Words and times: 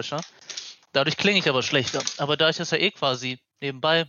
Nebengeräusche. 0.00 0.20
Dadurch 0.92 1.16
klinge 1.16 1.38
ich 1.38 1.48
aber 1.48 1.62
schlechter. 1.62 2.02
Aber 2.18 2.36
da 2.36 2.48
ich 2.48 2.56
das 2.56 2.70
ja 2.70 2.78
eh 2.78 2.90
quasi 2.90 3.38
nebenbei 3.60 4.06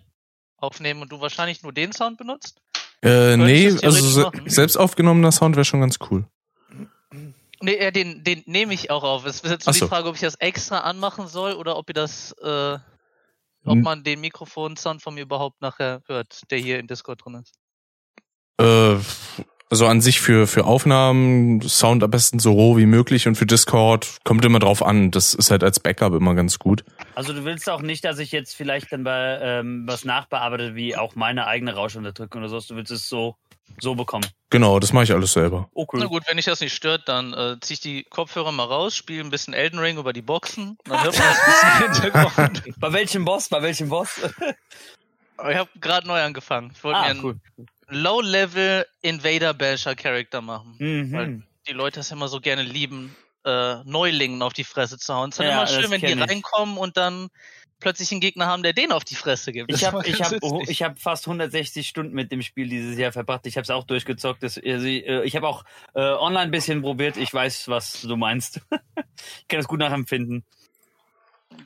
aufnehme 0.58 1.02
und 1.02 1.12
du 1.12 1.22
wahrscheinlich 1.22 1.64
nur 1.64 1.74
den 1.74 1.92
Sound 1.92 2.18
benutzt? 2.18 2.62
Äh, 3.04 3.38
nee, 3.38 3.68
also 3.68 3.92
se 3.92 4.32
selbst 4.46 4.78
aufgenommener 4.78 5.32
Sound 5.32 5.56
wäre 5.56 5.66
schon 5.66 5.82
ganz 5.82 5.98
cool. 6.10 6.26
Nee, 7.62 7.74
äh, 7.74 7.92
den, 7.92 8.24
den 8.24 8.44
nehme 8.46 8.74
ich 8.74 8.90
auch 8.90 9.04
auf. 9.04 9.26
Es 9.26 9.42
ist 9.42 9.50
jetzt 9.50 9.66
so. 9.66 9.72
die 9.72 9.80
Frage, 9.80 10.08
ob 10.08 10.16
ich 10.16 10.22
das 10.22 10.36
extra 10.36 10.80
anmachen 10.80 11.28
soll 11.28 11.54
oder 11.54 11.78
ob 11.78 11.90
ihr 11.90 11.94
das, 11.94 12.32
äh, 12.42 12.78
ob 13.66 13.76
Hm. 13.76 13.82
man 13.82 14.04
den 14.04 14.22
Mikrofon-Sound 14.22 15.02
von 15.02 15.14
mir 15.14 15.22
überhaupt 15.22 15.62
nachher 15.62 16.02
hört, 16.08 16.42
der 16.50 16.58
hier 16.58 16.80
im 16.80 16.88
Discord 16.88 17.24
drin 17.24 17.44
ist. 17.44 17.54
Äh, 18.60 18.98
also 19.72 19.88
an 19.88 20.02
sich 20.02 20.20
für, 20.20 20.48
für 20.48 20.66
Aufnahmen, 20.66 21.62
Sound 21.62 22.04
am 22.04 22.12
besten 22.12 22.40
so 22.40 22.52
roh 22.52 22.76
wie 22.76 22.86
möglich 22.86 23.28
und 23.28 23.36
für 23.36 23.46
Discord 23.46 24.18
kommt 24.26 24.44
immer 24.44 24.60
drauf 24.60 24.84
an. 24.84 25.12
Das 25.12 25.34
ist 25.34 25.50
halt 25.50 25.64
als 25.64 25.80
Backup 25.80 26.14
immer 26.14 26.36
ganz 26.36 26.60
gut. 26.60 26.84
Also 27.16 27.32
du 27.32 27.46
willst 27.46 27.70
auch 27.70 27.82
nicht, 27.82 28.04
dass 28.04 28.20
ich 28.20 28.34
jetzt 28.34 28.54
vielleicht 28.54 28.92
dann 28.92 29.06
bei 29.06 29.40
ähm, 29.42 29.84
was 29.88 30.04
nachbearbeite, 30.04 30.76
wie 30.76 30.98
auch 30.98 31.16
meine 31.16 31.48
eigene 31.48 31.74
Rauschunterdrückung 31.74 32.42
oder 32.42 32.50
so. 32.50 32.60
Du 32.60 32.76
willst 32.76 32.92
es 32.92 33.08
so, 33.08 33.38
so 33.80 33.96
bekommen. 33.96 34.26
Genau, 34.50 34.78
das 34.80 34.92
mache 34.92 35.06
ich 35.06 35.14
alles 35.14 35.32
selber. 35.32 35.70
Okay. 35.74 36.00
Na 36.02 36.08
gut, 36.08 36.24
wenn 36.28 36.36
dich 36.36 36.48
das 36.48 36.60
nicht 36.60 36.76
stört, 36.76 37.08
dann 37.08 37.32
äh, 37.32 37.56
zieh 37.62 37.76
ich 37.76 37.80
die 37.80 38.04
Kopfhörer 38.04 38.52
mal 38.52 38.66
raus, 38.66 38.94
spiele 38.94 39.24
ein 39.24 39.30
bisschen 39.30 39.54
Elden 39.54 39.80
Ring 39.80 39.98
über 39.98 40.12
die 40.12 40.22
Boxen, 40.22 40.78
dann 40.84 41.02
hört 41.02 41.18
man 41.18 41.28
das 41.30 41.40
ein 41.40 41.92
bisschen 41.92 42.12
im 42.12 42.12
Hintergrund. 42.12 42.64
Bei 42.78 42.92
welchem 42.92 43.24
Boss? 43.24 43.48
Bei 43.48 43.62
welchem 43.62 43.88
Boss? 43.88 44.20
Aber 45.38 45.52
ich 45.52 45.58
habe 45.58 45.70
gerade 45.80 46.06
neu 46.08 46.22
angefangen. 46.22 46.74
Ich 46.76 46.84
wollte 46.84 47.00
mir 47.00 47.06
ah, 47.06 47.10
einen 47.10 47.24
cool. 47.24 47.36
Low-Level 47.92 48.86
Invader 49.02 49.54
Basher 49.54 49.96
Charakter 49.96 50.42
machen. 50.42 50.76
Weil 50.80 51.28
Mhm. 51.28 51.44
die 51.68 51.74
Leute 51.74 52.00
das 52.00 52.12
immer 52.12 52.28
so 52.28 52.40
gerne 52.40 52.64
lieben, 52.64 53.16
äh, 53.46 53.84
Neulingen 53.84 54.42
auf 54.42 54.54
die 54.54 54.64
Fresse 54.64 54.98
zu 54.98 55.14
hauen. 55.14 55.30
Es 55.30 55.36
ist 55.36 55.40
dann 55.40 55.48
Ja, 55.48 55.54
immer 55.64 55.68
schön, 55.68 55.92
wenn 55.92 56.02
die 56.02 56.14
ich. 56.14 56.22
reinkommen 56.22 56.78
und 56.78 56.98
dann 56.98 57.30
plötzlich 57.80 58.12
einen 58.12 58.22
Gegner 58.22 58.46
haben, 58.46 58.64
der 58.64 58.74
den 58.74 58.92
auf 58.92 59.04
die 59.04 59.16
Fresse 59.16 59.52
gibt. 59.52 59.72
Das 59.72 59.82
Ich 59.82 59.86
habe 59.88 60.08
ich 60.08 60.22
hab, 60.22 60.34
ich 60.70 60.84
hab 60.84 61.00
fast 61.00 61.26
160 61.28 61.88
Stunden 61.88 62.14
mit 62.14 62.32
dem 62.32 62.42
Spiel 62.42 62.70
dieses 62.70 62.98
Jahr 62.98 63.12
verbracht. 63.12 63.46
Ich 63.48 63.58
habe 63.58 63.64
es 63.64 63.70
auch 63.70 63.84
durchgezockt. 63.84 64.44
Das, 64.44 64.58
also, 64.58 64.88
äh, 64.88 65.24
ich 65.26 65.36
habe 65.36 65.48
auch 65.48 65.64
äh, 65.94 66.00
online 66.00 66.44
ein 66.46 66.52
bisschen 66.52 66.82
probiert. 66.82 67.18
Ich 67.18 67.34
weiß, 67.34 67.68
was 67.68 68.02
du 68.02 68.16
meinst. 68.16 68.62
ich 68.96 69.48
kann 69.48 69.60
das 69.60 69.68
gut 69.68 69.80
nachempfinden. 69.80 70.46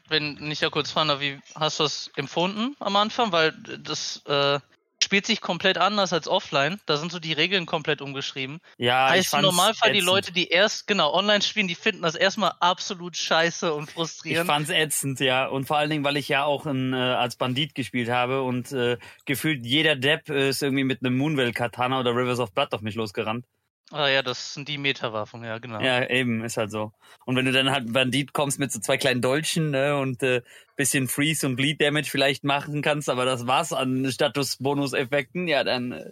wenn 0.07 0.51
ich 0.51 0.61
ja 0.61 0.69
kurz 0.69 0.91
fragen 0.91 1.19
wie 1.19 1.39
hast 1.55 1.79
du 1.79 1.83
das 1.83 2.09
empfunden 2.15 2.75
am 2.79 2.95
Anfang? 2.95 3.31
Weil 3.31 3.51
das 3.51 4.23
äh, 4.25 4.59
spielt 5.03 5.25
sich 5.25 5.41
komplett 5.41 5.77
anders 5.77 6.13
als 6.13 6.27
offline. 6.27 6.79
Da 6.85 6.97
sind 6.97 7.11
so 7.11 7.19
die 7.19 7.33
Regeln 7.33 7.65
komplett 7.65 8.01
umgeschrieben. 8.01 8.59
Ja, 8.77 9.09
ich 9.09 9.19
heißt 9.19 9.33
im 9.35 9.41
Normalfall 9.41 9.91
die 9.91 9.99
ätzend. 9.99 10.11
Leute, 10.11 10.31
die 10.33 10.47
erst 10.47 10.87
genau 10.87 11.13
online 11.13 11.41
spielen, 11.41 11.67
die 11.67 11.75
finden 11.75 12.01
das 12.01 12.15
erstmal 12.15 12.53
absolut 12.59 13.15
scheiße 13.15 13.73
und 13.73 13.89
Ich 13.89 13.93
frustrierend. 13.93 14.47
fand's 14.47 14.69
ätzend, 14.69 15.19
ja. 15.19 15.45
Und 15.47 15.65
vor 15.65 15.77
allen 15.77 15.89
Dingen, 15.89 16.03
weil 16.03 16.17
ich 16.17 16.27
ja 16.29 16.43
auch 16.45 16.65
ein, 16.65 16.93
äh, 16.93 16.97
als 16.97 17.35
Bandit 17.35 17.75
gespielt 17.75 18.09
habe 18.09 18.41
und 18.41 18.71
äh, 18.71 18.97
gefühlt 19.25 19.65
jeder 19.65 19.95
Depp 19.95 20.29
äh, 20.29 20.49
ist 20.49 20.63
irgendwie 20.63 20.83
mit 20.83 21.01
einem 21.03 21.17
Moonwell 21.17 21.53
Katana 21.53 21.99
oder 21.99 22.15
Rivers 22.15 22.39
of 22.39 22.51
Blood 22.53 22.71
auf 22.73 22.81
mich 22.81 22.95
losgerannt. 22.95 23.45
Ah 23.91 24.07
ja, 24.07 24.23
das 24.23 24.55
sind 24.55 24.67
die 24.67 24.79
Meta-Waffen, 24.79 25.43
ja 25.43 25.59
genau. 25.59 25.79
Ja, 25.79 26.09
eben, 26.09 26.43
ist 26.43 26.57
halt 26.57 26.71
so. 26.71 26.91
Und 27.25 27.35
wenn 27.35 27.45
du 27.45 27.51
dann 27.51 27.69
halt 27.69 27.93
Bandit 27.93 28.33
kommst 28.33 28.57
mit 28.57 28.71
so 28.71 28.79
zwei 28.79 28.97
kleinen 28.97 29.21
Dolchen 29.21 29.69
ne, 29.69 29.97
und 29.97 30.23
äh, 30.23 30.41
bisschen 30.75 31.07
Freeze 31.07 31.45
und 31.45 31.55
Bleed 31.55 31.81
Damage 31.81 32.09
vielleicht 32.09 32.43
machen 32.43 32.81
kannst, 32.81 33.09
aber 33.09 33.25
das 33.25 33.45
war's 33.45 33.73
an 33.73 34.11
Status-Bonus-Effekten, 34.11 35.47
ja, 35.47 35.63
dann 35.63 35.91
äh, 35.91 36.11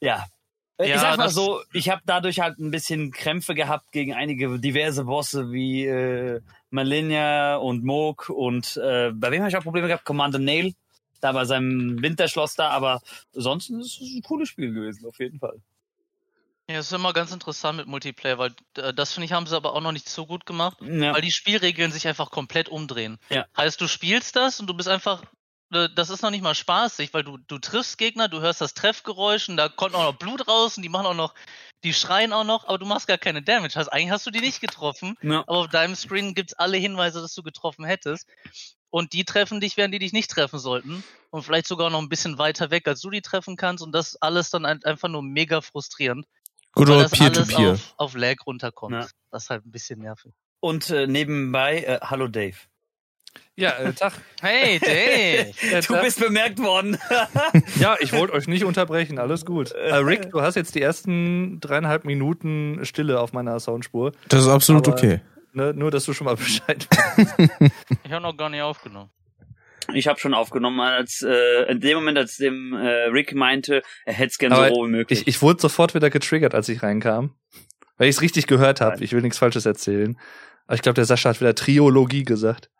ja. 0.00 0.26
Äh, 0.78 0.88
Ja, 0.88 0.94
ich 0.94 1.00
sag 1.00 1.16
mal 1.16 1.28
so, 1.28 1.60
ich 1.72 1.88
habe 1.88 2.02
dadurch 2.06 2.38
halt 2.38 2.58
ein 2.58 2.70
bisschen 2.70 3.10
Krämpfe 3.10 3.54
gehabt 3.54 3.90
gegen 3.90 4.14
einige 4.14 4.60
diverse 4.60 5.04
Bosse 5.04 5.50
wie 5.50 5.86
äh, 5.86 6.40
Malenia 6.70 7.56
und 7.56 7.84
Moog 7.84 8.28
und 8.28 8.76
äh, 8.76 9.10
bei 9.12 9.32
wem 9.32 9.40
habe 9.40 9.48
ich 9.50 9.56
auch 9.56 9.64
Probleme 9.64 9.88
gehabt? 9.88 10.04
Commander 10.04 10.38
Nail, 10.38 10.74
da 11.20 11.32
bei 11.32 11.46
seinem 11.46 12.00
Winterschloss 12.00 12.54
da, 12.54 12.70
aber 12.70 13.00
sonst 13.32 13.70
ist 13.70 14.00
es 14.00 14.14
ein 14.14 14.22
cooles 14.22 14.48
Spiel 14.50 14.72
gewesen, 14.72 15.04
auf 15.06 15.18
jeden 15.18 15.40
Fall. 15.40 15.60
Ja, 16.68 16.78
es 16.78 16.86
ist 16.86 16.92
immer 16.92 17.12
ganz 17.12 17.30
interessant 17.32 17.76
mit 17.78 17.86
Multiplayer, 17.86 18.38
weil 18.38 18.54
äh, 18.76 18.92
das 18.92 19.12
finde 19.12 19.26
ich 19.26 19.32
haben 19.32 19.46
sie 19.46 19.54
aber 19.56 19.74
auch 19.74 19.80
noch 19.80 19.92
nicht 19.92 20.08
so 20.08 20.26
gut 20.26 20.46
gemacht, 20.46 20.78
Ja. 20.80 21.14
weil 21.14 21.20
die 21.22 21.30
Spielregeln 21.30 21.92
sich 21.92 22.08
einfach 22.08 22.30
komplett 22.32 22.68
umdrehen. 22.68 23.18
Ja. 23.28 23.46
Heißt, 23.56 23.80
du 23.80 23.86
spielst 23.86 24.34
das 24.34 24.58
und 24.58 24.66
du 24.66 24.74
bist 24.74 24.88
einfach, 24.88 25.22
das 25.70 26.10
ist 26.10 26.22
noch 26.22 26.30
nicht 26.30 26.42
mal 26.42 26.54
spaßig, 26.56 27.14
weil 27.14 27.22
du, 27.24 27.38
du 27.38 27.58
triffst 27.58 27.98
Gegner, 27.98 28.28
du 28.28 28.40
hörst 28.40 28.60
das 28.60 28.74
Treffgeräusch 28.74 29.48
und 29.48 29.56
da 29.56 29.68
kommt 29.68 29.94
auch 29.94 30.02
noch 30.12 30.18
Blut 30.18 30.48
raus 30.48 30.76
und 30.76 30.82
die 30.82 30.88
machen 30.88 31.06
auch 31.06 31.14
noch, 31.14 31.34
die 31.84 31.94
schreien 31.94 32.32
auch 32.32 32.44
noch, 32.44 32.66
aber 32.66 32.78
du 32.78 32.86
machst 32.86 33.06
gar 33.06 33.18
keine 33.18 33.42
Damage. 33.42 33.76
Heißt, 33.78 33.92
eigentlich 33.92 34.10
hast 34.10 34.26
du 34.26 34.30
die 34.32 34.40
nicht 34.40 34.60
getroffen, 34.60 35.16
Ja. 35.22 35.40
aber 35.46 35.58
auf 35.58 35.68
deinem 35.68 35.94
Screen 35.94 36.34
gibt's 36.34 36.54
alle 36.54 36.78
Hinweise, 36.78 37.20
dass 37.20 37.34
du 37.34 37.42
getroffen 37.44 37.84
hättest. 37.84 38.28
Und 38.90 39.12
die 39.12 39.24
treffen 39.24 39.60
dich, 39.60 39.76
während 39.76 39.92
die 39.94 39.98
dich 39.98 40.12
nicht 40.12 40.30
treffen 40.30 40.58
sollten. 40.58 41.04
Und 41.30 41.42
vielleicht 41.42 41.66
sogar 41.66 41.90
noch 41.90 42.00
ein 42.00 42.08
bisschen 42.08 42.38
weiter 42.38 42.70
weg, 42.70 42.88
als 42.88 43.00
du 43.00 43.10
die 43.10 43.20
treffen 43.20 43.56
kannst. 43.56 43.82
Und 43.84 43.92
das 43.92 44.16
alles 44.22 44.50
dann 44.50 44.64
ein- 44.64 44.82
einfach 44.84 45.08
nur 45.08 45.22
mega 45.22 45.60
frustrierend. 45.60 46.26
Good 46.76 46.90
old 46.90 47.10
Peer-to-Peer. 47.10 47.72
auf, 47.72 47.94
auf 47.96 48.14
Lag 48.16 48.36
runterkommt. 48.46 48.94
Ja. 48.94 49.06
Das 49.32 49.44
ist 49.44 49.50
halt 49.50 49.66
ein 49.66 49.70
bisschen 49.72 49.98
nervig. 50.00 50.32
Und 50.60 50.88
äh, 50.90 51.06
nebenbei, 51.06 51.82
äh, 51.82 51.98
hallo 52.02 52.28
Dave. 52.28 52.54
Ja, 53.56 53.70
äh, 53.72 53.92
Tag. 53.92 54.12
Hey, 54.40 54.78
Dave! 54.78 55.52
Äh, 55.74 55.80
Du 55.82 55.94
Tag. 55.94 56.02
bist 56.02 56.20
bemerkt 56.20 56.58
worden. 56.58 56.96
Ja, 57.80 57.96
ich 58.00 58.12
wollte 58.12 58.32
euch 58.34 58.46
nicht 58.46 58.64
unterbrechen, 58.64 59.18
alles 59.18 59.44
gut. 59.44 59.72
Äh, 59.72 59.94
Rick, 59.96 60.30
du 60.30 60.40
hast 60.42 60.54
jetzt 60.54 60.74
die 60.74 60.80
ersten 60.82 61.60
dreieinhalb 61.60 62.04
Minuten 62.04 62.84
Stille 62.84 63.20
auf 63.20 63.32
meiner 63.32 63.58
Soundspur. 63.60 64.12
Das 64.28 64.42
ist 64.42 64.48
absolut 64.48 64.86
Aber- 64.88 64.96
okay. 64.96 65.20
Ne, 65.52 65.72
nur, 65.72 65.90
dass 65.90 66.04
du 66.04 66.12
schon 66.12 66.26
mal 66.26 66.36
Bescheid 66.36 66.86
weißt. 66.90 67.72
ich 68.04 68.12
habe 68.12 68.22
noch 68.22 68.36
gar 68.36 68.50
nicht 68.50 68.60
aufgenommen. 68.60 69.08
Ich 69.94 70.08
habe 70.08 70.18
schon 70.18 70.34
aufgenommen, 70.34 70.80
als 70.80 71.22
äh, 71.22 71.70
in 71.70 71.80
dem 71.80 71.96
Moment, 71.96 72.18
als 72.18 72.36
dem 72.36 72.72
äh, 72.74 73.04
Rick 73.06 73.34
meinte, 73.34 73.82
er 74.04 74.12
hätte 74.12 74.30
es 74.30 74.38
gerne 74.38 74.56
so 74.56 74.62
roh 74.62 74.86
wie 74.86 74.90
möglich. 74.90 75.20
Ich, 75.22 75.26
ich 75.28 75.42
wurde 75.42 75.60
sofort 75.60 75.94
wieder 75.94 76.10
getriggert, 76.10 76.54
als 76.54 76.68
ich 76.68 76.82
reinkam. 76.82 77.34
Weil 77.96 78.08
ich 78.08 78.16
es 78.16 78.22
richtig 78.22 78.46
gehört 78.46 78.80
habe. 78.80 79.02
Ich 79.02 79.12
will 79.12 79.22
nichts 79.22 79.38
Falsches 79.38 79.64
erzählen. 79.64 80.18
Aber 80.66 80.74
ich 80.74 80.82
glaube, 80.82 80.94
der 80.94 81.04
Sascha 81.04 81.30
hat 81.30 81.40
wieder 81.40 81.54
Triologie 81.54 82.24
gesagt. 82.24 82.70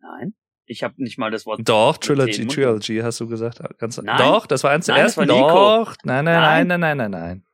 Nein, 0.00 0.34
ich 0.64 0.82
habe 0.82 0.94
nicht 0.96 1.18
mal 1.18 1.30
das 1.30 1.44
Wort. 1.44 1.60
Doch, 1.64 1.98
Trilogy. 1.98 2.46
Trilogy, 2.46 3.00
hast 3.02 3.20
du 3.20 3.28
gesagt. 3.28 3.60
Ganz, 3.78 3.98
Nein. 3.98 4.16
Doch, 4.18 4.46
das 4.46 4.64
war 4.64 4.70
eins 4.70 4.86
der 4.86 4.96
ersten. 4.96 5.26
Doch, 5.26 5.94
nein, 6.04 6.24
nein, 6.24 6.40
nein, 6.40 6.66
Nein. 6.66 6.80
nein, 6.80 6.80
nein, 6.80 6.96
nein, 6.96 7.10
nein. 7.10 7.44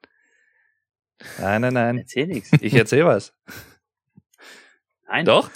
Nein, 1.39 1.61
nein, 1.63 1.75
nein. 1.75 1.99
Erzähl 1.99 2.27
nichts. 2.27 2.51
Ich 2.61 2.75
erzähl 2.75 3.05
was. 3.05 3.35
Nein. 5.09 5.25
Doch? 5.25 5.51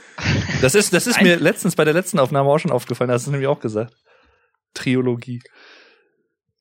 Das 0.62 0.75
ist, 0.75 0.93
das 0.93 1.06
ist 1.06 1.16
Nein. 1.16 1.25
mir 1.25 1.37
letztens 1.37 1.77
bei 1.77 1.84
der 1.84 1.94
letzten 1.94 2.19
Aufnahme 2.19 2.49
auch 2.49 2.59
schon 2.59 2.71
aufgefallen. 2.71 3.09
Das 3.09 3.22
hast 3.22 3.27
du 3.27 3.31
nämlich 3.33 3.49
auch 3.49 3.61
gesagt. 3.61 3.94
Triologie. 4.75 5.43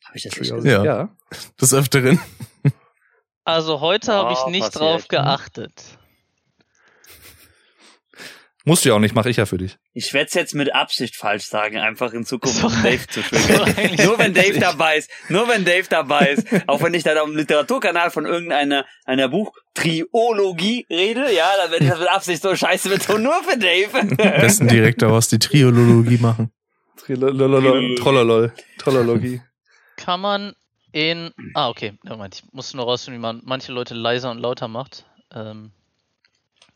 Hab 0.06 0.16
ich 0.16 0.24
das 0.24 0.32
nicht 0.32 0.50
Triologie. 0.50 0.70
gesagt? 0.70 0.86
Ja. 0.86 0.96
ja. 1.02 1.10
Des 1.62 1.74
Öfteren. 1.74 2.20
Also 3.44 3.80
heute 3.82 4.14
habe 4.14 4.34
ich 4.34 4.46
nicht 4.48 4.62
passiert. 4.62 4.82
drauf 4.82 5.08
geachtet. 5.08 5.99
Musst 8.66 8.84
du 8.84 8.90
ja 8.90 8.96
auch 8.96 9.00
nicht, 9.00 9.16
mache 9.16 9.30
ich 9.30 9.38
ja 9.38 9.46
für 9.46 9.58
dich. 9.58 9.78
Ich 9.94 10.14
werde 10.14 10.28
es 10.28 10.34
jetzt 10.34 10.54
mit 10.54 10.76
Absicht 10.76 11.16
falsch 11.16 11.46
sagen, 11.46 11.78
einfach 11.78 12.12
in 12.12 12.26
Zukunft, 12.26 12.62
um 12.64 12.72
Dave 12.84 13.08
zu 13.08 13.22
triggern. 13.22 13.96
nur 14.06 14.20
wenn 14.20 14.34
Dave 14.34 14.60
dabei 14.60 14.98
ist, 14.98 15.10
nur 15.30 15.48
wenn 15.48 15.64
Dave 15.64 15.88
dabei 15.90 16.32
ist, 16.32 16.48
auch 16.68 16.82
wenn 16.82 16.94
ich 16.94 17.04
dann 17.04 17.18
auf 17.18 17.26
dem 17.28 17.38
Literaturkanal 17.38 18.12
von 18.12 18.26
irgendeiner 18.26 18.86
einer 19.06 19.30
Buchtriologie 19.30 20.86
rede, 20.90 21.34
ja, 21.34 21.50
dann 21.58 21.72
werde 21.72 21.86
ich 21.86 21.90
das 21.90 22.00
mit 22.00 22.10
Absicht 22.10 22.42
so 22.42 22.54
scheiße 22.54 22.90
betonen, 22.90 23.24
nur 23.24 23.42
für 23.44 23.58
Dave. 23.58 24.16
Besten 24.16 24.68
direkt 24.68 25.02
daraus 25.02 25.30
die 25.30 25.40
Triolologie 25.40 26.18
machen. 26.18 26.52
Trollolol. 27.06 28.54
Trollologie. 28.78 29.42
Kann 29.96 30.20
man 30.20 30.54
in. 30.92 31.32
Ah, 31.54 31.70
okay. 31.70 31.94
Moment, 32.04 32.36
ich 32.36 32.54
muss 32.54 32.74
nur 32.74 32.86
rausfinden, 32.86 33.20
wie 33.20 33.22
man 33.22 33.42
manche 33.46 33.72
Leute 33.72 33.94
leiser 33.94 34.32
und 34.32 34.40
lauter 34.40 34.68
macht. 34.68 35.06
Ähm, 35.34 35.72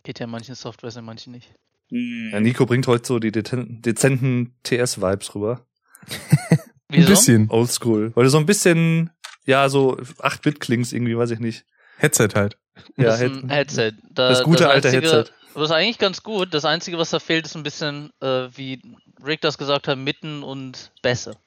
geht 0.04 0.20
ja 0.20 0.26
in 0.26 0.32
manchen 0.32 0.56
Softwares, 0.56 0.96
in 0.96 1.06
manchen 1.06 1.34
nicht. 1.34 1.50
Hm. 1.94 2.30
Ja, 2.34 2.40
Nico 2.40 2.66
bringt 2.66 2.88
heute 2.88 3.06
so 3.06 3.20
die 3.20 3.32
dezenten 3.32 4.56
TS-Vibes 4.64 5.36
rüber. 5.36 5.66
Ein 6.90 7.06
bisschen. 7.06 7.50
Oldschool. 7.50 8.12
Weil 8.16 8.24
du 8.26 8.30
so 8.30 8.38
ein 8.38 8.46
bisschen, 8.46 9.10
ja, 9.46 9.68
so 9.70 9.98
8-Bit 9.98 10.60
klingst 10.60 10.94
irgendwie, 10.94 11.18
weiß 11.18 11.32
ich 11.32 11.40
nicht. 11.40 11.66
Headset 11.98 12.30
halt. 12.36 12.58
Ja, 12.98 13.06
das 13.06 13.22
ist 13.22 13.44
ein 13.44 13.50
Headset. 13.50 13.94
Da, 14.12 14.30
das 14.30 14.44
gute 14.44 14.70
alte 14.70 14.90
einzige, 14.90 15.08
Headset. 15.12 15.32
Das 15.54 15.64
ist 15.64 15.72
eigentlich 15.72 15.98
ganz 16.00 16.22
gut. 16.24 16.54
Das 16.54 16.66
Einzige, 16.66 16.98
was 16.98 17.12
da 17.12 17.20
fehlt, 17.20 17.46
ist 17.46 17.56
ein 17.56 17.64
bisschen, 17.64 18.12
äh, 18.22 18.48
wie 18.56 18.82
Rick 19.26 19.42
das 19.42 19.58
gesagt 19.58 19.88
hat, 19.88 19.98
Mitten 19.98 20.44
und 20.44 20.92
Bässe. 21.02 21.38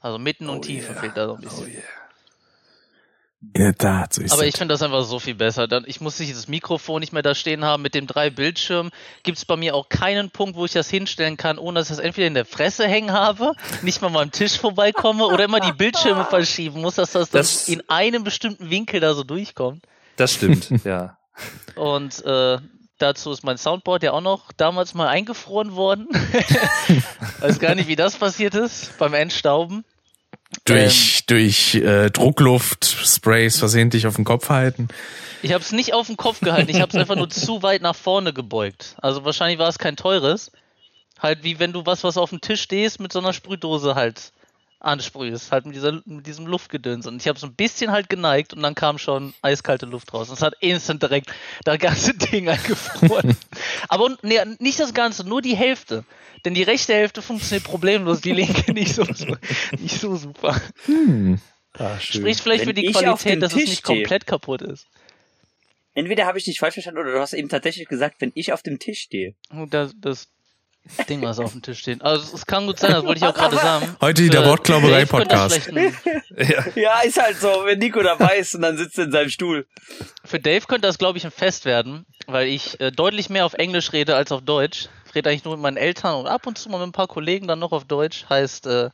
Also 0.00 0.18
Mitten 0.18 0.48
und 0.48 0.58
Oh 0.58 0.60
Tiefe 0.60 0.92
yeah. 0.92 1.00
fehlt 1.00 1.16
da 1.16 1.26
so 1.26 1.34
ein 1.34 1.38
Oh 1.38 1.42
bisschen. 1.42 1.66
yeah. 1.68 1.82
In 3.54 3.62
der 3.62 3.74
Tat, 3.74 4.12
so 4.14 4.22
ist 4.22 4.32
Aber 4.32 4.44
ich 4.46 4.56
finde 4.56 4.72
das 4.74 4.82
einfach 4.82 5.04
so 5.04 5.18
viel 5.18 5.34
besser. 5.34 5.66
Dann, 5.68 5.84
ich 5.86 6.00
muss 6.00 6.18
nicht 6.18 6.28
dieses 6.28 6.48
Mikrofon 6.48 7.00
nicht 7.00 7.12
mehr 7.12 7.22
da 7.22 7.34
stehen 7.34 7.64
haben. 7.64 7.82
Mit 7.82 7.94
dem 7.94 8.06
drei 8.06 8.30
Bildschirmen 8.30 8.90
gibt 9.22 9.38
es 9.38 9.44
bei 9.44 9.56
mir 9.56 9.74
auch 9.74 9.88
keinen 9.88 10.30
Punkt, 10.30 10.56
wo 10.56 10.64
ich 10.64 10.72
das 10.72 10.88
hinstellen 10.90 11.36
kann, 11.36 11.58
ohne 11.58 11.80
dass 11.80 11.90
ich 11.90 11.96
das 11.96 12.04
entweder 12.04 12.26
in 12.26 12.34
der 12.34 12.44
Fresse 12.44 12.86
hängen 12.86 13.12
habe, 13.12 13.52
nicht 13.82 14.02
mal 14.02 14.14
am 14.16 14.30
Tisch 14.30 14.58
vorbeikomme 14.58 15.24
oder 15.26 15.44
immer 15.44 15.60
die 15.60 15.72
Bildschirme 15.72 16.24
verschieben 16.30 16.80
muss, 16.80 16.96
dass 16.96 17.12
das, 17.12 17.30
Das- 17.30 17.68
in 17.68 17.82
einem 17.88 18.24
bestimmten 18.24 18.70
Winkel 18.70 19.00
da 19.00 19.14
so 19.14 19.24
durchkommt. 19.24 19.84
Das 20.16 20.32
stimmt, 20.32 20.70
ja. 20.84 21.16
Und 21.74 22.24
äh, 22.24 22.58
Dazu 22.98 23.30
ist 23.30 23.44
mein 23.44 23.58
Soundboard 23.58 24.02
ja 24.04 24.12
auch 24.12 24.22
noch 24.22 24.52
damals 24.56 24.94
mal 24.94 25.08
eingefroren 25.08 25.76
worden. 25.76 26.08
Weiß 27.40 27.58
gar 27.58 27.74
nicht, 27.74 27.88
wie 27.88 27.96
das 27.96 28.16
passiert 28.16 28.54
ist 28.54 28.96
beim 28.98 29.12
Entstauben. 29.12 29.84
Durch, 30.64 31.24
durch 31.26 31.74
äh, 31.74 32.10
Druckluft-Sprays 32.10 33.58
versehentlich 33.58 34.06
auf 34.06 34.16
den 34.16 34.24
Kopf 34.24 34.48
halten. 34.48 34.88
Ich 35.42 35.52
habe 35.52 35.62
es 35.62 35.72
nicht 35.72 35.92
auf 35.92 36.06
den 36.06 36.16
Kopf 36.16 36.40
gehalten, 36.40 36.70
ich 36.70 36.80
habe 36.80 36.90
es 36.90 36.94
einfach 37.00 37.16
nur 37.16 37.28
zu 37.28 37.62
weit 37.62 37.82
nach 37.82 37.96
vorne 37.96 38.32
gebeugt. 38.32 38.96
Also 39.00 39.24
wahrscheinlich 39.24 39.58
war 39.58 39.68
es 39.68 39.78
kein 39.78 39.96
teures. 39.96 40.52
Halt 41.18 41.42
wie 41.42 41.58
wenn 41.58 41.72
du 41.72 41.86
was, 41.86 42.04
was 42.04 42.16
auf 42.16 42.30
dem 42.30 42.40
Tisch 42.40 42.62
stehst, 42.62 43.00
mit 43.00 43.12
so 43.12 43.18
einer 43.18 43.32
Sprühdose 43.32 43.94
halt 43.94 44.32
ansprühst, 44.80 45.52
halt 45.52 45.66
mit, 45.66 45.74
dieser, 45.74 46.02
mit 46.04 46.26
diesem 46.26 46.46
Luftgedöns. 46.46 47.06
Und 47.06 47.20
ich 47.20 47.28
habe 47.28 47.38
so 47.38 47.46
ein 47.46 47.54
bisschen 47.54 47.90
halt 47.90 48.08
geneigt 48.08 48.52
und 48.52 48.62
dann 48.62 48.74
kam 48.74 48.98
schon 48.98 49.34
eiskalte 49.42 49.86
Luft 49.86 50.12
raus. 50.12 50.28
Und 50.28 50.36
es 50.36 50.42
hat 50.42 50.54
instant 50.60 51.02
direkt 51.02 51.32
das 51.64 51.78
ganze 51.78 52.14
Ding 52.32 52.48
eingefroren. 52.48 53.36
Aber 53.88 54.16
nee, 54.22 54.38
nicht 54.58 54.78
das 54.78 54.94
Ganze, 54.94 55.26
nur 55.26 55.42
die 55.42 55.56
Hälfte. 55.56 56.04
Denn 56.44 56.54
die 56.54 56.62
rechte 56.62 56.94
Hälfte 56.94 57.22
funktioniert 57.22 57.64
problemlos, 57.64 58.20
die 58.20 58.32
linke 58.32 58.72
nicht 58.72 58.94
so, 58.94 59.04
so 59.04 59.36
nicht 59.78 60.00
so 60.00 60.16
super. 60.16 60.60
Hm. 60.84 61.40
Ah. 61.72 61.98
Spricht 61.98 62.40
vielleicht 62.40 62.60
Wenn 62.60 62.68
für 62.68 62.74
die 62.74 62.92
Qualität, 62.92 63.42
dass 63.42 63.52
es 63.52 63.58
Tisch 63.58 63.68
nicht 63.68 63.78
stehe. 63.80 64.02
komplett 64.02 64.26
kaputt 64.26 64.62
ist. 64.62 64.86
Entweder 65.94 66.26
habe 66.26 66.38
ich 66.38 66.44
dich 66.44 66.58
falsch 66.58 66.74
verstanden 66.74 67.00
oder 67.00 67.12
du 67.12 67.20
hast 67.20 67.32
eben 67.32 67.48
tatsächlich 67.48 67.88
gesagt, 67.88 68.20
wenn 68.20 68.32
ich 68.34 68.52
auf 68.52 68.62
dem 68.62 68.78
Tisch 68.78 69.00
stehe. 69.00 69.34
Das, 69.70 69.92
das 69.98 70.28
Ding, 71.08 71.22
was 71.22 71.38
auf 71.38 71.52
dem 71.52 71.62
Tisch 71.62 71.80
steht. 71.80 72.02
Also 72.02 72.34
es 72.34 72.46
kann 72.46 72.66
gut 72.66 72.78
sein, 72.78 72.92
das 72.92 73.04
wollte 73.04 73.18
ich 73.18 73.24
auch 73.24 73.34
gerade 73.34 73.56
sagen. 73.56 73.96
Heute 74.00 74.28
der 74.28 74.42
Für 74.42 74.48
Wortklauberei-Podcast. 74.50 75.54
Vielleicht 75.64 76.06
ein- 76.06 76.72
Ja, 76.74 77.00
ist 77.00 77.20
halt 77.20 77.38
so, 77.40 77.48
wenn 77.64 77.78
Nico 77.78 78.02
dabei 78.02 78.36
ist 78.38 78.54
und 78.54 78.62
dann 78.62 78.76
sitzt 78.76 78.98
er 78.98 79.04
in 79.06 79.12
seinem 79.12 79.30
Stuhl. 79.30 79.66
Für 80.24 80.38
Dave 80.40 80.64
könnte 80.66 80.86
das, 80.86 80.98
glaube 80.98 81.18
ich, 81.18 81.24
ein 81.24 81.30
Fest 81.30 81.64
werden, 81.64 82.06
weil 82.26 82.46
ich 82.48 82.78
äh, 82.80 82.90
deutlich 82.92 83.30
mehr 83.30 83.46
auf 83.46 83.54
Englisch 83.54 83.92
rede 83.92 84.14
als 84.16 84.30
auf 84.32 84.42
Deutsch. 84.42 84.88
Ich 85.08 85.14
rede 85.14 85.30
eigentlich 85.30 85.44
nur 85.44 85.54
mit 85.56 85.62
meinen 85.62 85.76
Eltern 85.76 86.14
und 86.20 86.26
ab 86.26 86.46
und 86.46 86.58
zu 86.58 86.68
mal 86.68 86.78
mit 86.78 86.88
ein 86.88 86.92
paar 86.92 87.08
Kollegen 87.08 87.46
dann 87.48 87.58
noch 87.58 87.72
auf 87.72 87.84
Deutsch. 87.84 88.26
Heißt, 88.28 88.66
äh, 88.66 88.90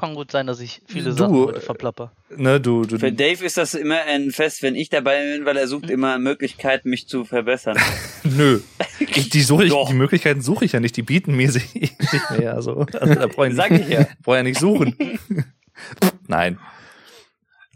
kann 0.00 0.14
gut 0.14 0.30
sein, 0.32 0.46
dass 0.46 0.60
ich 0.60 0.80
viele 0.86 1.10
Du, 1.10 1.16
Sachen 1.16 1.36
heute 1.36 1.58
äh, 1.58 1.60
verplapper. 1.60 2.12
Ne, 2.34 2.60
du, 2.60 2.84
du, 2.84 2.98
Für 2.98 3.12
Dave 3.12 3.44
ist 3.44 3.56
das 3.58 3.74
immer 3.74 4.00
ein 4.02 4.30
Fest, 4.30 4.62
wenn 4.62 4.74
ich 4.74 4.88
dabei 4.88 5.36
bin, 5.36 5.44
weil 5.44 5.56
er 5.56 5.68
sucht 5.68 5.90
immer 5.90 6.18
Möglichkeiten, 6.18 6.88
mich 6.88 7.06
zu 7.06 7.24
verbessern. 7.24 7.76
nö. 8.24 8.60
Ich, 8.98 9.28
die, 9.28 9.42
suche 9.42 9.64
ich, 9.64 9.70
Doch. 9.70 9.88
die 9.88 9.94
Möglichkeiten 9.94 10.40
suche 10.40 10.64
ich 10.64 10.72
ja 10.72 10.80
nicht, 10.80 10.96
die 10.96 11.02
bieten 11.02 11.36
mir 11.36 11.52
sie 11.52 11.62
nicht 11.74 12.30
mehr. 12.38 12.54
Also, 12.54 12.86
also 12.98 13.14
da 13.14 13.26
brauche 13.26 13.48
ich, 13.48 13.54
Sag 13.54 13.70
ich 13.72 13.88
ja. 13.88 14.06
brauch 14.22 14.34
ja 14.34 14.42
nicht 14.42 14.58
suchen. 14.58 14.96
Nein. 16.26 16.58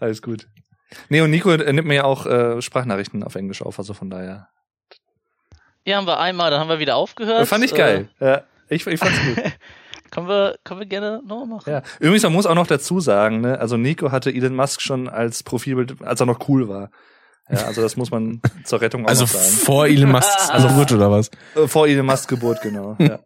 Alles 0.01 0.23
gut. 0.23 0.49
Nee, 1.09 1.21
und 1.21 1.31
Nico 1.31 1.51
äh, 1.51 1.73
nimmt 1.73 1.89
mir 1.89 1.95
ja 1.95 2.05
auch 2.05 2.27
äh, 2.27 2.63
Sprachnachrichten 2.63 3.23
auf 3.23 3.35
Englisch 3.35 3.63
auf, 3.63 3.79
also 3.79 3.95
von 3.95 4.11
daher. 4.11 4.49
Ja, 5.85 5.99
haben 5.99 6.07
wir 6.07 6.19
einmal, 6.19 6.51
dann 6.51 6.61
haben 6.61 6.69
wir 6.69 6.79
wieder 6.79 6.97
aufgehört. 6.97 7.47
Fand 7.47 7.65
ich 7.65 7.75
geil. 7.75 8.09
Ja, 8.19 8.45
ich, 8.69 8.87
ich 8.87 8.99
fand's 8.99 9.19
gut. 9.21 9.45
Können, 10.15 10.29
wir, 10.29 10.57
können 10.65 10.81
wir 10.81 10.87
gerne 10.87 11.21
nochmal 11.27 11.47
machen. 11.47 11.71
Ja. 11.71 11.83
Übrigens, 11.99 12.23
man 12.23 12.33
muss 12.33 12.47
auch 12.47 12.55
noch 12.55 12.67
dazu 12.69 13.01
sagen, 13.01 13.41
ne, 13.41 13.59
also 13.59 13.77
Nico 13.77 14.13
hatte 14.13 14.31
Elon 14.33 14.55
Musk 14.55 14.81
schon 14.81 15.09
als 15.09 15.43
Profilbild, 15.43 15.97
als 16.03 16.21
er 16.21 16.27
noch 16.27 16.49
cool 16.49 16.69
war. 16.69 16.91
Ja, 17.51 17.65
also 17.67 17.83
das 17.83 17.97
muss 17.97 18.11
man 18.11 18.41
zur 18.65 18.81
Rettung 18.81 19.05
auch 19.05 19.09
Also 19.09 19.25
noch 19.25 19.31
sagen. 19.31 19.45
vor 19.57 19.87
Elon 19.87 20.11
Musks 20.13 20.49
Geburt 20.57 20.93
oder 20.93 21.11
was? 21.11 21.31
Äh, 21.57 21.67
Vor 21.69 21.87
Elon 21.89 22.07
Musk 22.07 22.29
Geburt, 22.29 22.63
genau. 22.63 22.97
Ja. 23.01 23.19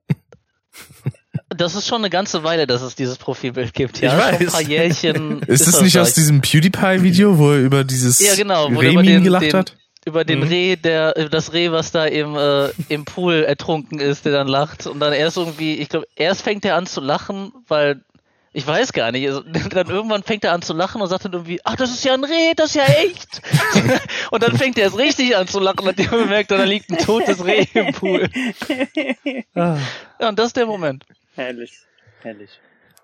Das 1.51 1.75
ist 1.75 1.87
schon 1.89 2.03
eine 2.03 2.11
ganze 2.11 2.45
Weile, 2.45 2.67
dass 2.67 2.83
es 2.83 2.95
dieses 2.95 3.17
Profilbild 3.17 3.73
gibt. 3.73 3.97
Ich 3.97 4.03
Ja, 4.03 4.11
schon 4.11 4.21
ein 4.21 4.41
weiß. 4.41 4.53
paar 4.53 4.61
Jährchen. 4.63 5.41
Ist 5.47 5.67
das 5.67 5.81
nicht 5.81 5.99
aus 5.99 6.09
ich. 6.11 6.15
diesem 6.15 6.41
PewDiePie-Video, 6.41 7.39
wo 7.39 7.53
er 7.53 7.59
über 7.61 7.85
dieses 7.85 8.21
Ja, 8.21 8.35
genau, 8.35 8.69
den- 8.69 9.23
gelacht 9.25 9.45
den- 9.45 9.53
hat? 9.55 9.77
Über 10.09 10.25
den 10.25 10.41
Mhm. 10.41 10.49
Reh, 10.49 10.77
der 10.77 11.17
äh, 11.17 11.29
das 11.29 11.53
Reh, 11.53 11.71
was 11.71 11.93
da 11.93 12.05
im 12.07 12.37
äh, 12.37 12.71
im 12.89 13.05
Pool 13.05 13.45
ertrunken 13.45 14.01
ist, 14.01 14.25
der 14.25 14.33
dann 14.33 14.49
lacht 14.49 14.87
und 14.87 14.99
dann 15.01 15.13
erst 15.13 15.37
irgendwie, 15.37 15.75
ich 15.77 15.89
glaube, 15.89 16.07
erst 16.17 16.43
fängt 16.43 16.65
er 16.65 16.75
an 16.77 16.87
zu 16.87 17.01
lachen, 17.01 17.53
weil 17.69 18.01
ich 18.53 18.67
weiß 18.67 18.93
gar 18.93 19.13
nicht, 19.13 19.29
also, 19.29 19.43
dann 19.71 19.89
irgendwann 19.89 20.23
fängt 20.23 20.43
er 20.43 20.53
an 20.53 20.63
zu 20.63 20.73
lachen 20.73 21.01
und 21.01 21.09
sagt 21.09 21.27
dann 21.27 21.33
irgendwie, 21.33 21.61
ach, 21.65 21.77
das 21.77 21.91
ist 21.91 22.05
ja 22.05 22.15
ein 22.15 22.25
Reh, 22.25 22.55
das 22.57 22.71
ist 22.71 22.77
ja 22.77 22.85
echt. 22.85 23.43
und 24.31 24.43
dann 24.43 24.57
fängt 24.57 24.79
er 24.79 24.85
erst 24.85 24.99
richtig 24.99 25.37
an 25.37 25.47
zu 25.47 25.61
lachen 25.61 25.87
und 25.87 25.99
der 25.99 26.09
bemerkt, 26.09 26.51
dann 26.51 26.59
da 26.59 26.65
liegt 26.65 26.91
ein 26.91 26.99
totes 26.99 27.45
Reh 27.45 27.67
im 27.75 27.93
Pool. 27.93 28.29
Ah. 29.55 29.77
Ja, 30.21 30.29
und 30.29 30.39
das 30.39 30.49
ist 30.49 30.57
der 30.57 30.67
Moment. 30.67 31.05
Herrlich, 31.35 31.73
herrlich. 32.23 32.51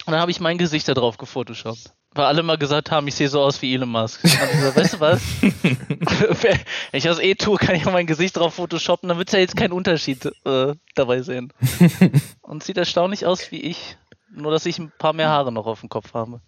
Und 0.07 0.13
dann 0.13 0.21
habe 0.21 0.31
ich 0.31 0.41
mein 0.41 0.59
Gesicht 0.59 0.89
da 0.89 0.95
drauf 0.95 1.19
gefotoshoppt. 1.19 1.93
Weil 2.15 2.27
alle 2.27 2.45
mal 2.45 2.59
gesagt 2.59 2.93
haben, 2.93 3.09
ich 3.09 3.17
sehe 3.17 3.29
so 3.29 3.41
aus 3.41 3.61
wie 3.61 3.75
Elon 3.75 3.89
Musk. 3.89 4.21
Ich 4.23 4.39
gesagt, 4.39 4.77
weißt 4.77 4.95
du 4.95 5.01
was? 5.01 5.23
Wenn 5.43 6.59
ich 6.93 7.05
das 7.05 7.19
eh 7.19 7.35
tue, 7.35 7.57
kann 7.59 7.75
ich 7.75 7.87
auch 7.87 7.93
mein 7.93 8.07
Gesicht 8.07 8.37
drauf 8.37 8.55
photoshoppen, 8.55 9.09
dann 9.09 9.19
wird 9.19 9.33
ja 9.33 9.41
jetzt 9.41 9.57
keinen 9.57 9.73
Unterschied 9.73 10.25
äh, 10.45 10.75
dabei 10.95 11.23
sehen. 11.23 11.53
Und 12.43 12.63
sieht 12.63 12.77
erstaunlich 12.77 13.27
aus 13.27 13.51
wie 13.51 13.61
ich. 13.61 13.97
Nur, 14.31 14.53
dass 14.53 14.67
ich 14.67 14.79
ein 14.79 14.93
paar 14.97 15.13
mehr 15.13 15.29
Haare 15.29 15.51
noch 15.51 15.67
auf 15.67 15.81
dem 15.81 15.89
Kopf 15.89 16.15
habe. 16.15 16.41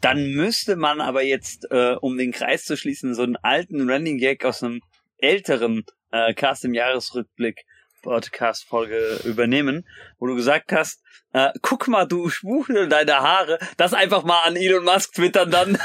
Dann 0.00 0.32
müsste 0.32 0.74
man 0.74 1.00
aber 1.00 1.22
jetzt, 1.22 1.70
äh, 1.70 1.94
um 2.00 2.18
den 2.18 2.32
Kreis 2.32 2.64
zu 2.64 2.76
schließen, 2.76 3.14
so 3.14 3.22
einen 3.22 3.36
alten 3.36 3.88
Running 3.88 4.18
Gag 4.18 4.44
aus 4.44 4.62
einem 4.62 4.80
älteren 5.18 5.84
äh, 6.10 6.34
Cast 6.34 6.64
im 6.64 6.74
Jahresrückblick 6.74 7.64
Podcast-Folge 8.02 9.20
übernehmen, 9.24 9.86
wo 10.18 10.26
du 10.26 10.34
gesagt 10.34 10.72
hast, 10.72 11.00
äh, 11.32 11.50
guck 11.62 11.88
mal, 11.88 12.04
du 12.04 12.28
Schwuchtel 12.28 12.88
deine 12.88 13.14
Haare, 13.14 13.58
das 13.78 13.94
einfach 13.94 14.22
mal 14.22 14.42
an 14.42 14.56
Elon 14.56 14.84
Musk 14.84 15.14
twittern 15.14 15.50
dann. 15.50 15.78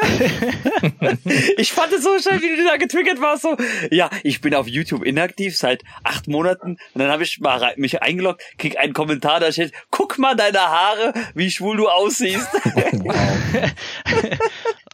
ich 1.58 1.72
fand 1.72 1.92
es 1.92 2.02
so 2.02 2.18
schön, 2.18 2.40
wie 2.40 2.56
du 2.56 2.64
da 2.64 2.78
getriggert 2.78 3.20
warst, 3.20 3.42
so, 3.42 3.56
ja, 3.90 4.08
ich 4.22 4.40
bin 4.40 4.54
auf 4.54 4.66
YouTube 4.66 5.04
inaktiv 5.04 5.58
seit 5.58 5.82
acht 6.04 6.26
Monaten 6.26 6.78
und 6.94 6.98
dann 7.00 7.10
habe 7.10 7.22
ich 7.22 7.38
mal 7.40 7.74
mich 7.76 8.02
eingeloggt, 8.02 8.42
krieg 8.56 8.78
einen 8.78 8.94
Kommentar, 8.94 9.40
da 9.40 9.52
steht, 9.52 9.74
guck 9.90 10.18
mal 10.18 10.34
deine 10.36 10.60
Haare, 10.60 11.12
wie 11.34 11.50
schwul 11.50 11.76
du 11.76 11.88
aussiehst. 11.88 12.48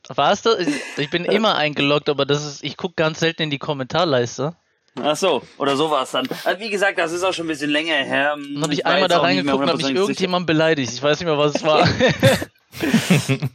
War 0.09 0.33
es 0.33 0.43
das? 0.43 0.67
Ich 0.97 1.11
bin 1.11 1.25
immer 1.25 1.55
eingeloggt, 1.55 2.09
aber 2.09 2.27
das 2.27 2.45
ist, 2.45 2.65
ich 2.65 2.77
gucke 2.77 2.95
ganz 2.97 3.21
selten 3.21 3.43
in 3.43 3.51
die 3.51 3.61
Kommentarleiste. 3.61 4.57
Ach 4.97 5.17
so, 5.17 5.43
oder 5.59 5.77
so 5.77 5.91
war 5.91 6.03
es 6.03 6.11
dann. 6.11 6.29
Also 6.45 6.61
wie 6.61 6.71
gesagt, 6.71 6.99
das 6.99 7.13
ist 7.13 7.23
auch 7.23 7.33
schon 7.33 7.47
ein 7.47 7.49
bisschen 7.49 7.71
länger 7.71 7.95
her. 7.95 8.37
Dann 8.37 8.63
habe 8.63 8.75
ich 8.75 8.85
einmal 8.85 9.09
da 9.09 9.21
reingeguckt 9.21 9.63
und 9.63 9.69
habe 9.69 9.79
mich 9.79 9.95
irgendjemand 9.95 10.47
beleidigt. 10.47 10.93
Ich 10.93 11.03
weiß 11.03 11.21
nicht 11.21 11.27
mehr, 11.27 11.39
was 11.39 11.55
es 11.55 11.65
war. 11.65 11.89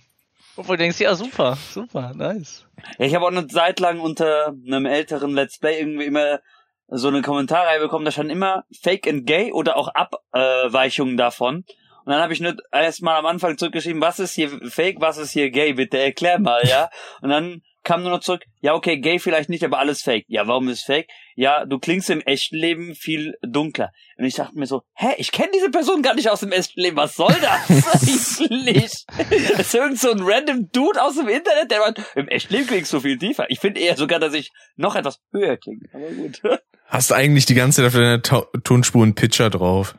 Obwohl 0.58 0.78
du 0.78 0.84
denkst, 0.84 1.00
ja, 1.00 1.14
super, 1.16 1.58
super, 1.72 2.14
nice. 2.16 2.66
Ja, 2.98 3.06
ich 3.06 3.14
habe 3.16 3.26
auch 3.26 3.32
eine 3.32 3.48
Zeit 3.48 3.82
lang 3.82 4.00
unter 4.00 4.54
einem 4.66 4.86
älteren 4.86 5.34
Let's 5.34 5.60
Play 5.60 5.80
irgendwie 5.80 6.06
immer 6.06 6.40
so 6.88 7.08
eine 7.10 7.22
Kommentarreihe 7.22 7.80
bekommen, 7.80 8.06
da 8.06 8.12
stand 8.12 8.32
immer 8.32 8.64
Fake 8.82 9.08
and 9.08 9.26
Gay 9.26 9.52
oder 9.52 9.76
auch 9.76 9.90
Abweichungen 9.90 11.18
davon. 11.18 11.66
Und 12.06 12.12
dann 12.12 12.22
habe 12.22 12.34
ich 12.34 12.40
nur 12.40 12.56
erstmal 12.72 13.18
am 13.18 13.26
Anfang 13.26 13.58
zurückgeschrieben, 13.58 14.02
was 14.02 14.20
ist 14.20 14.34
hier 14.34 14.50
Fake, 14.70 14.98
was 15.00 15.18
ist 15.18 15.32
hier 15.32 15.50
Gay, 15.50 15.74
bitte 15.74 15.98
erklär 15.98 16.40
mal, 16.40 16.62
ja. 16.66 16.90
Und 17.22 17.30
dann 17.30 17.64
kam 17.86 18.02
nur 18.02 18.12
noch 18.12 18.20
zurück, 18.20 18.44
ja 18.60 18.74
okay, 18.74 19.00
Gay 19.00 19.20
vielleicht 19.20 19.50
nicht, 19.50 19.64
aber 19.64 19.80
alles 19.80 20.02
Fake. 20.02 20.26
Ja, 20.28 20.48
warum 20.48 20.68
ist 20.68 20.84
Fake? 20.84 21.08
Ja, 21.36 21.66
du 21.66 21.80
klingst 21.80 22.10
im 22.10 22.22
echten 22.22 22.58
Leben 22.58 22.96
viel 22.96 23.36
dunkler. 23.42 23.92
Und 24.18 24.26
ich 24.26 24.36
dachte 24.36 24.58
mir 24.58 24.66
so, 24.66 24.82
hä, 24.96 25.14
ich 25.18 25.32
kenne 25.32 25.52
diese 25.54 25.70
Person 25.70 26.02
gar 26.02 26.16
nicht 26.16 26.30
aus 26.30 26.42
dem 26.42 26.52
echten 26.52 26.82
Leben, 26.82 26.98
was 26.98 27.16
soll 27.16 27.36
das 27.42 28.42
eigentlich? 28.42 29.06
Das 29.08 29.60
ist 29.60 29.76
irgend 29.76 30.00
so 30.00 30.12
ein 30.12 30.22
random 30.22 30.70
Dude 30.72 31.02
aus 31.02 31.16
dem 31.16 31.28
Internet, 31.28 31.72
der 31.72 31.80
meint, 31.80 32.02
im 32.16 32.28
echten 32.28 32.54
Leben 32.54 32.68
klingst 32.68 32.92
du 32.92 33.00
viel 33.00 33.18
tiefer. 33.18 33.46
Ich 33.50 33.60
finde 33.60 33.80
eher 33.80 33.96
sogar, 33.96 34.20
dass 34.20 34.34
ich 34.34 34.52
noch 34.76 34.96
etwas 34.96 35.20
höher 35.32 35.58
klinge. 35.58 35.88
Aber 35.94 36.10
gut. 36.10 36.42
Hast 36.88 37.12
du 37.12 37.16
eigentlich 37.16 37.46
die 37.46 37.56
ganze 37.56 37.78
Zeit 37.78 37.88
auf 37.88 37.94
deiner 37.94 38.22
Tonspur 38.22 39.04
einen 39.04 39.16
Pitcher 39.16 39.50
drauf? 39.50 39.96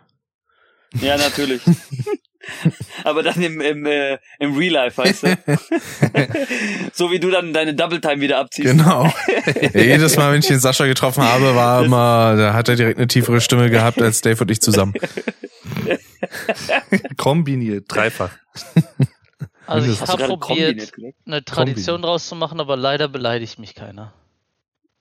Ja, 1.01 1.17
natürlich. 1.17 1.63
Aber 3.05 3.23
dann 3.23 3.41
im, 3.41 3.61
im, 3.61 3.87
äh, 3.87 4.19
im 4.39 4.57
Real 4.57 4.73
Life, 4.73 4.99
weißt 4.99 5.23
du? 5.25 5.37
so 6.93 7.11
wie 7.11 7.19
du 7.19 7.31
dann 7.31 7.53
deine 7.53 7.75
Double 7.75 8.01
Time 8.01 8.21
wieder 8.21 8.39
abziehst. 8.39 8.69
Genau. 8.69 9.05
ja, 9.73 9.81
jedes 9.81 10.17
Mal, 10.17 10.33
wenn 10.33 10.41
ich 10.41 10.47
den 10.47 10.61
Sascha 10.61 10.87
getroffen 10.87 11.23
habe, 11.23 11.55
war 11.55 11.85
immer, 11.85 12.37
da 12.37 12.55
hat 12.55 12.69
er 12.69 12.77
direkt 12.77 12.99
eine 12.99 13.09
tiefere 13.09 13.41
Stimme 13.41 13.71
gehabt 13.71 14.01
als 14.01 14.21
Dave 14.21 14.41
und 14.41 14.51
ich 14.51 14.61
zusammen. 14.61 14.95
Kombiniert, 17.17 17.85
dreifach. 17.89 18.31
Also 19.67 19.91
ich 19.91 20.01
habe 20.01 20.39
probiert, 20.39 20.93
eine 21.27 21.45
Tradition 21.45 22.03
draus 22.03 22.29
zu 22.29 22.37
machen, 22.37 22.61
aber 22.61 22.77
leider 22.77 23.09
beleidigt 23.09 23.59
mich 23.59 23.75
keiner. 23.75 24.13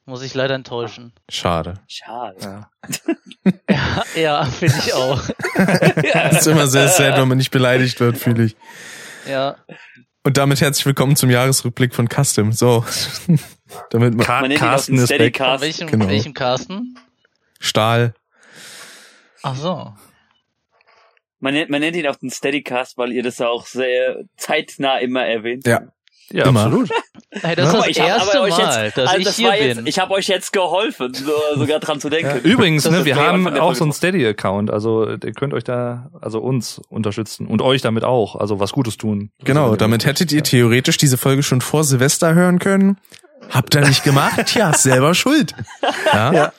Muss 0.05 0.21
ich 0.21 0.35
leider 0.35 0.53
enttäuschen. 0.53 1.13
Schade. 1.29 1.75
Schade. 1.87 2.37
Ja. 2.41 2.69
Ja, 3.75 4.03
ja 4.15 4.45
finde 4.45 4.75
ich 4.77 4.93
auch. 4.93 5.21
Das 6.13 6.41
ist 6.41 6.47
immer 6.47 6.67
sehr 6.67 6.87
sad, 6.89 7.17
wenn 7.17 7.27
man 7.27 7.37
nicht 7.37 7.51
beleidigt 7.51 7.99
wird, 7.99 8.17
fühle 8.17 8.43
ich. 8.45 8.55
Ja, 9.27 9.55
Und 10.23 10.37
damit 10.37 10.61
herzlich 10.61 10.85
willkommen 10.85 11.15
zum 11.15 11.29
Jahresrückblick 11.31 11.95
von 11.95 12.07
Custom. 12.07 12.51
So. 12.51 12.85
damit 13.89 14.13
man 14.15 14.25
Ka 14.25 14.41
Man 14.41 14.49
nennt 14.49 14.61
ihn 14.61 14.67
auch 14.67 14.69
Carsten 14.71 14.95
den 14.95 15.03
ist 15.03 15.09
weg. 15.09 15.37
von 15.37 15.57
Steadycast. 15.57 15.63
welchem, 15.63 15.87
Genau. 15.87 16.07
welchem 16.07 16.33
Carsten? 16.35 16.99
Stahl. 17.59 18.13
Ach 19.41 19.55
so. 19.55 19.93
Man 21.39 21.53
nennt, 21.53 21.69
man 21.71 21.79
nennt 21.81 21.95
ihn 21.95 22.07
auch 22.07 22.15
den 22.15 22.29
Steadycast, 22.29 22.97
weil 22.97 23.11
ihr 23.11 23.23
das 23.23 23.41
auch 23.41 23.65
sehr 23.65 24.23
zeitnah 24.37 24.99
immer 24.99 25.25
erwähnt. 25.25 25.65
Ja. 25.65 25.81
Ja, 26.31 26.45
Immer. 26.45 26.65
absolut. 26.65 26.89
Hey, 27.41 27.55
das 27.55 27.67
ist 27.67 27.73
Aber 27.75 27.83
das 27.83 27.87
ich 27.89 27.99
hab 27.99 28.07
erste 28.07 28.37
Mal, 28.39 28.47
jetzt, 28.47 28.97
dass 28.97 29.07
also 29.09 29.17
ich 29.17 29.25
das 29.25 29.35
hier 29.35 29.49
war 29.49 29.57
jetzt, 29.57 29.75
bin. 29.75 29.87
ich 29.87 29.99
habe 29.99 30.13
euch 30.13 30.27
jetzt 30.27 30.53
geholfen, 30.53 31.13
so, 31.13 31.31
sogar 31.55 31.79
dran 31.79 31.99
zu 31.99 32.09
denken. 32.09 32.39
Übrigens, 32.43 32.83
Das 32.83 32.93
ne, 32.93 32.99
ist 32.99 33.05
wir 33.05 33.15
haben 33.17 33.47
auch 33.59 33.75
so 33.75 33.83
einen 33.83 33.91
Steady-Account, 33.93 34.71
also 34.71 35.09
ihr 35.09 35.17
könnt 35.33 35.53
euch 35.53 35.63
da, 35.65 36.09
also 36.21 36.39
uns 36.39 36.79
unterstützen 36.89 37.45
und 37.47 37.61
euch 37.61 37.81
damit 37.81 38.03
auch, 38.05 38.35
also 38.37 38.59
was 38.59 38.71
Gutes 38.71 38.97
tun. 38.97 39.31
Genau, 39.43 39.65
Also, 39.65 39.75
damit 39.75 40.05
hättet 40.05 40.31
ihr 40.31 40.43
theoretisch 40.43 40.97
diese 40.97 41.17
Folge 41.17 41.43
schon 41.43 41.61
vor 41.61 41.83
Silvester 41.83 42.33
hören 42.33 42.59
können. 42.59 42.97
Habt 43.49 43.75
ihr 43.75 43.81
nicht 43.81 44.03
gemacht? 44.03 44.41
Tja, 44.45 44.73
selber 44.73 45.13
schuld. 45.13 45.53
Ja. 46.13 46.33
Ja. 46.33 46.53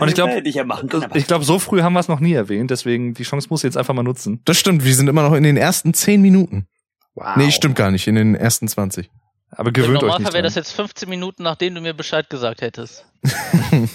Und 0.00 0.08
ich 0.08 0.14
glaube, 0.14 0.40
ich 0.44 0.54
ja 0.56 0.64
glaube, 0.64 1.44
so 1.44 1.58
früh 1.60 1.82
haben 1.82 1.92
wir 1.92 2.00
es 2.00 2.08
noch 2.08 2.18
nie 2.18 2.32
erwähnt, 2.32 2.70
deswegen 2.70 3.14
die 3.14 3.22
Chance 3.22 3.46
muss 3.50 3.60
ich 3.60 3.68
jetzt 3.68 3.76
einfach 3.76 3.94
mal 3.94 4.02
nutzen. 4.02 4.40
Das 4.44 4.58
stimmt, 4.58 4.84
wir 4.84 4.94
sind 4.94 5.08
immer 5.08 5.22
noch 5.22 5.34
in 5.34 5.44
den 5.44 5.56
ersten 5.56 5.94
zehn 5.94 6.20
Minuten. 6.20 6.66
Wow. 7.14 7.36
Nee, 7.36 7.50
stimmt 7.50 7.76
gar 7.76 7.90
nicht, 7.90 8.06
in 8.06 8.14
den 8.14 8.34
ersten 8.34 8.68
20. 8.68 9.10
Aber 9.54 9.68
Im 9.68 9.74
gewöhnt 9.74 9.96
euch 9.96 10.02
Normalfall 10.02 10.20
nicht 10.22 10.32
wäre 10.32 10.42
das 10.44 10.54
jetzt 10.54 10.72
15 10.72 11.08
Minuten, 11.08 11.42
nachdem 11.42 11.74
du 11.74 11.82
mir 11.82 11.92
Bescheid 11.92 12.28
gesagt 12.30 12.62
hättest. 12.62 13.06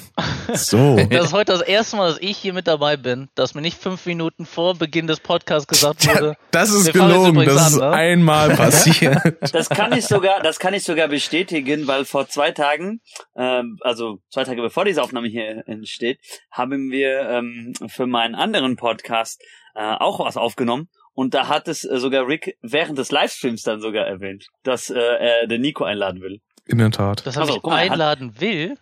So. 0.54 0.96
Das 1.10 1.26
ist 1.26 1.34
heute 1.34 1.52
das 1.52 1.62
erste 1.62 1.98
Mal, 1.98 2.10
dass 2.10 2.22
ich 2.22 2.38
hier 2.38 2.54
mit 2.54 2.68
dabei 2.68 2.96
bin, 2.96 3.28
dass 3.36 3.54
mir 3.54 3.62
nicht 3.62 3.78
fünf 3.78 4.06
Minuten 4.06 4.46
vor 4.46 4.76
Beginn 4.76 5.06
des 5.06 5.20
Podcasts 5.20 5.68
gesagt 5.68 6.08
wurde. 6.08 6.38
Das 6.52 6.72
ist 6.72 6.94
gelogen, 6.94 7.44
das 7.46 7.58
an, 7.58 7.74
ist 7.74 7.80
ne? 7.80 7.90
einmal 7.90 8.50
passiert. 8.56 9.20
Das 9.54 9.70
kann 9.70 9.92
ich 9.92 10.06
sogar, 10.06 10.42
das 10.42 10.60
kann 10.60 10.74
ich 10.74 10.84
sogar 10.84 11.10
bestätigen, 11.10 11.86
weil 11.86 12.06
vor 12.06 12.30
zwei 12.30 12.52
Tagen, 12.52 13.02
ähm, 13.36 13.78
also 13.82 14.20
zwei 14.30 14.46
Tage 14.46 14.62
bevor 14.62 14.86
diese 14.86 15.04
Aufnahme 15.04 15.28
hier 15.28 15.68
entsteht, 15.68 16.20
haben 16.50 16.90
wir 16.92 17.30
ähm, 17.30 17.74
für 17.88 18.08
meinen 18.08 18.36
anderen 18.36 18.78
Podcast 18.78 19.42
äh, 19.76 19.96
auch 20.00 20.20
was 20.22 20.38
aufgenommen. 20.38 20.88
Und 21.20 21.34
da 21.34 21.48
hat 21.48 21.68
es 21.68 21.84
äh, 21.84 21.98
sogar 22.00 22.28
Rick 22.28 22.58
während 22.62 23.00
des 23.00 23.10
Livestreams 23.12 23.64
dann 23.64 23.82
sogar 23.82 24.06
erwähnt, 24.06 24.46
dass 24.62 24.92
äh, 24.92 25.00
er 25.00 25.48
den 25.48 25.62
Nico 25.62 25.84
einladen 25.84 26.22
will. 26.22 26.42
In 26.68 26.78
der 26.78 26.92
Tat. 26.92 27.26
Das 27.26 27.36
habe 27.38 27.48
Also, 27.48 27.58
ich 27.58 27.64
mal, 27.64 27.78
er 27.80 27.86
hat- 27.86 27.92
einladen 27.94 28.40
will. 28.40 28.78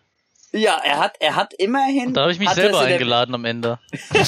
Ja, 0.51 0.79
er 0.83 0.99
hat, 0.99 1.15
er 1.21 1.35
hat 1.37 1.53
immerhin. 1.57 2.07
Und 2.07 2.13
da 2.15 2.23
habe 2.23 2.31
ich 2.33 2.39
mich 2.39 2.49
er 2.49 2.55
selber 2.55 2.81
in 2.81 2.87
der- 2.87 2.95
eingeladen 2.95 3.35
am 3.35 3.45
Ende. 3.45 3.79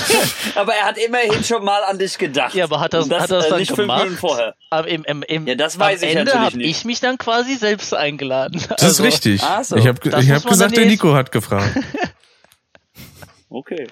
Aber 0.56 0.74
er 0.74 0.86
hat 0.86 0.98
immerhin 0.98 1.44
schon 1.44 1.66
mal 1.66 1.84
an 1.84 1.98
dich 2.00 2.18
gedacht. 2.18 2.54
Ja, 2.56 2.64
aber 2.66 2.80
hat 2.80 2.94
das- 2.94 3.06
Und 3.06 3.14
hat 3.20 3.30
das 3.30 3.46
äh, 3.46 3.50
dann 3.50 3.60
nicht 3.60 3.76
gemacht? 3.76 4.00
fünf 4.02 4.04
Minuten 4.10 4.20
vorher. 4.20 4.56
Aber 4.70 4.88
im, 4.88 5.04
im, 5.04 5.24
im, 5.24 5.46
Ja, 5.48 5.56
das 5.56 5.78
weiß 5.78 6.04
am 6.04 6.10
ich 6.10 6.16
Ende 6.16 6.34
habe 6.34 6.62
ich 6.62 6.86
mich 6.86 7.00
dann 7.02 7.18
quasi 7.18 7.56
selbst 7.56 7.94
eingeladen. 7.94 8.62
Das 8.70 8.84
ist 8.84 9.02
richtig. 9.02 9.42
ach 9.44 9.64
so, 9.66 9.76
ich 9.76 9.86
habe 9.88 10.00
das 10.10 10.24
ich 10.24 10.32
hab 10.32 10.46
gesagt, 10.46 10.76
der 10.78 10.86
Nico 10.86 11.14
hat 11.14 11.32
gefragt. 11.34 11.78
Okay. 13.50 13.88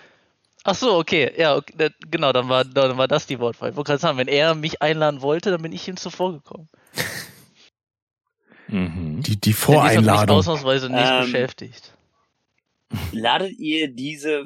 Ach 0.67 0.73
so, 0.75 0.97
okay. 0.97 1.31
Ja, 1.37 1.55
okay, 1.55 1.91
genau, 2.09 2.33
dann 2.33 2.49
war, 2.49 2.65
dann 2.65 2.97
war 2.97 3.07
das 3.07 3.27
die 3.27 3.39
Wortwahl. 3.39 3.69
Ich 3.69 3.75
wollte 3.75 3.89
gerade 3.89 4.01
sagen, 4.01 4.17
wenn 4.17 4.27
er 4.27 4.55
mich 4.55 4.81
einladen 4.81 5.21
wollte, 5.21 5.51
dann 5.51 5.61
bin 5.61 5.71
ich 5.71 5.87
ihm 5.87 5.95
zuvor 5.95 6.33
gekommen. 6.33 6.67
Mhm. 8.67 9.21
Die, 9.21 9.39
die 9.39 9.51
ist 9.51 9.59
Voreinladung. 9.59 10.05
natürlich 10.05 10.31
ausnahmsweise 10.31 10.89
nicht 10.89 11.07
Ähm, 11.07 11.21
beschäftigt. 11.21 11.93
Ladet 13.11 13.51
ihr 13.59 13.89
diese 13.93 14.45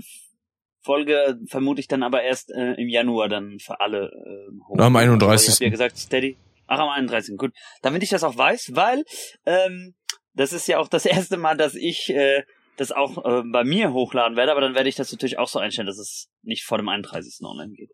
Folge 0.82 1.40
vermutlich 1.48 1.88
dann 1.88 2.04
aber 2.04 2.22
erst 2.24 2.52
äh, 2.52 2.74
im 2.74 2.90
Januar 2.90 3.30
dann 3.30 3.60
für 3.60 3.80
alle 3.80 4.12
ähm, 4.50 4.62
hoch? 4.68 4.78
Am 4.78 4.96
Also, 4.98 5.12
31.. 5.14 5.48
Ihr 5.48 5.54
habt 5.54 5.62
ja 5.62 5.70
gesagt, 5.70 5.98
Steady. 5.98 6.38
Ach, 6.68 6.80
am 6.80 6.90
31. 6.90 7.38
Gut. 7.38 7.54
Damit 7.82 8.04
ich 8.04 8.10
das 8.10 8.26
auch 8.26 8.36
weiß, 8.36 8.72
weil 8.74 9.06
ähm, 9.46 9.96
das 10.34 10.52
ist 10.52 10.68
ja 10.68 10.80
auch 10.80 10.90
das 10.90 11.06
erste 11.06 11.38
Mal, 11.38 11.56
dass 11.56 11.76
ich 11.76 12.10
äh, 12.10 12.44
das 12.80 12.92
auch 12.92 13.18
äh, 13.26 13.44
bei 13.44 13.64
mir 13.64 13.92
hochladen 13.92 14.38
werde, 14.38 14.52
aber 14.52 14.62
dann 14.62 14.76
werde 14.76 14.90
ich 14.90 14.96
das 14.96 15.12
natürlich 15.12 15.38
auch 15.38 15.48
so 15.48 15.60
einstellen, 15.60 15.88
dass 15.88 15.98
es 15.98 16.30
nicht 16.42 16.64
vor 16.64 16.78
dem 16.78 16.88
31. 16.88 17.44
online 17.44 17.74
geht. 17.74 17.92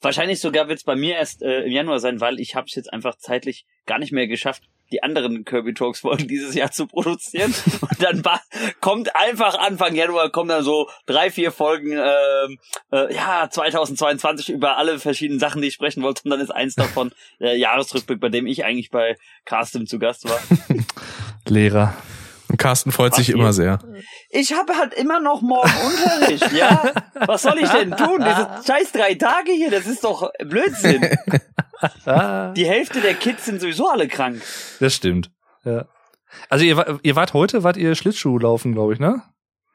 Wahrscheinlich 0.00 0.40
sogar 0.40 0.68
wird 0.68 0.78
es 0.78 0.84
bei 0.84 0.96
mir 0.96 1.16
erst 1.16 1.42
äh, 1.42 1.62
im 1.62 1.72
Januar 1.72 1.98
sein, 1.98 2.20
weil 2.20 2.38
ich 2.38 2.54
habe 2.54 2.66
es 2.66 2.74
jetzt 2.74 2.92
einfach 2.92 3.16
zeitlich 3.16 3.66
gar 3.86 3.98
nicht 3.98 4.12
mehr 4.12 4.28
geschafft, 4.28 4.62
die 4.92 5.02
anderen 5.02 5.44
Kirby 5.44 5.74
Talks 5.74 6.00
Folgen 6.00 6.28
dieses 6.28 6.54
Jahr 6.54 6.70
zu 6.70 6.86
produzieren. 6.86 7.52
Und 7.80 8.02
dann 8.02 8.22
kommt 8.80 9.14
einfach 9.16 9.58
Anfang 9.58 9.94
Januar 9.94 10.30
kommen 10.30 10.48
dann 10.48 10.62
so 10.62 10.88
drei, 11.06 11.30
vier 11.30 11.50
Folgen, 11.50 11.92
ähm, 11.92 12.58
äh, 12.92 13.12
ja, 13.14 13.48
2022 13.50 14.50
über 14.50 14.76
alle 14.76 14.98
verschiedenen 14.98 15.40
Sachen, 15.40 15.62
die 15.62 15.68
ich 15.68 15.74
sprechen 15.74 16.02
wollte. 16.02 16.22
Und 16.24 16.30
dann 16.30 16.40
ist 16.40 16.50
eins 16.50 16.74
davon 16.74 17.12
der 17.40 17.56
Jahresrückblick, 17.56 18.20
bei 18.20 18.28
dem 18.28 18.46
ich 18.46 18.64
eigentlich 18.64 18.90
bei 18.90 19.16
Carsten 19.44 19.86
zu 19.86 19.98
Gast 19.98 20.28
war. 20.28 20.40
Lehrer. 21.48 21.96
Und 22.48 22.56
Carsten 22.56 22.92
freut 22.92 23.14
sich 23.14 23.28
immer 23.30 23.52
sehr. 23.52 23.78
Ich 24.30 24.52
habe 24.54 24.76
halt 24.76 24.94
immer 24.94 25.20
noch 25.20 25.42
morgen 25.42 25.70
Unterricht, 25.86 26.50
ja? 26.52 26.92
Was 27.26 27.42
soll 27.42 27.58
ich 27.58 27.68
denn 27.68 27.90
tun? 27.90 28.18
Diese 28.24 28.48
scheiß 28.66 28.92
drei 28.92 29.14
Tage 29.14 29.52
hier, 29.52 29.70
das 29.70 29.86
ist 29.86 30.04
doch 30.04 30.30
Blödsinn. 30.44 31.08
Ah, 32.06 32.52
Die 32.54 32.66
Hälfte 32.66 33.00
der 33.00 33.14
Kids 33.14 33.44
sind 33.44 33.60
sowieso 33.60 33.88
alle 33.88 34.08
krank. 34.08 34.42
das 34.80 34.96
stimmt. 34.96 35.30
Ja. 35.64 35.86
Also 36.48 36.64
ihr, 36.64 36.98
ihr 37.04 37.14
wart 37.14 37.34
heute, 37.34 37.62
wart 37.62 37.76
ihr 37.76 37.94
Schlittschuh 37.94 38.36
laufen, 38.36 38.72
glaube 38.72 38.94
ich, 38.94 38.98
ne? 38.98 39.22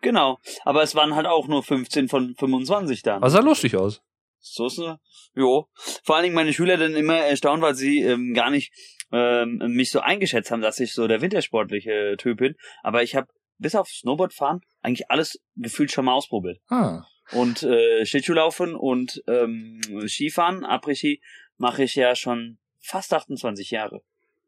Genau. 0.01 0.37
Aber 0.65 0.83
es 0.83 0.95
waren 0.95 1.15
halt 1.15 1.27
auch 1.27 1.47
nur 1.47 1.63
15 1.63 2.09
von 2.09 2.35
25 2.37 3.03
dann. 3.03 3.17
Aber 3.17 3.29
sah 3.29 3.39
lustig 3.39 3.77
aus. 3.77 4.01
So 4.41 4.67
ist 4.67 4.79
ne? 4.79 4.99
Jo. 5.33 5.67
Vor 6.03 6.15
allen 6.17 6.23
Dingen 6.23 6.35
meine 6.35 6.51
Schüler 6.51 6.75
dann 6.75 6.93
immer 6.95 7.15
erstaunt, 7.15 7.61
weil 7.61 7.75
sie 7.75 8.01
ähm, 8.01 8.33
gar 8.33 8.49
nicht 8.49 8.73
ähm, 9.13 9.59
mich 9.67 9.91
so 9.91 9.99
eingeschätzt 9.99 10.51
haben, 10.51 10.61
dass 10.61 10.79
ich 10.79 10.93
so 10.93 11.07
der 11.07 11.21
wintersportliche 11.21 12.15
Typ 12.17 12.39
bin. 12.39 12.55
Aber 12.81 13.03
ich 13.03 13.15
habe 13.15 13.27
bis 13.59 13.75
auf 13.75 13.87
Snowboardfahren 13.87 14.61
eigentlich 14.81 15.09
alles 15.09 15.39
gefühlt 15.55 15.91
schon 15.91 16.05
mal 16.05 16.13
ausprobiert. 16.13 16.59
Ah. 16.69 17.03
Und 17.31 17.63
äh, 17.63 18.05
Schlittschuhlaufen 18.05 18.75
und 18.75 19.23
ähm, 19.27 19.79
Skifahren, 20.07 20.65
Après-Ski, 20.65 21.21
mache 21.57 21.83
ich 21.83 21.95
ja 21.95 22.15
schon 22.15 22.57
fast 22.81 23.13
28 23.13 23.71
Jahre. 23.71 24.01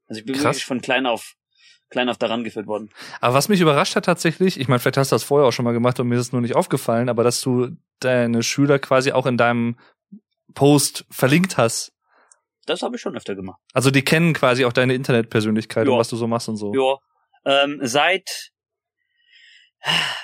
Also 0.08 0.20
ich 0.20 0.26
bin 0.26 0.36
Krass. 0.36 0.44
wirklich 0.44 0.66
von 0.66 0.82
klein 0.82 1.06
auf 1.06 1.36
klein 1.90 2.10
auf 2.10 2.18
daran 2.18 2.44
geführt 2.44 2.68
worden. 2.68 2.90
Aber 3.22 3.36
was 3.36 3.48
mich 3.48 3.62
überrascht 3.62 3.96
hat 3.96 4.06
tatsächlich, 4.06 4.60
ich 4.60 4.68
meine, 4.68 4.80
vielleicht 4.80 4.98
hast 4.98 5.12
du 5.12 5.16
das 5.16 5.24
vorher 5.24 5.48
auch 5.48 5.52
schon 5.52 5.66
mal 5.66 5.72
gemacht 5.72 6.00
und 6.00 6.08
mir 6.08 6.16
ist 6.16 6.22
es 6.22 6.32
nur 6.32 6.42
nicht 6.42 6.56
aufgefallen, 6.56 7.10
aber 7.10 7.24
dass 7.24 7.42
du 7.42 7.78
deine 8.00 8.44
Schüler 8.44 8.80
quasi 8.80 9.12
auch 9.12 9.28
in 9.28 9.38
deinem 9.38 9.78
Post 10.54 11.06
verlinkt 11.10 11.58
hast. 11.58 11.94
Das 12.66 12.82
habe 12.82 12.96
ich 12.96 13.02
schon 13.02 13.16
öfter 13.16 13.36
gemacht. 13.36 13.60
Also 13.74 13.92
die 13.92 14.04
kennen 14.04 14.34
quasi 14.34 14.66
auch 14.66 14.74
deine 14.74 14.94
Internetpersönlichkeit 14.96 15.88
und 15.88 15.94
Ja. 15.94 16.00
was 16.00 16.10
du 16.10 16.16
so 16.16 16.28
machst 16.28 16.50
und 16.50 16.58
so. 16.58 16.74
Ja. 16.74 17.64
Ähm, 17.64 17.80
seit 17.84 18.52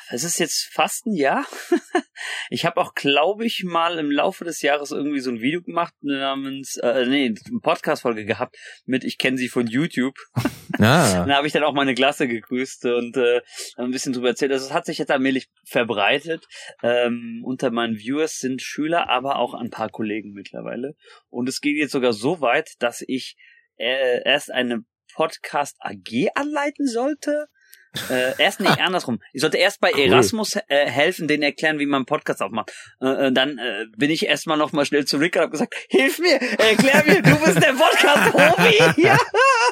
es 0.10 0.24
ist 0.24 0.40
jetzt 0.40 0.70
fast 0.72 1.06
ein 1.06 1.14
Jahr. 1.14 1.46
ich 2.50 2.66
habe 2.66 2.82
auch, 2.82 2.94
glaube 2.94 3.46
ich, 3.46 3.64
mal 3.64 3.98
im 4.00 4.12
Laufe 4.12 4.44
des 4.44 4.62
Jahres 4.62 4.92
irgendwie 4.92 5.20
so 5.20 5.30
ein 5.30 5.42
Video 5.42 5.62
gemacht 5.62 5.94
namens, 6.02 6.78
äh, 6.78 7.06
nee, 7.06 7.26
eine 7.26 7.60
Podcast-Folge 7.62 8.26
gehabt 8.26 8.58
mit 8.86 9.04
Ich 9.04 9.18
kenne 9.18 9.38
sie 9.38 9.50
von 9.50 9.68
YouTube. 9.68 10.18
Ja. 10.80 11.26
Da 11.32 11.36
habe 11.36 11.48
ich 11.48 11.54
dann 11.54 11.64
auch 11.64 11.74
meine 11.74 11.94
Klasse 11.94 12.28
gegrüßt 12.28 12.86
und 12.86 13.16
äh, 13.16 13.42
ein 13.78 13.92
bisschen 13.92 14.14
drüber 14.14 14.30
erzählt. 14.30 14.52
Also 14.52 14.66
es 14.66 14.74
hat 14.74 14.86
sich 14.86 14.98
jetzt 14.98 15.12
allmählich 15.12 15.48
verbreitet. 15.66 16.46
Ähm, 16.82 17.42
unter 17.46 17.72
meinen 17.72 17.98
Viewers 17.98 18.40
sind 18.40 18.62
Schüler, 18.62 19.10
aber 19.10 19.38
auch 19.38 19.54
ein 19.54 19.70
paar 19.70 19.90
Kollegen 19.90 20.32
mittlerweile. 20.32 20.96
Und 21.30 21.48
es 21.48 21.62
geht 21.62 21.78
jetzt 21.78 21.92
sogar 21.92 22.14
so 22.14 22.42
weit, 22.42 22.74
dass 22.80 23.04
ich 23.08 23.36
äh, 23.78 24.24
erst 24.24 24.52
eine 24.52 24.84
Podcast 25.14 25.78
AG 25.80 26.30
anleiten 26.36 26.88
sollte. 26.88 27.48
Äh, 28.10 28.34
erst 28.38 28.60
nee, 28.60 28.68
andersrum. 28.80 29.20
Ich 29.34 29.42
sollte 29.42 29.58
erst 29.58 29.82
bei 29.82 29.92
Cool. 29.94 30.02
Erasmus 30.02 30.56
äh, 30.68 30.86
helfen, 30.86 31.28
denen 31.28 31.44
erklären, 31.44 31.80
wie 31.80 31.86
man 31.86 32.00
einen 32.00 32.06
Podcast 32.06 32.42
aufmacht. 32.42 32.72
Äh, 33.02 33.28
äh, 33.28 33.32
dann 33.32 33.58
äh, 33.58 33.86
bin 33.98 34.10
ich 34.10 34.26
erstmal 34.26 34.58
noch 34.58 34.72
mal 34.72 34.86
schnell 34.86 35.06
zu 35.06 35.18
Rick 35.18 35.36
und 35.36 35.42
habe 35.42 35.52
gesagt, 35.52 35.76
hilf 35.90 36.20
mir, 36.20 36.42
erklär 36.42 37.04
mir, 37.06 37.22
du 37.22 37.36
bist 37.44 37.62
der 37.62 37.74
Podcast-Profi. 37.74 39.02
ja. 39.02 39.18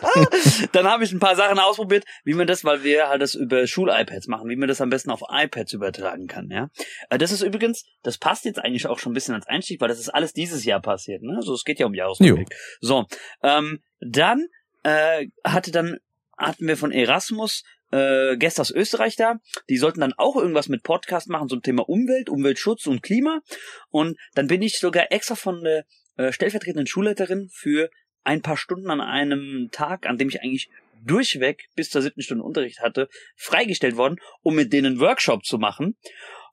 Dann 0.72 0.88
habe 0.88 1.04
ich 1.04 1.12
ein 1.12 1.20
paar 1.20 1.36
Sachen 1.36 1.60
ausprobiert, 1.60 2.06
wie 2.24 2.34
man 2.34 2.48
das, 2.48 2.64
weil 2.64 2.84
wir 2.84 3.10
halt 3.10 3.22
das 3.22 3.36
über 3.36 3.68
Schul-iPads 3.68 4.28
machen, 4.28 4.50
wie 4.50 4.56
man 4.56 4.68
das 4.68 4.82
am 4.82 4.90
besten 4.90 5.12
auf 5.12 5.22
iPads 5.30 5.74
übertragen 5.74 6.28
kann. 6.28 6.50
Ja, 6.50 6.70
äh, 7.10 7.18
Das 7.18 7.32
ist 7.32 7.42
übrigens, 7.42 7.86
das 8.04 8.18
passt 8.18 8.46
jetzt 8.46 8.60
eigentlich 8.60 8.88
auch 8.88 9.00
schon 9.00 9.12
ein 9.12 9.16
bisschen 9.16 9.36
als 9.36 9.48
Einstieg, 9.48 9.82
weil 9.82 9.90
das 9.90 10.00
ist 10.00 10.10
alles 10.10 10.34
dieses 10.34 10.64
Jahr 10.66 10.82
passiert. 10.82 11.22
Ne? 11.22 11.36
Also 11.36 11.54
es 11.54 11.64
geht 11.64 11.80
ja 11.80 11.86
um 11.86 11.94
Jahresrückblick. 11.94 12.50
So, 12.82 13.08
ähm, 13.44 13.80
dann 14.00 14.48
äh, 14.84 15.28
hatte 15.44 15.72
dann 15.72 15.98
hatten 16.38 16.68
wir 16.68 16.78
von 16.78 16.92
Erasmus 16.92 17.64
äh, 17.92 18.38
Gäste 18.38 18.62
aus 18.62 18.72
Österreich 18.72 19.16
da. 19.16 19.40
Die 19.70 19.78
sollten 19.78 20.02
dann 20.02 20.14
auch 20.14 20.36
irgendwas 20.36 20.70
mit 20.70 20.84
Podcast 20.84 21.30
machen 21.30 21.50
zum 21.50 21.62
Thema 21.62 21.88
Umwelt, 21.88 22.30
Umweltschutz 22.30 22.88
und 22.88 23.04
Klima. 23.04 23.42
Und 23.90 24.18
dann 24.36 24.48
bin 24.48 24.62
ich 24.62 24.80
sogar 24.80 25.12
extra 25.12 25.36
von 25.36 25.64
der 25.64 25.86
äh, 26.18 26.32
stellvertretenden 26.32 26.88
Schulleiterin 26.88 27.50
für 27.52 27.90
ein 28.24 28.42
paar 28.42 28.58
Stunden 28.58 28.90
an 28.90 29.02
einem 29.02 29.70
Tag, 29.72 30.06
an 30.06 30.18
dem 30.18 30.30
ich 30.30 30.42
eigentlich 30.42 30.70
durchweg 31.04 31.70
bis 31.76 31.90
zur 31.90 32.02
siebten 32.02 32.22
Stunde 32.22 32.44
Unterricht 32.44 32.82
hatte, 32.82 33.08
freigestellt 33.36 33.96
worden, 33.96 34.18
um 34.42 34.56
mit 34.56 34.74
denen 34.74 35.00
Workshop 35.00 35.46
zu 35.46 35.58
machen. 35.58 35.98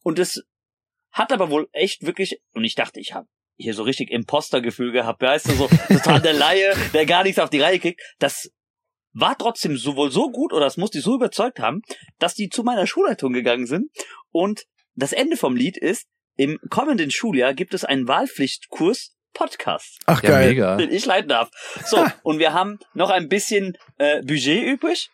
Und 0.02 0.18
es 0.18 0.44
hat 1.10 1.32
aber 1.32 1.50
wohl 1.50 1.68
echt 1.72 2.06
wirklich, 2.06 2.40
und 2.52 2.64
ich 2.64 2.74
dachte, 2.74 3.00
ich 3.00 3.12
habe 3.12 3.26
hier 3.56 3.74
so 3.74 3.82
richtig 3.82 4.10
Impostergefühl 4.10 4.92
gehabt, 4.92 5.22
weißt 5.22 5.48
du, 5.48 5.52
so 5.52 5.68
total 5.88 6.20
der 6.20 6.34
Laie, 6.34 6.74
der 6.92 7.06
gar 7.06 7.24
nichts 7.24 7.38
auf 7.38 7.50
die 7.50 7.60
Reihe 7.60 7.78
kriegt. 7.78 8.00
Das 8.18 8.52
war 9.18 9.36
trotzdem 9.38 9.76
sowohl 9.76 10.10
so 10.10 10.30
gut 10.30 10.52
oder 10.52 10.64
das 10.66 10.76
muss 10.76 10.90
die 10.90 11.00
so 11.00 11.14
überzeugt 11.14 11.58
haben, 11.58 11.80
dass 12.18 12.34
die 12.34 12.48
zu 12.48 12.62
meiner 12.62 12.86
Schulleitung 12.86 13.32
gegangen 13.32 13.66
sind. 13.66 13.90
Und 14.30 14.64
das 14.94 15.12
Ende 15.12 15.36
vom 15.36 15.56
Lied 15.56 15.76
ist, 15.78 16.04
im 16.36 16.58
kommenden 16.68 17.10
Schuljahr 17.10 17.54
gibt 17.54 17.72
es 17.72 17.84
einen 17.84 18.06
Wahlpflichtkurs 18.08 19.14
Podcast, 19.32 19.98
Ach 20.06 20.22
Ja, 20.22 20.30
geil. 20.30 20.48
mega. 20.48 20.76
den 20.76 20.90
ich 20.90 21.04
leiten 21.06 21.28
darf. 21.28 21.50
So, 21.86 22.04
und 22.22 22.38
wir 22.38 22.52
haben 22.52 22.78
noch 22.94 23.10
ein 23.10 23.28
bisschen 23.28 23.76
äh, 23.98 24.20
Budget 24.22 24.62
übrig. 24.64 25.10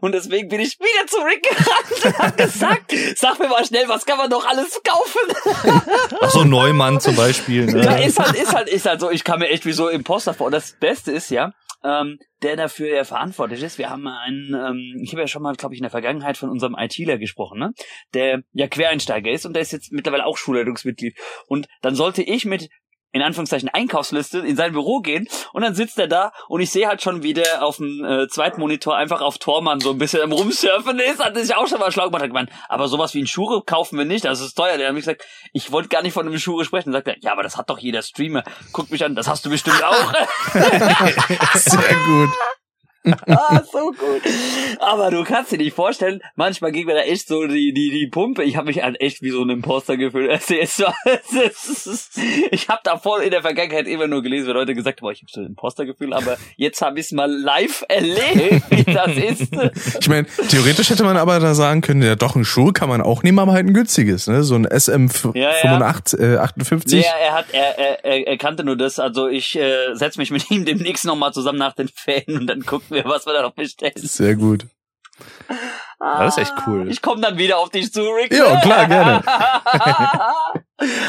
Und 0.00 0.12
deswegen 0.12 0.48
bin 0.48 0.58
ich 0.60 0.76
wieder 0.80 1.06
zu 1.06 1.18
Rick 1.18 1.44
gerannt 1.44 2.04
und 2.04 2.18
hab 2.18 2.36
gesagt, 2.36 2.92
sag 3.16 3.38
mir 3.38 3.46
mal 3.48 3.64
schnell, 3.64 3.88
was 3.88 4.04
kann 4.04 4.18
man 4.18 4.28
doch 4.28 4.44
alles 4.44 4.80
kaufen? 4.82 5.80
Ach 6.20 6.30
so, 6.30 6.42
Neumann 6.42 7.00
zum 7.00 7.14
Beispiel. 7.14 7.66
Ne? 7.66 7.84
Ja, 7.84 7.96
ist 7.96 8.18
halt, 8.18 8.34
ist 8.34 8.52
halt, 8.52 8.68
ist 8.68 8.86
halt 8.86 9.00
so, 9.00 9.10
ich 9.12 9.22
kam 9.22 9.38
mir 9.38 9.48
echt 9.48 9.64
wie 9.64 9.72
so 9.72 9.88
Imposter 9.88 10.34
vor. 10.34 10.46
Und 10.46 10.52
das 10.52 10.72
Beste 10.80 11.12
ist 11.12 11.30
ja, 11.30 11.52
ähm, 11.86 12.18
der 12.42 12.56
dafür 12.56 12.88
ja 12.88 13.04
verantwortlich 13.04 13.62
ist. 13.62 13.78
Wir 13.78 13.90
haben 13.90 14.06
einen, 14.08 14.54
ähm, 14.54 15.00
ich 15.02 15.12
habe 15.12 15.22
ja 15.22 15.28
schon 15.28 15.42
mal, 15.42 15.54
glaube 15.54 15.74
ich, 15.74 15.78
in 15.78 15.84
der 15.84 15.90
Vergangenheit 15.90 16.36
von 16.36 16.50
unserem 16.50 16.74
ITler 16.76 17.18
gesprochen, 17.18 17.58
ne? 17.58 17.72
Der 18.14 18.42
ja 18.52 18.66
Quereinsteiger 18.66 19.30
ist 19.30 19.46
und 19.46 19.54
der 19.54 19.62
ist 19.62 19.72
jetzt 19.72 19.92
mittlerweile 19.92 20.26
auch 20.26 20.36
Schulleitungsmitglied. 20.36 21.16
Und 21.46 21.66
dann 21.82 21.94
sollte 21.94 22.22
ich 22.22 22.44
mit 22.44 22.68
in 23.16 23.22
Anführungszeichen 23.22 23.68
Einkaufsliste 23.68 24.38
in 24.38 24.56
sein 24.56 24.72
Büro 24.72 25.00
gehen 25.00 25.28
und 25.52 25.62
dann 25.62 25.74
sitzt 25.74 25.98
er 25.98 26.08
da 26.08 26.32
und 26.48 26.60
ich 26.60 26.70
sehe 26.70 26.86
halt 26.86 27.02
schon, 27.02 27.22
wie 27.22 27.34
der 27.34 27.64
auf 27.64 27.76
dem 27.76 28.04
äh, 28.04 28.28
zweiten 28.28 28.60
Monitor 28.60 28.96
einfach 28.96 29.20
auf 29.20 29.38
Tormann 29.38 29.80
so 29.80 29.90
ein 29.90 29.98
bisschen 29.98 30.22
am 30.22 30.32
Rumsurfen 30.32 30.98
ist, 30.98 31.24
hat 31.24 31.36
sich 31.36 31.54
auch 31.54 31.66
schon 31.66 31.80
mal 31.80 31.92
schlau 31.92 32.06
gemacht, 32.06 32.22
hat 32.22 32.30
gemeint, 32.30 32.50
aber 32.68 32.88
sowas 32.88 33.14
wie 33.14 33.22
ein 33.22 33.26
Schuhe 33.26 33.62
kaufen 33.62 33.98
wir 33.98 34.04
nicht, 34.04 34.24
das 34.24 34.40
ist 34.40 34.54
teuer. 34.54 34.76
Der 34.78 34.88
hat 34.88 34.94
mir 34.94 35.00
gesagt, 35.00 35.24
ich 35.52 35.72
wollte 35.72 35.88
gar 35.88 36.02
nicht 36.02 36.12
von 36.12 36.26
einem 36.26 36.38
Schuhe 36.38 36.64
sprechen. 36.64 36.92
Sagt 36.92 37.08
er, 37.08 37.16
ja, 37.20 37.32
aber 37.32 37.42
das 37.42 37.56
hat 37.56 37.70
doch 37.70 37.78
jeder 37.78 38.02
Streamer. 38.02 38.42
Guckt 38.72 38.90
mich 38.90 39.04
an, 39.04 39.14
das 39.14 39.28
hast 39.28 39.44
du 39.44 39.50
bestimmt 39.50 39.82
auch. 39.82 40.12
Sehr 41.54 41.94
gut. 42.06 42.30
ah, 43.28 43.62
so 43.70 43.92
gut. 43.92 44.22
Aber 44.80 45.10
du 45.10 45.24
kannst 45.24 45.52
dir 45.52 45.58
nicht 45.58 45.74
vorstellen, 45.74 46.20
manchmal 46.34 46.72
ging 46.72 46.86
mir 46.86 46.94
da 46.94 47.02
echt 47.02 47.28
so 47.28 47.46
die, 47.46 47.72
die, 47.72 47.90
die 47.90 48.06
Pumpe. 48.08 48.42
Ich 48.42 48.56
habe 48.56 48.66
mich 48.66 48.82
halt 48.82 49.00
echt 49.00 49.22
wie 49.22 49.30
so 49.30 49.42
ein 49.42 49.50
Imposter 49.50 49.96
gefühlt. 49.96 50.30
Also 50.30 50.54
es 50.60 50.78
war, 50.80 50.94
es 51.04 51.86
ist, 51.86 52.18
ich 52.50 52.68
habe 52.68 52.80
davor 52.84 53.22
in 53.22 53.30
der 53.30 53.42
Vergangenheit 53.42 53.86
immer 53.86 54.06
nur 54.06 54.22
gelesen, 54.22 54.48
wenn 54.48 54.54
Leute 54.54 54.74
gesagt 54.74 55.00
haben, 55.00 55.10
ich 55.10 55.22
habe 55.22 55.30
so 55.30 55.40
ein 55.40 55.46
Impostergefühl, 55.46 56.12
aber 56.12 56.36
jetzt 56.56 56.82
habe 56.82 56.98
ich 56.98 57.06
es 57.06 57.12
mal 57.12 57.30
live 57.30 57.84
erlebt, 57.88 58.70
wie 58.70 58.84
das 58.84 59.16
ist. 59.16 59.56
Ich 60.00 60.08
meine, 60.08 60.26
theoretisch 60.48 60.90
hätte 60.90 61.04
man 61.04 61.16
aber 61.16 61.38
da 61.40 61.54
sagen 61.54 61.80
können, 61.80 62.02
ja 62.02 62.16
doch, 62.16 62.36
ein 62.36 62.44
Schuh 62.44 62.72
kann 62.72 62.88
man 62.88 63.00
auch 63.00 63.22
nehmen, 63.22 63.38
aber 63.38 63.52
halt 63.52 63.66
ein 63.66 63.74
günstiges, 63.74 64.26
ne? 64.26 64.42
So 64.42 64.54
ein 64.54 64.66
SM85, 64.66 66.20
äh, 66.20 66.36
58. 66.38 67.00
Nee, 67.00 67.06
er 67.22 67.34
hat, 67.34 67.46
er, 67.52 68.04
er, 68.04 68.26
er, 68.26 68.36
kannte 68.36 68.64
nur 68.64 68.76
das. 68.76 68.98
Also 68.98 69.28
ich 69.28 69.56
äh, 69.56 69.94
setz 69.94 70.16
mich 70.16 70.30
mit 70.30 70.50
ihm 70.50 70.64
demnächst 70.64 71.04
nochmal 71.04 71.32
zusammen 71.32 71.58
nach 71.58 71.74
den 71.74 71.88
Ferien 71.88 72.38
und 72.38 72.46
dann 72.46 72.64
gucken 72.64 72.95
wir, 72.96 73.04
was 73.04 73.26
wir 73.26 73.32
da 73.32 73.42
noch 73.42 73.54
bestellen. 73.54 73.92
Sehr 73.96 74.34
gut. 74.34 74.66
Ja, 76.00 76.24
das 76.24 76.36
ist 76.36 76.42
echt 76.42 76.54
cool. 76.66 76.90
Ich 76.90 77.00
komme 77.00 77.22
dann 77.22 77.38
wieder 77.38 77.58
auf 77.58 77.70
dich 77.70 77.90
zu, 77.92 78.02
Rick. 78.02 78.32
Ja, 78.32 78.60
klar, 78.60 78.86
gerne. 78.86 79.22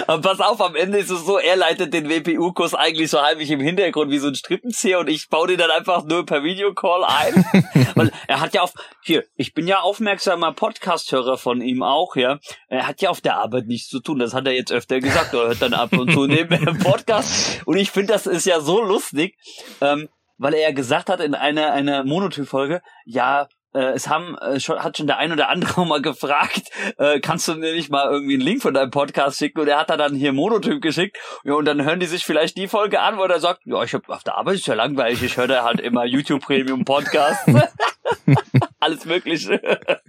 Aber 0.08 0.22
pass 0.22 0.40
auf, 0.40 0.62
am 0.62 0.76
Ende 0.76 0.98
ist 0.98 1.10
es 1.10 1.26
so, 1.26 1.38
er 1.38 1.58
leitet 1.58 1.94
den 1.94 2.10
WPU-Kurs 2.10 2.74
eigentlich 2.74 3.12
so 3.12 3.22
heimlich 3.22 3.52
im 3.52 3.60
Hintergrund 3.60 4.12
wie 4.12 4.18
so 4.18 4.30
ein 4.30 4.36
Strippenzieher 4.36 5.00
und 5.00 5.10
ich 5.10 5.28
baue 5.28 5.50
den 5.50 5.58
dann 5.58 5.72
einfach 5.72 6.06
nur 6.06 6.26
per 6.26 6.42
Videocall 6.42 7.04
ein. 7.04 7.46
Weil 7.96 8.12
er 8.28 8.40
hat 8.40 8.54
ja 8.54 8.62
auf, 8.62 8.74
hier, 9.04 9.26
ich 9.36 9.54
bin 9.54 9.68
ja 9.68 9.82
aufmerksamer 9.82 10.54
Podcast-Hörer 10.54 11.38
von 11.38 11.62
ihm 11.62 11.84
auch, 11.84 12.16
ja. 12.16 12.40
Er 12.70 12.88
hat 12.88 13.02
ja 13.02 13.10
auf 13.10 13.20
der 13.20 13.38
Arbeit 13.38 13.68
nichts 13.68 13.90
zu 13.90 14.00
tun, 14.00 14.20
das 14.20 14.34
hat 14.34 14.48
er 14.48 14.54
jetzt 14.54 14.72
öfter 14.72 15.02
gesagt, 15.02 15.34
er 15.34 15.48
hört 15.48 15.62
dann 15.62 15.74
ab 15.74 15.92
und 15.92 16.14
zu 16.14 16.28
neben 16.28 16.64
dem 16.64 16.80
Podcast. 16.80 17.62
Und 17.66 17.76
ich 17.76 17.92
finde, 17.92 18.14
das 18.14 18.26
ist 18.26 18.46
ja 18.46 18.62
so 18.62 18.82
lustig, 18.82 19.36
ähm, 19.82 20.08
weil 20.38 20.54
er 20.54 20.74
gesagt 20.74 21.10
hat 21.10 21.20
in 21.20 21.36
einer, 21.36 21.72
einer 21.74 22.04
Monotyp-Folge, 22.04 22.82
ja, 23.06 23.48
äh, 23.74 23.94
es 23.94 24.08
haben 24.08 24.38
äh, 24.38 24.60
schon, 24.60 24.80
hat 24.84 24.98
schon 24.98 25.08
der 25.08 25.18
ein 25.18 25.32
oder 25.32 25.50
andere 25.50 25.86
mal 25.86 26.02
gefragt, 26.02 26.70
äh, 26.98 27.20
kannst 27.20 27.48
du 27.48 27.56
mir 27.56 27.74
nicht 27.74 27.92
mal 27.92 28.10
irgendwie 28.10 28.34
einen 28.34 28.44
Link 28.44 28.62
von 28.62 28.74
deinem 28.74 28.92
Podcast 28.92 29.38
schicken? 29.38 29.60
Und 29.60 29.68
er 29.68 29.80
hat 29.80 29.90
da 29.90 29.98
dann 29.98 30.16
hier 30.16 30.34
Monotyp 30.34 30.82
geschickt. 30.82 31.18
Ja, 31.44 31.54
und 31.54 31.66
dann 31.66 31.84
hören 31.84 32.00
die 32.00 32.06
sich 32.06 32.26
vielleicht 32.26 32.58
die 32.58 32.68
Folge 32.68 33.00
an, 33.02 33.18
wo 33.18 33.24
er 33.24 33.40
sagt, 33.40 33.62
ja, 33.66 33.84
ich 33.84 33.94
hab 33.94 34.10
auf 34.10 34.24
der 34.24 34.38
Arbeit 34.38 34.56
ist 34.56 34.68
ja 34.68 34.74
langweilig, 34.74 35.22
ich 35.22 35.38
höre 35.38 35.48
da 35.48 35.64
halt 35.64 35.80
immer 35.80 36.06
YouTube 36.06 36.42
Premium 36.44 36.86
Podcast. 36.86 37.42
Alles 38.80 39.06
Mögliche. 39.06 39.60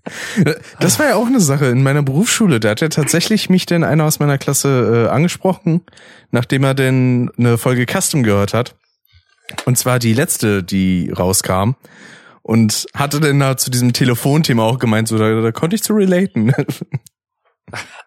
Das 0.80 0.98
war 0.98 1.08
ja 1.08 1.16
auch 1.16 1.26
eine 1.26 1.40
Sache 1.40 1.66
in 1.66 1.82
meiner 1.82 2.02
Berufsschule. 2.02 2.60
Da 2.60 2.70
hat 2.70 2.80
ja 2.80 2.88
tatsächlich 2.88 3.50
mich 3.50 3.66
denn 3.66 3.84
einer 3.84 4.04
aus 4.04 4.20
meiner 4.20 4.38
Klasse 4.38 5.06
äh, 5.06 5.10
angesprochen, 5.10 5.82
nachdem 6.30 6.64
er 6.64 6.72
denn 6.72 7.30
eine 7.36 7.58
Folge 7.58 7.84
Custom 7.84 8.22
gehört 8.22 8.54
hat. 8.54 8.74
Und 9.64 9.76
zwar 9.76 9.98
die 9.98 10.14
letzte, 10.14 10.62
die 10.62 11.10
rauskam. 11.10 11.72
Und 12.42 12.86
hatte 12.94 13.20
denn 13.20 13.40
da 13.40 13.56
zu 13.56 13.70
diesem 13.70 13.92
Telefonthema 13.92 14.62
auch 14.64 14.78
gemeint, 14.78 15.08
so 15.08 15.18
da, 15.18 15.40
da 15.40 15.52
konnte 15.52 15.76
ich 15.76 15.82
zu 15.82 15.94
relaten. 15.94 16.52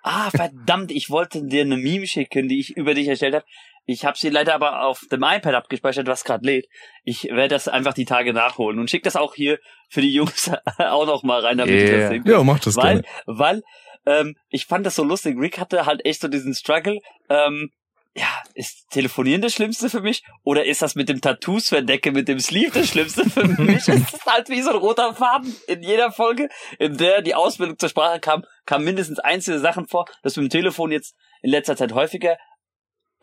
Ah, 0.03 0.31
verdammt, 0.31 0.89
ich 0.91 1.11
wollte 1.11 1.43
dir 1.43 1.61
eine 1.61 1.77
Meme 1.77 2.07
schicken, 2.07 2.47
die 2.47 2.59
ich 2.59 2.75
über 2.75 2.95
dich 2.95 3.07
erstellt 3.07 3.35
habe. 3.35 3.45
Ich 3.85 4.05
habe 4.05 4.17
sie 4.17 4.29
leider 4.29 4.55
aber 4.55 4.83
auf 4.83 5.01
dem 5.11 5.23
iPad 5.23 5.53
abgespeichert, 5.53 6.07
was 6.07 6.23
gerade 6.23 6.45
lädt. 6.45 6.67
Ich 7.03 7.25
werde 7.25 7.49
das 7.49 7.67
einfach 7.67 7.93
die 7.93 8.05
Tage 8.05 8.33
nachholen 8.33 8.79
und 8.79 8.89
schick 8.89 9.03
das 9.03 9.15
auch 9.15 9.35
hier 9.35 9.59
für 9.89 10.01
die 10.01 10.13
Jungs 10.13 10.49
auch 10.79 11.05
noch 11.05 11.23
mal 11.23 11.41
rein, 11.41 11.57
damit 11.57 11.75
ich 11.75 11.81
Yeah. 11.81 11.99
das 11.99 12.09
sehen 12.09 12.23
ja, 12.25 12.43
mach 12.43 12.59
das 12.59 12.75
weil, 12.75 13.01
gerne. 13.01 13.07
weil 13.27 13.61
ähm, 14.05 14.35
ich 14.49 14.65
fand 14.65 14.85
das 14.85 14.95
so 14.95 15.03
lustig. 15.03 15.37
Rick 15.37 15.59
hatte 15.59 15.85
halt 15.85 16.05
echt 16.05 16.21
so 16.21 16.27
diesen 16.27 16.53
Struggle. 16.53 16.99
Ähm, 17.29 17.69
ja, 18.15 18.27
ist 18.55 18.89
Telefonieren 18.89 19.41
das 19.41 19.53
Schlimmste 19.53 19.89
für 19.89 20.01
mich? 20.01 20.23
Oder 20.43 20.65
ist 20.65 20.81
das 20.81 20.95
mit 20.95 21.07
dem 21.07 21.21
Tattoos 21.21 21.69
verdecke, 21.69 22.11
mit 22.11 22.27
dem 22.27 22.39
Sleeve 22.39 22.79
das 22.79 22.89
Schlimmste 22.89 23.29
für 23.29 23.47
mich? 23.61 23.87
es 23.87 24.13
ist 24.13 24.25
halt 24.25 24.49
wie 24.49 24.61
so 24.61 24.71
ein 24.71 24.75
roter 24.75 25.15
Faden 25.15 25.55
in 25.67 25.81
jeder 25.81 26.11
Folge, 26.11 26.49
in 26.77 26.97
der 26.97 27.21
die 27.21 27.35
Ausbildung 27.35 27.79
zur 27.79 27.89
Sprache 27.89 28.19
kam, 28.19 28.43
kam 28.65 28.83
mindestens 28.83 29.19
einzelne 29.19 29.59
Sachen 29.59 29.87
vor. 29.87 30.05
Das 30.23 30.35
mit 30.35 30.45
dem 30.45 30.49
Telefon 30.49 30.91
jetzt 30.91 31.15
in 31.41 31.51
letzter 31.51 31.77
Zeit 31.77 31.93
häufiger. 31.93 32.37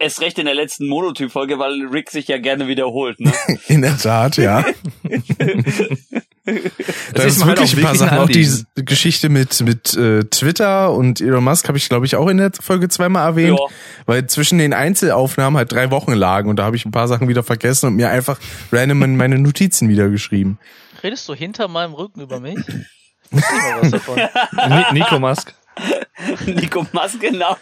Erst 0.00 0.20
recht 0.20 0.38
in 0.38 0.46
der 0.46 0.54
letzten 0.54 0.86
Monotyp-Folge, 0.88 1.58
weil 1.58 1.86
Rick 1.86 2.10
sich 2.10 2.28
ja 2.28 2.38
gerne 2.38 2.68
wiederholt. 2.68 3.18
Ne? 3.18 3.32
In 3.66 3.82
der 3.82 3.98
Tat, 3.98 4.36
ja. 4.36 4.64
da 7.14 7.22
ist 7.22 7.44
halt 7.44 7.58
wirklich 7.58 7.74
auch 7.74 7.78
ein 7.78 7.84
paar 7.84 7.94
Sachen. 7.94 8.18
Auch 8.18 8.28
die. 8.28 8.48
Geschichte 8.76 9.28
mit 9.28 9.60
mit 9.60 9.94
äh, 9.94 10.24
Twitter 10.24 10.92
und 10.92 11.20
Elon 11.20 11.44
Musk 11.44 11.68
habe 11.68 11.78
ich, 11.78 11.88
glaube 11.88 12.06
ich, 12.06 12.16
auch 12.16 12.28
in 12.28 12.38
der 12.38 12.52
Folge 12.60 12.88
zweimal 12.88 13.26
erwähnt. 13.26 13.58
Ja. 13.58 13.66
Weil 14.06 14.26
zwischen 14.26 14.58
den 14.58 14.72
Einzelaufnahmen 14.72 15.56
halt 15.58 15.72
drei 15.72 15.90
Wochen 15.90 16.12
lagen 16.12 16.48
und 16.48 16.56
da 16.56 16.64
habe 16.64 16.76
ich 16.76 16.84
ein 16.84 16.92
paar 16.92 17.08
Sachen 17.08 17.28
wieder 17.28 17.42
vergessen 17.42 17.86
und 17.86 17.96
mir 17.96 18.10
einfach 18.10 18.38
random 18.72 19.02
in 19.02 19.16
meine 19.16 19.38
Notizen 19.38 19.88
wieder 19.88 20.08
geschrieben. 20.08 20.58
Redest 21.02 21.28
du 21.28 21.34
hinter 21.34 21.68
meinem 21.68 21.94
Rücken 21.94 22.20
über 22.20 22.40
mich? 22.40 22.58
Ich 23.30 23.42
was 23.42 23.90
davon. 23.90 24.18
Ni 24.70 25.00
Nico 25.00 25.18
Musk. 25.18 25.52
Nico 26.46 26.86
Musk, 26.92 27.20
genau. 27.20 27.56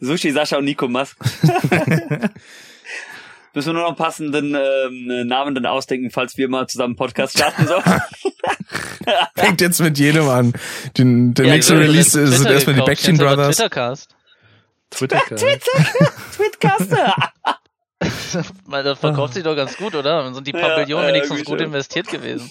Sushi, 0.00 0.32
Sascha 0.32 0.56
und 0.56 0.64
Nico 0.64 0.88
Musk. 0.88 1.16
Müssen 3.56 3.68
wir 3.68 3.72
nur 3.72 3.82
noch 3.84 3.88
einen 3.88 3.96
passenden 3.96 4.54
ähm, 4.54 5.26
Namen 5.26 5.54
dann 5.54 5.64
ausdenken, 5.64 6.10
falls 6.10 6.36
wir 6.36 6.46
mal 6.50 6.66
zusammen 6.66 6.90
einen 6.90 6.96
Podcast 6.96 7.38
starten 7.38 7.66
sollen. 7.66 7.82
Fängt 9.34 9.62
jetzt 9.62 9.80
mit 9.80 9.98
jedem 9.98 10.28
an. 10.28 10.52
Den, 10.98 11.32
der 11.32 11.46
Ja, 11.46 11.54
nächste 11.54 11.78
Release 11.78 12.10
sind 12.26 12.50
erstmal 12.50 12.76
die. 12.76 12.82
Backchain 12.82 13.16
Brothers. 13.16 13.56
Twittercast. 13.56 14.10
Twitter. 14.90 15.20
Twitcaster. 16.36 17.14
Weil 18.66 18.84
das 18.84 18.98
verkauft 18.98 19.32
sich 19.32 19.42
doch 19.42 19.56
ganz 19.56 19.74
gut, 19.78 19.94
oder? 19.94 20.22
Dann 20.24 20.34
sind 20.34 20.46
die 20.46 20.52
paar 20.52 20.68
Ja, 20.72 20.76
Billionen 20.80 21.08
ja, 21.08 21.14
wenigstens 21.14 21.44
gut 21.46 21.58
schon. 21.58 21.68
investiert 21.68 22.08
gewesen. 22.08 22.50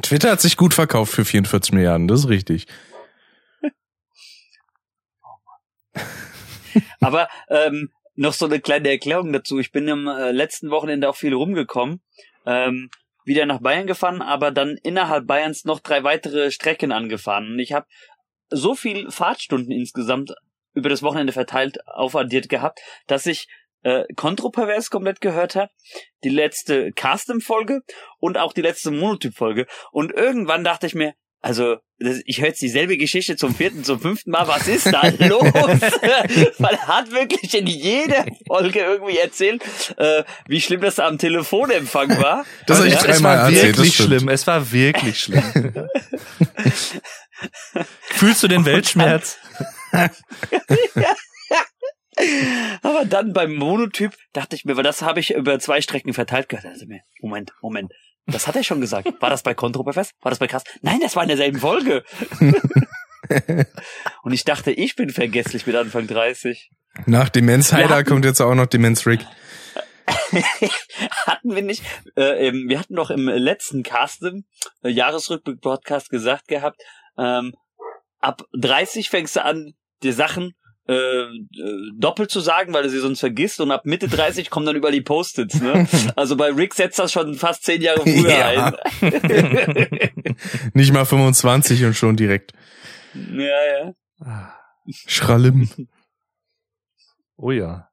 Twitter 0.00 0.30
hat 0.30 0.40
sich 0.40 0.56
gut 0.56 0.72
verkauft 0.72 1.12
für 1.12 1.26
44 1.26 1.74
Milliarden, 1.74 2.08
das 2.08 2.20
ist 2.20 2.28
richtig. 2.30 2.66
Aber 7.00 7.28
ähm, 7.50 7.90
noch 8.18 8.32
so 8.32 8.46
eine 8.46 8.60
kleine 8.60 8.90
Erklärung 8.90 9.32
dazu. 9.32 9.58
Ich 9.60 9.70
bin 9.70 9.88
am 9.88 10.08
äh, 10.08 10.32
letzten 10.32 10.70
Wochenende 10.70 11.08
auch 11.08 11.14
viel 11.16 11.32
rumgekommen. 11.32 12.02
Ähm, 12.44 12.90
wieder 13.24 13.46
nach 13.46 13.60
Bayern 13.60 13.86
gefahren, 13.86 14.22
aber 14.22 14.50
dann 14.50 14.76
innerhalb 14.82 15.26
Bayerns 15.26 15.64
noch 15.64 15.80
drei 15.80 16.02
weitere 16.02 16.50
Strecken 16.50 16.90
angefahren. 16.90 17.52
Und 17.52 17.58
ich 17.60 17.72
habe 17.72 17.86
so 18.50 18.74
viel 18.74 19.10
Fahrtstunden 19.10 19.70
insgesamt 19.70 20.34
über 20.74 20.88
das 20.88 21.02
Wochenende 21.02 21.32
verteilt 21.32 21.86
aufaddiert 21.86 22.48
gehabt, 22.48 22.80
dass 23.06 23.26
ich 23.26 23.46
äh, 23.82 24.04
Kontropervers 24.16 24.90
komplett 24.90 25.20
gehört 25.20 25.54
habe, 25.54 25.70
die 26.24 26.30
letzte 26.30 26.90
Custom-Folge 26.92 27.82
und 28.18 28.36
auch 28.36 28.52
die 28.52 28.62
letzte 28.62 28.90
Monotyp-Folge. 28.90 29.66
Und 29.92 30.12
irgendwann 30.12 30.64
dachte 30.64 30.86
ich 30.86 30.94
mir, 30.94 31.14
also 31.40 31.76
das, 32.00 32.20
ich 32.26 32.40
höre 32.40 32.48
jetzt 32.48 32.62
dieselbe 32.62 32.96
Geschichte 32.96 33.36
zum 33.36 33.54
vierten, 33.54 33.82
zum 33.84 34.00
fünften 34.00 34.30
Mal. 34.30 34.46
Was 34.46 34.68
ist 34.68 34.86
da 34.86 35.02
los? 35.26 35.42
Er 36.58 36.86
hat 36.86 37.10
wirklich 37.10 37.54
in 37.56 37.66
jeder 37.66 38.24
Folge 38.46 38.80
irgendwie 38.80 39.18
erzählt, 39.18 39.62
äh, 39.96 40.22
wie 40.46 40.60
schlimm 40.60 40.80
das 40.80 40.98
am 40.98 41.18
Telefonempfang 41.18 42.10
war. 42.20 42.44
Das 42.66 42.78
habe 42.78 42.88
ich 42.88 42.94
Ja, 42.94 43.00
es 43.00 43.06
dreimal 43.06 43.38
war 43.38 43.44
erzählt. 43.50 43.76
wirklich 43.78 43.96
schlimm. 43.96 44.28
Es 44.28 44.46
war 44.46 44.70
wirklich 44.72 45.20
schlimm. 45.20 45.42
Fühlst 48.10 48.42
du 48.42 48.48
den 48.48 48.64
Weltschmerz? 48.64 49.38
Aber 52.82 53.04
dann 53.04 53.32
beim 53.32 53.54
Monotyp 53.54 54.12
dachte 54.32 54.56
ich 54.56 54.64
mir, 54.64 54.76
weil 54.76 54.82
das 54.84 55.02
habe 55.02 55.20
ich 55.20 55.30
über 55.34 55.58
zwei 55.60 55.80
Strecken 55.80 56.12
verteilt 56.14 56.48
gehört. 56.48 56.66
Also 56.66 56.86
mir, 56.86 57.00
Moment, 57.20 57.52
Moment. 57.62 57.92
Das 58.30 58.46
hat 58.46 58.56
er 58.56 58.62
schon 58.62 58.80
gesagt. 58.80 59.08
War 59.20 59.30
das 59.30 59.42
bei 59.42 59.54
Kontroperfest? 59.54 60.12
War 60.20 60.30
das 60.30 60.38
bei 60.38 60.46
Krass? 60.46 60.64
Nein, 60.82 61.00
das 61.00 61.16
war 61.16 61.22
in 61.22 61.28
derselben 61.28 61.58
Folge. 61.58 62.04
Und 64.22 64.32
ich 64.32 64.44
dachte, 64.44 64.70
ich 64.70 64.96
bin 64.96 65.10
vergesslich 65.10 65.66
mit 65.66 65.74
Anfang 65.76 66.06
30. 66.06 66.70
Nach 67.06 67.28
Demenz 67.28 67.72
Heider 67.72 68.04
kommt 68.04 68.24
jetzt 68.24 68.40
auch 68.40 68.54
noch 68.54 68.66
Demenz 68.66 69.06
Rick. 69.06 69.26
hatten 71.26 71.54
wir 71.54 71.62
nicht, 71.62 71.82
äh, 72.16 72.52
wir 72.52 72.78
hatten 72.78 72.94
doch 72.94 73.10
im 73.10 73.28
letzten 73.28 73.82
Cast, 73.82 74.22
äh, 74.22 74.88
Jahresrückblick-Podcast 74.88 76.10
gesagt 76.10 76.48
gehabt, 76.48 76.82
ähm, 77.18 77.54
ab 78.20 78.42
30 78.52 79.10
fängst 79.10 79.36
du 79.36 79.44
an, 79.44 79.74
dir 80.02 80.14
Sachen 80.14 80.54
äh, 80.88 80.94
äh, 80.94 81.28
doppelt 81.98 82.30
zu 82.30 82.40
sagen, 82.40 82.72
weil 82.72 82.82
du 82.82 82.90
sie 82.90 82.98
sonst 83.00 83.20
vergisst 83.20 83.60
und 83.60 83.70
ab 83.70 83.84
Mitte 83.84 84.08
30 84.08 84.48
kommen 84.50 84.64
dann 84.66 84.76
über 84.76 84.90
die 84.90 85.02
Post-its, 85.02 85.60
ne? 85.60 85.86
Also 86.16 86.36
bei 86.36 86.50
Rick 86.50 86.74
setzt 86.74 86.98
das 86.98 87.12
schon 87.12 87.34
fast 87.34 87.64
zehn 87.64 87.82
Jahre 87.82 88.00
früher 88.00 88.30
Ja. 88.30 88.72
ein. 89.02 90.36
Nicht 90.74 90.92
mal 90.92 91.04
25 91.04 91.84
und 91.84 91.94
schon 91.94 92.16
direkt. 92.16 92.52
ja, 93.14 93.92
ja. 94.20 94.54
Schrallim. 95.06 95.68
Oh 97.36 97.50
ja. 97.50 97.88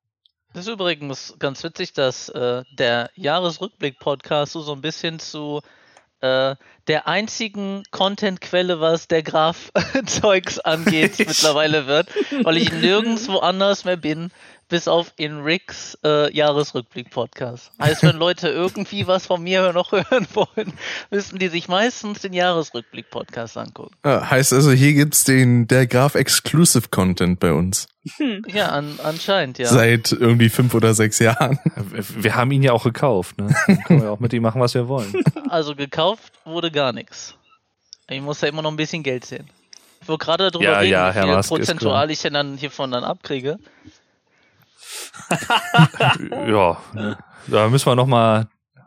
Das 0.53 0.65
ist 0.67 0.71
übrigens 0.73 1.35
ganz 1.37 1.63
witzig, 1.65 1.91
dass 1.91 2.29
äh, 2.29 2.63
der 2.77 3.09
Jahresrückblick-Podcast 3.15 4.53
so, 4.53 4.61
so 4.61 4.73
ein 4.73 4.79
bisschen 4.81 5.19
zu 5.19 5.61
äh, 6.21 6.55
der 6.87 7.07
einzigen 7.07 7.83
Content-Quelle, 7.91 8.79
was 8.79 9.07
der 9.07 9.23
Graf-Zeugs 9.23 10.59
angeht, 10.59 11.19
mittlerweile 11.19 11.87
wird, 11.87 12.09
weil 12.43 12.57
ich 12.57 12.71
nirgendwo 12.71 13.37
anders 13.37 13.85
mehr 13.85 13.97
bin, 13.97 14.31
bis 14.67 14.87
auf 14.87 15.13
in 15.17 15.41
Ricks 15.41 15.97
äh, 16.03 16.33
Jahresrückblick-Podcast. 16.35 17.71
Heißt, 17.79 18.03
wenn 18.03 18.17
Leute 18.17 18.49
irgendwie 18.49 19.07
was 19.07 19.27
von 19.27 19.43
mir 19.43 19.73
noch 19.73 19.91
hören 19.91 20.27
wollen, 20.33 20.73
müssen 21.11 21.39
die 21.39 21.47
sich 21.49 21.67
meistens 21.67 22.21
den 22.21 22.33
Jahresrückblick-Podcast 22.33 23.57
angucken. 23.57 23.95
Ah, 24.03 24.29
heißt 24.29 24.53
also, 24.53 24.71
hier 24.71 24.93
gibt's 24.93 25.23
den 25.23 25.67
der 25.67 25.87
Graf 25.87 26.15
Exclusive 26.15 26.89
Content 26.89 27.39
bei 27.39 27.53
uns. 27.53 27.87
Ja, 28.47 28.67
an, 28.67 28.99
anscheinend, 29.03 29.57
ja. 29.57 29.65
Seit 29.67 30.11
irgendwie 30.11 30.49
fünf 30.49 30.73
oder 30.75 30.93
sechs 30.93 31.17
Jahren. 31.19 31.59
Wir 31.95 32.35
haben 32.35 32.51
ihn 32.51 32.61
ja 32.61 32.71
auch 32.71 32.83
gekauft, 32.83 33.37
ne? 33.39 33.55
Dann 33.65 33.83
können 33.83 34.01
wir 34.03 34.11
auch 34.11 34.19
mit 34.19 34.31
ihm 34.33 34.43
machen, 34.43 34.61
was 34.61 34.73
wir 34.73 34.87
wollen. 34.87 35.13
Also 35.47 35.75
gekauft 35.75 36.33
wurde 36.43 36.71
gar 36.71 36.91
nichts. 36.91 37.35
Ich 38.09 38.19
muss 38.19 38.41
ja 38.41 38.47
immer 38.49 38.61
noch 38.61 38.71
ein 38.71 38.75
bisschen 38.75 39.03
Geld 39.03 39.23
sehen. 39.25 39.47
Ich 40.01 40.07
wollte 40.07 40.25
gerade 40.25 40.51
darüber 40.51 40.69
Ja, 40.71 40.79
reden, 40.79 40.91
ja, 40.91 41.09
wie 41.09 41.13
Herr 41.15 41.43
viel 41.43 41.57
prozentual 41.57 42.11
ich 42.11 42.21
denn 42.21 42.33
dann 42.33 42.57
hiervon 42.57 42.91
dann 42.91 43.03
abkriege. 43.03 43.57
ja, 46.47 46.77
da 47.47 47.69
müssen 47.69 47.85
wir 47.87 47.95
noch 47.95 48.07
mal 48.07 48.47
Ja, 48.75 48.83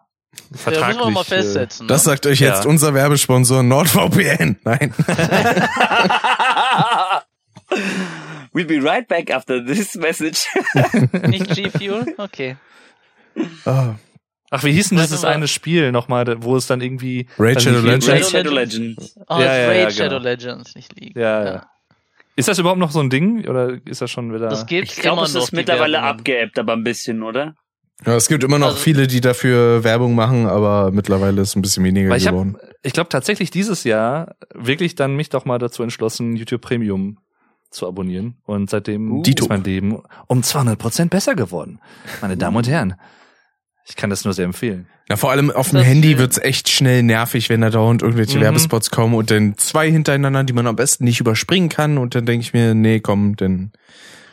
vertraglich. 0.57 0.97
müssen 0.97 1.09
wir 1.09 1.13
mal 1.13 1.21
äh, 1.23 1.25
festsetzen. 1.25 1.89
Das 1.89 2.05
ne? 2.05 2.11
sagt 2.13 2.27
euch 2.27 2.41
Ja. 2.41 2.55
jetzt 2.55 2.67
unser 2.67 2.95
Werbesponsor 2.95 3.63
NordVPN. 3.63 4.59
Nein. 4.65 4.95
We'll 8.55 8.67
be 8.67 8.81
right 8.83 9.07
back 9.07 9.31
after 9.31 9.61
this 9.65 9.95
message. 9.95 10.47
Nicht 11.29 11.55
G-Fuel? 11.55 12.15
Okay. 12.17 12.57
Ah, 13.67 13.95
Ach, 14.51 14.65
wie 14.65 14.73
hieß 14.73 14.89
denn 14.89 14.99
dieses 14.99 15.25
eine 15.25 15.47
Spiel 15.47 15.93
nochmal, 15.93 16.43
wo 16.43 16.57
es 16.57 16.67
dann 16.67 16.81
irgendwie 16.81 17.29
Raid 17.39 17.61
Shadow 17.63 17.81
Legends? 17.81 18.31
Shadow 18.31 18.51
Legends. 18.51 19.15
Oh, 19.29 19.35
Ja, 19.35 19.45
das 19.45 19.57
ja, 19.59 19.67
Raid 19.67 19.83
ja, 19.83 19.91
Shadow 19.91 20.09
genau. 20.17 20.23
Legends, 20.23 20.75
nicht 20.75 20.99
League. 20.99 21.15
Ja, 21.17 21.45
ja. 21.45 21.67
Ist 22.39 22.47
das 22.49 22.59
überhaupt 22.59 22.79
noch 22.79 22.93
so 22.93 23.01
ein 23.01 23.11
Ding 23.11 23.47
oder 23.49 23.79
ist 23.85 24.01
das 24.01 24.11
schon 24.11 24.33
wieder 24.33 24.49
Das 24.49 24.67
gibt's 24.67 24.95
Ich 24.97 25.01
glaube, 25.01 25.23
es 25.23 25.35
ist 25.35 25.53
mittlerweile 25.53 26.01
abgeebbt, 26.03 26.59
aber 26.59 26.73
ein 26.75 26.85
bisschen, 26.85 27.23
oder? 27.23 27.55
Ja, 28.07 28.15
es 28.15 28.29
gibt 28.29 28.45
immer 28.45 28.59
noch 28.61 28.69
Also- 28.69 28.79
viele, 28.79 29.09
die 29.09 29.21
dafür 29.21 29.83
Werbung 29.83 30.15
machen, 30.15 30.47
aber 30.47 30.93
mittlerweile 30.93 31.43
ist 31.43 31.49
es 31.49 31.57
ein 31.57 31.63
bisschen 31.63 31.83
weniger 31.83 32.11
Weil 32.11 32.19
ich 32.19 32.27
geworden. 32.27 32.57
habe, 32.57 32.73
ich 32.85 32.93
glaube 32.93 33.09
tatsächlich 33.09 33.51
dieses 33.51 33.83
Jahr 33.83 34.37
wirklich 34.55 34.95
dann 34.95 35.17
mich 35.17 35.31
doch 35.31 35.45
mal 35.47 35.59
dazu 35.59 35.83
entschlossen, 35.83 36.37
YouTube 36.37 36.61
Premium 36.61 37.19
zu 37.71 37.89
abonnieren 37.89 38.37
und 38.45 38.71
seitdem 38.71 39.11
Uh. 39.11 39.23
Ist 39.27 39.49
mein 39.49 39.65
Leben 39.65 40.01
um 40.29 40.43
200 40.45 40.79
Prozent 40.79 41.11
besser 41.11 41.35
geworden. 41.35 41.81
Meine 42.23 42.37
Damen 42.37 42.57
und 42.57 42.69
Herren, 42.69 42.95
ich 43.89 43.97
kann 43.97 44.11
das 44.11 44.25
nur 44.25 44.35
sehr 44.35 44.45
empfehlen. 44.45 44.87
Na, 45.09 45.17
vor 45.17 45.31
allem 45.31 45.51
auf 45.51 45.71
dem 45.71 45.81
Handy 45.81 46.19
wird's 46.19 46.37
echt 46.39 46.69
schnell 46.69 47.03
nervig, 47.03 47.49
wenn 47.49 47.63
da 47.63 47.71
dauernd 47.71 48.03
irgendwelche 48.03 48.39
Mhm. 48.39 48.43
Werbespots 48.43 48.91
kommen 48.91 49.15
und 49.15 49.31
dann 49.31 49.57
zwei 49.57 49.91
hintereinander, 49.91 50.45
die 50.45 50.53
man 50.53 50.67
am 50.67 50.77
besten 50.77 51.05
nicht 51.05 51.21
überspringen 51.21 51.71
kann 51.71 51.97
und 51.97 52.15
dann 52.15 52.27
denke 52.27 52.43
ich 52.43 52.53
mir, 52.53 52.75
nee, 52.75 53.01
komm, 53.01 53.37
denn 53.37 53.73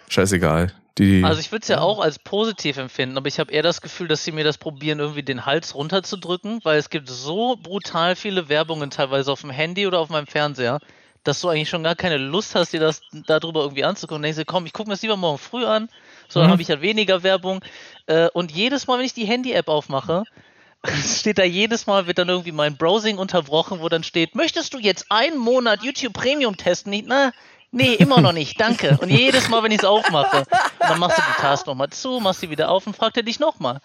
scheißegal. 0.09 0.73
Die, 0.97 1.23
Also 1.25 1.41
ich 1.41 1.51
würde 1.51 1.61
es 1.63 1.67
ja 1.67 1.79
auch 1.81 1.99
als 1.99 2.19
positiv 2.19 2.77
empfinden, 2.77 3.17
aber 3.17 3.27
ich 3.27 3.39
habe 3.39 3.51
eher 3.51 3.63
das 3.63 3.81
Gefühl, 3.81 4.07
dass 4.07 4.23
sie 4.23 4.31
mir 4.31 4.45
das 4.45 4.57
probieren, 4.57 4.99
irgendwie 4.99 5.23
den 5.23 5.45
Hals 5.45 5.75
runterzudrücken, 5.75 6.61
weil 6.63 6.77
es 6.77 6.89
gibt 6.89 7.09
so 7.09 7.57
brutal 7.61 8.15
viele 8.15 8.47
Werbungen 8.47 8.89
teilweise 8.91 9.29
auf 9.31 9.41
dem 9.41 9.49
Handy 9.49 9.87
oder 9.87 9.99
auf 9.99 10.07
meinem 10.09 10.27
Fernseher, 10.27 10.79
dass 11.25 11.41
du 11.41 11.49
eigentlich 11.49 11.69
schon 11.69 11.83
gar 11.83 11.95
keine 11.95 12.17
Lust 12.17 12.55
hast, 12.55 12.71
dir 12.71 12.79
das 12.79 13.01
darüber 13.27 13.61
irgendwie 13.61 13.83
anzugucken. 13.83 14.17
Und 14.17 14.21
denkst 14.23 14.37
du, 14.37 14.45
komm, 14.45 14.65
ich 14.65 14.71
gucke 14.73 14.87
mir 14.87 14.93
das 14.93 15.01
lieber 15.01 15.17
morgen 15.17 15.37
früh 15.37 15.65
an, 15.65 15.89
so 16.27 16.39
dann 16.39 16.47
Mhm. 16.49 16.53
habe 16.53 16.61
ich 16.61 16.69
halt 16.69 16.81
weniger 16.81 17.23
Werbung. 17.23 17.63
Äh, 18.07 18.29
und 18.33 18.51
jedes 18.51 18.88
Mal, 18.88 18.99
wenn 18.99 19.05
ich 19.05 19.13
die 19.13 19.25
Handy-App 19.25 19.67
aufmache, 19.67 20.23
steht 21.03 21.38
da 21.38 21.43
jedes 21.43 21.88
Mal, 21.88 22.07
wird 22.07 22.17
dann 22.19 22.29
irgendwie 22.29 22.51
mein 22.51 22.77
Browsing 22.77 23.17
unterbrochen, 23.17 23.79
wo 23.79 23.89
dann 23.89 24.03
steht, 24.03 24.35
möchtest 24.35 24.73
du 24.73 24.79
jetzt 24.79 25.05
einen 25.09 25.38
Monat 25.38 25.83
YouTube 25.83 26.13
Premium 26.13 26.57
testen? 26.57 26.93
Ich, 26.93 27.03
na, 27.07 27.31
nee, 27.71 27.93
immer 27.95 28.21
noch 28.21 28.33
nicht, 28.33 28.59
danke. 28.59 28.97
Und 29.01 29.09
jedes 29.09 29.49
Mal, 29.49 29.63
wenn 29.63 29.71
ich 29.71 29.79
es 29.79 29.85
aufmache, 29.85 30.43
dann 30.79 30.99
machst 30.99 31.17
du 31.17 31.21
die 31.21 31.41
Task 31.41 31.65
nochmal 31.67 31.89
zu, 31.89 32.19
machst 32.19 32.41
sie 32.41 32.49
wieder 32.49 32.69
auf 32.69 32.85
und 32.85 32.95
fragt 32.95 33.17
er 33.17 33.23
dich 33.23 33.39
nochmal. 33.39 33.79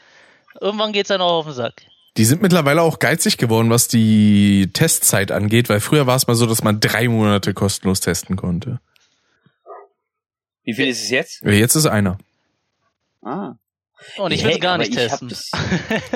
Irgendwann 0.61 0.93
geht's 0.93 1.09
dann 1.09 1.21
auch 1.23 1.39
auf 1.39 1.45
den 1.47 1.55
Sack. 1.55 1.83
die 2.17 2.25
sind 2.25 2.43
mittlerweile 2.43 2.83
auch 2.83 2.99
geizig 2.99 3.39
geworden, 3.39 3.71
was 3.71 3.89
die 3.89 4.69
Testzeit 4.75 5.31
angeht, 5.33 5.69
weil 5.71 5.81
früher 5.81 6.07
war 6.07 6.17
es 6.17 6.27
mal 6.27 6.35
so, 6.35 6.45
dass 6.45 6.63
man 6.63 6.81
drei 6.81 7.09
Monate 7.09 7.55
kostenlos 7.55 8.01
testen 8.01 8.37
konnte. 8.37 8.81
Wie 10.65 10.75
viel 10.75 10.89
ist 10.89 11.03
es 11.05 11.11
jetzt? 11.11 11.43
Jetzt 11.45 11.75
ist 11.77 11.87
einer. 11.87 12.19
Ah. 13.23 13.53
Und 14.17 14.33
ich 14.33 14.43
Hey, 14.45 14.53
will 14.55 14.59
gar 14.61 14.79
nicht 14.79 14.95
ich 14.97 15.11
hab 15.11 15.21
testen. 15.21 15.29
das- 15.29 15.51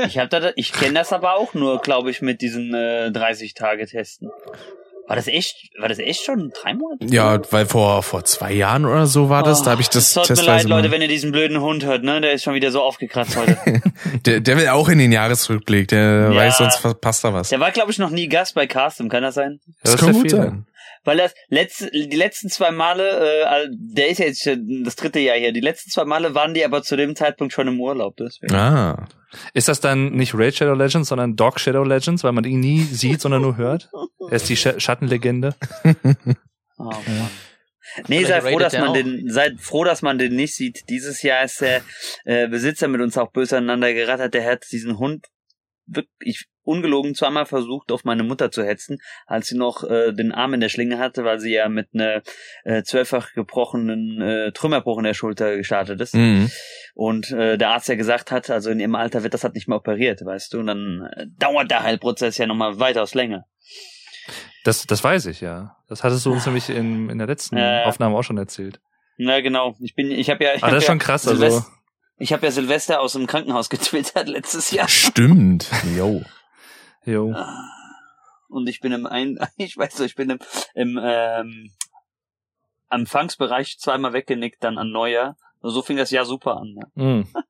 Ich 0.08 0.18
hab 0.18 0.30
da, 0.30 0.52
ich 0.56 0.72
kenne 0.72 0.94
das 0.94 1.12
aber 1.12 1.34
auch 1.36 1.52
nur, 1.54 1.80
glaube 1.80 2.10
ich, 2.10 2.22
mit 2.22 2.40
diesen 2.40 2.72
äh, 2.74 3.10
30 3.12 3.52
Tage 3.54 3.86
Testen. 3.86 4.30
War 5.06 5.16
das 5.16 5.26
echt, 5.26 5.54
war 5.78 5.90
das 5.90 5.98
echt 5.98 6.24
schon 6.24 6.50
drei 6.62 6.72
Monate? 6.72 7.04
Ja, 7.14 7.38
weil 7.52 7.66
vor, 7.66 8.02
vor 8.02 8.24
zwei 8.24 8.52
Jahren 8.54 8.86
oder 8.86 9.06
so 9.06 9.28
war 9.28 9.42
das, 9.42 9.62
da 9.62 9.72
habe 9.72 9.82
ich 9.82 9.90
das 9.90 10.16
Es 10.16 10.26
tut 10.26 10.34
mir 10.38 10.42
leid, 10.44 10.64
Leute, 10.64 10.90
wenn 10.90 11.02
ihr 11.02 11.08
diesen 11.08 11.30
blöden 11.30 11.60
Hund 11.60 11.84
hört, 11.84 12.04
ne? 12.04 12.22
Der 12.22 12.32
ist 12.32 12.42
schon 12.42 12.54
wieder 12.54 12.70
so 12.70 12.80
aufgekratzt 12.80 13.36
heute. 13.36 13.58
Der, 14.24 14.40
der 14.40 14.56
will 14.56 14.68
auch 14.68 14.88
in 14.88 14.96
den 14.98 15.12
Jahresrückblick, 15.12 15.88
der 15.88 16.30
Ja. 16.32 16.34
weiß, 16.34 16.56
sonst 16.56 16.76
verpasst 16.78 17.22
er 17.24 17.34
was. 17.34 17.50
Der 17.50 17.60
war, 17.60 17.70
glaube 17.72 17.90
ich, 17.90 17.98
noch 17.98 18.08
nie 18.08 18.28
Gast 18.28 18.54
bei 18.54 18.66
Castum, 18.66 19.10
kann 19.10 19.22
das 19.22 19.34
sein? 19.34 19.60
Das, 19.82 19.94
ist 19.96 20.00
kann 20.00 20.12
gut 20.14 20.30
sein. 20.30 20.66
Weil 21.04 21.18
das 21.18 21.34
letzte, 21.48 21.90
die 21.90 22.16
letzten 22.16 22.48
zwei 22.48 22.70
Male, 22.70 23.38
äh, 23.44 23.68
der 23.70 24.08
ist 24.08 24.18
ja 24.18 24.26
jetzt 24.26 24.42
schon 24.42 24.82
das 24.84 24.96
dritte 24.96 25.20
Jahr 25.20 25.36
hier, 25.36 25.52
die 25.52 25.60
letzten 25.60 25.90
zwei 25.90 26.04
Male 26.04 26.34
waren 26.34 26.54
die 26.54 26.64
aber 26.64 26.82
zu 26.82 26.96
dem 26.96 27.14
Zeitpunkt 27.14 27.52
schon 27.52 27.68
im 27.68 27.80
Urlaub, 27.80 28.16
deswegen. 28.16 28.54
Ah. 28.54 29.06
Ist 29.52 29.68
das 29.68 29.80
dann 29.80 30.12
nicht 30.12 30.34
Raid 30.34 30.54
Shadow 30.54 30.74
Legends, 30.74 31.08
sondern 31.08 31.36
Dog 31.36 31.60
Shadow 31.60 31.84
Legends, 31.84 32.24
weil 32.24 32.32
man 32.32 32.44
ihn 32.44 32.60
nie 32.60 32.82
sieht, 32.82 33.20
sondern 33.20 33.42
nur 33.42 33.56
hört? 33.56 33.90
Er 34.30 34.36
ist 34.36 34.48
die 34.48 34.56
Sch 34.56 34.78
Schattenlegende. 34.78 35.54
Oh, 36.76 36.86
Mann. 36.86 37.30
Nee, 38.08 38.24
sei 38.24 38.40
froh, 38.40 38.58
dass 38.58 38.72
man 38.72 38.88
auch. 38.88 38.92
den, 38.94 39.30
seid 39.30 39.60
froh, 39.60 39.84
dass 39.84 40.02
man 40.02 40.18
den 40.18 40.34
nicht 40.34 40.56
sieht. 40.56 40.88
Dieses 40.88 41.22
Jahr 41.22 41.44
ist 41.44 41.60
der 41.60 41.82
äh, 42.24 42.48
Besitzer 42.48 42.88
mit 42.88 43.00
uns 43.00 43.16
auch 43.16 43.30
böse 43.30 43.56
aneinander 43.56 43.94
gerattert. 43.94 44.34
Der 44.34 44.44
hat 44.44 44.64
diesen 44.72 44.98
Hund 44.98 45.26
wirklich 45.86 46.46
ungelogen 46.64 47.14
zweimal 47.14 47.46
versucht, 47.46 47.92
auf 47.92 48.05
meine 48.05 48.22
Mutter 48.22 48.50
zu 48.50 48.64
hetzen, 48.64 48.98
als 49.27 49.48
sie 49.48 49.57
noch 49.57 49.85
äh, 49.85 50.12
den 50.12 50.33
Arm 50.33 50.55
in 50.55 50.61
der 50.61 50.68
Schlinge 50.68 50.98
hatte, 50.98 51.24
weil 51.24 51.38
sie 51.38 51.53
ja 51.53 51.68
mit 51.68 51.88
einer 51.94 52.22
äh, 52.64 52.83
zwölffach 52.83 53.33
gebrochenen 53.35 54.20
äh, 54.20 54.53
Trümmerbruch 54.53 54.98
in 54.98 55.05
der 55.05 55.14
Schulter 55.14 55.57
gestartet 55.57 56.00
ist. 56.00 56.14
Mhm. 56.14 56.50
Und 56.94 57.31
äh, 57.31 57.59
der 57.59 57.70
Arzt 57.70 57.88
ja 57.88 57.94
gesagt 57.94 58.31
hat, 58.31 58.50
also 58.50 58.70
in 58.70 58.81
ihrem 58.81 58.94
Alter 58.94 59.22
wird 59.22 59.35
das 59.35 59.44
halt 59.44 59.55
nicht 59.55 59.68
mehr 59.68 59.79
operiert, 59.79 60.24
weißt 60.24 60.53
du. 60.53 60.61
Und 60.61 60.66
dann 60.66 61.09
äh, 61.14 61.27
dauert 61.38 61.70
der 61.70 61.83
Heilprozess 61.83 62.38
ja 62.38 62.46
nochmal 62.46 62.79
weitaus 62.79 63.14
länger. 63.14 63.44
Das, 64.64 64.87
das 64.87 65.05
weiß 65.05 65.27
ich, 65.27 65.40
ja. 65.40 65.77
Das 65.88 66.03
hattest 66.03 66.24
du 66.24 66.33
uns 66.33 66.46
nämlich 66.46 66.70
in, 66.70 67.11
in 67.11 67.18
der 67.18 67.27
letzten 67.27 67.59
ja. 67.59 67.85
Aufnahme 67.85 68.16
auch 68.16 68.22
schon 68.22 68.38
erzählt. 68.38 68.81
Na 69.18 69.40
genau. 69.40 69.77
Ich 69.81 69.94
bin, 69.94 70.11
ich 70.11 70.31
habe 70.31 70.42
ja, 70.44 70.55
ich 70.55 70.62
Aber 70.62 70.68
hab 70.68 70.74
das 70.74 70.85
ist 70.85 70.88
ja 70.88 70.92
schon 70.92 70.98
krass, 70.98 71.22
Silvest- 71.24 71.57
also. 71.57 71.66
Ich 72.16 72.33
habe 72.33 72.46
ja 72.46 72.53
Silvester 72.53 73.00
aus 73.00 73.14
dem 73.14 73.27
Krankenhaus 73.27 73.68
getwittert 73.68 74.29
letztes 74.29 74.70
Jahr. 74.70 74.88
Stimmt. 74.88 75.68
Jo. 75.96 76.22
Jo. 77.06 77.34
Und 78.48 78.68
ich 78.68 78.80
bin 78.80 78.92
im 78.92 79.06
ein, 79.06 79.38
ich 79.56 79.76
weiß 79.76 79.96
so, 79.96 80.04
ich 80.04 80.14
bin 80.14 80.30
im, 80.30 80.38
im 80.74 81.00
ähm, 81.02 81.70
Empfangsbereich 82.90 83.78
zweimal 83.78 84.12
weggenickt, 84.12 84.62
dann 84.62 84.78
an 84.78 84.90
Neujahr. 84.90 85.36
So 85.62 85.82
fing 85.82 85.96
das 85.96 86.10
Jahr 86.10 86.26
super 86.26 86.58
an. 86.58 86.74
Ne? 86.74 86.90
Mhm. 86.94 87.28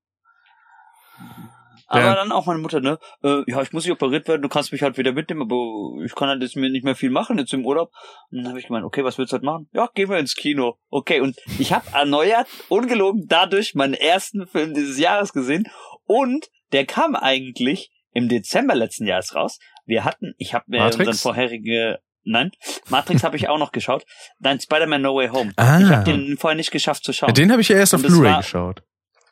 Aber 1.86 2.00
Ja. 2.04 2.14
dann 2.14 2.32
auch 2.32 2.46
meine 2.46 2.60
Mutter, 2.60 2.80
ne? 2.80 2.98
Äh, 3.22 3.42
ja, 3.46 3.60
ich 3.60 3.72
muss 3.72 3.84
nicht 3.84 3.92
operiert 3.92 4.26
werden, 4.26 4.40
du 4.40 4.48
kannst 4.48 4.72
mich 4.72 4.82
halt 4.82 4.96
wieder 4.96 5.12
mitnehmen, 5.12 5.42
aber 5.42 6.02
ich 6.02 6.14
kann 6.14 6.28
halt 6.28 6.42
jetzt 6.42 6.56
mir 6.56 6.70
nicht 6.70 6.82
mehr 6.84 6.96
viel 6.96 7.10
machen 7.10 7.38
jetzt 7.38 7.52
im 7.52 7.64
Urlaub. 7.66 7.92
Und 8.30 8.38
dann 8.38 8.48
habe 8.48 8.58
ich 8.58 8.66
gemeint, 8.66 8.86
okay, 8.86 9.04
was 9.04 9.18
willst 9.18 9.32
du 9.32 9.34
halt 9.34 9.44
machen? 9.44 9.68
Ja, 9.72 9.88
gehen 9.94 10.08
wir 10.08 10.18
ins 10.18 10.34
Kino. 10.34 10.78
Okay, 10.88 11.20
und 11.20 11.36
ich 11.58 11.72
habe 11.72 11.84
erneuert, 11.92 12.48
ungelogen, 12.68 13.26
dadurch 13.28 13.74
meinen 13.74 13.94
ersten 13.94 14.46
Film 14.46 14.72
dieses 14.72 14.98
Jahres 14.98 15.32
gesehen. 15.34 15.68
Und 16.06 16.48
der 16.72 16.86
kam 16.86 17.14
eigentlich 17.14 17.90
im 18.14 18.29
Dezember 18.29 18.74
letzten 18.74 19.07
Jahres 19.07 19.35
raus. 19.35 19.59
Wir 19.85 20.05
hatten, 20.05 20.35
ich 20.38 20.55
habe 20.55 20.64
mir 20.68 20.79
Matrix? 20.79 21.09
unseren 21.09 21.18
vorherige 21.18 21.98
Nein, 22.27 22.53
Matrix 22.88 23.22
habe 23.22 23.37
ich 23.37 23.50
auch 23.50 23.59
noch 23.59 23.70
geschaut. 23.70 24.07
Nein, 24.38 24.59
Spider-Man 24.59 25.03
No 25.03 25.14
Way 25.14 25.29
Home. 25.29 25.53
Ah. 25.57 25.79
Ich 25.79 25.90
habe 25.90 26.05
den 26.05 26.38
vorher 26.38 26.57
nicht 26.57 26.70
geschafft 26.70 27.05
zu 27.05 27.12
schauen. 27.12 27.35
Den 27.35 27.53
habe 27.53 27.61
ich 27.61 27.68
ja 27.68 27.77
erst 27.77 27.94
auf 27.94 27.98
Und 27.98 28.05
das 28.05 28.12
Blu-ray 28.12 28.37
geschaut. 28.38 28.83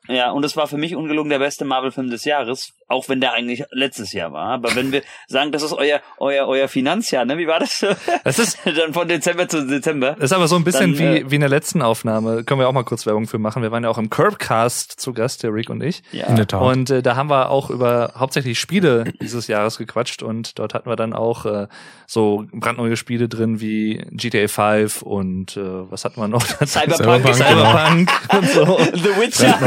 Ja, 0.09 0.31
und 0.31 0.45
es 0.45 0.57
war 0.57 0.66
für 0.66 0.77
mich 0.77 0.97
ungelogen 0.97 1.31
der 1.31 1.38
beste 1.38 1.64
Marvel-Film 1.64 2.11
des 2.11 2.25
Jahres, 2.25 2.75
auch 2.92 3.09
wenn 3.09 3.20
der 3.20 3.33
eigentlich 3.33 3.64
letztes 3.70 4.12
Jahr 4.12 4.33
war. 4.33 4.48
Aber 4.50 4.74
wenn 4.76 4.92
wir 4.92 5.02
sagen, 5.26 5.50
das 5.52 5.62
ist 5.62 5.72
euer 5.72 6.00
euer 6.18 6.46
euer 6.46 6.68
Finanzjahr, 6.68 7.24
ne? 7.24 7.38
Wie 7.38 7.46
war 7.46 7.59
das? 7.61 7.85
Es 8.24 8.38
ist, 8.38 8.59
Dann 8.64 8.92
von 8.92 9.09
Dezember 9.09 9.48
zu 9.48 9.66
Dezember. 9.66 10.16
ist 10.18 10.33
aber 10.33 10.48
so 10.48 10.57
ein 10.57 10.64
bisschen 10.64 10.96
Dann, 10.96 10.98
wie, 10.98 11.20
äh, 11.20 11.31
wie 11.31 11.35
in 11.37 11.40
der 11.40 11.50
letzten 11.50 11.83
Aufnahme. 11.83 12.44
Können 12.44 12.61
wir 12.61 12.68
auch 12.68 12.72
mal 12.72 12.85
kurz 12.85 13.07
Werbung 13.07 13.26
für 13.26 13.38
machen. 13.38 13.62
Wir 13.62 13.72
waren 13.72 13.83
ja 13.83 13.90
auch 13.90 13.98
im 13.98 14.11
Curbcast 14.11 15.00
zu 15.00 15.12
Gast, 15.12 15.42
der 15.42 15.52
Rick 15.52 15.70
und 15.70 15.83
ich. 15.83 16.02
Ja. 16.12 16.26
In 16.26 16.37
der 16.37 16.46
Tat. 16.46 16.62
Und 16.62 16.90
äh, 16.90 17.02
da 17.02 17.16
haben 17.16 17.31
wir 17.31 17.50
auch 17.50 17.70
über 17.70 18.12
hauptsächlich 18.16 18.59
Spiele 18.59 19.05
dieses 19.20 19.46
Jahres 19.46 19.78
gequatscht 19.78 20.22
und 20.22 20.59
dort 20.59 20.74
hatten 20.74 20.88
wir 20.88 20.96
dann 20.96 21.12
auch 21.12 21.46
äh, 21.46 21.66
so 22.07 22.44
brandneue 22.52 22.96
Spiele 22.96 23.28
drin 23.28 23.61
wie 23.61 24.05
GTA 24.11 24.48
5 24.48 25.02
und 25.02 25.57
äh, 25.57 25.61
was 25.62 26.05
hatten 26.05 26.20
wir 26.20 26.28
noch? 26.28 26.44
Cyberpunk, 26.64 27.35
Cyberpunk, 27.35 27.35
Cyberpunk 27.35 28.11
und 28.37 28.48
so. 28.48 28.78
The 28.92 29.20
Witcher. 29.20 29.59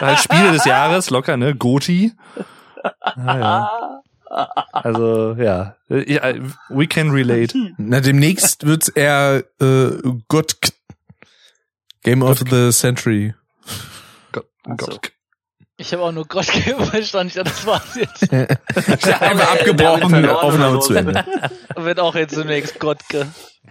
Halt 0.00 0.18
Spiele 0.20 0.52
des 0.52 0.64
Jahres, 0.64 1.10
locker, 1.10 1.36
ne? 1.36 1.54
Goti. 1.54 2.11
Ah, 3.00 3.38
ja. 3.38 3.92
Also, 4.72 5.34
ja. 5.34 5.76
Äh. 5.88 6.40
We 6.70 6.86
can 6.86 7.10
relate. 7.10 7.54
Na, 7.76 8.00
demnächst 8.00 8.66
wird's 8.66 8.88
eher 8.88 9.44
äh, 9.60 9.90
Gott 10.28 10.56
Game 12.02 12.22
of 12.22 12.42
the 12.50 12.72
Century. 12.72 13.34
Gott, 14.32 14.46
Ach 14.66 14.76
so. 14.80 14.86
Gott. 14.86 15.12
Ich 15.76 15.92
habe 15.92 16.02
auch 16.02 16.12
nur 16.12 16.26
Gott 16.26 16.44
verstanden. 16.90 17.28
Ich 17.28 17.34
dachte, 17.34 17.50
das 17.50 17.66
war's 17.66 17.94
jetzt. 17.96 18.32
Einfach 19.22 19.52
abgebrochen, 19.52 20.26
Aufnahme 20.26 20.80
zu. 20.80 20.94
Ende. 20.94 21.24
Wird 21.76 21.98
auch 21.98 22.14
jetzt 22.14 22.36
demnächst 22.36 22.78
Gottke. 22.78 23.26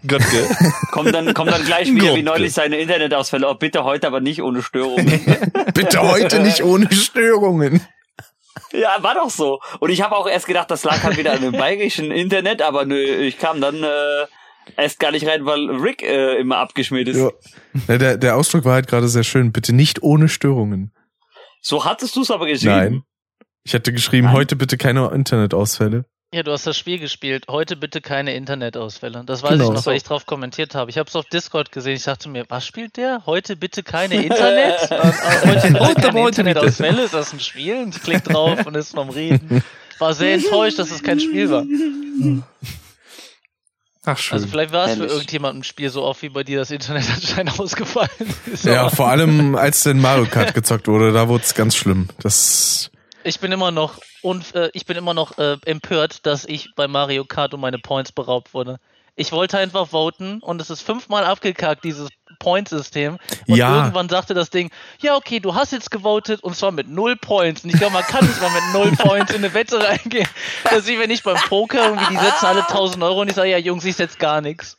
Gottke. 0.07 0.47
kommt 0.91 1.13
dann 1.13 1.33
kommt 1.33 1.51
dann 1.51 1.63
gleich 1.63 1.93
wieder 1.93 2.15
wie 2.15 2.23
Gott. 2.23 2.33
neulich 2.33 2.53
seine 2.53 2.77
Internetausfälle. 2.77 3.47
Oh, 3.47 3.53
bitte 3.53 3.83
heute 3.83 4.07
aber 4.07 4.19
nicht 4.19 4.41
ohne 4.41 4.61
Störungen. 4.61 5.21
Bitte 5.73 6.01
heute 6.01 6.39
nicht 6.39 6.63
ohne 6.63 6.91
Störungen. 6.91 7.81
Ja, 8.71 8.97
war 9.01 9.15
doch 9.15 9.29
so. 9.29 9.59
Und 9.79 9.89
ich 9.89 10.01
habe 10.01 10.15
auch 10.15 10.27
erst 10.27 10.47
gedacht, 10.47 10.71
das 10.71 10.83
lag 10.83 11.03
halt 11.03 11.17
wieder 11.17 11.33
an 11.33 11.41
dem 11.41 11.51
bayerischen 11.57 12.11
Internet, 12.11 12.61
aber 12.61 12.85
nö, 12.85 13.01
ich 13.01 13.37
kam 13.37 13.61
dann 13.61 13.83
äh, 13.83 14.25
erst 14.77 14.99
gar 14.99 15.11
nicht 15.11 15.27
rein, 15.27 15.45
weil 15.45 15.69
Rick 15.69 16.03
äh, 16.03 16.37
immer 16.37 16.57
abgeschmiert 16.57 17.07
ist. 17.07 17.17
Ja. 17.17 17.97
Der, 17.97 18.17
der 18.17 18.35
Ausdruck 18.35 18.65
war 18.65 18.73
halt 18.73 18.87
gerade 18.87 19.07
sehr 19.07 19.23
schön. 19.23 19.51
Bitte 19.51 19.73
nicht 19.73 20.03
ohne 20.03 20.29
Störungen. 20.29 20.93
So 21.61 21.85
hattest 21.85 22.15
du 22.15 22.21
es 22.21 22.31
aber 22.31 22.47
geschrieben. 22.47 22.75
Nein. 22.75 23.03
Ich 23.63 23.73
hatte 23.73 23.93
geschrieben, 23.93 24.27
Nein. 24.27 24.35
heute 24.35 24.55
bitte 24.55 24.77
keine 24.77 25.07
Internetausfälle. 25.11 26.05
Ja, 26.33 26.43
du 26.43 26.53
hast 26.53 26.65
das 26.65 26.77
Spiel 26.77 26.97
gespielt. 26.97 27.45
Heute 27.49 27.75
bitte 27.75 27.99
keine 27.99 28.33
Internetausfälle. 28.35 29.23
Das 29.25 29.43
weiß 29.43 29.49
Genau. 29.51 29.65
ich 29.65 29.71
noch, 29.75 29.85
weil 29.85 29.97
ich 29.97 30.03
drauf 30.03 30.25
kommentiert 30.25 30.75
habe. 30.75 30.89
Ich 30.89 30.97
habe 30.97 31.09
es 31.09 31.15
auf 31.17 31.25
Discord 31.25 31.73
gesehen. 31.73 31.95
Ich 31.97 32.03
dachte 32.03 32.29
mir, 32.29 32.45
was 32.47 32.65
spielt 32.65 32.95
der? 32.95 33.23
Heute 33.25 33.57
bitte 33.57 33.83
keine 33.83 34.15
Internet? 34.23 34.79
Und, 34.83 34.91
äh, 34.91 35.01
heute 35.45 35.67
bitte 35.67 35.79
Heute, 35.81 36.01
keine 36.01 36.13
heute. 36.21 36.27
Internetausfälle? 36.41 37.03
Ist 37.03 37.13
das 37.13 37.33
ein 37.33 37.41
Spiel? 37.41 37.83
Und 37.83 37.95
ich 37.97 38.01
klick 38.01 38.23
drauf 38.23 38.65
und 38.65 38.75
ist 38.75 38.91
vom 38.95 39.09
Reden. 39.09 39.61
War 39.99 40.13
sehr 40.13 40.35
enttäuscht, 40.35 40.79
dass 40.79 40.89
es 40.91 41.03
kein 41.03 41.19
Spiel 41.19 41.49
war. 41.49 41.65
Ach, 44.05 44.17
schön. 44.17 44.33
Also 44.35 44.47
vielleicht 44.47 44.71
war 44.71 44.85
es 44.85 44.91
für 44.93 44.99
Herrlich. 44.99 45.11
irgendjemanden 45.11 45.59
ein 45.61 45.63
Spiel 45.65 45.89
so 45.89 46.03
oft 46.03 46.21
wie 46.21 46.29
bei 46.29 46.43
dir 46.45 46.59
das 46.59 46.71
Internet 46.71 47.07
anscheinend 47.13 47.59
ausgefallen 47.59 48.09
ist. 48.51 48.63
Ja, 48.63 48.89
vor 48.89 49.09
allem 49.09 49.55
als 49.55 49.83
denn 49.83 49.99
Mario 49.99 50.25
Kart 50.27 50.53
gezockt 50.53 50.87
wurde, 50.87 51.11
da 51.11 51.27
wurde 51.27 51.43
es 51.43 51.53
ganz 51.55 51.75
schlimm. 51.75 52.07
Das 52.21 52.89
Ich 53.23 53.39
bin 53.39 53.51
immer 53.51 53.71
noch 53.71 53.99
und 54.21 54.55
äh, 54.55 54.69
ich 54.73 54.85
bin 54.85 54.97
immer 54.97 55.13
noch 55.13 55.37
äh, 55.37 55.57
empört, 55.65 56.25
dass 56.25 56.45
ich 56.45 56.69
bei 56.75 56.87
Mario 56.87 57.25
Kart 57.25 57.53
um 57.53 57.61
meine 57.61 57.77
Points 57.77 58.11
beraubt 58.11 58.53
wurde. 58.53 58.79
Ich 59.15 59.31
wollte 59.31 59.57
einfach 59.57 59.89
voten 59.89 60.39
und 60.39 60.61
es 60.61 60.69
ist 60.69 60.81
fünfmal 60.81 61.25
abgekackt, 61.25 61.83
dieses 61.83 62.09
Point-System. 62.39 63.17
Und 63.47 63.55
Ja. 63.57 63.77
irgendwann 63.77 64.09
sagte 64.09 64.33
das 64.33 64.49
Ding, 64.49 64.71
ja 65.01 65.15
okay, 65.15 65.39
du 65.39 65.53
hast 65.53 65.71
jetzt 65.73 65.91
gewotet 65.91 66.41
und 66.43 66.55
zwar 66.55 66.71
mit 66.71 66.87
null 66.89 67.15
Points. 67.17 67.63
Und 67.63 67.71
ich 67.71 67.77
glaube, 67.77 67.93
man 67.93 68.03
kann 68.03 68.25
nicht 68.25 68.41
mal 68.41 68.49
mit 68.51 68.63
null 68.73 68.91
Points 68.97 69.31
in 69.33 69.43
eine 69.43 69.53
Wette 69.53 69.83
reingehen. 69.83 70.27
Das 70.63 70.87
wie 70.87 70.97
wenn 70.97 71.11
ich 71.11 71.23
beim 71.23 71.37
Poker 71.47 71.89
irgendwie, 71.89 72.05
die 72.15 72.17
setzen 72.19 72.45
alle 72.45 72.61
1000 72.61 73.03
Euro 73.03 73.21
und 73.21 73.29
ich 73.29 73.35
sage, 73.35 73.49
ja 73.49 73.57
Jungs, 73.57 73.85
ich 73.85 73.95
setz 73.95 74.17
gar 74.17 74.41
nichts. 74.41 74.77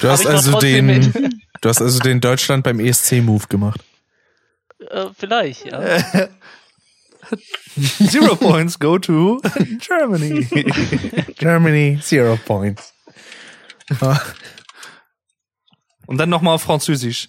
Du 0.00 0.08
hast 0.08 0.26
also 0.26 0.58
den, 0.58 1.12
du 1.60 1.68
hast 1.68 1.80
also 1.80 2.00
den 2.00 2.20
Deutschland 2.20 2.64
beim 2.64 2.80
ESC-Move 2.80 3.46
gemacht. 3.48 3.80
Äh, 4.90 5.06
vielleicht, 5.16 5.66
ja. 5.66 5.80
Zero 8.08 8.36
points 8.36 8.78
go 8.78 8.98
to 8.98 9.40
Germany. 9.86 10.44
Germany, 11.38 11.98
zero 12.00 12.36
points. 12.36 12.94
Und 16.06 16.18
dann 16.18 16.28
nochmal 16.28 16.54
auf 16.54 16.62
Französisch. 16.62 17.28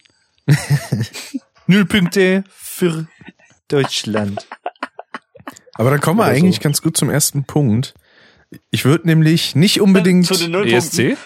Null 1.67 1.85
Punkte 1.85 2.43
für 2.49 3.07
Deutschland. 3.67 4.47
Aber 5.73 5.91
da 5.91 5.97
kommen 5.97 6.19
wir 6.19 6.25
Oder 6.25 6.33
so. 6.35 6.39
eigentlich 6.39 6.59
ganz 6.59 6.81
gut 6.81 6.97
zum 6.97 7.09
ersten 7.09 7.45
Punkt. 7.45 7.93
Ich 8.71 8.83
würde 8.83 9.07
nämlich 9.07 9.55
nicht 9.55 9.79
unbedingt, 9.79 10.25
Zu 10.25 10.33
den 10.35 10.51
Nullpunkten. 10.51 11.11
ESC? 11.11 11.17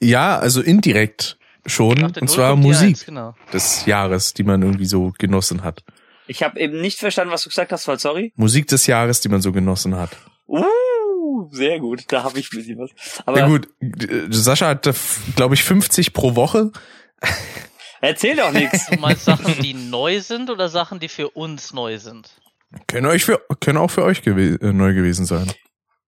ja, 0.00 0.38
also 0.38 0.62
indirekt 0.62 1.38
schon, 1.66 2.02
und 2.02 2.30
zwar 2.30 2.50
0 2.50 2.54
kommt 2.54 2.64
die 2.64 2.68
Musik 2.68 2.88
1, 2.88 3.04
genau. 3.06 3.34
des 3.52 3.86
Jahres, 3.86 4.34
die 4.34 4.44
man 4.44 4.62
irgendwie 4.62 4.86
so 4.86 5.12
genossen 5.18 5.62
hat. 5.62 5.84
Ich 6.26 6.42
habe 6.42 6.58
eben 6.60 6.80
nicht 6.80 6.98
verstanden, 6.98 7.32
was 7.32 7.42
du 7.42 7.48
gesagt 7.48 7.72
hast, 7.72 7.86
weil 7.88 7.98
sorry. 7.98 8.32
Musik 8.36 8.66
des 8.66 8.86
Jahres, 8.86 9.20
die 9.20 9.28
man 9.28 9.40
so 9.40 9.52
genossen 9.52 9.96
hat. 9.96 10.16
Uh, 10.48 11.48
sehr 11.50 11.80
gut. 11.80 12.04
Da 12.08 12.22
habe 12.22 12.38
ich 12.38 12.52
ein 12.52 12.58
bisschen 12.58 12.78
was. 12.78 12.90
Aber 13.24 13.38
ja 13.38 13.46
gut, 13.46 13.68
äh, 13.80 14.26
Sascha 14.30 14.68
hat, 14.68 14.88
glaube 15.36 15.54
ich, 15.54 15.64
50 15.64 16.12
pro 16.12 16.36
Woche. 16.36 16.70
erzähl 18.00 18.36
doch 18.36 18.52
nichts. 18.52 18.86
Du 18.86 18.98
meinst 18.98 19.24
Sachen, 19.24 19.60
die 19.62 19.74
neu 19.74 20.20
sind 20.20 20.50
oder 20.50 20.68
Sachen, 20.68 21.00
die 21.00 21.08
für 21.08 21.30
uns 21.30 21.72
neu 21.72 21.98
sind? 21.98 22.30
Können, 22.88 23.06
euch 23.06 23.24
für, 23.24 23.40
können 23.60 23.78
auch 23.78 23.90
für 23.90 24.04
euch 24.04 24.22
gewe 24.22 24.58
äh, 24.60 24.72
neu 24.72 24.94
gewesen 24.94 25.24
sein. 25.26 25.50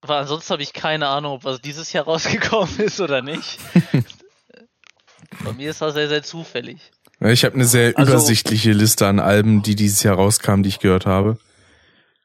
Weil 0.03 0.21
ansonsten 0.21 0.53
habe 0.53 0.63
ich 0.63 0.73
keine 0.73 1.09
Ahnung, 1.09 1.33
ob 1.33 1.45
was 1.45 1.61
dieses 1.61 1.93
Jahr 1.93 2.05
rausgekommen 2.05 2.79
ist 2.79 3.01
oder 3.01 3.23
nicht. 3.23 3.59
Bei 5.45 5.53
mir 5.53 5.71
ist 5.71 5.81
das 5.81 5.95
sehr, 5.95 6.09
sehr 6.09 6.23
zufällig. 6.23 6.79
Ja, 7.21 7.29
Ich 7.31 7.45
habe 7.45 7.55
eine 7.55 7.65
sehr 7.65 7.97
Also- 7.97 8.13
übersichtliche 8.13 8.73
Liste 8.73 9.07
an 9.07 9.19
Alben, 9.21 9.63
die 9.63 9.75
dieses 9.75 10.03
Jahr 10.03 10.17
rauskamen, 10.17 10.63
die 10.63 10.69
ich 10.69 10.79
gehört 10.79 11.07
habe. 11.07 11.39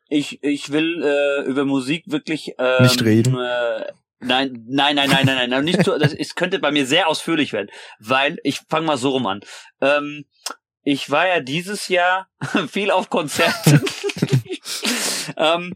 Ich, 0.09 0.43
ich 0.43 0.71
will 0.71 1.01
äh, 1.03 1.47
über 1.49 1.65
Musik 1.65 2.03
wirklich 2.07 2.53
ähm, 2.59 2.83
Nicht 2.83 3.01
reden? 3.03 3.35
Äh, 3.35 3.85
nein, 4.19 4.63
nein, 4.67 4.95
nein, 4.95 5.09
nein, 5.09 5.25
nein, 5.25 5.49
nein. 5.49 5.63
Nicht 5.65 5.83
so, 5.83 5.97
das 5.97 6.13
es 6.13 6.35
könnte 6.35 6.59
bei 6.59 6.71
mir 6.71 6.85
sehr 6.85 7.07
ausführlich 7.07 7.51
werden, 7.53 7.69
weil 7.99 8.37
ich 8.43 8.59
fange 8.69 8.85
mal 8.85 8.97
so 8.97 9.09
rum 9.09 9.25
an. 9.25 9.41
Ähm, 9.81 10.25
ich 10.83 11.09
war 11.09 11.27
ja 11.27 11.39
dieses 11.39 11.87
Jahr 11.87 12.27
viel 12.69 12.91
auf 12.91 13.09
Konzerten. 13.09 13.81
ähm, 15.37 15.73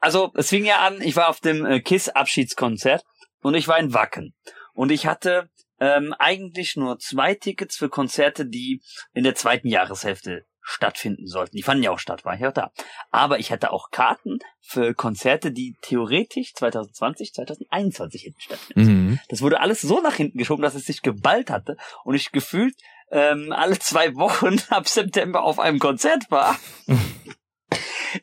also 0.00 0.32
es 0.34 0.48
fing 0.48 0.64
ja 0.64 0.78
an, 0.78 1.00
ich 1.00 1.14
war 1.14 1.28
auf 1.28 1.40
dem 1.40 1.64
äh, 1.64 1.80
Kiss 1.80 2.08
Abschiedskonzert 2.08 3.02
und 3.42 3.54
ich 3.54 3.68
war 3.68 3.78
in 3.78 3.92
Wacken 3.94 4.34
und 4.74 4.90
ich 4.90 5.06
hatte 5.06 5.48
ähm, 5.80 6.14
eigentlich 6.18 6.76
nur 6.76 6.98
zwei 6.98 7.34
Tickets 7.34 7.76
für 7.76 7.88
Konzerte, 7.88 8.46
die 8.46 8.82
in 9.12 9.24
der 9.24 9.34
zweiten 9.34 9.68
Jahreshälfte 9.68 10.46
stattfinden 10.68 11.26
sollten. 11.26 11.56
Die 11.56 11.62
fanden 11.62 11.82
ja 11.82 11.90
auch 11.90 11.98
statt, 11.98 12.26
war 12.26 12.34
ich 12.34 12.46
auch 12.46 12.52
da. 12.52 12.72
Aber 13.10 13.38
ich 13.38 13.50
hatte 13.50 13.72
auch 13.72 13.90
Karten 13.90 14.38
für 14.60 14.92
Konzerte, 14.92 15.50
die 15.50 15.76
theoretisch 15.80 16.52
2020, 16.54 17.32
2021 17.32 18.24
hätten 18.24 18.40
stattfinden. 18.40 18.92
Mhm. 18.92 19.20
Das 19.28 19.40
wurde 19.40 19.60
alles 19.60 19.80
so 19.80 20.00
nach 20.02 20.14
hinten 20.14 20.36
geschoben, 20.36 20.62
dass 20.62 20.74
es 20.74 20.84
sich 20.84 21.00
geballt 21.00 21.48
hatte 21.48 21.76
und 22.04 22.14
ich 22.14 22.32
gefühlt 22.32 22.74
ähm, 23.10 23.52
alle 23.52 23.78
zwei 23.78 24.14
Wochen 24.14 24.60
ab 24.68 24.88
September 24.88 25.42
auf 25.42 25.58
einem 25.58 25.78
Konzert 25.78 26.30
war. 26.30 26.58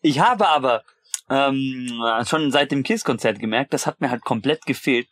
ich 0.04 0.20
habe 0.20 0.48
aber 0.48 0.84
ähm, 1.30 1.88
schon 2.28 2.52
seit 2.52 2.72
dem 2.72 2.84
Kiss-Konzert 2.84 3.40
gemerkt, 3.40 3.74
das 3.74 3.88
hat 3.88 4.02
mir 4.02 4.12
halt 4.12 4.24
komplett 4.24 4.66
gefehlt. 4.68 5.08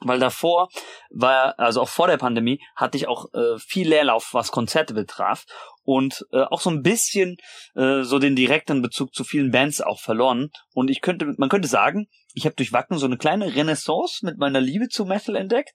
Weil 0.00 0.20
davor 0.20 0.68
war, 1.10 1.58
also 1.58 1.82
auch 1.82 1.88
vor 1.88 2.06
der 2.06 2.18
Pandemie, 2.18 2.60
hatte 2.76 2.96
ich 2.96 3.08
auch 3.08 3.26
äh, 3.34 3.58
viel 3.58 3.88
Leerlauf, 3.88 4.28
was 4.32 4.52
Konzerte 4.52 4.94
betraf 4.94 5.44
und 5.82 6.24
äh, 6.32 6.42
auch 6.42 6.60
so 6.60 6.70
ein 6.70 6.82
bisschen 6.82 7.36
äh, 7.74 8.02
so 8.02 8.18
den 8.18 8.36
direkten 8.36 8.80
Bezug 8.80 9.14
zu 9.14 9.24
vielen 9.24 9.50
Bands 9.50 9.80
auch 9.80 10.00
verloren. 10.00 10.50
Und 10.72 10.90
ich 10.90 11.00
könnte, 11.00 11.34
man 11.36 11.48
könnte 11.48 11.66
sagen, 11.66 12.06
ich 12.34 12.44
habe 12.44 12.54
durch 12.54 12.72
Wacken 12.72 12.98
so 12.98 13.06
eine 13.06 13.18
kleine 13.18 13.56
Renaissance 13.56 14.24
mit 14.24 14.38
meiner 14.38 14.60
Liebe 14.60 14.88
zu 14.88 15.04
Metal 15.04 15.34
entdeckt 15.34 15.72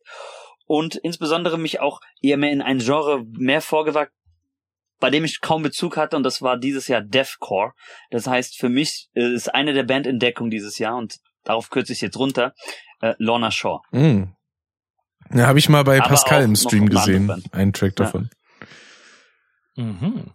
und 0.66 0.96
insbesondere 0.96 1.58
mich 1.58 1.80
auch 1.80 2.00
eher 2.22 2.38
mehr 2.38 2.52
in 2.52 2.62
ein 2.62 2.80
Genre 2.80 3.24
mehr 3.26 3.62
vorgewagt, 3.62 4.14
bei 5.00 5.10
dem 5.10 5.26
ich 5.26 5.42
kaum 5.42 5.64
Bezug 5.64 5.98
hatte 5.98 6.16
und 6.16 6.24
das 6.24 6.42
war 6.42 6.58
dieses 6.58 6.88
Jahr 6.88 7.02
Deathcore. 7.02 7.74
Das 8.10 8.28
heißt, 8.28 8.58
für 8.58 8.70
mich 8.70 9.10
äh, 9.16 9.34
ist 9.34 9.54
eine 9.54 9.74
der 9.74 9.84
Bandentdeckungen 9.84 10.52
dieses 10.52 10.78
Jahr 10.78 10.96
und 10.96 11.18
darauf 11.44 11.70
kürze 11.70 11.92
ich 11.92 12.02
jetzt 12.02 12.18
runter, 12.18 12.54
äh, 13.04 13.16
Lorna 13.18 13.52
Shaw. 13.52 13.82
Mhm. 13.92 14.34
Ja, 15.34 15.48
habe 15.48 15.60
ich 15.60 15.68
mal 15.70 15.84
bei 15.84 16.00
Aber 16.00 16.10
Pascal 16.10 16.44
im 16.44 16.56
Stream 16.56 16.88
gesehen, 16.90 17.44
einen 17.52 17.74
Track 17.74 17.94
Ja. 18.00 18.06
davon. 18.06 18.30
Mhm. 19.76 20.32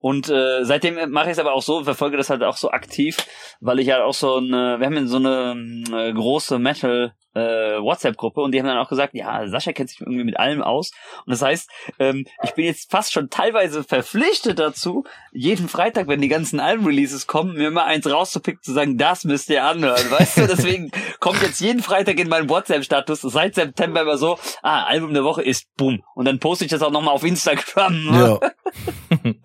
Und 0.00 0.28
äh, 0.28 0.64
seitdem 0.64 1.10
mache 1.10 1.26
ich 1.26 1.32
es 1.32 1.38
aber 1.38 1.52
auch 1.54 1.62
so, 1.62 1.82
verfolge 1.82 2.16
das 2.16 2.28
halt 2.30 2.42
auch 2.42 2.56
so 2.56 2.70
aktiv, 2.70 3.16
weil 3.60 3.78
ich 3.78 3.90
halt 3.90 4.02
auch 4.02 4.14
so 4.14 4.36
eine, 4.36 4.78
wir 4.78 4.86
haben 4.86 5.08
so 5.08 5.16
eine 5.16 5.82
äh, 5.92 6.12
große 6.12 6.58
Metal 6.58 7.14
äh, 7.34 7.80
WhatsApp-Gruppe 7.80 8.40
und 8.40 8.52
die 8.52 8.58
haben 8.58 8.66
dann 8.66 8.78
auch 8.78 8.88
gesagt, 8.88 9.14
ja, 9.14 9.46
Sascha 9.48 9.72
kennt 9.72 9.90
sich 9.90 10.00
irgendwie 10.00 10.24
mit 10.24 10.38
allem 10.38 10.62
aus. 10.62 10.92
Und 11.26 11.30
das 11.30 11.42
heißt, 11.42 11.70
ähm, 11.98 12.26
ich 12.42 12.52
bin 12.52 12.64
jetzt 12.64 12.90
fast 12.90 13.12
schon 13.12 13.30
teilweise 13.30 13.84
verpflichtet 13.84 14.58
dazu, 14.58 15.04
jeden 15.32 15.68
Freitag, 15.68 16.08
wenn 16.08 16.20
die 16.20 16.28
ganzen 16.28 16.60
Alben-Releases 16.60 17.26
kommen, 17.26 17.54
mir 17.54 17.68
immer 17.68 17.84
eins 17.84 18.10
rauszupicken, 18.10 18.62
zu 18.62 18.72
sagen, 18.72 18.98
das 18.98 19.24
müsst 19.24 19.50
ihr 19.50 19.64
anhören, 19.64 20.10
weißt 20.10 20.38
du? 20.38 20.46
Deswegen 20.46 20.90
kommt 21.20 21.42
jetzt 21.42 21.60
jeden 21.60 21.82
Freitag 21.82 22.18
in 22.18 22.28
meinen 22.28 22.48
WhatsApp-Status 22.48 23.22
seit 23.22 23.54
September 23.54 24.02
immer 24.02 24.16
so, 24.16 24.38
ah, 24.62 24.84
Album 24.84 25.14
der 25.14 25.24
Woche 25.24 25.42
ist 25.42 25.66
boom. 25.76 26.02
Und 26.14 26.26
dann 26.26 26.38
poste 26.38 26.64
ich 26.64 26.70
das 26.70 26.82
auch 26.82 26.90
nochmal 26.90 27.14
auf 27.14 27.24
Instagram. 27.24 28.14
Ja. 28.14 28.40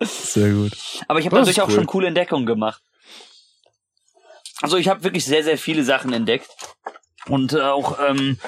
Sehr 0.00 0.52
gut. 0.52 0.72
Aber 1.08 1.18
ich 1.18 1.26
habe 1.26 1.36
dadurch 1.36 1.56
ist 1.56 1.60
auch 1.60 1.68
cool. 1.68 1.74
schon 1.74 1.86
coole 1.86 2.08
Entdeckungen 2.08 2.46
gemacht. 2.46 2.82
Also 4.62 4.76
ich 4.76 4.88
habe 4.88 5.04
wirklich 5.04 5.24
sehr, 5.24 5.42
sehr 5.42 5.56
viele 5.56 5.84
Sachen 5.84 6.12
entdeckt. 6.12 6.48
Und 7.26 7.52
äh, 7.52 7.60
auch 7.60 7.98
ähm, 8.00 8.38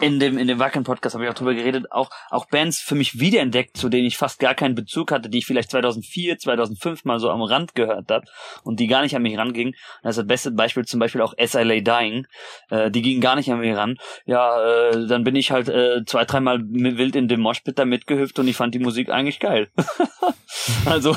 in 0.00 0.18
dem 0.18 0.38
in 0.38 0.48
dem 0.48 0.58
Wacken 0.58 0.84
Podcast 0.84 1.14
habe 1.14 1.24
ich 1.24 1.30
auch 1.30 1.34
drüber 1.34 1.54
geredet, 1.54 1.90
auch 1.90 2.10
auch 2.30 2.46
Bands 2.46 2.80
für 2.80 2.94
mich 2.94 3.20
wiederentdeckt, 3.20 3.76
zu 3.76 3.88
denen 3.88 4.06
ich 4.06 4.16
fast 4.16 4.38
gar 4.38 4.54
keinen 4.54 4.74
Bezug 4.74 5.12
hatte, 5.12 5.28
die 5.28 5.38
ich 5.38 5.46
vielleicht 5.46 5.70
2004, 5.70 6.38
2005 6.38 7.04
mal 7.04 7.20
so 7.20 7.30
am 7.30 7.42
Rand 7.42 7.74
gehört 7.74 8.10
habe 8.10 8.26
und 8.64 8.80
die 8.80 8.86
gar 8.86 9.02
nicht 9.02 9.14
an 9.16 9.22
mich 9.22 9.38
rangingen. 9.38 9.74
Das 10.02 10.12
ist 10.12 10.18
das 10.18 10.26
beste 10.26 10.50
Beispiel 10.50 10.84
zum 10.84 11.00
Beispiel 11.00 11.22
auch 11.22 11.34
SLA 11.42 11.80
Dying, 11.80 12.26
äh, 12.70 12.90
die 12.90 13.02
gingen 13.02 13.20
gar 13.20 13.36
nicht 13.36 13.50
an 13.50 13.60
mich 13.60 13.76
ran. 13.76 13.96
Ja, 14.26 14.90
äh, 14.90 15.06
dann 15.06 15.24
bin 15.24 15.36
ich 15.36 15.50
halt 15.50 15.68
äh, 15.68 16.04
zwei, 16.04 16.24
dreimal 16.24 16.60
wild 16.62 17.16
in 17.16 17.28
dem 17.28 17.40
Moshpit 17.40 17.78
da 17.78 17.84
mitgehüpft 17.84 18.38
und 18.38 18.48
ich 18.48 18.56
fand 18.56 18.74
die 18.74 18.80
Musik 18.80 19.10
eigentlich 19.10 19.40
geil. 19.40 19.68
also 20.86 21.16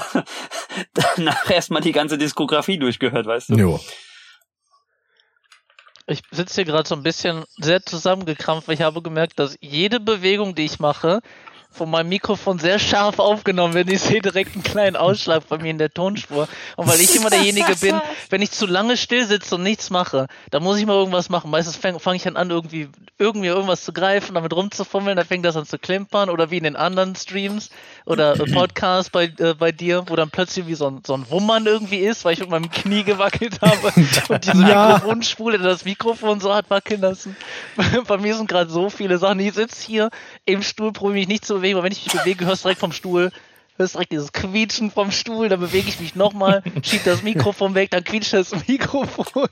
danach 0.94 1.50
erstmal 1.50 1.82
die 1.82 1.92
ganze 1.92 2.18
Diskografie 2.18 2.78
durchgehört, 2.78 3.26
weißt 3.26 3.50
du? 3.50 3.56
Jo. 3.56 3.80
Ich 6.10 6.22
sitze 6.32 6.56
hier 6.56 6.66
gerade 6.66 6.88
so 6.88 6.96
ein 6.96 7.04
bisschen 7.04 7.44
sehr 7.58 7.84
zusammengekrampft, 7.84 8.70
ich 8.70 8.82
habe 8.82 9.02
gemerkt, 9.02 9.40
dass 9.40 9.58
jede 9.60 10.00
Bewegung, 10.00 10.56
die 10.56 10.64
ich 10.64 10.80
mache, 10.80 11.20
von 11.78 11.90
meinem 11.90 12.10
Mikrofon 12.10 12.60
sehr 12.60 12.80
scharf 12.80 13.20
aufgenommen 13.20 13.74
wird. 13.74 13.90
Ich 13.92 14.02
sehe 14.02 14.22
direkt 14.22 14.56
einen 14.56 14.64
kleinen 14.64 14.96
Ausschlag 14.96 15.48
bei 15.48 15.58
mir 15.58 15.70
in 15.70 15.78
der 15.78 15.94
Tonspur. 15.94 16.48
Und 16.76 16.88
weil 16.88 17.00
ich 17.00 17.16
immer 17.16 17.30
derjenige 17.30 17.76
bin, 17.82 18.02
wenn 18.30 18.42
ich 18.42 18.52
zu 18.52 18.66
lange 18.66 18.98
still 18.98 19.26
sitze 19.26 19.56
und 19.56 19.64
nichts 19.64 19.90
mache, 19.90 20.28
dann 20.52 20.64
muss 20.64 20.78
ich 20.78 20.86
mal 20.86 20.96
irgendwas 20.96 21.30
machen. 21.30 21.52
Meistens 21.52 21.76
fange 21.76 22.00
fang 22.00 22.16
ich 22.16 22.24
dann 22.24 22.36
an, 22.36 22.50
irgendwie, 22.50 22.90
irgendwie 23.18 23.48
irgendwas 23.48 23.84
zu 23.84 23.94
greifen, 23.94 24.36
damit 24.36 24.54
rumzufummeln, 24.54 25.16
dann 25.16 25.26
fängt 25.26 25.46
das 25.46 25.56
an 25.56 25.66
zu 25.66 25.78
klimpern 25.78 26.30
oder 26.30 26.52
wie 26.52 26.58
in 26.58 26.64
den 26.64 26.76
anderen 26.76 27.16
Streams 27.16 27.70
oder 28.06 28.40
äh, 28.40 28.52
Podcasts 28.52 29.10
bei, 29.10 29.26
äh, 29.38 29.54
bei 29.54 29.72
dir, 29.72 30.04
wo 30.08 30.16
dann 30.16 30.30
plötzlich 30.32 30.68
wie 30.68 30.76
so 30.76 30.88
ein, 30.88 31.02
so 31.06 31.14
ein 31.14 31.30
Wummern 31.30 31.66
irgendwie 31.66 31.98
ist, 32.00 32.26
weil 32.26 32.34
ich 32.34 32.40
mit 32.40 32.50
meinem 32.50 32.70
Knie 32.72 33.04
gewackelt 33.04 33.60
habe 33.62 33.94
und 34.30 34.46
diese 34.46 34.68
Ja. 34.68 34.94
Mikrofonspule 34.94 35.58
das 35.60 35.86
Mikrofon 35.86 36.40
so 36.40 36.54
hat 36.54 36.70
wackeln 36.70 37.02
lassen. 37.02 37.36
Bei 38.08 38.18
mir 38.18 38.36
sind 38.36 38.50
gerade 38.50 38.70
so 38.70 38.90
viele 38.90 39.18
Sachen. 39.18 39.40
Ich 39.40 39.54
sitze 39.54 39.86
hier 39.86 40.10
im 40.46 40.64
Stuhl, 40.64 40.92
probiere 40.92 41.14
mich 41.20 41.28
nicht 41.28 41.46
zu 41.46 41.62
bewegen, 41.68 41.78
aber 41.78 41.84
wenn 41.86 41.92
ich 41.92 42.04
mich 42.06 42.14
bewege, 42.14 42.46
hörst 42.46 42.64
du 42.64 42.68
direkt 42.68 42.80
vom 42.80 42.92
Stuhl, 42.92 43.32
hörst 43.78 43.96
direkt 43.96 44.12
dieses 44.12 44.32
Quietschen 44.32 44.92
vom 44.92 45.12
Stuhl, 45.12 45.50
dann 45.50 45.60
bewege 45.60 45.90
ich 45.90 46.00
mich 46.00 46.16
nochmal, 46.16 46.64
schieb 46.82 47.04
das 47.04 47.24
Mikrofon 47.24 47.76
weg, 47.76 47.92
dann 47.92 48.04
quietscht 48.04 48.34
das 48.34 48.52
Mikrofon. 48.68 49.50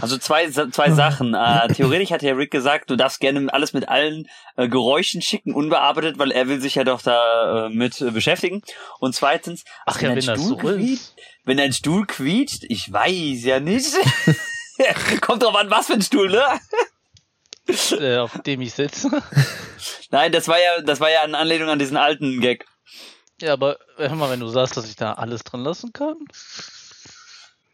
Also 0.00 0.18
zwei, 0.18 0.48
zwei 0.50 0.90
Sachen. 0.90 1.34
Äh, 1.34 1.68
theoretisch 1.74 2.12
hat 2.12 2.22
ja 2.22 2.34
Rick 2.34 2.50
gesagt, 2.50 2.90
du 2.90 2.96
darfst 2.96 3.18
gerne 3.18 3.52
alles 3.52 3.72
mit 3.72 3.88
allen 3.88 4.28
äh, 4.56 4.68
Geräuschen 4.68 5.22
schicken, 5.22 5.54
unbearbeitet, 5.54 6.18
weil 6.18 6.30
er 6.30 6.46
will 6.48 6.60
sich 6.60 6.76
ja 6.76 6.84
doch 6.84 7.02
da 7.02 7.66
äh, 7.66 7.68
mit 7.70 8.00
äh, 8.00 8.10
beschäftigen. 8.10 8.62
Und 9.00 9.14
zweitens, 9.14 9.64
Ach 9.86 10.00
ja, 10.00 10.08
dein 10.08 10.18
wenn 10.18 10.26
das 10.26 10.38
Stuhl 10.40 10.60
so 10.60 10.68
ist. 10.68 10.76
quietscht, 10.76 11.12
wenn 11.44 11.56
dein 11.56 11.72
Stuhl 11.72 12.06
quietscht, 12.06 12.64
ich 12.68 12.92
weiß 12.92 13.42
ja 13.44 13.58
nicht. 13.58 13.94
Kommt 15.22 15.42
drauf 15.42 15.56
an, 15.56 15.70
was 15.70 15.86
für 15.86 15.94
ein 15.94 16.02
Stuhl, 16.02 16.28
ne? 16.28 16.44
äh, 18.00 18.16
auf 18.16 18.38
dem 18.42 18.60
ich 18.60 18.74
sitze. 18.74 19.10
Nein, 20.10 20.32
das 20.32 20.48
war 20.48 20.58
ja, 20.58 20.80
das 20.82 21.00
war 21.00 21.10
ja 21.10 21.22
eine 21.22 21.36
Anlehnung 21.38 21.68
an 21.68 21.78
diesen 21.78 21.96
alten 21.96 22.40
Gag. 22.40 22.66
Ja, 23.40 23.52
aber 23.52 23.78
hör 23.96 24.14
mal, 24.14 24.30
wenn 24.30 24.40
du 24.40 24.48
sagst, 24.48 24.76
dass 24.76 24.88
ich 24.88 24.96
da 24.96 25.12
alles 25.14 25.44
drin 25.44 25.60
lassen 25.60 25.92
kann. 25.92 26.16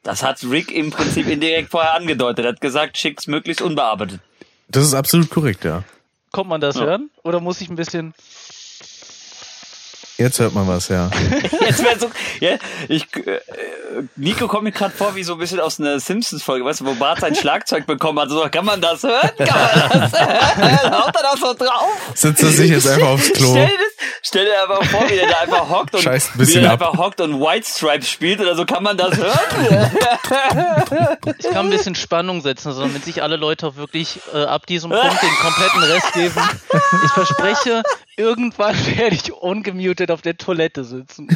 Das 0.02 0.22
hat 0.22 0.42
Rick 0.44 0.70
im 0.70 0.90
Prinzip 0.90 1.26
indirekt 1.26 1.70
vorher 1.70 1.94
angedeutet. 1.94 2.44
Er 2.44 2.52
hat 2.52 2.61
gesagt, 2.61 2.98
schick's 2.98 3.26
möglichst 3.26 3.62
unbearbeitet. 3.62 4.20
Das 4.68 4.85
ist 4.85 4.92
absolut 4.94 5.30
korrekt, 5.30 5.64
ja. 5.64 5.83
Kommt 6.33 6.50
man 6.50 6.61
das 6.61 6.76
Ja. 6.76 6.83
hören? 6.83 7.11
Oder 7.22 7.40
muss 7.40 7.61
ich 7.62 7.70
ein 7.70 7.76
bisschen. 7.76 8.12
Jetzt 10.16 10.38
hört 10.38 10.55
man 10.55 10.68
was, 10.68 10.88
ja. 10.88 11.11
Jetzt 11.61 11.83
wäre 11.83 11.98
so, 11.98 12.11
ja, 12.40 12.57
ich, 12.88 13.05
äh, 13.27 13.40
Nico 14.16 14.46
kommt 14.46 14.64
mir 14.64 14.72
gerade 14.72 14.94
vor 14.94 15.16
wie 15.16 15.24
so 15.24 15.33
ein 15.35 15.38
bisschen 15.38 15.61
aus 15.61 15.81
einer 15.81 15.98
Simpsons-Folge, 15.98 16.64
weißt 16.64 16.81
du, 16.81 16.87
wo 16.87 16.94
Bart 16.94 17.20
sein 17.20 17.35
Schlagzeug 17.35 17.87
bekommen 17.87 18.20
hat. 18.20 18.29
So, 18.31 18.46
kann 18.50 18.64
man 18.64 18.81
das 18.81 19.03
hören? 19.03 19.31
Kann 19.38 19.46
man 19.46 20.11
das 20.11 20.20
hören? 20.20 20.92
Haut 20.92 21.16
er 21.16 21.22
da 21.22 21.35
so 21.37 21.55
drauf? 21.55 22.12
Setzt 22.14 22.42
er 22.42 22.50
sich 22.50 22.70
jetzt 22.70 22.87
einfach 22.87 23.09
aufs 23.09 23.33
Klo. 23.33 23.50
Stell 23.53 23.70
stell 24.22 24.44
dir 24.46 24.62
einfach 24.62 24.85
vor, 24.90 25.09
wie 25.09 25.16
der 25.16 25.29
da 25.29 25.40
einfach 25.40 25.68
hockt 25.68 25.94
und 25.94 26.07
ein 26.07 26.22
wie 26.35 26.53
der 26.53 26.72
einfach 26.72 26.96
hockt 26.96 27.20
und 27.20 27.40
White 27.40 27.68
Stripes 27.68 28.11
spielt 28.11 28.40
oder 28.40 28.57
so. 28.57 28.64
Kann 28.64 28.83
man 28.83 28.96
das 28.96 29.16
hören? 29.16 29.90
Ich 31.38 31.50
kann 31.50 31.66
ein 31.66 31.70
bisschen 31.70 31.94
Spannung 31.94 32.40
setzen, 32.40 32.68
also 32.68 32.83
damit 32.83 33.05
sich 33.05 33.22
alle 33.22 33.37
Leute 33.37 33.66
auch 33.66 33.77
wirklich 33.77 34.20
äh, 34.33 34.44
ab 34.44 34.66
diesem 34.66 34.90
Punkt 34.90 35.22
den 35.22 35.31
kompletten 35.40 35.83
Rest 35.85 36.12
geben. 36.14 36.35
Ich 37.05 37.12
verspreche, 37.12 37.83
irgendwann 38.16 38.74
werde 38.96 39.14
ich 39.16 39.33
ungemutet 39.33 40.11
auf 40.11 40.22
der 40.22 40.37
Toilette 40.37 40.85
sitzen. 40.85 41.29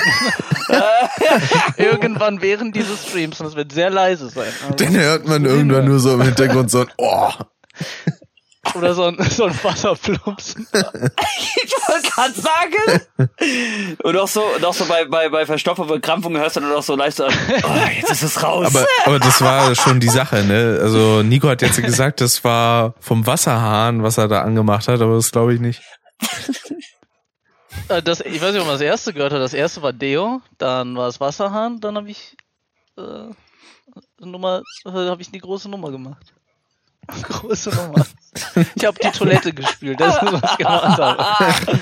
irgendwann 1.76 2.40
während 2.40 2.74
dieses 2.76 3.06
Streams 3.06 3.40
und 3.40 3.46
es 3.46 3.56
wird 3.56 3.72
sehr 3.72 3.90
leise 3.90 4.28
sein. 4.28 4.52
Also, 4.62 4.84
Dann 4.84 4.96
hört 4.96 5.26
man 5.26 5.44
irgendwann 5.44 5.86
nur 5.86 5.98
so 5.98 6.14
im 6.14 6.22
Hintergrund 6.22 6.70
so 6.70 6.80
ein 6.80 6.88
Oh. 6.98 7.30
oder 8.74 8.94
so 8.94 9.04
ein, 9.04 9.16
so 9.30 9.44
ein 9.44 9.58
Wasserplumpsen. 9.62 10.66
ich 10.72 11.72
wollte 11.88 12.10
gerade 12.10 12.34
sagen. 12.34 13.96
Und 14.02 14.16
auch 14.16 14.28
so, 14.28 14.42
und 14.42 14.64
auch 14.64 14.74
so 14.74 14.84
bei, 14.86 15.04
bei, 15.06 15.28
bei 15.28 15.46
Verstopfung 15.46 15.84
und 15.84 15.90
Verkrampfung 15.90 16.36
hörst 16.36 16.56
du 16.56 16.60
dann 16.60 16.72
auch 16.72 16.82
so 16.82 16.94
leicht 16.96 17.16
so, 17.16 17.24
an, 17.24 17.32
oh, 17.62 17.88
jetzt 17.96 18.10
ist 18.10 18.22
es 18.22 18.42
raus. 18.42 18.66
Aber, 18.66 18.86
aber 19.06 19.18
das 19.20 19.40
war 19.40 19.74
schon 19.74 20.00
die 20.00 20.08
Sache, 20.08 20.44
ne? 20.44 20.80
Also 20.82 21.22
Nico 21.22 21.48
hat 21.48 21.62
jetzt 21.62 21.82
gesagt, 21.82 22.20
das 22.20 22.44
war 22.44 22.94
vom 23.00 23.26
Wasserhahn, 23.26 24.02
was 24.02 24.18
er 24.18 24.28
da 24.28 24.42
angemacht 24.42 24.88
hat, 24.88 25.00
aber 25.00 25.14
das 25.16 25.30
glaube 25.30 25.54
ich 25.54 25.60
nicht. 25.60 25.80
Äh, 27.88 28.02
Das, 28.02 28.20
ich 28.20 28.40
weiß 28.40 28.52
nicht, 28.52 28.60
ob 28.60 28.66
man 28.66 28.74
das 28.74 28.80
erste 28.80 29.12
gehört 29.12 29.32
hat. 29.32 29.40
Das 29.40 29.54
erste 29.54 29.82
war 29.82 29.92
Deo, 29.92 30.40
dann 30.58 30.96
war 30.96 31.08
es 31.08 31.20
Wasserhahn, 31.20 31.80
dann 31.80 31.96
habe 31.96 32.10
ich 32.10 32.36
äh, 32.96 33.30
Nummer, 34.20 34.62
äh, 34.84 34.90
habe 34.90 35.22
ich 35.22 35.30
die 35.30 35.38
große 35.38 35.68
Nummer 35.68 35.90
gemacht. 35.90 36.34
Große 37.22 37.70
Nummer. 37.70 38.04
Ich 38.74 38.84
habe 38.84 38.98
die 39.02 39.10
Toilette 39.10 39.52
gespült, 39.54 39.98
das 40.00 40.22
ist 40.22 40.32
was 40.32 40.50
ich 40.52 40.58
gemacht 40.58 40.98
habe. 40.98 41.78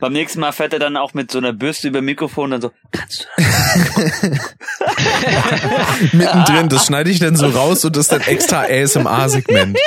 Beim 0.00 0.12
nächsten 0.12 0.40
Mal 0.40 0.50
fährt 0.50 0.72
er 0.72 0.80
dann 0.80 0.96
auch 0.96 1.14
mit 1.14 1.30
so 1.30 1.38
einer 1.38 1.52
Bürste 1.52 1.86
über 1.86 2.02
Mikrofon 2.02 2.52
und 2.52 2.60
dann 2.60 2.60
so, 2.60 2.72
kannst 2.90 3.20
du 3.20 3.26
das? 3.36 4.42
Mittendrin, 6.12 6.68
das 6.68 6.86
schneide 6.86 7.08
ich 7.10 7.20
dann 7.20 7.36
so 7.36 7.46
raus 7.48 7.84
und 7.84 7.94
das 7.94 8.06
ist 8.06 8.12
dann 8.12 8.22
extra 8.22 8.62
ASMR-Segment. 8.64 9.78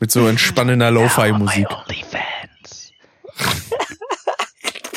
Mit 0.00 0.10
so 0.10 0.26
entspannender 0.26 0.90
Lo-Fi-Musik. 0.90 1.68
OnlyFans. 1.70 2.92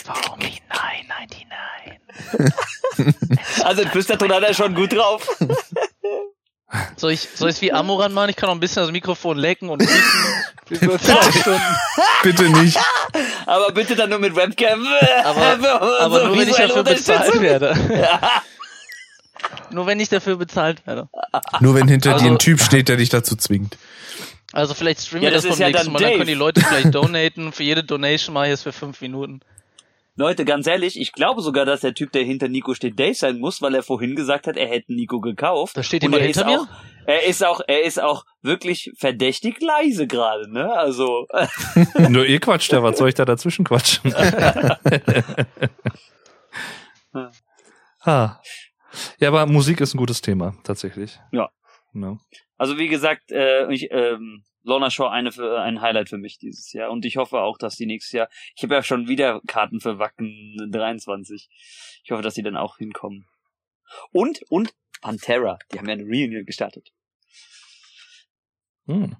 For 0.03 0.35
me 0.37 0.51
999. 0.71 1.99
Also 3.63 3.83
den 3.83 3.91
Flüsterton 3.91 4.31
hat 4.33 4.43
er 4.43 4.53
schon 4.53 4.75
gut 4.75 4.91
drauf. 4.93 5.25
Soll 6.97 7.11
ich, 7.13 7.27
soll 7.33 7.49
ich 7.49 7.61
wie 7.61 7.71
Amoran 7.71 8.11
machen? 8.13 8.29
Ich 8.29 8.35
kann 8.35 8.47
noch 8.49 8.55
ein 8.55 8.59
bisschen 8.59 8.83
das 8.83 8.91
Mikrofon 8.91 9.37
lecken 9.37 9.69
und 9.69 9.81
Stunden. 9.81 11.61
Bitte 12.23 12.49
nicht. 12.49 12.77
Aber 13.45 13.71
bitte 13.71 13.95
dann 13.95 14.09
nur 14.09 14.19
mit 14.19 14.35
Webcam. 14.35 14.85
Aber, 15.23 15.99
aber 16.01 16.19
So 16.19 16.27
nur 16.27 16.37
wenn 16.39 16.49
ich 16.49 16.55
dafür 16.57 16.83
bezahlt 16.83 17.41
werde. 17.41 17.75
Nur 19.71 19.85
wenn 19.87 19.99
ich 19.99 20.09
dafür 20.09 20.35
bezahlt 20.35 20.85
werde. 20.85 21.07
Nur 21.61 21.75
wenn 21.75 21.87
hinter 21.87 22.13
Also- 22.13 22.25
dir 22.25 22.31
ein 22.31 22.39
Typ 22.39 22.61
steht, 22.61 22.89
der 22.89 22.97
dich 22.97 23.09
dazu 23.09 23.35
zwingt. 23.35 23.77
Also 24.51 24.73
vielleicht 24.73 25.01
streamen 25.01 25.23
Ja, 25.23 25.29
wir 25.29 25.35
das, 25.35 25.43
das 25.43 25.53
beim 25.53 25.61
ja 25.61 25.67
nächsten 25.67 25.85
dann 25.85 25.93
Mal, 25.93 25.99
dann 25.99 26.07
Dave. 26.09 26.17
können 26.17 26.27
die 26.27 26.33
Leute 26.33 26.61
vielleicht 26.61 26.93
donaten. 26.95 27.53
Für 27.53 27.63
jede 27.63 27.83
Donation 27.83 28.33
mache 28.33 28.47
ich 28.47 28.53
es 28.53 28.63
für 28.63 28.73
fünf 28.73 28.99
Minuten. 29.01 29.41
Leute, 30.19 30.43
ganz 30.43 30.67
ehrlich, 30.67 30.99
ich 30.99 31.13
glaube 31.13 31.41
sogar, 31.41 31.63
dass 31.63 31.79
der 31.79 31.93
Typ, 31.93 32.11
der 32.11 32.23
hinter 32.23 32.49
Nico 32.49 32.73
steht, 32.73 32.99
Dave 32.99 33.13
sein 33.13 33.39
muss, 33.39 33.61
weil 33.61 33.73
er 33.73 33.83
vorhin 33.83 34.17
gesagt 34.17 34.47
hat, 34.47 34.57
er 34.57 34.67
hätte 34.67 34.93
Nico 34.93 35.21
gekauft. 35.21 35.77
Da 35.77 35.81
steht 35.81 36.03
jemand 36.03 36.19
er 36.19 36.25
hinter 36.25 36.41
ist 36.41 36.45
mir? 36.45 36.59
Auch, 36.59 36.67
er 37.05 37.23
ist 37.23 37.45
auch, 37.45 37.61
er 37.65 37.83
ist 37.83 38.01
auch 38.01 38.25
wirklich 38.41 38.91
verdächtig 38.97 39.61
leise 39.61 40.07
gerade, 40.07 40.51
ne? 40.51 40.73
Also, 40.73 41.25
Nur 42.09 42.25
ihr 42.25 42.41
quatscht 42.41 42.73
ja, 42.73 42.83
was 42.83 42.97
soll 42.97 43.07
ich 43.07 43.15
da 43.15 43.23
dazwischen 43.23 43.63
quatschen? 43.63 44.13
ah. 48.01 48.41
Ja, 49.21 49.29
aber 49.29 49.45
Musik 49.45 49.79
ist 49.79 49.93
ein 49.93 49.99
gutes 49.99 50.19
Thema, 50.19 50.53
tatsächlich. 50.65 51.17
Ja. 51.31 51.47
Ja. 51.93 52.17
also 52.57 52.77
wie 52.77 52.89
gesagt, 52.89 53.31
äh, 53.31 53.71
ich, 53.71 53.87
ähm, 53.89 54.43
Lorna 54.63 54.89
Shore 54.89 55.11
eine 55.11 55.31
für, 55.31 55.61
ein 55.61 55.81
Highlight 55.81 56.09
für 56.09 56.17
mich 56.17 56.37
dieses 56.37 56.71
Jahr. 56.73 56.91
Und 56.91 57.05
ich 57.05 57.17
hoffe 57.17 57.39
auch, 57.39 57.57
dass 57.57 57.75
die 57.75 57.85
nächstes 57.85 58.11
Jahr. 58.13 58.29
Ich 58.55 58.63
habe 58.63 58.75
ja 58.75 58.83
schon 58.83 59.07
wieder 59.07 59.41
Karten 59.47 59.79
für 59.79 59.99
Wacken 59.99 60.69
23. 60.71 61.49
Ich 62.03 62.11
hoffe, 62.11 62.21
dass 62.21 62.35
die 62.35 62.43
dann 62.43 62.57
auch 62.57 62.77
hinkommen. 62.77 63.25
Und 64.11 64.41
und 64.49 64.73
Pantera, 65.01 65.57
die 65.71 65.79
haben 65.79 65.87
ja 65.87 65.93
eine 65.93 66.03
Reunion 66.03 66.45
gestartet. 66.45 66.91
Hm. 68.85 69.15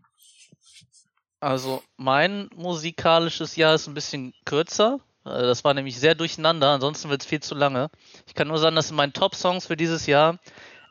Also 1.40 1.82
mein 1.96 2.50
musikalisches 2.56 3.56
Jahr 3.56 3.76
ist 3.76 3.88
ein 3.88 3.94
bisschen 3.94 4.34
kürzer. 4.46 5.00
Äh, 5.26 5.30
Das 5.30 5.64
war 5.64 5.74
nämlich 5.74 5.98
sehr 6.00 6.16
durcheinander, 6.16 6.70
ansonsten 6.70 7.10
wird 7.10 7.22
es 7.22 7.28
viel 7.28 7.40
zu 7.40 7.56
lange. 7.56 7.90
Ich 8.28 8.34
kann 8.34 8.48
nur 8.48 8.58
sagen, 8.58 8.76
dass 8.76 8.90
in 8.90 8.98
meinen 8.98 9.14
Top-Songs 9.14 9.68
für 9.68 9.78
dieses 9.78 10.06
Jahr 10.06 10.40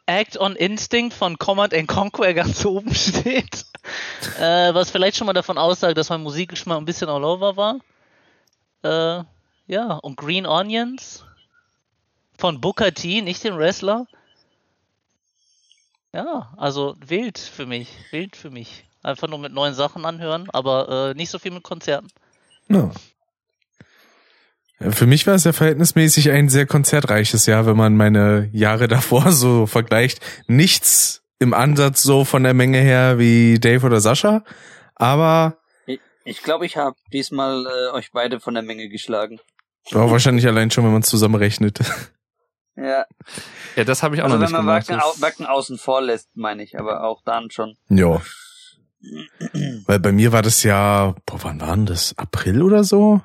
Act 0.09 0.39
on 0.39 0.57
Instinct 0.57 1.15
von 1.15 1.39
Command 1.39 1.75
and 1.75 1.87
Conquer 1.87 2.33
ganz 2.35 2.65
oben 2.65 2.95
steht. 2.95 3.67
äh, 4.39 4.73
was 4.73 4.91
vielleicht 4.91 5.17
schon 5.17 5.27
mal 5.27 5.35
davon 5.35 5.59
aussagt, 5.59 5.99
dass 5.99 6.09
mein 6.09 6.23
Musikgeschmack 6.23 6.79
ein 6.79 6.85
bisschen 6.85 7.09
all 7.09 7.25
over 7.25 7.57
war. 7.57 7.79
Äh, 8.83 9.25
ja, 9.67 9.93
und 9.95 10.17
Green 10.17 10.47
Onions 10.47 11.25
von 12.39 12.61
Booker 12.61 12.93
T, 12.95 13.21
nicht 13.21 13.45
den 13.45 13.59
Wrestler. 13.59 14.07
Ja, 16.13 16.55
also 16.57 16.97
wild 17.05 17.39
für 17.39 17.67
mich, 17.67 17.89
wild 18.11 18.35
für 18.35 18.51
mich. 18.51 18.85
Einfach 19.03 19.29
nur 19.29 19.39
mit 19.39 19.53
neuen 19.53 19.75
Sachen 19.75 20.07
anhören, 20.07 20.49
aber 20.53 21.11
äh, 21.11 21.15
nicht 21.15 21.31
so 21.31 21.39
viel 21.39 21.53
mit 21.53 21.63
Konzerten. 21.63 22.09
Ja. 22.69 22.91
Ja, 24.81 24.91
Für 24.93 25.07
mich 25.07 25.27
war 25.27 25.35
es 25.35 25.45
ja 25.45 25.53
verhältnismäßig 25.53 26.31
ein 26.31 26.49
sehr 26.49 26.67
konzertreiches 26.67 27.47
Jahr, 27.47 27.67
wenn 27.67 27.77
man 27.77 27.97
meine 27.97 28.49
Jahre 28.53 28.89
davor 28.89 29.33
so 29.33 29.67
vergleicht. 29.67 30.21
Nichts 30.47 31.23
im 31.39 31.55
Ansatz 31.55 32.03
so 32.03 32.25
von 32.25 32.43
der 32.43 32.55
Menge 32.55 32.79
her 32.79 33.19
wie 33.19 33.59
Dave 33.61 33.87
oder 33.87 34.01
Sascha, 34.01 34.43
aber 34.97 35.59
Ich, 35.87 36.01
ich 36.25 36.43
glaube, 36.43 36.67
ich 36.67 36.77
habe 36.77 36.97
diesmal 37.13 37.65
äh, 37.67 37.93
euch 37.95 38.11
beide 38.13 38.41
von 38.41 38.55
der 38.55 38.63
Menge 38.65 38.89
geschlagen. 38.89 39.39
war 39.93 40.11
wahrscheinlich 40.11 40.47
allein 40.47 40.71
schon, 40.71 40.85
wenn 40.85 40.93
man 40.93 41.03
es 41.03 41.09
zusammenrechnet. 41.09 41.81
Ja, 42.81 43.07
Ja, 43.75 43.83
das 43.83 44.05
habe 44.05 44.15
ich 44.15 44.23
auch 44.23 44.27
also 44.27 44.37
noch 44.37 44.43
wenn 44.43 44.47
nicht 44.53 44.53
man 44.53 44.85
gemacht. 44.85 44.89
Wacken, 44.89 45.01
au 45.01 45.13
Wacken 45.21 45.47
außen 45.47 45.79
vor 45.79 46.01
lässt, 46.01 46.37
meine 46.37 46.63
ich, 46.63 46.79
aber 46.79 47.03
auch 47.03 47.23
dann 47.25 47.51
schon. 47.51 47.77
Ja. 47.89 48.23
Weil 49.87 49.99
bei 49.99 50.13
mir 50.13 50.31
war 50.31 50.43
das 50.43 50.63
ja, 50.63 51.17
boah, 51.27 51.43
wann 51.43 51.61
war 51.61 51.75
denn 51.75 51.87
das? 51.87 52.17
April 52.17 52.63
oder 52.63 52.85
so? 52.85 53.21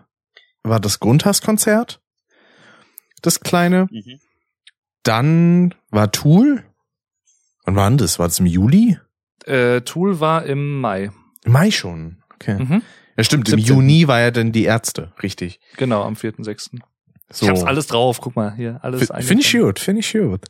War 0.64 0.80
das 0.80 0.99
Grundhasskonzert? 0.99 2.01
Das 3.22 3.39
kleine. 3.41 3.88
Mhm. 3.91 4.20
Dann 5.03 5.76
war 5.91 6.11
Tool. 6.11 6.64
Wann 7.66 7.76
war 7.76 7.89
denn 7.89 7.97
das? 7.97 8.20
War 8.20 8.28
das 8.28 8.39
im 8.39 8.45
Juli? 8.45 8.97
Äh, 9.45 9.82
Tool 9.82 10.20
war 10.20 10.45
im 10.45 10.80
Mai. 10.80 11.11
Mai 11.45 11.72
schon. 11.72 12.24
Okay. 12.36 12.64
Mhm. 12.64 12.82
Ja, 13.18 13.24
stimmt. 13.24 13.49
Im 13.49 13.59
17.. 13.59 13.76
Juni 13.76 14.07
war 14.07 14.20
ja 14.22 14.32
dann 14.32 14.51
die 14.51 14.64
Ärzte. 14.64 15.11
Richtig. 15.22 15.59
Genau, 15.78 16.03
am 16.03 16.14
4.6. 16.16 16.80
So. 17.32 17.45
Ich 17.45 17.49
hab's 17.49 17.64
alles 17.64 17.88
drauf, 17.88 18.22
guck 18.22 18.36
mal, 18.36 18.53
hier, 18.55 18.80
alles 18.84 19.09
F- 19.09 19.26
Finde 19.26 19.43
ich 19.43 19.51
gut, 19.51 19.80
finde 19.80 19.99
ich 20.01 20.11
gut. 20.14 20.45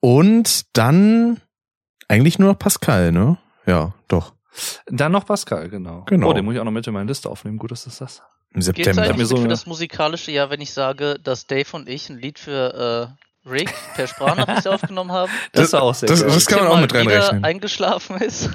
Und 0.00 0.76
dann 0.76 1.40
eigentlich 2.08 2.38
nur 2.38 2.50
noch 2.52 2.58
Pascal, 2.58 3.12
ne? 3.12 3.38
Ja, 3.66 3.94
doch. 4.08 4.34
Dann 4.86 5.12
noch 5.12 5.24
Pascal, 5.26 5.68
genau. 5.68 6.04
Genau. 6.06 6.30
Oh, 6.30 6.32
den 6.32 6.44
muss 6.44 6.54
ich 6.54 6.60
auch 6.60 6.64
noch 6.64 6.72
mit 6.72 6.86
in 6.86 6.92
meine 6.92 7.06
Liste 7.08 7.28
aufnehmen. 7.30 7.56
Gut, 7.58 7.70
dass 7.70 7.84
das 7.84 7.98
das. 7.98 8.22
Im 8.54 8.62
September. 8.62 9.02
eigentlich 9.02 9.28
so 9.28 9.36
für 9.36 9.48
das 9.48 9.66
musikalische 9.66 10.30
Jahr, 10.30 10.50
wenn 10.50 10.60
ich 10.60 10.72
sage, 10.72 11.18
dass 11.22 11.46
Dave 11.46 11.68
und 11.72 11.88
ich 11.88 12.08
ein 12.10 12.18
Lied 12.18 12.38
für 12.38 13.08
äh, 13.46 13.48
Rick 13.48 13.72
per 13.94 14.06
Sprachnachricht 14.06 14.68
aufgenommen 14.68 15.10
haben? 15.12 15.32
Das 15.52 15.72
war 15.72 15.82
auch 15.82 15.94
sehr 15.94 16.08
das- 16.08 16.20
das 16.24 16.46
kann 16.46 16.60
man 16.60 16.68
auch 16.68 16.80
mit 16.80 16.94
reinrechnen. 16.94 17.44
eingeschlafen 17.44 18.18
ist 18.20 18.50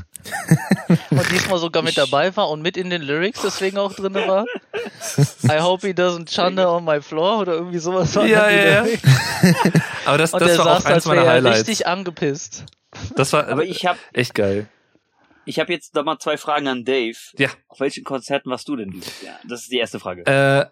und 1.10 1.32
diesmal 1.32 1.58
sogar 1.60 1.84
mit 1.84 1.98
dabei 1.98 2.36
war 2.36 2.50
und 2.50 2.62
mit 2.62 2.78
in 2.78 2.90
den 2.90 3.02
Lyrics 3.02 3.42
deswegen 3.44 3.78
auch 3.78 3.94
drin 3.94 4.14
war. 4.14 4.46
I 5.50 5.60
hope 5.60 5.86
he 5.86 5.94
doesn't 5.94 6.26
chunder 6.34 6.72
on 6.72 6.86
my 6.86 7.02
floor 7.02 7.40
oder 7.40 7.54
irgendwie 7.54 7.80
sowas. 7.80 8.14
Ja, 8.16 8.24
ja, 8.50 8.50
ja. 8.50 8.86
Aber 10.06 10.18
das, 10.18 10.34
Und 10.34 10.42
das 10.42 10.58
war 10.58 10.78
auch 10.78 10.86
eins 10.86 11.06
meiner 11.06 11.24
er 11.24 11.32
Highlights. 11.32 11.60
richtig 11.68 11.88
angepisst. 11.88 12.66
Das 13.16 13.34
war 13.34 13.48
Aber 13.48 13.64
ich 13.64 13.86
habe 13.86 13.98
echt 14.14 14.34
geil. 14.36 14.68
Ich 15.48 15.60
hab 15.60 15.70
jetzt 15.70 15.96
noch 15.96 16.04
mal 16.04 16.20
zwei 16.20 16.38
Fragen 16.38 16.68
an 16.68 16.84
Dave. 16.84 17.18
Ja. 17.38 17.50
Auf 17.68 17.80
welchen 17.80 18.04
Konzerten 18.04 18.50
warst 18.50 18.68
du 18.68 18.76
denn 18.76 18.92
dieses 18.92 19.22
Jahr? 19.22 19.40
Das 19.48 19.62
ist 19.62 19.72
die 19.72 19.78
erste 19.78 20.00
Frage. 20.00 20.26
Äh, 20.26 20.66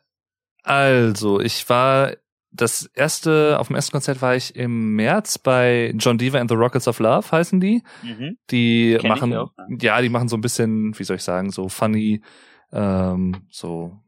also, 0.63 1.39
ich 1.39 1.67
war 1.69 2.13
das 2.51 2.85
erste, 2.93 3.59
auf 3.59 3.67
dem 3.67 3.75
ersten 3.75 3.91
Konzert 3.91 4.21
war 4.21 4.35
ich 4.35 4.55
im 4.55 4.95
März 4.95 5.37
bei 5.37 5.93
John 5.97 6.17
Deaver 6.17 6.39
and 6.39 6.49
the 6.49 6.55
Rockets 6.55 6.87
of 6.87 6.99
Love, 6.99 7.31
heißen 7.31 7.59
die. 7.59 7.83
Mhm. 8.01 8.37
Die 8.49 8.97
Kenn 8.99 9.09
machen, 9.09 9.49
ja, 9.79 10.01
die 10.01 10.09
machen 10.09 10.27
so 10.27 10.37
ein 10.37 10.41
bisschen, 10.41 10.97
wie 10.97 11.03
soll 11.03 11.17
ich 11.17 11.23
sagen, 11.23 11.51
so 11.51 11.69
funny, 11.69 12.21
ähm, 12.71 13.45
so, 13.49 13.99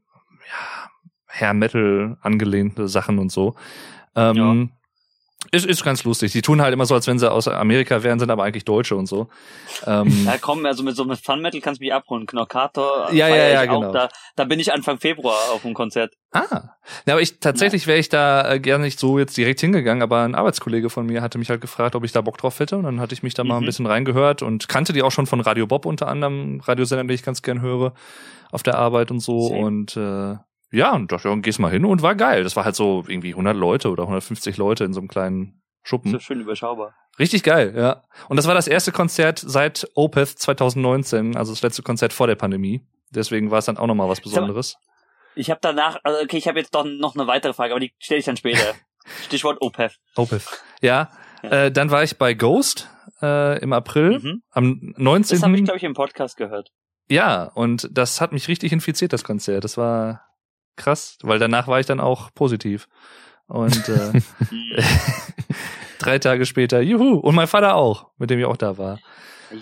ja, 0.46 0.90
Hair 1.28 1.54
Metal 1.54 2.18
angelehnte 2.22 2.88
Sachen 2.88 3.20
und 3.20 3.32
so. 3.32 3.56
Ähm, 4.16 4.72
Ist, 5.52 5.66
ist 5.66 5.84
ganz 5.84 6.04
lustig. 6.04 6.32
Die 6.32 6.42
tun 6.42 6.62
halt 6.62 6.74
immer 6.74 6.86
so, 6.86 6.94
als 6.96 7.08
wenn 7.08 7.20
sie 7.20 7.32
aus 7.32 7.48
Amerika 7.48 8.04
wären, 8.04 8.20
sind 8.20 8.30
aber 8.30 8.44
eigentlich 8.44 8.66
Deutsche 8.66 8.96
und 8.96 9.06
so. 9.08 9.28
Ähm, 9.86 10.26
Ja, 10.26 10.36
komm, 10.40 10.66
also 10.66 10.84
mit 10.84 10.96
so 10.96 11.04
einem 11.04 11.16
Fun 11.18 11.42
Metal 11.42 11.62
kannst 11.62 11.80
du 11.82 11.86
mich 11.86 11.94
abholen. 11.94 12.26
Knockator. 12.26 13.12
Ja, 13.12 13.28
feier 13.28 13.50
ja, 13.54 13.64
ja, 13.64 13.72
auch. 13.72 13.80
genau. 13.82 13.92
Da, 13.94 14.10
da 14.36 14.44
bin 14.46 14.60
ich 14.60 14.72
Anfang 14.74 14.98
Februar 15.00 15.38
auf 15.54 15.62
dem 15.62 15.74
Konzert. 15.74 16.14
Ah. 16.32 16.70
Ja, 17.06 17.14
aber 17.14 17.22
ich 17.22 17.40
tatsächlich 17.40 17.88
wäre 17.88 17.98
ich 18.00 18.10
da 18.10 18.54
äh, 18.54 18.60
gerne 18.60 18.84
nicht 18.84 19.00
so 19.00 19.18
jetzt 19.20 19.36
direkt 19.38 19.60
hingegangen, 19.62 20.04
aber 20.04 20.22
ein 20.24 20.36
Arbeitskollege 20.36 20.90
von 20.90 21.06
mir 21.06 21.22
hatte 21.22 21.38
mich 21.38 21.50
halt 21.50 21.62
gefragt, 21.62 21.96
ob 21.96 22.04
ich 22.04 22.12
da 22.12 22.22
Bock 22.22 22.38
drauf 22.38 22.60
hätte 22.60 22.78
und 22.78 22.84
dann 22.84 23.00
hatte 23.00 23.14
ich 23.14 23.24
mich 23.24 23.34
da 23.34 23.44
mal 23.44 23.56
ein 23.58 23.62
Mhm. 23.62 23.66
bisschen 23.66 23.86
reingehört 23.86 24.42
und 24.42 24.68
kannte 24.68 24.94
die 24.94 25.04
auch 25.04 25.12
schon 25.12 25.26
von 25.28 25.40
Radio 25.42 25.68
Bob 25.68 25.86
unter 25.86 26.08
anderem, 26.08 26.62
Radiosender, 26.66 27.04
den 27.04 27.10
ich 27.16 27.24
ganz 27.24 27.42
gern 27.42 27.62
höre 27.62 27.94
auf 28.52 28.64
der 28.64 28.78
Arbeit 28.78 29.12
und 29.12 29.20
so 29.20 29.50
Sehr. 29.50 29.58
und 29.58 29.98
äh, 29.98 30.36
ja, 30.72 30.94
und 30.94 31.12
dachte, 31.12 31.30
ja, 31.30 31.36
gehst 31.36 31.60
mal 31.60 31.72
hin 31.72 31.86
und 31.86 32.02
war 32.02 32.16
geil. 32.16 32.44
Das 32.44 32.56
war 32.56 32.66
halt 32.66 32.76
so 32.76 33.04
irgendwie 33.08 33.30
100 33.32 33.56
Leute 33.56 33.90
oder 33.90 34.04
150 34.04 34.58
Leute 34.58 34.84
in 34.84 34.94
so 34.94 35.00
einem 35.00 35.08
kleinen 35.08 35.62
Schuppen. 35.84 36.12
So 36.12 36.20
schön 36.20 36.42
überschaubar. 36.42 36.94
Richtig 37.20 37.44
geil, 37.44 37.74
ja. 37.76 38.04
Und 38.30 38.38
das 38.38 38.48
war 38.48 38.54
das 38.54 38.68
erste 38.68 38.92
Konzert 38.92 39.40
seit 39.40 39.88
Opeth 39.96 40.28
2019, 40.38 41.36
also 41.38 41.52
das 41.54 41.62
letzte 41.62 41.82
Konzert 41.84 42.14
vor 42.14 42.28
der 42.28 42.36
Pandemie. 42.36 42.82
Deswegen 43.10 43.50
war 43.52 43.60
es 43.60 43.66
dann 43.66 43.78
auch 43.78 43.88
nochmal 43.88 44.10
was 44.10 44.22
Besonderes. 44.22 44.76
Ich 45.36 45.50
habe 45.50 45.60
danach, 45.62 45.98
also 46.04 46.22
okay, 46.24 46.38
ich 46.38 46.48
habe 46.48 46.60
jetzt 46.60 46.76
doch 46.76 46.84
noch 46.86 47.16
eine 47.16 47.26
weitere 47.28 47.54
Frage, 47.54 47.74
aber 47.74 47.80
die 47.80 47.94
stelle 48.00 48.20
ich 48.20 48.26
dann 48.26 48.38
später. 48.38 48.74
Stichwort 49.26 49.62
OPEF. 49.62 49.96
Opeth. 50.16 50.44
Ja, 50.82 51.10
äh, 51.44 51.72
dann 51.72 51.90
war 51.92 52.04
ich 52.04 52.18
bei 52.18 52.34
Ghost 52.34 52.90
äh, 53.22 53.58
im 53.62 53.72
April 53.72 54.20
Mhm. 54.20 54.42
am 54.52 54.80
Das 54.94 54.98
19. 55.02 55.42
habe 55.44 55.56
ich, 55.56 55.64
glaube 55.64 55.78
ich, 55.78 55.84
im 55.84 55.94
Podcast 55.94 56.36
gehört. 56.38 56.70
ja, 57.10 57.44
und 57.46 57.88
das 57.92 58.20
hat 58.20 58.34
mich 58.34 58.48
richtig 58.50 58.74
infiziert, 58.74 59.14
das 59.14 59.24
Konzert. 59.24 59.64
Das 59.64 59.78
war 59.78 60.26
krass, 60.78 61.18
weil 61.24 61.40
danach 61.40 61.68
war 61.68 61.80
ich 61.80 61.86
dann 61.86 62.00
auch 62.00 62.34
positiv. 62.34 62.88
Und 63.48 63.90
äh, 63.90 64.12
drei 66.00 66.20
Tage 66.20 66.46
später, 66.46 66.82
juhu, 66.82 67.16
und 67.16 67.36
mein 67.36 67.48
Vater 67.48 67.76
auch, 67.76 68.08
mit 68.18 68.30
dem 68.30 68.40
ich 68.40 68.46
auch 68.46 68.58
da 68.58 68.78
war. 68.78 69.00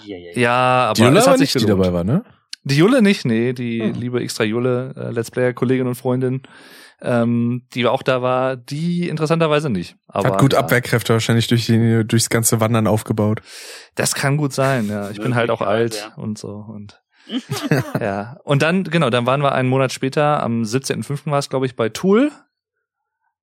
Ja, 0.05 0.17
ja, 0.17 0.31
ja. 0.31 0.39
Ja, 0.39 0.85
aber 0.89 0.93
Die 0.95 1.01
Jule 1.03 1.19
es 1.19 1.27
hat 1.27 1.37
sich 1.37 1.53
nicht, 1.53 1.63
die 1.63 1.69
dabei 1.69 1.93
war, 1.93 2.03
ne? 2.03 2.23
Die 2.63 2.77
Jule 2.77 3.01
nicht, 3.03 3.25
nee, 3.25 3.53
die 3.53 3.81
Hm. 3.83 3.93
liebe 3.93 4.19
extra 4.21 4.43
Jule, 4.43 4.93
äh, 4.97 5.11
Let's 5.11 5.29
Player 5.29 5.53
Kollegin 5.53 5.85
und 5.85 5.93
Freundin, 5.93 6.41
ähm, 7.01 7.67
die 7.75 7.85
auch 7.85 8.01
da 8.01 8.23
war, 8.23 8.55
die 8.55 9.07
interessanterweise 9.07 9.69
nicht. 9.69 9.95
Aber 10.07 10.29
Hat 10.29 10.39
gut 10.39 10.53
ja, 10.53 10.59
Abwehrkräfte 10.59 11.13
wahrscheinlich 11.13 11.45
durch 11.47 11.67
die, 11.67 12.03
durchs 12.07 12.29
ganze 12.29 12.59
Wandern 12.59 12.87
aufgebaut. 12.87 13.41
Das 13.93 14.15
kann 14.15 14.37
gut 14.37 14.53
sein, 14.53 14.87
ja. 14.89 15.11
Ich 15.11 15.21
bin 15.21 15.35
halt 15.35 15.51
auch 15.51 15.61
alt 15.61 15.93
Möglicherweise, 15.93 16.21
und 16.21 16.37
so 16.39 16.65
und 16.67 17.01
ja. 17.99 18.37
Und 18.43 18.61
dann, 18.61 18.83
genau, 18.83 19.09
dann 19.09 19.25
waren 19.25 19.41
wir 19.41 19.53
einen 19.53 19.69
Monat 19.69 19.91
später, 19.91 20.41
am 20.43 20.61
17.05. 20.63 21.31
war 21.31 21.39
es, 21.39 21.49
glaube 21.49 21.65
ich, 21.65 21.75
bei 21.75 21.89
Tool 21.89 22.31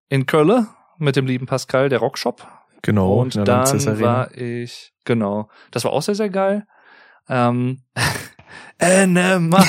in 0.09 0.27
Köln 0.27 0.67
mit 0.99 1.17
dem 1.17 1.27
lieben 1.27 1.47
Pascal, 1.47 1.89
der 1.89 1.99
Rockshop. 1.99 2.47
Genau. 2.83 3.21
und 3.21 3.37
in 3.37 3.45
der 3.45 3.63
dann 3.65 4.01
war 4.01 4.37
ich, 4.37 4.93
genau, 5.05 5.49
das 5.71 5.85
war 5.85 5.93
auch 5.93 6.03
sehr, 6.03 6.17
sehr 6.17 6.31
geil. 6.31 6.67
Ähm, 7.29 7.83
Enema. 8.79 9.65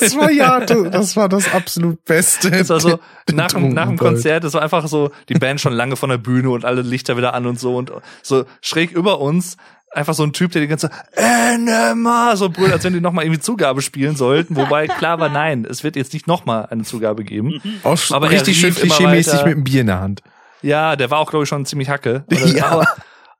Das 0.00 0.14
war 0.16 0.30
ja, 0.30 0.60
das 0.60 1.16
war 1.16 1.28
das 1.30 1.52
absolut 1.52 2.04
Beste. 2.04 2.50
Das 2.50 2.68
war 2.68 2.80
so, 2.80 2.98
nach, 3.32 3.48
dem- 3.48 3.70
nach 3.70 3.88
dem. 3.88 3.96
Konzert, 3.98 4.44
das 4.44 4.52
war 4.52 4.60
einfach 4.62 4.86
so, 4.88 5.10
die 5.30 5.34
Band 5.34 5.60
schon 5.60 5.72
lange 5.72 5.96
von 5.96 6.10
der 6.10 6.18
Bühne 6.18 6.50
und 6.50 6.64
alle 6.66 6.82
Lichter 6.82 7.16
wieder 7.16 7.32
an 7.34 7.46
und 7.46 7.58
so 7.58 7.76
und 7.76 7.90
so 8.22 8.44
schräg 8.60 8.92
über 8.92 9.20
uns 9.20 9.56
einfach 9.90 10.14
so 10.14 10.22
ein 10.22 10.32
Typ, 10.32 10.52
der 10.52 10.62
die 10.62 10.68
ganze 10.68 10.90
Enema 11.12 12.36
so 12.36 12.48
brüllt, 12.50 12.72
als 12.72 12.84
wenn 12.84 12.92
die 12.92 13.00
nochmal 13.00 13.24
irgendwie 13.24 13.40
Zugabe 13.40 13.82
spielen 13.82 14.16
sollten, 14.16 14.56
wobei 14.56 14.86
klar 14.86 15.18
war, 15.18 15.28
nein, 15.28 15.66
es 15.68 15.82
wird 15.84 15.96
jetzt 15.96 16.12
nicht 16.12 16.26
nochmal 16.26 16.66
eine 16.70 16.84
Zugabe 16.84 17.24
geben. 17.24 17.60
Auch 17.82 17.98
Aber 18.10 18.26
er 18.26 18.32
richtig 18.32 18.58
schön 18.60 18.74
klischee-mäßig 18.74 19.44
mit 19.44 19.54
dem 19.54 19.64
Bier 19.64 19.80
in 19.82 19.86
der 19.88 20.00
Hand. 20.00 20.22
Ja, 20.62 20.96
der 20.96 21.10
war 21.10 21.18
auch, 21.18 21.30
glaube 21.30 21.42
ich, 21.44 21.48
schon 21.48 21.64
ziemlich 21.66 21.88
hacke. 21.88 22.24
Und 22.30 22.40
dann, 22.40 22.56
Ja. 22.56 22.66
aber, 22.66 22.86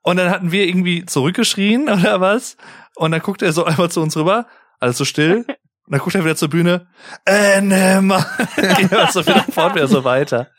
und 0.03 0.17
dann 0.17 0.31
hatten 0.31 0.51
wir 0.51 0.65
irgendwie 0.67 1.05
zurückgeschrien 1.05 1.87
oder 1.89 2.19
was 2.21 2.57
und 2.95 3.11
dann 3.11 3.21
guckt 3.21 3.41
er 3.43 3.53
so 3.53 3.63
einfach 3.65 3.89
zu 3.89 4.01
uns 4.01 4.17
rüber, 4.17 4.47
alles 4.79 4.97
so 4.97 5.05
still, 5.05 5.45
Und 5.91 5.95
dann 5.97 6.03
guckt 6.05 6.15
er 6.15 6.23
wieder 6.23 6.37
zur 6.37 6.47
Bühne. 6.47 6.87
Enema. 7.25 8.25
Geht 8.77 8.93
er 8.93 9.11
so 9.11 9.25
wieder 9.27 9.43
fort 9.51 9.75
wieder 9.75 9.89
so 9.89 10.05
weiter. 10.05 10.49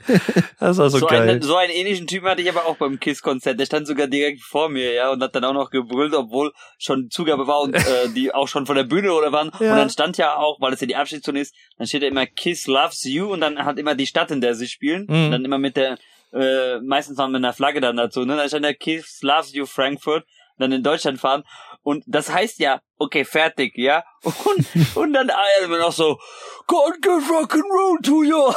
Das 0.60 0.76
war 0.76 0.90
so, 0.90 0.98
so, 0.98 1.06
geil. 1.06 1.22
einen, 1.22 1.40
so 1.40 1.56
einen 1.56 1.72
ähnlichen 1.72 2.06
Typen 2.06 2.28
hatte 2.28 2.42
ich 2.42 2.50
aber 2.50 2.66
auch 2.66 2.76
beim 2.76 3.00
Kiss-Konzert. 3.00 3.58
Der 3.58 3.64
stand 3.64 3.86
sogar 3.86 4.08
direkt 4.08 4.42
vor 4.42 4.68
mir, 4.68 4.92
ja, 4.92 5.10
und 5.10 5.22
hat 5.22 5.34
dann 5.34 5.44
auch 5.44 5.54
noch 5.54 5.70
gebrüllt, 5.70 6.12
obwohl 6.12 6.52
schon 6.78 7.08
Zugabe 7.08 7.46
war 7.46 7.62
und 7.62 7.74
äh, 7.74 8.10
die 8.14 8.34
auch 8.34 8.46
schon 8.46 8.66
von 8.66 8.76
der 8.76 8.84
Bühne 8.84 9.14
oder 9.14 9.32
waren. 9.32 9.50
Ja. 9.58 9.70
Und 9.70 9.78
dann 9.78 9.88
stand 9.88 10.18
ja 10.18 10.36
auch, 10.36 10.60
weil 10.60 10.74
es 10.74 10.82
ja 10.82 10.86
die 10.86 10.96
Abschiedstournee 10.96 11.40
ist, 11.40 11.54
dann 11.78 11.86
steht 11.86 12.02
ja 12.02 12.08
immer 12.08 12.26
Kiss 12.26 12.66
loves 12.66 13.02
you 13.04 13.32
und 13.32 13.40
dann 13.40 13.64
hat 13.64 13.78
immer 13.78 13.94
die 13.94 14.06
Stadt, 14.06 14.30
in 14.30 14.42
der 14.42 14.54
sie 14.54 14.68
spielen. 14.68 15.06
Mhm. 15.08 15.24
Und 15.24 15.30
dann 15.30 15.44
immer 15.46 15.58
mit 15.58 15.78
der, 15.78 15.96
äh, 16.34 16.78
meistens 16.80 17.16
noch 17.16 17.28
mit 17.28 17.36
einer 17.36 17.54
Flagge 17.54 17.80
dann 17.80 17.96
dazu. 17.96 18.26
Ne? 18.26 18.36
Dann 18.36 18.48
stand 18.48 18.66
ja 18.66 18.74
Kiss 18.74 19.22
loves 19.22 19.54
you 19.54 19.64
Frankfurt. 19.64 20.26
Dann 20.58 20.72
in 20.72 20.82
Deutschland 20.82 21.18
fahren. 21.18 21.42
Und 21.82 22.04
das 22.06 22.32
heißt 22.32 22.60
ja, 22.60 22.80
okay, 22.96 23.24
fertig, 23.24 23.76
ja. 23.76 24.04
Und, 24.22 24.66
und 24.96 25.12
dann 25.12 25.30
ah, 25.30 25.64
immer 25.64 25.78
noch 25.78 25.92
so, 25.92 26.18
God 26.66 27.02
give 27.02 27.24
rock'n'roll 27.28 28.02
to 28.02 28.22
you. 28.22 28.52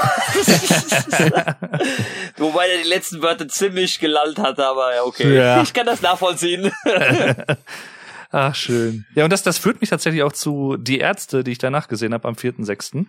Wobei 2.37 2.67
er 2.69 2.83
die 2.83 2.89
letzten 2.89 3.21
Wörter 3.21 3.47
ziemlich 3.47 3.99
gelallt 3.99 4.37
hatte, 4.37 4.65
aber 4.65 4.95
ja, 4.95 5.03
okay. 5.03 5.35
Ja. 5.35 5.61
Ich 5.63 5.73
kann 5.73 5.85
das 5.85 6.01
nachvollziehen. 6.01 6.71
Ach, 8.31 8.53
schön. 8.53 9.05
Ja, 9.15 9.23
und 9.23 9.29
das, 9.31 9.43
das 9.43 9.57
führt 9.57 9.81
mich 9.81 9.89
tatsächlich 9.89 10.23
auch 10.23 10.33
zu 10.33 10.77
Die 10.77 10.99
Ärzte, 10.99 11.43
die 11.43 11.51
ich 11.51 11.57
danach 11.57 11.87
gesehen 11.87 12.13
habe 12.13 12.27
am 12.27 12.35
4.6. 12.35 13.05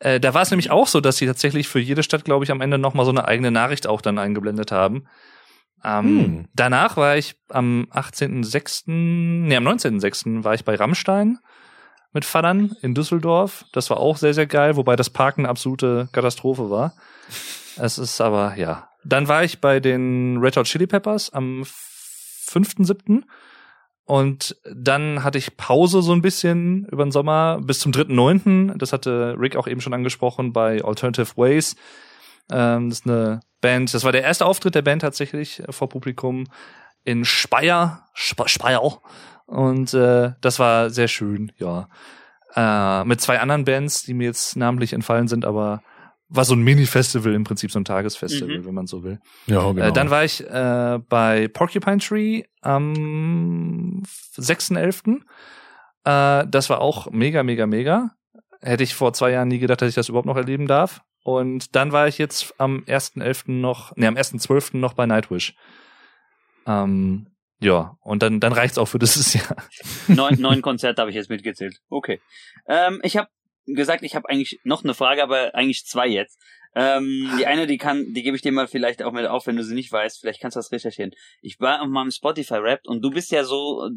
Äh, 0.00 0.20
da 0.20 0.34
war 0.34 0.42
es 0.42 0.50
nämlich 0.50 0.70
auch 0.70 0.86
so, 0.86 1.00
dass 1.00 1.16
sie 1.16 1.26
tatsächlich 1.26 1.68
für 1.68 1.78
jede 1.78 2.02
Stadt, 2.02 2.24
glaube 2.24 2.44
ich, 2.44 2.50
am 2.50 2.60
Ende 2.60 2.76
nochmal 2.76 3.06
so 3.06 3.10
eine 3.10 3.26
eigene 3.26 3.50
Nachricht 3.50 3.86
auch 3.86 4.00
dann 4.00 4.18
eingeblendet 4.18 4.72
haben. 4.72 5.06
Ähm, 5.84 6.04
Hm. 6.04 6.48
Danach 6.54 6.96
war 6.96 7.16
ich 7.16 7.36
am 7.48 7.86
18.6., 7.92 8.84
nee, 8.86 9.56
am 9.56 9.66
19.6. 9.66 10.44
war 10.44 10.54
ich 10.54 10.64
bei 10.64 10.74
Rammstein 10.74 11.38
mit 12.12 12.24
Vatern 12.24 12.74
in 12.82 12.94
Düsseldorf. 12.94 13.66
Das 13.72 13.90
war 13.90 13.98
auch 13.98 14.16
sehr, 14.16 14.34
sehr 14.34 14.46
geil, 14.46 14.76
wobei 14.76 14.96
das 14.96 15.10
Parken 15.10 15.42
eine 15.42 15.50
absolute 15.50 16.08
Katastrophe 16.12 16.70
war. 16.70 16.94
Es 17.76 17.98
ist 17.98 18.20
aber, 18.20 18.56
ja. 18.56 18.88
Dann 19.04 19.28
war 19.28 19.44
ich 19.44 19.60
bei 19.60 19.80
den 19.80 20.38
Red 20.38 20.56
Hot 20.56 20.66
Chili 20.66 20.86
Peppers 20.86 21.32
am 21.32 21.62
5.7. 21.62 23.22
Und 24.04 24.56
dann 24.72 25.24
hatte 25.24 25.36
ich 25.38 25.56
Pause 25.56 26.00
so 26.00 26.12
ein 26.12 26.22
bisschen 26.22 26.86
über 26.86 27.04
den 27.04 27.10
Sommer 27.10 27.60
bis 27.60 27.80
zum 27.80 27.92
3.9. 27.92 28.78
Das 28.78 28.92
hatte 28.92 29.34
Rick 29.38 29.56
auch 29.56 29.66
eben 29.66 29.80
schon 29.80 29.94
angesprochen 29.94 30.52
bei 30.52 30.82
Alternative 30.82 31.36
Ways. 31.36 31.76
Ähm, 32.50 32.88
das 32.88 33.00
ist 33.00 33.06
eine 33.06 33.40
Band, 33.60 33.92
das 33.94 34.04
war 34.04 34.12
der 34.12 34.22
erste 34.22 34.46
Auftritt 34.46 34.74
der 34.74 34.82
Band 34.82 35.02
tatsächlich 35.02 35.60
äh, 35.66 35.72
vor 35.72 35.88
Publikum 35.88 36.44
in 37.04 37.24
Speyer, 37.24 38.06
Spe 38.14 38.48
Speyer. 38.48 39.00
Und 39.46 39.94
äh, 39.94 40.32
das 40.40 40.58
war 40.58 40.90
sehr 40.90 41.08
schön, 41.08 41.52
ja. 41.58 41.88
Äh, 42.54 43.04
mit 43.04 43.20
zwei 43.20 43.38
anderen 43.40 43.64
Bands, 43.64 44.02
die 44.02 44.14
mir 44.14 44.24
jetzt 44.24 44.56
namentlich 44.56 44.92
entfallen 44.92 45.28
sind, 45.28 45.44
aber 45.44 45.82
war 46.28 46.44
so 46.44 46.54
ein 46.54 46.62
Mini-Festival 46.62 47.32
im 47.34 47.44
Prinzip, 47.44 47.70
so 47.70 47.78
ein 47.78 47.84
Tagesfestival, 47.84 48.58
Mhm. 48.58 48.64
wenn 48.66 48.74
man 48.74 48.86
so 48.88 49.04
will. 49.04 49.20
Ja, 49.46 49.70
genau. 49.70 49.86
Äh, 49.86 49.92
dann 49.92 50.10
war 50.10 50.24
ich 50.24 50.44
äh, 50.44 50.98
bei 51.08 51.46
Porcupine 51.48 51.98
Tree 51.98 52.42
am 52.62 54.02
6.11. 54.36 55.20
Äh, 56.04 56.46
das 56.48 56.68
war 56.70 56.80
auch 56.80 57.10
mega, 57.10 57.42
mega, 57.42 57.66
mega. 57.66 58.10
Hätte 58.60 58.82
ich 58.82 58.94
vor 58.94 59.12
zwei 59.12 59.30
Jahren 59.30 59.48
nie 59.48 59.58
gedacht, 59.58 59.82
dass 59.82 59.88
ich 59.90 59.94
das 59.94 60.08
überhaupt 60.08 60.26
noch 60.26 60.36
erleben 60.36 60.66
darf. 60.66 61.02
Und 61.26 61.74
dann 61.74 61.90
war 61.90 62.06
ich 62.06 62.18
jetzt 62.18 62.54
am 62.58 62.84
1.11. 62.86 63.50
noch, 63.50 63.96
nee, 63.96 64.06
am 64.06 64.14
1.12. 64.14 64.76
noch 64.76 64.94
bei 64.94 65.06
Nightwish. 65.06 65.56
Ähm, 66.68 67.26
ja, 67.58 67.98
und 68.02 68.22
dann, 68.22 68.38
dann 68.38 68.52
reicht's 68.52 68.78
auch 68.78 68.86
für 68.86 69.00
dieses 69.00 69.34
Jahr. 69.34 69.56
neun, 70.06 70.40
neun 70.40 70.62
Konzerte 70.62 71.00
habe 71.00 71.10
ich 71.10 71.16
jetzt 71.16 71.28
mitgezählt. 71.28 71.80
Okay. 71.88 72.20
Ähm, 72.68 73.00
ich 73.02 73.16
habe 73.16 73.28
gesagt, 73.66 74.04
ich 74.04 74.14
habe 74.14 74.28
eigentlich 74.28 74.60
noch 74.62 74.84
eine 74.84 74.94
Frage, 74.94 75.20
aber 75.20 75.52
eigentlich 75.56 75.84
zwei 75.84 76.06
jetzt. 76.06 76.40
Ähm, 76.76 77.28
die 77.40 77.46
eine, 77.46 77.66
die 77.66 77.78
kann, 77.78 78.12
die 78.12 78.22
gebe 78.22 78.36
ich 78.36 78.42
dir 78.42 78.52
mal 78.52 78.68
vielleicht 78.68 79.02
auch 79.02 79.12
mit 79.12 79.26
auf, 79.26 79.48
wenn 79.48 79.56
du 79.56 79.64
sie 79.64 79.74
nicht 79.74 79.90
weißt. 79.90 80.20
Vielleicht 80.20 80.40
kannst 80.40 80.54
du 80.54 80.60
das 80.60 80.70
recherchieren. 80.70 81.10
Ich 81.40 81.58
war 81.58 81.82
auf 81.82 81.88
meinem 81.88 82.12
Spotify 82.12 82.58
Rap 82.58 82.82
und 82.84 83.02
du 83.02 83.10
bist 83.10 83.32
ja 83.32 83.42
so, 83.42 83.90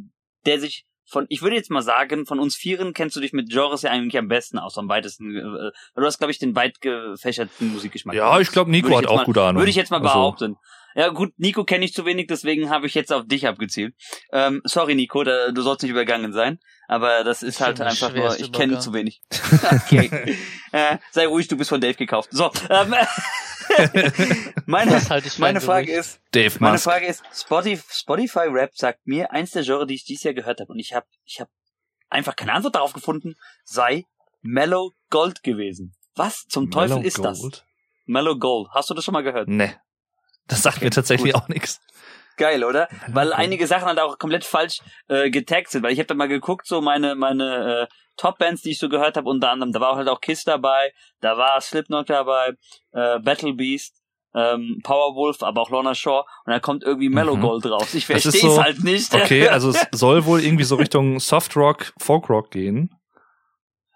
der 0.47 0.59
sich 0.59 0.87
von, 1.09 1.25
ich 1.29 1.41
würde 1.41 1.55
jetzt 1.55 1.69
mal 1.69 1.81
sagen, 1.81 2.25
von 2.25 2.39
uns 2.39 2.55
Vieren 2.55 2.93
kennst 2.93 3.15
du 3.15 3.19
dich 3.21 3.33
mit 3.33 3.49
Genres 3.49 3.81
ja 3.81 3.91
eigentlich 3.91 4.17
am 4.17 4.27
besten 4.27 4.57
aus, 4.59 4.77
am 4.77 4.87
weitesten. 4.89 5.35
Äh, 5.35 5.43
weil 5.43 5.71
du 5.95 6.05
hast, 6.05 6.17
glaube 6.19 6.31
ich, 6.31 6.39
den 6.39 6.55
weit 6.55 6.81
gefächerten 6.81 7.73
Musikgeschmack. 7.73 8.15
Ja, 8.15 8.39
ich 8.39 8.51
glaube, 8.51 8.71
Nico 8.71 8.89
ich 8.89 8.95
hat 8.97 9.07
auch 9.07 9.17
mal- 9.17 9.25
gute 9.25 9.41
Ahnung. 9.41 9.61
Würde 9.61 9.69
ich 9.69 9.75
jetzt 9.75 9.91
mal 9.91 9.97
Also, 9.97 10.07
behaupten. 10.13 10.55
Ja 10.95 11.09
gut, 11.09 11.33
Nico 11.37 11.63
kenne 11.65 11.85
ich 11.85 11.93
zu 11.93 12.03
wenig, 12.05 12.27
deswegen 12.27 12.69
habe 12.71 12.87
ich 12.87 12.95
jetzt 12.95 13.13
auf 13.13 13.25
dich 13.27 13.47
abgezielt. 13.47 13.93
Ähm, 14.33 14.61
sorry 14.65 14.95
Nico, 14.95 15.23
da, 15.23 15.51
du 15.51 15.61
sollst 15.61 15.83
nicht 15.83 15.91
übergangen 15.91 16.33
sein, 16.33 16.59
aber 16.87 17.23
das 17.23 17.43
ist 17.43 17.61
halt 17.61 17.79
einfach 17.79 18.13
nur, 18.13 18.39
ich 18.39 18.51
kenne 18.51 18.79
zu 18.79 18.91
wenig. 18.91 19.21
okay. 19.71 20.35
äh, 20.71 20.97
sei 21.11 21.27
ruhig, 21.27 21.47
du 21.47 21.57
bist 21.57 21.69
von 21.69 21.79
Dave 21.79 21.93
gekauft. 21.93 22.29
So, 22.31 22.51
ähm, 22.69 22.95
meine, 24.65 24.91
Das 24.91 25.09
halte 25.09 25.27
ich 25.27 25.37
meine 25.39 25.59
ein 25.59 25.65
Frage 25.65 25.87
Gerücht. 25.87 25.99
ist, 25.99 26.21
Dave 26.31 26.55
meine 26.59 26.73
Musk. 26.73 26.83
Frage 26.85 27.05
ist, 27.05 27.23
Spotify, 27.33 27.83
Spotify 27.91 28.47
Rap 28.49 28.71
sagt 28.75 29.05
mir, 29.05 29.31
eins 29.31 29.51
der 29.51 29.63
Genre, 29.63 29.85
die 29.87 29.95
ich 29.95 30.05
dieses 30.05 30.23
Jahr 30.23 30.33
gehört 30.33 30.59
habe, 30.59 30.71
und 30.71 30.79
ich 30.79 30.93
habe 30.93 31.05
ich 31.25 31.39
hab 31.39 31.49
einfach 32.09 32.35
keine 32.35 32.53
Antwort 32.53 32.75
darauf 32.75 32.93
gefunden, 32.93 33.35
sei 33.63 34.05
Mellow 34.41 34.91
Gold 35.09 35.43
gewesen. 35.43 35.95
Was 36.15 36.45
zum 36.47 36.71
Teufel 36.71 36.97
Mellow 36.97 37.07
ist 37.07 37.19
das? 37.19 37.39
Gold? 37.41 37.65
Mellow 38.05 38.37
Gold. 38.37 38.69
Hast 38.73 38.89
du 38.89 38.93
das 38.93 39.03
schon 39.03 39.13
mal 39.13 39.23
gehört? 39.23 39.47
Nee. 39.47 39.75
Das 40.47 40.63
sagt 40.63 40.81
mir 40.81 40.89
tatsächlich 40.89 41.33
gut. 41.33 41.41
auch 41.43 41.47
nichts. 41.47 41.79
Geil, 42.39 42.63
oder? 42.63 42.87
Weil 43.09 43.33
einige 43.33 43.67
Sachen 43.67 43.85
halt 43.87 43.99
auch 43.99 44.17
komplett 44.17 44.43
falsch 44.45 44.79
äh, 45.09 45.29
getaggt 45.29 45.69
sind. 45.69 45.83
Weil 45.83 45.91
ich 45.93 45.99
habe 45.99 46.07
da 46.07 46.15
mal 46.15 46.27
geguckt, 46.27 46.65
so 46.65 46.81
meine 46.81 47.13
meine 47.15 47.87
äh, 47.89 47.93
Top-Bands, 48.17 48.63
die 48.63 48.71
ich 48.71 48.79
so 48.79 48.89
gehört 48.89 49.15
habe, 49.17 49.29
unter 49.29 49.51
anderem, 49.51 49.71
da 49.71 49.79
war 49.79 49.95
halt 49.95 50.07
auch 50.09 50.19
Kiss 50.21 50.43
dabei, 50.43 50.91
da 51.21 51.37
war 51.37 51.61
Slipknot 51.61 52.09
dabei, 52.09 52.53
äh, 52.93 53.19
Battle 53.19 53.53
Beast, 53.53 53.95
ähm, 54.35 54.79
Powerwolf, 54.83 55.41
aber 55.43 55.61
auch 55.61 55.69
Lorna 55.69 55.95
Shore 55.95 56.25
und 56.45 56.51
da 56.53 56.59
kommt 56.59 56.83
irgendwie 56.83 57.09
Mellow 57.09 57.35
Mhm. 57.37 57.41
Gold 57.41 57.65
raus. 57.67 57.93
Ich 57.93 58.05
verstehe 58.05 58.31
es 58.31 58.41
so- 58.41 58.61
halt 58.63 58.83
nicht. 58.83 59.13
Okay, 59.13 59.47
also 59.55 59.69
es 59.69 59.85
soll 59.91 60.25
wohl 60.25 60.41
irgendwie 60.43 60.65
so 60.65 60.75
Richtung 60.75 61.19
Softrock, 61.19 61.93
Folkrock 61.99 62.51
gehen. 62.51 62.89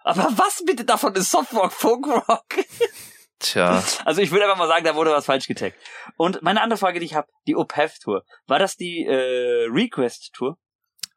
aber 0.03 0.27
was 0.35 0.63
bitte 0.65 0.85
davon 0.85 1.13
ist 1.15 1.29
Softrock, 1.31 1.71
Folkrock? 1.71 2.45
Tja, 3.43 3.83
Also 4.05 4.21
ich 4.21 4.31
würde 4.31 4.45
einfach 4.45 4.57
mal 4.57 4.67
sagen, 4.67 4.85
da 4.85 4.95
wurde 4.95 5.11
was 5.11 5.25
falsch 5.25 5.47
getaggt. 5.47 5.77
Und 6.17 6.41
meine 6.41 6.61
andere 6.61 6.77
Frage, 6.77 6.99
die 6.99 7.05
ich 7.05 7.13
habe, 7.13 7.27
die 7.45 7.55
OPEF-Tour. 7.55 8.23
War 8.47 8.59
das 8.59 8.77
die 8.77 9.05
äh, 9.05 9.67
Request-Tour? 9.69 10.57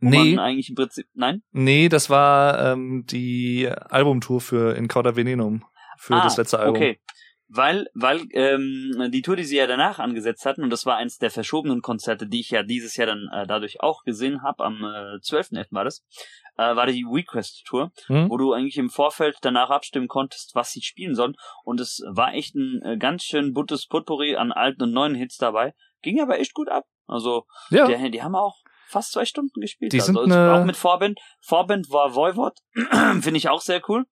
Nee, 0.00 0.34
man 0.34 0.44
eigentlich 0.44 0.68
im 0.68 0.74
Prinzip, 0.74 1.06
nein? 1.14 1.42
nee, 1.52 1.88
das 1.88 2.10
war 2.10 2.72
ähm, 2.72 3.06
die 3.06 3.66
Albumtour 3.66 4.42
für 4.42 4.76
In 4.76 4.88
Cauda 4.88 5.16
Venenum 5.16 5.64
für 5.96 6.14
Ah, 6.16 6.24
das 6.24 6.36
letzte 6.36 6.58
Album. 6.58 6.76
Okay. 6.76 7.00
Weil, 7.48 7.86
weil 7.94 8.26
ähm, 8.32 9.08
die 9.12 9.22
Tour, 9.22 9.36
die 9.36 9.44
sie 9.44 9.56
ja 9.56 9.66
danach 9.66 9.98
angesetzt 10.00 10.44
hatten, 10.44 10.64
und 10.64 10.70
das 10.70 10.84
war 10.84 10.96
eins 10.96 11.18
der 11.18 11.30
verschobenen 11.30 11.80
Konzerte, 11.80 12.26
die 12.26 12.40
ich 12.40 12.50
ja 12.50 12.62
dieses 12.64 12.96
Jahr 12.96 13.06
dann 13.06 13.28
äh, 13.32 13.46
dadurch 13.46 13.80
auch 13.80 14.02
gesehen 14.02 14.42
habe, 14.42 14.64
am 14.64 14.82
äh, 14.82 15.18
12.11. 15.22 15.66
war 15.70 15.84
das, 15.84 16.04
äh, 16.56 16.74
war 16.76 16.86
die 16.86 17.04
Request-Tour, 17.08 17.90
Hm? 18.06 18.30
wo 18.30 18.36
du 18.36 18.52
eigentlich 18.52 18.76
im 18.78 18.90
Vorfeld 18.90 19.36
danach 19.42 19.70
abstimmen 19.70 20.08
konntest, 20.08 20.54
was 20.54 20.70
sie 20.72 20.82
spielen 20.82 21.14
sollen. 21.14 21.34
Und 21.64 21.80
es 21.80 22.02
war 22.08 22.32
echt 22.34 22.54
ein 22.54 22.82
äh, 22.82 22.96
ganz 22.98 23.24
schön 23.24 23.52
buntes 23.52 23.86
Potpourri 23.86 24.36
an 24.36 24.52
alten 24.52 24.82
und 24.84 24.92
neuen 24.92 25.14
Hits 25.14 25.36
dabei. 25.36 25.74
Ging 26.02 26.20
aber 26.20 26.38
echt 26.38 26.54
gut 26.54 26.68
ab. 26.68 26.84
Also, 27.06 27.46
Ja, 27.70 27.86
die, 27.86 28.10
die 28.10 28.22
haben 28.22 28.34
auch 28.34 28.56
fast 28.88 29.12
zwei 29.12 29.24
Stunden 29.24 29.60
gespielt. 29.60 29.92
Die 29.92 30.00
also, 30.00 30.12
sind 30.12 30.22
es- 30.22 30.28
ne- 30.36 30.52
auch 30.54 30.64
mit 30.64 30.76
Vorband. 30.76 31.18
Vorband 31.40 31.90
war 31.90 32.14
Voivod. 32.14 32.58
Finde 32.74 33.36
ich 33.36 33.48
auch 33.48 33.60
sehr 33.60 33.80
cool. 33.88 34.04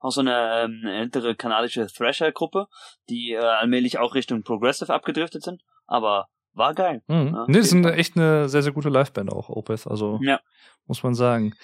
Auch 0.00 0.12
so 0.12 0.20
eine 0.20 0.62
ähm, 0.62 0.82
ältere 0.86 1.34
kanadische 1.34 1.86
Thrasher-Gruppe, 1.88 2.66
die 3.08 3.32
äh, 3.32 3.38
allmählich 3.38 3.98
auch 3.98 4.14
Richtung 4.14 4.44
Progressive 4.44 4.94
abgedriftet 4.94 5.42
sind. 5.42 5.60
Aber 5.86 6.28
war 6.58 6.74
geil. 6.74 7.02
Mhm. 7.06 7.32
Ja, 7.34 7.44
nee, 7.48 7.58
das 7.58 7.66
ist 7.68 7.72
eine, 7.74 7.92
echt 7.94 8.16
eine 8.16 8.48
sehr, 8.48 8.62
sehr 8.62 8.72
gute 8.72 8.88
Liveband 8.90 9.32
auch, 9.32 9.48
Opeth, 9.48 9.86
also 9.86 10.18
Ja. 10.22 10.40
muss 10.86 11.02
man 11.02 11.14
sagen. 11.14 11.54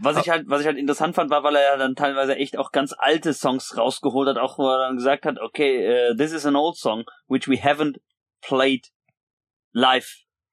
Was 0.00 0.16
ich 0.18 0.28
halt, 0.30 0.48
was 0.48 0.60
ich 0.60 0.66
halt 0.66 0.76
interessant 0.78 1.14
fand, 1.14 1.30
war, 1.30 1.42
weil 1.42 1.56
er 1.56 1.62
ja 1.72 1.76
dann 1.76 1.94
teilweise 1.96 2.36
echt 2.36 2.56
auch 2.58 2.70
ganz 2.72 2.94
alte 2.96 3.32
Songs 3.34 3.76
rausgeholt 3.76 4.28
hat, 4.28 4.38
auch 4.38 4.58
wo 4.58 4.68
er 4.68 4.86
dann 4.86 4.96
gesagt 4.96 5.26
hat, 5.26 5.40
okay, 5.40 6.10
uh, 6.12 6.16
this 6.16 6.32
is 6.32 6.46
an 6.46 6.54
old 6.56 6.76
song, 6.76 7.04
which 7.28 7.48
we 7.48 7.54
haven't 7.56 7.96
played 8.42 8.86
live 9.72 10.08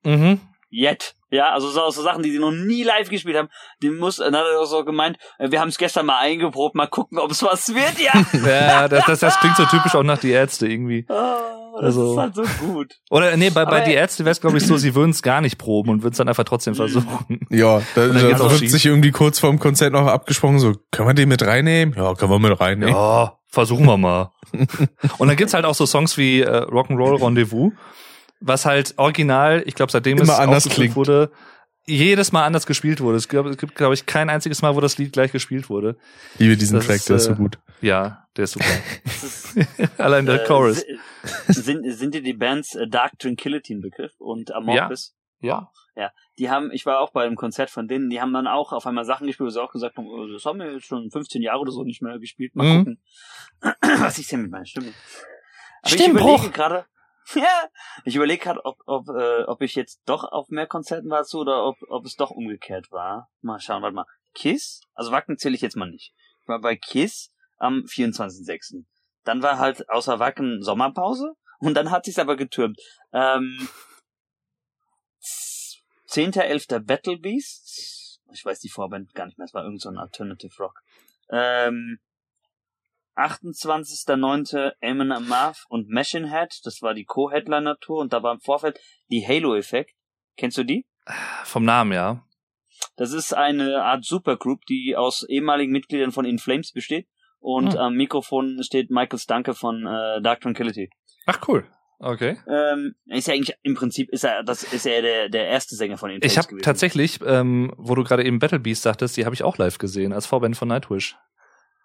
Mhm. 0.06 0.40
Yet. 0.74 1.16
Ja, 1.30 1.52
also 1.52 1.70
so, 1.70 1.90
so 1.90 2.04
Sachen, 2.04 2.22
die 2.22 2.32
sie 2.32 2.38
noch 2.40 2.52
nie 2.52 2.84
live 2.84 3.10
gespielt 3.10 3.36
haben. 3.38 3.50
Die 3.82 3.90
muss, 3.90 4.18
dann 4.18 4.36
hat 4.36 4.44
er 4.54 4.60
auch 4.60 4.66
so 4.66 4.84
gemeint, 4.86 5.18
äh, 5.40 5.50
wir 5.50 5.60
haben 5.62 5.70
es 5.70 5.78
gestern 5.80 6.06
mal 6.06 6.20
eingeprobt, 6.20 6.76
mal 6.76 6.86
gucken, 6.88 7.18
ob 7.18 7.32
es 7.32 7.42
was 7.42 7.74
wird, 7.74 8.00
ja. 8.00 8.12
Ja, 8.48 8.88
das, 8.88 9.06
das, 9.06 9.20
das 9.20 9.40
klingt 9.40 9.56
so 9.58 9.66
typisch 9.66 9.96
auch 9.96 10.04
nach 10.04 10.20
die 10.20 10.30
Ärzte 10.30 10.68
irgendwie. 10.68 11.06
Oh, 11.10 11.14
das 11.76 11.86
Also- 11.86 12.12
ist 12.12 12.18
halt 12.20 12.36
so 12.36 12.44
gut. 12.64 12.94
Oder 13.10 13.36
nee, 13.36 13.50
bei, 13.50 13.66
bei 13.66 13.78
Aber- 13.78 13.80
die 13.86 13.94
Ärzte 13.94 14.26
wäre 14.26 14.32
es 14.34 14.42
glaube 14.42 14.58
ich 14.58 14.68
so, 14.68 14.78
sie 14.78 14.94
würden 14.94 15.10
es 15.10 15.24
gar 15.24 15.42
nicht 15.42 15.58
proben 15.58 15.90
und 15.90 16.04
würden 16.04 16.12
es 16.14 16.18
dann 16.20 16.30
einfach 16.30 16.44
trotzdem 16.44 16.76
versuchen. 16.76 17.40
Ja, 17.50 17.82
da, 17.96 18.08
da 18.08 18.14
wird 18.40 18.60
schief. 18.60 18.72
sich 18.72 18.86
irgendwie 18.86 19.10
kurz 19.12 19.40
vorm 19.40 19.58
Konzert 19.58 19.94
noch 19.94 20.06
abgesprochen, 20.06 20.60
so, 20.60 20.74
können 20.92 21.08
wir 21.10 21.14
den 21.16 21.30
mit 21.30 21.42
reinnehmen? 21.42 21.96
Ja, 21.98 22.14
können 22.14 22.32
wir 22.32 22.38
mit 22.38 22.60
reinnehmen. 22.60 22.94
Ja, 22.94 23.40
versuchen 23.48 23.86
wir 23.88 23.98
mal. 23.98 24.32
und 25.18 25.28
dann 25.28 25.36
gibt's 25.36 25.56
halt 25.56 25.66
auch 25.66 25.74
so 25.74 25.88
Songs 25.88 26.16
wie 26.20 26.42
äh, 26.42 26.48
Rock'n'Roll 26.68 27.24
Rendezvous, 27.26 27.72
was 28.46 28.66
halt 28.66 28.94
original, 28.98 29.64
ich 29.66 29.76
glaube, 29.76 29.92
seitdem 29.92 30.18
Immer 30.18 30.24
es 30.34 30.40
anders 30.40 30.66
aufgeführt 30.68 30.76
klingt. 30.76 30.96
wurde, 30.96 31.32
jedes 31.86 32.32
Mal 32.32 32.46
anders 32.46 32.66
gespielt 32.66 33.02
wurde. 33.02 33.18
Es 33.18 33.28
gibt, 33.28 33.76
glaube 33.76 33.94
ich, 33.94 34.06
kein 34.06 34.30
einziges 34.30 34.62
Mal, 34.62 34.76
wo 34.76 34.80
das 34.80 34.98
Lied 34.98 35.12
gleich 35.12 35.32
gespielt 35.32 35.70
wurde. 35.70 35.98
Liebe 36.38 36.56
diesen 36.56 36.76
Das 36.78 36.86
Track, 36.88 36.96
ist, 36.98 37.10
der 37.10 37.16
ist 37.18 37.26
so 37.26 37.32
äh, 37.32 37.36
gut. 37.36 37.60
Ja, 37.82 38.26
der 38.38 38.46
ist 38.46 38.52
super. 38.54 38.66
Ist, 39.04 39.56
Allein 40.00 40.26
der 40.26 40.44
äh, 40.44 40.48
Chorus. 40.48 40.86
si- 41.48 41.62
Sind, 41.62 41.84
sind 41.94 42.14
dir 42.16 42.22
die 42.22 42.34
Bands 42.34 42.76
äh, 42.76 42.88
Dark 42.88 43.20
Tranquility 43.20 43.74
ein 43.76 43.82
Begriff 43.82 44.14
und 44.20 44.54
Amorphis? 44.54 45.14
Ja. 45.42 45.70
Die 46.40 46.50
haben, 46.50 46.72
ich 46.72 46.88
war 46.88 47.00
auch 47.02 47.12
bei 47.12 47.24
einem 47.26 47.36
Konzert 47.36 47.70
von 47.70 47.88
denen, 47.88 48.10
die 48.10 48.20
haben 48.20 48.34
dann 48.34 48.48
auch 48.48 48.72
auf 48.74 48.88
einmal 48.88 49.06
Sachen 49.06 49.28
gespielt, 49.28 49.46
wo 49.46 49.52
sie 49.52 49.62
auch 49.62 49.72
gesagt 49.72 49.98
haben, 49.98 50.08
oh, 50.08 50.26
das 50.26 50.44
haben 50.46 50.58
wir 50.58 50.72
jetzt 50.74 50.88
schon 50.88 51.12
15 51.12 51.44
Jahre 51.44 51.60
oder 51.60 51.72
so 51.72 51.84
nicht 51.84 52.02
mehr 52.02 52.18
gespielt. 52.18 52.56
Mal 52.56 52.64
Mhm. 52.66 52.78
gucken. 52.80 53.02
Was 54.02 54.18
ist 54.18 54.32
denn 54.32 54.42
mit 54.42 54.50
meiner 54.52 54.66
Stimme? 54.66 54.94
Aber 55.84 55.90
Stimmbruch. 55.94 56.22
Ich 56.22 56.48
überlege 56.48 56.50
gerade, 56.52 56.86
ja, 57.36 57.70
ich 58.06 58.16
überlege 58.16 58.44
gerade, 58.44 58.66
ob, 58.66 58.78
ob, 58.86 59.10
äh, 59.10 59.44
ob 59.44 59.62
ich 59.62 59.76
jetzt 59.76 60.02
doch 60.06 60.24
auf 60.24 60.50
mehr 60.50 60.68
Konzerten 60.68 61.10
war 61.10 61.24
so 61.24 61.40
oder 61.40 61.66
ob, 61.66 61.78
ob 61.90 62.06
es 62.06 62.16
doch 62.16 62.32
umgekehrt 62.32 62.92
war. 62.92 63.30
Mal 63.42 63.60
schauen, 63.60 63.82
warte 63.82 63.96
mal. 63.96 64.06
Kiss, 64.34 64.82
also 64.94 65.12
Wacken 65.12 65.38
zähle 65.38 65.56
ich 65.56 65.62
jetzt 65.62 65.76
mal 65.76 65.90
nicht. 65.90 66.14
Ich 66.42 66.48
war 66.48 66.60
bei 66.60 66.76
Kiss 66.76 67.32
am 67.58 67.84
24.06. 67.86 68.86
Dann 69.24 69.42
war 69.42 69.60
halt 69.60 69.90
außer 69.90 70.20
Wacken 70.20 70.62
Sommerpause 70.62 71.34
und 71.60 71.76
dann 71.76 71.92
hat 71.92 72.06
sich's 72.06 72.20
aber 72.20 72.36
getürmt. 72.36 72.80
Ähm, 73.14 73.68
10.11. 76.10 76.80
Battle 76.80 77.18
Beasts. 77.18 78.22
Ich 78.32 78.44
weiß 78.44 78.60
die 78.60 78.70
Vorband 78.70 79.14
gar 79.14 79.26
nicht 79.28 79.38
mehr, 79.38 79.46
es 79.46 79.54
war 79.54 79.64
irgend 79.64 79.82
so 79.82 79.90
Alternative 79.90 80.56
Rock. 80.58 80.82
Ähm, 81.30 82.00
28.09. 83.16 84.74
Amon 84.82 85.12
Amarth 85.12 85.66
und 85.70 85.90
Machine 85.90 86.30
Head, 86.30 86.60
das 86.64 86.82
war 86.82 86.94
die 86.94 87.06
Co-Headliner-Tour 87.06 88.00
und 88.00 88.14
da 88.14 88.24
war 88.24 88.34
im 88.34 88.40
Vorfeld 88.40 88.80
die 89.10 89.26
Halo-Effekt. 89.28 89.92
Kennst 90.38 90.58
du 90.58 90.64
die? 90.64 90.86
Vom 91.44 91.66
Namen, 91.66 91.92
ja. 91.92 92.24
Das 92.96 93.12
ist 93.14 93.34
eine 93.34 93.84
Art 93.84 94.06
Supergroup, 94.06 94.66
die 94.66 94.96
aus 94.96 95.26
ehemaligen 95.28 95.72
Mitgliedern 95.72 96.12
von 96.12 96.26
In 96.26 96.40
Flames 96.40 96.72
besteht. 96.72 97.08
Und 97.40 97.74
Hm. 97.74 97.80
am 97.80 97.94
Mikrofon 97.96 98.62
steht 98.64 98.90
Michael 98.90 99.20
Stanke 99.20 99.54
von 99.54 99.86
äh, 99.86 100.22
Dark 100.22 100.42
Tranquility. 100.42 100.90
Ach 101.26 101.40
cool. 101.48 101.66
Okay. 102.00 102.38
Ähm, 102.48 102.96
ist 103.06 103.28
ja 103.28 103.34
eigentlich 103.34 103.56
im 103.64 103.76
Prinzip 103.76 104.10
ist 104.12 104.26
er 104.26 104.44
das 104.44 104.64
ist 104.64 104.86
er 104.86 105.02
der 105.02 105.30
der 105.30 105.48
erste 105.48 105.76
Sänger 105.76 105.98
von 105.98 106.10
In 106.10 106.20
Flames 106.20 106.32
Ich 106.34 106.38
habe 106.38 106.62
tatsächlich, 106.62 107.20
ähm, 107.26 107.74
wo 107.78 107.96
du 107.96 108.04
gerade 108.04 108.26
eben 108.26 108.40
Battle 108.40 108.60
Beast 108.60 108.82
sagtest, 108.84 109.16
die 109.16 109.24
habe 109.26 109.36
ich 109.36 109.44
auch 109.44 109.58
live 109.58 109.78
gesehen 109.78 110.12
als 110.12 110.26
Vorband 110.26 110.58
von 110.58 110.68
Nightwish. 110.68 111.16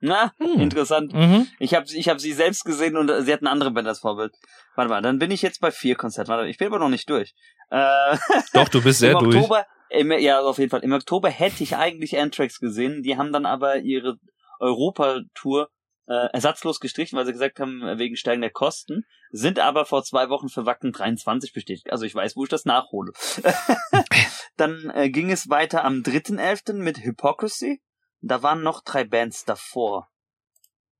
Na, 0.00 0.32
Hm. 0.38 0.60
interessant. 0.60 1.12
Mhm. 1.12 1.48
Ich 1.58 1.74
habe 1.74 1.86
ich 1.92 2.08
hab 2.08 2.20
sie 2.20 2.32
selbst 2.32 2.64
gesehen 2.64 2.96
und 2.96 3.10
äh, 3.10 3.22
sie 3.22 3.32
hat 3.32 3.40
eine 3.40 3.50
andere 3.50 3.70
Band 3.72 3.88
als 3.88 4.00
Vorbild. 4.00 4.32
Warte 4.76 4.90
mal, 4.90 5.02
dann 5.02 5.18
bin 5.18 5.30
ich 5.30 5.42
jetzt 5.42 5.60
bei 5.60 5.70
vier 5.70 5.96
Konzerten. 5.96 6.30
Warte, 6.30 6.48
ich 6.48 6.58
bin 6.58 6.68
aber 6.68 6.78
noch 6.78 6.88
nicht 6.88 7.10
durch. 7.10 7.34
Äh, 7.70 8.16
Doch, 8.52 8.68
du 8.68 8.82
bist 8.82 9.00
sehr 9.00 9.12
Im 9.12 9.18
durch. 9.18 9.36
Oktober, 9.36 9.66
im, 9.90 10.12
ja, 10.12 10.40
auf 10.40 10.58
jeden 10.58 10.70
Fall. 10.70 10.84
Im 10.84 10.92
Oktober 10.92 11.30
hätte 11.30 11.62
ich 11.62 11.76
eigentlich 11.76 12.16
Anthrax 12.18 12.60
gesehen. 12.60 13.02
Die 13.02 13.16
haben 13.16 13.32
dann 13.32 13.46
aber 13.46 13.78
ihre 13.78 14.16
Europa-Tour 14.60 15.68
äh, 16.06 16.28
ersatzlos 16.32 16.80
gestrichen, 16.80 17.18
weil 17.18 17.26
sie 17.26 17.32
gesagt 17.32 17.60
haben, 17.60 17.82
wegen 17.98 18.16
steigender 18.16 18.50
Kosten, 18.50 19.04
sind 19.30 19.58
aber 19.58 19.84
vor 19.84 20.04
zwei 20.04 20.28
Wochen 20.30 20.48
für 20.48 20.64
Wacken 20.64 20.92
23 20.92 21.52
bestätigt. 21.52 21.90
Also 21.92 22.04
ich 22.04 22.14
weiß, 22.14 22.36
wo 22.36 22.44
ich 22.44 22.48
das 22.50 22.64
nachhole. 22.64 23.12
dann 24.56 24.90
äh, 24.94 25.10
ging 25.10 25.30
es 25.30 25.48
weiter 25.50 25.84
am 25.84 26.02
3.11. 26.02 26.74
mit 26.74 26.98
Hypocrisy. 26.98 27.80
Da 28.20 28.42
waren 28.42 28.62
noch 28.62 28.82
drei 28.82 29.04
Bands 29.04 29.44
davor. 29.44 30.08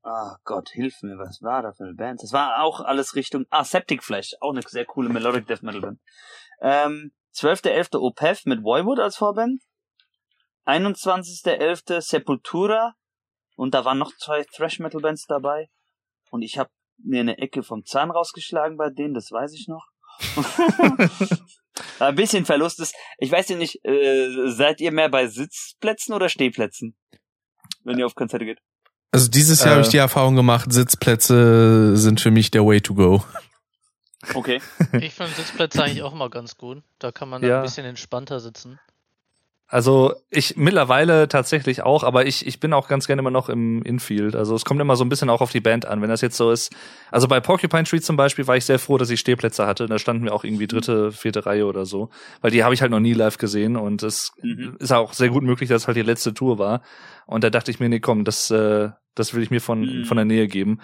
Ah 0.03 0.37
Gott, 0.45 0.71
hilf 0.71 1.03
mir, 1.03 1.19
was 1.19 1.43
war 1.43 1.63
da 1.63 1.73
für 1.73 1.85
eine 1.85 1.95
Band? 1.95 2.23
Das 2.23 2.33
war 2.33 2.63
auch 2.63 2.81
alles 2.81 3.15
Richtung, 3.15 3.47
ah, 3.51 3.65
Septic 3.65 4.03
Flash, 4.03 4.35
auch 4.41 4.53
eine 4.53 4.63
sehr 4.63 4.85
coole 4.87 5.09
Melodic 5.09 5.47
Death 5.47 5.63
Metal 5.63 5.81
Band. 5.81 6.01
Ähm, 6.61 7.13
12.11. 7.35 7.99
Opeth 7.99 8.47
mit 8.47 8.63
Voivod 8.63 9.01
als 9.01 9.17
Vorband. 9.17 9.63
21.11. 10.67 12.01
Sepultura. 12.01 12.95
Und 13.57 13.75
da 13.75 13.85
waren 13.85 13.99
noch 13.99 14.13
zwei 14.17 14.45
Thrash 14.45 14.79
Metal 14.79 15.01
Bands 15.01 15.27
dabei. 15.27 15.69
Und 16.31 16.43
ich 16.43 16.59
habe 16.59 16.71
mir 16.99 17.21
eine 17.21 17.39
Ecke 17.39 17.63
vom 17.63 17.85
Zahn 17.85 18.11
rausgeschlagen 18.11 18.77
bei 18.77 18.91
denen, 18.91 19.15
das 19.15 19.31
weiß 19.31 19.53
ich 19.55 19.69
noch. 19.69 19.87
Ein 22.09 22.15
bisschen 22.15 22.45
Verlust 22.45 22.81
ist. 22.81 22.95
Ich 23.19 23.31
weiß 23.31 23.49
ja 23.51 23.57
nicht, 23.57 23.85
äh, 23.85 24.29
seid 24.51 24.81
ihr 24.81 24.93
mehr 24.93 25.09
bei 25.09 25.27
Sitzplätzen 25.27 26.15
oder 26.15 26.29
Stehplätzen? 26.29 26.97
Wenn 27.85 27.99
ihr 27.99 28.07
auf 28.07 28.15
Konzerte 28.15 28.45
geht. 28.45 28.59
Also 29.11 29.29
dieses 29.29 29.61
Jahr 29.61 29.69
Äh. 29.69 29.71
habe 29.73 29.83
ich 29.83 29.89
die 29.89 29.97
Erfahrung 29.97 30.37
gemacht, 30.37 30.73
Sitzplätze 30.73 31.97
sind 31.97 32.21
für 32.21 32.31
mich 32.31 32.51
der 32.51 32.65
Way 32.67 32.81
to 32.83 32.95
go. 32.95 33.25
Okay. 34.35 34.61
Ich 35.01 35.15
finde 35.15 35.33
Sitzplätze 35.33 35.83
eigentlich 35.83 36.03
auch 36.03 36.13
mal 36.15 36.29
ganz 36.31 36.57
gut. 36.57 36.83
Da 36.99 37.13
kann 37.13 37.29
man 37.29 37.43
Ja. 37.43 37.59
ein 37.59 37.63
bisschen 37.63 37.87
entspannter 37.87 38.41
sitzen. 38.41 38.79
Also 39.71 40.15
ich 40.31 40.57
mittlerweile 40.57 41.29
tatsächlich 41.29 41.83
auch, 41.83 42.03
aber 42.03 42.25
ich, 42.25 42.47
ich 42.47 42.59
bin 42.59 42.73
auch 42.73 42.89
ganz 42.89 43.07
gerne 43.07 43.21
immer 43.21 43.31
noch 43.31 43.51
im 43.51 43.83
Infield. 43.83 44.35
Also 44.35 44.55
es 44.55 44.65
kommt 44.65 44.81
immer 44.81 44.97
so 44.97 45.05
ein 45.05 45.11
bisschen 45.11 45.29
auch 45.29 45.43
auf 45.43 45.51
die 45.53 45.61
Band 45.61 45.85
an. 45.85 46.01
Wenn 46.01 46.09
das 46.09 46.23
jetzt 46.23 46.39
so 46.39 46.51
ist, 46.51 46.75
also 47.11 47.29
bei 47.29 47.39
Porcupine 47.41 47.85
Tree 47.85 48.01
zum 48.01 48.17
Beispiel 48.17 48.47
war 48.47 48.57
ich 48.57 48.65
sehr 48.65 48.79
froh, 48.79 48.97
dass 48.97 49.11
ich 49.11 49.21
Stehplätze 49.21 49.67
hatte. 49.67 49.85
Da 49.87 49.99
standen 49.99 50.25
wir 50.25 50.33
auch 50.35 50.43
irgendwie 50.43 50.67
dritte, 50.67 51.13
vierte 51.13 51.45
Reihe 51.45 51.67
oder 51.67 51.85
so. 51.85 52.09
Weil 52.41 52.51
die 52.51 52.65
habe 52.65 52.73
ich 52.73 52.81
halt 52.81 52.91
noch 52.91 53.01
nie 53.01 53.13
live 53.13 53.37
gesehen 53.37 53.77
und 53.77 54.03
es 54.03 54.33
Mhm. 54.43 54.77
ist 54.79 54.91
auch 54.93 55.13
sehr 55.13 55.29
gut 55.29 55.43
möglich, 55.43 55.69
dass 55.69 55.83
es 55.83 55.87
halt 55.87 55.99
die 55.99 56.03
letzte 56.03 56.33
Tour 56.33 56.59
war. 56.59 56.81
Und 57.29 57.45
da 57.45 57.51
dachte 57.51 57.71
ich 57.71 57.79
mir, 57.79 57.89
nee, 57.89 58.01
komm, 58.01 58.25
das, 58.25 58.51
äh, 58.51 58.89
das 59.15 59.35
will 59.35 59.43
ich 59.43 59.51
mir 59.51 59.61
von, 59.61 59.81
Mhm. 59.83 60.05
von 60.07 60.17
der 60.17 60.25
Nähe 60.25 60.49
geben. 60.49 60.81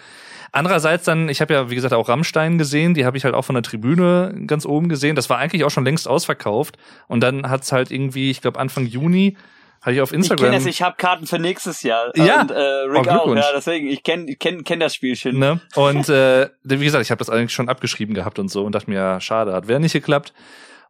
Andererseits 0.53 1.05
dann, 1.05 1.29
ich 1.29 1.41
habe 1.41 1.55
ja, 1.55 1.71
wie 1.71 1.75
gesagt, 1.75 1.95
auch 1.95 2.09
Rammstein 2.09 2.59
gesehen, 2.59 2.95
die 2.95 3.05
habe 3.07 3.17
ich 3.17 3.25
halt 3.25 3.35
auch 3.35 3.45
von 3.45 3.55
der 3.55 3.63
Tribüne 3.63 4.35
ganz 4.47 4.67
oben 4.67 4.89
gesehen. 4.89 5.17
Das 5.17 5.29
war 5.31 5.39
eigentlich 5.39 5.65
auch 5.65 5.71
schon 5.71 5.85
längst 5.85 6.07
ausverkauft. 6.07 6.77
Und 7.09 7.21
dann 7.23 7.49
hat's 7.51 7.73
halt 7.73 7.91
irgendwie, 7.91 8.31
ich 8.31 8.41
glaube 8.43 8.61
Anfang 8.61 8.87
Juni, 8.87 9.37
hatte 9.83 9.97
ich 9.97 10.01
auf 10.01 10.13
Ich 10.13 10.17
Instagram. 10.19 10.45
kenne 10.47 10.57
es, 10.59 10.67
ich 10.67 10.81
habe 10.83 10.97
Karten 10.97 11.27
für 11.27 11.39
nächstes 11.39 11.83
Jahr. 11.83 12.13
Ja. 12.17 12.43
Und, 12.43 12.51
äh, 12.51 12.55
Rick 12.59 13.07
Oh, 13.09 13.11
auch, 13.11 13.37
ja, 13.37 13.45
deswegen, 13.55 13.89
ich 13.89 14.03
kenne 14.03 14.31
ich 14.31 14.39
kenn, 14.39 14.65
kenn 14.65 14.81
das 14.81 14.95
Spielchen. 14.95 15.39
Ne? 15.39 15.61
Und 15.75 16.09
äh, 16.09 16.49
wie 16.63 16.85
gesagt, 16.85 17.03
ich 17.05 17.11
habe 17.11 17.19
das 17.19 17.31
eigentlich 17.31 17.53
schon 17.53 17.69
abgeschrieben 17.69 18.15
gehabt 18.15 18.39
und 18.39 18.49
so 18.49 18.65
und 18.65 18.75
dachte 18.75 18.91
mir, 18.91 18.97
ja, 18.97 19.21
schade, 19.21 19.53
hat 19.53 19.67
wäre 19.69 19.81
nicht 19.81 19.93
geklappt. 19.93 20.33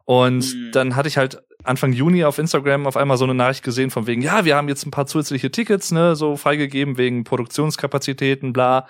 Und 0.05 0.53
Mhm. 0.53 0.71
dann 0.71 0.95
hatte 0.95 1.07
ich 1.07 1.17
halt 1.17 1.41
Anfang 1.63 1.93
Juni 1.93 2.23
auf 2.23 2.37
Instagram 2.37 2.85
auf 2.85 2.95
einmal 2.95 3.17
so 3.17 3.23
eine 3.23 3.33
Nachricht 3.33 3.63
gesehen 3.63 3.89
von 3.89 4.05
wegen, 4.07 4.21
ja, 4.21 4.45
wir 4.45 4.55
haben 4.55 4.69
jetzt 4.69 4.85
ein 4.85 4.91
paar 4.91 5.07
zusätzliche 5.07 5.51
Tickets, 5.51 5.91
ne, 5.91 6.15
so 6.15 6.37
freigegeben 6.37 6.97
wegen 6.97 7.23
Produktionskapazitäten, 7.23 8.53
bla. 8.53 8.87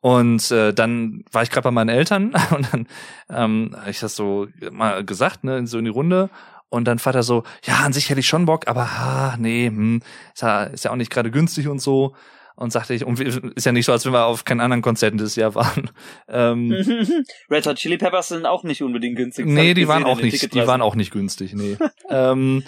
Und 0.00 0.50
äh, 0.50 0.72
dann 0.72 1.24
war 1.32 1.42
ich 1.42 1.50
gerade 1.50 1.64
bei 1.64 1.70
meinen 1.70 1.88
Eltern 1.90 2.34
und 2.56 2.72
dann 2.72 2.86
ähm, 3.30 3.76
habe 3.78 3.90
ich 3.90 4.00
das 4.00 4.16
so 4.16 4.46
mal 4.70 5.04
gesagt, 5.04 5.44
ne, 5.44 5.66
so 5.66 5.78
in 5.78 5.84
die 5.84 5.90
Runde. 5.90 6.30
Und 6.68 6.86
dann 6.86 6.98
Vater 6.98 7.22
so, 7.22 7.44
ja, 7.64 7.76
an 7.84 7.92
sich 7.92 8.10
hätte 8.10 8.20
ich 8.20 8.26
schon 8.26 8.44
Bock, 8.46 8.66
aber 8.66 8.98
ha, 8.98 9.36
nee, 9.38 9.66
hm, 9.66 10.00
ist 10.34 10.42
ja, 10.42 10.64
ist 10.64 10.84
ja 10.84 10.90
auch 10.90 10.96
nicht 10.96 11.12
gerade 11.12 11.30
günstig 11.30 11.68
und 11.68 11.80
so. 11.80 12.14
Und 12.56 12.72
sagte 12.72 12.94
ich, 12.94 13.04
und 13.04 13.20
ist 13.20 13.66
ja 13.66 13.72
nicht 13.72 13.84
so, 13.84 13.92
als 13.92 14.06
wenn 14.06 14.14
wir 14.14 14.24
auf 14.24 14.46
keinen 14.46 14.60
anderen 14.60 14.80
Konzerten 14.80 15.18
dieses 15.18 15.36
Jahr 15.36 15.54
waren. 15.54 15.90
Ähm, 16.26 16.72
Red 17.50 17.66
Hot 17.66 17.76
Chili 17.76 17.98
Peppers 17.98 18.28
sind 18.28 18.46
auch 18.46 18.64
nicht 18.64 18.82
unbedingt 18.82 19.16
günstig. 19.16 19.44
Nee, 19.44 19.74
die 19.74 19.88
waren 19.88 20.04
auch 20.04 20.20
nicht, 20.20 20.54
die 20.54 20.66
waren 20.66 20.80
auch 20.80 20.94
nicht 20.94 21.12
günstig, 21.12 21.52
nee. 21.52 21.76
ähm, 22.10 22.64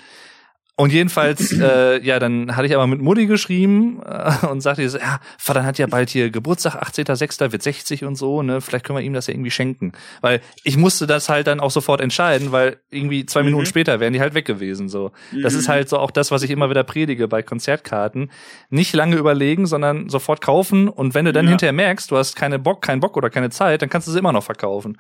und 0.78 0.92
jedenfalls, 0.92 1.52
äh, 1.52 2.00
ja, 2.04 2.18
dann 2.20 2.54
hatte 2.56 2.66
ich 2.68 2.74
aber 2.74 2.86
mit 2.86 3.00
Mutti 3.02 3.26
geschrieben 3.26 4.00
äh, 4.06 4.46
und 4.46 4.60
sagte, 4.60 4.82
ihr 4.82 4.88
so, 4.90 4.98
ja, 4.98 5.18
Vater 5.36 5.64
hat 5.64 5.76
ja 5.76 5.88
bald 5.88 6.08
hier 6.08 6.30
Geburtstag, 6.30 6.76
18.06., 6.80 7.50
wird 7.52 7.62
60 7.62 8.04
und 8.04 8.14
so, 8.14 8.42
ne, 8.42 8.60
vielleicht 8.60 8.86
können 8.86 8.96
wir 8.98 9.04
ihm 9.04 9.12
das 9.12 9.26
ja 9.26 9.34
irgendwie 9.34 9.50
schenken. 9.50 9.90
Weil 10.20 10.40
ich 10.62 10.76
musste 10.76 11.08
das 11.08 11.28
halt 11.28 11.48
dann 11.48 11.58
auch 11.58 11.72
sofort 11.72 12.00
entscheiden, 12.00 12.52
weil 12.52 12.78
irgendwie 12.90 13.26
zwei 13.26 13.40
Mhm. 13.40 13.46
Minuten 13.46 13.66
später 13.66 13.98
wären 13.98 14.12
die 14.12 14.20
halt 14.20 14.34
weg 14.34 14.44
gewesen, 14.44 14.88
so. 14.88 15.10
Das 15.42 15.54
ist 15.54 15.66
Mhm. 15.66 15.72
halt 15.72 15.88
so 15.88 15.98
auch 15.98 16.12
das, 16.12 16.30
was 16.30 16.42
ich 16.44 16.50
immer 16.50 16.70
wieder 16.70 16.84
predige 16.84 17.26
bei 17.26 17.42
Konzertkarten. 17.42 18.30
Nicht 18.70 18.94
lange 18.94 19.16
überlegen, 19.16 19.66
sondern 19.66 20.08
sofort 20.08 20.40
kaufen 20.40 20.88
und 20.88 21.12
wenn 21.14 21.24
du 21.24 21.32
dann 21.32 21.46
Ja. 21.46 21.50
hinterher 21.50 21.72
merkst, 21.72 22.10
du 22.10 22.16
hast 22.16 22.36
keine 22.36 22.58
Bock, 22.60 22.82
keinen 22.82 23.00
Bock 23.00 23.16
oder 23.16 23.30
keine 23.30 23.50
Zeit, 23.50 23.82
dann 23.82 23.88
kannst 23.90 24.06
du 24.06 24.12
sie 24.12 24.18
immer 24.20 24.32
noch 24.32 24.44
verkaufen. 24.44 24.96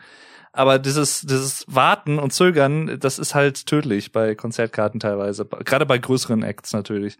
Aber 0.52 0.78
dieses, 0.78 1.20
dieses 1.22 1.64
Warten 1.68 2.18
und 2.18 2.32
Zögern, 2.32 2.98
das 3.00 3.18
ist 3.18 3.34
halt 3.34 3.66
tödlich 3.66 4.12
bei 4.12 4.34
Konzertkarten 4.34 4.98
teilweise. 5.00 5.44
Gerade 5.44 5.86
bei 5.86 5.98
größeren 5.98 6.42
Acts 6.42 6.72
natürlich. 6.72 7.16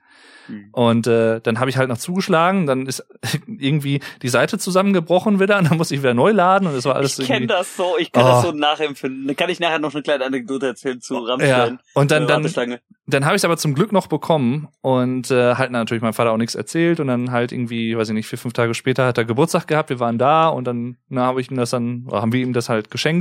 Mhm. 0.49 0.69
Und 0.73 1.07
äh, 1.07 1.41
dann 1.43 1.61
habe 1.61 1.69
ich 1.71 1.77
halt 1.77 1.89
noch 1.91 1.99
zugeschlagen, 1.99 2.67
dann 2.67 2.87
ist 2.87 3.05
irgendwie 3.47 4.01
die 4.23 4.29
Seite 4.31 4.59
zusammengebrochen 4.59 5.41
wieder 5.41 5.59
und 5.59 5.65
dann 5.71 5.77
musste 5.77 5.95
ich 5.95 6.01
wieder 6.03 6.15
neu 6.15 6.31
laden 6.33 6.67
und 6.69 6.75
es 6.75 6.85
war 6.87 6.97
alles 6.97 7.19
Ich 7.19 7.27
kenne 7.27 7.47
das 7.47 7.77
so, 7.77 7.97
ich 7.99 8.11
kann 8.13 8.25
Oh. 8.25 8.29
das 8.29 8.43
so 8.43 8.53
nachempfinden. 8.53 9.27
Dann 9.27 9.37
kann 9.37 9.51
ich 9.51 9.61
nachher 9.61 9.79
noch 9.79 9.93
eine 9.95 10.03
kleine 10.03 10.25
Anekdote 10.25 10.67
erzählen 10.69 11.01
zu 11.01 11.15
Ja, 11.15 11.21
Rammstein. 11.25 11.79
und 11.95 12.11
dann, 12.11 12.23
Äh, 12.23 12.27
dann, 12.27 12.43
Warteschlange. 12.43 12.81
dann 13.07 13.25
habe 13.27 13.37
ich 13.37 13.41
es 13.41 13.45
aber 13.45 13.59
zum 13.59 13.75
Glück 13.75 13.93
noch 13.93 14.07
bekommen 14.07 14.69
und 14.81 15.31
äh, 15.31 15.55
halt 15.57 15.71
natürlich 15.71 16.03
meinem 16.03 16.15
Vater 16.15 16.33
auch 16.33 16.37
nichts 16.39 16.55
erzählt 16.55 16.99
und 17.01 17.09
dann 17.09 17.31
halt 17.31 17.53
irgendwie, 17.53 17.97
weiß 17.97 18.09
ich 18.09 18.15
nicht, 18.15 18.27
vier, 18.27 18.39
fünf 18.39 18.55
Tage 18.55 18.73
später 18.73 19.07
hat 19.07 19.19
er 19.19 19.27
Geburtstag 19.27 19.67
gehabt, 19.69 19.91
wir 19.91 20.01
waren 20.01 20.17
da 20.17 20.49
und 20.49 20.65
dann 20.65 20.97
na, 21.11 21.27
habe 21.27 21.43
ich 21.43 21.51
ihm 21.51 21.59
das 21.59 21.71
dann, 21.71 22.07
haben 22.11 22.33
wir 22.33 22.41
ihm 22.41 22.55
das 22.55 22.71
halt 22.71 22.91
geschenkt 22.91 23.18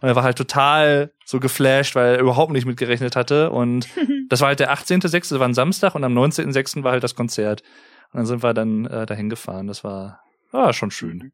und 0.00 0.08
er 0.08 0.16
war 0.16 0.22
halt 0.22 0.38
total 0.38 1.12
so 1.24 1.40
geflasht, 1.40 1.94
weil 1.94 2.14
er 2.14 2.20
überhaupt 2.20 2.52
nicht 2.52 2.66
mitgerechnet 2.66 3.16
hatte 3.16 3.50
und 3.50 3.88
das 4.28 4.40
war 4.40 4.48
halt 4.48 4.60
der 4.60 4.72
18.06., 4.72 5.38
war 5.38 5.48
ein 5.48 5.54
Samstag 5.54 5.94
und 5.94 6.04
am 6.04 6.16
19.06. 6.16 6.84
war 6.84 6.92
halt 6.92 7.02
das 7.02 7.14
Konzert 7.14 7.62
und 8.12 8.18
dann 8.18 8.26
sind 8.26 8.42
wir 8.42 8.54
dann 8.54 8.86
äh, 8.86 9.06
dahin 9.06 9.28
gefahren, 9.28 9.66
das 9.66 9.84
war, 9.84 10.20
war 10.52 10.72
schon 10.72 10.90
schön. 10.90 11.32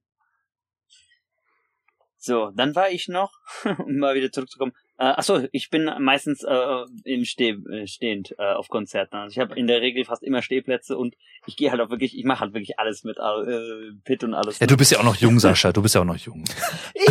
So, 2.19 2.51
dann 2.57 2.75
war 2.75 2.91
ich 2.91 3.07
noch, 3.07 3.33
um 3.79 3.99
mal 3.99 4.15
wieder 4.15 4.33
zurückzukommen, 4.33 4.73
Äh, 4.99 5.05
achso, 5.05 5.41
ich 5.53 5.69
bin 5.71 5.91
meistens 6.01 6.43
äh, 6.43 6.85
im 7.05 7.25
Steh, 7.27 7.51
äh, 7.51 7.87
stehend 7.87 8.35
äh, 8.39 8.55
auf 8.55 8.69
Konzerten. 8.69 9.17
Also 9.17 9.33
ich 9.33 9.39
habe 9.39 9.55
in 9.59 9.67
der 9.67 9.83
Regel 9.83 10.05
fast 10.07 10.23
immer 10.23 10.41
Stehplätze 10.41 10.97
und 10.97 11.15
ich 11.47 11.57
gehe 11.57 11.71
halt 11.71 11.81
auch 11.83 11.91
wirklich, 11.91 12.17
ich 12.19 12.25
mache 12.25 12.41
halt 12.41 12.55
wirklich 12.55 12.79
alles 12.79 13.05
mit 13.05 13.19
äh, 13.19 13.93
Pit 14.05 14.25
und 14.25 14.33
alles. 14.35 14.59
Ja, 14.59 14.67
du 14.67 14.77
bist 14.77 14.91
ja 14.93 14.99
auch 14.99 15.05
noch 15.05 15.17
jung, 15.17 15.39
Sascha. 15.39 15.71
Du 15.73 15.83
bist 15.83 15.95
ja 15.95 16.01
auch 16.01 16.07
noch 16.07 16.17
jung. 16.17 16.45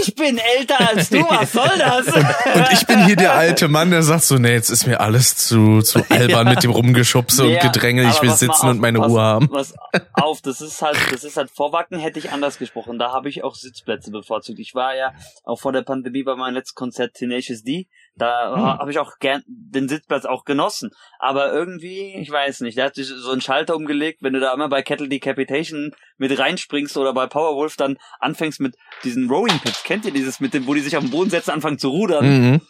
Ich 0.01 0.15
bin 0.15 0.39
älter 0.57 0.89
als 0.89 1.09
du, 1.11 1.19
was 1.29 1.51
soll 1.51 1.69
das? 1.77 2.07
Und 2.55 2.71
ich 2.73 2.85
bin 2.87 3.05
hier 3.05 3.15
der 3.15 3.33
alte 3.35 3.67
Mann, 3.67 3.91
der 3.91 4.01
sagt 4.03 4.23
so, 4.23 4.37
nee, 4.37 4.51
jetzt 4.53 4.69
ist 4.69 4.87
mir 4.87 4.99
alles 4.99 5.35
zu, 5.37 5.81
zu 5.81 5.99
albern 6.09 6.49
mit 6.49 6.63
dem 6.63 6.71
Rumgeschubse 6.71 7.45
Ja, 7.47 7.61
und 7.63 7.73
Gedränge. 7.73 8.09
Ich 8.09 8.21
will 8.21 8.31
sitzen 8.31 8.51
auf, 8.51 8.71
und 8.71 8.79
meine 8.81 8.99
pass- 8.99 9.11
Ruhe 9.11 9.21
haben. 9.21 9.47
Was 9.51 9.75
auf, 10.13 10.41
das 10.41 10.61
ist 10.61 10.81
halt, 10.81 10.97
das 11.11 11.23
ist 11.23 11.37
halt 11.37 11.51
Vorwacken 11.51 11.99
hätte 11.99 12.17
ich 12.19 12.31
anders 12.31 12.57
gesprochen. 12.57 12.97
Da 12.97 13.11
habe 13.11 13.29
ich 13.29 13.43
auch 13.43 13.55
Sitzplätze 13.55 14.09
bevorzugt. 14.11 14.59
Ich 14.59 14.73
war 14.73 14.95
ja 14.95 15.13
auch 15.43 15.59
vor 15.59 15.71
der 15.71 15.83
Pandemie 15.83 16.23
bei 16.23 16.35
meinem 16.35 16.55
letzten 16.55 16.75
Konzert 16.75 17.13
Tenacious 17.13 17.63
D. 17.63 17.74
Da 18.17 18.55
Hm. 18.55 18.63
habe 18.79 18.91
ich 18.91 18.99
auch 18.99 19.11
gern 19.19 19.43
den 19.47 19.89
Sitzplatz 19.89 20.25
auch 20.25 20.45
genossen. 20.45 20.91
Aber 21.19 21.51
irgendwie, 21.51 22.15
ich 22.15 22.31
weiß 22.31 22.61
nicht, 22.61 22.77
da 22.77 22.85
hat 22.85 22.95
sich 22.95 23.07
so 23.07 23.31
ein 23.31 23.41
Schalter 23.41 23.75
umgelegt, 23.75 24.19
wenn 24.21 24.33
du 24.33 24.39
da 24.39 24.53
immer 24.53 24.69
bei 24.69 24.81
Kettle 24.81 25.09
Decapitation 25.09 25.91
mit 26.17 26.37
reinspringst 26.39 26.95
oder 26.97 27.13
bei 27.13 27.27
Powerwolf 27.27 27.75
dann 27.75 27.97
anfängst 28.19 28.61
mit 28.61 28.75
diesen 29.03 29.29
Rowing 29.29 29.59
Pits. 29.59 29.83
Kennt 29.83 30.05
ihr 30.05 30.11
dieses 30.13 30.39
mit 30.39 30.53
dem, 30.53 30.65
wo 30.65 30.73
die 30.73 30.79
sich 30.79 30.95
auf 30.95 31.03
den 31.03 31.11
Boden 31.11 31.29
setzen, 31.29 31.51
anfangen 31.51 31.77
zu 31.77 31.89
rudern? 31.89 32.25
Mhm. 32.25 32.61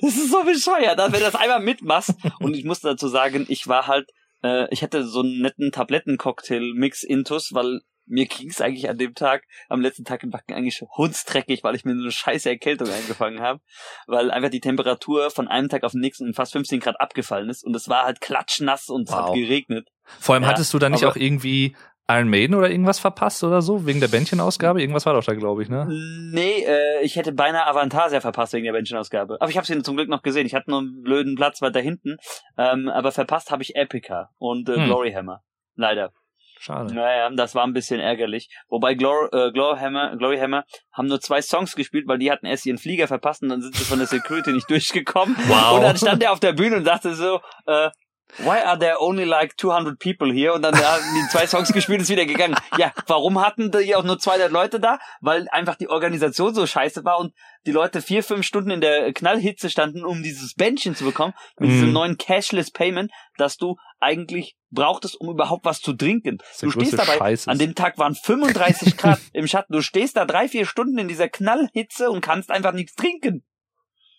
Das 0.00 0.16
ist 0.16 0.30
so 0.30 0.42
bescheuert, 0.44 0.98
wenn 0.98 1.12
du 1.12 1.20
das 1.20 1.34
einmal 1.34 1.60
mitmachst. 1.60 2.14
Und 2.40 2.54
ich 2.54 2.64
muss 2.64 2.80
dazu 2.80 3.08
sagen, 3.08 3.46
ich 3.48 3.66
war 3.68 3.86
halt, 3.86 4.08
äh, 4.42 4.66
ich 4.72 4.82
hatte 4.82 5.06
so 5.06 5.20
einen 5.20 5.40
netten 5.42 5.70
Tablettencocktail-Mix 5.72 7.02
Intus, 7.04 7.50
weil 7.52 7.80
mir 8.08 8.26
ging's 8.26 8.60
eigentlich 8.60 8.88
an 8.88 8.98
dem 8.98 9.14
Tag, 9.14 9.44
am 9.68 9.80
letzten 9.80 10.04
Tag 10.04 10.22
im 10.22 10.30
Backen 10.30 10.54
eigentlich 10.54 10.82
hundsdreckig, 10.96 11.62
weil 11.64 11.74
ich 11.74 11.84
mir 11.84 11.94
so 11.96 12.02
eine 12.02 12.12
scheiße 12.12 12.48
Erkältung 12.48 12.90
eingefangen 12.90 13.40
habe, 13.40 13.60
weil 14.06 14.30
einfach 14.30 14.50
die 14.50 14.60
Temperatur 14.60 15.30
von 15.30 15.48
einem 15.48 15.68
Tag 15.68 15.84
auf 15.84 15.92
den 15.92 16.00
nächsten 16.00 16.26
um 16.28 16.34
fast 16.34 16.52
15 16.52 16.80
Grad 16.80 17.00
abgefallen 17.00 17.48
ist 17.50 17.64
und 17.64 17.74
es 17.76 17.88
war 17.88 18.04
halt 18.04 18.20
klatschnass 18.20 18.88
und 18.88 19.08
es 19.08 19.14
hat 19.14 19.28
Wow. 19.28 19.34
geregnet. 19.34 19.88
Vor 20.18 20.34
allem 20.34 20.44
Ja, 20.44 20.50
hattest 20.50 20.72
du 20.74 20.78
da 20.78 20.88
nicht 20.88 21.04
auch 21.04 21.16
irgendwie 21.16 21.76
Iron 22.10 22.30
Maiden 22.30 22.54
oder 22.54 22.70
irgendwas 22.70 22.98
verpasst 22.98 23.44
oder 23.44 23.60
so? 23.60 23.84
Wegen 23.84 24.00
der 24.00 24.08
Bändchenausgabe? 24.08 24.80
Irgendwas 24.80 25.04
war 25.04 25.12
doch 25.12 25.24
da, 25.24 25.34
glaube 25.34 25.62
ich, 25.62 25.68
ne? 25.68 25.86
Nee, 26.32 26.64
äh, 26.64 27.02
ich 27.02 27.16
hätte 27.16 27.32
beinahe 27.32 27.66
Avantasia 27.66 28.22
verpasst 28.22 28.54
wegen 28.54 28.64
der 28.64 28.72
Menschenausgabe. 28.72 29.36
Aber 29.40 29.50
ich 29.50 29.58
habe 29.58 29.66
sie 29.66 29.82
zum 29.82 29.96
Glück 29.96 30.08
noch 30.08 30.22
gesehen. 30.22 30.46
Ich 30.46 30.54
hatte 30.54 30.70
nur 30.70 30.78
einen 30.78 31.02
blöden 31.02 31.34
Platz 31.34 31.60
weiter 31.60 31.80
hinten. 31.80 32.16
Ähm, 32.56 32.88
aber 32.88 33.12
verpasst 33.12 33.50
habe 33.50 33.62
ich 33.62 33.76
Epica 33.76 34.30
und 34.38 34.70
äh, 34.70 34.76
Hm. 34.76 34.84
Gloryhammer. 34.86 35.42
Leider. 35.74 36.12
Schade. 36.58 36.94
Naja, 36.94 37.30
das 37.30 37.54
war 37.54 37.64
ein 37.64 37.72
bisschen 37.72 38.00
ärgerlich. 38.00 38.48
Wobei 38.68 38.94
Glor 38.94 39.32
äh, 39.32 39.52
Gloryhammer, 39.52 40.16
Gloryhammer 40.16 40.64
haben 40.92 41.08
nur 41.08 41.20
zwei 41.20 41.40
Songs 41.40 41.74
gespielt, 41.74 42.06
weil 42.08 42.18
die 42.18 42.30
hatten 42.30 42.46
erst 42.46 42.66
ihren 42.66 42.78
Flieger 42.78 43.06
verpasst 43.08 43.42
und 43.42 43.50
dann 43.50 43.62
sind 43.62 43.74
sie 43.74 43.84
von 43.84 43.98
der 43.98 44.08
Security 44.08 44.52
nicht 44.52 44.68
durchgekommen. 44.70 45.36
Wow. 45.46 45.76
Und 45.76 45.82
dann 45.82 45.96
stand 45.96 46.22
er 46.22 46.32
auf 46.32 46.40
der 46.40 46.52
Bühne 46.52 46.76
und 46.76 46.84
dachte 46.84 47.14
so, 47.14 47.40
äh, 47.66 47.90
Why 48.36 48.60
are 48.62 48.78
there 48.78 49.00
only 49.00 49.24
like 49.24 49.58
200 49.58 49.98
people 49.98 50.30
here? 50.32 50.52
Und 50.52 50.62
dann 50.62 50.74
haben 50.74 51.02
die 51.14 51.28
zwei 51.30 51.46
Songs 51.46 51.72
gespielt 51.72 51.98
und 51.98 52.02
ist 52.02 52.10
wieder 52.10 52.26
gegangen. 52.26 52.54
Ja, 52.76 52.92
warum 53.06 53.40
hatten 53.40 53.70
die 53.70 53.96
auch 53.96 54.04
nur 54.04 54.18
200 54.18 54.52
Leute 54.52 54.78
da? 54.80 54.98
Weil 55.20 55.48
einfach 55.50 55.76
die 55.76 55.88
Organisation 55.88 56.54
so 56.54 56.66
scheiße 56.66 57.04
war 57.04 57.18
und 57.18 57.32
die 57.66 57.72
Leute 57.72 58.02
vier, 58.02 58.22
fünf 58.22 58.46
Stunden 58.46 58.70
in 58.70 58.80
der 58.80 59.12
Knallhitze 59.12 59.70
standen, 59.70 60.04
um 60.04 60.22
dieses 60.22 60.54
Bändchen 60.54 60.94
zu 60.94 61.04
bekommen, 61.04 61.32
mit 61.58 61.70
Mhm. 61.70 61.72
diesem 61.72 61.92
neuen 61.92 62.18
Cashless 62.18 62.70
Payment, 62.70 63.10
das 63.38 63.56
du 63.56 63.76
eigentlich 63.98 64.56
brauchtest, 64.70 65.18
um 65.20 65.30
überhaupt 65.30 65.64
was 65.64 65.80
zu 65.80 65.94
trinken. 65.94 66.38
Du 66.60 66.70
stehst 66.70 66.98
dabei, 66.98 67.16
Scheiß 67.16 67.48
an 67.48 67.58
dem 67.58 67.74
Tag 67.74 67.98
waren 67.98 68.14
35 68.14 68.96
Grad 68.96 69.20
im 69.32 69.46
Schatten. 69.48 69.72
Du 69.72 69.80
stehst 69.80 70.16
da 70.16 70.24
drei, 70.26 70.48
vier 70.48 70.66
Stunden 70.66 70.98
in 70.98 71.08
dieser 71.08 71.28
Knallhitze 71.28 72.10
und 72.10 72.20
kannst 72.20 72.50
einfach 72.50 72.72
nichts 72.72 72.94
trinken. 72.94 73.42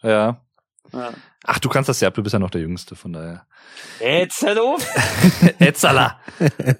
Ja. 0.02 0.42
Ja. 0.92 1.14
Ach, 1.44 1.60
du 1.60 1.70
kannst 1.70 1.88
das 1.90 2.00
ja, 2.02 2.10
du 2.10 2.24
bist 2.24 2.34
ja 2.34 2.40
noch 2.40 2.50
der 2.50 2.62
Jüngste, 2.62 2.96
von 2.96 3.14
daher. 3.14 3.46
Jetzt 4.00 4.42
hör 4.42 4.62
auf! 4.64 4.84
Etzala. 5.60 6.20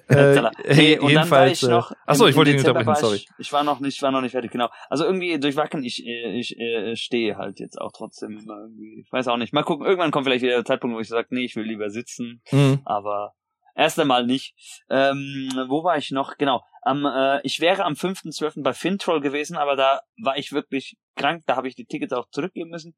Etzala. 0.08 0.50
äh, 0.64 0.74
Nee, 0.74 0.98
und 0.98 1.14
dann 1.14 1.30
war 1.30 1.46
ich 1.46 1.60
jedenfalls, 1.60 1.62
noch. 1.62 1.92
Äh, 1.92 1.94
ach 2.06 2.14
so, 2.16 2.24
im- 2.24 2.30
ich 2.30 2.36
wollte 2.36 2.52
Dezember 2.52 2.80
unterbrechen, 2.80 3.00
sorry. 3.00 3.16
Ich, 3.16 3.28
ich 3.38 3.52
war 3.52 3.62
noch 3.62 3.80
nicht, 3.80 3.96
ich 3.96 4.02
war 4.02 4.10
noch 4.10 4.20
nicht 4.20 4.32
fertig, 4.32 4.50
genau. 4.50 4.68
Also 4.88 5.04
irgendwie 5.04 5.38
durchwacken, 5.38 5.84
ich, 5.84 6.04
ich 6.04 6.58
äh, 6.58 6.96
stehe 6.96 7.36
halt 7.36 7.60
jetzt 7.60 7.80
auch 7.80 7.92
trotzdem 7.92 8.38
immer 8.38 8.58
irgendwie. 8.62 9.02
Ich 9.04 9.12
weiß 9.12 9.28
auch 9.28 9.36
nicht. 9.36 9.52
Mal 9.52 9.62
gucken, 9.62 9.86
irgendwann 9.86 10.10
kommt 10.10 10.26
vielleicht 10.26 10.42
wieder 10.42 10.54
der 10.56 10.64
Zeitpunkt, 10.64 10.96
wo 10.96 11.00
ich 11.00 11.08
sage, 11.08 11.28
nee, 11.30 11.44
ich 11.44 11.54
will 11.56 11.64
lieber 11.64 11.90
sitzen, 11.90 12.42
Mhm. 12.50 12.80
aber 12.84 13.34
erst 13.76 13.98
einmal 14.00 14.26
nicht. 14.26 14.54
Ähm, 14.90 15.50
wo 15.68 15.84
war 15.84 15.96
ich 15.96 16.10
noch? 16.10 16.36
Genau. 16.36 16.62
Am, 16.82 17.04
äh, 17.06 17.40
ich 17.42 17.60
wäre 17.60 17.84
am 17.84 17.92
5.12. 17.94 18.62
bei 18.62 18.72
Fintroll 18.72 19.20
gewesen, 19.20 19.56
aber 19.56 19.76
da 19.76 20.00
war 20.22 20.36
ich 20.36 20.50
wirklich 20.52 20.96
krank, 21.14 21.44
da 21.46 21.56
habe 21.56 21.68
ich 21.68 21.76
die 21.76 21.84
Tickets 21.84 22.12
auch 22.12 22.26
zurückgeben 22.30 22.70
müssen. 22.70 22.94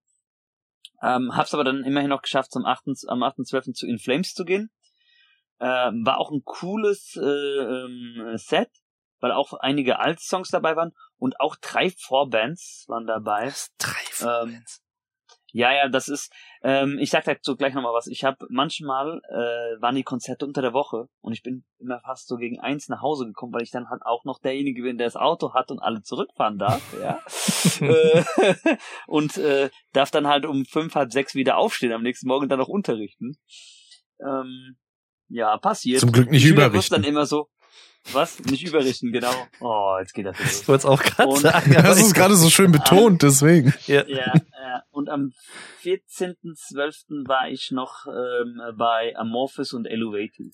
Ähm, 1.03 1.37
hab's 1.37 1.55
aber 1.55 1.65
dann 1.65 1.85
immerhin 1.85 2.11
noch 2.11 2.23
geschafft, 2.23 2.53
zum 2.53 2.65
8., 2.65 3.09
am 3.09 3.23
8.12. 3.23 3.75
zu 3.75 3.87
In 3.87 3.99
Flames 3.99 4.35
zu 4.35 4.45
gehen. 4.45 4.71
Ähm, 5.61 6.05
war 6.05 6.19
auch 6.19 6.31
ein 6.31 6.43
cooles 6.45 7.17
äh, 7.17 7.25
ähm, 7.25 8.37
Set, 8.37 8.71
weil 9.21 9.33
auch 9.33 9.53
einige 9.55 9.99
Alt-Songs 9.99 10.49
dabei 10.51 10.77
waren 10.77 10.93
und 11.19 11.41
auch 11.41 11.57
drei 11.57 11.91
Vorbands 11.91 12.85
waren 12.89 13.07
dabei. 13.07 13.53
Drei 13.79 14.45
Ähm, 14.45 14.65
ja, 15.53 15.73
ja, 15.73 15.89
das 15.89 16.09
ist, 16.09 16.33
ähm, 16.63 16.99
ich 16.99 17.11
sag 17.11 17.25
dazu 17.25 17.57
gleich 17.57 17.75
nochmal 17.75 17.93
was. 17.93 18.07
Ich 18.07 18.25
habe 18.25 18.47
manchmal, 18.49 19.21
äh, 19.29 19.81
waren 19.81 19.95
die 19.95 20.03
Konzerte 20.03 20.47
unter 20.47 20.63
der 20.63 20.73
Woche 20.73 21.09
und 21.21 21.35
ich 21.35 21.43
bin 21.43 21.65
immer 21.79 22.01
fast 22.01 22.27
so 22.27 22.37
gegen 22.37 22.59
eins 22.59 22.89
nach 22.89 23.03
Hause 23.03 23.27
gekommen, 23.27 23.53
weil 23.53 23.63
ich 23.63 23.71
dann 23.71 23.91
halt 23.91 24.03
auch 24.05 24.25
noch 24.25 24.41
derjenige 24.41 24.83
bin, 24.83 24.97
der 24.97 25.07
das 25.07 25.17
Auto 25.17 25.53
hat 25.53 25.71
und 25.71 25.79
alle 25.79 26.03
zurückfahren 26.03 26.59
darf, 26.59 26.83
ja. 27.01 27.21
Äh, 27.81 28.25
und 29.07 29.37
äh, 29.39 29.71
darf 29.93 30.11
dann 30.11 30.27
halt 30.27 30.47
um 30.47 30.65
fünf, 30.65 30.95
halb 30.95 31.13
sechs 31.13 31.35
wieder 31.35 31.57
aufstehen, 31.57 31.93
am 31.93 32.03
nächsten 32.03 32.27
Morgen 32.27 32.49
dann 32.49 32.59
noch 32.59 32.69
unterrichten. 32.69 33.37
Ähm, 34.21 34.77
ja, 35.29 35.57
passiert. 35.59 36.01
Zum 36.01 36.13
Glück 36.13 36.31
nicht 36.31 36.45
überrichten. 36.45 36.95
dann 36.95 37.05
immer 37.05 37.25
so, 37.27 37.49
was? 38.13 38.41
Nicht 38.41 38.67
überrichten, 38.67 39.13
genau. 39.13 39.33
Oh, 39.61 39.97
jetzt 40.01 40.13
geht 40.15 40.27
das 40.27 40.37
wieder 40.39 40.45
los. 40.49 40.61
Ich 40.63 40.69
wollte 40.69 40.79
es 40.81 40.87
auch 40.87 41.03
gerade 41.03 41.37
sagen. 41.37 41.77
aber 41.77 41.89
Das 41.89 41.99
ist 42.01 42.15
gerade 42.15 42.35
so 42.37 42.51
schön 42.51 42.73
betont, 42.73 43.23
deswegen. 43.23 43.73
ja. 43.87 44.05
Ja, 44.07 44.33
ja. 44.35 44.83
Und 44.91 45.09
am 45.09 45.33
14.12. 45.83 47.29
war 47.29 47.49
ich 47.49 47.71
noch 47.71 48.07
ähm, 48.07 48.61
bei 48.77 49.15
Amorphis 49.17 49.73
und 49.73 49.87
Elevated. 49.87 50.53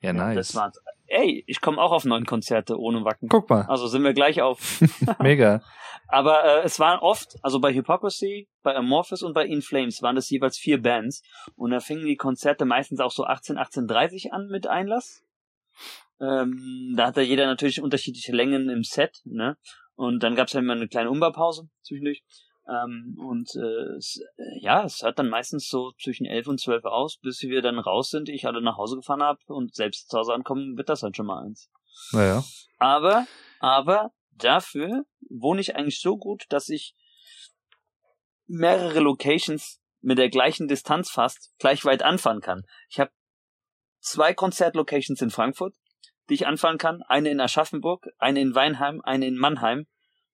ja, 0.00 0.12
Ja, 0.12 0.34
Das 0.34 0.52
nice. 0.52 0.54
war's. 0.54 0.80
Ey, 1.06 1.44
ich 1.46 1.60
komme 1.60 1.78
auch 1.82 1.92
auf 1.92 2.04
neun 2.04 2.24
Konzerte 2.24 2.78
ohne 2.78 3.04
Wacken. 3.04 3.28
Guck 3.28 3.50
mal, 3.50 3.62
Also 3.62 3.86
sind 3.88 4.02
wir 4.04 4.14
gleich 4.14 4.40
auf. 4.40 4.80
mega. 5.20 5.62
Aber 6.08 6.44
äh, 6.44 6.62
es 6.64 6.78
waren 6.80 6.98
oft, 7.00 7.36
also 7.42 7.60
bei 7.60 7.72
Hypocrisy, 7.74 8.48
bei 8.62 8.74
Amorphis 8.74 9.22
und 9.22 9.34
bei 9.34 9.44
In 9.44 9.60
Flames 9.62 10.02
waren 10.02 10.16
das 10.16 10.30
jeweils 10.30 10.56
vier 10.58 10.80
Bands. 10.80 11.22
Und 11.56 11.70
da 11.72 11.80
fingen 11.80 12.06
die 12.06 12.16
Konzerte 12.16 12.64
meistens 12.64 13.00
auch 13.00 13.10
so 13.12 13.24
18, 13.24 13.56
18.30 13.58 14.30
an 14.30 14.48
mit 14.48 14.66
Einlass. 14.66 15.22
Ähm, 16.20 16.94
da 16.96 17.06
hatte 17.06 17.22
jeder 17.22 17.46
natürlich 17.46 17.82
unterschiedliche 17.82 18.32
Längen 18.32 18.68
im 18.68 18.84
Set, 18.84 19.20
ne? 19.24 19.56
Und 19.96 20.22
dann 20.22 20.34
gab's 20.34 20.52
ja 20.52 20.60
immer 20.60 20.72
eine 20.72 20.88
kleine 20.88 21.10
Umbaupause 21.10 21.68
zwischendurch. 21.82 22.22
Ähm, 22.66 23.16
und 23.18 23.54
äh, 23.56 23.96
es, 23.96 24.20
äh, 24.36 24.60
ja, 24.60 24.84
es 24.84 25.02
hört 25.02 25.18
dann 25.18 25.28
meistens 25.28 25.68
so 25.68 25.92
zwischen 26.02 26.24
11 26.24 26.48
und 26.48 26.60
12 26.60 26.84
aus, 26.84 27.18
bis 27.18 27.42
wir 27.42 27.60
dann 27.60 27.78
raus 27.78 28.10
sind, 28.10 28.28
ich 28.28 28.46
alle 28.46 28.62
nach 28.62 28.78
Hause 28.78 28.96
gefahren 28.96 29.22
hab 29.22 29.38
und 29.48 29.74
selbst 29.74 30.08
zu 30.08 30.18
Hause 30.18 30.32
ankommen, 30.32 30.76
wird 30.76 30.88
das 30.88 31.02
halt 31.02 31.16
schon 31.16 31.26
mal 31.26 31.44
eins. 31.44 31.70
Naja. 32.12 32.42
Aber, 32.78 33.26
aber 33.60 34.12
dafür 34.32 35.04
wohne 35.28 35.60
ich 35.60 35.76
eigentlich 35.76 36.00
so 36.00 36.16
gut, 36.16 36.44
dass 36.48 36.70
ich 36.70 36.94
mehrere 38.46 39.00
Locations 39.00 39.80
mit 40.00 40.18
der 40.18 40.30
gleichen 40.30 40.68
Distanz 40.68 41.10
fast 41.10 41.52
gleich 41.58 41.84
weit 41.84 42.02
anfahren 42.02 42.40
kann. 42.40 42.64
Ich 42.88 42.98
habe 42.98 43.10
zwei 44.00 44.34
Konzertlocations 44.34 45.20
in 45.20 45.30
Frankfurt, 45.30 45.74
die 46.28 46.34
ich 46.34 46.46
anfahren 46.46 46.78
kann. 46.78 47.02
Eine 47.02 47.30
in 47.30 47.40
Aschaffenburg, 47.40 48.08
eine 48.18 48.40
in 48.40 48.54
Weinheim, 48.54 49.00
eine 49.02 49.26
in 49.26 49.36
Mannheim 49.36 49.86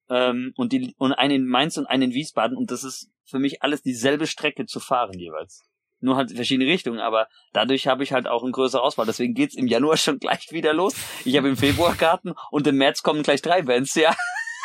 ähm, 0.08 0.52
und, 0.56 0.72
die, 0.72 0.94
und 0.98 1.12
eine 1.12 1.34
in 1.34 1.46
Mainz 1.46 1.76
und 1.76 1.86
eine 1.86 2.04
in 2.06 2.12
Wiesbaden. 2.14 2.56
Und 2.56 2.70
das 2.70 2.84
ist 2.84 3.10
für 3.24 3.38
mich 3.38 3.62
alles 3.62 3.82
dieselbe 3.82 4.26
Strecke 4.26 4.66
zu 4.66 4.80
fahren 4.80 5.18
jeweils. 5.18 5.62
Nur 6.02 6.16
halt 6.16 6.30
in 6.30 6.36
verschiedene 6.36 6.68
Richtungen, 6.70 6.98
aber 6.98 7.26
dadurch 7.52 7.86
habe 7.86 8.02
ich 8.02 8.12
halt 8.14 8.26
auch 8.26 8.42
eine 8.42 8.52
größere 8.52 8.80
Auswahl. 8.80 9.04
Deswegen 9.06 9.34
geht's 9.34 9.54
im 9.54 9.66
Januar 9.66 9.96
schon 9.98 10.18
gleich 10.18 10.46
wieder 10.50 10.72
los. 10.72 10.94
Ich 11.24 11.36
habe 11.36 11.48
im 11.48 11.56
Februar 11.56 11.94
Karten 11.94 12.32
und 12.50 12.66
im 12.66 12.76
März 12.76 13.02
kommen 13.02 13.22
gleich 13.22 13.42
drei 13.42 13.62
Bands, 13.62 13.94
ja. 13.94 14.14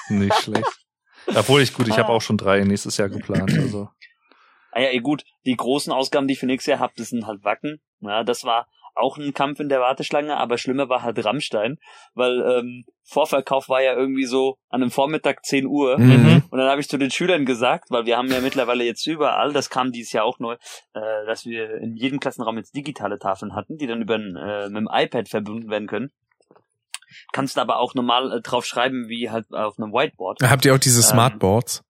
Nicht 0.10 0.36
schlecht. 0.36 0.66
Obwohl 1.28 1.62
ich 1.62 1.74
gut, 1.74 1.88
ich 1.88 1.98
habe 1.98 2.10
Ah. 2.10 2.16
auch 2.16 2.22
schon 2.22 2.38
drei 2.38 2.64
nächstes 2.64 2.98
Jahr 2.98 3.10
geplant. 3.10 3.52
Also 3.52 3.90
Ah 4.72 4.82
ja, 4.82 4.90
eh 4.92 5.00
gut, 5.00 5.24
die 5.46 5.56
großen 5.56 5.92
Ausgaben, 5.94 6.28
die 6.28 6.34
ich 6.34 6.40
für 6.40 6.46
nächstes 6.46 6.70
Jahr 6.72 6.80
habe, 6.80 6.94
das 6.98 7.10
sind 7.10 7.26
halt 7.26 7.44
Wacken. 7.46 7.82
Ja, 8.02 8.24
das 8.26 8.44
war 8.44 8.68
auch 8.96 9.18
ein 9.18 9.34
Kampf 9.34 9.60
in 9.60 9.70
der 9.70 9.82
Warteschlange, 9.82 10.38
aber 10.38 10.58
schlimmer 10.58 10.90
war 10.90 11.04
halt 11.04 11.24
Rammstein, 11.24 11.78
weil 12.14 12.42
ähm, 12.42 12.86
Vorverkauf 13.04 13.70
war 13.70 13.82
ja 13.82 13.94
irgendwie 13.94 14.26
so 14.26 14.58
an 14.70 14.82
einem 14.82 14.92
Vormittag 14.92 15.46
10 15.46 15.68
Uhr. 15.68 15.98
Mhm. 15.98 16.44
Und 16.50 16.58
dann 16.58 16.70
habe 16.70 16.82
ich 16.82 16.90
zu 16.90 16.98
den 16.98 17.12
Schülern 17.12 17.46
gesagt, 17.46 17.92
weil 17.92 18.06
wir 18.06 18.18
haben 18.18 18.32
ja 18.32 18.40
mittlerweile 18.40 18.84
jetzt 18.84 19.06
überall, 19.06 19.54
das 19.54 19.70
kam 19.70 19.92
dieses 19.92 20.12
Jahr 20.12 20.26
auch 20.26 20.40
neu, 20.40 20.54
äh, 20.94 21.26
dass 21.28 21.46
wir 21.46 21.76
in 21.76 21.96
jedem 21.96 22.20
Klassenraum 22.20 22.58
jetzt 22.58 22.76
digitale 22.76 23.20
Tafeln 23.20 23.56
hatten, 23.56 23.78
die 23.78 23.88
dann 23.88 24.02
über 24.02 24.16
ein, 24.16 24.36
äh, 24.36 24.70
mit 24.70 24.78
dem 24.78 24.90
iPad 24.92 25.30
verbunden 25.30 25.70
werden 25.70 25.88
können. 25.88 26.12
Kannst 27.32 27.58
aber 27.58 27.78
auch 27.78 27.94
normal 27.94 28.32
äh, 28.32 28.42
drauf 28.42 28.66
schreiben, 28.66 29.08
wie 29.08 29.30
halt 29.30 29.52
auf 29.54 29.78
einem 29.78 29.94
Whiteboard. 29.94 30.42
Habt 30.42 30.66
ihr 30.66 30.74
auch 30.74 30.80
diese 30.80 31.00
Ähm, 31.00 31.04
Smartboards? 31.04 31.85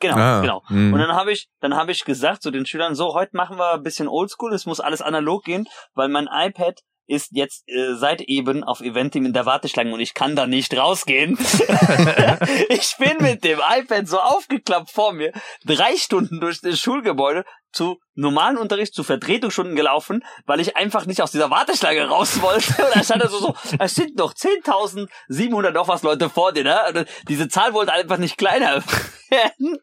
Genau, 0.00 0.16
Ah, 0.16 0.40
genau. 0.40 0.62
hm. 0.68 0.92
Und 0.92 1.00
dann 1.00 1.12
habe 1.12 1.32
ich, 1.32 1.48
dann 1.60 1.74
habe 1.74 1.90
ich 1.92 2.04
gesagt 2.04 2.42
zu 2.42 2.50
den 2.50 2.66
Schülern, 2.66 2.94
so, 2.94 3.14
heute 3.14 3.36
machen 3.36 3.58
wir 3.58 3.74
ein 3.74 3.82
bisschen 3.82 4.08
Oldschool, 4.08 4.52
es 4.52 4.66
muss 4.66 4.80
alles 4.80 5.02
analog 5.02 5.44
gehen, 5.44 5.66
weil 5.94 6.08
mein 6.08 6.28
iPad 6.30 6.80
ist 7.08 7.30
jetzt 7.32 7.68
äh, 7.68 7.94
seit 7.94 8.20
eben 8.20 8.62
auf 8.62 8.80
Eventim 8.80 9.24
in 9.24 9.32
der 9.32 9.46
Warteschlange 9.46 9.92
und 9.92 10.00
ich 10.00 10.14
kann 10.14 10.36
da 10.36 10.46
nicht 10.46 10.76
rausgehen. 10.76 11.38
ich 12.68 12.96
bin 12.98 13.16
mit 13.20 13.44
dem 13.44 13.58
iPad 13.58 14.06
so 14.06 14.20
aufgeklappt 14.20 14.90
vor 14.90 15.12
mir, 15.12 15.32
drei 15.64 15.96
Stunden 15.96 16.38
durch 16.38 16.60
das 16.60 16.78
Schulgebäude 16.78 17.44
zu 17.72 17.98
normalen 18.14 18.58
Unterricht, 18.58 18.94
zu 18.94 19.04
Vertretungsstunden 19.04 19.74
gelaufen, 19.74 20.22
weil 20.46 20.60
ich 20.60 20.76
einfach 20.76 21.06
nicht 21.06 21.22
aus 21.22 21.30
dieser 21.30 21.50
Warteschlange 21.50 22.08
raus 22.08 22.40
wollte. 22.42 22.84
Und 22.84 22.94
da 22.94 23.02
stand 23.02 23.22
er 23.22 23.28
so, 23.28 23.38
so, 23.38 23.54
es 23.78 23.94
sind 23.94 24.16
noch 24.16 24.34
10.700 24.34 25.70
noch 25.70 25.88
was 25.88 26.02
Leute 26.02 26.28
vor 26.28 26.52
dir, 26.52 26.64
ne? 26.64 26.78
Und 26.88 27.06
diese 27.28 27.48
Zahl 27.48 27.72
wollte 27.72 27.92
einfach 27.92 28.18
nicht 28.18 28.36
kleiner 28.36 28.82
werden. 29.30 29.78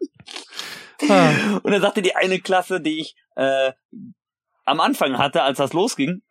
Und 1.64 1.72
dann 1.72 1.82
sagte 1.82 2.02
die 2.02 2.16
eine 2.16 2.40
Klasse, 2.40 2.80
die 2.80 3.00
ich 3.00 3.16
äh, 3.36 3.74
am 4.64 4.80
Anfang 4.80 5.18
hatte, 5.18 5.44
als 5.44 5.58
das 5.58 5.74
losging, 5.74 6.22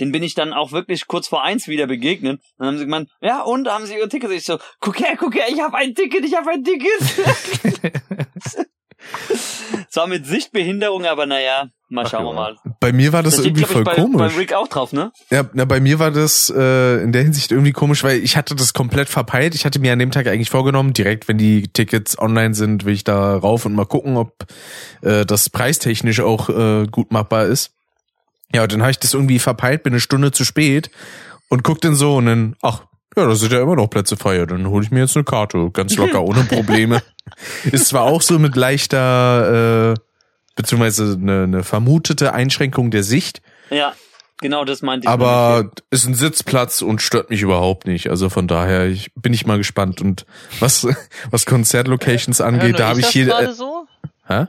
den 0.00 0.12
bin 0.12 0.22
ich 0.22 0.34
dann 0.34 0.52
auch 0.52 0.72
wirklich 0.72 1.06
kurz 1.06 1.28
vor 1.28 1.42
eins 1.42 1.68
wieder 1.68 1.86
begegnet. 1.86 2.40
Dann 2.58 2.68
haben 2.68 2.78
sie 2.78 2.84
gemeint, 2.84 3.10
ja 3.20 3.42
und, 3.42 3.68
haben 3.68 3.86
sie 3.86 3.94
ihr 3.94 4.08
Ticket? 4.08 4.30
Ich 4.30 4.44
so, 4.44 4.58
guck 4.80 4.98
her, 5.00 5.16
guck 5.18 5.34
her, 5.34 5.46
ich 5.48 5.60
habe 5.60 5.76
ein 5.76 5.94
Ticket, 5.94 6.24
ich 6.24 6.36
habe 6.36 6.50
ein 6.50 6.64
Ticket. 6.64 7.00
Zwar 9.90 10.06
mit 10.06 10.26
Sichtbehinderung, 10.26 11.04
aber 11.04 11.26
naja, 11.26 11.68
mal 11.88 12.04
Ach 12.04 12.10
schauen 12.10 12.24
ja. 12.24 12.30
wir 12.30 12.34
mal. 12.34 12.56
Bei 12.80 12.92
mir 12.92 13.12
war 13.12 13.22
das, 13.22 13.36
Das 13.36 13.44
steht, 13.44 13.56
irgendwie 13.56 13.64
glaub 13.64 13.72
voll 13.72 13.82
ich, 13.82 13.96
bei, 13.96 14.02
komisch. 14.02 14.32
bei 14.32 14.38
Rick 14.40 14.52
auch 14.54 14.68
drauf, 14.68 14.92
ne? 14.92 15.12
Ja, 15.30 15.48
na, 15.52 15.64
bei 15.64 15.80
mir 15.80 15.98
war 15.98 16.10
das 16.10 16.52
äh, 16.54 17.02
in 17.02 17.12
der 17.12 17.22
Hinsicht 17.22 17.52
irgendwie 17.52 17.72
komisch, 17.72 18.02
weil 18.02 18.18
ich 18.18 18.36
hatte 18.36 18.54
das 18.54 18.72
komplett 18.72 19.08
verpeilt. 19.08 19.54
Ich 19.54 19.64
hatte 19.64 19.78
mir 19.78 19.92
an 19.92 19.98
dem 19.98 20.10
Tag 20.10 20.26
eigentlich 20.26 20.50
vorgenommen, 20.50 20.92
direkt 20.92 21.28
wenn 21.28 21.38
die 21.38 21.68
Tickets 21.68 22.18
online 22.18 22.54
sind, 22.54 22.84
will 22.84 22.94
ich 22.94 23.04
da 23.04 23.36
rauf 23.36 23.66
und 23.66 23.74
mal 23.74 23.86
gucken, 23.86 24.16
ob 24.16 24.46
äh, 25.02 25.24
das 25.24 25.50
preistechnisch 25.50 26.20
auch 26.20 26.48
äh, 26.48 26.86
gut 26.90 27.12
machbar 27.12 27.46
ist. 27.46 27.73
Ja, 28.52 28.62
und 28.62 28.72
dann 28.72 28.82
habe 28.82 28.90
ich 28.90 28.98
das 28.98 29.14
irgendwie 29.14 29.38
verpeilt, 29.38 29.82
bin 29.82 29.92
eine 29.92 30.00
Stunde 30.00 30.30
zu 30.32 30.44
spät 30.44 30.90
und 31.48 31.62
guck 31.64 31.80
dann 31.80 31.94
so 31.94 32.16
und 32.16 32.26
dann, 32.26 32.56
ach, 32.62 32.82
ja, 33.16 33.26
da 33.26 33.34
sind 33.36 33.52
ja 33.52 33.60
immer 33.62 33.76
noch 33.76 33.88
Plätze 33.88 34.16
frei. 34.16 34.36
Ja, 34.38 34.46
Dann 34.46 34.66
hole 34.68 34.84
ich 34.84 34.90
mir 34.90 35.00
jetzt 35.00 35.16
eine 35.16 35.24
Karte, 35.24 35.70
ganz 35.72 35.96
locker, 35.96 36.22
ohne 36.22 36.42
Probleme. 36.48 37.02
Ist 37.64 37.86
zwar 37.86 38.02
auch 38.02 38.22
so 38.22 38.38
mit 38.38 38.56
leichter, 38.56 39.92
äh, 39.92 39.94
beziehungsweise 40.56 41.16
eine, 41.20 41.44
eine 41.44 41.62
vermutete 41.64 42.32
Einschränkung 42.32 42.90
der 42.90 43.02
Sicht, 43.04 43.40
Ja, 43.70 43.94
genau 44.40 44.64
das 44.64 44.82
meinte 44.82 45.04
ich. 45.06 45.08
aber 45.08 45.70
ist 45.90 46.06
ein 46.06 46.14
Sitzplatz 46.14 46.82
und 46.82 47.02
stört 47.02 47.30
mich 47.30 47.42
überhaupt 47.42 47.86
nicht. 47.86 48.10
Also 48.10 48.30
von 48.30 48.46
daher 48.48 48.86
ich, 48.86 49.12
bin 49.14 49.32
ich 49.32 49.46
mal 49.46 49.58
gespannt. 49.58 50.00
Und 50.00 50.26
was, 50.60 50.86
was 51.30 51.46
Konzertlocations 51.46 52.40
Hör 52.40 52.46
angeht, 52.46 52.78
da 52.80 52.88
habe 52.88 52.98
ich 53.00 53.06
das 53.06 53.12
hier. 53.12 53.26
gerade 53.26 53.48
Äh, 53.48 53.52
so? 53.52 53.86
hä? 54.26 54.46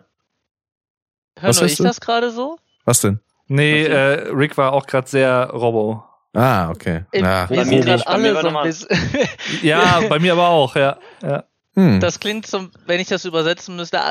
Hör 1.37 1.49
Was 1.49 1.57
nur 1.59 1.65
ich 1.69 1.77
du? 1.77 1.83
das 1.83 1.99
gerade 2.01 2.31
so? 2.31 2.57
Was 2.85 3.01
denn? 3.01 3.19
Nee, 3.47 3.85
äh, 3.85 4.29
Rick 4.31 4.57
war 4.57 4.73
auch 4.73 4.87
gerade 4.87 5.07
sehr 5.07 5.49
Robo. 5.51 6.03
Ah, 6.33 6.69
okay. 6.69 7.05
Ja, 7.13 7.49
wir 7.49 7.57
bei 7.57 7.63
sind 7.63 7.75
mir 7.75 7.85
gerade 7.85 8.07
alle 8.07 8.41
so 8.41 8.47
ein 8.49 8.63
bisschen. 8.63 8.89
Ja, 9.61 10.01
bei 10.09 10.19
mir 10.19 10.33
aber 10.33 10.49
auch, 10.49 10.75
ja. 10.75 10.97
ja. 11.21 11.45
hm. 11.75 12.01
Das 12.01 12.19
klingt 12.19 12.45
zum, 12.45 12.71
wenn 12.85 12.99
ich 12.99 13.07
das 13.07 13.23
übersetzen 13.23 13.77
müsste, 13.77 14.03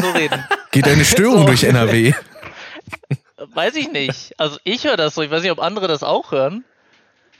so 0.00 0.10
reden. 0.10 0.44
Geht 0.70 0.86
eine 0.86 1.04
Störung 1.04 1.40
So. 1.40 1.46
durch 1.46 1.64
NRW? 1.64 2.12
Weiß 3.54 3.74
ich 3.74 3.90
nicht. 3.90 4.34
Also 4.38 4.58
ich 4.62 4.84
höre 4.84 4.96
das 4.96 5.16
so. 5.16 5.22
Ich 5.22 5.30
weiß 5.30 5.42
nicht, 5.42 5.50
ob 5.50 5.60
andere 5.60 5.88
das 5.88 6.04
auch 6.04 6.30
hören. 6.30 6.64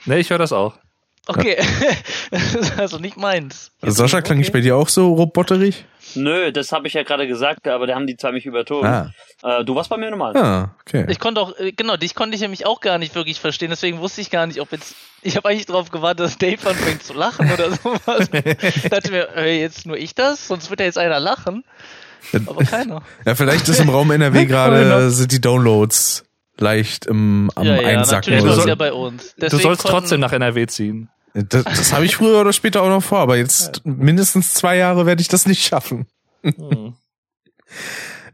Nee, 0.05 0.17
ich 0.17 0.29
höre 0.29 0.37
das 0.37 0.51
auch. 0.51 0.73
Okay. 1.27 1.57
Das 2.29 2.55
ist 2.55 2.77
also 2.77 2.97
nicht 2.97 3.15
meins. 3.15 3.71
Sascha, 3.81 4.21
klang 4.21 4.39
ich 4.41 4.51
bei 4.51 4.59
dir 4.59 4.75
auch 4.75 4.89
so 4.89 5.13
roboterig? 5.13 5.85
Nö, 6.15 6.51
das 6.51 6.71
habe 6.71 6.87
ich 6.87 6.93
ja 6.93 7.03
gerade 7.03 7.27
gesagt, 7.27 7.67
aber 7.67 7.87
da 7.87 7.95
haben 7.95 8.07
die 8.07 8.17
zwei 8.17 8.31
mich 8.31 8.45
übertogen. 8.45 8.87
Ah, 8.89 9.11
Äh, 9.43 9.63
du 9.65 9.75
warst 9.75 9.89
bei 9.89 9.97
mir 9.97 10.09
normal. 10.09 10.35
ah 10.37 10.75
okay. 10.81 11.05
Ich 11.09 11.19
konnte 11.19 11.41
auch, 11.41 11.57
äh, 11.59 11.71
genau, 11.71 11.97
dich 11.97 12.15
konnte 12.15 12.35
ich 12.35 12.41
nämlich 12.41 12.65
auch 12.65 12.79
gar 12.81 12.97
nicht 12.97 13.13
wirklich 13.15 13.39
verstehen, 13.39 13.69
deswegen 13.71 13.99
wusste 13.99 14.21
ich 14.21 14.29
gar 14.29 14.47
nicht, 14.47 14.59
ob 14.61 14.71
jetzt, 14.71 14.95
ich 15.21 15.35
habe 15.35 15.49
eigentlich 15.49 15.65
darauf 15.65 15.91
gewartet, 15.91 16.25
dass 16.25 16.37
Dave 16.37 16.69
anfängt 16.69 17.03
zu 17.03 17.13
lachen 17.13 17.51
oder 17.51 17.71
sowas. 17.71 18.29
ich 18.75 18.89
dachte 18.89 19.11
mir, 19.11 19.29
äh, 19.35 19.59
jetzt 19.59 19.85
nur 19.85 19.97
ich 19.97 20.15
das, 20.15 20.47
sonst 20.47 20.69
wird 20.69 20.79
ja 20.79 20.85
jetzt 20.85 20.97
einer 20.97 21.19
lachen. 21.19 21.63
Aber 22.45 22.63
keiner. 22.63 23.01
Ja, 23.25 23.35
vielleicht 23.35 23.67
ist 23.67 23.79
im 23.81 23.89
Raum 23.89 24.09
NRW 24.11 24.45
gerade 24.47 25.09
sind 25.11 25.31
die 25.31 25.41
Downloads 25.41 26.23
leicht 26.57 27.05
im, 27.07 27.51
am 27.55 27.65
ja, 27.65 27.81
ja, 27.81 27.87
Einsacken 27.99 28.31
natürlich 28.33 28.43
oder 28.43 28.51
ist 28.57 28.61
so. 28.63 28.69
ja 28.69 28.75
bei 28.75 28.93
uns. 28.93 29.33
Du 29.35 29.41
Deswegen 29.41 29.61
sollst 29.63 29.81
konnten- 29.83 29.97
trotzdem 29.97 30.19
nach 30.21 30.31
NRW 30.31 30.67
ziehen. 30.67 31.09
Das, 31.33 31.63
das 31.63 31.93
habe 31.93 32.05
ich 32.05 32.15
früher 32.15 32.41
oder 32.41 32.53
später 32.53 32.83
auch 32.83 32.89
noch 32.89 33.03
vor, 33.03 33.19
aber 33.19 33.37
jetzt 33.37 33.81
mindestens 33.85 34.53
zwei 34.53 34.77
Jahre 34.77 35.05
werde 35.05 35.21
ich 35.21 35.27
das 35.27 35.45
nicht 35.47 35.65
schaffen. 35.65 36.05
Hm. 36.43 36.95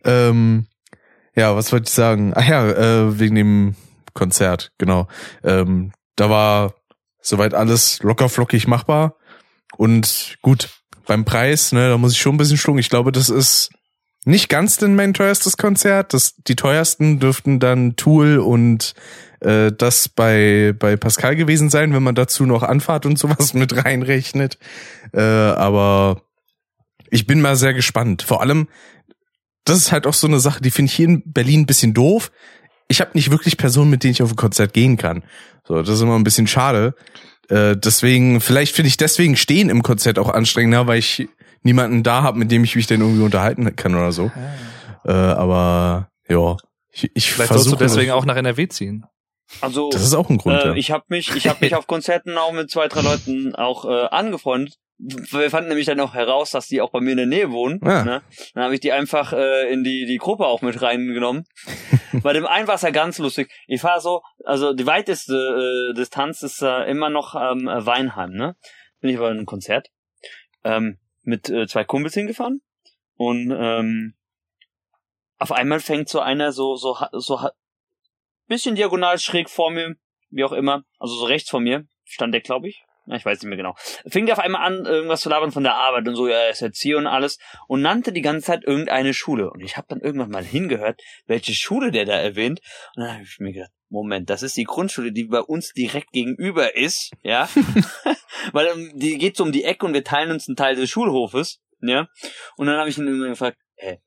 Ähm, 0.04 0.68
ja, 1.36 1.56
was 1.56 1.72
wollte 1.72 1.88
ich 1.88 1.94
sagen? 1.94 2.34
Ach 2.36 2.48
ja, 2.48 2.68
äh, 2.68 3.20
wegen 3.20 3.36
dem 3.36 3.76
Konzert, 4.14 4.72
genau. 4.78 5.08
Ähm, 5.44 5.92
da 6.16 6.30
war 6.30 6.74
soweit 7.22 7.54
alles 7.54 8.02
locker 8.04 8.30
flockig 8.30 8.68
machbar. 8.68 9.16
Und 9.78 10.38
gut, 10.42 10.70
beim 11.06 11.26
Preis, 11.26 11.72
ne, 11.72 11.90
da 11.90 11.98
muss 11.98 12.14
ich 12.14 12.20
schon 12.20 12.36
ein 12.36 12.38
bisschen 12.38 12.58
schlucken. 12.58 12.80
Ich 12.80 12.90
glaube, 12.90 13.12
das 13.12 13.30
ist 13.30 13.70
nicht 14.26 14.50
ganz 14.50 14.78
denn 14.78 14.96
mein 14.96 15.14
teuerstes 15.14 15.58
Konzert. 15.58 16.14
Das, 16.14 16.36
die 16.36 16.56
teuersten 16.56 17.20
dürften 17.20 17.60
dann 17.60 17.96
Tool 17.96 18.40
und 18.40 18.94
äh, 19.42 19.72
das 19.72 20.10
bei, 20.10 20.74
bei 20.78 20.98
Pascal 20.98 21.36
gewesen 21.36 21.70
sein, 21.70 21.94
wenn 21.94 22.04
man 22.04 22.16
dazu 22.16 22.46
noch 22.46 22.64
Anfahrt 22.64 23.06
und 23.06 23.18
sowas 23.18 23.54
mit 23.54 23.86
reinrechnet. 23.86 24.58
Äh, 25.14 25.22
aber 25.22 26.22
ich 27.10 27.28
bin 27.28 27.42
mal 27.42 27.56
sehr 27.56 27.74
gespannt. 27.74 28.22
Vor 28.22 28.42
allem, 28.42 28.68
das 29.66 29.78
ist 29.78 29.92
halt 29.92 30.08
auch 30.08 30.14
so 30.14 30.28
eine 30.28 30.40
Sache, 30.40 30.62
die 30.62 30.72
finde 30.72 30.90
ich 30.90 30.96
hier 30.96 31.08
in 31.08 31.24
Berlin 31.26 31.62
ein 31.62 31.66
bisschen 31.66 31.94
doof. 31.94 32.32
Ich 32.88 33.02
habe 33.02 33.12
nicht 33.14 33.32
wirklich 33.32 33.58
Personen, 33.58 33.92
mit 33.92 34.04
denen 34.04 34.12
ich 34.12 34.24
auf 34.24 34.32
ein 34.32 34.36
Konzert 34.36 34.74
gehen 34.74 34.98
kann. 34.98 35.24
So, 35.68 35.76
das 35.76 35.90
ist 35.90 36.02
immer 36.02 36.16
ein 36.16 36.24
bisschen 36.24 36.48
schade. 36.48 36.96
Äh, 37.50 37.78
deswegen, 37.78 38.42
vielleicht 38.42 38.76
finde 38.76 38.88
ich 38.88 38.98
deswegen 38.98 39.36
Stehen 39.36 39.70
im 39.70 39.84
Konzert 39.84 40.20
auch 40.20 40.30
anstrengender, 40.30 40.88
weil 40.88 41.00
ich 41.00 41.28
niemanden 41.62 42.04
da 42.04 42.24
habe, 42.24 42.40
mit 42.40 42.52
dem 42.52 42.64
ich 42.64 42.76
mich 42.76 42.88
dann 42.88 43.02
irgendwie 43.02 43.24
unterhalten 43.24 43.76
kann 43.76 43.96
oder 43.96 44.12
so. 44.12 44.32
Äh, 45.06 45.12
aber 45.12 46.10
ja, 46.28 46.58
ich, 46.92 47.12
ich 47.14 47.32
Vielleicht 47.32 47.54
sollst 47.54 47.72
du 47.72 47.76
deswegen 47.76 48.12
auch 48.12 48.26
nach 48.26 48.36
NRW 48.36 48.68
ziehen. 48.68 49.06
Also 49.62 49.90
Das 49.90 50.02
ist 50.04 50.14
auch 50.14 50.30
ein 50.30 50.38
Grund. 50.38 50.62
äh, 50.62 50.68
ja. 50.68 50.74
ich 50.76 50.92
habe 50.92 51.06
mich, 51.10 51.36
ich 51.36 51.48
habe 51.48 51.60
mich 51.62 51.76
auf 51.76 51.88
Konzerten 51.88 52.38
auch 52.38 52.52
mit 52.52 52.70
zwei, 52.70 52.88
drei 52.88 53.02
Leuten 53.02 53.56
auch 53.56 53.86
äh, 53.86 54.06
angefreundet. 54.08 54.76
Wir 55.02 55.50
fanden 55.50 55.70
nämlich 55.70 55.86
dann 55.86 56.00
auch 56.02 56.14
heraus, 56.14 56.52
dass 56.52 56.68
die 56.68 56.82
auch 56.82 56.92
bei 56.92 57.00
mir 57.00 57.12
in 57.12 57.18
der 57.18 57.26
Nähe 57.26 57.52
wohnen. 57.52 57.80
Ah. 57.84 58.04
Ne? 58.04 58.22
Dann 58.54 58.64
habe 58.66 58.74
ich 58.74 58.82
die 58.82 58.92
einfach 58.92 59.32
äh, 59.32 59.72
in 59.72 59.84
die 59.86 60.06
die 60.06 60.18
Gruppe 60.18 60.46
auch 60.46 60.62
mit 60.62 60.82
reingenommen. 60.82 61.46
bei 62.22 62.34
dem 62.34 62.46
einen 62.46 62.68
war 62.68 62.76
es 62.76 62.82
ja 62.82 62.90
ganz 62.90 63.18
lustig. 63.18 63.50
Ich 63.68 63.80
fahre 63.80 64.02
so, 64.02 64.22
also 64.44 64.74
die 64.74 64.86
weiteste 64.86 65.92
äh, 65.92 65.94
Distanz 65.96 66.44
ist 66.44 66.62
äh, 66.62 66.84
immer 66.90 67.10
noch 67.10 67.34
ähm, 67.36 67.66
Weinheim. 67.68 68.32
Ne? 68.32 68.56
Bin 69.00 69.10
ich 69.10 69.18
bei 69.18 69.30
einem 69.30 69.46
Konzert 69.46 69.88
ähm, 70.66 70.98
mit 71.24 71.50
äh, 71.50 71.66
zwei 71.68 71.86
Kumpels 71.86 72.14
hingefahren 72.14 72.62
und 73.16 73.52
ähm, 73.58 74.16
auf 75.38 75.54
einmal 75.54 75.80
fängt 75.80 76.10
so 76.10 76.20
einer 76.20 76.52
so 76.52 76.76
so 76.76 76.98
so 77.14 77.40
bisschen 78.50 78.76
diagonal 78.76 79.18
schräg 79.20 79.50
vor 79.50 79.72
mir, 79.72 79.96
wie 80.30 80.44
auch 80.44 80.52
immer, 80.52 80.84
also 81.00 81.16
so 81.16 81.26
rechts 81.26 81.50
vor 81.50 81.62
mir, 81.62 81.88
stand 82.04 82.34
der, 82.34 82.42
glaube 82.42 82.68
ich. 82.68 82.84
Ja, 83.06 83.16
ich 83.16 83.26
weiß 83.26 83.42
nicht 83.42 83.50
mehr 83.50 83.58
genau. 83.58 83.76
Fing 84.08 84.28
der 84.28 84.36
auf 84.36 84.44
einmal 84.44 84.62
an, 84.62 84.86
irgendwas 84.86 85.22
zu 85.22 85.30
labern 85.30 85.52
von 85.52 85.64
der 85.64 85.76
Arbeit 85.76 86.08
und 86.08 86.16
so, 86.16 86.28
ja, 86.28 86.36
er 86.36 86.50
ist 86.52 86.62
Erzieher 86.62 86.98
und 86.98 87.08
alles 87.08 87.40
und 87.68 87.82
nannte 87.82 88.12
die 88.12 88.22
ganze 88.22 88.46
Zeit 88.48 88.64
irgendeine 88.64 89.16
Schule. 89.16 89.50
Und 89.50 89.62
ich 89.62 89.78
habe 89.78 89.88
dann 89.90 90.02
irgendwann 90.02 90.30
mal 90.30 90.44
hingehört, 90.44 91.02
welche 91.26 91.56
Schule 91.56 91.90
der 91.90 92.06
da 92.06 92.14
erwähnt. 92.14 92.60
Und 92.96 93.04
dann 93.04 93.14
habe 93.14 93.24
ich 93.24 93.40
mir 93.40 93.54
gedacht, 93.54 93.72
Moment, 93.90 94.30
das 94.30 94.44
ist 94.44 94.56
die 94.58 94.66
Grundschule, 94.66 95.12
die 95.12 95.24
bei 95.24 95.42
uns 95.42 95.74
direkt 95.74 96.12
gegenüber 96.12 96.76
ist, 96.76 97.12
ja. 97.24 97.50
Weil 98.52 98.68
ähm, 98.68 98.92
die 98.94 99.18
geht 99.18 99.36
so 99.36 99.44
um 99.44 99.52
die 99.52 99.64
Ecke 99.64 99.88
und 99.88 99.94
wir 99.94 100.04
teilen 100.04 100.30
uns 100.30 100.48
einen 100.48 100.56
Teil 100.56 100.76
des 100.76 100.92
Schulhofes, 100.92 101.60
ja. 101.82 102.08
Und 102.58 102.68
dann 102.68 102.78
habe 102.78 102.90
ich 102.90 103.00
ihn 103.00 103.08
irgendwann 103.08 103.32
gefragt, 103.32 103.58
hä, 103.78 103.98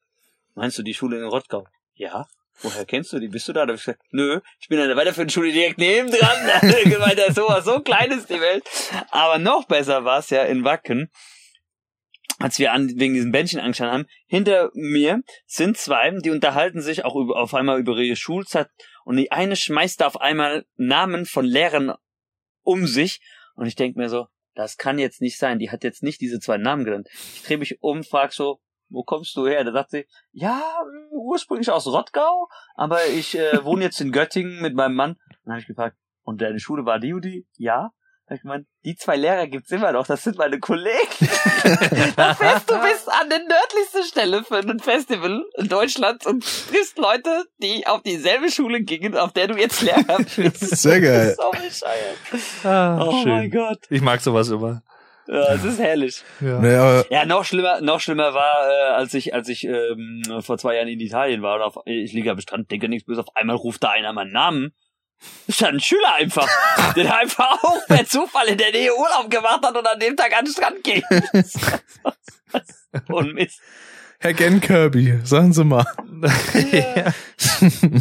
meinst 0.55 0.79
du 0.79 0.85
die 0.85 0.95
Schule 0.95 1.19
in 1.19 1.25
Rottgau? 1.25 1.67
Ja. 1.95 2.27
Woher 2.63 2.85
kennst 2.85 3.13
du 3.13 3.19
die? 3.19 3.29
Bist 3.29 3.49
du 3.49 3.53
da? 3.53 3.67
Da 3.67 3.75
ich 3.75 3.81
gesagt, 3.85 4.03
nö, 4.11 4.41
ich 4.61 4.69
bin 4.69 4.79
an 4.79 4.89
der 4.89 4.97
weiterführenden 4.97 5.33
Schule 5.33 5.53
direkt 5.53 5.79
neben 5.79 6.11
dran. 6.11 6.39
Ja, 7.17 7.33
sowas, 7.33 7.65
so 7.65 7.81
klein 7.81 8.11
ist 8.11 8.31
die 8.31 8.41
Welt. 8.41 8.65
Aber 9.11 9.39
noch 9.39 9.67
besser 9.67 10.05
war 10.05 10.19
es 10.19 10.31
ja 10.31 10.45
in 10.45 10.65
Wacken, 10.65 11.11
als 12.39 12.59
wir 12.59 12.73
an, 12.73 12.89
wegen 12.97 13.15
diesen 13.15 13.33
Bändchen 13.33 13.61
angeschaut 13.61 13.91
haben. 13.91 14.07
Hinter 14.27 14.71
mir 14.75 15.23
sind 15.47 15.77
zwei, 15.77 16.11
die 16.11 16.31
unterhalten 16.31 16.81
sich 16.81 17.05
auch 17.05 17.17
über, 17.17 17.37
auf 17.37 17.55
einmal 17.55 17.79
über 17.79 17.97
ihre 17.97 18.17
Schulzeit 18.17 18.69
und 19.05 19.17
die 19.17 19.31
eine 19.31 19.57
schmeißt 19.57 20.01
da 20.01 20.07
auf 20.07 20.21
einmal 20.21 20.65
Namen 20.77 21.27
von 21.27 21.45
Lehrern 21.45 21.95
um 22.63 22.87
sich 22.87 23.21
und 23.55 23.67
ich 23.67 23.75
denk 23.75 23.97
mir 23.97 24.09
so, 24.09 24.27
das 24.55 24.77
kann 24.77 24.99
jetzt 24.99 25.21
nicht 25.21 25.39
sein. 25.39 25.59
Die 25.59 25.71
hat 25.71 25.85
jetzt 25.85 26.03
nicht 26.03 26.21
diese 26.21 26.41
zwei 26.41 26.59
Namen 26.59 26.85
genannt. 26.85 27.09
Ich 27.35 27.43
drehe 27.43 27.59
mich 27.59 27.83
um, 27.83 28.05
frag 28.05 28.33
so, 28.33 28.61
wo 28.93 29.03
kommst 29.03 29.35
du 29.37 29.47
her? 29.47 29.65
Da 29.65 29.73
sagt 29.73 29.91
sie, 29.91 30.07
ja, 30.33 30.63
ursprünglich 31.11 31.71
aus 31.71 31.87
Rottgau, 31.87 32.49
aber 32.75 33.07
ich 33.07 33.37
äh, 33.39 33.65
wohne 33.65 33.85
jetzt 33.85 34.01
in 34.01 34.13
Göttingen 34.13 34.61
mit 34.61 34.75
meinem 34.75 34.95
Mann. 34.95 35.17
Dann 35.45 35.53
habe 35.55 35.61
ich 35.61 35.67
gefragt, 35.67 35.97
und 36.25 36.41
deine 36.41 36.61
Schule 36.61 36.85
war 36.85 36.99
die 37.01 37.13
und 37.15 37.25
die? 37.25 37.47
Ja. 37.57 37.91
Ich 38.31 38.45
meine, 38.45 38.65
die 38.85 38.95
zwei 38.97 39.17
Lehrer 39.17 39.47
gibt's 39.47 39.71
immer 39.73 39.93
noch, 39.93 40.07
das 40.07 40.23
sind 40.23 40.39
meine 40.39 40.59
Kollegen. 40.59 40.97
das 42.17 42.41
heißt, 42.41 42.71
du 42.71 42.81
bist 42.81 43.11
an 43.11 43.29
der 43.29 43.41
nördlichsten 43.41 44.05
Stelle 44.05 44.43
für 44.45 44.59
ein 44.59 44.79
Festival 44.79 45.45
in 45.59 45.69
Deutschland 45.69 46.25
und 46.27 46.43
triffst 46.43 46.97
Leute, 46.97 47.45
die 47.63 47.87
auf 47.87 48.03
dieselbe 48.03 48.51
Schule 48.51 48.83
gingen, 48.83 49.17
auf 49.17 49.33
der 49.33 49.49
du 49.49 49.55
jetzt 49.59 49.83
Lehrer 49.83 50.17
bist. 50.37 50.61
Sehr 50.61 51.01
geil. 51.01 51.37
So 51.37 51.51
bescheuert. 51.51 52.65
Ah, 52.65 53.05
Oh 53.05 53.23
schön. 53.23 53.33
mein 53.33 53.51
Gott. 53.51 53.81
Ich 53.91 54.01
mag 54.01 54.21
sowas 54.23 54.49
immer. 54.49 54.83
Ja, 55.29 55.55
es 55.55 55.65
ist 55.65 55.79
herrlich. 55.79 56.23
Ja. 56.41 56.59
Aber 56.59 57.07
Ja, 57.11 57.25
noch 57.25 57.45
schlimmer, 57.45 57.81
noch 57.81 58.01
schlimmer 58.01 58.35
war, 58.35 58.69
äh, 58.69 58.93
als 58.95 59.15
ich, 59.15 59.35
als 59.35 59.49
ich 59.49 59.65
ähm, 59.65 60.23
vor 60.41 60.59
zwei 60.59 60.77
Jahren 60.77 60.89
in 60.89 61.01
Italien 61.01 61.43
war 61.43 61.57
und 61.57 61.63
auf, 61.63 61.77
ich 61.87 62.13
liege 62.13 62.31
am 62.31 62.41
Strand, 62.41 62.71
denke 62.71 62.89
nichts 62.89 63.07
böse, 63.07 63.21
auf 63.21 63.37
einmal 63.37 63.57
ruft 63.57 63.83
da 63.85 63.91
einer 63.91 64.13
meinen 64.13 64.33
Namen. 64.33 64.75
Das 65.47 65.57
ist 65.57 65.65
ein 65.65 65.79
Schüler 65.79 66.15
einfach, 66.17 66.49
der 66.97 67.17
einfach 67.17 67.63
auch 67.63 67.87
per 67.87 68.05
Zufall 68.07 68.49
in 68.49 68.59
der 68.59 68.73
Nähe 68.73 68.91
Urlaub 68.93 69.31
gemacht 69.31 69.65
hat 69.65 69.77
und 69.77 69.87
an 69.87 70.01
dem 70.01 70.17
Tag 70.17 70.37
an 70.37 70.45
den 70.45 70.53
Strand 70.53 70.83
geht. 70.83 71.05
und 73.09 73.35
Mist. 73.35 73.61
Herr 74.19 74.35
Gen 74.35 74.61
Kirby, 74.61 75.21
sagen 75.25 75.53
Sie 75.53 75.65
mal. 75.65 75.87
ja. 76.73 77.13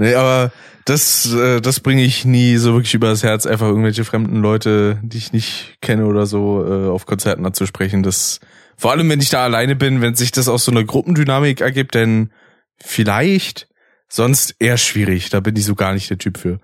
Nee, 0.00 0.14
aber 0.14 0.52
das, 0.88 1.32
äh, 1.32 1.60
das 1.60 1.80
bringe 1.80 2.02
ich 2.02 2.24
nie 2.24 2.56
so 2.56 2.72
wirklich 2.72 2.94
übers 2.94 3.22
Herz, 3.22 3.46
einfach 3.46 3.66
irgendwelche 3.66 4.04
fremden 4.04 4.40
Leute, 4.40 4.98
die 5.02 5.18
ich 5.18 5.32
nicht 5.32 5.76
kenne 5.80 6.06
oder 6.06 6.26
so, 6.26 6.64
äh, 6.64 6.88
auf 6.88 7.04
Konzerten 7.06 7.44
anzusprechen. 7.44 8.02
Das, 8.02 8.40
vor 8.76 8.92
allem, 8.92 9.08
wenn 9.10 9.20
ich 9.20 9.30
da 9.30 9.44
alleine 9.44 9.76
bin, 9.76 10.00
wenn 10.00 10.14
sich 10.14 10.30
das 10.30 10.48
aus 10.48 10.64
so 10.64 10.72
einer 10.72 10.84
Gruppendynamik 10.84 11.60
ergibt, 11.60 11.94
denn 11.94 12.32
vielleicht, 12.78 13.68
sonst 14.08 14.56
eher 14.58 14.78
schwierig. 14.78 15.28
Da 15.30 15.40
bin 15.40 15.56
ich 15.56 15.64
so 15.64 15.74
gar 15.74 15.92
nicht 15.92 16.08
der 16.08 16.18
Typ 16.18 16.38
für. 16.38 16.58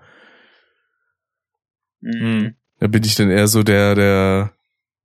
Mhm. 2.01 2.55
Da 2.79 2.87
bin 2.87 3.03
ich 3.03 3.15
dann 3.15 3.29
eher 3.29 3.47
so 3.47 3.61
der, 3.63 3.93
der 3.95 4.53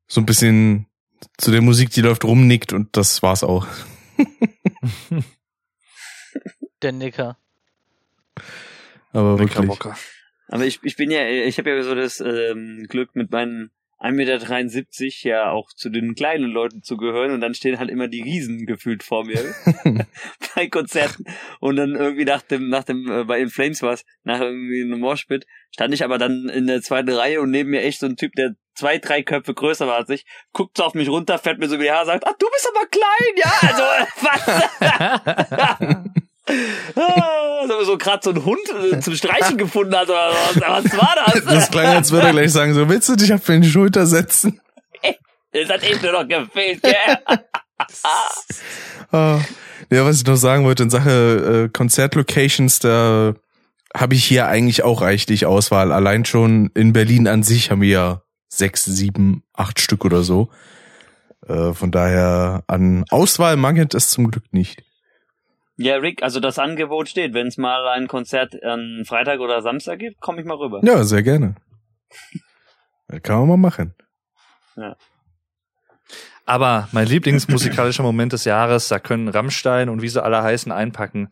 so 0.06 0.20
ein 0.20 0.26
bisschen 0.26 0.86
zu 1.36 1.50
der 1.50 1.60
Musik, 1.60 1.90
die 1.90 2.00
läuft, 2.00 2.24
rumnickt 2.24 2.72
und 2.72 2.96
das 2.96 3.22
war's 3.22 3.44
auch. 3.44 3.66
Der 6.82 6.92
Nicker. 6.92 7.36
Aber 9.12 9.38
wirklich. 9.38 9.56
Aber 10.48 10.64
ich, 10.64 10.80
ich 10.82 10.96
bin 10.96 11.10
ja, 11.10 11.28
ich 11.28 11.58
habe 11.58 11.70
ja 11.70 11.82
so 11.82 11.94
das 11.94 12.20
ähm, 12.20 12.86
Glück 12.88 13.14
mit 13.14 13.30
meinen 13.30 13.70
1,73 14.00 14.12
Meter 14.12 15.28
ja 15.28 15.50
auch 15.50 15.70
zu 15.74 15.90
den 15.90 16.14
kleinen 16.14 16.50
Leuten 16.50 16.82
zu 16.82 16.96
gehören 16.96 17.32
und 17.32 17.42
dann 17.42 17.54
stehen 17.54 17.78
halt 17.78 17.90
immer 17.90 18.08
die 18.08 18.22
Riesen 18.22 18.64
gefühlt 18.64 19.02
vor 19.02 19.26
mir 19.26 19.54
bei 20.54 20.68
Konzerten 20.68 21.26
und 21.60 21.76
dann 21.76 21.94
irgendwie 21.94 22.24
nach 22.24 22.40
dem, 22.40 22.70
nach 22.70 22.84
dem, 22.84 23.10
äh, 23.10 23.24
bei 23.24 23.40
In 23.40 23.50
Flames 23.50 23.82
war's, 23.82 24.06
nach 24.24 24.40
irgendwie 24.40 24.82
einem 24.82 25.00
Moshpit, 25.00 25.46
stand 25.70 25.92
ich 25.92 26.02
aber 26.02 26.16
dann 26.16 26.48
in 26.48 26.66
der 26.66 26.80
zweiten 26.80 27.10
Reihe 27.10 27.42
und 27.42 27.50
neben 27.50 27.70
mir 27.70 27.82
echt 27.82 28.00
so 28.00 28.06
ein 28.06 28.16
Typ, 28.16 28.32
der 28.32 28.54
zwei, 28.74 28.96
drei 28.96 29.22
Köpfe 29.22 29.52
größer 29.52 29.86
war 29.86 29.96
als 29.96 30.08
ich, 30.08 30.24
guckt 30.52 30.78
so 30.78 30.84
auf 30.84 30.94
mich 30.94 31.10
runter, 31.10 31.38
fährt 31.38 31.58
mir 31.58 31.68
so 31.68 31.74
über 31.74 31.84
die 31.84 31.90
Haare, 31.90 32.06
sagt, 32.06 32.26
ach, 32.26 32.38
du 32.38 32.46
bist 32.50 32.68
aber 32.74 32.86
klein, 32.86 33.34
ja, 33.36 33.52
also, 33.68 33.82
was? 36.00 36.14
Ah, 36.96 37.60
Als 37.62 37.70
ob 37.70 37.78
er 37.80 37.84
so 37.84 37.98
gerade 37.98 38.20
so 38.22 38.30
einen 38.30 38.44
Hund 38.44 38.60
äh, 38.92 39.00
zum 39.00 39.14
Streichen 39.14 39.56
gefunden 39.58 39.94
hat 39.94 40.08
oder 40.08 40.30
was, 40.30 40.84
was 40.84 40.98
war 40.98 41.14
das? 41.26 41.44
Das 41.44 41.70
klang, 41.70 41.86
als 41.86 42.10
würde 42.10 42.28
er 42.28 42.32
gleich 42.32 42.52
sagen, 42.52 42.74
so, 42.74 42.88
willst 42.88 43.08
du 43.08 43.16
dich 43.16 43.32
auf 43.32 43.46
meine 43.48 43.64
Schulter 43.66 44.06
setzen? 44.06 44.60
Das 45.52 45.68
hat 45.68 45.82
echt 45.82 46.00
nur 46.00 46.12
noch 46.12 46.28
gefehlt, 46.28 46.80
gell? 46.82 46.94
Ah. 49.10 49.40
Ja, 49.90 50.04
was 50.04 50.18
ich 50.18 50.26
noch 50.26 50.36
sagen 50.36 50.64
wollte 50.64 50.84
in 50.84 50.90
Sache 50.90 51.64
äh, 51.64 51.68
Konzertlocations, 51.76 52.78
da 52.78 53.34
habe 53.96 54.14
ich 54.14 54.24
hier 54.24 54.46
eigentlich 54.46 54.84
auch 54.84 55.00
reichlich 55.00 55.46
Auswahl. 55.46 55.90
Allein 55.90 56.24
schon 56.24 56.70
in 56.74 56.92
Berlin 56.92 57.26
an 57.26 57.42
sich 57.42 57.70
haben 57.72 57.80
wir 57.80 57.88
ja 57.88 58.22
sechs, 58.48 58.84
sieben, 58.84 59.42
acht 59.54 59.80
Stück 59.80 60.04
oder 60.04 60.22
so. 60.22 60.50
Äh, 61.48 61.72
von 61.72 61.90
daher 61.90 62.62
an 62.68 63.04
Auswahl 63.10 63.56
mangelt 63.56 63.94
es 63.94 64.08
zum 64.08 64.30
Glück 64.30 64.44
nicht. 64.52 64.84
Ja, 65.82 65.96
Rick, 65.96 66.22
also 66.22 66.40
das 66.40 66.58
Angebot 66.58 67.08
steht. 67.08 67.32
Wenn 67.32 67.46
es 67.46 67.56
mal 67.56 67.88
ein 67.88 68.06
Konzert 68.06 68.62
an 68.62 69.04
Freitag 69.06 69.40
oder 69.40 69.62
Samstag 69.62 69.98
gibt, 69.98 70.20
komme 70.20 70.38
ich 70.38 70.46
mal 70.46 70.58
rüber. 70.58 70.80
Ja, 70.84 71.04
sehr 71.04 71.22
gerne. 71.22 71.54
Das 73.08 73.22
kann 73.22 73.38
man 73.38 73.48
mal 73.48 73.56
machen. 73.56 73.94
Aber 76.44 76.88
mein 76.92 77.06
Lieblingsmusikalischer 77.06 78.02
Moment 78.02 78.34
des 78.34 78.44
Jahres, 78.44 78.88
da 78.88 78.98
können 78.98 79.28
Rammstein 79.28 79.88
und 79.88 80.02
wie 80.02 80.08
sie 80.08 80.22
alle 80.22 80.42
heißen 80.42 80.70
einpacken, 80.70 81.30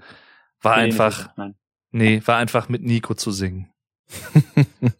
war 0.63 0.77
Nee, 0.77 0.83
einfach. 0.85 1.29
Nein. 1.37 1.55
nee, 1.91 2.23
war 2.25 2.39
einfach 2.39 2.71
mit 2.71 2.83
Nico 2.83 3.15
zu 3.15 3.31
singen. 3.31 3.71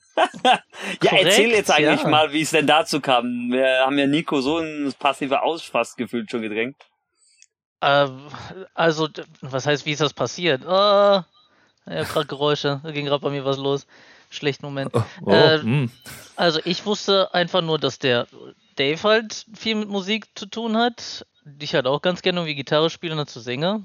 Ja, 1.03 1.13
erzähl 1.13 1.45
Korrekt, 1.45 1.53
jetzt 1.53 1.71
eigentlich 1.71 2.03
ja. 2.03 2.09
mal, 2.09 2.33
wie 2.33 2.41
es 2.41 2.51
denn 2.51 2.67
dazu 2.67 3.01
kam. 3.01 3.51
Wir 3.51 3.85
haben 3.85 3.97
ja 3.99 4.07
Nico 4.07 4.41
so 4.41 4.59
ins 4.59 4.95
passive 4.95 5.43
Ausfass 5.43 5.95
gefühlt 5.95 6.31
schon 6.31 6.43
gedrängt. 6.43 6.77
Äh, 7.81 8.09
also, 8.75 9.09
was 9.41 9.67
heißt, 9.67 9.87
wie 9.87 9.93
ist 9.93 10.01
das 10.01 10.15
passiert? 10.15 10.67
Ah, 10.67 11.27
ja, 11.87 12.03
gerade 12.05 12.27
Geräusche. 12.27 12.81
Da 12.83 12.91
ging 12.91 13.07
gerade 13.07 13.23
bei 13.23 13.31
mir 13.31 13.45
was 13.45 13.59
los. 13.59 13.87
Schlechten 14.31 14.67
Moment. 14.67 14.91
Oh, 14.93 15.03
oh, 15.25 15.33
Äh, 15.33 15.61
hm. 15.61 15.91
Also, 16.37 16.61
ich 16.65 16.85
wusste 16.85 17.33
einfach 17.35 17.63
nur, 17.63 17.79
dass 17.79 17.99
der 17.99 18.27
Dave 18.77 19.03
halt 19.03 19.47
viel 19.55 19.75
mit 19.75 19.89
Musik 19.89 20.27
zu 20.35 20.47
tun 20.47 20.77
hat. 20.77 21.27
Ich 21.61 21.75
halt 21.75 21.87
auch 21.87 22.03
ganz 22.03 22.23
gerne 22.23 22.41
irgendwie 22.41 22.55
Gitarre 22.55 22.91
spiele 22.91 23.13
und 23.13 23.19
dazu 23.19 23.41
singe. 23.41 23.83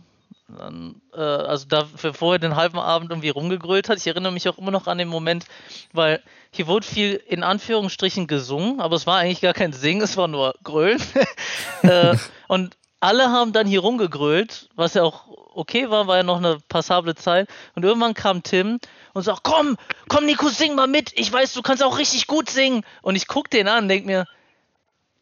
Dann, 0.50 1.02
äh, 1.16 1.22
also 1.22 1.66
da 1.68 1.86
für 1.86 2.14
vorher 2.14 2.40
den 2.40 2.56
halben 2.56 2.78
Abend 2.78 3.10
irgendwie 3.10 3.30
rumgegrölt 3.30 3.90
hat. 3.90 3.98
Ich 3.98 4.08
erinnere 4.08 4.32
mich 4.32 4.48
auch 4.50 4.58
immer 4.58 4.72
noch 4.72 4.88
an 4.88 4.98
den 4.98 5.08
Moment, 5.08 5.46
weil 5.94 6.22
hier 6.52 6.68
wurde 6.68 6.86
viel 6.86 7.16
in 7.28 7.44
Anführungsstrichen 7.44 8.28
gesungen, 8.28 8.80
aber 8.82 8.96
es 8.96 9.08
war 9.08 9.18
eigentlich 9.18 9.42
gar 9.42 9.54
kein 9.54 9.74
Singen, 9.74 10.02
es 10.02 10.18
war 10.18 10.28
nur 10.28 10.54
Grölen. 10.64 11.02
äh, 11.84 12.18
und 12.48 12.76
alle 13.04 13.32
haben 13.32 13.52
dann 13.52 13.68
hier 13.68 13.82
rumgegrölt, 13.82 14.70
was 14.76 14.94
ja 14.94 15.04
auch 15.04 15.28
okay 15.54 15.90
war, 15.90 16.08
war 16.08 16.18
ja 16.18 16.24
noch 16.24 16.38
eine 16.38 16.60
passable 16.70 17.16
Zeit. 17.16 17.50
Und 17.76 17.84
irgendwann 17.84 18.14
kam 18.14 18.44
Tim 18.44 18.80
und 19.14 19.24
sagt, 19.24 19.42
komm, 19.44 19.78
komm 20.08 20.26
Nico, 20.26 20.48
sing 20.48 20.74
mal 20.74 20.88
mit. 20.88 21.12
Ich 21.16 21.32
weiß, 21.32 21.54
du 21.54 21.62
kannst 21.62 21.84
auch 21.84 21.98
richtig 21.98 22.28
gut 22.28 22.50
singen. 22.50 22.86
Und 23.02 23.18
ich 23.18 23.28
guck 23.28 23.50
den 23.50 23.68
an 23.68 23.84
und 23.84 23.90
denk 23.90 24.06
mir, 24.06 24.26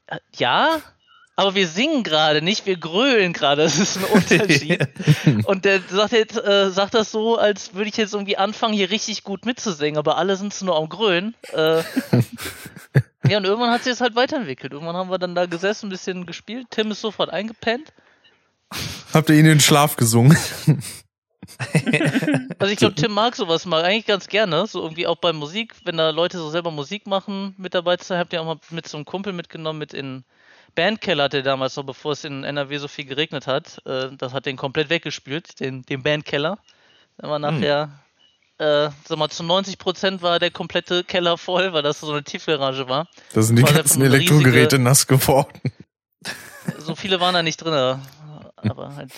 äh, 0.05 0.19
ja, 0.33 0.79
aber 1.41 1.55
wir 1.55 1.67
singen 1.67 2.03
gerade 2.03 2.43
nicht, 2.43 2.67
wir 2.67 2.77
grölen 2.77 3.33
gerade. 3.33 3.63
Das 3.63 3.79
ist 3.79 3.97
ein 3.97 4.03
Unterschied. 4.03 4.87
und 5.45 5.65
der 5.65 5.81
sagt 5.89 6.11
jetzt, 6.11 6.37
äh, 6.37 6.69
sagt 6.69 6.93
das 6.93 7.11
so, 7.11 7.35
als 7.37 7.73
würde 7.73 7.89
ich 7.89 7.97
jetzt 7.97 8.13
irgendwie 8.13 8.37
anfangen, 8.37 8.75
hier 8.75 8.91
richtig 8.91 9.23
gut 9.23 9.45
mitzusingen, 9.45 9.97
aber 9.97 10.17
alle 10.17 10.37
sind 10.37 10.59
nur 10.61 10.77
am 10.77 10.87
Grölen. 10.87 11.33
Äh, 11.51 11.77
ja, 13.27 13.37
und 13.37 13.45
irgendwann 13.45 13.71
hat 13.71 13.83
sich 13.83 13.93
das 13.93 14.01
halt 14.01 14.15
weiterentwickelt. 14.15 14.71
Irgendwann 14.71 14.95
haben 14.95 15.09
wir 15.09 15.17
dann 15.17 15.33
da 15.33 15.47
gesessen, 15.47 15.87
ein 15.87 15.89
bisschen 15.89 16.27
gespielt. 16.27 16.67
Tim 16.69 16.91
ist 16.91 17.01
sofort 17.01 17.31
eingepennt. 17.31 17.91
Habt 19.11 19.29
ihr 19.29 19.35
ihn 19.35 19.39
in 19.39 19.45
den 19.45 19.59
Schlaf 19.59 19.95
gesungen? 19.95 20.37
Also 22.59 22.71
ich 22.71 22.77
glaube, 22.77 22.95
Tim 22.95 23.11
mag 23.11 23.35
sowas 23.35 23.65
mal 23.65 23.83
eigentlich 23.83 24.05
ganz 24.05 24.27
gerne. 24.27 24.65
So 24.67 24.81
irgendwie 24.81 25.07
auch 25.07 25.17
bei 25.17 25.33
Musik, 25.33 25.73
wenn 25.83 25.97
da 25.97 26.11
Leute 26.11 26.37
so 26.37 26.49
selber 26.49 26.71
Musik 26.71 27.07
machen, 27.07 27.55
mit 27.57 27.73
dabei 27.73 27.97
zu 27.97 28.05
sein, 28.05 28.19
habt 28.19 28.31
ihr 28.31 28.41
auch 28.41 28.45
mal 28.45 28.59
mit 28.69 28.87
so 28.87 28.97
einem 28.97 29.05
Kumpel 29.05 29.33
mitgenommen, 29.33 29.79
mit 29.79 29.93
in 29.93 30.23
Bandkeller 30.75 31.23
hat 31.25 31.33
er 31.33 31.41
damals 31.43 31.75
noch, 31.75 31.83
bevor 31.85 32.13
es 32.13 32.23
in 32.23 32.43
NRW 32.43 32.77
so 32.77 32.87
viel 32.87 33.05
geregnet 33.05 33.47
hat. 33.47 33.81
Äh, 33.85 34.09
das 34.17 34.33
hat 34.33 34.45
den 34.45 34.57
komplett 34.57 34.89
weggespült, 34.89 35.59
den, 35.59 35.83
den 35.83 36.01
Bandkeller. 36.03 36.57
Dann 37.17 37.29
war 37.29 37.39
nachher, 37.39 37.89
äh, 38.57 38.89
sag 39.05 39.17
mal, 39.17 39.29
zu 39.29 39.43
90 39.43 39.77
Prozent 39.77 40.21
war 40.21 40.39
der 40.39 40.51
komplette 40.51 41.03
Keller 41.03 41.37
voll, 41.37 41.73
weil 41.73 41.81
das 41.83 41.99
so 41.99 42.11
eine 42.11 42.23
Tiefgarage 42.23 42.87
war. 42.87 43.07
Da 43.33 43.41
sind 43.41 43.57
die 43.57 43.63
War 43.63 43.73
ganzen 43.73 44.01
riesige- 44.01 44.15
Elektrogeräte 44.17 44.79
nass 44.79 45.05
geworden. 45.07 45.59
So 46.77 46.93
viele 46.95 47.19
waren 47.19 47.33
da 47.33 47.41
nicht 47.41 47.57
drin. 47.57 47.73
Aber 48.55 48.95
halt. 48.95 49.11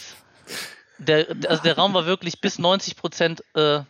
Der, 0.97 1.27
also 1.49 1.61
der 1.61 1.75
Raum 1.75 1.93
war 1.93 2.05
wirklich 2.05 2.39
bis 2.39 2.57
90 2.57 2.95
Prozent 2.95 3.43
äh, 3.53 3.81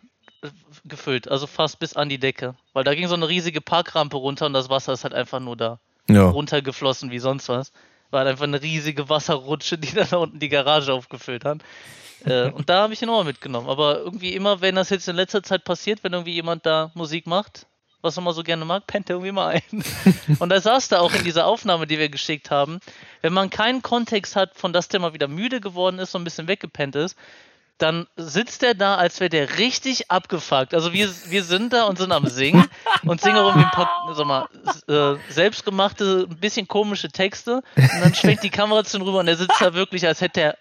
gefüllt, 0.86 1.28
also 1.28 1.46
fast 1.46 1.78
bis 1.78 1.96
an 1.96 2.10
die 2.10 2.18
Decke. 2.18 2.56
Weil 2.74 2.84
da 2.84 2.96
ging 2.96 3.08
so 3.08 3.14
eine 3.14 3.28
riesige 3.30 3.62
Parkrampe 3.62 4.18
runter 4.18 4.48
und 4.48 4.54
das 4.54 4.70
Wasser 4.70 4.94
ist 4.94 5.04
halt 5.04 5.14
einfach 5.14 5.40
nur 5.40 5.56
da 5.56 5.80
Ja. 6.10 6.30
runtergeflossen 6.30 7.12
wie 7.12 7.20
sonst 7.20 7.50
was. 7.50 7.72
War 8.12 8.20
halt 8.20 8.30
einfach 8.30 8.44
eine 8.44 8.62
riesige 8.62 9.10
Wasserrutsche, 9.10 9.78
die 9.78 9.92
dann 9.96 10.08
da 10.10 10.18
unten 10.18 10.40
die 10.40 10.50
Garage 10.50 10.94
aufgefüllt 10.94 11.46
hat. 11.46 11.60
Äh, 12.26 12.50
und 12.52 12.70
da 12.70 12.84
habe 12.84 12.94
ich 12.94 13.02
ihn 13.02 13.10
auch 13.10 13.24
mitgenommen. 13.24 13.70
Aber 13.70 14.00
irgendwie 14.00 14.34
immer, 14.34 14.62
wenn 14.62 14.76
das 14.76 14.90
jetzt 14.90 15.08
in 15.08 15.16
letzter 15.16 15.44
Zeit 15.44 15.64
passiert, 15.64 16.04
wenn 16.04 16.14
irgendwie 16.14 16.34
jemand 16.34 16.66
da 16.66 16.92
Musik 16.94 17.28
macht, 17.28 17.68
was 18.02 18.18
er 18.18 18.22
mal 18.22 18.34
so 18.34 18.44
gerne 18.44 18.66
mag, 18.66 18.86
pennt 18.86 19.10
er 19.10 19.16
irgendwie 19.16 19.32
mal 19.32 19.48
ein. 19.56 19.84
Und 20.40 20.50
da 20.50 20.60
saß 20.60 20.90
da 20.90 21.00
auch 21.00 21.14
in 21.14 21.24
dieser 21.24 21.48
Aufnahme, 21.48 21.88
die 21.88 21.98
wir 21.98 22.10
geschickt 22.10 22.52
haben, 22.52 22.80
wenn 23.22 23.34
man 23.34 23.50
keinen 23.50 23.82
Kontext 23.82 24.36
hat, 24.36 24.56
von 24.56 24.74
dass 24.74 24.90
der 24.90 25.00
mal 25.00 25.14
wieder 25.14 25.30
müde 25.30 25.62
geworden 25.62 26.00
ist 26.00 26.14
und 26.14 26.22
ein 26.22 26.26
bisschen 26.26 26.48
weggepennt 26.48 26.96
ist, 26.96 27.18
dann 27.78 28.08
sitzt 28.16 28.64
er 28.64 28.76
da, 28.76 28.96
als 28.96 29.20
wäre 29.20 29.30
der 29.30 29.58
richtig 29.58 30.10
abgefuckt. 30.12 30.74
Also 30.74 30.94
wir, 30.94 31.10
wir 31.28 31.44
sind 31.44 31.74
da 31.74 31.86
und 31.86 31.98
sind 31.98 32.12
am 32.12 32.28
Singen 32.28 32.66
und 33.04 33.20
singen 33.20 33.38
irgendwie 33.38 33.66
ein 33.66 33.72
paar, 33.72 33.90
sag 34.14 34.26
mal, 34.26 34.48
äh, 34.88 35.18
selbstgemachte, 35.32 36.28
ein 36.30 36.38
bisschen 36.38 36.68
komische 36.68 37.10
Texte 37.10 37.62
und 37.76 38.02
dann 38.02 38.14
schwenkt 38.14 38.44
die 38.44 38.50
Kamera 38.50 38.84
zu 38.84 38.98
ihm 38.98 39.04
rüber 39.04 39.20
und 39.20 39.28
er 39.28 39.38
sitzt 39.38 39.60
da 39.60 39.74
wirklich, 39.74 40.06
als 40.06 40.22
hätte 40.22 40.42
er 40.42 40.58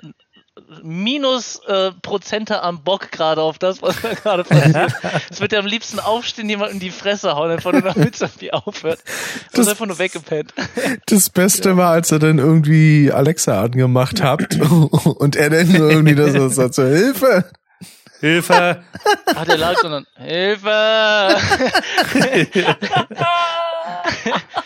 minus 0.83 1.61
äh, 1.67 1.93
Prozente 2.03 2.63
am 2.63 2.83
Bock 2.85 3.11
gerade 3.11 3.41
auf 3.41 3.59
das, 3.59 3.81
was 3.81 4.01
da 4.03 4.13
gerade 4.13 4.45
passiert. 4.45 4.93
Es 5.31 5.41
wird 5.41 5.53
ja 5.53 5.59
am 5.61 5.67
liebsten 5.67 5.99
aufstehen, 5.99 6.49
jemand 6.49 6.73
in 6.73 6.81
die 6.81 6.91
Fresse 6.91 7.35
hauen, 7.37 7.51
einfach 7.51 7.73
nur 7.73 7.81
damit 7.83 8.15
es 8.15 8.21
irgendwie 8.21 8.53
aufhört. 8.53 8.99
Und 9.49 9.53
Das- 9.59 9.69
einfach 9.69 9.87
nur 9.87 9.99
weggepennt. 9.99 10.53
Das 11.07 11.31
Beste 11.31 11.77
war, 11.77 11.91
als 11.93 12.13
er 12.13 12.19
dann 12.19 12.39
irgendwie 12.39 13.11
Alexa 13.13 13.63
angemacht 13.63 14.23
habt 14.23 14.61
und 14.61 15.37
er 15.37 15.51
dann 15.51 15.69
nur 15.73 15.91
irgendwie 15.91 16.15
das 16.15 16.33
so 16.33 16.49
sagt, 16.49 16.75
so, 16.75 16.85
Hilfe! 16.85 17.45
Hilfe! 18.21 18.83
Ah, 19.35 19.45
der 19.45 19.57
lag 19.57 19.77
so 19.79 19.87
und 19.89 19.93
dann, 19.93 20.07
Hilfe! 20.17 20.69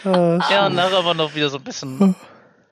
ja, 0.05 0.67
und 0.67 0.75
nachher 0.75 1.05
war 1.05 1.15
noch 1.15 1.35
wieder 1.35 1.49
so 1.49 1.59
ein 1.59 1.65
bisschen. 1.65 2.15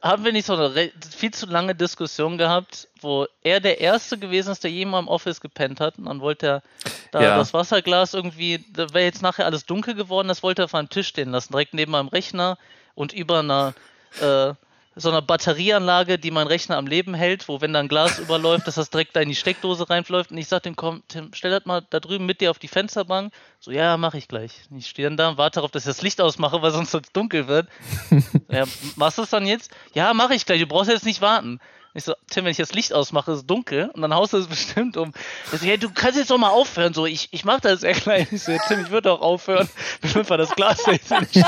Haben 0.05 0.23
wir 0.23 0.33
nicht 0.33 0.45
so 0.45 0.55
eine 0.55 0.93
viel 1.17 1.33
zu 1.33 1.47
lange 1.47 1.75
Diskussion 1.75 2.37
gehabt, 2.37 2.89
wo 3.01 3.27
er 3.43 3.61
der 3.61 3.81
Erste 3.81 4.19
gewesen 4.19 4.53
ist, 4.53 4.63
der 4.63 4.71
jemals 4.71 5.05
im 5.05 5.09
Office 5.09 5.41
gepennt 5.41 5.81
hat 5.81 5.97
und 5.97 6.05
dann 6.05 6.21
wollte 6.21 6.47
er 6.47 6.63
da 7.11 7.23
Ja. 7.23 7.37
das 7.39 7.55
Wasserglas 7.55 8.13
irgendwie, 8.13 8.63
da 8.75 8.93
wäre 8.93 9.05
jetzt 9.07 9.23
nachher 9.23 9.47
alles 9.47 9.65
dunkel 9.65 9.95
geworden, 9.95 10.29
das 10.29 10.43
wollte 10.43 10.61
er 10.61 10.67
auf 10.67 10.75
einem 10.75 10.91
Tisch 10.91 11.09
stehen 11.09 11.31
lassen, 11.31 11.53
direkt 11.55 11.73
neben 11.73 11.93
meinem 11.93 12.09
Rechner 12.09 12.59
und 12.95 13.15
über 13.15 13.39
einer 13.39 13.73
äh, 14.21 14.53
so 14.97 15.09
einer 15.09 15.23
Batterieanlage, 15.23 16.19
die 16.19 16.31
mein 16.31 16.47
Rechner 16.47 16.77
am 16.77 16.87
Leben 16.87 17.15
hält, 17.15 17.49
wo 17.49 17.61
wenn 17.61 17.73
da 17.73 17.81
ein 17.81 17.89
Glas 17.89 18.19
überläuft, 18.19 18.67
dass 18.67 18.77
das 18.77 18.91
direkt 18.91 19.17
da 19.17 19.21
in 19.21 19.29
die 19.29 19.35
Steckdose 19.35 19.91
reinläuft. 19.91 20.31
Und 20.31 20.39
ich 20.39 20.49
sag 20.49 20.63
dem, 20.63 20.77
komm, 20.77 21.03
Tim, 21.09 21.31
stell 21.35 21.51
das 21.51 21.65
mal 21.65 21.85
da 21.91 22.01
drüben 22.01 22.27
mit 22.27 22.41
dir 22.41 22.51
auf 22.51 22.59
die 22.59 22.69
Fensterbank. 22.69 23.33
So, 23.59 23.71
ja, 23.71 23.97
mache 23.97 24.19
ich 24.19 24.29
gleich. 24.29 24.53
Ich 24.77 24.89
stehe 24.89 25.09
dann 25.09 25.17
da 25.17 25.31
und 25.31 25.39
warte 25.39 25.57
darauf, 25.57 25.71
dass 25.71 25.83
ich 25.83 25.89
das 25.89 26.03
Licht 26.03 26.21
ausmache, 26.21 26.63
weil 26.63 26.71
sonst 26.71 26.93
sonst 26.93 27.17
dunkel 27.17 27.49
wird. 27.49 27.69
ja, 28.51 28.65
machst 28.97 29.19
du 29.19 29.23
es 29.23 29.31
dann 29.31 29.47
jetzt? 29.47 29.73
Ja, 29.95 30.15
mache 30.15 30.35
ich 30.35 30.47
gleich. 30.47 30.61
Du 30.61 30.67
brauchst 30.67 30.91
jetzt 30.91 31.07
nicht 31.07 31.21
warten. 31.21 31.61
Ich 31.97 32.03
so, 32.03 32.15
Tim, 32.29 32.45
wenn 32.45 32.51
ich 32.51 32.57
das 32.57 32.73
Licht 32.73 32.93
ausmache, 32.93 33.31
ist 33.31 33.39
es 33.39 33.47
dunkel 33.47 33.89
und 33.91 34.03
dann 34.03 34.13
haust 34.13 34.33
du 34.33 34.39
es 34.39 34.47
bestimmt 34.49 34.97
um. 34.97 35.13
Er 35.53 35.59
so, 35.59 35.67
ja, 35.67 35.77
du 35.77 35.91
kannst 35.91 36.19
jetzt 36.19 36.31
doch 36.31 36.39
mal 36.39 36.51
aufhören. 36.51 36.93
So, 36.93 37.07
ich, 37.07 37.29
ich 37.31 37.45
mach 37.45 37.61
das 37.61 37.81
sehr 37.81 37.95
klein. 37.95 38.27
Ich 38.31 38.43
so, 38.43 38.53
ja, 38.53 38.59
Tim, 38.67 38.81
ich 38.81 38.91
würde 38.91 39.13
auch 39.13 39.21
aufhören. 39.21 39.69
Wenn 40.01 40.17
einfach 40.17 40.37
das 40.37 40.51
Glas 40.55 40.85
jetzt 40.87 41.11
nicht 41.11 41.47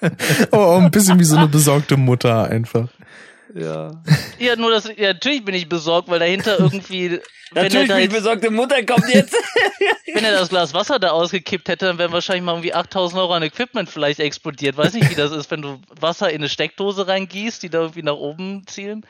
Oh, 0.52 0.78
ein 0.80 0.90
bisschen 0.90 1.18
wie 1.18 1.24
so 1.24 1.36
eine 1.36 1.48
besorgte 1.48 1.96
Mutter 1.96 2.44
einfach. 2.44 2.88
Ja. 3.54 3.90
Ja, 4.38 4.56
nur 4.56 4.70
das, 4.70 4.86
ja, 4.96 5.12
natürlich 5.12 5.44
bin 5.44 5.54
ich 5.54 5.68
besorgt, 5.68 6.08
weil 6.08 6.18
dahinter 6.18 6.58
irgendwie, 6.58 7.10
wenn 7.52 7.56
er, 7.56 7.62
Natürlich, 7.64 7.92
die 7.92 8.00
jetzt, 8.00 8.14
besorgte 8.14 8.50
Mutter 8.50 8.82
kommt 8.86 9.06
jetzt. 9.12 9.36
wenn 10.14 10.24
er 10.24 10.32
das 10.32 10.48
Glas 10.48 10.72
Wasser 10.72 10.98
da 10.98 11.10
ausgekippt 11.10 11.68
hätte, 11.68 11.84
dann 11.84 11.98
wären 11.98 12.10
wahrscheinlich 12.10 12.42
mal 12.42 12.52
irgendwie 12.52 12.72
8000 12.72 13.20
Euro 13.20 13.34
an 13.34 13.42
Equipment 13.42 13.90
vielleicht 13.90 14.18
explodiert. 14.18 14.78
Weiß 14.78 14.94
nicht, 14.94 15.10
wie 15.10 15.14
das 15.14 15.32
ist, 15.32 15.50
wenn 15.50 15.60
du 15.60 15.78
Wasser 16.00 16.30
in 16.30 16.36
eine 16.36 16.48
Steckdose 16.48 17.06
reingießt, 17.06 17.62
die 17.62 17.68
da 17.68 17.80
irgendwie 17.80 18.02
nach 18.02 18.14
oben 18.14 18.66
zielen. 18.66 19.04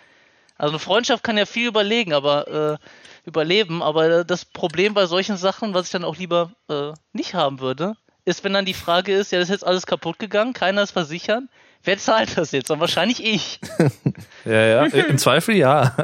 Also 0.58 0.72
eine 0.72 0.80
Freundschaft 0.80 1.22
kann 1.22 1.38
ja 1.38 1.46
viel 1.46 1.68
überlegen, 1.68 2.12
aber 2.12 2.78
äh, 2.80 2.86
überleben. 3.24 3.84
Aber 3.84 4.24
das 4.24 4.44
Problem 4.44 4.94
bei 4.94 5.06
solchen 5.06 5.36
Sachen, 5.36 5.74
was 5.74 5.86
ich 5.86 5.92
dann 5.92 6.04
auch 6.04 6.16
lieber 6.16 6.50
äh, 6.68 6.92
nicht 7.12 7.34
haben 7.34 7.60
würde, 7.60 7.94
ist, 8.30 8.42
wenn 8.44 8.52
dann 8.54 8.64
die 8.64 8.74
Frage 8.74 9.12
ist, 9.14 9.32
ja, 9.32 9.38
das 9.38 9.48
ist 9.48 9.52
jetzt 9.52 9.66
alles 9.66 9.86
kaputt 9.86 10.18
gegangen, 10.18 10.52
keiner 10.54 10.82
ist 10.82 10.92
versichert. 10.92 11.42
Wer 11.84 11.98
zahlt 11.98 12.36
das 12.36 12.52
jetzt? 12.52 12.70
Dann 12.70 12.80
wahrscheinlich 12.80 13.24
ich. 13.24 13.60
Ja, 14.46 14.52
ja. 14.52 14.84
Im 14.86 15.18
Zweifel 15.18 15.54
ja. 15.54 15.94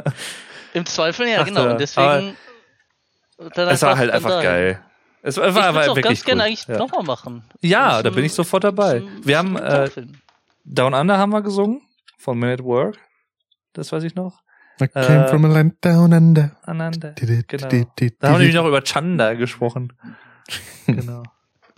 Im 0.73 0.85
Zweifel 0.85 1.27
ja, 1.27 1.39
Ach, 1.41 1.45
genau. 1.45 1.71
Und 1.71 1.79
deswegen. 1.81 2.37
dann 3.55 3.67
Es 3.69 3.81
war 3.81 3.97
halt 3.97 4.11
einfach 4.11 4.29
dahin. 4.29 4.43
geil. 4.43 4.79
Es 5.23 5.37
war, 5.37 5.47
Ich 5.47 5.55
war, 5.55 5.63
würde 5.63 5.75
war 5.75 5.81
es 5.83 5.89
auch 5.89 6.01
ganz 6.01 6.23
gerne 6.23 6.41
cool. 6.43 6.47
eigentlich 6.47 6.67
ja. 6.67 6.77
nochmal 6.77 7.03
machen. 7.03 7.43
ja, 7.61 7.95
Zum- 7.95 8.03
da 8.03 8.09
bin 8.11 8.23
ich 8.25 8.33
sofort 8.33 8.63
dabei. 8.63 8.99
zum- 8.99 9.25
Wir 9.25 9.37
zum 9.39 9.57
haben 9.59 9.87
äh. 9.87 9.89
Down 10.65 10.93
Under 10.93 11.17
haben 11.17 11.31
wir 11.31 11.41
gesungen 11.41 11.81
von 12.19 12.37
Man 12.37 12.51
at 12.51 12.63
Work. 12.63 12.97
Das 13.73 13.91
weiß 13.91 14.03
ich 14.03 14.13
noch. 14.13 14.41
I 14.79 14.87
came 14.87 15.25
Äh, 15.25 15.27
from 15.29 15.45
a 15.45 15.47
land 15.47 15.83
down 15.83 16.13
under. 16.13 16.51
Genau. 16.67 16.89
Da 16.99 18.27
haben 18.27 18.33
wir 18.33 18.37
nämlich 18.37 18.53
noch 18.55 18.67
über 18.67 18.81
Chanda 18.83 19.33
gesprochen. 19.33 19.93
Genau. 20.85 21.23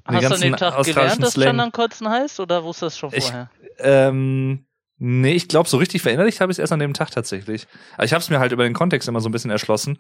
Hast 0.06 0.30
du 0.30 0.34
an 0.36 0.42
dem 0.42 0.56
Tag 0.58 0.84
gelernt, 0.84 1.22
dass 1.24 1.34
Slang. 1.34 1.48
Chandern 1.48 1.72
kotzen 1.72 2.10
heißt 2.10 2.40
oder 2.40 2.64
wusstest 2.64 2.82
du 3.02 3.08
das 3.08 3.14
schon 3.14 3.14
Ich- 3.20 3.26
vorher? 3.26 3.50
Ähm, 3.80 4.66
nee, 4.98 5.34
ich 5.34 5.48
glaube, 5.48 5.70
so 5.70 5.78
richtig 5.78 6.02
verinnerlicht 6.02 6.42
habe 6.42 6.52
ich 6.52 6.56
es 6.56 6.60
erst 6.60 6.74
an 6.74 6.80
dem 6.80 6.94
Tag 6.94 7.12
tatsächlich. 7.12 7.68
Aber 7.96 8.04
ich 8.06 8.14
habe 8.14 8.22
es 8.22 8.30
mir 8.30 8.40
halt 8.40 8.52
über 8.52 8.64
den 8.64 8.74
Kontext 8.74 9.08
immer 9.08 9.22
so 9.22 9.30
ein 9.30 9.32
bisschen 9.32 9.52
erschlossen. 9.52 10.00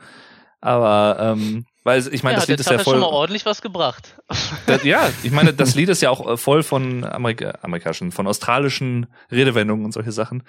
Aber, 0.61 1.17
ähm, 1.21 1.65
weil 1.85 2.05
ich 2.13 2.21
meine, 2.23 2.33
ja, 2.33 2.39
das 2.41 2.49
Lied 2.49 2.59
ist 2.59 2.69
ja 2.69 2.77
hat 2.77 2.83
schon 2.83 2.99
mal 2.99 3.05
voll. 3.05 3.13
ordentlich 3.13 3.45
was 3.45 3.61
gebracht. 3.61 4.17
Das, 4.65 4.83
ja, 4.83 5.09
ich 5.23 5.31
meine, 5.31 5.53
das 5.53 5.73
Lied 5.75 5.87
ist 5.87 6.01
ja 6.01 6.09
auch 6.09 6.27
äh, 6.33 6.35
voll 6.37 6.63
von 6.63 7.05
Amerika, 7.05 7.57
amerikanischen, 7.61 8.11
von 8.11 8.27
australischen 8.27 9.07
Redewendungen 9.31 9.85
und 9.85 9.93
solche 9.93 10.11
Sachen. 10.11 10.43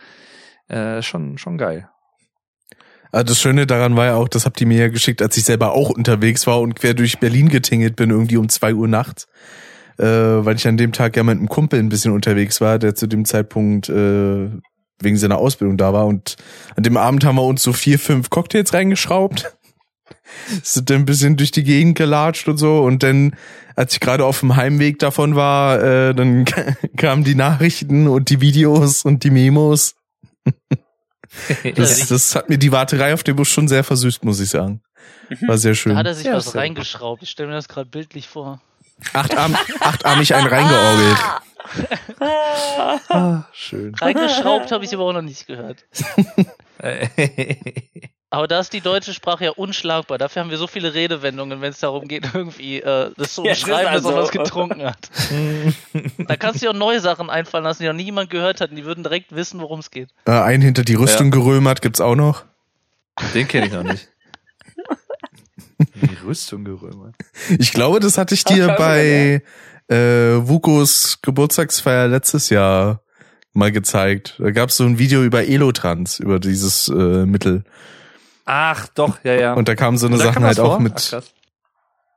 Äh, 0.66 1.02
schon, 1.02 1.38
schon 1.38 1.58
geil. 1.58 1.88
Ah, 3.12 3.24
das 3.24 3.40
Schöne 3.40 3.66
daran 3.66 3.96
war 3.96 4.06
ja 4.06 4.14
auch, 4.14 4.28
das 4.28 4.46
habt 4.46 4.60
ihr 4.60 4.66
mir 4.68 4.78
ja 4.78 4.88
geschickt, 4.88 5.20
als 5.20 5.36
ich 5.36 5.44
selber 5.44 5.72
auch 5.72 5.90
unterwegs 5.90 6.46
war 6.46 6.60
und 6.60 6.76
quer 6.76 6.94
durch 6.94 7.18
Berlin 7.18 7.48
getingelt 7.48 7.96
bin, 7.96 8.10
irgendwie 8.10 8.36
um 8.36 8.48
zwei 8.48 8.72
Uhr 8.72 8.86
nachts. 8.86 9.26
Äh, 9.98 10.04
weil 10.06 10.56
ich 10.56 10.66
an 10.66 10.76
dem 10.76 10.92
Tag 10.92 11.16
ja 11.16 11.22
mit 11.24 11.36
einem 11.36 11.48
Kumpel 11.48 11.78
ein 11.78 11.88
bisschen 11.88 12.12
unterwegs 12.12 12.60
war, 12.60 12.78
der 12.78 12.94
zu 12.94 13.06
dem 13.06 13.24
Zeitpunkt 13.24 13.88
äh, 13.88 14.48
wegen 15.00 15.16
seiner 15.16 15.38
Ausbildung 15.38 15.76
da 15.76 15.92
war. 15.92 16.06
Und 16.06 16.36
an 16.76 16.84
dem 16.84 16.96
Abend 16.96 17.24
haben 17.24 17.36
wir 17.36 17.44
uns 17.44 17.62
so 17.62 17.72
vier, 17.72 17.98
fünf 17.98 18.30
Cocktails 18.30 18.72
reingeschraubt. 18.72 19.56
Sind 20.62 20.88
dann 20.88 20.98
ein 20.98 21.04
bisschen 21.04 21.36
durch 21.36 21.50
die 21.50 21.64
Gegend 21.64 21.98
gelatscht 21.98 22.48
und 22.48 22.56
so. 22.56 22.82
Und 22.82 23.02
dann, 23.02 23.34
als 23.76 23.94
ich 23.94 24.00
gerade 24.00 24.24
auf 24.24 24.40
dem 24.40 24.56
Heimweg 24.56 24.98
davon 25.00 25.34
war, 25.34 25.82
äh, 25.82 26.14
dann 26.14 26.44
kamen 26.96 27.24
die 27.24 27.34
Nachrichten 27.34 28.06
und 28.06 28.30
die 28.30 28.40
Videos 28.40 29.04
und 29.04 29.24
die 29.24 29.30
Memos. 29.30 29.96
Das, 31.76 32.08
das 32.08 32.34
hat 32.34 32.48
mir 32.48 32.58
die 32.58 32.72
Warterei 32.72 33.14
auf 33.14 33.22
dem 33.22 33.36
Bus 33.36 33.48
schon 33.48 33.68
sehr 33.68 33.84
versüßt, 33.84 34.24
muss 34.24 34.40
ich 34.40 34.50
sagen. 34.50 34.82
War 35.46 35.56
sehr 35.58 35.72
Da 35.72 35.76
schön. 35.76 35.96
hat 35.96 36.06
er 36.06 36.14
sich 36.14 36.26
Ja, 36.26 36.34
was 36.34 36.54
reingeschraubt. 36.54 37.22
Ich 37.22 37.30
stelle 37.30 37.48
mir 37.48 37.54
das 37.54 37.68
gerade 37.68 37.88
bildlich 37.88 38.26
vor. 38.28 38.60
Achtarm, 39.12 39.56
achtarmig 39.80 40.34
einen 40.34 40.46
reingeorgelt. 40.48 41.18
Ah, 43.08 43.44
schön. 43.52 43.94
Reingeschraubt 43.94 44.72
habe 44.72 44.84
ich 44.84 44.92
aber 44.92 45.04
auch 45.04 45.12
noch 45.12 45.22
nicht 45.22 45.46
gehört. 45.46 45.84
Aber 48.32 48.46
da 48.46 48.60
ist 48.60 48.72
die 48.72 48.80
deutsche 48.80 49.12
Sprache 49.12 49.46
ja 49.46 49.50
unschlagbar. 49.50 50.16
Dafür 50.16 50.42
haben 50.42 50.50
wir 50.50 50.56
so 50.56 50.68
viele 50.68 50.94
Redewendungen, 50.94 51.60
wenn 51.60 51.70
es 51.70 51.80
darum 51.80 52.06
geht, 52.06 52.28
irgendwie 52.32 52.80
äh, 52.80 53.10
das 53.16 53.34
zu 53.34 53.44
Ja, 53.44 53.50
es 53.52 53.58
ist 53.58 53.64
umschreiben, 53.64 53.92
dass 53.92 54.02
man 54.04 54.14
also- 54.14 54.22
was 54.22 54.30
getrunken 54.30 54.84
hat. 54.84 55.10
Da 56.28 56.36
kannst 56.36 56.62
du 56.62 56.66
dir 56.66 56.70
auch 56.70 56.78
neue 56.78 57.00
Sachen 57.00 57.28
einfallen 57.28 57.64
lassen, 57.64 57.82
die 57.82 57.88
noch 57.88 57.94
nie 57.94 58.04
jemand 58.04 58.30
gehört 58.30 58.60
hat. 58.60 58.70
Und 58.70 58.76
die 58.76 58.84
würden 58.84 59.02
direkt 59.02 59.34
wissen, 59.34 59.60
worum 59.60 59.80
es 59.80 59.90
geht. 59.90 60.10
Äh, 60.26 60.30
einen 60.32 60.62
hinter 60.62 60.84
die 60.84 60.94
Rüstung 60.94 61.32
gerömert 61.32 61.82
gibt's 61.82 62.00
auch 62.00 62.14
noch. 62.14 62.44
Den 63.34 63.48
kenne 63.48 63.66
ich 63.66 63.72
noch 63.72 63.82
nicht. 63.82 64.08
Die 65.94 66.26
Rüstung 66.26 66.64
gerömert. 66.64 67.14
Ich 67.58 67.72
glaube, 67.72 68.00
das 68.00 68.18
hatte 68.18 68.34
ich 68.34 68.44
dir 68.44 68.72
Ach, 68.72 68.76
bei 68.76 69.42
äh, 69.88 69.96
Vukos 70.46 71.20
Geburtstagsfeier 71.22 72.06
letztes 72.06 72.50
Jahr 72.50 73.02
mal 73.54 73.72
gezeigt. 73.72 74.36
Da 74.38 74.50
gab's 74.50 74.76
so 74.76 74.84
ein 74.84 74.98
Video 74.98 75.22
über 75.24 75.44
Elotrans, 75.44 76.20
über 76.20 76.38
dieses 76.38 76.88
äh, 76.88 77.24
Mittel. 77.26 77.64
Ach, 78.52 78.88
doch, 78.88 79.22
ja, 79.22 79.34
ja. 79.34 79.52
Und 79.54 79.68
da 79.68 79.76
kamen 79.76 79.96
so 79.96 80.08
eine 80.08 80.16
Sachen 80.16 80.42
halt 80.44 80.58
was 80.58 80.64
auch 80.64 80.72
vor? 80.72 80.80
mit 80.80 81.14
Ach, 81.14 81.22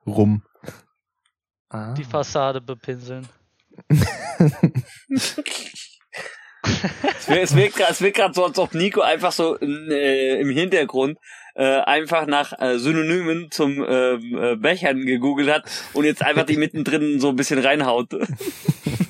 rum. 0.08 0.42
Ah. 1.70 1.94
Die 1.94 2.04
Fassade 2.04 2.60
bepinseln. 2.60 3.28
Es 7.28 7.56
wirkt- 7.56 7.80
es 7.80 8.02
wirkt 8.02 8.18
gerade 8.18 8.34
so, 8.34 8.46
als 8.46 8.58
ob 8.58 8.74
Nico 8.74 9.02
einfach 9.02 9.32
so 9.32 9.60
äh, 9.60 10.40
im 10.40 10.50
Hintergrund 10.50 11.18
äh, 11.56 11.82
einfach 11.82 12.26
nach 12.26 12.54
äh, 12.60 12.80
Synonymen 12.80 13.52
zum 13.52 13.84
ähm, 13.88 14.38
äh, 14.38 14.56
Bechern 14.56 15.06
gegoogelt 15.06 15.52
hat 15.52 15.70
und 15.94 16.06
jetzt 16.06 16.24
einfach 16.24 16.46
die 16.46 16.58
mittendrin 16.58 17.20
so 17.20 17.30
ein 17.30 17.36
bisschen 17.36 17.60
reinhaut. 17.64 18.08
Na, 18.14 18.26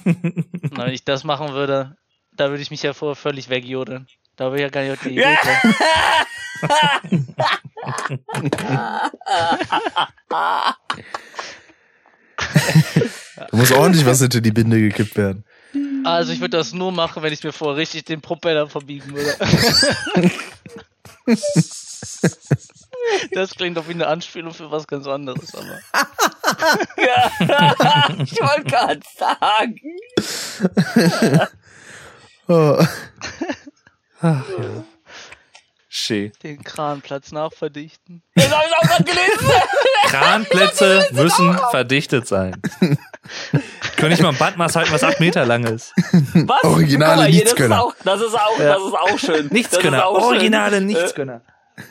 wenn 0.86 0.94
ich 0.94 1.06
das 1.06 1.24
machen 1.24 1.54
würde, 1.54 1.96
da 2.36 2.50
würde 2.50 2.62
ich 2.64 2.72
mich 2.72 2.84
ja 2.84 2.94
vorher 2.94 3.16
völlig 3.16 3.50
wegjodeln. 3.50 4.08
Da 4.36 4.46
würde 4.46 4.58
ich 4.58 4.62
ja 4.64 4.70
gar 4.70 4.82
nicht 4.82 4.94
auf 4.94 5.02
die 5.04 5.12
Idee 5.14 5.38
kommen. 5.42 5.76
Da 13.36 13.48
muss 13.52 13.72
ordentlich 13.72 14.06
was 14.06 14.20
hinter 14.20 14.42
die 14.42 14.52
Binde 14.52 14.80
gekippt 14.80 15.16
werden. 15.18 15.44
Also 16.06 16.34
ich 16.34 16.42
würde 16.42 16.58
das 16.58 16.74
nur 16.74 16.92
machen, 16.92 17.24
wenn 17.24 17.34
ich 17.34 17.44
mir 17.44 17.52
vorher 17.52 17.78
richtig 17.78 18.06
den 18.06 18.22
Propeller 18.22 18.68
verbiegen 18.68 19.14
würde. 19.14 19.36
Das 23.32 23.56
klingt 23.56 23.78
doch 23.78 23.88
wie 23.88 23.94
eine 23.94 24.08
Anspielung 24.08 24.54
für 24.54 24.72
was 24.72 24.88
ganz 24.88 25.08
anderes, 25.08 25.54
aber. 25.56 25.80
ich 28.24 28.40
wollte 28.40 28.64
gerade 28.64 29.02
sagen. 29.18 29.80
Oh. 32.48 32.78
Ach, 34.22 34.46
ja. 34.50 34.84
Schön. 35.96 36.32
Den 36.42 36.64
Kranplatz 36.64 37.32
nachverdichten. 37.32 38.24
Das 38.36 38.50
habe 38.52 38.64
ich 38.68 38.74
auch 38.76 38.82
gerade 38.90 39.04
gelesen. 39.04 39.52
Kranplätze 40.08 41.08
müssen 41.12 41.56
verdichtet 41.70 42.28
sein. 42.28 42.60
Könnte 43.96 44.16
ich 44.16 44.22
mal 44.22 44.30
ein 44.30 44.38
Bandmaß 44.38 44.76
halten, 44.76 44.92
was 44.92 45.04
acht 45.04 45.20
Meter 45.20 45.46
lang 45.46 45.64
ist. 45.66 45.94
Was? 46.34 46.64
Originale 46.64 47.18
mal 47.22 47.28
hier, 47.28 47.44
das 47.44 47.52
ist 47.54 47.60
Nichtskönner. 47.60 47.84
auch, 47.84 47.94
das 48.04 48.22
ist 48.22 48.34
auch, 48.34 48.60
Ja. 48.60 48.74
das 48.74 48.84
ist 48.84 48.94
auch 48.96 49.20
schön. 49.20 49.44
Das 49.44 49.52
Nichtskönner. 49.52 50.08
auch 50.08 50.16
schön. 50.20 50.24
Originale 50.38 50.78
Äh, 50.78 50.82
Nichtskönner. 50.82 51.42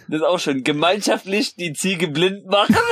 Das 0.09 0.21
ist 0.21 0.27
auch 0.27 0.39
schön. 0.41 0.65
Gemeinschaftlich 0.65 1.55
die 1.55 1.73
Ziege 1.73 2.09
blind 2.09 2.47
machen. 2.47 2.77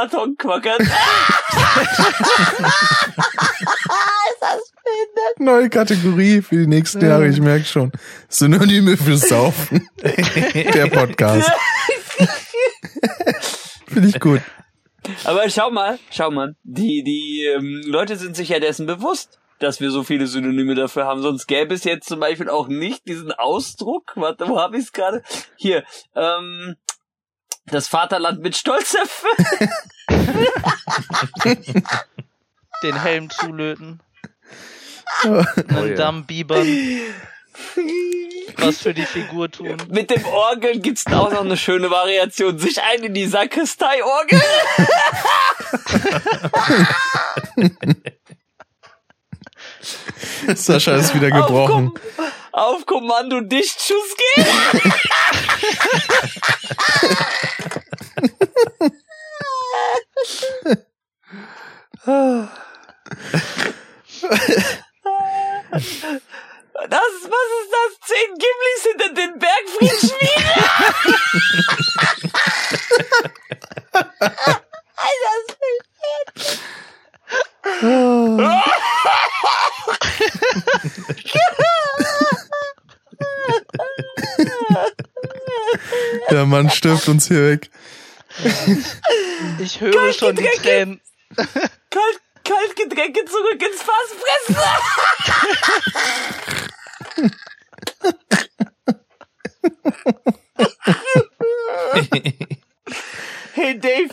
den 0.00 0.08
Karton 0.08 0.36
quackern. 0.36 0.78
Neue 5.38 5.70
Kategorie 5.70 6.42
für 6.42 6.56
die 6.56 6.66
nächsten 6.66 7.04
Jahre, 7.04 7.28
ich 7.28 7.40
merke 7.40 7.64
schon. 7.64 7.92
Synonyme 8.28 8.96
für 8.96 9.16
Saufen. 9.16 9.88
Der 10.02 10.86
Podcast. 10.86 11.50
Finde 13.86 14.08
ich 14.08 14.18
gut. 14.20 14.40
Aber 15.24 15.48
schau 15.48 15.70
mal, 15.70 15.98
schau 16.10 16.30
mal, 16.30 16.54
die, 16.62 17.02
die 17.02 17.46
ähm, 17.46 17.82
Leute 17.86 18.16
sind 18.16 18.36
sich 18.36 18.50
ja 18.50 18.60
dessen 18.60 18.86
bewusst, 18.86 19.38
dass 19.58 19.80
wir 19.80 19.90
so 19.90 20.02
viele 20.02 20.26
Synonyme 20.26 20.74
dafür 20.74 21.06
haben. 21.06 21.22
Sonst 21.22 21.46
gäbe 21.46 21.74
es 21.74 21.84
jetzt 21.84 22.08
zum 22.08 22.20
Beispiel 22.20 22.48
auch 22.48 22.68
nicht 22.68 23.08
diesen 23.08 23.32
Ausdruck. 23.32 24.12
Warte, 24.16 24.48
wo 24.48 24.60
habe 24.60 24.76
ich 24.76 24.84
es 24.84 24.92
gerade? 24.92 25.22
Hier, 25.56 25.84
ähm, 26.14 26.76
das 27.66 27.88
Vaterland 27.88 28.40
mit 28.40 28.56
Stolz 28.56 28.94
erfüllen. 28.94 29.70
Den 32.82 33.00
Helm 33.00 33.30
zulöten. 33.30 34.00
Oh, 35.24 35.44
Einen 35.68 35.90
ja. 35.90 35.94
Damm 35.96 36.24
biebern. 36.24 36.66
Was 38.56 38.78
für 38.78 38.94
die 38.94 39.04
Figur 39.04 39.50
tun. 39.50 39.76
Mit 39.88 40.10
dem 40.10 40.24
Orgeln 40.24 40.80
gibt's 40.82 41.06
auch 41.06 41.30
noch 41.30 41.42
eine 41.42 41.56
schöne 41.56 41.90
Variation. 41.90 42.58
Sich 42.58 42.80
ein 42.82 43.04
in 43.04 43.14
die 43.14 43.26
Sakristei 43.26 44.02
Orgel. 44.02 44.40
Sascha 50.54 50.94
ist 50.96 51.14
wieder 51.14 51.30
gebrochen. 51.30 51.92
Kom 51.94 52.26
auf 52.52 52.86
Kommando 52.86 53.40
Dichtschuss 53.40 54.16
gehen. 54.16 54.46
Das, 66.88 67.10
was 67.24 67.48
ist 67.60 67.70
das? 67.72 67.90
Zehn 68.08 68.30
Gimlis 68.38 68.82
hinter 68.82 69.10
den 69.14 69.38
Bergfriedschmieden. 69.38 70.50
Alter, 74.96 75.30
das 75.36 75.50
Der 86.30 86.46
Mann 86.46 86.70
stirbt 86.70 87.08
uns 87.08 87.28
hier 87.28 87.50
weg. 87.50 87.70
Ich 89.58 89.80
höre 89.80 90.12
schon 90.12 90.36
die 90.36 90.42
Getränke. 90.42 90.62
Tränen. 90.62 91.00
Kalt, 91.36 92.20
Kaltgetränke 92.44 93.24
zurück 93.24 93.62
ins 93.62 93.82
Fass 93.82 94.14
fressen. 94.20 94.56
hey 103.54 103.78
Dave, 103.78 104.10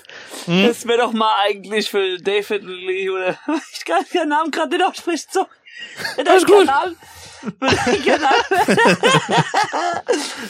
das 0.47 0.87
wäre 0.87 0.99
doch 0.99 1.11
mal 1.13 1.33
eigentlich 1.45 1.89
für 1.89 2.17
David 2.17 2.63
Lee 2.63 3.09
oder 3.09 3.37
ich 3.73 3.85
kann 3.85 4.05
keinen 4.11 4.29
Namen 4.29 4.51
gerade 4.51 4.77
nicht 4.77 4.85
aussprechen. 4.85 5.27
So. 5.31 5.41
Gut. 5.41 5.49
Kanal, 6.15 6.15
für 6.15 6.23
deinen 6.23 6.45
Kanal. 6.45 6.95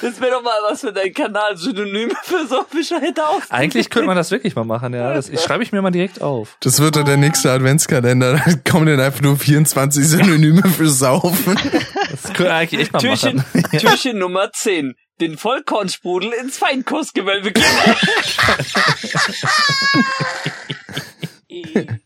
das 0.02 0.22
wäre 0.22 0.32
doch 0.32 0.44
mal 0.44 0.58
was 0.70 0.82
für 0.82 0.94
deinen 0.94 1.14
Kanal, 1.14 1.58
Synonym 1.58 2.12
für 2.24 2.48
so 2.48 2.66
bescheuerte 2.72 3.28
aus. 3.28 3.44
Eigentlich 3.50 3.90
könnte 3.90 4.08
man 4.08 4.18
das 4.18 4.32
wirklich 4.32 4.56
mal 4.56 4.64
machen, 4.64 4.94
ja. 4.94 5.14
Das 5.14 5.30
ich 5.30 5.42
schreibe 5.42 5.64
ich 5.64 5.72
mir 5.72 5.82
mal 5.82 5.92
direkt 5.92 6.22
auf. 6.22 6.58
Das 6.62 6.80
wird 6.80 6.96
dann 6.96 7.06
der 7.06 7.18
nächste 7.18 7.52
Adventskalender. 7.52 8.34
Da 8.34 8.44
kommen 8.70 8.88
dann 8.88 9.00
einfach 9.00 9.22
nur 9.22 9.38
24 9.38 10.08
Synonyme 10.08 10.64
für 10.70 10.90
Saufen. 10.90 11.58
Das 12.12 12.34
könnte 12.34 12.54
eigentlich 12.54 12.82
echt 12.82 12.94
mal 12.94 13.00
Türchen, 13.00 13.38
machen. 13.38 13.64
Türchen 13.80 14.20
Nummer 14.20 14.52
10. 14.52 14.96
Den 15.20 15.38
Vollkornsprudel 15.38 16.32
ins 16.34 16.58
Feinkostgewölbe 16.58 17.52
geben. 17.52 17.66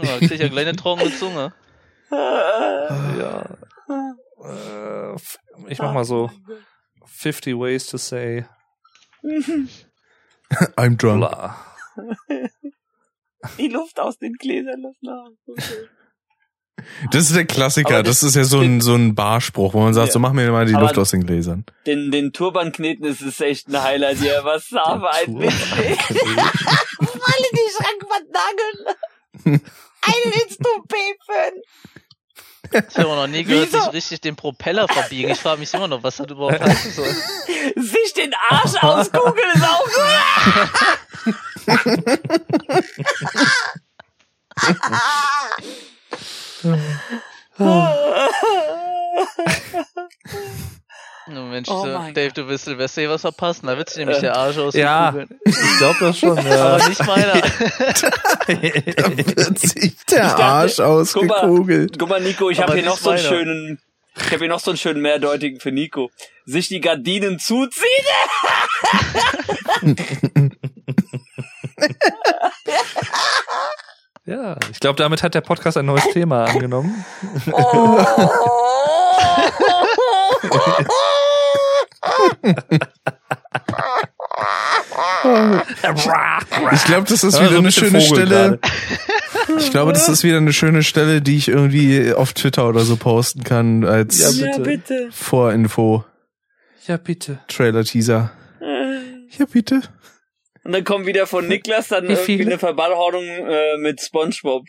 Ja, 0.00 0.18
krieg 0.18 0.32
ich 0.32 0.40
ja 0.40 0.48
gleich 0.48 0.66
eine 0.66 0.76
trockene 0.76 1.16
Zunge. 1.16 1.52
Ja. 2.10 3.56
Äh, 4.44 5.16
ich 5.68 5.78
mach 5.78 5.92
mal 5.92 6.04
so 6.04 6.30
50 7.06 7.54
ways 7.56 7.86
to 7.86 7.96
say 7.98 8.44
I'm 10.76 10.96
drunk. 10.96 11.18
bla. 11.18 11.56
Die 13.58 13.68
Luft 13.68 13.98
aus 14.00 14.18
den 14.18 14.32
Gläsern 14.34 14.82
lassen. 15.00 15.38
Das 17.10 17.24
ist 17.24 17.34
der 17.36 17.44
Klassiker. 17.44 18.02
Das, 18.02 18.20
das- 18.20 18.30
ist 18.30 18.34
ja 18.36 18.44
so 18.44 18.60
ein, 18.60 18.80
so 18.80 18.94
ein 18.94 19.14
Barspruch, 19.14 19.74
wo 19.74 19.80
man 19.80 19.92
sagt, 19.94 20.08
Ja. 20.08 20.12
so 20.12 20.18
mach 20.20 20.32
mir 20.32 20.50
mal 20.52 20.64
die 20.66 20.74
Aber- 20.74 20.84
Luft 20.84 20.96
aus 20.98 21.10
den 21.10 21.26
Gläsern. 21.26 21.64
Den, 21.86 22.10
den 22.10 22.32
Turban 22.32 22.72
kneten 22.72 23.04
ist 23.04 23.20
es 23.20 23.40
echt 23.40 23.68
ein 23.68 23.82
Highlight 23.82 24.18
hier. 24.18 24.40
Was 24.44 24.72
aber 24.72 25.12
ein. 25.12 25.38
Witz. 25.40 25.72
Alle 25.72 27.48
die 27.52 27.70
Schrankwand 27.76 28.26
nageln. 29.44 29.60
Einen 30.02 30.32
ins 30.32 30.56
Toupet 30.56 31.16
führen. 31.26 31.62
Ich 32.88 32.98
habe 32.98 33.08
noch 33.16 33.26
nie 33.26 33.44
gehört, 33.44 33.68
Wieso? 33.72 33.84
sich 33.84 33.92
richtig 33.94 34.20
den 34.20 34.36
Propeller 34.36 34.86
verbiegen. 34.88 35.30
Ich 35.30 35.38
frage 35.38 35.58
mich 35.60 35.72
immer 35.72 35.88
noch, 35.88 36.02
was 36.02 36.16
das 36.16 36.26
überhaupt 36.26 36.60
heißen 36.60 36.92
soll. 36.92 37.06
Sich 37.76 38.12
den 38.14 38.34
Arsch 38.50 38.74
auskugeln 38.82 39.50
ist 39.54 39.64
auch 39.64 39.84
gut. 39.84 41.08
Oh 51.30 51.42
Mensch, 51.42 51.68
Oh 51.70 51.84
Dave, 52.14 52.32
du 52.32 52.48
willst 52.48 52.64
Silvester 52.64 53.02
hier 53.02 53.10
was 53.10 53.20
verpassen. 53.20 53.66
Da 53.66 53.76
wird 53.76 53.90
sich 53.90 53.98
nämlich 53.98 54.18
Äh, 54.18 54.22
der 54.22 54.36
Arsch 54.36 54.56
aus 54.58 54.74
Ja, 54.74 55.14
ich 55.44 55.78
glaube 55.78 55.96
das 56.00 56.18
schon. 56.18 56.36
Ja. 56.46 56.74
Aber 56.74 56.88
nicht 56.88 57.06
meiner. 57.06 57.34
Wird 58.48 59.58
sich 59.58 59.96
der 60.10 60.22
dachte, 60.22 60.44
Arsch 60.44 60.76
guck 60.76 60.86
mal, 60.86 60.92
ausgekugelt. 61.00 61.98
Guck 61.98 62.08
mal, 62.08 62.20
Nico, 62.20 62.48
ich 62.50 62.60
habe 62.60 62.74
hier 62.74 62.84
noch 62.84 62.96
so 62.96 63.10
einen 63.10 63.22
meiner. 63.22 63.28
schönen, 63.28 63.78
ich 64.16 64.26
habe 64.26 64.38
hier 64.38 64.48
noch 64.48 64.60
so 64.60 64.70
einen 64.70 64.78
schönen 64.78 65.02
mehrdeutigen 65.02 65.60
für 65.60 65.70
Nico. 65.70 66.10
Sich 66.46 66.68
die 66.68 66.80
Gardinen 66.80 67.38
zuziehen. 67.38 67.84
ja, 74.24 74.56
ich 74.72 74.80
glaube, 74.80 74.96
damit 74.96 75.22
hat 75.22 75.34
der 75.34 75.42
Podcast 75.42 75.76
ein 75.76 75.86
neues 75.86 76.08
Thema 76.12 76.44
angenommen. 76.44 77.04
Ich 86.74 86.84
glaube, 86.84 87.06
das 87.08 87.24
ist 87.24 87.38
Ja, 87.38 87.48
wieder 87.48 87.58
eine 87.58 87.72
schöne 87.72 88.00
Vogel 88.00 88.26
Stelle. 88.26 88.58
Ich 89.58 89.70
glaube, 89.70 89.92
das 89.92 90.08
ist 90.08 90.22
wieder 90.24 90.36
eine 90.38 90.52
schöne 90.52 90.82
Stelle, 90.82 91.22
die 91.22 91.36
ich 91.36 91.48
irgendwie 91.48 92.12
auf 92.12 92.32
Twitter 92.32 92.68
oder 92.68 92.80
so 92.80 92.96
posten 92.96 93.44
kann 93.44 93.84
als 93.84 94.40
Ja, 94.40 94.46
bitte. 94.46 94.60
bitte. 94.62 95.08
Vorinfo, 95.10 96.04
Ja, 96.86 96.96
bitte. 96.96 97.40
Trailer, 97.48 97.84
Teaser. 97.84 98.32
Ja, 99.38 99.44
bitte. 99.50 99.82
Und 100.64 100.72
dann 100.72 100.84
kommt 100.84 101.06
wieder 101.06 101.26
von 101.26 101.46
Niklas 101.46 101.88
dann 101.88 102.08
Wie 102.08 102.12
irgendwie 102.12 102.42
eine 102.46 102.58
Verballhornung 102.58 103.24
äh, 103.24 103.76
mit 103.78 104.00
Spongebob. 104.02 104.66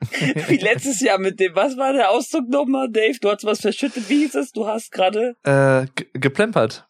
Wie 0.48 0.56
letztes 0.58 1.00
Jahr 1.00 1.18
mit 1.18 1.40
dem, 1.40 1.54
was 1.54 1.76
war 1.76 1.92
der 1.92 2.10
Ausdruck 2.10 2.48
nochmal, 2.48 2.88
Dave? 2.90 3.18
Du 3.20 3.30
hast 3.30 3.44
was 3.44 3.60
verschüttet, 3.60 4.08
wie 4.08 4.18
hieß 4.24 4.34
es? 4.36 4.52
Du 4.52 4.66
hast 4.66 4.92
gerade. 4.92 5.36
Äh, 5.44 5.86
ge- 5.94 6.08
geplempert. 6.14 6.86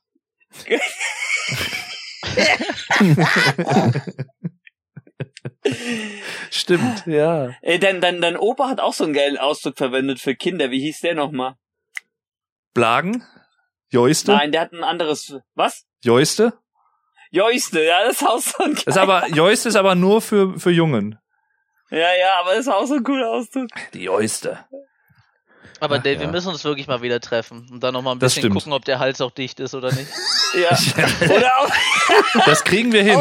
Stimmt, 6.50 7.06
ja. 7.06 7.50
Ey, 7.62 7.78
dein, 7.78 8.00
dein, 8.00 8.20
dein 8.20 8.36
Opa 8.36 8.68
hat 8.68 8.80
auch 8.80 8.92
so 8.92 9.04
einen 9.04 9.12
geilen 9.12 9.36
Ausdruck 9.38 9.76
verwendet 9.76 10.20
für 10.20 10.34
Kinder. 10.34 10.70
Wie 10.70 10.80
hieß 10.80 11.00
der 11.00 11.14
nochmal? 11.14 11.54
Blagen? 12.74 13.24
Joiste? 13.90 14.32
Nein, 14.32 14.52
der 14.52 14.62
hat 14.62 14.72
ein 14.72 14.84
anderes. 14.84 15.34
Was? 15.54 15.86
Joiste? 16.02 16.52
Joiste, 17.30 17.82
ja, 17.84 18.04
das 18.04 18.20
ist 18.22 18.28
auch 18.28 18.38
so 18.38 18.64
ein 18.64 18.72
Ist 18.72 18.98
aber, 18.98 19.26
Joiste 19.28 19.68
ist 19.68 19.76
aber 19.76 19.94
nur 19.94 20.20
für, 20.22 20.58
für 20.58 20.70
Jungen. 20.70 21.18
Ja, 21.90 21.98
ja, 21.98 22.40
aber 22.40 22.54
ist 22.54 22.68
auch 22.68 22.86
so 22.86 22.94
ein 22.94 23.04
cooler 23.04 23.28
Ausdruck. 23.30 23.68
Die 23.94 24.04
Joiste. 24.04 24.58
Aber 25.78 25.96
Ach, 25.96 26.02
Dave, 26.02 26.18
wir 26.20 26.26
ja. 26.26 26.32
müssen 26.32 26.48
uns 26.48 26.64
wirklich 26.64 26.86
mal 26.86 27.02
wieder 27.02 27.20
treffen 27.20 27.68
und 27.70 27.82
dann 27.82 27.92
noch 27.92 28.00
mal 28.00 28.12
ein 28.12 28.18
Das 28.18 28.32
bisschen 28.32 28.44
stimmt. 28.50 28.54
gucken, 28.54 28.72
ob 28.72 28.86
der 28.86 28.98
Hals 28.98 29.20
auch 29.20 29.30
dicht 29.30 29.60
ist 29.60 29.74
oder 29.74 29.92
nicht. 29.92 30.06
Ja. 30.54 30.70
Oder 31.36 31.52
ob, 31.64 31.72
Das 32.46 32.64
kriegen 32.64 32.90
wir 32.92 33.02
hin. 33.02 33.18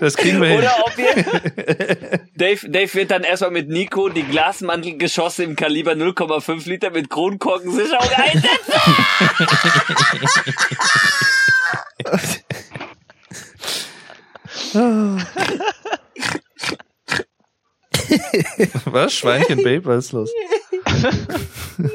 Das 0.00 0.16
kriegen 0.16 0.40
wir 0.40 0.48
hin. 0.48 0.58
oder 0.60 0.74
ob 0.86 0.96
wir. 0.96 2.20
Dave, 2.34 2.66
Dave 2.70 2.94
wird 2.94 3.10
dann 3.10 3.24
erstmal 3.24 3.50
mit 3.50 3.68
Nico 3.68 4.08
die 4.08 4.22
Glasmantelgeschosse 4.22 5.42
im 5.42 5.54
Kaliber 5.54 5.92
0,5 5.92 6.66
Liter 6.66 6.88
mit 6.90 7.10
Kronkorkensicherung 7.10 8.08
einsetzen. 8.14 8.72
Was? 18.84 19.12
Schweinchen 19.12 19.62
Babe, 19.62 19.84
was 19.84 20.06
ist 20.06 20.12
los? 20.12 20.30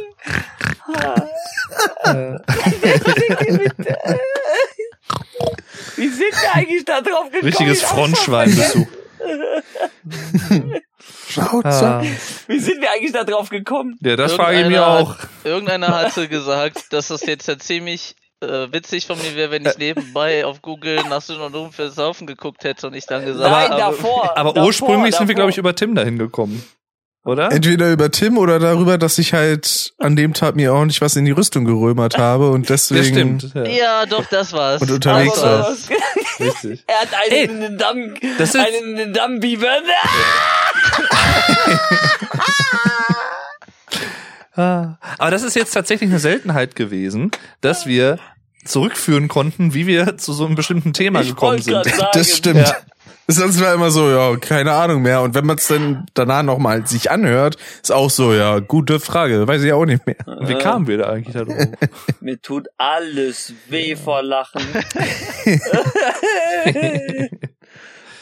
Wie 5.96 6.08
sind 6.10 6.32
wir 6.42 6.54
eigentlich 6.54 6.86
da 6.86 7.02
drauf 7.02 7.26
gekommen? 7.26 7.46
Richtiges 7.46 7.82
Frontschweinbesuch. 7.84 8.88
Schnauze. 11.30 11.86
Ah. 11.86 12.04
Wie 12.48 12.60
sind 12.60 12.82
wir 12.82 12.92
eigentlich 12.92 13.14
da 13.14 13.24
drauf 13.24 13.50
gekommen? 13.50 13.98
Ja, 14.02 14.16
das 14.16 14.34
frage 14.34 14.62
ich 14.62 14.68
mir 14.68 14.76
Irgendeiner 14.76 14.88
auch. 14.88 15.18
Hat, 15.18 15.30
irgendeiner 15.44 15.88
hatte 15.88 16.28
gesagt, 16.28 16.94
dass 16.94 17.08
das 17.08 17.26
jetzt 17.26 17.48
ja 17.48 17.58
ziemlich 17.58 18.16
äh, 18.44 18.74
witzig 18.74 19.08
von 19.08 19.18
mir 19.18 19.36
wäre, 19.36 19.52
wenn 19.52 19.66
ich 19.66 19.78
nebenbei 19.78 20.46
auf 20.46 20.62
Google 20.62 20.98
nach 21.10 21.22
Synonym 21.22 21.72
für 21.72 21.90
Saufen 21.90 22.28
geguckt 22.28 22.64
hätte 22.64 22.88
und 22.88 22.94
ich 22.94 23.06
dann 23.06 23.26
gesagt 23.26 23.50
Nein, 23.52 23.70
habe, 23.72 23.80
davor. 23.80 24.32
Aber 24.38 24.54
davor, 24.54 24.68
ursprünglich 24.68 25.16
sind 25.16 25.28
wir, 25.28 25.36
davor. 25.36 25.36
glaube 25.36 25.52
ich, 25.52 25.58
über 25.58 25.76
Tim 25.76 25.96
dahin 25.96 26.18
gekommen. 26.20 26.64
Oder? 27.26 27.54
Entweder 27.54 27.90
über 27.94 28.12
Tim 28.12 28.38
oder 28.38 28.60
darüber, 28.60 28.98
dass 28.98 29.18
ich 29.18 29.34
halt 29.34 29.94
an 29.98 30.18
dem 30.18 30.34
Tag 30.34 30.58
mir 30.58 30.74
ordentlich 30.74 31.00
was 31.00 31.16
in 31.16 31.24
die 31.24 31.32
Rüstung 31.32 31.64
gerömert 31.64 32.18
habe 32.18 32.50
und 32.52 32.70
Das 32.70 32.90
deswegen. 32.90 33.40
stimmt. 33.40 33.56
Ja. 33.56 33.64
ja, 33.64 34.06
doch, 34.06 34.26
das 34.26 34.52
war's. 34.52 34.82
Und 34.82 34.92
unterwegs 34.92 35.36
Das 35.36 35.44
war. 35.44 35.60
war's. 35.60 35.88
Richtig. 36.42 36.84
Er 36.86 37.00
hat 37.00 37.08
Ey, 37.30 37.44
einen 37.44 37.56
in 37.56 37.62
den 37.62 37.78
Damm, 37.78 38.14
das 38.38 38.50
ist- 38.54 38.58
einen 38.58 38.90
in 38.92 38.96
den 38.98 39.14
Dammbiber. 39.14 39.68
Ah. 44.56 44.98
Aber 45.18 45.32
das 45.32 45.42
ist 45.42 45.56
jetzt 45.56 45.72
tatsächlich 45.72 46.10
eine 46.12 46.20
Seltenheit 46.20 46.76
gewesen, 46.76 47.32
dass 47.62 47.88
wir 47.88 48.20
zurückführen 48.66 49.28
konnten, 49.28 49.74
wie 49.74 49.88
wir 49.88 50.18
zu 50.18 50.34
so 50.34 50.46
einem 50.46 50.56
bestimmten 50.56 50.94
Thema 50.94 51.22
Ich 51.22 51.30
gekommen 51.30 51.62
sind. 51.62 51.86
sagen. 51.86 52.08
Das 52.14 52.38
stimmt. 52.38 52.68
Ja. 52.68 52.76
Sonst 53.26 53.62
war 53.62 53.74
immer 53.74 53.90
so, 53.90 54.10
ja, 54.10 54.36
keine 54.36 54.74
Ahnung 54.74 55.02
mehr. 55.02 55.22
Und 55.22 55.34
wenn 55.34 55.46
man 55.46 55.58
es 55.58 55.68
dann 55.68 56.06
danach 56.14 56.44
nochmal 56.44 56.86
sich 56.86 57.10
anhört, 57.10 57.56
ist 57.82 57.92
auch 57.92 58.10
so, 58.10 58.34
ja, 58.34 58.60
gute 58.60 59.00
Frage, 59.00 59.48
weiß 59.48 59.64
ich 59.64 59.72
auch 59.72 59.86
nicht 59.86 60.06
mehr. 60.06 60.18
Und 60.26 60.50
wie 60.50 60.56
kamen 60.56 60.88
wir 60.88 60.98
da 60.98 61.06
eigentlich 61.10 61.34
da 61.34 61.46
drauf? 61.46 61.68
Mir 62.20 62.42
tut 62.42 62.68
alles 62.78 63.54
weh 63.70 63.96
vor 63.96 64.22
Lachen. 64.24 64.62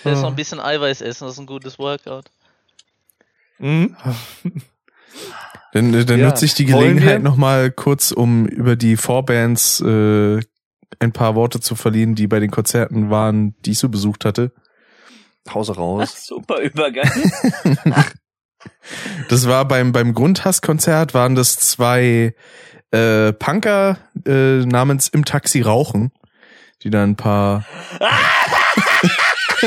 Jetzt 0.03 0.21
noch 0.21 0.29
ein 0.29 0.35
bisschen 0.35 0.59
Eiweiß 0.59 1.01
essen, 1.01 1.25
das 1.25 1.33
ist 1.33 1.39
ein 1.39 1.45
gutes 1.47 1.79
Workout. 1.79 2.25
Mhm. 3.57 3.95
Dann, 5.73 6.05
dann 6.05 6.19
Ja. 6.19 6.27
nutze 6.27 6.45
ich 6.45 6.53
die 6.53 6.65
Gelegenheit 6.65 7.23
nochmal 7.23 7.71
kurz, 7.71 8.11
um 8.11 8.45
über 8.45 8.75
die 8.75 8.97
Vorbands 8.97 9.79
äh, 9.81 10.39
ein 10.99 11.11
paar 11.13 11.35
Worte 11.35 11.59
zu 11.61 11.75
verlieren, 11.75 12.15
die 12.15 12.27
bei 12.27 12.39
den 12.39 12.51
Konzerten 12.51 13.09
waren, 13.09 13.55
die 13.65 13.71
ich 13.71 13.79
so 13.79 13.87
besucht 13.89 14.25
hatte. 14.25 14.51
Hause 15.51 15.75
raus. 15.75 16.25
Super 16.27 16.59
Übergang. 16.59 17.09
Das 19.27 19.47
war 19.47 19.67
beim, 19.67 19.91
beim 19.91 20.13
Grundhasskonzert 20.13 21.15
waren 21.15 21.33
das 21.33 21.55
zwei 21.57 22.35
äh, 22.91 23.33
Punker 23.33 23.97
äh, 24.27 24.59
namens 24.65 25.07
Im 25.07 25.25
Taxi 25.25 25.61
rauchen, 25.61 26.11
die 26.83 26.91
dann 26.91 27.11
ein 27.11 27.15
paar 27.15 27.65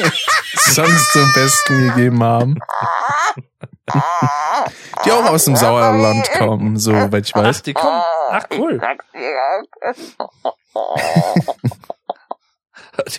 Songs 0.56 1.10
zum 1.12 1.32
Besten 1.32 1.88
gegeben 1.88 2.22
haben. 2.22 2.56
Die 5.04 5.12
auch 5.12 5.30
aus 5.30 5.44
dem 5.44 5.56
Sauerland 5.56 6.30
kommen, 6.32 6.76
soweit 6.76 7.26
ich 7.26 7.34
Ach, 7.34 7.42
weiß. 7.42 7.62
die 7.62 7.74
kommen. 7.74 8.02
Ach, 8.30 8.44
cool. 8.56 8.80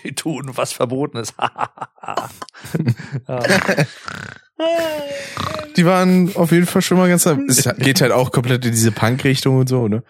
Die 0.04 0.16
tun 0.16 0.52
was 0.56 0.72
Verbotenes. 0.72 1.34
Die 5.76 5.86
waren 5.86 6.34
auf 6.36 6.52
jeden 6.52 6.66
Fall 6.66 6.82
schon 6.82 6.98
mal 6.98 7.10
ganz. 7.10 7.26
Es 7.26 7.70
geht 7.78 8.00
halt 8.02 8.12
auch 8.12 8.32
komplett 8.32 8.64
in 8.66 8.72
diese 8.72 8.92
Punk-Richtung 8.92 9.58
und 9.58 9.68
so, 9.68 9.88
ne? 9.88 10.04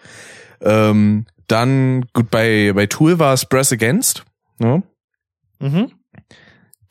Ähm, 0.61 1.25
dann, 1.47 2.05
gut, 2.13 2.29
bei, 2.29 2.71
bei 2.73 2.85
Tool 2.85 3.19
war 3.19 3.33
es 3.33 3.45
Brass 3.45 3.71
Against, 3.71 4.23
ne? 4.57 4.83
mhm. 5.59 5.91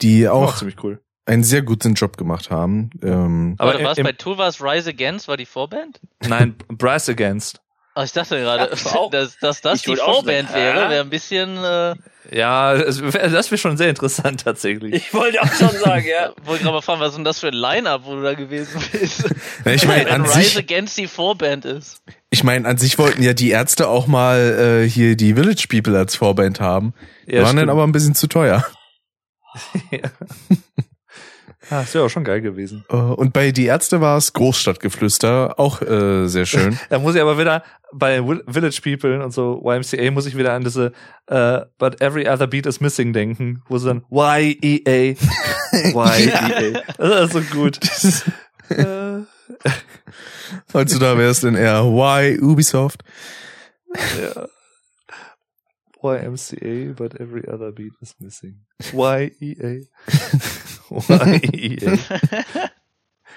die 0.01 0.29
Auch 0.29 0.49
auch 0.49 0.57
ziemlich 0.57 0.83
cool. 0.83 1.01
Einen 1.27 1.45
sehr 1.45 1.63
guten 1.63 1.95
Job 1.95 2.17
gemacht 2.17 2.51
haben. 2.51 2.91
Ähm, 3.03 3.55
Aber 3.59 3.83
was? 3.83 3.99
im- 3.99 4.05
Bei 4.05 4.13
Tool 4.13 4.37
war 4.39 4.49
es 4.49 4.63
Rise 4.63 4.91
Against, 4.91 5.27
war 5.29 5.37
die 5.37 5.47
Vorband? 5.47 6.01
Nein, 6.27 6.55
Brass 6.69 7.09
Against. 7.09 7.61
Ah, 7.97 8.03
ich 8.03 8.13
dachte 8.13 8.37
gerade, 8.41 8.75
Ja, 8.77 8.91
auch. 8.97 9.11
dass, 9.11 9.39
dass 9.39 9.61
das 9.61 9.79
Ich 9.79 9.83
die 9.85 10.01
auch 10.01 10.15
Vorband 10.17 10.49
sagen, 10.51 10.61
wäre, 10.61 10.91
wäre 10.91 11.01
ein 11.05 11.11
bisschen, 11.11 11.57
äh, 11.57 11.95
Ja, 12.33 12.75
das 12.77 13.01
wär- 13.01 13.29
das 13.31 13.51
wäre 13.53 13.59
schon 13.59 13.77
sehr 13.77 13.89
interessant 13.89 14.41
tatsächlich. 14.43 14.93
Ich 14.95 15.15
wollte 15.15 15.41
auch 15.41 15.53
schon 15.53 15.71
sagen, 15.71 16.05
ja. 16.11 16.33
wollte 16.45 16.65
gerade 16.65 16.75
mal 16.75 16.81
fragen, 16.83 17.01
was 17.01 17.11
ist 17.11 17.17
denn 17.17 17.25
das 17.25 17.39
für 17.39 17.49
ein 17.49 17.55
Line-Up, 17.55 18.03
wo 18.05 18.17
du 18.17 18.23
da 18.23 18.35
gewesen 18.35 18.83
bist? 18.91 19.25
ja, 19.65 19.71
ich 19.73 19.87
meine, 19.87 20.07
Wenn 20.07 20.13
an 20.13 20.23
Rise 20.23 20.41
sich, 20.41 20.59
Against 20.59 20.99
die 20.99 21.07
Vorband 21.07 21.65
ist. 21.67 22.03
ich 22.31 22.43
meine, 22.43 22.67
an 22.69 22.79
sich 22.79 22.99
wollten 22.99 23.23
ja 23.23 23.33
die 23.33 23.51
Ärzte 23.51 23.87
auch 23.89 24.09
mal 24.09 24.83
äh, 24.85 24.89
hier 24.91 25.15
die 25.17 25.35
Village 25.35 25.67
People 25.71 25.97
als 25.97 26.17
Vorband 26.17 26.59
haben. 26.61 26.95
Ja, 27.27 27.43
waren 27.45 27.55
dann 27.55 27.59
stimmt. 27.59 27.71
aber 27.71 27.85
ein 27.85 27.93
bisschen 27.93 28.17
zu 28.17 28.27
teuer. 28.27 28.65
Ah, 31.75 31.81
das 31.81 31.93
wäre 31.95 32.05
auch 32.05 32.09
schon 32.09 32.23
geil 32.23 32.41
gewesen. 32.41 32.85
Äh, 32.89 32.95
Und 32.97 33.33
bei 33.33 33.51
die 33.51 33.65
Ärzte 33.67 34.01
war 34.01 34.17
es 34.17 34.33
Großstadtgeflüster, 34.33 35.59
auch 35.59 35.83
äh, 35.83 36.29
sehr 36.29 36.47
schön. 36.47 36.79
Da 36.89 37.01
muss 37.01 37.17
ich 37.17 37.21
aber 37.21 37.37
wieder 37.37 37.65
bei 37.93 38.23
Village 38.49 38.81
People 38.81 39.25
und 39.25 39.33
so 39.33 39.61
YMCA 39.65 40.11
muss 40.13 40.27
ich 40.27 40.37
wieder 40.37 40.53
an 40.53 40.63
diese 40.63 40.93
äh, 41.27 41.63
But 41.79 42.01
every 42.01 42.29
other 42.29 42.47
beat 42.47 42.67
is 42.67 42.81
missing 42.81 43.13
denken, 43.13 43.63
wo 43.69 43.79
sie 43.79 43.89
dann 43.89 44.05
Y-E-A 44.11 45.17
Y-E-A. 45.73 46.83
Das 46.97 47.25
ist 47.25 47.33
so 47.33 47.41
gut. 47.57 47.79
Äh, 48.69 49.23
Heutzutage 50.75 51.19
wäre 51.19 51.31
es 51.31 51.41
dann 51.41 51.57
eher 51.57 51.83
Why 51.85 52.39
Ubisoft. 52.41 53.03
ja. 53.95 54.47
YMCA, 56.03 56.93
but 56.95 57.19
every 57.19 57.49
other 57.49 57.73
beat 57.73 57.95
is 58.03 58.15
missing. 58.21 58.61
Y-E-A. 58.93 59.87
Y-E-A. 60.97 61.99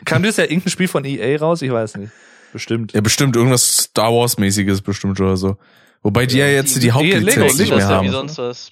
Kam 0.06 0.24
das 0.24 0.38
ja 0.38 0.44
irgendein 0.44 0.70
Spiel 0.70 0.88
von 0.88 1.04
EA 1.06 1.38
raus? 1.40 1.62
Ich 1.62 1.72
weiß 1.72 1.98
nicht. 1.98 2.12
Bestimmt. 2.54 2.94
Ja, 2.94 3.02
bestimmt 3.02 3.36
irgendwas 3.36 3.78
Star 3.78 4.12
Wars 4.14 4.38
mäßiges 4.38 4.82
bestimmt 4.82 5.20
oder 5.20 5.36
so. 5.38 5.58
Wobei 6.04 6.26
die 6.26 6.38
ja 6.38 6.48
jetzt 6.48 6.76
die, 6.76 6.80
Die- 6.80 6.92
Hauptlizenz 6.92 7.36
Lego- 7.36 7.58
nicht 7.58 7.70
mehr 7.70 7.80
ja 7.80 7.90
wie 7.90 7.94
haben. 8.08 8.12
sonst 8.12 8.38
was. 8.38 8.70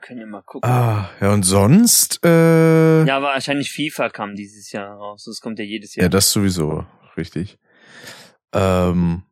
Können 0.00 0.18
wir 0.20 0.26
mal 0.26 0.42
gucken. 0.42 0.68
Ah, 0.68 1.10
ja 1.20 1.32
und 1.32 1.44
sonst 1.44 2.20
äh, 2.24 3.00
ja. 3.00 3.04
Ja, 3.06 3.22
wahrscheinlich 3.22 3.70
FIFA 3.70 4.08
kam 4.10 4.34
dieses 4.34 4.72
Jahr 4.72 4.96
raus. 4.96 5.24
Das 5.24 5.40
kommt 5.40 5.58
ja 5.58 5.64
jedes 5.64 5.94
Jahr. 5.94 6.08
das 6.08 6.30
sowieso 6.30 6.84
richtig. 7.16 7.58
Ähm, 8.52 9.22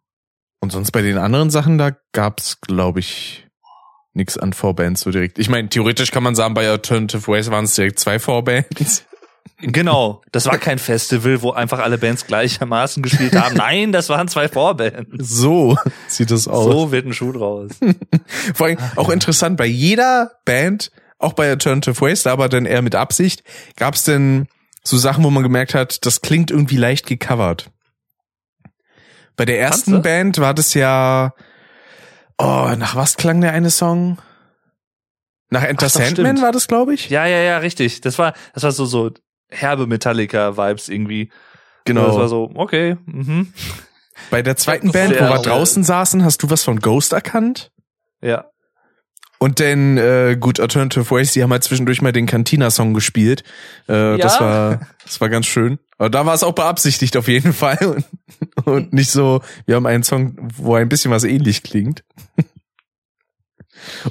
und 0.60 0.70
sonst 0.72 0.92
bei 0.92 1.02
den 1.02 1.18
anderen 1.18 1.50
Sachen 1.50 1.76
da 1.78 1.90
gab's 2.12 2.60
glaube 2.60 3.00
ich 3.00 3.46
nix 4.12 4.36
an 4.36 4.52
Vorbands 4.52 5.02
so 5.02 5.10
direkt. 5.10 5.38
Ich 5.38 5.48
meine, 5.48 5.68
theoretisch 5.68 6.10
kann 6.10 6.22
man 6.22 6.34
sagen, 6.34 6.54
bei 6.54 6.68
Alternative 6.68 7.26
Ways 7.28 7.50
waren 7.50 7.64
es 7.64 7.74
direkt 7.74 7.98
zwei 7.98 8.18
Vorbands. 8.18 9.04
Genau. 9.62 10.22
Das 10.32 10.46
war 10.46 10.58
kein 10.58 10.78
Festival, 10.78 11.42
wo 11.42 11.52
einfach 11.52 11.80
alle 11.80 11.98
Bands 11.98 12.26
gleichermaßen 12.26 13.02
gespielt 13.02 13.34
haben. 13.36 13.54
Nein, 13.56 13.92
das 13.92 14.08
waren 14.08 14.28
zwei 14.28 14.48
Vorbands. 14.48 15.10
So 15.18 15.76
sieht 16.08 16.30
das 16.30 16.48
aus. 16.48 16.64
So 16.64 16.92
wird 16.92 17.06
ein 17.06 17.12
Schuh 17.12 17.32
draus. 17.32 17.72
Vor 18.54 18.66
allem 18.66 18.78
auch 18.96 19.10
interessant, 19.10 19.56
bei 19.56 19.66
jeder 19.66 20.32
Band, 20.44 20.90
auch 21.18 21.34
bei 21.34 21.48
Alternative 21.50 22.00
Waste, 22.00 22.30
aber 22.30 22.48
dann 22.48 22.64
eher 22.64 22.82
mit 22.82 22.94
Absicht, 22.94 23.42
gab 23.76 23.94
es 23.94 24.04
denn 24.04 24.46
so 24.82 24.96
Sachen, 24.96 25.24
wo 25.24 25.30
man 25.30 25.42
gemerkt 25.42 25.74
hat, 25.74 26.06
das 26.06 26.22
klingt 26.22 26.50
irgendwie 26.50 26.76
leicht 26.76 27.06
gecovert. 27.06 27.70
Bei 29.36 29.44
der 29.44 29.60
ersten? 29.60 30.02
Band 30.02 30.38
war 30.38 30.54
das 30.54 30.74
ja, 30.74 31.34
oh, 32.40 32.74
nach 32.76 32.96
was 32.96 33.16
klang 33.16 33.40
der 33.40 33.52
eine 33.52 33.70
Song? 33.70 34.18
Nach 35.50 35.64
Enter 35.64 35.86
Ach, 35.86 35.90
Sandman 35.90 36.40
war 36.42 36.52
das, 36.52 36.68
glaube 36.68 36.94
ich? 36.94 37.10
Ja, 37.10 37.26
ja, 37.26 37.38
ja, 37.38 37.58
richtig. 37.58 38.00
Das 38.00 38.18
war, 38.18 38.34
das 38.54 38.62
war 38.62 38.72
so, 38.72 38.84
so 38.84 39.10
herbe 39.48 39.86
Metallica-Vibes 39.86 40.88
irgendwie. 40.88 41.30
genau. 41.84 42.06
Das 42.06 42.16
war 42.16 42.28
so, 42.28 42.50
okay, 42.54 42.96
mhm. 43.06 43.52
Bei 44.30 44.42
der 44.42 44.56
zweiten 44.56 44.92
Band, 44.92 45.14
wo 45.18 45.24
wir 45.24 45.42
draußen 45.42 45.82
saßen, 45.82 46.24
hast 46.24 46.42
du 46.42 46.50
was 46.50 46.62
von 46.62 46.80
Ghost 46.80 47.12
erkannt? 47.12 47.72
Ja. 48.20 48.49
Und 49.42 49.58
dann, 49.58 49.96
äh, 49.96 50.36
gut, 50.38 50.60
Alternative 50.60 51.10
Ways, 51.10 51.32
die 51.32 51.42
haben 51.42 51.50
halt 51.50 51.64
zwischendurch 51.64 52.02
mal 52.02 52.12
den 52.12 52.26
Cantina-Song 52.26 52.92
gespielt. 52.92 53.42
Äh, 53.88 54.18
Das 54.18 54.34
Ja. 54.34 54.40
war, 54.40 54.80
das 55.02 55.18
war 55.22 55.30
ganz 55.30 55.46
schön. 55.46 55.78
Aber 55.96 56.10
da 56.10 56.26
war 56.26 56.34
es 56.34 56.42
auch 56.42 56.52
beabsichtigt 56.54 57.16
auf 57.16 57.26
jeden 57.26 57.54
Fall. 57.54 57.78
Und, 57.86 58.66
und 58.66 58.92
nicht 58.92 59.10
so, 59.10 59.40
wir 59.64 59.76
haben 59.76 59.86
einen 59.86 60.02
Song, 60.02 60.36
wo 60.56 60.74
ein 60.74 60.90
bisschen 60.90 61.10
was 61.10 61.24
ähnlich 61.24 61.62
klingt. 61.62 62.04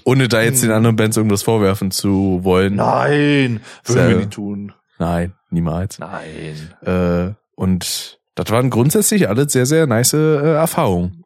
Ohne 0.03 0.27
da 0.27 0.41
jetzt 0.41 0.63
den 0.63 0.71
anderen 0.71 0.95
Bands 0.95 1.15
irgendwas 1.15 1.43
vorwerfen 1.43 1.91
zu 1.91 2.39
wollen. 2.43 2.75
Nein, 2.75 3.59
würden 3.85 4.09
wir 4.09 4.17
nie 4.17 4.25
tun. 4.31 4.73
Nein, 4.97 5.33
niemals. 5.51 5.99
Nein. 5.99 6.73
Äh, 6.81 7.33
und 7.55 8.19
das 8.33 8.49
waren 8.49 8.71
grundsätzlich 8.71 9.29
alles 9.29 9.53
sehr, 9.53 9.67
sehr 9.67 9.85
nice 9.85 10.13
äh, 10.13 10.53
Erfahrungen. 10.53 11.23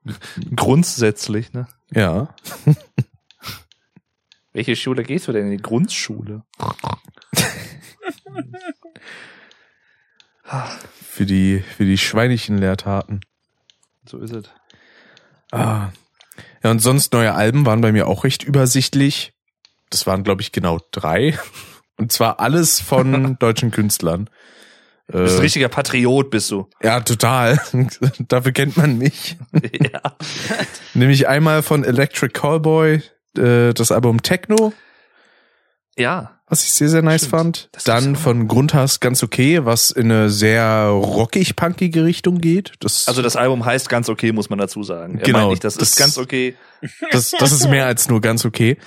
Grundsätzlich, 0.56 1.54
ne? 1.54 1.68
Ja. 1.92 2.36
Welche 4.54 4.76
Schule 4.76 5.04
gehst 5.04 5.28
du 5.28 5.32
denn 5.32 5.46
in 5.46 5.52
die 5.52 5.58
Grundschule? 5.64 6.44
Für 11.10 11.26
die, 11.26 11.60
für 11.60 11.86
die 11.86 11.98
schweinischen 11.98 12.58
Leertaten. 12.58 13.22
So 14.06 14.20
ist 14.20 14.34
es. 14.34 14.46
Ah. 15.52 15.90
Ja, 16.64 16.72
und 16.72 16.80
sonst 16.80 17.14
neue 17.14 17.34
Alben 17.34 17.66
waren 17.66 17.82
bei 17.82 17.92
mir 17.92 18.08
auch 18.08 18.24
recht 18.24 18.44
übersichtlich. 18.44 19.34
Das 19.90 20.06
waren, 20.08 20.24
glaube 20.24 20.42
ich, 20.42 20.52
genau 20.52 20.80
drei. 20.92 21.38
Und 21.98 22.12
zwar 22.12 22.40
alles 22.40 22.80
von 22.82 23.38
deutschen 23.40 23.72
Künstlern. 23.72 24.30
Du 25.08 25.20
bist 25.20 25.34
ein 25.36 25.40
Äh, 25.40 25.42
richtiger 25.42 25.68
Patriot, 25.70 26.30
bist 26.32 26.50
du. 26.52 26.70
ja, 26.82 27.00
total. 27.02 27.60
Dafür 28.28 28.52
kennt 28.52 28.78
man 28.78 28.98
mich. 28.98 29.38
ja. 29.94 30.02
Nämlich 30.94 31.28
einmal 31.28 31.62
von 31.62 31.84
Electric 31.84 32.34
Callboy, 32.34 33.02
äh, 33.38 33.74
das 33.74 33.92
Album 33.92 34.22
Techno, 34.22 34.74
Ja. 35.98 36.40
was 36.48 36.64
ich 36.64 36.72
sehr, 36.74 36.90
sehr 36.90 37.02
nice 37.02 37.22
Stimmt. 37.22 37.32
fand. 37.32 37.70
Das 37.72 37.84
Dann 37.84 38.16
von 38.16 38.48
Grundhass 38.48 39.00
ganz 39.00 39.22
okay, 39.24 39.64
was 39.66 39.92
in 39.92 40.12
eine 40.12 40.30
sehr 40.30 40.88
rockig-punkige 40.88 42.04
Richtung 42.06 42.40
geht. 42.40 42.74
Das, 42.80 43.08
Also 43.08 43.22
das 43.22 43.36
Album 43.36 43.66
heißt 43.66 43.90
ganz 43.90 44.10
okay, 44.10 44.32
muss 44.32 44.50
man 44.50 44.60
dazu 44.60 44.84
sagen. 44.84 45.20
Er 45.20 45.26
Genau, 45.26 45.50
nicht, 45.52 45.64
das, 45.64 45.76
das- 45.76 45.90
ist 45.92 45.98
ganz 45.98 46.18
okay. 46.18 46.56
das, 47.12 47.32
das 47.32 47.52
ist 47.52 47.70
mehr 47.70 47.86
als 47.86 48.10
nur 48.10 48.22
ganz 48.22 48.46
okay. 48.46 48.78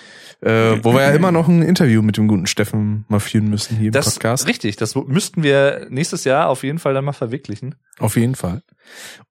Äh, 0.43 0.85
wo 0.85 0.93
wir 0.93 1.01
ja 1.01 1.10
immer 1.12 1.32
noch 1.32 1.48
ein 1.48 1.62
Interview 1.62 2.02
mit 2.02 2.18
dem 2.18 2.28
guten 2.28 2.47
Steffen 2.47 3.06
mal 3.09 3.20
führen 3.20 3.48
müssen 3.48 3.77
hier 3.78 3.86
im 3.86 3.93
Das 3.93 4.12
Podcast. 4.14 4.47
richtig, 4.47 4.77
das 4.77 4.94
müssten 4.94 5.43
wir 5.43 5.86
nächstes 5.89 6.24
Jahr 6.24 6.48
auf 6.51 6.62
jeden 6.62 6.78
Fall 6.78 6.93
dann 6.93 7.06
mal 7.06 7.14
verwirklichen. 7.14 7.74
Auf 7.98 8.16
jeden 8.16 8.35
Fall. 8.35 8.62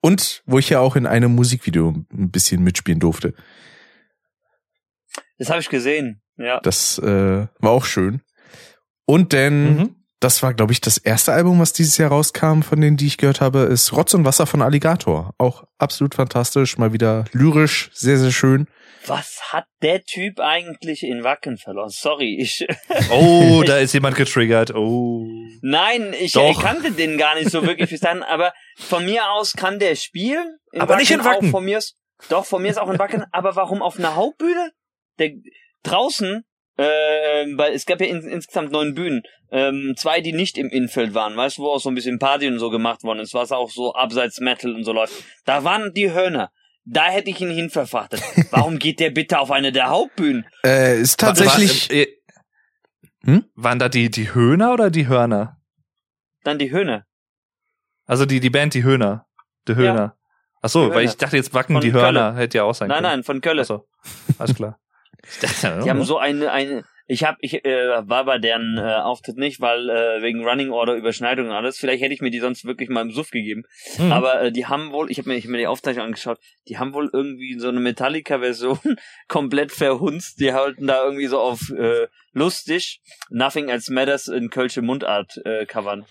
Und 0.02 0.42
wo 0.48 0.58
ich 0.58 0.68
ja 0.72 0.80
auch 0.80 0.96
in 0.96 1.06
einem 1.06 1.36
Musikvideo 1.36 1.90
ein 2.12 2.32
bisschen 2.32 2.64
mitspielen 2.64 3.00
durfte. 3.00 3.36
Das 5.38 5.50
habe 5.50 5.60
ich 5.60 5.70
gesehen. 5.70 6.22
Ja. 6.38 6.60
Das 6.62 6.98
äh, 7.00 7.48
war 7.60 7.72
auch 7.72 7.86
schön. 7.86 8.22
Und 9.06 9.34
denn, 9.34 9.76
Mhm. 9.78 9.96
das 10.20 10.42
war, 10.44 10.54
glaube 10.54 10.72
ich, 10.74 10.82
das 10.82 10.98
erste 10.98 11.32
Album, 11.34 11.60
was 11.60 11.74
dieses 11.74 11.98
Jahr 11.98 12.10
rauskam, 12.10 12.62
von 12.62 12.82
denen, 12.82 12.98
die 12.98 13.08
ich 13.08 13.18
gehört 13.18 13.42
habe, 13.42 13.60
ist 13.60 13.94
Rotz 13.94 14.14
und 14.14 14.26
Wasser 14.26 14.46
von 14.48 14.62
Alligator. 14.62 15.34
Auch 15.38 15.64
absolut 15.78 16.16
fantastisch, 16.16 16.78
mal 16.78 16.94
wieder 16.94 17.26
lyrisch, 17.32 17.90
sehr, 17.94 18.18
sehr 18.18 18.32
schön. 18.32 18.68
Was 19.08 19.40
hat 19.54 19.66
der 19.84 20.04
Typ 20.04 20.40
eigentlich 20.40 21.04
in 21.04 21.24
Wacken 21.24 21.58
verloren? 21.58 21.90
Sorry, 21.90 22.38
ich. 22.40 22.66
Oh, 23.12 23.62
da 23.66 23.78
ist 23.78 23.94
jemand 23.94 24.16
getriggert. 24.16 24.74
Oh. 24.74 25.28
Nein, 25.62 26.14
ich, 26.20 26.32
Doch. 26.32 26.50
ich 26.50 26.60
kannte 26.60 26.92
den 26.92 27.18
gar 27.20 27.36
nicht 27.36 27.52
so 27.52 27.62
wirklich 27.64 27.92
bis 27.92 28.00
dann, 28.00 28.24
aber 28.24 28.52
von 28.78 29.06
mir 29.06 29.30
aus 29.32 29.54
kann 29.54 29.78
der 29.78 29.96
spielen. 29.96 30.58
Aber 30.78 30.96
nicht 30.98 31.12
in 31.12 31.24
Wacken. 31.24 31.48
Auch 31.50 31.52
von 31.52 31.66
mir 31.66 31.78
ist, 31.78 31.96
doch, 32.30 32.46
von 32.46 32.62
mir 32.64 32.70
ist 32.70 32.80
auch 32.80 32.90
in 32.90 32.98
Wacken, 32.98 33.26
aber 33.32 33.56
warum 33.56 33.84
auf 33.84 34.00
einer 34.00 34.16
Hauptbühne? 34.16 34.72
Der, 35.20 35.32
draußen, 35.84 36.44
äh, 36.78 36.84
weil 36.84 37.74
es 37.74 37.86
gab 37.86 38.02
ja 38.02 38.08
in, 38.08 38.22
insgesamt 38.28 38.72
neun 38.72 38.94
Bühnen, 38.96 39.22
ähm, 39.52 39.94
zwei, 39.98 40.22
die 40.22 40.34
nicht 40.34 40.58
im 40.58 40.70
Infeld 40.70 41.14
waren, 41.14 41.38
weißt 41.38 41.58
du, 41.58 41.62
wo 41.64 41.68
auch 41.72 41.80
so 41.80 41.90
ein 41.90 41.96
bisschen 41.96 42.20
Party 42.20 42.48
und 42.48 42.60
so 42.60 42.70
gemacht 42.70 43.04
worden 43.04 43.20
ist, 43.20 43.34
was 43.34 43.52
auch 43.52 43.70
so 43.70 43.94
abseits 43.94 44.40
Metal 44.40 44.74
und 44.74 44.84
so 44.84 44.92
läuft. 44.94 45.14
Da 45.46 45.64
waren 45.64 45.94
die 45.94 46.12
Hörner. 46.12 46.50
Da 46.88 47.06
hätte 47.06 47.30
ich 47.32 47.40
ihn 47.42 47.50
hinverfrachtet. 47.50 48.22
Warum 48.52 48.78
geht 48.78 49.00
der 49.00 49.10
bitte 49.10 49.40
auf 49.40 49.52
eine 49.52 49.72
der 49.72 49.90
Hauptbühnen? 49.90 50.46
Äh, 50.64 51.00
ist 51.00 51.20
tatsächlich, 51.20 51.90
War, 51.90 51.96
äh, 51.98 52.08
Hm? 53.24 53.46
waren 53.56 53.80
da 53.80 53.90
die, 53.90 54.10
die 54.12 54.34
Höhner 54.36 54.74
oder 54.74 54.92
die 54.92 55.08
Hörner? 55.08 55.58
Dann 56.44 56.60
die 56.60 56.72
Hörner. 56.72 57.06
Also 58.06 58.26
die, 58.28 58.40
die 58.40 58.52
Band, 58.52 58.76
die 58.76 58.84
Höhner. 58.84 59.26
Die 59.68 59.76
Höhner. 59.76 60.16
Ach 60.62 60.70
so, 60.70 60.82
weil 60.82 60.90
Höhner. 60.90 61.02
ich 61.02 61.18
dachte 61.18 61.38
jetzt 61.38 61.54
Wacken, 61.56 61.74
Von 61.76 61.82
die 61.82 61.92
Hörner. 61.92 62.36
Hätte 62.36 62.58
ja 62.60 62.64
auch 62.66 62.76
sein 62.76 62.88
Nein, 62.90 62.98
können. 62.98 63.14
nein, 63.14 63.24
von 63.24 63.42
Köln. 63.42 63.60
Ach 63.60 63.66
so. 63.66 63.88
Alles 64.38 64.54
klar. 64.56 64.80
Die 65.84 65.90
haben 65.90 66.04
so 66.04 66.18
eine, 66.18 66.52
eine, 66.52 66.84
ich 67.08 67.24
hab, 67.24 67.38
ich 67.40 67.64
äh, 67.66 68.08
war 68.08 68.26
bei 68.26 68.40
deren 68.40 68.78
äh, 68.78 68.82
Auftritt 68.82 69.38
nicht, 69.38 69.62
weil 69.62 69.90
äh, 69.90 70.22
wegen 70.24 70.44
Running 70.44 70.72
Order 70.72 70.96
Überschneidung 70.96 71.48
und 71.48 71.52
alles. 71.52 71.78
Vielleicht 71.78 72.02
hätte 72.02 72.14
ich 72.14 72.22
mir 72.22 72.32
die 72.32 72.40
sonst 72.40 72.66
wirklich 72.66 72.90
mal 72.90 73.02
im 73.02 73.12
Suff 73.12 73.30
gegeben. 73.30 73.64
Hm. 73.98 74.12
Aber 74.12 74.42
äh, 74.42 74.52
die 74.52 74.66
haben 74.66 74.92
wohl, 74.92 75.12
ich 75.12 75.20
habe 75.20 75.30
mir, 75.30 75.36
ich 75.36 75.44
hab 75.46 75.52
mir 75.52 75.60
die 75.60 75.68
Aufzeichnung 75.68 76.06
angeschaut, 76.06 76.40
die 76.68 76.80
haben 76.80 76.94
wohl 76.94 77.10
irgendwie 77.14 77.60
so 77.60 77.68
eine 77.68 77.80
Metallica-Version 77.80 78.80
komplett 79.28 79.72
verhunzt. 79.72 80.40
Die 80.40 80.54
halten 80.54 80.88
da 80.88 81.04
irgendwie 81.04 81.28
so 81.28 81.40
auf 81.40 81.70
äh, 81.70 82.08
lustig 82.34 83.02
Nothing 83.30 83.70
Else 83.70 83.94
Matters 83.94 84.28
in 84.28 84.50
Kölsche 84.50 84.82
Mundart 84.82 85.38
äh, 85.46 85.66
covern. 85.66 86.06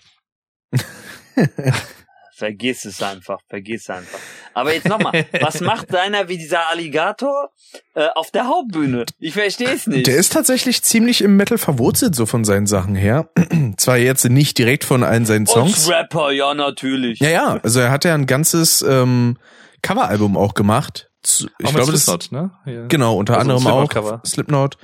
Vergiss 2.37 2.83
es 2.83 3.01
einfach, 3.01 3.39
vergiss 3.47 3.83
es 3.83 3.89
einfach. 3.89 4.19
Aber 4.53 4.73
jetzt 4.73 4.89
nochmal, 4.89 5.25
was 5.39 5.61
macht 5.61 5.95
einer 5.95 6.27
wie 6.27 6.37
dieser 6.37 6.69
Alligator 6.69 7.49
äh, 7.93 8.07
auf 8.13 8.29
der 8.29 8.47
Hauptbühne? 8.47 9.05
Ich 9.19 9.33
verstehe 9.33 9.69
es 9.69 9.87
nicht. 9.87 10.05
der 10.05 10.17
ist 10.17 10.33
tatsächlich 10.33 10.83
ziemlich 10.83 11.21
im 11.21 11.37
Metal 11.37 11.57
verwurzelt, 11.57 12.13
so 12.13 12.25
von 12.25 12.43
seinen 12.43 12.67
Sachen 12.67 12.93
her. 12.95 13.29
Zwar 13.77 13.95
jetzt 13.95 14.25
nicht 14.25 14.57
direkt 14.57 14.83
von 14.83 15.03
allen 15.03 15.25
seinen 15.25 15.45
Als 15.47 15.53
Songs. 15.53 15.89
Rapper, 15.89 16.31
ja 16.31 16.53
natürlich. 16.53 17.19
Ja, 17.19 17.29
ja, 17.29 17.59
also 17.63 17.79
er 17.79 17.89
hat 17.89 18.03
ja 18.03 18.13
ein 18.13 18.25
ganzes 18.25 18.81
ähm, 18.81 19.37
Coveralbum 19.81 20.35
auch 20.35 20.55
gemacht. 20.55 21.09
Ich 21.23 21.47
auch 21.63 21.71
glaube, 21.71 21.85
mit 21.85 21.95
das 21.95 22.03
Slipknot, 22.03 22.31
ne? 22.33 22.51
Ja. 22.65 22.87
Genau, 22.87 23.15
unter 23.15 23.37
Also 23.37 23.51
anderem 23.53 23.67
auch 23.67 23.89
Slipknot-Cover. 23.89 24.21
Slipknot 24.25 24.77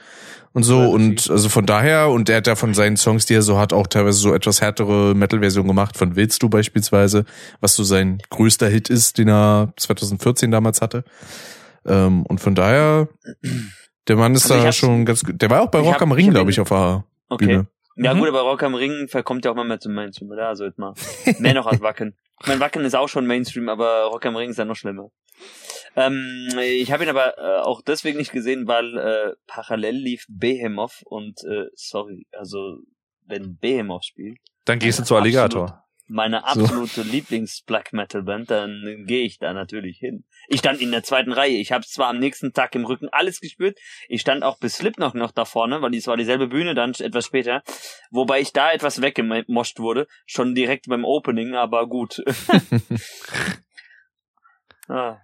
und 0.53 0.63
so 0.63 0.89
und 0.89 1.29
also 1.29 1.47
von 1.49 1.65
daher 1.65 2.09
und 2.09 2.27
der 2.27 2.37
hat 2.37 2.47
ja 2.47 2.55
von 2.55 2.73
seinen 2.73 2.97
Songs, 2.97 3.25
die 3.25 3.33
er 3.35 3.41
so 3.41 3.57
hat, 3.57 3.71
auch 3.73 3.87
teilweise 3.87 4.19
so 4.19 4.33
etwas 4.33 4.61
härtere 4.61 5.13
Metal-Version 5.15 5.67
gemacht 5.67 5.97
von 5.97 6.15
Willst 6.15 6.43
du 6.43 6.49
beispielsweise, 6.49 7.25
was 7.61 7.75
so 7.75 7.83
sein 7.83 8.17
größter 8.29 8.67
Hit 8.67 8.89
ist, 8.89 9.17
den 9.17 9.29
er 9.29 9.73
2014 9.77 10.51
damals 10.51 10.81
hatte. 10.81 11.03
Ähm, 11.85 12.25
und 12.25 12.39
von 12.41 12.53
daher, 12.55 13.07
der 14.07 14.15
Mann 14.17 14.35
ist 14.35 14.51
Also 14.51 14.63
da 14.63 14.71
schon 14.71 15.05
ganz 15.05 15.23
gut. 15.23 15.41
Der 15.41 15.49
war 15.49 15.61
auch 15.61 15.71
bei 15.71 15.79
Rock 15.79 15.95
hab- 15.95 16.01
am 16.03 16.11
Ring, 16.11 16.29
glaube 16.31 16.51
ich, 16.51 16.59
auf 16.59 16.69
der 16.69 17.05
Okay. 17.29 17.45
Bühne. 17.45 17.67
Ja 17.97 18.13
Mhm. 18.13 18.19
gut, 18.19 18.27
aber 18.29 18.41
Rock 18.41 18.63
am 18.63 18.73
Ring 18.75 19.07
verkommt 19.09 19.45
ja 19.45 19.51
auch 19.51 19.55
mal 19.55 19.65
mehr 19.65 19.79
zum 19.79 19.93
Mainstream, 19.93 20.29
oder? 20.31 20.47
Also 20.47 20.63
jetzt 20.65 20.77
mal. 20.79 20.93
Mehr 21.39 21.53
noch 21.53 21.67
als 21.67 21.81
Wacken. 21.81 22.15
Ich 22.41 22.47
mein, 22.47 22.59
Wacken 22.59 22.83
ist 22.85 22.95
auch 22.95 23.07
schon 23.09 23.27
Mainstream, 23.27 23.69
aber 23.69 24.05
Rock 24.05 24.25
am 24.25 24.35
Ring 24.35 24.49
ist 24.49 24.57
ja 24.57 24.65
noch 24.65 24.75
schlimmer. 24.75 25.09
Ähm, 25.95 26.47
ich 26.61 26.91
habe 26.91 27.03
ihn 27.03 27.09
aber 27.09 27.37
äh, 27.37 27.61
auch 27.61 27.81
deswegen 27.81 28.17
nicht 28.17 28.31
gesehen, 28.31 28.67
weil 28.67 28.97
äh, 28.97 29.33
parallel 29.47 29.95
lief 29.95 30.25
Behemoth 30.29 31.01
und 31.05 31.43
äh, 31.43 31.65
sorry, 31.73 32.27
also 32.31 32.77
wenn 33.25 33.57
Behemoth 33.57 34.05
spielt, 34.05 34.37
Dann 34.65 34.79
gehst 34.79 34.99
du 34.99 35.03
zu 35.03 35.15
Alligator. 35.15 35.83
meine 36.07 36.39
So. 36.39 36.45
absolute 36.63 37.03
Lieblings-Black 37.03 37.93
Metal 37.93 38.23
Band, 38.23 38.49
dann 38.51 39.03
gehe 39.05 39.25
ich 39.25 39.37
da 39.37 39.53
natürlich 39.53 39.97
hin. 39.97 40.25
Ich 40.47 40.59
stand 40.59 40.81
in 40.81 40.91
der 40.91 41.03
zweiten 41.03 41.31
Reihe. 41.31 41.57
Ich 41.57 41.71
habe 41.71 41.85
zwar 41.85 42.07
am 42.07 42.19
nächsten 42.19 42.51
Tag 42.51 42.75
im 42.75 42.85
Rücken 42.85 43.07
alles 43.11 43.39
gespürt. 43.39 43.77
Ich 44.09 44.21
stand 44.21 44.43
auch 44.43 44.57
bis 44.59 44.75
Slipknot 44.75 45.15
noch 45.15 45.31
da 45.31 45.45
vorne, 45.45 45.81
weil 45.81 45.93
es 45.95 46.07
war 46.07 46.17
dieselbe 46.17 46.47
Bühne 46.47 46.73
dann 46.73 46.91
etwas 46.93 47.25
später. 47.25 47.63
Wobei 48.11 48.41
ich 48.41 48.51
da 48.51 48.71
etwas 48.71 49.01
weggemoscht 49.01 49.79
wurde, 49.79 50.07
schon 50.25 50.55
direkt 50.55 50.87
beim 50.87 51.05
Opening, 51.05 51.55
aber 51.55 51.87
gut. 51.87 52.21
ah. 54.89 55.17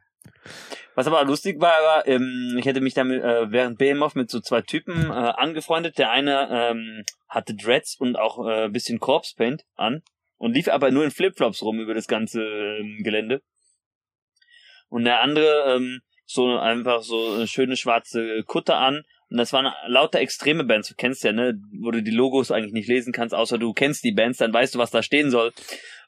Was 0.96 1.08
aber 1.08 1.24
lustig 1.26 1.62
war, 1.62 1.82
war 1.84 2.08
ähm, 2.08 2.56
ich 2.58 2.66
hätte 2.66 2.82
mich 2.82 2.94
damit 2.94 3.22
äh, 3.22 3.52
während 3.52 3.78
Behemoth 3.78 4.16
mit 4.16 4.30
so 4.30 4.40
zwei 4.40 4.62
Typen 4.62 5.10
äh, 5.10 5.14
angefreundet. 5.14 5.98
Der 5.98 6.12
eine 6.12 6.50
ähm, 6.52 7.04
hatte 7.30 7.56
Dreads 7.56 7.96
und 8.00 8.18
auch 8.18 8.46
äh, 8.48 8.66
ein 8.66 8.72
bisschen 8.72 9.00
Corpse 9.00 9.34
Paint 9.36 9.64
an 9.76 10.02
und 10.38 10.54
lief 10.54 10.68
aber 10.70 10.92
nur 10.92 11.04
in 11.04 11.12
Flipflops 11.12 11.62
rum 11.62 11.80
über 11.80 11.94
das 11.94 12.08
ganze 12.08 12.42
ähm, 12.42 13.02
Gelände. 13.04 13.42
Und 14.90 15.04
der 15.04 15.22
andere 15.22 15.76
ähm, 15.76 16.02
so 16.26 16.58
einfach 16.58 17.02
so 17.02 17.34
eine 17.36 17.48
schöne 17.48 17.78
schwarze 17.78 18.44
Kutte 18.46 18.76
an. 18.76 19.04
Und 19.30 19.38
das 19.38 19.52
waren 19.54 19.74
lauter 19.88 20.20
extreme 20.20 20.64
Bands. 20.64 20.90
Du 20.90 20.96
kennst 20.96 21.24
ja, 21.24 21.32
ne, 21.32 21.60
wo 21.82 21.92
du 21.92 22.04
die 22.04 22.12
Logos 22.12 22.52
eigentlich 22.52 22.74
nicht 22.74 22.88
lesen 22.88 23.12
kannst, 23.12 23.34
außer 23.34 23.58
du 23.58 23.74
kennst 23.74 24.04
die 24.04 24.14
Bands, 24.14 24.38
dann 24.38 24.54
weißt 24.54 24.76
du, 24.76 24.80
was 24.80 24.92
da 24.92 25.04
stehen 25.04 25.32
soll. 25.32 25.52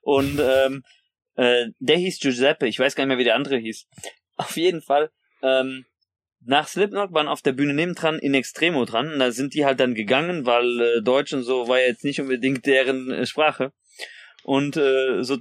Und 0.02 0.40
ähm, 0.40 0.84
äh, 1.36 1.68
der 1.80 1.98
hieß 1.98 2.20
Giuseppe, 2.20 2.68
ich 2.68 2.80
weiß 2.80 2.96
gar 2.96 3.04
nicht 3.06 3.10
mehr, 3.10 3.18
wie 3.18 3.26
der 3.26 3.36
andere 3.36 3.58
hieß. 3.58 3.88
Auf 4.40 4.56
jeden 4.56 4.82
Fall, 4.82 5.12
ähm, 5.44 5.86
nach 6.46 6.70
Slipknot 6.70 7.14
waren 7.14 7.28
auf 7.28 7.42
der 7.42 7.52
Bühne 7.52 7.74
nebendran 7.74 8.20
in 8.20 8.34
Extremo 8.34 8.86
dran. 8.86 9.12
Und 9.12 9.20
da 9.20 9.32
sind 9.32 9.54
die 9.54 9.66
halt 9.66 9.82
dann 9.82 9.96
gegangen, 9.96 10.46
weil 10.46 10.80
äh, 10.80 11.02
Deutsch 11.02 11.34
und 11.34 11.44
so 11.44 11.68
war 11.68 11.80
ja 11.80 11.88
jetzt 11.88 12.06
nicht 12.06 12.22
unbedingt 12.22 12.66
deren 12.66 13.12
äh, 13.12 13.26
Sprache. 13.26 13.74
Und 14.44 14.78
äh, 14.78 15.22
so 15.24 15.38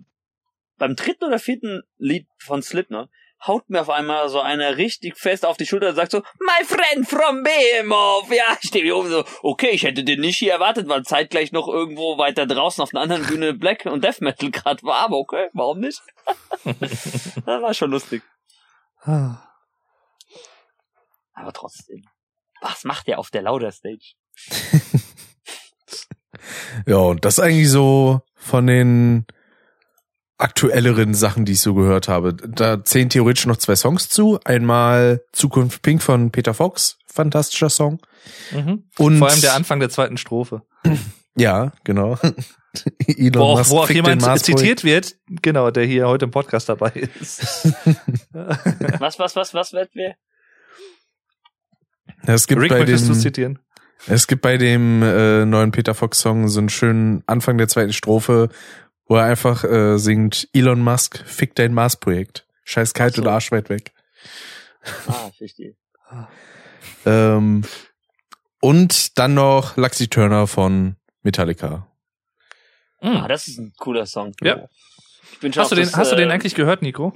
beim 0.78 0.96
dritten 0.96 1.24
oder 1.24 1.38
vierten 1.38 1.82
Lied 1.98 2.26
von 2.38 2.60
Slipknot 2.60 3.08
haut 3.46 3.70
mir 3.70 3.82
auf 3.82 3.90
einmal 3.90 4.28
so 4.28 4.40
einer 4.40 4.76
richtig 4.76 5.16
fest 5.16 5.46
auf 5.46 5.56
die 5.56 5.66
Schulter 5.66 5.90
und 5.90 5.94
sagt 5.94 6.10
so, 6.10 6.22
my 6.40 6.64
friend 6.64 7.08
from 7.08 7.44
Behemoth. 7.44 8.28
Ja, 8.30 8.58
ich 8.60 8.68
stehe 8.68 8.84
hier 8.84 8.96
oben 8.96 9.10
so, 9.10 9.24
okay, 9.42 9.70
ich 9.70 9.84
hätte 9.84 10.02
den 10.02 10.20
nicht 10.20 10.38
hier 10.38 10.52
erwartet, 10.52 10.88
weil 10.88 11.04
zeitgleich 11.04 11.52
noch 11.52 11.68
irgendwo 11.68 12.18
weiter 12.18 12.46
draußen 12.46 12.82
auf 12.82 12.92
einer 12.92 13.02
anderen 13.02 13.26
Bühne 13.26 13.54
Black 13.54 13.86
und 13.86 14.02
Death 14.02 14.20
Metal 14.22 14.50
gerade 14.50 14.82
war, 14.82 15.04
aber 15.04 15.18
okay, 15.18 15.50
warum 15.52 15.78
nicht? 15.78 16.02
das 16.64 17.46
war 17.46 17.72
schon 17.74 17.92
lustig. 17.92 18.22
Ah. 19.02 19.42
Aber 21.34 21.52
trotzdem, 21.52 22.04
was 22.60 22.84
macht 22.84 23.06
der 23.06 23.18
auf 23.18 23.30
der 23.30 23.42
Lauder 23.42 23.72
Stage? 23.72 24.14
Ja, 26.86 26.96
und 26.96 27.24
das 27.24 27.40
eigentlich 27.40 27.70
so 27.70 28.20
von 28.34 28.66
den 28.66 29.26
aktuelleren 30.38 31.14
Sachen, 31.14 31.44
die 31.44 31.52
ich 31.52 31.60
so 31.60 31.74
gehört 31.74 32.08
habe. 32.08 32.34
Da 32.34 32.84
zählen 32.84 33.10
theoretisch 33.10 33.46
noch 33.46 33.56
zwei 33.56 33.74
Songs 33.74 34.08
zu. 34.08 34.38
Einmal 34.44 35.22
Zukunft 35.32 35.82
Pink 35.82 36.02
von 36.02 36.30
Peter 36.30 36.54
Fox, 36.54 36.98
fantastischer 37.06 37.70
Song. 37.70 38.00
Mhm. 38.52 38.84
Und 38.96 39.18
Vor 39.18 39.28
allem 39.28 39.40
der 39.40 39.54
Anfang 39.54 39.80
der 39.80 39.90
zweiten 39.90 40.16
Strophe. 40.16 40.62
Ja, 41.36 41.72
genau. 41.84 42.18
Elon 43.07 43.35
Wo 43.35 43.45
auch, 43.45 43.59
Musk 43.59 43.70
wo 43.70 43.78
auch 43.81 43.90
jemand 43.90 44.23
zitiert 44.40 44.85
wird, 44.85 45.16
genau, 45.28 45.70
der 45.70 45.85
hier 45.85 46.07
heute 46.07 46.27
im 46.27 46.31
Podcast 46.31 46.69
dabei 46.69 46.90
ist. 47.20 47.66
Was, 48.99 49.19
was, 49.19 49.36
was, 49.36 49.55
was 49.55 49.73
wird 49.73 49.90
wer? 49.95 50.16
Ja, 52.27 52.35
Es 52.35 52.47
gibt 52.47 52.61
Rick, 52.61 52.70
bei 52.70 52.81
möchtest 52.81 53.09
du 53.09 53.12
dem, 53.12 53.20
zitieren? 53.20 53.59
es 54.07 54.27
gibt 54.27 54.43
bei 54.43 54.57
dem 54.57 55.03
äh, 55.03 55.45
neuen 55.45 55.70
Peter 55.70 55.95
Fox 55.95 56.20
Song 56.20 56.49
so 56.49 56.59
einen 56.61 56.69
schönen 56.69 57.23
Anfang 57.27 57.59
der 57.59 57.69
zweiten 57.69 57.93
Strophe, 57.93 58.49
wo 59.07 59.16
er 59.16 59.24
einfach 59.24 59.65
äh, 59.65 59.99
singt 59.99 60.49
Elon 60.53 60.81
Musk 60.81 61.23
fick 61.27 61.55
dein 61.55 61.73
Mars 61.74 61.97
Projekt. 61.97 62.47
Scheiß 62.65 62.93
kalt 62.93 63.15
so. 63.15 63.23
oder 63.23 63.32
Arsch 63.32 63.51
weit 63.51 63.70
weg. 63.70 63.93
Ah, 65.07 65.31
verstehe. 65.36 65.74
Ähm, 67.07 67.62
und 68.61 69.19
dann 69.19 69.35
noch 69.35 69.77
Luxy 69.77 70.09
Turner 70.09 70.47
von 70.47 70.97
Metallica. 71.23 71.86
Ah, 73.00 73.28
das 73.28 73.48
ist 73.48 73.58
ein 73.58 73.72
cooler 73.78 74.06
Song. 74.06 74.34
Ja. 74.42 74.68
Ich 75.32 75.38
bin 75.40 75.52
schon 75.52 75.62
Hast 75.62 75.70
du 75.72 75.76
den, 75.76 75.84
das, 75.84 75.96
hast 75.96 76.12
du 76.12 76.16
den 76.16 76.30
äh, 76.30 76.32
eigentlich 76.32 76.54
gehört, 76.54 76.82
Nico? 76.82 77.12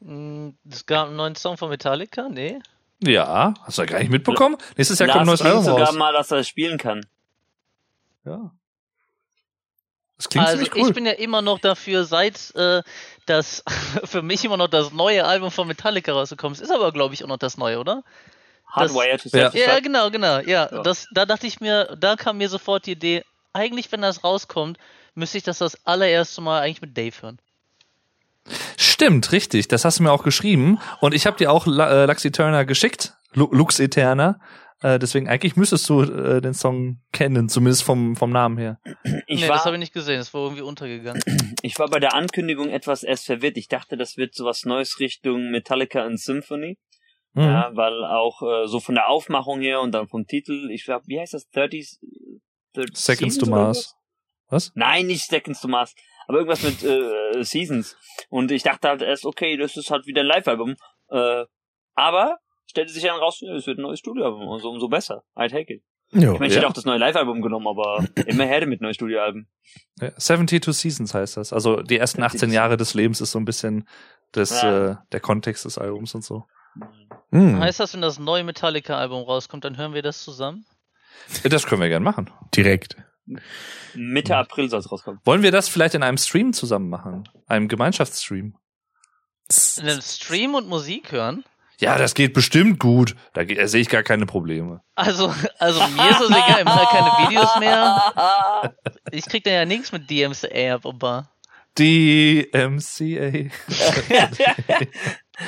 Mm, 0.00 0.50
Es 0.70 0.86
gab 0.86 1.08
einen 1.08 1.16
neuen 1.16 1.34
Song 1.34 1.56
von 1.56 1.70
Metallica? 1.70 2.28
Nee. 2.28 2.58
Ja, 3.00 3.54
hast 3.64 3.78
du 3.78 3.82
ja 3.82 3.86
gar 3.86 3.98
nicht 3.98 4.10
mitbekommen? 4.10 4.56
Nächstes 4.76 4.98
Jahr 4.98 5.08
kommt 5.08 5.22
ein 5.22 5.26
Lars 5.26 5.40
neues 5.40 5.50
Album 5.52 5.64
sogar 5.64 5.86
raus. 5.88 5.96
mal, 5.96 6.12
dass 6.12 6.30
er 6.30 6.44
spielen 6.44 6.78
kann. 6.78 7.04
Ja. 8.24 8.50
Das 10.16 10.28
klingt 10.28 10.46
also 10.46 10.62
ziemlich 10.62 10.80
cool. 10.80 10.88
ich 10.88 10.94
bin 10.94 11.06
ja 11.06 11.12
immer 11.12 11.42
noch 11.42 11.58
dafür, 11.58 12.04
seit 12.04 12.54
äh, 12.54 12.82
das 13.26 13.64
für 14.04 14.22
mich 14.22 14.44
immer 14.44 14.56
noch 14.56 14.68
das 14.68 14.92
neue 14.92 15.24
Album 15.24 15.50
von 15.50 15.66
Metallica 15.66 16.12
rausgekommen 16.12 16.54
ist, 16.54 16.60
ist 16.60 16.70
aber 16.70 16.92
glaube 16.92 17.14
ich 17.14 17.24
auch 17.24 17.28
noch 17.28 17.36
das 17.38 17.58
neue, 17.58 17.80
oder? 17.80 18.04
Hardwire 18.68 19.18
to 19.18 19.28
Ja. 19.36 19.50
Self 19.50 19.54
Ja, 19.54 19.80
genau, 19.80 20.10
genau. 20.10 20.38
Ja, 20.38 20.68
Ja. 20.72 20.82
Das, 20.82 21.06
da 21.12 21.26
dachte 21.26 21.46
ich 21.46 21.60
mir, 21.60 21.96
da 21.98 22.16
kam 22.16 22.38
mir 22.38 22.48
sofort 22.48 22.86
die 22.86 22.92
Idee, 22.92 23.24
eigentlich 23.52 23.90
wenn 23.92 24.02
das 24.02 24.22
rauskommt, 24.24 24.78
müsste 25.14 25.38
ich 25.38 25.44
das 25.44 25.58
das 25.58 25.84
allererste 25.86 26.40
Mal 26.40 26.60
eigentlich 26.60 26.82
mit 26.82 26.96
Dave 26.96 27.14
hören. 27.20 27.38
Stimmt, 28.76 29.32
richtig. 29.32 29.68
Das 29.68 29.84
hast 29.84 29.98
du 29.98 30.02
mir 30.02 30.12
auch 30.12 30.22
geschrieben. 30.22 30.78
Und 31.00 31.14
ich 31.14 31.26
habe 31.26 31.36
dir 31.36 31.50
auch 31.50 31.66
äh, 31.66 32.04
Luxy 32.06 32.30
Turner 32.30 32.64
geschickt. 32.64 33.14
Lu 33.32 33.48
Lux 33.50 33.80
Eterna. 33.80 34.38
Äh, 34.82 34.98
deswegen 34.98 35.28
eigentlich 35.28 35.56
müsstest 35.56 35.88
du 35.88 36.02
äh, 36.02 36.42
den 36.42 36.52
Song 36.52 37.00
kennen, 37.10 37.48
zumindest 37.48 37.84
vom, 37.84 38.16
vom 38.16 38.30
Namen 38.30 38.58
her. 38.58 38.78
Ich, 39.26 39.40
nee, 39.40 39.48
war, 39.48 39.56
das 39.56 39.64
habe 39.64 39.76
ich 39.76 39.80
nicht 39.80 39.94
gesehen, 39.94 40.18
das 40.18 40.34
war 40.34 40.42
irgendwie 40.42 40.62
untergegangen. 40.62 41.22
ich 41.62 41.78
war 41.78 41.88
bei 41.88 42.00
der 42.00 42.14
Ankündigung 42.14 42.68
etwas 42.68 43.02
erst 43.02 43.24
verwirrt. 43.24 43.56
Ich 43.56 43.68
dachte, 43.68 43.96
das 43.96 44.18
wird 44.18 44.34
sowas 44.34 44.64
Neues 44.64 45.00
Richtung 45.00 45.50
Metallica 45.50 46.04
and 46.04 46.20
Symphony. 46.20 46.76
Mhm. 47.32 47.42
Ja, 47.42 47.70
weil 47.74 48.04
auch 48.04 48.42
äh, 48.42 48.68
so 48.68 48.78
von 48.78 48.94
der 48.94 49.08
Aufmachung 49.08 49.60
her 49.60 49.80
und 49.80 49.92
dann 49.92 50.06
vom 50.06 50.26
Titel, 50.26 50.70
ich 50.70 50.84
glaube, 50.84 51.04
wie 51.08 51.18
heißt 51.18 51.34
das? 51.34 51.48
30, 51.48 51.98
30 52.74 52.96
Seconds 52.96 53.38
to 53.38 53.46
Mars. 53.46 53.96
Was? 54.48 54.72
Nein, 54.74 55.06
nicht 55.06 55.24
Seconds 55.26 55.60
to 55.60 55.68
Mars. 55.68 55.94
Aber 56.26 56.38
irgendwas 56.38 56.62
mit 56.62 56.82
äh, 56.82 57.42
Seasons. 57.44 57.96
Und 58.30 58.50
ich 58.50 58.62
dachte 58.62 58.88
halt 58.88 59.02
erst, 59.02 59.26
okay, 59.26 59.56
das 59.56 59.76
ist 59.76 59.90
halt 59.90 60.06
wieder 60.06 60.22
ein 60.22 60.26
Live-Album. 60.26 60.74
Äh, 61.10 61.44
aber 61.94 62.38
stellte 62.66 62.92
sich 62.92 63.02
dann 63.02 63.18
raus, 63.18 63.42
es 63.42 63.66
wird 63.66 63.78
ein 63.78 63.82
neues 63.82 63.98
Studioalbum. 63.98 64.48
Also 64.50 64.70
umso 64.70 64.88
besser. 64.88 65.22
I 65.38 65.48
take 65.48 65.72
it. 65.74 65.82
Ja. 66.12 66.32
Ich 66.32 66.38
meine, 66.38 66.46
ich 66.46 66.52
Ja. 66.54 66.58
hätte 66.60 66.68
auch 66.68 66.72
das 66.72 66.84
neue 66.84 66.98
Live-Album 66.98 67.42
genommen, 67.42 67.66
aber 67.66 68.04
immer 68.26 68.44
her 68.44 68.66
mit 68.66 68.80
neuen 68.80 68.94
Studioalben. 68.94 69.48
Ja, 70.00 70.14
72 70.16 70.74
Seasons 70.76 71.12
heißt 71.14 71.36
das. 71.36 71.52
Also 71.52 71.82
die 71.82 71.98
ersten 71.98 72.22
18 72.22 72.50
Jahre 72.52 72.76
des 72.76 72.94
Lebens 72.94 73.20
ist 73.20 73.32
so 73.32 73.38
ein 73.38 73.44
bisschen 73.44 73.88
das, 74.32 74.62
Ja. 74.62 74.90
äh, 74.92 74.96
der 75.12 75.20
Kontext 75.20 75.64
des 75.64 75.76
Albums 75.78 76.14
und 76.14 76.22
so. 76.24 76.44
Hm, 77.30 77.60
Heißt 77.60 77.80
das, 77.80 77.94
wenn 77.94 78.00
das 78.00 78.18
neue 78.18 78.44
Metallica-Album 78.44 79.22
rauskommt, 79.24 79.64
dann 79.64 79.76
hören 79.76 79.94
wir 79.94 80.02
das 80.02 80.22
zusammen? 80.22 80.64
Das 81.44 81.66
können 81.66 81.80
wir 81.80 81.88
gern 81.88 82.02
machen. 82.02 82.30
direkt. 82.54 82.96
Mitte 83.94 84.36
April 84.36 84.68
soll 84.68 84.80
es 84.80 84.90
rauskommen. 84.90 85.20
Wollen 85.24 85.42
wir 85.42 85.50
das 85.52 85.68
vielleicht 85.68 85.94
in 85.94 86.02
einem 86.02 86.18
Stream 86.18 86.52
zusammen 86.52 86.90
machen? 86.90 87.28
Einem 87.46 87.68
Gemeinschaftsstream? 87.68 88.54
In 89.78 89.88
einem 89.88 90.00
Stream 90.00 90.54
und 90.54 90.68
Musik 90.68 91.12
hören? 91.12 91.44
Ja, 91.80 91.98
das 91.98 92.14
geht 92.14 92.34
bestimmt 92.34 92.78
gut. 92.78 93.16
Da, 93.32 93.44
da 93.44 93.66
sehe 93.66 93.80
ich 93.80 93.88
gar 93.88 94.02
keine 94.02 94.26
Probleme. 94.26 94.80
Also, 94.94 95.34
also 95.58 95.80
mir 95.88 96.10
ist 96.10 96.20
das 96.20 96.30
egal, 96.30 96.58
ich 96.60 96.64
mache 96.64 96.96
keine 96.96 97.28
Videos 97.28 97.58
mehr. 97.58 98.74
Ich 99.10 99.26
krieg 99.26 99.44
da 99.44 99.50
ja 99.50 99.64
nichts 99.64 99.92
mit 99.92 100.10
DMCA 100.10 100.74
ab, 100.74 100.86
aber. 100.86 101.30
Die 101.78 102.48
MCA. 102.52 103.50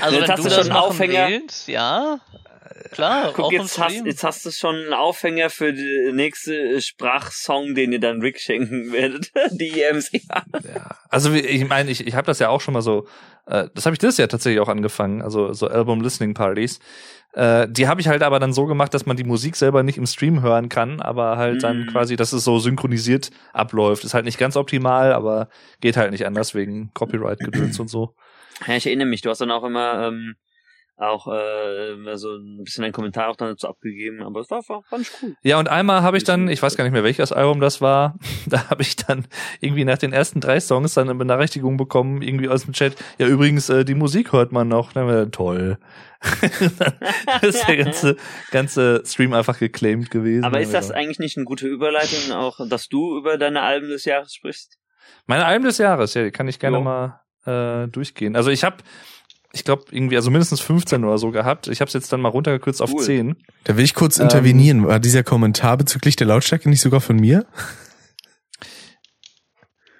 Also 0.00 0.16
Jetzt 0.16 0.28
wenn 0.28 0.30
hast 0.32 0.38
du 0.38 0.42
du 0.42 0.48
das 0.48 0.54
schon 0.54 0.66
einen 0.68 0.76
Aufhänger. 0.76 1.28
willst, 1.28 1.68
ja. 1.68 2.18
Klar, 2.90 3.32
Guck, 3.34 3.46
auch 3.46 3.52
im 3.52 3.62
jetzt 3.62 3.78
hast, 3.78 4.04
jetzt 4.04 4.24
hast 4.24 4.46
du 4.46 4.50
schon 4.50 4.74
einen 4.76 4.92
Aufhänger 4.94 5.50
für 5.50 5.72
die 5.72 6.10
nächste 6.12 6.80
Sprachsong, 6.80 7.74
den 7.74 7.92
ihr 7.92 8.00
dann 8.00 8.20
Rick 8.20 8.40
schenken 8.40 8.92
werdet. 8.92 9.30
Die 9.52 9.80
EMC. 9.82 10.22
Ja. 10.28 10.96
Also 11.08 11.32
wie- 11.34 11.40
ich 11.40 11.66
meine, 11.68 11.90
ich, 11.90 12.06
ich 12.06 12.14
habe 12.14 12.26
das 12.26 12.38
ja 12.38 12.48
auch 12.48 12.60
schon 12.60 12.74
mal 12.74 12.82
so, 12.82 13.06
äh, 13.46 13.68
das 13.74 13.86
habe 13.86 13.94
ich 13.94 13.98
das 13.98 14.16
ja 14.18 14.26
tatsächlich 14.26 14.60
auch 14.60 14.68
angefangen, 14.68 15.22
also 15.22 15.52
so 15.52 15.68
Album 15.68 16.00
Listening 16.00 16.34
Parties. 16.34 16.78
Äh, 17.32 17.68
die 17.70 17.86
habe 17.86 18.00
ich 18.00 18.08
halt 18.08 18.22
aber 18.22 18.38
dann 18.40 18.52
so 18.54 18.64
gemacht, 18.66 18.94
dass 18.94 19.04
man 19.04 19.16
die 19.16 19.24
Musik 19.24 19.56
selber 19.56 19.82
nicht 19.82 19.98
im 19.98 20.06
Stream 20.06 20.40
hören 20.42 20.68
kann, 20.70 21.00
aber 21.02 21.36
halt 21.36 21.62
dann 21.62 21.80
Mhm. 21.82 21.86
quasi, 21.88 22.16
dass 22.16 22.32
es 22.32 22.44
so 22.44 22.58
synchronisiert 22.58 23.30
abläuft. 23.52 24.04
Ist 24.04 24.14
halt 24.14 24.24
nicht 24.24 24.38
ganz 24.38 24.56
optimal, 24.56 25.12
aber 25.12 25.48
geht 25.80 25.96
halt 25.98 26.12
nicht 26.12 26.24
anders 26.26 26.54
wegen 26.54 26.90
Copyright-Gedöns 26.94 27.78
und 27.78 27.88
so. 27.88 28.14
Ja, 28.66 28.76
ich 28.76 28.86
erinnere 28.86 29.06
mich, 29.08 29.20
du 29.20 29.28
hast 29.28 29.42
dann 29.42 29.50
auch 29.50 29.64
immer 29.64 30.06
ähm, 30.08 30.36
auch 30.96 31.26
äh, 31.26 32.16
so 32.16 32.36
ein 32.36 32.64
bisschen 32.64 32.84
einen 32.84 32.92
Kommentar 32.92 33.28
auch 33.28 33.36
dazu 33.36 33.68
abgegeben, 33.68 34.22
aber 34.22 34.40
es 34.40 34.50
war, 34.50 34.60
war 34.68 34.82
fand 34.82 35.02
ich 35.02 35.10
cool. 35.22 35.36
Ja, 35.42 35.58
und 35.58 35.68
einmal 35.68 36.02
habe 36.02 36.16
ich 36.16 36.24
dann, 36.24 36.48
ich 36.48 36.62
weiß 36.62 36.76
gar 36.76 36.84
nicht 36.84 36.94
mehr, 36.94 37.04
welches 37.04 37.32
Album 37.32 37.60
das 37.60 37.80
war, 37.82 38.18
da 38.46 38.70
habe 38.70 38.82
ich 38.82 38.96
dann 38.96 39.26
irgendwie 39.60 39.84
nach 39.84 39.98
den 39.98 40.12
ersten 40.12 40.40
drei 40.40 40.58
Songs 40.58 40.94
dann 40.94 41.08
eine 41.08 41.18
Benachrichtigung 41.18 41.76
bekommen, 41.76 42.22
irgendwie 42.22 42.48
aus 42.48 42.64
dem 42.64 42.72
Chat, 42.72 42.96
ja 43.18 43.26
übrigens, 43.26 43.68
äh, 43.68 43.84
die 43.84 43.94
Musik 43.94 44.32
hört 44.32 44.52
man 44.52 44.68
noch. 44.68 44.92
Dann 44.92 45.06
wir, 45.06 45.30
toll. 45.30 45.78
dann 46.40 47.40
ist 47.42 47.68
der 47.68 47.76
ganze, 47.76 48.16
ganze 48.50 49.02
Stream 49.04 49.34
einfach 49.34 49.58
geclaimed 49.58 50.10
gewesen. 50.10 50.44
Aber 50.44 50.60
ist 50.60 50.72
das 50.72 50.90
eigentlich 50.90 51.18
nicht 51.18 51.36
eine 51.36 51.44
gute 51.44 51.66
Überleitung, 51.68 52.32
auch 52.32 52.58
dass 52.68 52.88
du 52.88 53.18
über 53.18 53.36
deine 53.36 53.62
Alben 53.62 53.88
des 53.88 54.04
Jahres 54.04 54.34
sprichst? 54.34 54.78
Meine 55.26 55.44
Alben 55.44 55.64
des 55.64 55.78
Jahres, 55.78 56.14
ja, 56.14 56.24
die 56.24 56.30
kann 56.30 56.48
ich 56.48 56.58
gerne 56.58 56.78
Jo. 56.78 56.82
mal 56.82 57.20
äh, 57.46 57.88
durchgehen. 57.88 58.36
Also 58.36 58.50
ich 58.50 58.64
habe, 58.64 58.76
ich 59.56 59.64
glaube, 59.64 59.84
irgendwie, 59.90 60.16
also 60.16 60.30
mindestens 60.30 60.60
15 60.60 61.02
oder 61.04 61.18
so 61.18 61.30
gehabt. 61.30 61.66
Ich 61.68 61.80
habe 61.80 61.88
es 61.88 61.94
jetzt 61.94 62.12
dann 62.12 62.20
mal 62.20 62.28
runtergekürzt 62.28 62.82
auf 62.82 62.92
Cool. 62.92 63.02
10. 63.02 63.36
Da 63.64 63.76
will 63.76 63.84
ich 63.84 63.94
kurz 63.94 64.18
Ähm, 64.18 64.24
intervenieren. 64.24 64.86
War 64.86 65.00
dieser 65.00 65.22
Kommentar 65.22 65.76
bezüglich 65.76 66.14
der 66.16 66.26
Lautstärke 66.26 66.68
nicht 66.68 66.80
sogar 66.80 67.00
von 67.00 67.16
mir? 67.16 67.46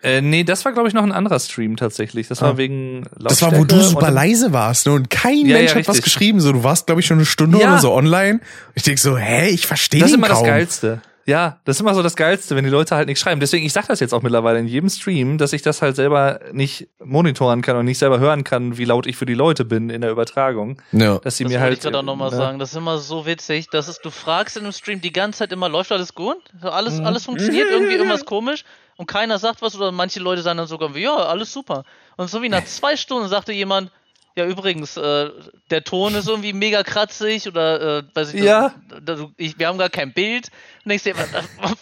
Äh, 0.02 0.20
nee, 0.20 0.44
das 0.44 0.64
war, 0.64 0.72
glaube 0.72 0.86
ich, 0.86 0.94
noch 0.94 1.02
ein 1.02 1.10
anderer 1.10 1.40
Stream 1.40 1.76
tatsächlich. 1.76 2.28
Das 2.28 2.40
war 2.40 2.52
Ah. 2.52 2.56
wegen 2.58 3.06
Lautstärke. 3.16 3.28
Das 3.28 3.42
war, 3.42 3.56
wo 3.58 3.64
du 3.64 3.82
super 3.82 4.10
leise 4.12 4.52
warst, 4.52 4.86
ne? 4.86 4.92
Und 4.92 5.10
kein 5.10 5.38
Ja, 5.46 5.56
Mensch 5.56 5.70
ja, 5.72 5.78
hat 5.78 5.88
was 5.88 5.96
richtig. 5.96 6.04
geschrieben. 6.04 6.40
So, 6.40 6.52
du 6.52 6.62
warst, 6.62 6.86
glaube 6.86 7.00
ich, 7.00 7.06
schon 7.06 7.16
eine 7.16 7.26
Stunde 7.26 7.58
Ja. 7.58 7.70
oder 7.72 7.78
so 7.80 7.92
online. 7.92 8.40
Ich 8.74 8.84
denk 8.84 8.98
so, 9.00 9.16
hä, 9.16 9.48
ich 9.48 9.66
verstehe 9.66 10.00
Das 10.00 10.10
ist 10.10 10.16
immer 10.16 10.28
kaum. 10.28 10.44
das 10.44 10.46
Geilste. 10.48 11.02
Ja, 11.26 11.60
das 11.64 11.76
ist 11.76 11.80
immer 11.80 11.94
so 11.94 12.02
das 12.04 12.14
Geilste, 12.14 12.54
wenn 12.54 12.62
die 12.64 12.70
Leute 12.70 12.94
halt 12.94 13.08
nicht 13.08 13.18
schreiben. 13.18 13.40
Deswegen, 13.40 13.66
ich 13.66 13.72
sag 13.72 13.88
das 13.88 13.98
jetzt 13.98 14.14
auch 14.14 14.22
mittlerweile 14.22 14.60
in 14.60 14.68
jedem 14.68 14.88
Stream, 14.88 15.38
dass 15.38 15.52
ich 15.52 15.60
das 15.60 15.82
halt 15.82 15.96
selber 15.96 16.38
nicht 16.52 16.88
monitoren 17.04 17.62
kann 17.62 17.76
und 17.76 17.84
nicht 17.84 17.98
selber 17.98 18.20
hören 18.20 18.44
kann, 18.44 18.78
wie 18.78 18.84
laut 18.84 19.06
ich 19.06 19.16
für 19.16 19.26
die 19.26 19.34
Leute 19.34 19.64
bin 19.64 19.90
in 19.90 20.02
der 20.02 20.12
Übertragung. 20.12 20.80
Ja. 20.92 21.18
Dass 21.18 21.36
sie 21.36 21.44
das 21.44 21.52
mir 21.52 21.60
halt. 21.60 21.74
ich 21.74 21.80
gerade 21.80 21.98
auch 21.98 22.02
nochmal 22.04 22.30
ja. 22.30 22.36
sagen. 22.36 22.60
Das 22.60 22.70
ist 22.70 22.76
immer 22.76 22.98
so 22.98 23.26
witzig, 23.26 23.68
dass 23.70 23.88
es, 23.88 24.00
du 24.00 24.10
fragst 24.10 24.56
in 24.56 24.62
einem 24.62 24.72
Stream 24.72 25.00
die 25.00 25.12
ganze 25.12 25.40
Zeit 25.40 25.52
immer, 25.52 25.68
läuft 25.68 25.90
alles 25.90 26.14
gut? 26.14 26.38
Alles, 26.62 27.00
Mhm. 27.00 27.06
alles 27.06 27.24
funktioniert, 27.24 27.70
irgendwie 27.70 27.94
irgendwas 27.96 28.24
komisch 28.24 28.64
und 28.96 29.06
keiner 29.06 29.38
sagt 29.38 29.62
was 29.62 29.74
oder 29.74 29.90
manche 29.90 30.20
Leute 30.20 30.42
sagen 30.42 30.58
dann 30.58 30.68
sogar, 30.68 30.96
ja, 30.96 31.16
alles 31.16 31.52
super. 31.52 31.82
Und 32.16 32.30
so 32.30 32.40
wie 32.40 32.48
nach 32.48 32.64
zwei 32.66 32.96
Stunden 32.96 33.28
sagte 33.28 33.52
jemand, 33.52 33.90
ja 34.36 34.44
übrigens, 34.46 34.96
äh, 34.96 35.30
der 35.70 35.82
Ton 35.84 36.14
ist 36.14 36.28
irgendwie 36.28 36.52
mega 36.52 36.82
kratzig 36.82 37.48
oder 37.48 37.98
äh, 37.98 38.02
weiß 38.14 38.34
ich, 38.34 38.42
Ja. 38.42 38.74
das, 39.02 39.18
das, 39.18 39.26
ich, 39.36 39.58
wir 39.58 39.68
haben 39.68 39.78
gar 39.78 39.88
kein 39.88 40.12
Bild. 40.12 40.48
Und 40.84 40.90
denkst 40.90 41.04
dir, 41.04 41.14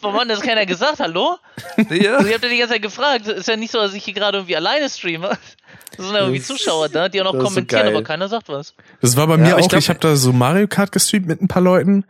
warum 0.01 0.21
hat 0.21 0.31
das 0.31 0.41
keiner 0.41 0.65
gesagt? 0.65 1.01
Hallo? 1.01 1.37
Ja. 1.91 2.17
Also, 2.17 2.29
ich 2.29 2.35
hab 2.35 2.41
dir 2.43 2.49
die 2.49 2.59
ganze 2.59 2.75
Zeit 2.75 2.83
gefragt. 2.83 3.27
Ist 3.27 3.49
ja 3.49 3.57
nicht 3.57 3.71
so, 3.73 3.79
dass 3.79 3.93
ich 3.95 4.05
hier 4.05 4.15
gerade 4.15 4.39
irgendwie 4.39 4.57
alleine 4.57 4.89
streame. 4.89 5.37
Das 5.97 6.07
sind 6.07 6.15
ja 6.15 6.21
irgendwie 6.23 6.41
Zuschauer 6.41 6.89
da, 6.89 7.09
die 7.09 7.21
auch 7.21 7.25
noch 7.33 7.33
so 7.35 7.39
kommentieren, 7.47 7.85
geil. 7.87 7.95
aber 7.95 8.03
keiner 8.05 8.29
sagt 8.29 8.49
was. 8.49 8.75
Das 9.01 9.17
war 9.17 9.27
bei 9.27 9.35
Ja, 9.35 9.39
mir 9.41 9.51
aber 9.53 9.59
ich 9.61 9.65
auch. 9.67 9.69
glaub- 9.71 9.79
ich 9.81 9.89
habe 9.89 9.99
da 10.01 10.17
so 10.17 10.33
Mario 10.33 10.67
Kart 10.69 10.93
gestreamt 10.93 11.27
mit 11.27 11.43
ein 11.43 11.49
paar 11.49 11.63
Leuten 11.63 12.05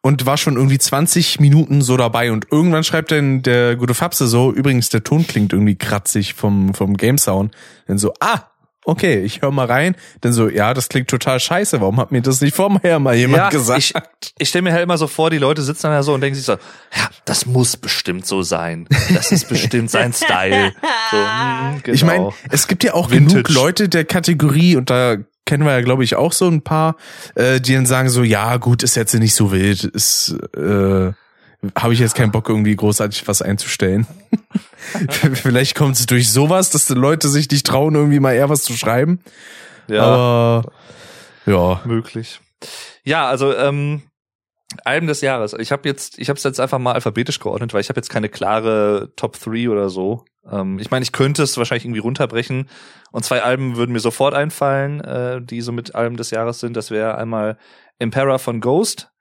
und 0.00 0.26
war 0.26 0.36
schon 0.36 0.56
irgendwie 0.56 0.78
20 0.78 1.38
Minuten 1.38 1.80
so 1.82 1.96
dabei 1.96 2.32
und 2.32 2.46
irgendwann 2.50 2.82
schreibt 2.84 3.10
dann 3.12 3.42
der 3.42 3.76
gute 3.76 3.94
Fapse 3.94 4.26
so, 4.26 4.52
übrigens 4.52 4.88
der 4.88 5.04
Ton 5.04 5.26
klingt 5.26 5.52
irgendwie 5.52 5.76
kratzig 5.76 6.34
vom 6.34 6.74
vom 6.74 6.96
Game 6.96 7.18
Sound. 7.18 7.54
Dann 7.86 7.98
so, 7.98 8.12
ah, 8.20 8.40
okay, 8.84 9.22
ich 9.22 9.42
höre 9.42 9.50
mal 9.50 9.66
rein. 9.66 9.94
Dann 10.20 10.32
so, 10.32 10.48
ja, 10.48 10.74
das 10.74 10.88
klingt 10.88 11.08
total 11.08 11.38
scheiße. 11.40 11.80
Warum 11.80 11.98
hat 11.98 12.12
mir 12.12 12.22
das 12.22 12.40
nicht 12.40 12.54
vorher 12.56 12.98
mal 12.98 13.14
jemand 13.14 13.38
Ja, 13.38 13.48
gesagt? 13.50 13.78
ich, 13.78 13.94
ich 14.38 14.48
stelle 14.48 14.62
mir 14.62 14.72
halt 14.72 14.82
immer 14.82 14.98
so 14.98 15.06
vor, 15.06 15.30
die 15.30 15.38
Leute 15.38 15.62
sitzen 15.62 15.82
dann 15.84 15.92
da 15.92 16.02
so 16.02 16.14
und 16.14 16.20
denken 16.20 16.34
sich 16.36 16.44
so, 16.44 16.52
ja, 16.52 17.08
das 17.24 17.46
muss 17.46 17.76
bestimmt 17.76 18.26
so 18.26 18.42
sein. 18.42 18.88
Das 19.14 19.30
ist 19.32 19.48
bestimmt 19.48 19.90
sein 19.90 20.12
Style. 20.14 20.72
So, 21.10 21.16
hm, 21.16 21.80
genau. 21.82 21.94
Ich 21.94 22.04
meine, 22.04 22.30
es 22.50 22.66
gibt 22.68 22.84
ja 22.84 22.94
auch 22.94 23.10
Vintage. 23.10 23.42
genug 23.44 23.48
Leute 23.54 23.88
der 23.88 24.04
Kategorie 24.04 24.76
und 24.76 24.90
da 24.90 25.16
kennen 25.44 25.64
wir 25.64 25.72
ja, 25.72 25.80
glaube 25.80 26.04
ich, 26.04 26.14
auch 26.16 26.32
so 26.32 26.48
ein 26.48 26.62
paar, 26.62 26.96
äh, 27.34 27.60
die 27.60 27.74
dann 27.74 27.86
sagen 27.86 28.08
so, 28.10 28.22
ja, 28.22 28.56
gut, 28.58 28.82
ist 28.82 28.94
jetzt 28.96 29.12
nicht 29.14 29.34
so 29.34 29.50
wild, 29.52 29.84
ist, 29.84 30.34
äh, 30.56 31.12
habe 31.76 31.94
ich 31.94 32.00
jetzt 32.00 32.14
keinen 32.14 32.32
Bock, 32.32 32.48
irgendwie 32.48 32.74
großartig 32.74 33.26
was 33.28 33.42
einzustellen. 33.42 34.06
Vielleicht 35.34 35.76
kommt 35.76 35.96
es 35.96 36.06
durch 36.06 36.30
sowas, 36.30 36.70
dass 36.70 36.86
die 36.86 36.94
Leute 36.94 37.28
sich 37.28 37.50
nicht 37.50 37.66
trauen, 37.66 37.94
irgendwie 37.94 38.20
mal 38.20 38.32
eher 38.32 38.48
was 38.48 38.62
zu 38.62 38.72
schreiben. 38.72 39.20
ja, 39.86 40.02
Aber 40.02 40.72
ja. 41.46 41.80
möglich. 41.84 42.40
Ja, 43.04 43.28
also 43.28 43.54
ähm, 43.54 44.02
Alben 44.84 45.06
des 45.06 45.20
Jahres. 45.20 45.54
Ich 45.54 45.70
habe 45.70 45.88
jetzt, 45.88 46.18
ich 46.18 46.28
habe 46.28 46.36
es 46.36 46.44
jetzt 46.44 46.60
einfach 46.60 46.78
mal 46.78 46.92
alphabetisch 46.94 47.38
geordnet, 47.38 47.74
weil 47.74 47.80
ich 47.80 47.88
habe 47.88 47.98
jetzt 47.98 48.10
keine 48.10 48.28
klare 48.28 49.12
Top 49.16 49.38
3 49.38 49.68
oder 49.68 49.88
so. 49.88 50.24
Ähm, 50.50 50.78
ich 50.78 50.90
meine, 50.90 51.02
ich 51.04 51.12
könnte 51.12 51.42
es 51.42 51.56
wahrscheinlich 51.56 51.84
irgendwie 51.84 52.00
runterbrechen 52.00 52.68
und 53.12 53.24
zwei 53.24 53.42
Alben 53.42 53.76
würden 53.76 53.92
mir 53.92 54.00
sofort 54.00 54.34
einfallen, 54.34 55.00
äh, 55.00 55.40
die 55.42 55.60
so 55.60 55.72
mit 55.72 55.94
Alben 55.94 56.16
des 56.16 56.30
Jahres 56.30 56.60
sind. 56.60 56.76
Das 56.76 56.90
wäre 56.90 57.16
einmal 57.16 57.58
Impera 57.98 58.38
von 58.38 58.60
Ghost 58.60 59.11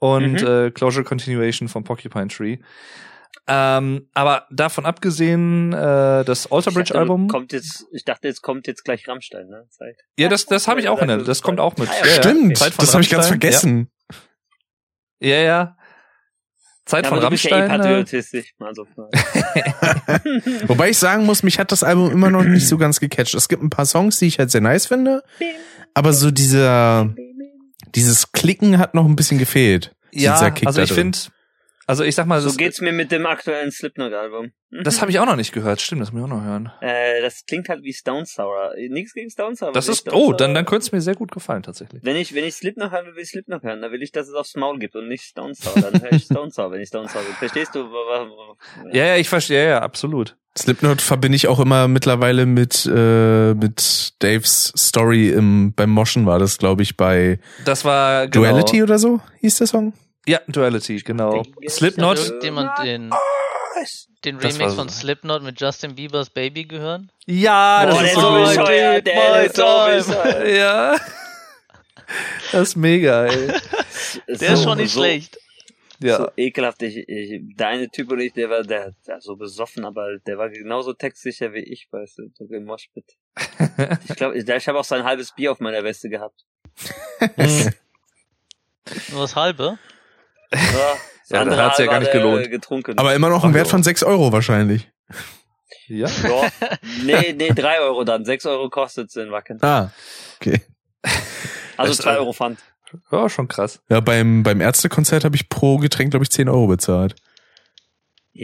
und 0.00 0.42
Mhm. 0.42 0.46
äh, 0.46 0.70
Closure 0.72 1.04
Continuation 1.04 1.68
von 1.68 1.84
Porcupine 1.84 2.26
Tree. 2.28 2.58
Ähm, 3.46 4.08
aber 4.12 4.46
davon 4.50 4.84
abgesehen, 4.86 5.72
äh, 5.72 6.24
das 6.24 6.50
Alter 6.50 6.70
Ich 6.70 6.74
Bridge 6.74 6.88
dachte, 6.88 6.98
Album, 7.00 7.28
Kommt 7.28 7.52
jetzt, 7.52 7.86
ich 7.92 8.04
dachte, 8.04 8.26
jetzt 8.28 8.42
kommt 8.42 8.66
jetzt 8.66 8.84
gleich 8.84 9.06
Rammstein, 9.08 9.46
ne? 9.48 9.66
Zeit. 9.70 9.96
ja, 10.18 10.28
das, 10.28 10.46
das 10.46 10.66
habe 10.68 10.80
ich 10.80 10.88
auch 10.88 11.00
in 11.00 11.08
der, 11.08 11.18
das 11.18 11.42
kommt 11.42 11.60
auch 11.60 11.76
mit. 11.76 11.88
Ah, 11.88 11.92
ja, 12.00 12.06
Ja, 12.06 12.06
ja. 12.16 12.22
Stimmt, 12.22 12.58
Zeit 12.58 12.74
von 12.74 12.84
das 12.84 12.92
habe 12.94 13.02
ich 13.02 13.10
ganz 13.10 13.26
Rammstein, 13.30 13.40
vergessen. 13.40 13.90
Ja, 15.20 15.36
ja. 15.36 15.76
Zeit 16.86 17.04
Ja, 17.04 17.10
von 17.10 17.30
bist 17.30 17.44
ja 17.44 17.50
eh 17.56 17.60
Rammstein. 17.60 17.80
äh, 17.80 17.82
patriotistisch, 17.84 18.54
also. 18.58 18.86
Wobei 20.66 20.90
ich 20.90 20.98
sagen 20.98 21.24
muss, 21.26 21.42
mich 21.42 21.58
hat 21.58 21.72
das 21.72 21.82
Album 21.82 22.10
immer 22.10 22.30
noch 22.30 22.42
nicht 22.44 22.66
so 22.66 22.78
ganz 22.78 23.00
gecatcht. 23.00 23.34
Es 23.34 23.48
gibt 23.48 23.62
ein 23.62 23.70
paar 23.70 23.86
Songs, 23.86 24.18
die 24.18 24.26
ich 24.26 24.38
halt 24.38 24.50
sehr 24.50 24.60
nice 24.60 24.86
finde, 24.86 25.22
aber 25.94 26.12
so 26.12 26.30
dieser, 26.30 27.14
dieses 27.94 28.32
Klicken 28.32 28.78
hat 28.78 28.94
noch 28.94 29.04
ein 29.06 29.16
bisschen 29.16 29.38
gefehlt. 29.38 29.92
ja, 30.12 30.32
Dieser 30.34 30.50
Kick 30.50 30.66
also 30.66 30.80
ich 30.82 30.92
finde, 30.92 31.18
also 31.86 32.04
ich 32.04 32.14
sag 32.14 32.26
mal, 32.26 32.40
So 32.40 32.52
geht's 32.56 32.80
mir 32.80 32.92
mit 32.92 33.10
dem 33.10 33.26
aktuellen 33.26 33.70
Slipknot-Album. 33.72 34.52
Das 34.84 35.00
habe 35.00 35.10
ich 35.10 35.18
auch 35.18 35.26
noch 35.26 35.34
nicht 35.34 35.50
gehört. 35.50 35.80
Stimmt, 35.80 36.00
das 36.00 36.12
muss 36.12 36.20
ich 36.20 36.24
auch 36.26 36.36
noch 36.36 36.44
hören. 36.44 36.70
Äh, 36.80 37.20
das 37.22 37.44
klingt 37.44 37.68
halt 37.68 37.82
wie 37.82 37.92
Stone 37.92 38.24
Sour. 38.24 38.72
Nichts 38.88 39.14
gegen 39.14 39.28
Stone 39.28 39.56
Sour. 39.56 39.72
Das 39.72 39.88
ist, 39.88 40.02
Stone 40.02 40.16
oh, 40.16 40.26
Sour- 40.28 40.36
dann, 40.36 40.54
dann 40.54 40.64
könnte 40.64 40.84
es 40.84 40.92
mir 40.92 41.00
sehr 41.00 41.16
gut 41.16 41.32
gefallen, 41.32 41.64
tatsächlich. 41.64 42.04
Wenn 42.04 42.14
ich, 42.14 42.32
wenn 42.36 42.44
ich 42.44 42.54
Slipknot 42.54 42.92
hören 42.92 43.06
will, 43.06 43.16
will 43.16 43.22
ich 43.24 43.30
Slipknot 43.30 43.64
hören. 43.64 43.82
Dann 43.82 43.90
will 43.90 44.00
ich, 44.00 44.12
dass 44.12 44.28
es 44.28 44.34
aufs 44.34 44.54
Maul 44.54 44.78
gibt 44.78 44.94
und 44.94 45.08
nicht 45.08 45.24
Stone 45.24 45.54
Sour. 45.54 45.74
Dann 45.82 46.00
höre 46.00 46.12
ich 46.12 46.22
Stone 46.26 46.52
Sour, 46.52 46.70
wenn 46.70 46.80
ich 46.80 46.86
Stone 46.88 47.08
Sour 47.08 47.22
will. 47.26 47.34
Verstehst 47.34 47.74
du? 47.74 47.88
Ja, 48.92 49.06
ja, 49.06 49.16
ich 49.16 49.28
verstehe, 49.28 49.64
ja, 49.64 49.68
ja, 49.70 49.78
absolut. 49.82 50.36
Slipknot 50.58 51.00
verbinde 51.00 51.36
ich 51.36 51.48
auch 51.48 51.60
immer 51.60 51.88
mittlerweile 51.88 52.44
mit 52.46 52.70
mit 52.84 52.86
äh, 52.94 53.54
mit 53.54 54.12
Daves 54.18 54.72
Story 54.76 55.30
im 55.30 55.72
beim 55.74 55.90
Moschen 55.90 56.26
war 56.26 56.38
das 56.38 56.58
glaube 56.58 56.82
ich 56.82 56.96
bei 56.96 57.38
Das 57.64 57.84
war 57.84 58.28
genau, 58.28 58.46
Duality 58.46 58.82
oder 58.82 58.98
so 58.98 59.20
hieß 59.40 59.58
der 59.58 59.66
Song. 59.66 59.92
Ja, 60.26 60.40
Duality, 60.46 60.98
genau. 60.98 61.42
Slipknot. 61.66 62.18
Irgendjemand 62.18 62.78
den, 62.84 63.10
den 64.24 64.36
Remix 64.36 64.70
so. 64.70 64.76
von 64.76 64.88
Slipknot 64.88 65.42
mit 65.42 65.60
Justin 65.60 65.94
Biebers 65.94 66.30
Baby 66.30 66.64
gehört? 66.64 67.02
Ja, 67.26 67.86
Boah, 67.86 68.02
das 68.02 68.02
ist 68.02 68.14
so 68.14 68.32
bescheuert, 68.32 69.06
der 69.06 69.44
ist 69.44 69.56
so 69.56 69.62
bescheuert. 69.62 70.48
Ja. 70.48 70.96
Das 72.52 72.68
ist 72.68 72.76
mega, 72.76 73.26
ey. 73.26 73.52
Der 74.26 74.54
ist 74.54 74.64
schon 74.64 74.78
nicht 74.78 74.92
so, 74.92 75.00
schlecht. 75.00 75.38
Ja. 76.02 76.16
So 76.16 76.28
ekelhaft. 76.36 76.82
Ich, 76.82 76.96
ich, 76.96 77.42
der 77.56 77.68
eine 77.68 77.88
Typ 77.90 78.10
oder 78.10 78.22
ich, 78.22 78.32
der 78.32 78.48
war 78.48 78.62
der, 78.62 78.94
der 79.06 79.20
so 79.20 79.36
besoffen, 79.36 79.84
aber 79.84 80.18
der 80.26 80.38
war 80.38 80.48
genauso 80.48 80.92
textsicher 80.94 81.52
wie 81.52 81.58
ich, 81.60 81.88
weißt 81.90 82.18
du, 82.18 82.30
so 82.34 82.44
im 82.52 82.64
Moshpit. 82.64 83.16
Ich 84.08 84.16
glaube, 84.16 84.36
ich, 84.38 84.48
ich 84.48 84.68
habe 84.68 84.78
auch 84.78 84.84
so 84.84 84.94
ein 84.94 85.04
halbes 85.04 85.32
Bier 85.34 85.52
auf 85.52 85.60
meiner 85.60 85.82
Weste 85.84 86.08
gehabt. 86.08 86.44
Hm. 87.18 87.72
Nur 89.12 89.22
das 89.22 89.36
halbe. 89.36 89.78
Ja, 90.52 90.58
das 90.60 91.28
Ja, 91.30 91.44
da 91.44 91.66
hat's 91.66 91.78
ja 91.78 91.86
gar 91.86 92.00
nicht 92.00 92.08
hat 92.08 92.14
er, 92.14 92.20
gelohnt. 92.20 92.46
äh, 92.46 92.48
Getrunken. 92.48 92.98
Aber 92.98 93.14
immer 93.14 93.28
noch 93.28 93.44
ein 93.44 93.54
Wert 93.54 93.68
von 93.68 93.82
6 93.82 94.02
Euro 94.02 94.32
wahrscheinlich. 94.32 94.90
ja. 95.86 96.08
ja, 96.08 96.50
nee, 97.04 97.32
nee, 97.34 97.50
drei 97.50 97.80
Euro 97.80 98.04
dann. 98.04 98.24
Sechs 98.24 98.46
Euro 98.46 98.68
kostet's 98.70 99.16
in 99.16 99.30
Wacken. 99.30 99.62
Ah, 99.62 99.90
okay. 100.40 100.62
Also 101.76 101.92
Das, 101.92 101.98
zwei 101.98 102.14
äh, 102.14 102.18
Euro 102.18 102.32
Pfand. 102.32 102.58
Ja, 103.10 103.28
schon 103.28 103.48
krass. 103.48 103.80
Ja, 103.88 104.00
beim 104.00 104.42
beim 104.42 104.60
Ärztekonzert 104.60 105.24
habe 105.24 105.36
ich 105.36 105.48
pro 105.48 105.78
Getränk 105.78 106.10
glaube 106.10 106.24
ich 106.24 106.30
10 106.30 106.48
Euro 106.48 106.66
bezahlt. 106.66 107.14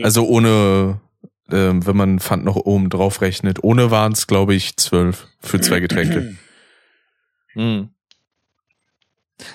Also 0.03 0.27
ohne 0.27 1.01
ähm, 1.51 1.87
wenn 1.87 1.97
man 1.97 2.19
Pfand 2.21 2.45
noch 2.45 2.57
oben 2.57 2.91
drauf 2.91 3.21
rechnet. 3.21 3.63
Ohne 3.63 3.91
waren 3.91 4.13
es 4.13 4.27
glaube 4.27 4.55
ich 4.55 4.77
12 4.77 5.27
für 5.41 5.61
zwei 5.61 5.81
Getränke. 5.81 6.37
Hm. 7.55 7.89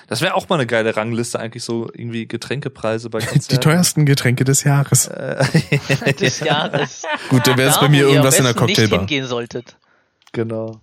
Das 0.08 0.20
wäre 0.20 0.34
auch 0.34 0.48
mal 0.48 0.56
eine 0.56 0.66
geile 0.66 0.96
Rangliste, 0.96 1.38
eigentlich 1.38 1.64
so 1.64 1.88
irgendwie 1.92 2.26
Getränkepreise 2.26 3.10
bei 3.10 3.20
Konzerten. 3.20 3.48
Die 3.48 3.58
teuersten 3.58 4.06
Getränke 4.06 4.44
des 4.44 4.64
Jahres. 4.64 5.06
Äh, 5.08 5.44
Des 6.20 6.40
Jahres. 6.40 7.02
Gut, 7.28 7.46
dann 7.46 7.56
wäre 7.58 7.70
es 7.70 7.80
bei 7.80 7.88
mir 7.88 8.06
irgendwas 8.08 8.40
am 8.40 8.46
in 8.46 8.52
der 8.52 8.52
besten 8.54 8.66
nicht 8.66 8.76
Cocktailbar. 8.76 8.98
hingehen 9.00 9.26
solltet. 9.26 9.76
Genau. 10.32 10.80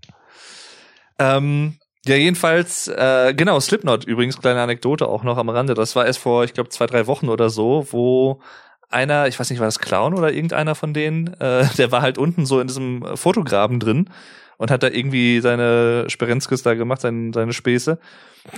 Ähm, 1.17 1.77
ja, 2.05 2.15
jedenfalls, 2.15 2.87
äh, 2.87 3.33
genau, 3.35 3.59
Slipknot 3.59 4.05
übrigens, 4.05 4.39
kleine 4.39 4.61
Anekdote 4.61 5.07
auch 5.07 5.23
noch 5.23 5.37
am 5.37 5.49
Rande. 5.49 5.73
Das 5.73 5.95
war 5.95 6.05
erst 6.05 6.19
vor, 6.19 6.43
ich 6.43 6.53
glaube, 6.53 6.69
zwei, 6.69 6.85
drei 6.85 7.07
Wochen 7.07 7.29
oder 7.29 7.49
so, 7.49 7.87
wo 7.91 8.41
einer, 8.89 9.27
ich 9.27 9.39
weiß 9.39 9.49
nicht, 9.49 9.59
war 9.59 9.67
das 9.67 9.79
Clown 9.79 10.13
oder 10.13 10.31
irgendeiner 10.31 10.75
von 10.75 10.93
denen, 10.93 11.33
äh, 11.39 11.65
der 11.77 11.91
war 11.91 12.01
halt 12.01 12.17
unten 12.17 12.45
so 12.45 12.59
in 12.59 12.67
diesem 12.67 13.05
Fotograben 13.15 13.79
drin 13.79 14.09
und 14.57 14.71
hat 14.71 14.83
da 14.83 14.87
irgendwie 14.87 15.39
seine 15.41 16.09
Sperenzkes 16.09 16.63
da 16.63 16.73
gemacht, 16.73 17.01
seine, 17.01 17.31
seine 17.33 17.53
Späße. 17.53 17.99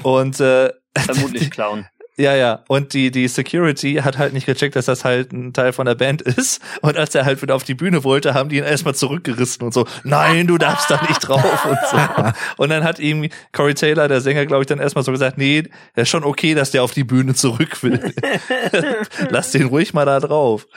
Und 0.04 0.40
äh, 0.40 0.72
Vermutlich 0.96 1.52
Clown. 1.52 1.88
ja, 2.18 2.36
ja. 2.36 2.64
Und 2.68 2.94
die, 2.94 3.10
die 3.10 3.28
Security 3.28 3.96
hat 3.96 4.18
halt 4.18 4.34
nicht 4.34 4.46
gecheckt, 4.46 4.76
dass 4.76 4.86
das 4.86 5.06
halt 5.06 5.32
ein 5.32 5.54
Teil 5.54 5.74
von 5.74 5.86
der 5.86 5.96
Band 5.96 6.22
ist. 6.22 6.62
Und 6.82 6.98
als 6.98 7.16
er 7.16 7.26
halt 7.26 7.42
wieder 7.42 7.56
auf 7.56 7.64
die 7.64 7.74
Bühne 7.74 8.04
wollte, 8.04 8.34
haben 8.34 8.50
die 8.50 8.58
ihn 8.58 8.64
erstmal 8.64 8.94
zurückgerissen 8.94 9.64
und 9.64 9.74
so, 9.74 9.88
nein, 10.04 10.46
du 10.48 10.58
darfst 10.58 10.90
da 10.92 11.02
nicht 11.08 11.20
drauf 11.20 11.66
und 11.66 11.78
so. 11.90 11.98
Und 12.58 12.70
dann 12.70 12.84
hat 12.84 13.00
ihm 13.00 13.30
Corey 13.54 13.74
Taylor, 13.74 14.08
der 14.08 14.22
Sänger, 14.22 14.46
glaube 14.46 14.64
ich, 14.64 14.68
dann 14.68 14.80
erstmal 14.80 15.04
so 15.04 15.12
gesagt, 15.12 15.38
nee, 15.38 15.64
ist 15.96 16.10
schon 16.10 16.24
okay, 16.24 16.54
dass 16.54 16.72
der 16.72 16.84
auf 16.84 16.92
die 16.94 17.04
Bühne 17.04 17.34
zurück 17.34 17.82
will. 17.84 18.14
Lass 19.30 19.52
den 19.52 19.68
ruhig 19.68 19.94
mal 19.94 20.06
da 20.06 20.20
drauf. 20.20 20.68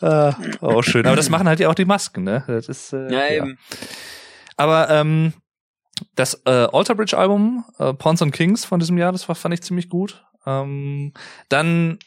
Ah, 0.00 0.34
auch 0.60 0.82
schön. 0.82 1.06
Aber 1.06 1.16
das 1.16 1.28
machen 1.28 1.48
halt 1.48 1.60
ja 1.60 1.68
auch 1.68 1.74
die 1.74 1.84
Masken, 1.84 2.24
ne? 2.24 2.44
Das 2.46 2.68
ist, 2.68 2.92
äh, 2.92 3.12
Ja, 3.12 3.28
eben. 3.28 3.58
aber 4.56 4.88
ähm, 4.90 5.32
das 6.14 6.40
äh, 6.46 6.50
Alter 6.72 6.94
Bridge 6.94 7.16
Album, 7.16 7.64
äh, 7.78 7.92
Pawns 7.92 8.22
and 8.22 8.32
Kings 8.32 8.64
von 8.64 8.80
diesem 8.80 8.96
Jahr, 8.98 9.12
das 9.12 9.28
war, 9.28 9.34
fand 9.34 9.54
ich 9.54 9.62
ziemlich 9.62 9.88
gut. 9.88 10.24
Ähm, 10.46 11.12
dann, 11.48 11.98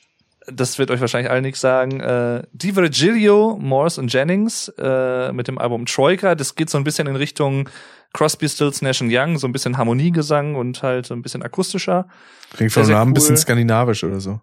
das 0.47 0.77
wird 0.80 0.91
euch 0.91 1.01
wahrscheinlich 1.01 1.31
allen 1.31 1.43
nichts 1.43 1.61
sagen, 1.61 1.99
äh, 1.99 2.43
Di 2.51 2.76
Virgilio, 2.76 3.57
Morse 3.59 3.99
und 3.99 4.11
Jennings 4.14 4.69
äh, 4.77 5.31
mit 5.31 5.47
dem 5.47 5.57
Album 5.57 5.85
Troika. 5.85 6.35
Das 6.35 6.55
geht 6.55 6.69
so 6.69 6.77
ein 6.77 6.84
bisschen 6.84 7.07
in 7.07 7.15
Richtung 7.15 7.69
Crosby, 8.14 8.47
Stills, 8.47 8.81
Nash 8.81 9.01
Young, 9.01 9.38
so 9.38 9.47
ein 9.47 9.51
bisschen 9.51 9.77
Harmoniegesang 9.77 10.55
und 10.55 10.81
halt 10.81 11.05
so 11.05 11.14
ein 11.14 11.22
bisschen 11.22 11.43
akustischer. 11.43 12.07
Klingt 12.55 12.72
vom 12.72 12.85
sehr 12.85 12.95
Namen 12.95 13.11
ein 13.11 13.14
bisschen 13.14 13.35
cool. 13.35 13.38
skandinavisch 13.41 14.03
oder 14.03 14.19
so. 14.19 14.39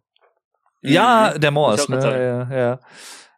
Ja, 0.83 1.33
Mhm. 1.35 1.41
der 1.41 1.51
Morse, 1.51 1.91
ne? 1.91 2.49
Ja, 2.51 2.57
ja. 2.57 2.81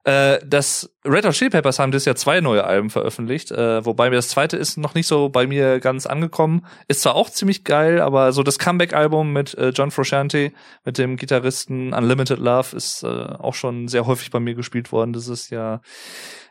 Äh, 0.06 0.38
das 0.46 0.88
Red 1.04 1.26
Hot 1.26 1.32
Chili 1.34 1.50
Peppers 1.50 1.80
haben 1.80 1.90
das 1.90 2.04
Jahr 2.04 2.14
zwei 2.14 2.40
neue 2.40 2.62
Alben 2.62 2.90
veröffentlicht, 2.90 3.50
äh, 3.50 3.84
wobei 3.84 4.08
mir 4.08 4.14
das 4.14 4.28
zweite 4.28 4.56
ist 4.56 4.76
noch 4.76 4.94
nicht 4.94 5.08
so 5.08 5.28
bei 5.30 5.48
mir 5.48 5.80
ganz 5.80 6.06
angekommen. 6.06 6.64
Ist 6.86 7.02
zwar 7.02 7.16
auch 7.16 7.28
ziemlich 7.28 7.64
geil, 7.64 8.00
aber 8.00 8.32
so 8.32 8.44
das 8.44 8.60
Comeback-Album 8.60 9.32
mit 9.32 9.54
äh, 9.54 9.70
John 9.70 9.90
Frusciante, 9.90 10.52
mit 10.84 10.98
dem 10.98 11.16
Gitarristen 11.16 11.92
Unlimited 11.92 12.38
Love, 12.38 12.76
ist 12.76 13.02
äh, 13.02 13.06
auch 13.08 13.54
schon 13.54 13.88
sehr 13.88 14.06
häufig 14.06 14.30
bei 14.30 14.38
mir 14.38 14.54
gespielt 14.54 14.92
worden 14.92 15.12
dieses 15.12 15.50
Jahr. 15.50 15.80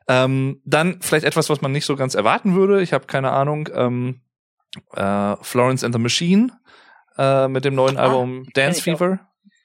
Ähm, 0.09 0.61
dann 0.65 0.99
vielleicht 1.01 1.25
etwas, 1.25 1.49
was 1.49 1.61
man 1.61 1.71
nicht 1.71 1.85
so 1.85 1.95
ganz 1.95 2.13
erwarten 2.13 2.55
würde. 2.55 2.81
Ich 2.81 2.91
habe 2.91 3.05
keine 3.07 3.31
Ahnung. 3.31 3.69
Ähm, 3.73 4.19
äh, 4.93 5.35
Florence 5.41 5.85
and 5.85 5.95
the 5.95 6.01
Machine 6.01 6.51
äh, 7.17 7.47
mit 7.47 7.63
dem 7.63 7.75
neuen 7.75 7.95
Ah, 7.95 8.03
Album 8.03 8.47
Dance 8.53 8.79
ich 8.79 8.93
auch. 8.93 8.97
Fever. 8.97 9.19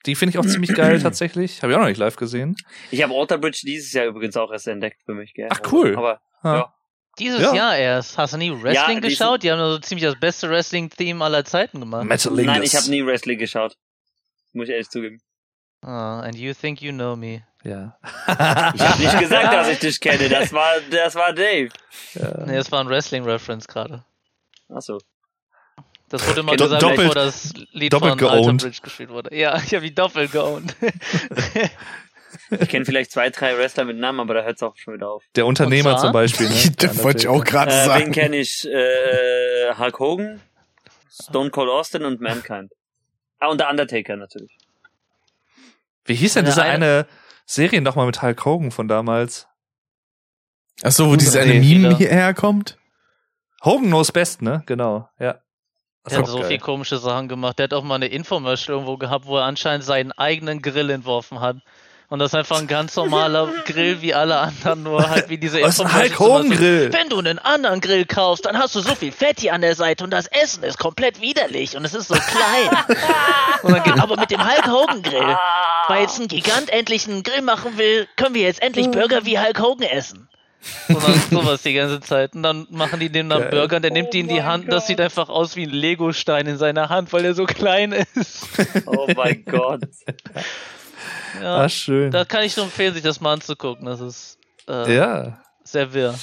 Die 0.05 0.15
finde 0.15 0.31
ich 0.31 0.39
auch 0.39 0.45
ziemlich 0.45 0.73
geil 0.73 0.99
tatsächlich. 1.01 1.61
Habe 1.61 1.71
ich 1.71 1.77
auch 1.77 1.81
noch 1.81 1.87
nicht 1.89 1.97
live 1.97 2.15
gesehen. 2.15 2.55
Ich 2.89 3.01
habe 3.03 3.13
Alter 3.13 3.37
Bridge 3.37 3.61
dieses 3.63 3.93
Jahr 3.93 4.05
übrigens 4.05 4.35
auch 4.37 4.51
erst 4.51 4.67
entdeckt 4.67 5.01
für 5.05 5.13
mich, 5.13 5.33
gell? 5.33 5.47
Ach, 5.51 5.59
cool. 5.71 5.95
Aber 5.97 6.21
Ja. 6.43 6.55
Ja. 6.55 6.73
Dieses 7.19 7.41
Ja. 7.41 7.53
Jahr 7.53 7.77
erst. 7.77 8.17
Hast 8.17 8.33
du 8.33 8.37
nie 8.37 8.51
Wrestling 8.51 9.01
die 9.01 9.09
geschaut? 9.09 9.43
Die 9.43 9.51
haben 9.51 9.59
so 9.59 9.77
ziemlich 9.79 10.05
das 10.05 10.19
beste 10.19 10.49
Wrestling-Theme 10.49 11.23
aller 11.23 11.43
Zeiten 11.43 11.81
gemacht. 11.81 12.05
Metalingus. 12.05 12.45
Nein, 12.45 12.63
ich 12.63 12.75
habe 12.75 12.89
nie 12.89 13.05
Wrestling 13.05 13.37
geschaut. 13.37 13.75
Muss 14.53 14.65
ich 14.67 14.71
ehrlich 14.71 14.89
zugeben. 14.89 15.21
Ah, 15.81 16.21
and 16.21 16.35
you 16.35 16.53
think 16.53 16.81
you 16.81 16.91
know 16.91 17.15
me. 17.15 17.43
Ja. 17.63 17.97
Ich 18.27 18.81
habe 18.81 18.99
nicht 19.01 19.19
gesagt, 19.19 19.53
dass 19.53 19.67
ich 19.69 19.79
dich 19.79 19.99
kenne. 19.99 20.29
Das 20.29 20.51
war, 20.53 20.71
das 20.89 21.13
war 21.15 21.33
Dave. 21.33 21.69
Nee, 22.15 22.55
das 22.55 22.71
war 22.71 22.79
ein 22.81 22.87
Wrestling-Reference 22.89 23.67
gerade. 23.67 24.03
Achso. 24.69 24.99
Das 26.11 26.27
wurde 26.27 26.43
mal 26.43 26.55
gesagt, 26.57 26.83
doppelt- 26.83 26.97
bevor 26.97 27.15
das 27.15 27.53
Lied 27.71 27.91
doppelt 27.93 28.19
von 28.19 28.27
Alter 28.29 28.41
geowned. 28.41 28.61
Bridge 28.61 28.79
gespielt 28.83 29.09
wurde. 29.09 29.35
Ja, 29.35 29.55
ich 29.57 29.73
habe 29.73 29.81
die 29.85 29.95
doppelt 29.95 30.31
geowned. 30.31 30.75
Ich 32.59 32.69
kenne 32.69 32.85
vielleicht 32.85 33.11
zwei, 33.11 33.29
drei 33.29 33.57
Wrestler 33.57 33.85
mit 33.85 33.97
Namen, 33.97 34.19
aber 34.19 34.33
da 34.33 34.43
hört's 34.43 34.61
auch 34.63 34.75
schon 34.77 34.93
wieder 34.93 35.09
auf. 35.09 35.23
Der 35.35 35.45
Unternehmer 35.45 35.97
zum 35.97 36.11
Beispiel. 36.11 36.47
Ne? 36.49 36.71
das 36.77 37.03
wollte 37.03 37.19
ich 37.19 37.27
auch 37.27 37.43
gerade 37.43 37.71
Äh, 37.71 37.75
wen 37.79 37.85
sagen. 37.85 38.11
kenne 38.11 38.37
ich? 38.37 38.65
Äh, 38.69 39.73
Hulk 39.77 39.99
Hogan, 39.99 40.41
Stone 41.09 41.49
Cold 41.49 41.69
Austin 41.69 42.03
und 42.05 42.21
Mankind. 42.21 42.71
Ah, 43.39 43.47
und 43.47 43.59
der 43.59 43.69
Undertaker 43.69 44.15
natürlich. 44.15 44.55
Wie 46.05 46.15
hieß 46.15 46.33
denn 46.33 46.45
Ja, 46.45 46.51
diese 46.51 46.63
eine- 46.63 46.73
eine 46.73 47.07
Serie 47.45 47.81
nochmal 47.81 48.05
mit 48.05 48.21
Hulk 48.21 48.43
Hogan 48.45 48.71
von 48.71 48.87
damals? 48.87 49.47
Ach 50.83 50.91
so, 50.91 51.09
wo 51.09 51.15
dieses 51.15 51.35
eine 51.35 51.53
Meme 51.55 51.95
hierher 51.97 52.33
kommt? 52.33 52.77
Hogan 53.63 53.87
knows 53.87 54.11
best, 54.11 54.41
ne? 54.41 54.63
Genau, 54.65 55.07
ja. 55.19 55.39
Der 56.09 56.19
hat 56.19 56.27
so 56.27 56.39
geil. 56.39 56.47
viel 56.47 56.59
komische 56.59 56.97
Sachen 56.97 57.27
gemacht. 57.27 57.59
Der 57.59 57.65
hat 57.65 57.73
auch 57.73 57.83
mal 57.83 57.95
eine 57.95 58.07
Infomercial 58.07 58.75
irgendwo 58.75 58.97
gehabt, 58.97 59.25
wo 59.25 59.37
er 59.37 59.43
anscheinend 59.43 59.85
seinen 59.85 60.11
eigenen 60.11 60.61
Grill 60.61 60.89
entworfen 60.89 61.39
hat. 61.39 61.57
Und 62.11 62.19
das 62.19 62.31
ist 62.31 62.35
einfach 62.35 62.59
ein 62.59 62.67
ganz 62.67 62.93
normaler 62.97 63.47
Grill 63.65 64.01
wie 64.01 64.13
alle 64.13 64.37
anderen, 64.37 64.83
nur 64.83 65.09
halt 65.09 65.29
wie 65.29 65.37
diese 65.37 65.59
ist 65.61 65.79
ein 65.79 65.95
Hulk 65.95 66.19
Hogan 66.19 66.49
Grill. 66.49 66.91
Wenn 66.91 67.07
du 67.07 67.19
einen 67.19 67.39
anderen 67.39 67.79
Grill 67.79 68.05
kaufst, 68.05 68.45
dann 68.45 68.57
hast 68.57 68.75
du 68.75 68.81
so 68.81 68.95
viel 68.95 69.13
Fett 69.13 69.39
hier 69.39 69.53
an 69.53 69.61
der 69.61 69.75
Seite 69.75 70.03
und 70.03 70.11
das 70.11 70.27
Essen 70.27 70.63
ist 70.63 70.77
komplett 70.77 71.21
widerlich 71.21 71.77
und 71.77 71.85
es 71.85 71.93
ist 71.93 72.09
so 72.09 72.15
klein. 72.15 72.99
dann 73.85 73.99
aber 74.01 74.17
mit 74.17 74.29
dem 74.29 74.45
Hulk 74.45 74.67
Hogan 74.67 75.03
Grill, 75.03 75.37
weil 75.87 76.01
jetzt 76.01 76.19
ein 76.19 76.27
Gigant 76.27 76.69
endlich 76.69 77.07
einen 77.07 77.23
Grill 77.23 77.43
machen 77.43 77.77
will, 77.77 78.09
können 78.17 78.35
wir 78.35 78.41
jetzt 78.41 78.61
endlich 78.61 78.91
Burger 78.91 79.25
wie 79.25 79.39
Hulk 79.39 79.61
Hogan 79.61 79.87
essen. 79.87 80.27
Dann 80.87 80.97
sowas 81.31 81.61
die 81.63 81.73
ganze 81.73 81.99
Zeit. 82.01 82.35
Und 82.35 82.43
dann 82.43 82.67
machen 82.69 82.99
die 82.99 83.09
dem 83.09 83.29
dann. 83.29 83.49
Burger 83.49 83.77
und 83.77 83.81
der 83.81 83.91
nimmt 83.91 84.13
die 84.13 84.19
in 84.19 84.27
die 84.27 84.43
Hand. 84.43 84.71
Das 84.71 84.87
sieht 84.87 85.01
einfach 85.01 85.27
aus 85.29 85.55
wie 85.55 85.63
ein 85.63 85.69
Legostein 85.71 86.45
in 86.47 86.57
seiner 86.57 86.89
Hand, 86.89 87.11
weil 87.13 87.25
er 87.25 87.33
so 87.33 87.45
klein 87.45 87.91
ist. 87.93 88.47
Oh 88.85 89.07
mein 89.15 89.43
Gott. 89.45 89.81
Ja, 91.41 91.57
Ah, 91.63 91.69
schön. 91.69 92.11
da 92.11 92.25
kann 92.25 92.43
ich 92.43 92.55
nur 92.57 92.65
empfehlen, 92.65 92.93
sich 92.93 93.03
das 93.03 93.21
mal 93.21 93.33
anzugucken. 93.33 93.85
Das 93.85 93.99
ist 94.01 94.37
äh, 94.67 94.95
Ja. 94.95 95.41
sehr 95.63 95.93
wirr. 95.93 96.13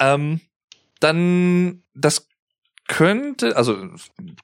Ähm, 0.00 0.40
dann, 1.00 1.82
das 1.94 2.25
könnte, 2.88 3.56
also 3.56 3.76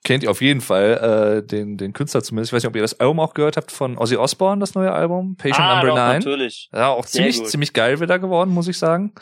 kennt 0.02 0.24
ihr 0.24 0.30
auf 0.30 0.40
jeden 0.40 0.60
Fall 0.60 1.42
äh, 1.42 1.46
den, 1.46 1.76
den 1.76 1.92
Künstler 1.92 2.22
zumindest. 2.22 2.50
Ich 2.50 2.56
weiß 2.56 2.62
nicht, 2.62 2.68
ob 2.68 2.76
ihr 2.76 2.82
das 2.82 2.98
Album 2.98 3.20
auch 3.20 3.34
gehört 3.34 3.56
habt 3.56 3.70
von 3.70 3.96
Ozzy 3.98 4.16
Osbourne, 4.16 4.60
das 4.60 4.74
neue 4.74 4.92
Album, 4.92 5.36
Patient 5.36 5.60
ah, 5.60 5.74
Number 5.76 5.88
doch, 5.88 5.96
9. 5.96 6.18
natürlich. 6.18 6.70
Ja, 6.72 6.88
auch 6.88 7.04
Sehr 7.04 7.20
ziemlich, 7.20 7.38
gut. 7.38 7.48
ziemlich 7.48 7.72
geil 7.72 8.00
wieder 8.00 8.18
geworden, 8.18 8.50
muss 8.50 8.68
ich 8.68 8.78
sagen. 8.78 9.12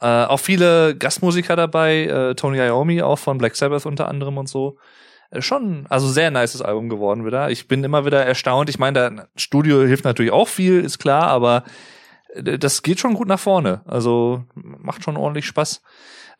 Äh, 0.00 0.06
auch 0.06 0.40
viele 0.40 0.96
Gastmusiker 0.96 1.56
dabei, 1.56 2.04
äh, 2.04 2.34
Tony 2.34 2.58
Iommi 2.58 3.02
auch 3.02 3.18
von 3.18 3.36
Black 3.36 3.56
Sabbath 3.56 3.84
unter 3.84 4.08
anderem 4.08 4.38
und 4.38 4.48
so. 4.48 4.78
Äh, 5.30 5.42
schon, 5.42 5.86
also 5.90 6.08
sehr 6.08 6.30
nices 6.30 6.62
Album 6.62 6.88
geworden 6.88 7.26
wieder. 7.26 7.50
Ich 7.50 7.68
bin 7.68 7.84
immer 7.84 8.06
wieder 8.06 8.24
erstaunt. 8.24 8.70
Ich 8.70 8.78
meine, 8.78 9.10
da 9.10 9.28
Studio 9.36 9.82
hilft 9.82 10.04
natürlich 10.04 10.32
auch 10.32 10.48
viel, 10.48 10.80
ist 10.80 10.98
klar, 10.98 11.24
aber 11.24 11.64
äh, 12.34 12.58
das 12.58 12.82
geht 12.82 13.00
schon 13.00 13.14
gut 13.14 13.28
nach 13.28 13.40
vorne. 13.40 13.82
Also 13.84 14.44
macht 14.54 15.04
schon 15.04 15.18
ordentlich 15.18 15.46
Spaß. 15.46 15.82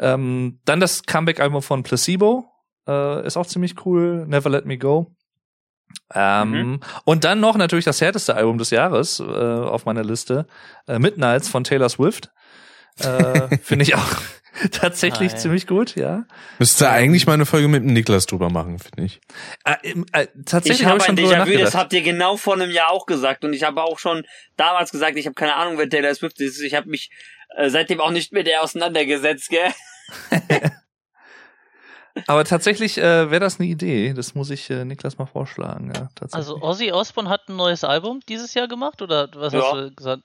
Ähm, 0.01 0.61
dann 0.65 0.81
das 0.81 1.03
Comeback-Album 1.05 1.63
von 1.63 1.83
Placebo 1.83 2.47
äh, 2.89 3.27
ist 3.27 3.37
auch 3.37 3.47
ziemlich 3.47 3.85
cool. 3.85 4.27
Never 4.27 4.51
Let 4.51 4.67
Me 4.67 4.79
Go. 4.79 5.15
Ähm, 6.15 6.81
Und 7.05 7.25
dann 7.25 7.41
noch 7.41 7.57
natürlich 7.57 7.85
das 7.85 8.01
härteste 8.01 8.35
Album 8.35 8.59
des 8.59 8.71
Jahres 8.71 9.21
äh, 9.21 9.23
auf 9.25 9.85
meiner 9.85 10.05
Liste. 10.05 10.47
Äh, 10.87 10.99
Midnights 10.99 11.49
von 11.49 11.65
Taylor 11.65 11.89
Swift. 11.89 12.31
Äh, 12.99 13.57
Finde 13.63 13.85
ich 13.85 13.95
auch 13.95 14.07
tatsächlich 14.73 15.33
Geil. 15.33 15.41
ziemlich 15.41 15.67
gut, 15.67 15.97
ja. 15.97 16.25
Müsste 16.59 16.89
eigentlich 16.91 17.27
mal 17.27 17.35
eine 17.35 17.47
Folge 17.47 17.69
mit 17.69 17.83
dem 17.83 17.93
Niklas 17.93 18.27
drüber 18.27 18.51
machen, 18.51 18.79
finde 18.79 19.05
ich. 19.05 19.21
Äh, 19.65 19.95
äh, 20.13 20.27
tatsächlich 20.47 20.83
Ich 20.83 20.87
habe 20.87 20.99
ich 20.99 21.05
schon 21.05 21.15
ein 21.15 21.25
drüber 21.25 21.45
Déjà-vu, 21.45 21.59
das 21.59 21.75
habt 21.75 21.93
ihr 21.93 22.03
genau 22.03 22.37
vor 22.37 22.55
einem 22.55 22.71
Jahr 22.71 22.91
auch 22.91 23.07
gesagt. 23.07 23.45
Und 23.45 23.53
ich 23.53 23.65
habe 23.65 23.83
auch 23.83 23.99
schon 23.99 24.25
damals 24.57 24.91
gesagt, 24.93 25.17
ich 25.17 25.27
habe 25.27 25.35
keine 25.35 25.57
Ahnung, 25.57 25.77
wer 25.77 25.89
Taylor 25.89 26.15
Swift 26.15 26.41
ist. 26.41 26.61
Ich 26.61 26.75
habe 26.75 26.89
mich 26.89 27.11
äh, 27.57 27.69
seitdem 27.69 28.01
auch 28.01 28.11
nicht 28.11 28.33
mit 28.33 28.47
der 28.47 28.63
auseinandergesetzt, 28.63 29.49
gell? 29.51 29.71
Aber 32.27 32.45
tatsächlich 32.45 32.99
äh, 32.99 33.31
wäre 33.31 33.41
das 33.41 33.59
eine 33.61 33.69
Idee. 33.69 34.13
Das 34.13 34.35
muss 34.35 34.51
ich 34.51 34.69
äh, 34.71 34.85
Niklas 34.85 35.19
mal 35.19 35.27
vorschlagen, 35.27 35.93
ja. 35.95 36.09
Tatsächlich. 36.15 36.49
Also 36.49 36.63
Ozzy 36.63 36.93
Osbourne 36.93 37.31
hat 37.31 37.49
ein 37.49 37.57
neues 37.57 37.85
Album 37.85 38.21
dieses 38.29 38.55
Jahr 38.55 38.69
gemacht 38.69 39.01
oder 39.03 39.29
was 39.35 39.53
Ja. 39.53 39.61
hast 39.61 39.73
du 39.73 39.91
gesagt? 39.95 40.23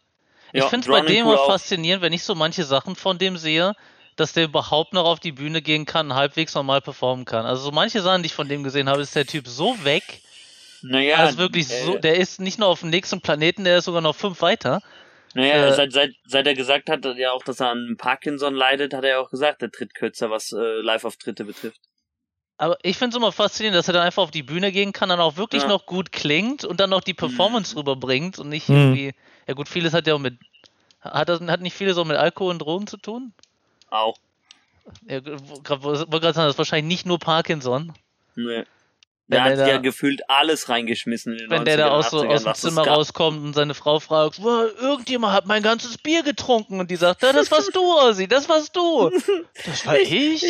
Ich 0.54 0.64
Ja, 0.64 0.70
finde 0.70 0.86
es 0.86 0.92
bei 0.92 1.02
dem 1.02 1.28
auch. 1.28 1.48
faszinierend, 1.48 2.02
wenn 2.02 2.14
ich 2.14 2.24
so 2.24 2.36
manche 2.36 2.64
Sachen 2.64 2.96
von 2.96 3.18
dem 3.18 3.38
sehe, 3.38 3.74
dass 4.16 4.34
der 4.34 4.46
überhaupt 4.46 4.94
noch 4.94 5.06
auf 5.06 5.20
die 5.20 5.32
Bühne 5.32 5.62
gehen 5.62 5.86
kann, 5.86 6.08
und 6.12 6.16
halbwegs 6.16 6.56
normal 6.56 6.82
performen 6.82 7.26
kann. 7.26 7.46
Also 7.46 7.64
so 7.64 7.72
manche 7.72 8.02
Sachen, 8.02 8.24
die 8.24 8.28
ich 8.28 8.34
von 8.36 8.48
dem 8.48 8.64
gesehen 8.64 8.90
habe, 8.90 9.02
ist 9.02 9.16
der 9.16 9.26
Typ 9.26 9.48
so 9.48 9.84
weg. 9.84 10.22
Naja, 10.82 11.18
also 11.18 11.38
wirklich 11.38 11.68
so, 11.68 11.96
äh, 11.96 12.00
der 12.00 12.16
ist 12.18 12.40
nicht 12.40 12.60
nur 12.60 12.70
auf 12.70 12.82
dem 12.82 12.90
nächsten 12.90 13.20
Planeten, 13.20 13.64
der 13.64 13.80
ist 13.80 13.86
sogar 13.86 14.02
noch 14.02 14.16
fünf 14.16 14.42
weiter. 14.42 14.82
Naja, 15.36 15.68
Äh, 15.68 15.74
seit, 15.74 15.92
seit, 15.92 16.12
seit 16.26 16.48
er 16.48 16.54
gesagt 16.56 16.90
hat, 16.90 17.06
ja 17.18 17.32
auch, 17.34 17.44
dass 17.44 17.60
er 17.60 17.70
an 17.70 17.96
Parkinson 17.98 18.56
leidet, 18.56 18.94
hat 18.94 19.04
er 19.04 19.10
ja 19.12 19.20
auch 19.20 19.30
gesagt, 19.30 19.62
er 19.62 19.70
tritt 19.70 19.94
kürzer, 19.94 20.32
was 20.32 20.52
äh, 20.54 20.58
Live-Auftritte 20.82 21.44
betrifft. 21.44 21.80
Aber 22.58 22.78
ich 22.84 22.98
finde 22.98 23.10
es 23.16 23.18
immer 23.18 23.34
faszinierend, 23.34 23.78
dass 23.78 23.90
er 23.90 23.94
dann 23.96 24.04
einfach 24.04 24.24
auf 24.24 24.32
die 24.32 24.44
Bühne 24.44 24.72
gehen 24.72 24.94
kann, 24.94 25.10
dann 25.10 25.20
auch 25.20 25.36
wirklich 25.36 25.64
Ja. 25.64 25.68
noch 25.68 25.86
gut 25.86 26.14
klingt 26.14 26.64
und 26.64 26.80
dann 26.80 26.90
noch 26.90 27.02
die 27.02 27.14
Performance 27.14 27.76
rüberbringt 27.76 28.40
und 28.40 28.48
nicht 28.48 28.70
Mhm. 28.70 28.76
irgendwie. 28.78 29.12
Ja 29.46 29.54
gut, 29.56 29.68
vieles 29.68 29.94
hat 29.94 30.08
ja 30.08 30.16
auch 30.16 30.20
mit. 30.20 30.38
Hat, 31.02 31.28
das, 31.28 31.42
hat 31.42 31.60
nicht 31.62 31.76
vieles 31.76 31.98
auch 31.98 32.06
mit 32.06 32.16
Alkohol 32.18 32.52
und 32.52 32.60
Drogen 32.60 32.88
zu 32.88 32.96
tun? 32.98 33.34
Auch. 33.90 34.18
Ja, 35.08 35.24
wollte 35.26 35.64
gerade 35.64 36.34
sagen, 36.34 36.46
das 36.48 36.52
ist 36.54 36.58
wahrscheinlich 36.58 36.88
nicht 36.88 37.06
nur 37.06 37.20
Parkinson. 37.20 37.92
Nee. 38.36 38.64
Der 39.28 39.44
hat 39.44 39.58
da- 39.58 39.68
ja 39.68 39.78
gefühlt 39.78 40.22
alles 40.30 40.70
reingeschmissen 40.70 41.34
in 41.34 41.40
den 41.40 41.50
Wenn 41.50 41.66
der 41.66 41.78
da 41.78 41.88
90ern, 41.88 41.92
aus, 41.98 42.10
so, 42.12 42.20
80ern, 42.22 42.34
aus 42.36 42.44
dem 42.44 42.54
Zimmer 42.56 42.84
gab. 42.84 42.98
rauskommt 42.98 43.44
und 43.44 43.54
seine 43.54 43.74
Frau 43.74 44.00
fragt, 44.00 44.42
"Wow, 44.44 44.70
irgendjemand 44.80 45.34
hat 45.34 45.48
mein 45.48 45.64
ganzes 45.64 45.98
Bier 45.98 46.22
getrunken 46.22 46.80
und 46.80 46.92
die 46.92 46.96
sagt, 46.96 47.24
ja, 47.24 47.34
das 47.34 47.50
warst 47.52 47.76
du, 47.76 47.82
Ozzy, 47.82 48.28
das 48.28 48.48
warst 48.50 48.76
du. 48.76 49.10
Das 49.66 49.86
war 49.88 49.98
ich. 49.98 50.44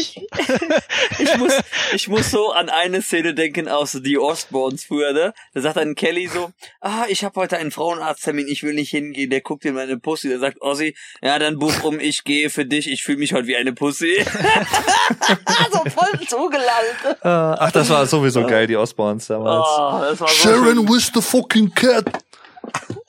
ich 1.20 1.38
muss, 1.38 1.54
ich 1.94 2.08
muss 2.10 2.32
so 2.32 2.52
an 2.52 2.70
eine 2.70 3.02
Szene 3.02 3.34
denken 3.34 3.68
aus 3.70 3.94
The 3.94 4.18
Osborns 4.18 4.84
früher, 4.86 5.14
ne? 5.14 5.34
Da 5.54 5.62
sagt 5.62 5.78
dann 5.78 5.96
Kelly 5.96 6.28
so, 6.28 6.52
ah, 6.82 7.06
ich 7.08 7.24
habe 7.24 7.40
heute 7.40 7.58
einen 7.58 7.72
Frauenarzttermin, 7.72 8.48
ich 8.48 8.64
will 8.64 8.74
nicht 8.74 8.90
hingehen. 8.90 9.30
Der 9.30 9.42
guckt 9.42 9.64
in 9.66 9.76
meine 9.76 9.98
Pussy, 9.98 10.28
der 10.28 10.40
sagt, 10.40 10.62
Ozzy, 10.62 10.96
ja, 11.22 11.40
dann 11.40 11.60
buch 11.60 11.84
um, 11.84 12.00
ich 12.00 12.24
gehe 12.24 12.50
für 12.50 12.66
dich, 12.66 12.90
ich 12.92 13.04
fühle 13.04 13.20
mich 13.20 13.34
heute 13.34 13.48
wie 13.48 13.56
eine 13.56 13.72
Pussy. 13.74 14.16
so 15.72 15.80
voll 15.90 16.28
zugelangt. 16.28 17.20
Äh, 17.22 17.28
ach, 17.28 17.72
das 17.72 17.90
war 17.90 18.06
sowieso 18.06 18.46
geil, 18.46 18.65
die 18.68 18.78
Osborns 18.78 19.28
damals. 19.28 19.66
Oh, 19.68 20.00
das 20.02 20.20
war 20.20 20.28
so 20.28 20.34
Sharon 20.34 20.76
schön. 20.76 20.90
with 20.90 21.12
the 21.14 21.22
fucking 21.22 21.74
cat. 21.74 22.06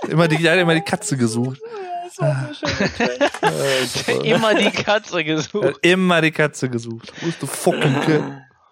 Immer 0.08 0.28
die, 0.28 0.36
der 0.38 0.52
hat 0.52 0.58
immer 0.60 0.74
die 0.74 0.82
Katze 0.82 1.16
gesucht. 1.16 1.58
So 2.12 2.24
schön. 4.04 4.20
Immer 4.24 4.54
die 4.54 4.70
Katze 4.70 5.18
Er 5.18 5.24
gesucht. 5.24 5.64
hat 5.64 5.74
immer 5.82 6.20
die 6.20 6.30
Katze 6.30 6.68
gesucht. 6.68 7.12
Who's 7.22 7.34
the 7.40 7.46
fucking 7.46 8.00
cat? 8.00 8.22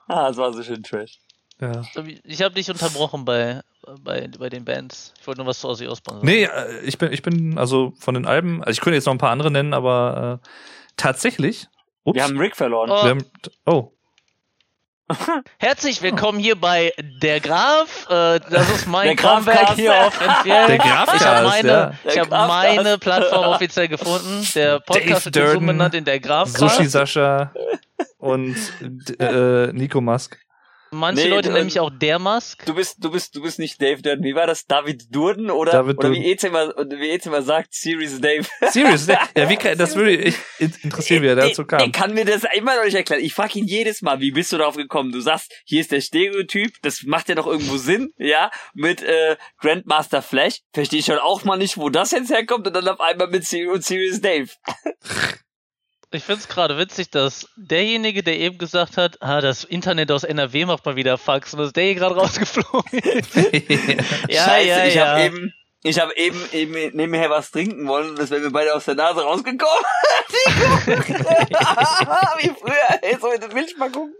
ah, 0.08 0.28
das 0.28 0.36
war 0.36 0.52
so 0.52 0.62
schön 0.62 0.82
trash. 0.82 1.18
Ja. 1.60 1.82
Ich 2.24 2.42
habe 2.42 2.54
dich 2.54 2.68
unterbrochen 2.70 3.24
bei, 3.24 3.60
bei, 4.02 4.28
bei 4.38 4.48
den 4.48 4.64
Bands. 4.64 5.14
Ich 5.20 5.26
wollte 5.26 5.40
nur 5.40 5.46
was 5.46 5.60
zu 5.60 5.68
Ozzy 5.68 5.86
Osbourne 5.86 6.20
sagen. 6.20 6.26
Nee, 6.26 6.44
äh, 6.44 6.80
ich 6.84 6.98
bin, 6.98 7.12
ich 7.12 7.22
bin, 7.22 7.56
also 7.58 7.92
von 7.98 8.14
den 8.14 8.26
Alben, 8.26 8.60
also 8.60 8.70
ich 8.72 8.80
könnte 8.80 8.96
jetzt 8.96 9.06
noch 9.06 9.14
ein 9.14 9.18
paar 9.18 9.30
andere 9.30 9.50
nennen, 9.50 9.72
aber 9.72 10.40
äh, 10.42 10.48
tatsächlich. 10.96 11.68
Ups, 12.02 12.16
Wir 12.16 12.24
haben 12.24 12.38
Rick 12.38 12.56
verloren. 12.56 12.90
Oh. 12.90 13.02
wir 13.04 13.10
haben, 13.10 13.24
oh, 13.66 13.92
Herzlich 15.58 16.00
willkommen 16.00 16.38
hier 16.38 16.56
bei 16.56 16.92
Der 17.20 17.38
Graf. 17.38 18.06
Äh, 18.08 18.40
das 18.50 18.70
ist 18.70 18.86
mein 18.86 19.08
Der 19.08 19.16
Comeback 19.16 19.74
hier 19.74 19.92
offiziell. 19.92 20.66
Der 20.66 20.78
Grafcast, 20.78 21.20
ich 21.20 21.26
habe 21.26 21.46
meine, 21.46 21.68
ja. 21.68 21.92
ich 22.04 22.18
hab 22.18 22.30
meine 22.30 22.98
Plattform 22.98 23.44
offiziell 23.44 23.88
gefunden. 23.88 24.46
Der 24.54 24.80
Podcast 24.80 25.26
wird 25.26 25.36
Durden, 25.36 25.58
umbenannt 25.58 25.94
in 25.94 26.04
Der 26.04 26.20
Grafcast. 26.20 26.76
Sushi 26.76 26.88
Sascha 26.88 27.52
und 28.18 28.56
äh, 29.20 29.72
Nico 29.74 30.00
Musk. 30.00 30.38
Manche 30.94 31.24
Nee, 31.24 31.28
Leute 31.28 31.50
nennen 31.50 31.66
mich 31.66 31.80
auch 31.80 31.90
Der 31.90 32.18
Musk. 32.18 32.64
Du 32.66 32.74
bist, 32.74 33.02
du 33.04 33.10
bist, 33.10 33.34
du 33.36 33.42
bist 33.42 33.58
nicht 33.58 33.80
Dave 33.80 34.00
Durden. 34.00 34.24
Wie 34.24 34.34
war 34.34 34.46
das? 34.46 34.66
David 34.66 35.14
Durden 35.14 35.50
oder, 35.50 35.72
David 35.72 35.98
oder 35.98 36.08
Durden. 36.08 36.22
wie 36.22 36.32
Eze 36.32 36.48
immer, 36.48 36.68
wie 36.68 37.10
Eze 37.10 37.28
immer 37.28 37.42
sagt, 37.42 37.74
Serious 37.74 38.20
Dave. 38.20 38.46
Serious, 38.70 39.06
ne? 39.06 39.18
ja, 39.36 39.48
wie 39.48 39.56
kann, 39.56 39.76
das 39.76 39.96
würde 39.96 40.12
ich 40.12 40.36
interessieren, 40.58 41.22
wie 41.22 41.26
er 41.26 41.36
dazu 41.36 41.64
kam. 41.64 41.92
kann 41.92 42.14
mir 42.14 42.24
das 42.24 42.42
immer 42.54 42.76
noch 42.76 42.84
nicht 42.84 42.94
erklären. 42.94 43.22
Ich 43.22 43.34
frage 43.34 43.58
ihn 43.58 43.66
jedes 43.66 44.02
Mal, 44.02 44.20
wie 44.20 44.30
bist 44.30 44.52
du 44.52 44.58
darauf 44.58 44.76
gekommen? 44.76 45.12
Du 45.12 45.20
sagst, 45.20 45.52
hier 45.64 45.80
ist 45.80 45.92
der 45.92 46.00
Stereotyp, 46.00 46.74
das 46.82 47.02
macht 47.02 47.28
ja 47.28 47.34
doch 47.34 47.46
irgendwo 47.46 47.76
Sinn, 47.76 48.12
ja, 48.16 48.50
mit 48.74 49.02
äh, 49.02 49.36
Grandmaster 49.58 50.22
Flash. 50.22 50.60
Verstehe 50.72 51.00
ich 51.00 51.06
schon 51.06 51.18
auch 51.18 51.44
mal 51.44 51.56
nicht, 51.56 51.76
wo 51.76 51.90
das 51.90 52.12
jetzt 52.12 52.30
herkommt 52.30 52.66
und 52.66 52.74
dann 52.74 52.88
auf 52.88 53.00
einmal 53.00 53.28
mit 53.28 53.44
Serious 53.44 54.20
Dave. 54.20 54.48
Ich 56.14 56.22
finde 56.22 56.40
es 56.40 56.48
gerade 56.48 56.78
witzig, 56.78 57.10
dass 57.10 57.48
derjenige, 57.56 58.22
der 58.22 58.38
eben 58.38 58.56
gesagt 58.56 58.96
hat, 58.96 59.20
ah, 59.20 59.40
das 59.40 59.64
Internet 59.64 60.12
aus 60.12 60.22
NRW 60.22 60.64
macht 60.64 60.86
mal 60.86 60.94
wieder 60.94 61.18
Fax, 61.18 61.52
und 61.52 61.58
dass 61.58 61.72
der 61.72 61.84
hier 61.84 61.96
gerade 61.96 62.14
rausgeflogen 62.14 63.00
ist. 63.00 63.34
ja, 64.28 64.44
Scheiße, 64.44 64.68
ja, 64.68 64.84
ich 64.84 64.94
ja. 64.94 65.06
habe 65.08 65.22
eben, 65.22 65.52
ich 65.82 65.98
habe 65.98 66.16
eben, 66.16 66.40
eben 66.52 66.96
nebenher 66.96 67.30
was 67.30 67.50
trinken 67.50 67.88
wollen 67.88 68.10
und 68.10 68.18
das 68.18 68.30
wäre 68.30 68.42
mir 68.42 68.52
beide 68.52 68.74
aus 68.74 68.84
der 68.84 68.94
Nase 68.94 69.22
rausgekommen. 69.22 69.84
Wie 72.38 72.52
früher, 72.60 73.02
ey, 73.02 73.18
so 73.20 73.32
in 73.32 73.40
den 73.40 73.52
Milchpackungen. 73.52 74.14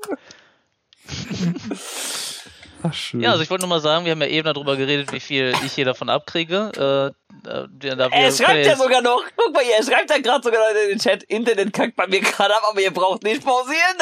Ach, 2.86 2.92
schön. 2.92 3.22
Ja, 3.22 3.30
also 3.30 3.42
ich 3.42 3.48
wollte 3.48 3.62
nur 3.62 3.70
mal 3.70 3.80
sagen, 3.80 4.04
wir 4.04 4.12
haben 4.12 4.20
ja 4.20 4.28
eben 4.28 4.44
darüber 4.44 4.76
geredet, 4.76 5.10
wie 5.10 5.20
viel 5.20 5.54
ich 5.64 5.72
hier 5.72 5.86
davon 5.86 6.10
abkriege. 6.10 6.70
Äh, 6.76 7.48
äh, 7.48 7.66
da 7.96 8.10
wir 8.10 8.12
Er 8.12 8.30
schreibt 8.30 8.66
ja 8.66 8.76
sogar 8.76 9.00
noch, 9.00 9.24
guck 9.34 9.54
mal 9.54 9.64
hier, 9.64 9.76
er 9.76 9.82
schreibt 9.82 10.10
ja 10.10 10.18
gerade 10.18 10.42
sogar 10.44 10.60
noch 10.60 10.80
in 10.82 10.90
den 10.90 10.98
Chat, 10.98 11.22
Internet 11.22 11.72
kackt 11.72 11.96
bei 11.96 12.06
mir 12.06 12.20
gerade 12.20 12.54
ab, 12.54 12.62
aber 12.70 12.78
ihr 12.82 12.92
braucht 12.92 13.22
nicht 13.22 13.42
pausieren. 13.42 13.96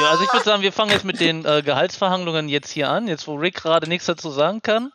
Ja, 0.00 0.10
also 0.10 0.24
ich 0.24 0.32
würde 0.32 0.44
sagen, 0.44 0.62
wir 0.62 0.72
fangen 0.72 0.90
jetzt 0.90 1.04
mit 1.04 1.20
den 1.20 1.44
äh, 1.44 1.62
Gehaltsverhandlungen 1.62 2.48
jetzt 2.48 2.70
hier 2.70 2.88
an, 2.88 3.06
jetzt 3.06 3.28
wo 3.28 3.36
Rick 3.36 3.62
gerade 3.62 3.88
nichts 3.88 4.06
dazu 4.06 4.30
sagen 4.30 4.60
kann. 4.60 4.92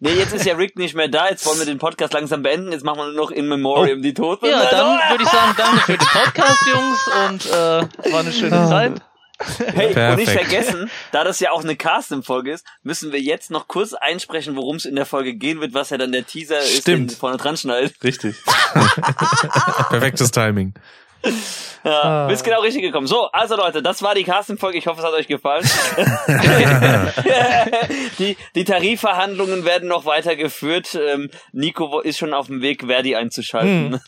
nee, 0.00 0.10
jetzt 0.10 0.34
ist 0.34 0.44
ja 0.44 0.56
Rick 0.56 0.76
nicht 0.76 0.96
mehr 0.96 1.06
da, 1.06 1.28
jetzt 1.28 1.46
wollen 1.46 1.60
wir 1.60 1.66
den 1.66 1.78
Podcast 1.78 2.14
langsam 2.14 2.42
beenden, 2.42 2.72
jetzt 2.72 2.84
machen 2.84 2.98
wir 2.98 3.04
nur 3.06 3.14
noch 3.14 3.30
in 3.30 3.46
Memoriam 3.46 4.02
die 4.02 4.12
Toten. 4.12 4.46
Ja, 4.46 4.64
dann 4.68 4.98
würde 5.10 5.22
ich 5.22 5.30
sagen, 5.30 5.54
danke 5.56 5.80
für 5.82 5.96
den 5.96 6.08
Podcast, 6.08 6.66
Jungs, 6.66 7.08
und 7.28 7.46
äh, 7.46 8.12
war 8.12 8.20
eine 8.20 8.32
schöne 8.32 8.66
Zeit. 8.66 9.00
Hey, 9.38 9.88
und 9.88 10.16
nicht 10.16 10.26
Perfekt. 10.26 10.30
vergessen, 10.30 10.90
da 11.12 11.24
das 11.24 11.40
ja 11.40 11.50
auch 11.50 11.62
eine 11.62 11.76
Casting-Folge 11.76 12.52
ist, 12.52 12.64
müssen 12.82 13.12
wir 13.12 13.20
jetzt 13.20 13.50
noch 13.50 13.68
kurz 13.68 13.92
einsprechen, 13.92 14.56
worum 14.56 14.76
es 14.76 14.84
in 14.84 14.96
der 14.96 15.06
Folge 15.06 15.34
gehen 15.34 15.60
wird, 15.60 15.74
was 15.74 15.90
ja 15.90 15.98
dann 15.98 16.12
der 16.12 16.26
Teaser 16.26 16.58
ist, 16.58 16.82
Stimmt. 16.82 17.10
den 17.10 17.16
vorne 17.16 17.36
dran 17.36 17.56
schneidet. 17.56 17.94
Richtig. 18.02 18.36
Perfektes 19.90 20.30
Timing. 20.30 20.74
Ja, 21.84 22.26
bist 22.26 22.44
genau 22.44 22.60
richtig 22.60 22.82
gekommen. 22.82 23.06
So, 23.06 23.30
also 23.30 23.56
Leute, 23.56 23.82
das 23.82 24.02
war 24.02 24.14
die 24.14 24.24
Casting-Folge. 24.24 24.78
Ich 24.78 24.86
hoffe, 24.86 25.00
es 25.00 25.06
hat 25.06 25.12
euch 25.12 25.28
gefallen. 25.28 25.68
die, 28.18 28.36
die 28.54 28.64
Tarifverhandlungen 28.64 29.64
werden 29.64 29.88
noch 29.88 30.04
weitergeführt. 30.04 30.94
Ähm, 30.94 31.30
Nico 31.52 32.00
ist 32.00 32.18
schon 32.18 32.34
auf 32.34 32.46
dem 32.46 32.60
Weg, 32.60 32.84
Verdi 32.86 33.14
einzuschalten. 33.14 34.00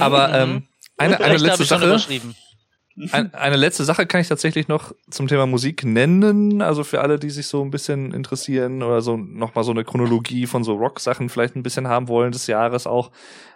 Aber 0.00 0.32
ähm, 0.34 0.66
eine, 0.96 1.20
eine 1.20 1.36
letzte 1.36 1.52
habe 1.52 1.62
ich 1.62 1.68
schon 1.68 1.98
Sache. 1.98 2.34
Ein, 3.10 3.34
eine 3.34 3.56
letzte 3.56 3.84
Sache 3.84 4.06
kann 4.06 4.20
ich 4.20 4.28
tatsächlich 4.28 4.68
noch 4.68 4.92
zum 5.10 5.26
Thema 5.26 5.46
Musik 5.46 5.84
nennen. 5.84 6.62
Also 6.62 6.84
für 6.84 7.00
alle, 7.00 7.18
die 7.18 7.30
sich 7.30 7.48
so 7.48 7.62
ein 7.62 7.70
bisschen 7.70 8.12
interessieren 8.12 8.82
oder 8.84 9.02
so 9.02 9.16
nochmal 9.16 9.64
so 9.64 9.72
eine 9.72 9.84
Chronologie 9.84 10.46
von 10.46 10.62
so 10.62 10.74
Rock-Sachen 10.74 11.28
vielleicht 11.28 11.56
ein 11.56 11.64
bisschen 11.64 11.88
haben 11.88 12.06
wollen 12.06 12.30
des 12.30 12.46
Jahres 12.46 12.86
auch, 12.86 13.10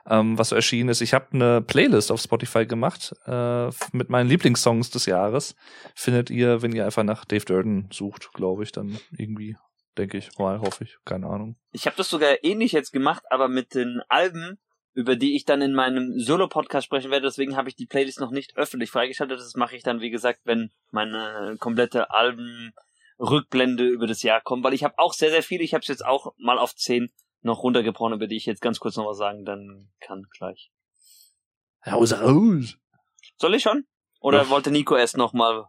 ähm, 0.06 0.36
was 0.36 0.48
so 0.48 0.56
erschienen 0.56 0.89
ist. 0.89 1.02
Ich 1.02 1.15
habe 1.15 1.27
eine 1.32 1.60
Playlist 1.60 2.10
auf 2.10 2.20
Spotify 2.20 2.66
gemacht 2.66 3.15
äh, 3.27 3.69
mit 3.93 4.09
meinen 4.09 4.28
Lieblingssongs 4.28 4.90
des 4.90 5.06
Jahres. 5.06 5.55
Findet 5.94 6.31
ihr, 6.31 6.60
wenn 6.62 6.73
ihr 6.73 6.85
einfach 6.85 7.05
nach 7.05 7.24
Dave 7.24 7.44
Durden 7.44 7.89
sucht, 7.93 8.32
glaube 8.32 8.65
ich, 8.65 8.73
dann 8.73 8.98
irgendwie, 9.16 9.56
denke 9.97 10.19
ich 10.19 10.36
mal, 10.39 10.60
hoffe 10.60 10.82
ich, 10.82 10.97
keine 11.05 11.28
Ahnung. 11.28 11.56
Ich 11.70 11.86
habe 11.86 11.97
das 11.97 12.10
sogar 12.10 12.43
ähnlich 12.43 12.73
jetzt 12.73 12.93
gemacht, 12.93 13.23
aber 13.31 13.48
mit 13.48 13.74
den 13.74 14.01
Alben, 14.09 14.59
über 14.99 15.15
die 15.15 15.37
ich 15.37 15.45
dann 15.45 15.62
in 15.62 15.75
meinem 15.75 16.19
Solo-Podcast 16.19 16.85
sprechen 16.87 17.12
werde. 17.12 17.29
Deswegen 17.29 17.57
habe 17.57 17.69
ich 17.69 17.77
die 17.77 17.87
Playlist 17.87 18.19
noch 18.19 18.33
nicht 18.33 18.57
öffentlich 18.57 18.91
freigeschaltet. 18.91 19.39
Das 19.39 19.55
mache 19.55 19.77
ich 19.77 19.85
dann, 19.85 20.01
wie 20.01 20.11
gesagt, 20.11 20.41
wenn 20.43 20.73
meine 20.91 21.55
komplette 21.61 22.11
Alben-Rückblende 22.11 23.85
über 23.87 24.09
das 24.09 24.25
Jahr 24.25 24.41
kommt. 24.41 24.65
Weil 24.65 24.75
ich 24.75 24.83
habe 24.83 24.99
auch 24.99 25.12
sehr, 25.12 25.31
sehr 25.31 25.45
viele. 25.45 25.62
Ich 25.62 25.73
habe 25.73 25.83
es 25.83 25.87
jetzt 25.89 26.05
auch 26.05 26.35
mal 26.37 26.59
auf 26.59 26.75
10 26.75 27.12
noch 27.43 27.62
runtergebrochen, 27.62 28.15
über 28.15 28.27
die 28.27 28.37
ich 28.37 28.47
jetzt 28.47 28.61
ganz 28.61 28.81
kurz 28.81 28.97
noch 28.97 29.07
was 29.07 29.19
sagen 29.19 29.45
dann 29.45 29.89
kann 30.01 30.27
gleich. 30.37 30.73
Raus, 31.87 32.12
raus! 32.20 32.77
Soll 33.37 33.55
ich 33.55 33.62
schon? 33.62 33.87
Oder 34.19 34.39
Ja. 34.43 34.51
wollte 34.51 34.73
Nico 34.73 34.97
erst 34.97 35.16
noch 35.16 35.33
mal? 35.33 35.69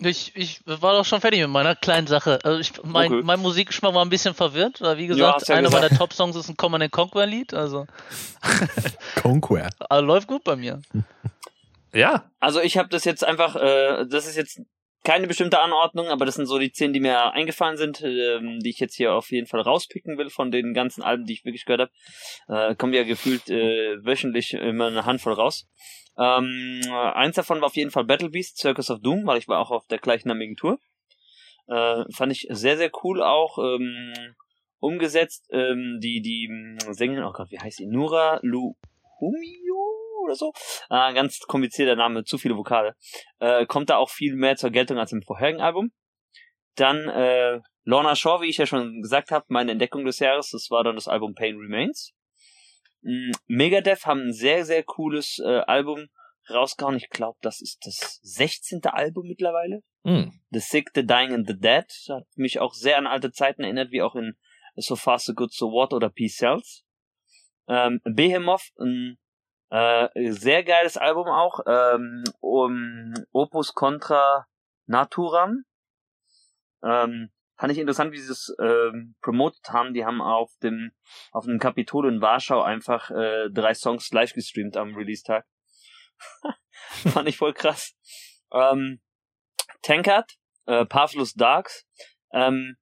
Ich, 0.00 0.32
ich 0.36 0.60
war 0.64 0.92
doch 0.94 1.04
schon 1.04 1.20
fertig 1.20 1.40
mit 1.40 1.48
meiner 1.50 1.74
kleinen 1.74 2.06
Sache. 2.06 2.38
Also 2.44 2.60
ich, 2.60 2.72
mein, 2.84 3.10
Okay. 3.10 3.22
mein 3.24 3.40
Musikgeschmack 3.40 3.94
war 3.94 4.04
ein 4.04 4.10
bisschen 4.10 4.34
verwirrt, 4.34 4.80
weil 4.80 4.96
wie 4.96 5.06
Ja, 5.06 5.08
gesagt, 5.08 5.34
hast 5.40 5.48
ja 5.48 5.56
einer 5.56 5.70
meiner 5.70 5.88
Top-Songs 5.90 6.36
ist 6.36 6.48
ein 6.48 6.56
Common 6.56 6.82
and 6.82 6.92
Conquer 6.92 7.26
Lied, 7.26 7.52
also 7.54 7.86
Conquer. 9.16 9.68
äh, 9.90 10.00
läuft 10.00 10.28
gut 10.28 10.44
bei 10.44 10.56
mir. 10.56 10.80
Ja, 11.92 12.30
Also 12.38 12.60
ich 12.60 12.76
habe 12.76 12.88
das 12.90 13.04
jetzt 13.04 13.24
einfach, 13.24 13.56
äh, 13.56 14.06
das 14.08 14.26
ist 14.26 14.36
jetzt 14.36 14.60
keine 15.04 15.26
bestimmte 15.26 15.60
Anordnung, 15.60 16.08
aber 16.08 16.26
das 16.26 16.34
sind 16.34 16.46
so 16.46 16.58
die 16.58 16.70
zehn, 16.72 16.92
die 16.92 17.00
mir 17.00 17.32
eingefallen 17.32 17.76
sind, 17.76 18.02
ähm, 18.02 18.58
die 18.60 18.70
ich 18.70 18.78
jetzt 18.78 18.94
hier 18.96 19.14
auf 19.14 19.30
jeden 19.30 19.46
Fall 19.46 19.60
rauspicken 19.62 20.18
will 20.18 20.28
von 20.28 20.50
den 20.50 20.74
ganzen 20.74 21.02
Alben, 21.02 21.24
die 21.24 21.32
ich 21.34 21.44
wirklich 21.44 21.64
gehört 21.64 21.90
habe. 22.48 22.70
Äh, 22.70 22.74
kommen 22.76 22.92
ja 22.92 23.04
gefühlt 23.04 23.48
äh, 23.48 23.96
wöchentlich 24.04 24.52
immer 24.54 24.88
eine 24.88 25.06
Handvoll 25.06 25.32
raus. 25.32 25.66
Ähm, 26.18 26.80
eins 27.14 27.36
davon 27.36 27.60
war 27.60 27.66
auf 27.66 27.76
jeden 27.76 27.90
Fall 27.90 28.04
Battle 28.04 28.30
Beast, 28.30 28.58
Circus 28.58 28.90
of 28.90 29.00
Doom, 29.00 29.26
weil 29.26 29.38
ich 29.38 29.48
war 29.48 29.60
auch 29.60 29.70
auf 29.70 29.86
der 29.86 29.98
gleichnamigen 29.98 30.56
Tour. 30.56 30.78
Äh, 31.68 32.04
fand 32.12 32.32
ich 32.32 32.46
sehr, 32.50 32.76
sehr 32.76 32.90
cool 33.02 33.22
auch. 33.22 33.58
Ähm, 33.58 34.34
umgesetzt, 34.80 35.46
ähm, 35.50 35.98
die, 36.00 36.20
die 36.20 36.48
mh, 36.50 36.92
Sängerin, 36.92 37.24
oh 37.24 37.32
Gott, 37.32 37.50
wie 37.50 37.58
heißt 37.58 37.78
sie? 37.78 37.86
Nura 37.86 38.38
Luhumio 38.42 39.98
oder 40.24 40.34
so? 40.34 40.52
Ah, 40.88 41.12
ganz 41.12 41.38
komplizierter 41.40 41.96
Name, 41.96 42.24
zu 42.24 42.38
viele 42.38 42.56
Vokale. 42.56 42.94
Äh, 43.38 43.66
kommt 43.66 43.90
da 43.90 43.96
auch 43.96 44.10
viel 44.10 44.34
mehr 44.34 44.56
zur 44.56 44.70
Geltung 44.70 44.98
als 44.98 45.12
im 45.12 45.22
vorherigen 45.22 45.60
Album. 45.60 45.92
Dann 46.76 47.08
äh, 47.08 47.60
Lorna 47.84 48.14
Shore, 48.14 48.42
wie 48.42 48.50
ich 48.50 48.58
ja 48.58 48.66
schon 48.66 49.02
gesagt 49.02 49.30
habe, 49.30 49.46
meine 49.48 49.72
Entdeckung 49.72 50.04
des 50.04 50.18
Jahres, 50.18 50.50
das 50.50 50.68
war 50.70 50.84
dann 50.84 50.94
das 50.94 51.08
Album 51.08 51.34
Pain 51.34 51.56
Remains. 51.56 52.12
Mm, 53.02 53.32
Megadeth 53.46 54.06
haben 54.06 54.28
ein 54.28 54.32
sehr, 54.32 54.64
sehr 54.64 54.82
cooles 54.82 55.38
äh, 55.44 55.60
Album 55.60 56.08
rausgehauen. 56.50 56.96
Ich 56.96 57.10
glaube, 57.10 57.38
das 57.42 57.60
ist 57.60 57.78
das 57.84 58.20
16. 58.22 58.80
Album 58.84 59.26
mittlerweile. 59.26 59.82
hm. 60.04 60.40
The 60.50 60.60
Sick, 60.60 60.90
The 60.94 61.06
Dying 61.06 61.34
and 61.34 61.46
The 61.46 61.58
Dead. 61.58 61.86
Hat 62.08 62.26
mich 62.36 62.60
auch 62.60 62.74
sehr 62.74 62.98
an 62.98 63.06
alte 63.06 63.32
Zeiten 63.32 63.62
erinnert, 63.62 63.90
wie 63.90 64.02
auch 64.02 64.14
in 64.14 64.36
So 64.76 64.96
Far 64.96 65.18
So 65.18 65.34
Good 65.34 65.52
So 65.52 65.70
What 65.70 65.92
oder 65.92 66.08
Peace 66.08 66.36
Cells. 66.36 66.84
Ähm, 67.68 68.00
Behemoth, 68.04 68.72
ein 68.78 69.18
äh, 69.70 70.32
sehr 70.32 70.64
geiles 70.64 70.96
Album 70.96 71.28
auch. 71.28 71.60
Ähm, 71.66 72.24
um 72.40 73.14
Opus 73.32 73.74
Contra 73.74 74.46
Naturam. 74.86 75.64
Ähm, 76.82 77.30
fand 77.58 77.72
ich 77.72 77.78
interessant, 77.78 78.12
wie 78.12 78.18
sie 78.18 78.32
es 78.32 78.54
ähm, 78.60 79.16
promotet 79.20 79.70
haben. 79.70 79.92
Die 79.92 80.04
haben 80.04 80.22
auf 80.22 80.52
dem 80.62 80.92
auf 81.32 81.44
dem 81.44 81.58
Kapitol 81.58 82.08
in 82.08 82.20
Warschau 82.20 82.62
einfach 82.62 83.10
äh, 83.10 83.50
drei 83.50 83.74
Songs 83.74 84.10
live 84.12 84.32
gestreamt 84.32 84.76
am 84.76 84.94
Release-Tag. 84.94 85.44
fand 87.12 87.28
ich 87.28 87.36
voll 87.36 87.52
krass. 87.52 87.94
Ähm, 88.52 89.00
Tankard, 89.82 90.34
äh, 90.66 90.86
Pathless 90.86 91.34
Darks. 91.34 91.86
Ähm, 92.32 92.76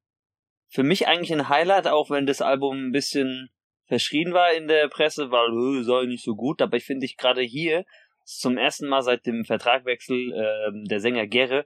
für 0.68 0.82
mich 0.82 1.08
eigentlich 1.08 1.32
ein 1.32 1.48
Highlight, 1.48 1.86
auch 1.86 2.10
wenn 2.10 2.26
das 2.26 2.42
Album 2.42 2.88
ein 2.88 2.92
bisschen 2.92 3.50
verschrien 3.86 4.32
war 4.32 4.52
in 4.52 4.68
der 4.68 4.88
Presse, 4.88 5.30
weil 5.30 5.80
äh, 5.80 5.84
sei 5.84 6.06
nicht 6.06 6.24
so 6.24 6.34
gut, 6.34 6.60
aber 6.60 6.76
ich 6.76 6.84
finde 6.84 7.06
ich 7.06 7.16
gerade 7.16 7.40
hier 7.40 7.84
zum 8.24 8.58
ersten 8.58 8.88
Mal 8.88 9.02
seit 9.02 9.24
dem 9.24 9.44
Vertragwechsel 9.44 10.16
ähm, 10.16 10.84
der 10.84 11.00
Sänger 11.00 11.26
Gerre 11.26 11.64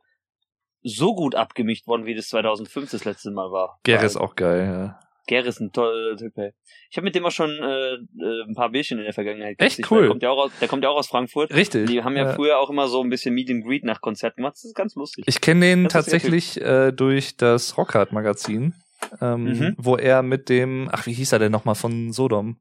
so 0.82 1.14
gut 1.14 1.34
abgemischt 1.34 1.86
worden, 1.86 2.06
wie 2.06 2.14
das 2.14 2.28
2005 2.28 2.90
das 2.90 3.04
letzte 3.04 3.30
Mal 3.30 3.50
war. 3.52 3.78
Gere 3.82 4.04
ist 4.06 4.16
auch 4.16 4.34
geil, 4.36 4.64
ja. 4.66 5.00
Gerre 5.26 5.46
ist 5.48 5.60
ein 5.60 5.70
toller 5.70 6.16
Typ, 6.16 6.36
ey. 6.38 6.52
Ich 6.90 6.96
habe 6.96 7.04
mit 7.04 7.14
dem 7.14 7.24
auch 7.24 7.30
schon 7.30 7.50
äh, 7.50 7.94
äh, 7.94 8.42
ein 8.48 8.54
paar 8.56 8.70
Bierchen 8.70 8.98
in 8.98 9.04
der 9.04 9.12
Vergangenheit 9.12 9.60
Echt 9.60 9.88
cool. 9.90 10.00
Der 10.00 10.08
kommt 10.08 10.22
ja 10.24 10.30
auch 10.30 10.38
aus, 10.46 10.50
der 10.60 10.66
kommt 10.66 10.82
ja 10.82 10.90
auch 10.90 10.96
aus 10.96 11.06
Frankfurt. 11.06 11.54
Richtig. 11.54 11.86
Die 11.88 12.02
haben 12.02 12.16
ja, 12.16 12.32
früher 12.32 12.58
auch 12.58 12.68
immer 12.68 12.88
so 12.88 13.00
ein 13.00 13.10
bisschen 13.10 13.32
Meet 13.34 13.50
and 13.50 13.64
Greet 13.64 13.84
nach 13.84 14.00
Konzerten 14.00 14.38
gemacht. 14.38 14.54
Das 14.54 14.64
ist 14.64 14.74
ganz 14.74 14.96
lustig. 14.96 15.24
Ich 15.28 15.40
kenne 15.40 15.66
den 15.66 15.84
Das 15.84 15.92
tatsächlich 15.92 16.60
äh, 16.60 16.90
durch 16.90 17.36
das 17.36 17.76
Rockhard 17.78 18.10
Magazin, 18.12 18.74
ähm, 19.20 19.44
Mhm. 19.44 19.74
wo 19.78 19.96
er 19.96 20.22
mit 20.22 20.48
dem, 20.48 20.88
ach 20.90 21.06
wie 21.06 21.12
hieß 21.12 21.30
er 21.32 21.38
denn 21.38 21.52
nochmal 21.52 21.76
von 21.76 22.12
Sodom? 22.12 22.60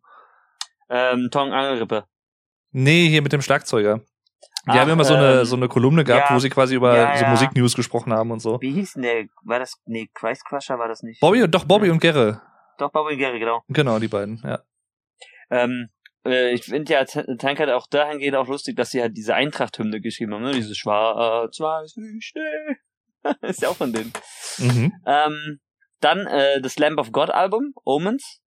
Ähm, 0.89 1.29
Tong 1.31 1.51
Angelrippe. 1.51 2.03
Nee, 2.71 3.07
hier 3.09 3.23
mit 3.23 3.33
dem 3.33 3.41
Schlagzeuger. 3.41 4.01
Die 4.65 4.71
Ach, 4.71 4.79
haben 4.79 4.89
immer 4.89 5.05
so 5.05 5.13
ähm, 5.13 5.19
eine 5.19 5.45
so 5.45 5.55
eine 5.55 5.67
Kolumne 5.67 6.03
gehabt, 6.03 6.29
ja, 6.29 6.35
wo 6.35 6.39
sie 6.39 6.49
quasi 6.49 6.75
über 6.75 6.95
ja, 6.95 7.17
so 7.17 7.23
ja. 7.23 7.29
Musiknews 7.31 7.75
gesprochen 7.75 8.11
haben 8.13 8.31
und 8.31 8.39
so. 8.39 8.59
Wie 8.61 8.71
hieß 8.71 8.93
denn 8.93 9.03
der? 9.03 9.25
War 9.43 9.59
das, 9.59 9.75
nee, 9.85 10.09
Christ 10.13 10.45
Crusher 10.45 10.77
war 10.77 10.87
das 10.87 11.01
nicht? 11.01 11.21
Bobby 11.21 11.47
doch 11.49 11.65
Bobby 11.65 11.89
und 11.89 11.99
Gerre. 11.99 12.41
Doch, 12.77 12.91
Bobby 12.91 13.13
und 13.13 13.19
Gary, 13.19 13.39
genau. 13.39 13.63
Genau, 13.67 13.99
die 13.99 14.07
beiden, 14.07 14.41
ja. 14.43 14.61
Ähm, 15.49 15.89
äh, 16.25 16.53
ich 16.53 16.63
finde 16.63 16.93
ja 16.93 17.03
T- 17.05 17.25
Tankard 17.37 17.69
auch 17.69 17.87
dahingehend 17.87 18.35
auch 18.35 18.47
lustig, 18.47 18.75
dass 18.77 18.91
sie 18.91 19.01
halt 19.01 19.17
diese 19.17 19.35
Eintracht-Hymne 19.35 20.01
geschrieben 20.01 20.33
haben, 20.33 20.43
ne? 20.43 20.51
Dieses 20.53 20.77
Schwarz-Weiß 20.77 21.95
ist 23.41 23.61
ja 23.61 23.69
auch 23.69 23.75
von 23.75 23.91
denen. 23.91 24.13
Mhm. 24.57 24.93
Ähm, 25.05 25.59
dann 25.99 26.25
äh, 26.27 26.61
das 26.61 26.77
Lamb 26.79 26.99
of 26.99 27.11
God 27.11 27.29
Album, 27.29 27.73
Omens. 27.83 28.41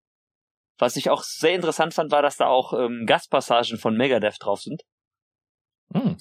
Was 0.78 0.96
ich 0.96 1.10
auch 1.10 1.22
sehr 1.22 1.54
interessant 1.54 1.94
fand, 1.94 2.10
war, 2.10 2.22
dass 2.22 2.38
da 2.38 2.46
auch 2.46 2.72
ähm, 2.72 3.04
Gastpassagen 3.06 3.78
von 3.78 3.96
Megadeth 3.96 4.36
drauf 4.40 4.60
sind. 4.62 4.82
Mhm. 5.92 6.16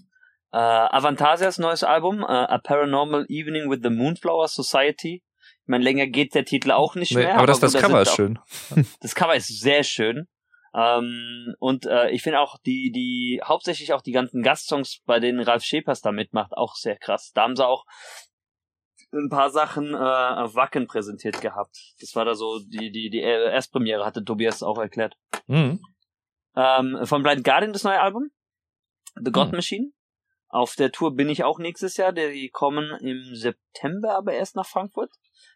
Äh, 0.53 0.57
Avantasias 0.57 1.57
neues 1.59 1.83
Album, 1.83 2.21
äh, 2.21 2.25
A 2.25 2.57
Paranormal 2.57 3.25
Evening 3.29 3.69
with 3.69 3.79
the 3.83 3.89
Moonflower 3.89 4.47
Society. 4.47 5.23
Ich 5.63 5.67
meine, 5.67 5.83
länger 5.83 6.07
geht 6.07 6.35
der 6.35 6.43
Titel 6.45 6.71
auch 6.71 6.95
nicht 6.95 7.11
Nee, 7.15 7.23
mehr. 7.23 7.37
aber 7.37 7.47
das, 7.47 7.59
das 7.59 7.73
gut, 7.73 7.81
da 7.83 7.87
Cover 7.87 8.01
ist 8.01 8.09
auch- 8.09 8.15
schön. 8.15 8.39
Das 9.01 9.15
Cover 9.15 9.35
ist 9.35 9.47
sehr 9.47 9.83
schön. 9.83 10.27
Ähm, 10.73 11.53
und 11.59 11.85
äh, 11.85 12.09
ich 12.11 12.21
finde 12.23 12.39
auch 12.39 12.57
die, 12.65 12.91
die, 12.91 13.41
hauptsächlich 13.43 13.93
auch 13.93 14.01
die 14.01 14.11
ganzen 14.13 14.41
Gastsongs, 14.41 15.01
bei 15.05 15.19
denen 15.19 15.41
Ralf 15.41 15.63
Schepers 15.63 16.01
da 16.01 16.11
mitmacht, 16.11 16.53
auch 16.53 16.75
sehr 16.75 16.97
krass. 16.97 17.31
Da 17.33 17.43
haben 17.43 17.55
sie 17.55 17.65
auch 17.65 17.85
ein 19.13 19.29
paar 19.29 19.49
Sachen 19.49 19.93
äh, 19.93 19.97
auf 19.97 20.55
Wacken 20.55 20.87
präsentiert 20.87 21.41
gehabt. 21.41 21.77
Das 21.99 22.15
war 22.15 22.23
da 22.23 22.33
so 22.35 22.59
die 22.59 22.91
die 22.91 23.09
die 23.09 23.19
Erstpremiere 23.19 24.05
hatte 24.05 24.23
Tobias 24.23 24.63
auch 24.63 24.77
erklärt. 24.77 25.15
Mhm. 25.47 25.81
Ähm, 26.55 26.99
von 27.03 27.21
Blind 27.23 27.43
Guardian 27.43 27.73
das 27.73 27.83
neue 27.83 27.99
Album 27.99 28.29
The 29.15 29.31
God 29.31 29.47
Hm. 29.47 29.55
Machine. 29.55 29.91
Auf 30.47 30.75
der 30.75 30.91
Tour 30.91 31.15
bin 31.15 31.29
ich 31.29 31.43
auch 31.43 31.59
nächstes 31.59 31.95
Jahr. 31.95 32.11
Die 32.11 32.49
kommen 32.49 32.91
im 32.99 33.35
September 33.35 34.15
aber 34.15 34.33
erst 34.33 34.55
nach 34.55 34.67
Frankfurt. 34.67 35.11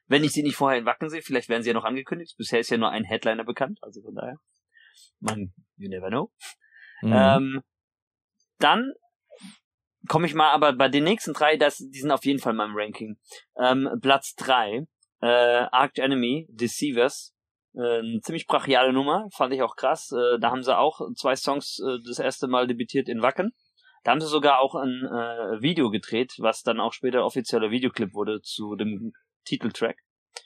Wenn 0.08 0.24
ich 0.24 0.32
sie 0.32 0.44
nicht 0.44 0.56
vorher 0.56 0.80
in 0.80 0.86
Wacken 0.86 1.10
sehe, 1.10 1.22
vielleicht 1.22 1.50
werden 1.50 1.64
sie 1.64 1.70
ja 1.70 1.74
noch 1.74 1.84
angekündigt. 1.84 2.36
Bisher 2.38 2.60
ist 2.60 2.70
ja 2.70 2.78
nur 2.78 2.92
ein 2.92 3.04
Headliner 3.04 3.44
bekannt, 3.44 3.80
also 3.82 4.02
von 4.02 4.16
daher. 4.16 4.40
Man, 5.20 5.54
you 5.76 5.90
never 5.90 6.10
know. 6.10 6.32
Mhm. 7.02 7.14
Ähm, 7.14 7.64
dann 8.60 8.94
komme 10.08 10.28
ich 10.28 10.34
mal 10.34 10.52
aber 10.52 10.74
bei 10.74 10.88
den 10.88 11.04
nächsten 11.04 11.34
drei, 11.34 11.58
das, 11.58 11.78
die 11.78 12.00
sind 12.00 12.12
auf 12.12 12.24
jeden 12.26 12.40
Fall 12.40 12.52
in 12.54 12.58
meinem 12.58 12.76
Ranking. 12.76 13.18
Ähm, 13.58 13.90
Platz 14.02 14.36
drei, 14.36 14.88
äh, 15.22 15.28
Arch 15.72 15.98
Enemy, 15.98 16.48
Deceivers. 16.50 17.35
Äh, 17.78 18.00
eine 18.00 18.22
ziemlich 18.22 18.48
brachiale 18.48 18.94
Nummer, 18.94 19.28
fand 19.32 19.54
ich 19.54 19.62
auch 19.62 19.76
krass. 19.76 20.12
Äh, 20.12 20.40
da 20.40 20.52
haben 20.52 20.64
sie 20.64 20.78
auch 20.78 21.02
zwei 21.16 21.36
Songs 21.36 21.80
äh, 21.80 22.00
das 22.06 22.20
erste 22.20 22.48
Mal 22.48 22.68
debütiert 22.68 23.10
in 23.10 23.22
Wacken. 23.22 23.52
Da 24.04 24.12
haben 24.12 24.22
sie 24.22 24.28
sogar 24.28 24.60
auch 24.60 24.76
ein 24.76 25.04
äh, 25.04 25.62
Video 25.62 25.90
gedreht, 25.90 26.34
was 26.38 26.62
dann 26.62 26.80
auch 26.80 26.94
später 26.94 27.26
offizieller 27.26 27.72
Videoclip 27.72 28.14
wurde 28.14 28.42
zu 28.42 28.76
dem 28.76 29.14
Titeltrack. 29.46 29.98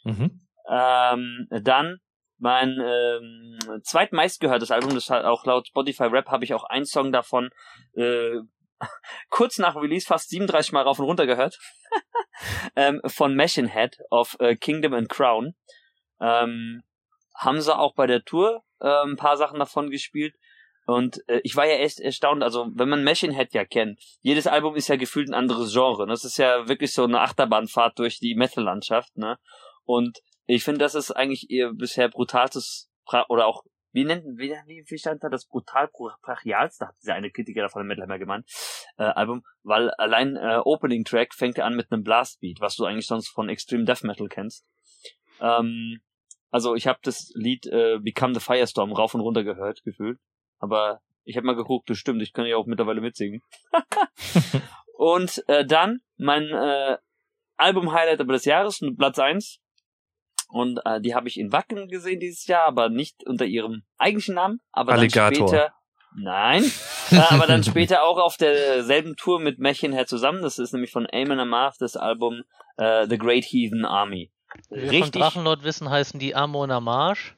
Mhm. 0.03 0.47
Ähm, 0.69 1.47
dann 1.49 1.97
mein 2.38 2.77
ähm, 2.81 3.60
zweitmeistgehörtes 3.84 4.72
Album, 4.72 4.95
das 4.95 5.10
hat 5.10 5.26
auch 5.26 5.45
laut 5.45 5.68
Spotify 5.68 6.03
Rap 6.03 6.27
habe 6.30 6.45
ich 6.45 6.53
auch 6.53 6.64
einen 6.64 6.85
Song 6.85 7.11
davon 7.11 7.49
äh, 7.95 8.38
kurz 9.30 9.57
nach 9.57 9.76
Release 9.76 10.07
fast 10.07 10.30
37 10.30 10.72
Mal 10.72 10.84
rauf 10.84 10.99
und 10.99 11.06
runter 11.06 11.26
gehört. 11.26 11.60
ähm, 12.77 13.01
von 13.06 13.35
Machine 13.35 13.68
Head 13.68 13.97
auf 14.10 14.38
äh, 14.39 14.56
Kingdom 14.56 14.93
and 14.93 15.10
Crown. 15.10 15.53
Ähm, 16.22 16.81
haben 17.40 17.61
sie 17.61 17.76
auch 17.76 17.95
bei 17.95 18.06
der 18.07 18.24
Tour 18.24 18.64
äh, 18.80 19.03
ein 19.03 19.16
paar 19.16 19.38
Sachen 19.38 19.60
davon 19.60 19.90
gespielt. 19.90 20.36
Und 20.86 21.22
äh, 21.28 21.41
ich 21.44 21.56
war 21.56 21.66
ja 21.68 21.76
echt 21.76 21.99
erstaunt, 21.99 22.44
also 22.44 22.68
wenn 22.74 22.90
man 22.90 23.03
Machine 23.03 23.36
Head 23.36 23.53
ja 23.53 23.64
kennt, 23.64 23.99
jedes 24.22 24.48
Album 24.48 24.76
ist 24.76 24.88
ja 24.88 24.95
gefühlt 24.95 25.30
ein 25.30 25.36
anderes 25.36 25.72
Genre. 25.72 26.07
Das 26.07 26.26
ist 26.26 26.38
ja 26.38 26.68
wirklich 26.68 26.94
so 26.94 27.03
eine 27.03 27.22
Achterbahnfahrt 27.22 27.99
durch 27.99 28.20
die 28.20 28.36
Metal-Landschaft, 28.36 29.16
ne? 29.18 29.38
Und 29.86 30.20
ich 30.45 30.64
finde, 30.64 30.80
das 30.80 30.95
ist 30.95 31.11
eigentlich 31.11 31.49
ihr 31.49 31.74
bisher 31.74 32.10
brutalstes 32.10 32.90
oder 33.28 33.48
auch 33.48 33.64
wie 33.91 34.03
nennt 34.06 34.24
wie, 34.38 34.56
wie, 34.88 34.98
stand 34.98 35.24
da 35.24 35.30
das 35.30 35.48
brutal 35.48 35.90
bra- 35.91 36.18
brachialste 36.22 36.88
hat 36.88 36.95
dieser 37.02 37.16
eine 37.16 37.32
Kritiker 37.32 37.61
davon 37.61 37.82
im 37.82 37.88
Metal 37.88 38.03
Hammer 38.03 38.20
gemeint 38.20 38.45
äh, 38.98 39.03
Album 39.03 39.41
weil 39.64 39.90
allein 39.91 40.36
äh, 40.36 40.60
Opening 40.64 41.06
Track 41.06 41.34
fängt 41.34 41.57
er 41.57 41.66
an 41.66 41.76
mit 41.76 41.91
einem 41.91 42.03
Blastbeat 42.03 42.60
was 42.60 42.76
du 42.76 42.86
eigentlich 42.86 43.07
sonst 43.07 43.30
von 43.30 43.49
Extreme 43.49 43.86
Death 43.86 44.03
Metal 44.03 44.28
kennst 44.28 44.64
ähm, 45.41 46.02
also 46.52 46.76
ich 46.76 46.88
habe 46.88 47.00
das 47.04 47.32
Lied 47.36 47.66
äh, 47.68 48.00
Become 48.00 48.34
the 48.34 48.40
Firestorm 48.40 48.92
rauf 48.92 49.14
und 49.14 49.22
runter 49.22 49.44
gehört 49.44 49.84
gefühlt 49.84 50.20
aber 50.60 51.02
ich 51.24 51.38
habe 51.38 51.46
mal 51.46 51.56
geguckt 51.56 51.90
das 51.90 51.98
stimmt 51.98 52.22
ich 52.22 52.34
kann 52.34 52.46
ja 52.46 52.58
auch 52.58 52.66
mittlerweile 52.66 53.02
mitsingen 53.02 53.42
und 54.94 55.44
äh, 55.48 55.66
dann 55.66 56.02
mein 56.18 56.44
äh, 56.50 56.98
Album 57.58 57.92
Highlight 57.92 58.22
aber 58.22 58.34
des 58.34 58.46
Jahres 58.46 58.80
Platz 58.98 59.20
eins 59.20 59.60
und 60.50 60.80
äh, 60.84 61.00
die 61.00 61.14
habe 61.14 61.28
ich 61.28 61.40
in 61.40 61.54
Wacken 61.54 61.88
gesehen 61.88 62.20
dieses 62.20 62.48
Jahr, 62.48 62.66
aber 62.66 62.90
nicht 62.90 63.26
unter 63.26 63.46
ihrem 63.46 63.84
eigentlichen 63.98 64.36
Namen. 64.36 64.60
Aber 64.72 64.94
Alligator. 64.94 65.30
dann 65.30 65.48
später. 65.48 65.74
Nein. 66.16 66.64
äh, 67.12 67.20
aber 67.30 67.46
dann 67.46 67.64
später 67.64 68.04
auch 68.04 68.18
auf 68.18 68.36
derselben 68.36 69.16
Tour 69.16 69.40
mit 69.40 69.60
Märchen 69.60 69.94
her 69.94 70.08
zusammen. 70.08 70.42
Das 70.42 70.58
ist 70.58 70.74
nämlich 70.74 70.92
von 70.92 71.06
Eamon 71.06 71.40
Amarth 71.40 71.76
das 71.80 71.96
Album 71.96 72.42
äh, 72.78 73.06
The 73.08 73.20
Great 73.20 73.46
Heathen 73.46 73.86
Army. 73.86 74.32
Wie 74.70 74.90
wir 74.92 75.04
von. 75.04 75.12
Drachenlord 75.12 75.64
wissen, 75.64 75.90
heißen 75.90 76.20
die 76.20 76.36
Amona 76.36 76.80
Marsch. 76.80 77.36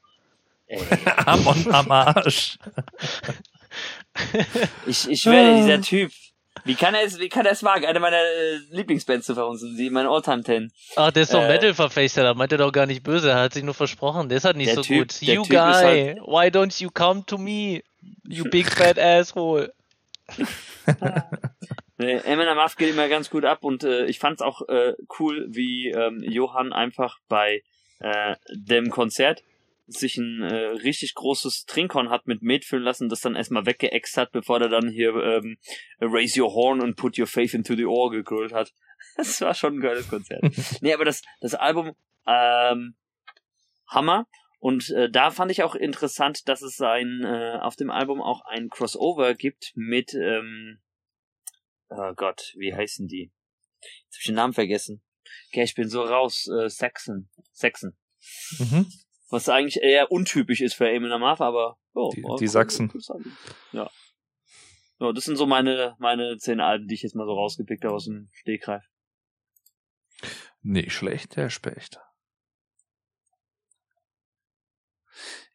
Ey, 0.67 0.81
Am, 1.25 1.45
am 1.71 1.91
Arsch. 1.91 2.57
ich, 4.85 5.09
ich 5.09 5.21
schwöre, 5.21 5.55
dieser 5.57 5.81
Typ. 5.81 6.11
Wie 6.65 6.75
kann 6.75 6.93
er 6.93 7.03
es, 7.03 7.17
wie 7.17 7.29
kann 7.29 7.45
er 7.45 7.53
es 7.53 7.63
wagen, 7.63 7.85
eine 7.85 7.99
meiner 7.99 8.17
äh, 8.17 8.57
Lieblingsbands 8.69 9.25
zu 9.25 9.33
verhunzen, 9.33 9.75
die 9.77 9.89
mein 9.89 10.05
Alltime 10.05 10.43
Ten. 10.43 10.71
Ach, 10.95 11.09
der 11.11 11.23
ist 11.23 11.33
doch 11.33 11.41
Äh, 11.41 11.47
Metal-Verfechter, 11.47 12.23
da 12.23 12.33
meint 12.33 12.51
er 12.51 12.57
doch 12.59 12.71
gar 12.71 12.85
nicht 12.85 13.03
böse, 13.03 13.31
er 13.31 13.39
hat 13.39 13.53
sich 13.53 13.63
nur 13.63 13.73
versprochen, 13.73 14.27
der 14.29 14.37
ist 14.37 14.45
halt 14.45 14.57
nicht 14.57 14.73
so 14.75 14.81
Typ- 14.81 14.97
gut. 14.99 15.21
You 15.21 15.43
Typ 15.43 15.53
ist 15.53 15.57
halt- 15.59 16.17
guy, 16.17 16.21
why 16.27 16.47
don't 16.49 16.81
you 16.81 16.89
come 16.91 17.25
to 17.25 17.37
me? 17.37 17.83
You 18.27 18.43
big 18.49 18.69
fat 18.69 18.99
asshole. 18.99 19.73
Nee, 22.01 22.19
Eamon 22.25 22.47
Amarth 22.47 22.77
geht 22.77 22.89
immer 22.89 23.07
ganz 23.09 23.29
gut 23.29 23.45
ab 23.45 23.63
und 23.63 23.83
äh, 23.83 24.07
ich 24.07 24.17
fand's 24.17 24.41
auch 24.41 24.67
äh, 24.67 24.95
cool, 25.19 25.45
wie 25.49 25.89
ähm, 25.89 26.23
Johann 26.23 26.73
einfach 26.73 27.19
bei 27.27 27.61
äh, 27.99 28.35
dem 28.55 28.89
Konzert 28.89 29.43
sich 29.85 30.17
ein 30.17 30.41
äh, 30.41 30.65
richtig 30.83 31.13
großes 31.13 31.65
Trinkhorn 31.65 32.09
hat 32.09 32.25
mit 32.25 32.41
Met 32.41 32.65
füllen 32.65 32.83
lassen, 32.83 33.07
das 33.07 33.21
dann 33.21 33.35
erstmal 33.35 33.67
weggeext 33.67 34.17
hat, 34.17 34.31
bevor 34.31 34.59
er 34.61 34.69
dann 34.69 34.89
hier 34.89 35.13
ähm, 35.15 35.57
Raise 35.99 36.41
Your 36.41 36.53
Horn 36.53 36.81
and 36.81 36.95
Put 36.95 37.19
Your 37.19 37.27
Faith 37.27 37.53
into 37.53 37.75
the 37.75 37.85
Oar 37.85 38.09
gegrölt 38.09 38.53
hat. 38.53 38.73
Das 39.17 39.41
war 39.41 39.53
schon 39.53 39.75
ein 39.75 39.81
geiles 39.81 40.07
Konzert. 40.07 40.41
nee, 40.81 40.93
aber 40.93 41.05
das, 41.05 41.21
das 41.41 41.53
Album 41.53 41.93
ähm, 42.25 42.95
Hammer. 43.87 44.25
Und 44.59 44.89
äh, 44.91 45.09
da 45.09 45.31
fand 45.31 45.51
ich 45.51 45.63
auch 45.63 45.75
interessant, 45.75 46.47
dass 46.47 46.61
es 46.61 46.79
ein 46.81 47.23
äh, 47.25 47.57
auf 47.59 47.75
dem 47.75 47.89
Album 47.89 48.21
auch 48.21 48.45
ein 48.45 48.69
Crossover 48.69 49.33
gibt 49.33 49.73
mit 49.75 50.13
ähm, 50.13 50.79
oh 51.91 52.13
Gott, 52.15 52.53
wie 52.57 52.73
heißen 52.73 53.07
die? 53.07 53.31
Jetzt 53.81 54.15
hab 54.15 54.19
ich 54.19 54.25
den 54.27 54.35
Namen 54.35 54.53
vergessen. 54.53 55.03
Okay, 55.49 55.63
ich 55.63 55.75
bin 55.75 55.89
so 55.89 56.01
raus. 56.03 56.47
Äh, 56.47 56.69
Saxon. 56.69 57.29
Saxon. 57.51 57.95
Mhm. 58.59 58.91
Was 59.29 59.47
eigentlich 59.49 59.81
eher 59.81 60.11
untypisch 60.11 60.61
ist 60.61 60.73
für 60.73 60.89
Eamon 60.89 61.11
Amarth, 61.11 61.41
aber 61.41 61.77
oh, 61.93 62.11
Die- 62.13 62.23
oh, 62.23 62.35
die 62.37 62.45
cool, 62.45 62.49
Sachsen. 62.49 62.91
Album. 62.91 63.37
Ja. 63.71 63.89
Ja, 64.99 65.11
das 65.13 65.23
sind 65.23 65.35
so 65.37 65.45
meine 65.47 65.95
meine 65.99 66.37
zehn 66.37 66.59
Alben, 66.59 66.87
die 66.87 66.93
ich 66.95 67.01
jetzt 67.01 67.15
mal 67.15 67.25
so 67.25 67.33
rausgepickt 67.33 67.83
habe 67.85 67.95
aus 67.95 68.05
dem 68.05 68.29
Stegreif. 68.33 68.83
Nicht 70.61 70.91
schlecht, 70.91 71.35
der 71.37 71.49
Specht. 71.49 71.99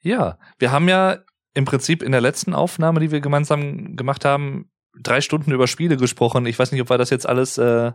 Ja, 0.00 0.38
wir 0.58 0.72
haben 0.72 0.88
ja 0.88 1.24
im 1.54 1.64
Prinzip 1.64 2.02
in 2.02 2.12
der 2.12 2.20
letzten 2.20 2.54
Aufnahme, 2.54 3.00
die 3.00 3.10
wir 3.10 3.20
gemeinsam 3.20 3.96
gemacht 3.96 4.24
haben, 4.24 4.70
drei 5.02 5.20
Stunden 5.20 5.52
über 5.52 5.66
Spiele 5.66 5.96
gesprochen. 5.96 6.46
Ich 6.46 6.58
weiß 6.58 6.72
nicht, 6.72 6.80
ob 6.80 6.90
wir 6.90 6.98
das 6.98 7.10
jetzt 7.10 7.28
alles 7.28 7.58
äh, 7.58 7.92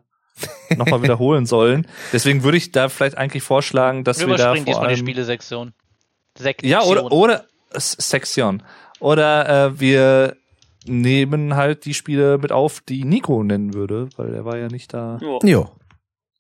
nochmal 0.75 1.01
wiederholen 1.03 1.45
sollen. 1.45 1.87
Deswegen 2.13 2.43
würde 2.43 2.57
ich 2.57 2.71
da 2.71 2.89
vielleicht 2.89 3.17
eigentlich 3.17 3.43
vorschlagen, 3.43 4.03
dass 4.03 4.19
Wir 4.19 4.27
wir, 4.27 4.37
da 4.37 4.55
vor 4.55 4.55
diesmal 4.55 4.73
die 4.73 4.87
allem 4.87 4.97
Spielesektion. 4.97 5.73
Sektion. 6.37 6.71
ja 6.71 6.83
oder 6.83 7.11
oder 7.11 7.45
Sektion 7.75 8.63
oder 8.99 9.67
äh, 9.67 9.79
wir 9.79 10.37
nehmen 10.85 11.55
halt 11.55 11.85
die 11.85 11.93
Spiele 11.93 12.37
mit 12.37 12.51
auf, 12.51 12.81
die 12.81 13.03
Nico 13.03 13.43
nennen 13.43 13.73
würde, 13.73 14.09
weil 14.17 14.33
er 14.33 14.45
war 14.45 14.57
ja 14.57 14.67
nicht 14.67 14.93
da. 14.93 15.19
Ja. 15.21 15.39
Jo. 15.43 15.71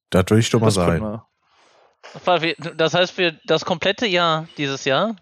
Das 0.09 0.25
würde 0.29 0.39
ich 0.39 0.49
doch 0.49 0.59
mal 0.59 0.71
sagen. 0.71 1.01
wir. 1.01 2.55
Das 2.75 2.93
heißt, 2.93 3.13
für 3.13 3.33
das 3.45 3.65
komplette 3.65 4.07
Jahr 4.07 4.47
dieses 4.57 4.85
Jahr? 4.85 5.15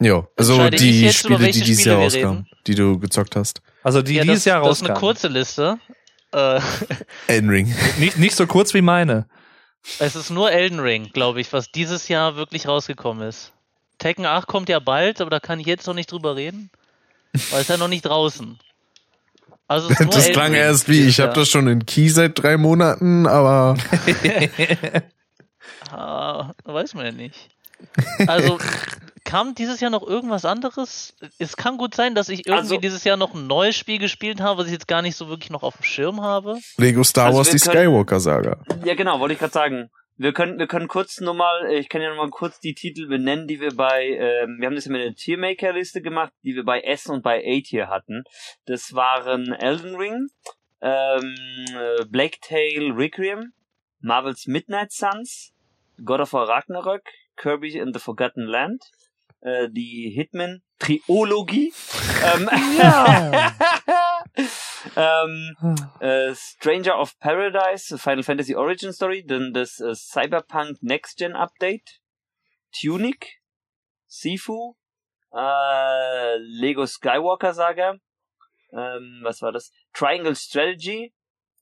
Jo. 0.00 0.28
Also 0.36 0.68
die 0.70 1.12
Spiele, 1.12 1.38
die 1.50 1.60
dieses 1.60 1.80
Spiele 1.80 1.94
Jahr 1.96 2.04
rauskamen, 2.04 2.46
die 2.66 2.74
du 2.74 2.98
gezockt 2.98 3.34
hast. 3.36 3.60
Also 3.82 4.02
die 4.02 4.14
ja, 4.14 4.22
dieses 4.22 4.38
das, 4.40 4.44
Jahr 4.46 4.62
das 4.62 4.78
ist 4.78 4.82
eine 4.82 4.90
rauskamen. 4.90 5.00
kurze 5.00 5.28
Liste. 5.28 5.78
Äh, 6.32 6.60
Elden 7.26 7.50
Ring. 7.50 7.74
Nicht, 7.98 8.18
nicht 8.18 8.36
so 8.36 8.46
kurz 8.46 8.74
wie 8.74 8.82
meine. 8.82 9.26
es 9.98 10.14
ist 10.14 10.30
nur 10.30 10.52
Elden 10.52 10.78
Ring, 10.80 11.10
glaube 11.12 11.40
ich, 11.40 11.52
was 11.52 11.72
dieses 11.72 12.08
Jahr 12.08 12.36
wirklich 12.36 12.68
rausgekommen 12.68 13.26
ist. 13.26 13.52
Tekken 13.98 14.26
8 14.26 14.46
kommt 14.46 14.68
ja 14.68 14.78
bald, 14.78 15.20
aber 15.20 15.30
da 15.30 15.40
kann 15.40 15.58
ich 15.58 15.66
jetzt 15.66 15.86
noch 15.86 15.94
nicht 15.94 16.12
drüber 16.12 16.36
reden, 16.36 16.70
weil 17.50 17.62
es 17.62 17.68
ja 17.68 17.76
noch 17.76 17.88
nicht 17.88 18.04
draußen. 18.04 18.58
Also 19.66 19.88
es 19.88 19.94
ist 19.94 20.00
nur 20.00 20.10
Das 20.14 20.26
Elden 20.26 20.32
klang 20.34 20.52
Ring 20.52 20.60
erst 20.60 20.88
wie, 20.88 21.00
ich 21.06 21.18
habe 21.20 21.32
das 21.32 21.48
schon 21.48 21.66
in 21.66 21.84
Key 21.84 22.08
seit 22.08 22.40
drei 22.40 22.56
Monaten, 22.56 23.26
aber 23.26 23.76
Ah, 25.90 26.52
weiß 26.64 26.94
man 26.94 27.06
ja 27.06 27.12
nicht. 27.12 27.48
Also, 28.26 28.58
kam 29.28 29.54
dieses 29.54 29.80
Jahr 29.80 29.90
noch 29.90 30.06
irgendwas 30.06 30.44
anderes? 30.46 31.14
Es 31.38 31.56
kann 31.56 31.76
gut 31.76 31.94
sein, 31.94 32.14
dass 32.14 32.30
ich 32.30 32.46
irgendwie 32.46 32.60
Also- 32.60 32.76
dieses 32.78 33.04
Jahr 33.04 33.18
noch 33.18 33.34
ein 33.34 33.46
neues 33.46 33.76
Spiel 33.76 33.98
gespielt 33.98 34.40
habe, 34.40 34.60
was 34.60 34.66
ich 34.66 34.72
jetzt 34.72 34.88
gar 34.88 35.02
nicht 35.02 35.16
so 35.16 35.28
wirklich 35.28 35.50
noch 35.50 35.62
auf 35.62 35.76
dem 35.76 35.84
Schirm 35.84 36.22
habe. 36.22 36.58
Lego 36.78 37.04
Star 37.04 37.26
Also 37.26 37.38
Wars 37.38 37.50
die 37.50 37.58
Skywalker-Saga. 37.58 38.64
Ja, 38.84 38.94
genau, 38.94 39.20
wollte 39.20 39.34
ich 39.34 39.38
gerade 39.38 39.52
sagen. 39.52 39.90
Wir 40.16 40.32
können, 40.32 40.58
wir 40.58 40.66
können 40.66 40.88
kurz 40.88 41.20
nochmal, 41.20 41.70
ich 41.74 41.88
kann 41.88 42.00
ja 42.00 42.08
nochmal 42.08 42.30
kurz 42.30 42.58
die 42.58 42.74
Titel 42.74 43.06
benennen, 43.06 43.46
die 43.46 43.60
wir 43.60 43.76
bei, 43.76 44.04
ähm, 44.06 44.56
wir 44.58 44.66
haben 44.66 44.74
das 44.74 44.86
ja 44.86 44.90
mit 44.92 45.02
der 45.02 45.14
Tiermaker-Liste 45.14 46.00
gemacht, 46.02 46.32
die 46.42 46.56
wir 46.56 46.64
bei 46.64 46.80
S 46.80 47.06
und 47.06 47.22
bei 47.22 47.38
A-Tier 47.38 47.88
hatten. 47.88 48.24
Das 48.66 48.94
waren 48.94 49.52
Elden 49.52 49.94
Ring, 49.94 50.26
ähm, 50.80 51.34
äh, 51.72 52.04
Black 52.06 52.40
Tail 52.40 52.92
Requiem, 52.96 53.52
Marvel's 54.00 54.46
Midnight 54.46 54.90
Suns, 54.90 55.52
God 56.04 56.20
of 56.20 56.32
War 56.32 56.48
Ragnarök, 56.48 57.02
Kirby 57.36 57.80
and 57.80 57.94
the 57.94 58.00
Forgotten 58.00 58.46
Land, 58.46 58.82
äh, 59.40 59.68
die 59.70 60.10
Hitman 60.10 60.62
Triologie. 60.78 61.72
ähm, 62.24 62.48
ähm, 64.96 65.56
äh, 66.00 66.34
Stranger 66.34 66.98
of 66.98 67.18
Paradise, 67.18 67.98
Final 67.98 68.22
Fantasy 68.22 68.54
Origin 68.54 68.92
Story, 68.92 69.24
dann 69.24 69.52
das 69.52 69.80
äh, 69.80 69.94
Cyberpunk 69.94 70.82
Next 70.82 71.18
Gen 71.18 71.34
Update, 71.34 72.00
Tunic, 72.72 73.40
Sifu, 74.06 74.76
äh, 75.32 76.36
Lego 76.38 76.86
Skywalker 76.86 77.54
Saga, 77.54 77.96
ähm, 78.72 79.20
was 79.22 79.42
war 79.42 79.52
das? 79.52 79.72
Triangle 79.92 80.36
Strategy, 80.36 81.12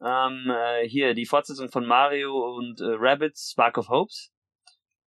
ähm, 0.01 0.51
äh, 0.51 0.89
hier 0.89 1.15
die 1.15 1.27
Fortsetzung 1.27 1.71
von 1.71 1.87
Mario 1.87 2.57
und 2.57 2.81
äh, 2.81 2.97
Rabbids 2.99 3.51
Spark 3.53 3.79
of 3.79 3.89
Hopes, 3.89 4.33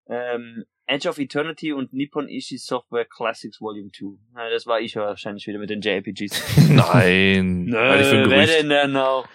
ähm, 0.08 0.64
Edge 0.88 1.08
of 1.08 1.18
Eternity 1.18 1.72
und 1.72 1.92
Nippon 1.92 2.28
Ishi 2.28 2.56
Software 2.56 3.04
Classics 3.04 3.60
Volume 3.60 3.90
2. 3.92 4.06
Ja, 4.36 4.50
das 4.50 4.66
war 4.66 4.80
ich 4.80 4.96
wahrscheinlich 4.96 5.46
wieder 5.46 5.58
mit 5.58 5.68
den 5.70 5.82
JRPGs. 5.82 6.42
Nein. 6.70 7.70
Halte 7.74 8.02
ich 8.02 8.08
für 8.08 8.16
ein 8.22 8.30
wer 8.30 8.46
denn 8.46 8.68
denn 8.70 8.92
noch? 8.92 9.28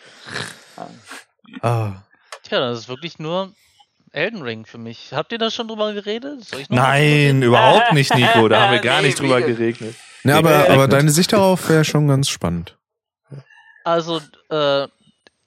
Ah. 1.62 2.04
Tja, 2.42 2.60
das 2.60 2.80
ist 2.80 2.90
wirklich 2.90 3.20
nur 3.20 3.54
Elden 4.12 4.42
Ring 4.42 4.66
für 4.66 4.80
mich. 4.80 5.14
Habt 5.14 5.32
ihr 5.32 5.38
da 5.38 5.52
schon 5.52 5.68
drüber 5.68 5.94
geredet? 5.94 6.44
Soll 6.44 6.62
ich 6.62 6.70
noch 6.70 6.78
Nein, 6.78 7.44
überhaupt 7.44 7.94
nicht, 7.94 8.14
Nico. 8.16 8.48
Da 8.48 8.62
haben 8.62 8.74
wir 8.74 8.80
gar 8.82 9.02
Nee, 9.02 9.08
nicht 9.08 9.20
drüber 9.20 9.42
geregnet. 9.42 9.96
Ne, 10.24 10.36
aber, 10.36 10.70
aber 10.70 10.88
deine 10.88 11.12
Sicht 11.12 11.34
darauf 11.34 11.70
wäre 11.70 11.86
schon 11.86 12.08
ganz 12.08 12.30
spannend. 12.30 12.78
Also, 13.84 14.22
äh, 14.50 14.88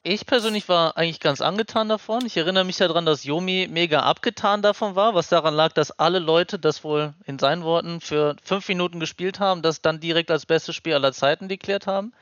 ich 0.07 0.25
persönlich 0.25 0.69
war 0.69 0.97
eigentlich 0.97 1.19
ganz 1.19 1.41
angetan 1.41 1.89
davon. 1.89 2.25
Ich 2.25 2.37
erinnere 2.37 2.65
mich 2.65 2.77
daran, 2.77 3.05
dass 3.05 3.25
Yomi 3.25 3.67
mega 3.69 4.01
abgetan 4.01 4.63
davon 4.63 4.95
war, 4.95 5.15
was 5.15 5.29
daran 5.29 5.55
lag, 5.55 5.73
dass 5.73 5.91
alle 5.91 6.21
Leute 6.21 6.61
das 6.61 6.85
wohl 6.85 7.13
in 7.27 7.41
seinen 7.41 7.65
Worten 7.65 8.01
für 8.01 8.37
fünf 8.45 8.69
Minuten 8.69 9.01
gespielt 9.01 9.41
haben, 9.41 9.63
das 9.63 9.83
dann 9.83 9.99
direkt 9.99 10.31
als 10.31 10.47
bestes 10.47 10.77
Spiel 10.77 10.95
aller 10.95 11.13
Zeiten 11.13 11.49
deklärt 11.49 11.89
haben. 11.89 12.13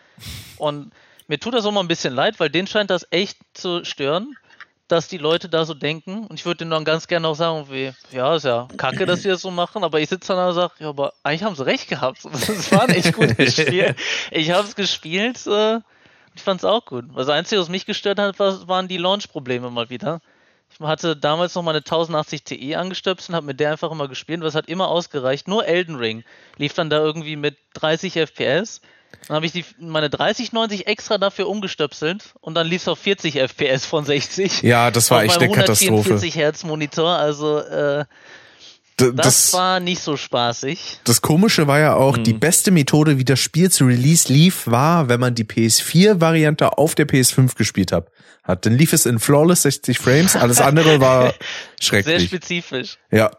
Und 0.57 0.93
mir 1.29 1.39
tut 1.39 1.53
das 1.53 1.67
auch 1.67 1.73
mal 1.73 1.81
ein 1.81 1.89
bisschen 1.89 2.15
leid, 2.15 2.41
weil 2.41 2.49
den 2.49 2.67
scheint 2.67 2.89
das 2.89 3.07
echt 3.11 3.37
zu 3.53 3.85
stören, 3.85 4.35
dass 4.89 5.09
die 5.09 5.19
Leute 5.19 5.51
da 5.51 5.67
so 5.67 5.75
denken. 5.75 6.27
Und 6.27 6.41
ich 6.41 6.47
würde 6.47 6.59
denen 6.59 6.71
dann 6.71 6.87
ganz 6.87 7.07
gerne 7.07 7.29
auch 7.29 7.35
sagen, 7.35 7.67
wie, 7.71 7.93
ja, 8.13 8.35
ist 8.35 8.47
ja 8.47 8.67
kacke, 8.79 9.05
dass 9.05 9.23
sie 9.23 9.29
das 9.29 9.43
so 9.43 9.51
machen, 9.51 9.85
aber 9.85 10.01
ich 10.01 10.09
sitze 10.09 10.29
dann 10.29 10.39
da 10.39 10.49
und 10.49 10.55
sage, 10.55 10.73
ja, 10.79 10.89
aber 10.89 11.13
eigentlich 11.23 11.43
haben 11.43 11.55
sie 11.55 11.67
recht 11.67 11.89
gehabt. 11.89 12.21
Das 12.33 12.73
war 12.73 12.85
ein 12.85 12.95
echt 12.95 13.13
gutes 13.13 13.61
Spiel. 13.61 13.95
Ich 14.31 14.53
habe 14.53 14.67
es 14.67 14.75
gespielt, 14.75 15.47
äh, 15.47 15.81
ich 16.35 16.43
fand 16.43 16.61
es 16.61 16.65
auch 16.65 16.85
gut. 16.85 17.05
Das 17.17 17.29
Einzige, 17.29 17.61
was 17.61 17.69
mich 17.69 17.87
gestört 17.87 18.19
hat, 18.19 18.39
war, 18.39 18.67
waren 18.69 18.89
die 18.89 18.97
Launch-Probleme 18.97 19.71
mal 19.71 19.91
wieder. 19.91 20.21
Ich 20.73 20.85
hatte 20.85 21.17
damals 21.17 21.55
noch 21.55 21.63
meine 21.63 21.79
1080 21.79 22.43
Ti 22.43 22.75
angestöpselt 22.75 23.31
und 23.31 23.37
habe 23.37 23.47
mit 23.47 23.61
der 23.61 23.71
einfach 23.71 23.93
immer 23.93 24.09
gespielt, 24.09 24.41
was 24.43 24.57
hat 24.57 24.69
immer 24.69 24.89
ausgereicht. 24.89 25.47
Nur 25.47 25.67
Elden 25.67 25.95
Ring 25.95 26.25
lief 26.57 26.75
dann 26.75 26.91
da 26.91 26.99
irgendwie 26.99 27.37
mit 27.37 27.57
30 27.75 28.15
FPS. 28.15 28.81
Dann 29.29 29.37
habe 29.37 29.47
ich 29.47 29.53
die, 29.53 29.65
meine 29.79 30.11
3090 30.11 30.89
extra 30.89 31.19
dafür 31.19 31.49
umgestöpselt 31.49 32.35
und 32.41 32.55
dann 32.55 32.67
lief 32.67 32.83
es 32.83 32.89
auf 32.89 32.99
40 32.99 33.37
FPS 33.37 33.87
von 33.87 34.05
60. 34.05 34.63
Ja, 34.63 34.91
das 34.91 35.13
war 35.13 35.23
echt 35.23 35.39
eine 35.39 35.53
Katastrophe. 35.53 36.11
144 36.11 36.35
Hertz 36.35 36.65
Monitor, 36.65 37.11
also 37.11 37.61
äh, 37.61 38.05
das, 38.97 39.13
Das, 39.15 39.53
war 39.53 39.81
nicht 39.81 40.01
so 40.03 40.17
spaßig. 40.17 40.99
das 41.05 41.21
Komische 41.21 41.67
war 41.67 41.79
ja 41.81 41.95
auch, 41.95 42.17
die 42.17 42.35
Mhm. 42.35 42.41
beste 42.41 42.71
Methode, 42.71 43.19
wie 43.19 43.25
das 43.25 43.41
Spiel 43.41 43.71
zu 43.71 43.87
Release 43.87 44.33
lief, 44.33 44.67
war, 44.67 45.09
wenn 45.09 45.19
man 45.21 45.35
die 45.35 45.45
PS4-Variante 45.45 46.79
auf 46.79 46.95
der 46.95 47.07
PS5 47.07 47.55
gespielt 47.57 47.93
hat. 47.93 48.09
hat. 48.45 48.67
Dann 48.67 48.75
lief 48.77 48.93
es 48.93 49.07
in 49.07 49.19
flawless 49.19 49.63
60 49.63 49.99
Frames, 49.99 50.37
alles 50.37 50.61
andere 50.61 51.01
war 51.01 51.23
Sehr 51.81 52.03
schrecklich. 52.03 52.27
spezifisch. 52.29 52.99
Ja, 53.11 53.31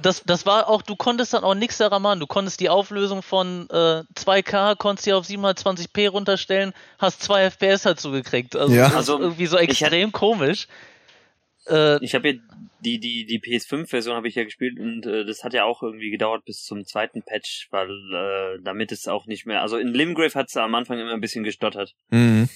Das, 0.00 0.22
das 0.24 0.46
war 0.46 0.68
auch, 0.68 0.82
du 0.82 0.94
konntest 0.94 1.32
dann 1.34 1.42
auch 1.42 1.54
nichts 1.54 1.78
daran 1.78 2.00
machen. 2.02 2.20
Du 2.20 2.26
konntest 2.26 2.60
die 2.60 2.68
Auflösung 2.68 3.22
von 3.22 3.68
äh, 3.70 4.02
2K, 4.14 4.76
konntest 4.76 5.06
die 5.06 5.12
auf 5.12 5.26
720p 5.26 6.08
runterstellen, 6.10 6.72
hast 6.98 7.22
2 7.22 7.46
FPS 7.50 7.82
dazu 7.82 8.10
gekriegt. 8.12 8.54
Also, 8.56 8.72
Ja. 8.74 8.82
das 8.84 8.90
ist 8.92 8.96
Also, 8.98 9.18
irgendwie 9.20 9.46
so 9.46 9.58
ich 9.58 9.70
extrem 9.70 10.12
komisch. 10.12 10.68
Äh, 11.68 12.02
Ich 12.04 12.14
habe 12.14 12.28
ja 12.30 12.34
die, 12.80 12.98
die, 13.00 13.26
die 13.26 13.40
PS5-Version 13.40 14.14
habe 14.16 14.28
ich 14.28 14.34
ja 14.34 14.44
gespielt 14.44 14.78
und 14.78 15.06
äh, 15.06 15.24
das 15.24 15.42
hat 15.44 15.52
ja 15.54 15.64
auch 15.64 15.82
irgendwie 15.82 16.10
gedauert 16.10 16.44
bis 16.44 16.62
zum 16.64 16.84
zweiten 16.84 17.22
Patch, 17.22 17.68
weil 17.70 17.88
äh, 17.88 18.62
damit 18.62 18.92
es 18.92 19.08
auch 19.08 19.26
nicht 19.26 19.46
mehr. 19.46 19.62
Also 19.62 19.76
in 19.78 19.88
Limgrave 19.88 20.34
hat 20.34 20.48
es 20.48 20.56
am 20.56 20.74
Anfang 20.74 20.98
immer 20.98 21.12
ein 21.12 21.20
bisschen 21.20 21.42
gestottert. 21.44 21.94
mhm. 22.10 22.48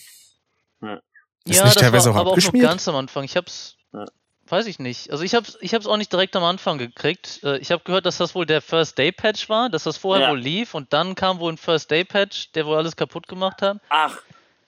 Ist 1.46 1.56
ja, 1.56 1.64
nicht 1.64 1.76
das 1.76 1.82
teilweise 1.82 2.10
war 2.10 2.16
auch 2.16 2.20
aber 2.20 2.30
auch 2.32 2.36
noch 2.36 2.42
abgeschmiert? 2.44 2.66
ganz 2.66 2.86
am 2.86 2.96
Anfang. 2.96 3.24
Ich 3.24 3.36
hab's, 3.36 3.76
Ja. 3.92 4.04
weiß 4.46 4.66
ich 4.66 4.78
nicht. 4.78 5.10
Also 5.10 5.24
ich 5.24 5.34
hab's, 5.34 5.56
ich 5.60 5.74
hab's 5.74 5.86
auch 5.86 5.96
nicht 5.96 6.12
direkt 6.12 6.36
am 6.36 6.44
Anfang 6.44 6.76
gekriegt. 6.78 7.40
Äh, 7.42 7.58
Ich 7.58 7.70
habe 7.72 7.82
gehört, 7.82 8.04
dass 8.06 8.18
das 8.18 8.34
wohl 8.34 8.46
der 8.46 8.60
First 8.60 8.98
Day 8.98 9.10
Patch 9.10 9.48
war, 9.48 9.70
dass 9.70 9.84
das 9.84 9.96
vorher 9.96 10.26
Ja. 10.26 10.30
wohl 10.32 10.38
lief 10.38 10.74
und 10.74 10.92
dann 10.92 11.14
kam 11.14 11.38
wohl 11.40 11.52
ein 11.52 11.56
First 11.56 11.90
Day 11.90 12.04
Patch, 12.04 12.52
der 12.52 12.66
wohl 12.66 12.76
alles 12.76 12.94
kaputt 12.94 13.26
gemacht 13.26 13.62
hat. 13.62 13.78
Ach, 13.88 14.18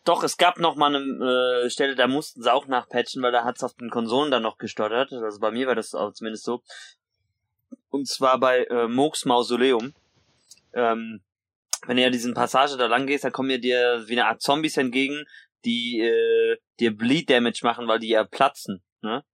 doch, 0.05 0.23
es 0.24 0.37
gab 0.37 0.59
noch 0.59 0.77
mal 0.77 0.95
eine 0.95 1.65
äh, 1.65 1.70
Stelle, 1.70 1.95
da 1.95 2.07
mussten 2.07 2.43
sie 2.43 2.53
auch 2.53 2.66
nachpatchen, 2.66 3.23
weil 3.23 3.33
da 3.33 3.45
hat 3.45 3.57
es 3.57 3.62
auf 3.62 3.74
den 3.74 3.91
Konsolen 3.91 4.31
dann 4.31 4.43
noch 4.43 4.59
gestottert. 4.59 5.12
Also 5.12 5.39
bei 5.39 5.51
mir 5.51 5.66
war 5.66 5.74
das 5.74 5.95
auch 5.95 6.12
zumindest 6.12 6.45
so. 6.45 6.62
Und 7.89 8.09
zwar 8.09 8.41
bei 8.41 8.65
äh, 8.65 8.89
Mooks 8.89 9.24
Mausoleum. 9.24 9.95
Ähm, 10.73 11.20
wenn 11.87 11.97
du 11.97 12.03
ja 12.03 12.11
diesen 12.11 12.35
Passage 12.35 12.77
da 12.77 12.87
lang 12.87 13.07
gehst, 13.07 13.24
da 13.24 13.31
kommen 13.31 13.51
ja 13.51 13.59
dir 13.59 14.05
wie 14.07 14.12
eine 14.12 14.27
Art 14.27 14.43
Zombies 14.43 14.77
entgegen, 14.77 15.24
die 15.65 16.01
äh, 16.01 16.57
dir 16.81 16.97
Bleed 16.97 17.31
Damage 17.31 17.61
machen, 17.62 17.87
weil 17.87 17.99
die 17.99 18.09
ja 18.09 18.24
platzen. 18.24 18.83
Ne? 19.03 19.24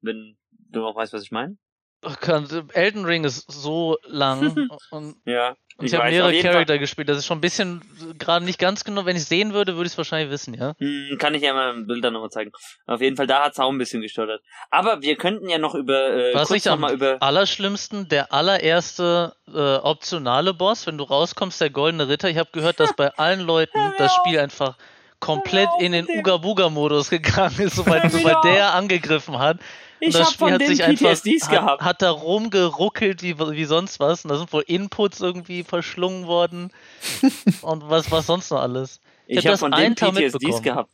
Wenn 0.00 0.36
du 0.50 0.80
noch 0.80 0.96
weißt, 0.96 1.12
was 1.12 1.22
ich 1.22 1.32
meine? 1.32 1.56
Oh 2.04 2.12
Gott, 2.20 2.44
Elden 2.74 3.04
Ring 3.04 3.24
ist 3.24 3.50
so 3.50 3.96
lang 4.06 4.68
und 4.90 5.16
Ja. 5.24 5.54
Und 5.80 5.86
ich, 5.86 5.94
habe 5.94 6.10
mehrere 6.10 6.32
jeden 6.32 6.42
Fall- 6.42 6.52
Charakter 6.54 6.78
gespielt. 6.78 7.08
Das 7.08 7.18
ist 7.18 7.26
schon 7.26 7.38
ein 7.38 7.40
bisschen, 7.40 7.82
gerade 8.18 8.44
nicht 8.44 8.58
ganz 8.58 8.82
genau. 8.82 9.06
Wenn 9.06 9.14
ich 9.16 9.24
sehen 9.26 9.52
würde, 9.54 9.76
würde 9.76 9.86
ich 9.86 9.92
es 9.92 9.98
wahrscheinlich 9.98 10.28
wissen, 10.28 10.54
ja. 10.54 10.74
Hm, 10.78 11.16
kann 11.20 11.34
ich 11.36 11.42
ja 11.42 11.54
mal 11.54 11.72
ein 11.72 11.86
Bild 11.86 12.02
dann 12.02 12.14
nochmal 12.14 12.30
zeigen. 12.30 12.50
Auf 12.86 13.00
jeden 13.00 13.16
Fall, 13.16 13.28
da 13.28 13.44
hat's 13.44 13.60
auch 13.60 13.70
ein 13.70 13.78
bisschen 13.78 14.02
gestottert. 14.02 14.42
Aber 14.70 15.02
wir 15.02 15.14
könnten 15.14 15.48
ja 15.48 15.58
noch 15.58 15.76
über, 15.76 16.10
äh, 16.10 16.34
Was 16.34 16.48
kurz 16.48 16.58
ich 16.58 16.64
noch 16.64 16.72
am 16.72 16.80
mal 16.80 16.92
über, 16.92 17.18
allerschlimmsten, 17.20 18.08
der 18.08 18.32
allererste 18.32 19.36
äh, 19.54 19.76
optionale 19.76 20.52
Boss, 20.52 20.84
wenn 20.88 20.98
du 20.98 21.04
rauskommst, 21.04 21.60
der 21.60 21.70
goldene 21.70 22.08
Ritter. 22.08 22.28
Ich 22.28 22.38
habe 22.38 22.50
gehört, 22.52 22.80
dass 22.80 22.92
bei 22.96 23.14
allen 23.16 23.40
Leuten 23.40 23.78
das 23.98 24.12
Spiel 24.16 24.40
einfach 24.40 24.76
komplett 25.20 25.68
in 25.78 25.92
den 25.92 26.08
Uga-Buga-Modus 26.08 27.08
gegangen 27.10 27.60
ist, 27.60 27.76
sobald, 27.76 28.10
sobald 28.10 28.42
der 28.42 28.74
angegriffen 28.74 29.38
hat. 29.38 29.58
Ich 30.00 30.12
das 30.12 30.26
hab 30.26 30.32
Spiel 30.32 30.38
von 30.38 30.52
hat 30.52 30.60
den 30.60 30.68
sich 30.68 30.84
einfach 30.84 31.10
PTSDs 31.10 31.44
hat, 31.44 31.50
gehabt. 31.50 31.82
hat 31.82 32.02
da 32.02 32.10
rumgeruckelt 32.10 33.22
wie, 33.22 33.38
wie 33.38 33.64
sonst 33.64 34.00
was. 34.00 34.24
Und 34.24 34.30
da 34.30 34.38
sind 34.38 34.52
wohl 34.52 34.64
Inputs 34.66 35.20
irgendwie 35.20 35.64
verschlungen 35.64 36.26
worden. 36.26 36.72
Und 37.62 37.88
was, 37.88 38.10
was 38.10 38.26
sonst 38.26 38.50
noch 38.50 38.60
alles. 38.60 39.00
ich 39.26 39.38
hab 39.38 39.44
habe 39.44 39.52
das 39.52 39.60
von 39.60 39.72
Tag 39.72 40.14
PTSDs 40.14 40.62
gehabt. 40.62 40.90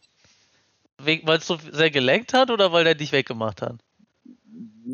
Weil 0.98 1.38
es 1.38 1.46
so 1.46 1.58
sehr 1.72 1.90
gelenkt 1.90 2.32
hat 2.32 2.50
oder 2.50 2.72
weil 2.72 2.84
der 2.84 2.94
dich 2.94 3.12
weggemacht 3.12 3.62
hat? 3.62 3.76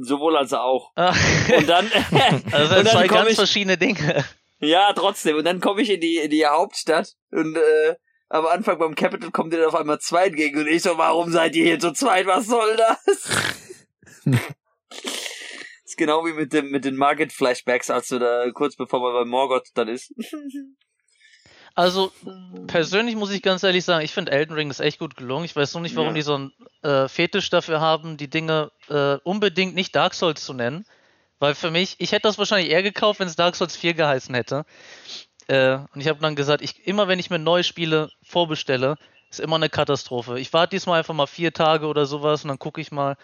Sowohl 0.03 0.37
als 0.37 0.53
auch. 0.53 0.93
Ah. 0.97 1.15
Und 1.57 1.69
dann, 1.69 1.91
Also 2.53 2.75
das 2.75 2.93
zwei 2.93 3.07
ganz 3.07 3.31
ich, 3.31 3.37
verschiedene 3.37 3.77
Dinge. 3.77 4.25
ja, 4.61 4.93
trotzdem. 4.95 5.37
Und 5.37 5.45
dann 5.45 5.61
komme 5.61 5.83
ich 5.83 5.91
in 5.91 6.01
die, 6.01 6.17
in 6.17 6.31
die 6.31 6.47
Hauptstadt 6.47 7.15
und, 7.31 7.57
äh, 7.57 7.95
am 8.31 8.47
Anfang 8.47 8.79
beim 8.79 8.95
Capital 8.95 9.33
kommt 9.33 9.53
ihr 9.53 9.59
dann 9.59 9.69
auf 9.69 9.75
einmal 9.75 9.99
zwei 9.99 10.27
entgegen 10.27 10.61
und 10.61 10.69
ich 10.69 10.83
so, 10.83 10.97
warum 10.97 11.33
seid 11.33 11.57
ihr 11.57 11.65
hier 11.65 11.81
zu 11.81 11.93
zweit? 11.93 12.27
Was 12.27 12.47
soll 12.47 12.77
das? 12.77 13.29
ist 15.85 15.97
genau 15.97 16.25
wie 16.25 16.33
mit 16.33 16.53
dem, 16.53 16.71
mit 16.71 16.85
den 16.85 16.97
Market 16.97 17.33
Flashbacks, 17.33 17.91
als 17.91 18.09
du 18.09 18.19
da 18.19 18.51
kurz 18.53 18.77
bevor 18.77 19.01
man 19.01 19.13
bei 19.13 19.25
Morgoth 19.25 19.69
dann 19.75 19.89
ist. 19.89 20.13
Also 21.77 22.11
persönlich 22.67 23.15
muss 23.15 23.31
ich 23.31 23.43
ganz 23.43 23.63
ehrlich 23.63 23.85
sagen, 23.85 24.05
ich 24.05 24.13
finde 24.13 24.33
Elden 24.33 24.55
Ring 24.55 24.71
ist 24.71 24.81
echt 24.81 24.99
gut 24.99 25.17
gelungen. 25.17 25.45
Ich 25.45 25.55
weiß 25.55 25.73
nur 25.75 25.83
nicht, 25.83 25.95
warum 25.95 26.09
Ja. 26.09 26.15
die 26.15 26.23
so 26.23 26.35
einen 26.35 26.53
äh, 26.83 27.07
Fetisch 27.09 27.49
dafür 27.49 27.81
haben, 27.81 28.17
die 28.17 28.29
Dinge 28.29 28.73
äh, 28.89 29.15
unbedingt 29.23 29.77
nicht 29.77 29.95
Dark 29.95 30.15
Souls 30.15 30.45
zu 30.45 30.53
nennen. 30.53 30.85
Weil 31.39 31.55
für 31.55 31.71
mich, 31.71 31.95
ich 31.99 32.11
hätte 32.11 32.23
das 32.23 32.39
wahrscheinlich 32.39 32.71
eher 32.71 32.83
gekauft, 32.83 33.21
wenn 33.21 33.29
es 33.29 33.37
Dark 33.37 33.55
Souls 33.55 33.77
4 33.77 33.95
geheißen 33.95 34.35
hätte. 34.35 34.65
Äh, 35.47 35.79
und 35.95 36.01
ich 36.01 36.09
habe 36.09 36.21
dann 36.21 36.35
gesagt, 36.35 36.61
ich, 36.61 36.87
immer 36.87 37.07
wenn 37.09 37.21
ich 37.21 37.31
mir 37.31 37.39
neue 37.39 37.65
Spiele 37.65 38.11
vorbestelle, 38.23 38.97
ist 39.31 39.41
immer 39.41 39.57
eine 39.57 39.69
Katastrophe. 39.69 40.39
Ich 40.41 40.53
warte 40.53 40.71
diesmal 40.71 40.99
einfach 40.99 41.15
mal 41.15 41.27
vier 41.27 41.53
Tage 41.53 41.87
oder 41.87 42.07
sowas 42.07 42.43
und 42.43 42.49
dann 42.49 42.59
gucke 42.59 42.81
ich 42.81 42.91
mal, 42.91 43.17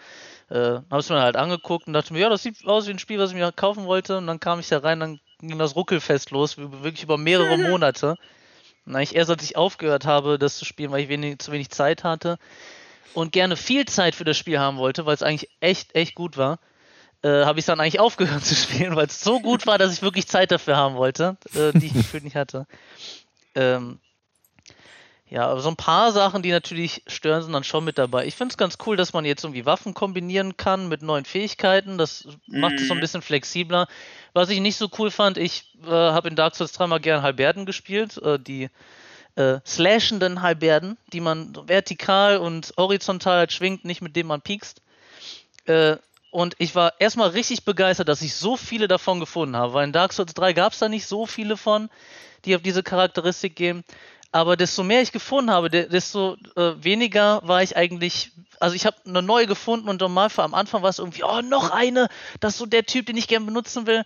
äh, 0.49 0.79
habe 0.89 0.99
es 0.99 1.09
mir 1.09 1.21
halt 1.21 1.35
angeguckt 1.35 1.87
und 1.87 1.93
dachte 1.93 2.13
mir, 2.13 2.19
ja, 2.19 2.29
das 2.29 2.43
sieht 2.43 2.65
aus 2.65 2.87
wie 2.87 2.91
ein 2.91 2.99
Spiel, 2.99 3.19
was 3.19 3.31
ich 3.31 3.35
mir 3.35 3.51
kaufen 3.51 3.85
wollte. 3.85 4.17
Und 4.17 4.27
dann 4.27 4.39
kam 4.39 4.59
ich 4.59 4.69
da 4.69 4.79
rein, 4.79 4.99
dann 4.99 5.19
ging 5.41 5.59
das 5.59 5.75
Ruckelfest 5.75 6.31
los, 6.31 6.57
wirklich 6.57 7.03
über 7.03 7.17
mehrere 7.17 7.57
Monate. 7.69 8.15
Und 8.85 8.95
eigentlich 8.95 9.15
erst 9.15 9.29
als 9.29 9.43
ich 9.43 9.57
aufgehört 9.57 10.05
habe, 10.05 10.39
das 10.39 10.57
zu 10.57 10.63
spielen, 10.63 10.91
weil 10.91 11.01
ich 11.01 11.09
wenig, 11.09 11.39
zu 11.39 11.51
wenig 11.51 11.69
Zeit 11.69 12.05
hatte 12.05 12.37
und 13.13 13.33
gerne 13.33 13.57
viel 13.57 13.85
Zeit 13.85 14.15
für 14.15 14.23
das 14.23 14.37
Spiel 14.37 14.59
haben 14.59 14.77
wollte, 14.77 15.05
weil 15.05 15.15
es 15.15 15.23
eigentlich 15.23 15.49
echt, 15.59 15.93
echt 15.93 16.15
gut 16.15 16.37
war, 16.37 16.59
äh, 17.21 17.43
habe 17.43 17.59
ich 17.59 17.65
dann 17.65 17.81
eigentlich 17.81 17.99
aufgehört 17.99 18.45
zu 18.45 18.55
spielen, 18.55 18.95
weil 18.95 19.07
es 19.07 19.21
so 19.21 19.41
gut 19.41 19.67
war, 19.67 19.77
dass 19.77 19.91
ich 19.91 20.01
wirklich 20.01 20.27
Zeit 20.27 20.51
dafür 20.51 20.77
haben 20.77 20.95
wollte, 20.95 21.35
äh, 21.53 21.77
die 21.77 21.87
ich 21.87 21.93
gefühlt 21.95 22.23
nicht 22.23 22.37
hatte. 22.37 22.65
Ähm, 23.55 23.99
Ja, 25.29 25.47
aber 25.47 25.59
so 25.59 25.67
ein 25.69 25.75
paar 25.75 26.13
Sachen, 26.13 26.41
die 26.41 26.51
natürlich 26.51 27.03
stören, 27.07 27.43
sind 27.43 27.51
dann 27.51 27.65
schon 27.65 27.83
mit 27.83 27.97
dabei. 27.97 28.25
Ich 28.25 28.35
finde 28.35 28.53
es 28.53 28.57
ganz 28.57 28.77
cool, 28.85 28.95
dass 28.95 29.11
man 29.11 29.25
jetzt 29.25 29.43
irgendwie 29.43 29.65
Waffen 29.65 29.93
kombinieren 29.93 30.55
kann 30.55 30.87
mit 30.87 31.01
neuen 31.01 31.25
Fähigkeiten. 31.25 31.97
Das 31.97 32.27
macht 32.47 32.79
es 32.79 32.87
so 32.87 32.93
ein 32.93 32.97
Mhm. 32.97 33.01
bisschen 33.01 33.21
flexibler. 33.21 33.87
Was 34.33 34.49
ich 34.49 34.61
nicht 34.61 34.77
so 34.77 34.89
cool 34.97 35.11
fand, 35.11 35.37
ich 35.37 35.65
äh, 35.85 35.89
habe 35.89 36.29
in 36.29 36.37
Dark 36.37 36.55
Souls 36.55 36.71
dreimal 36.71 37.01
gern 37.01 37.23
Halberden 37.23 37.65
gespielt. 37.65 38.17
Äh, 38.19 38.39
die 38.39 38.69
äh, 39.35 39.59
slashenden 39.65 40.41
Halberden, 40.41 40.97
die 41.13 41.19
man 41.21 41.53
vertikal 41.67 42.37
und 42.37 42.73
horizontal 42.77 43.37
halt 43.39 43.51
schwingt, 43.53 43.83
nicht 43.85 44.01
mit 44.01 44.15
denen 44.15 44.29
man 44.29 44.41
piekst. 44.41 44.81
Äh, 45.65 45.97
und 46.31 46.55
ich 46.59 46.75
war 46.75 46.93
erstmal 46.99 47.29
richtig 47.29 47.65
begeistert, 47.65 48.09
dass 48.09 48.21
ich 48.21 48.35
so 48.35 48.57
viele 48.57 48.87
davon 48.87 49.19
gefunden 49.19 49.55
habe, 49.55 49.73
weil 49.73 49.85
in 49.85 49.93
Dark 49.93 50.13
Souls 50.13 50.33
3 50.33 50.53
gab 50.53 50.73
es 50.73 50.79
da 50.79 50.89
nicht 50.89 51.07
so 51.07 51.25
viele 51.25 51.57
von, 51.57 51.89
die 52.45 52.55
auf 52.55 52.61
diese 52.61 52.83
Charakteristik 52.83 53.55
gehen. 53.55 53.83
Aber 54.31 54.57
desto 54.57 54.83
mehr 54.83 55.01
ich 55.01 55.11
gefunden 55.11 55.51
habe, 55.51 55.69
de- 55.69 55.87
desto 55.87 56.35
äh, 56.55 56.73
weniger 56.83 57.41
war 57.43 57.63
ich 57.63 57.77
eigentlich. 57.77 58.31
Also 58.59 58.75
ich 58.75 58.85
habe 58.85 58.97
eine 59.05 59.21
neue 59.21 59.47
gefunden 59.47 59.87
und 59.87 60.01
normal 60.01 60.29
am 60.37 60.53
Anfang 60.53 60.81
war 60.81 60.89
es 60.89 60.99
irgendwie, 60.99 61.23
oh, 61.23 61.41
noch 61.41 61.69
eine, 61.69 62.07
das 62.39 62.53
ist 62.53 62.59
so 62.59 62.65
der 62.65 62.85
Typ, 62.85 63.05
den 63.05 63.15
ich 63.15 63.27
gern 63.27 63.45
benutzen 63.45 63.85
will. 63.85 64.03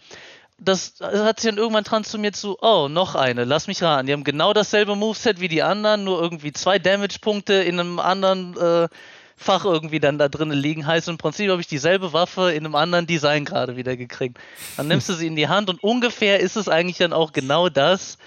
Das 0.58 0.96
hat 1.02 1.40
sich 1.40 1.50
dann 1.50 1.58
irgendwann 1.58 1.86
transformiert 1.86 2.36
zu, 2.36 2.58
oh, 2.62 2.88
noch 2.88 3.16
eine, 3.16 3.46
lass 3.46 3.68
mich 3.68 3.82
raten. 3.82 4.06
Die 4.08 4.14
haben 4.14 4.24
genau 4.24 4.54
dasselbe 4.54 4.96
Moveset 4.96 5.40
wie 5.40 5.48
die 5.48 5.64
anderen, 5.64 6.04
nur 6.04 6.22
irgendwie 6.22 6.52
zwei 6.52 6.78
Damage-Punkte 6.80 7.54
in 7.54 7.80
einem 7.80 8.00
anderen 8.00 8.56
äh, 8.58 8.88
Fach 9.38 9.66
irgendwie 9.66 10.00
dann 10.00 10.20
da 10.20 10.30
drinnen 10.30 10.58
liegen. 10.60 10.86
Heißt 10.86 11.08
im 11.08 11.18
Prinzip 11.18 11.50
habe 11.50 11.62
ich 11.62 11.68
dieselbe 11.68 12.14
Waffe 12.14 12.52
in 12.52 12.64
einem 12.64 12.76
anderen 12.76 13.08
Design 13.08 13.44
gerade 13.44 13.76
wieder 13.76 13.98
gekriegt. 13.98 14.38
Dann 14.78 14.88
nimmst 14.88 15.10
du 15.10 15.14
sie 15.14 15.26
in 15.26 15.36
die 15.36 15.48
Hand 15.48 15.70
und 15.70 15.82
ungefähr 15.82 16.42
ist 16.42 16.58
es 16.58 16.70
eigentlich 16.70 16.98
dann 16.98 17.12
auch 17.14 17.32
genau 17.32 17.70
das. 17.70 18.20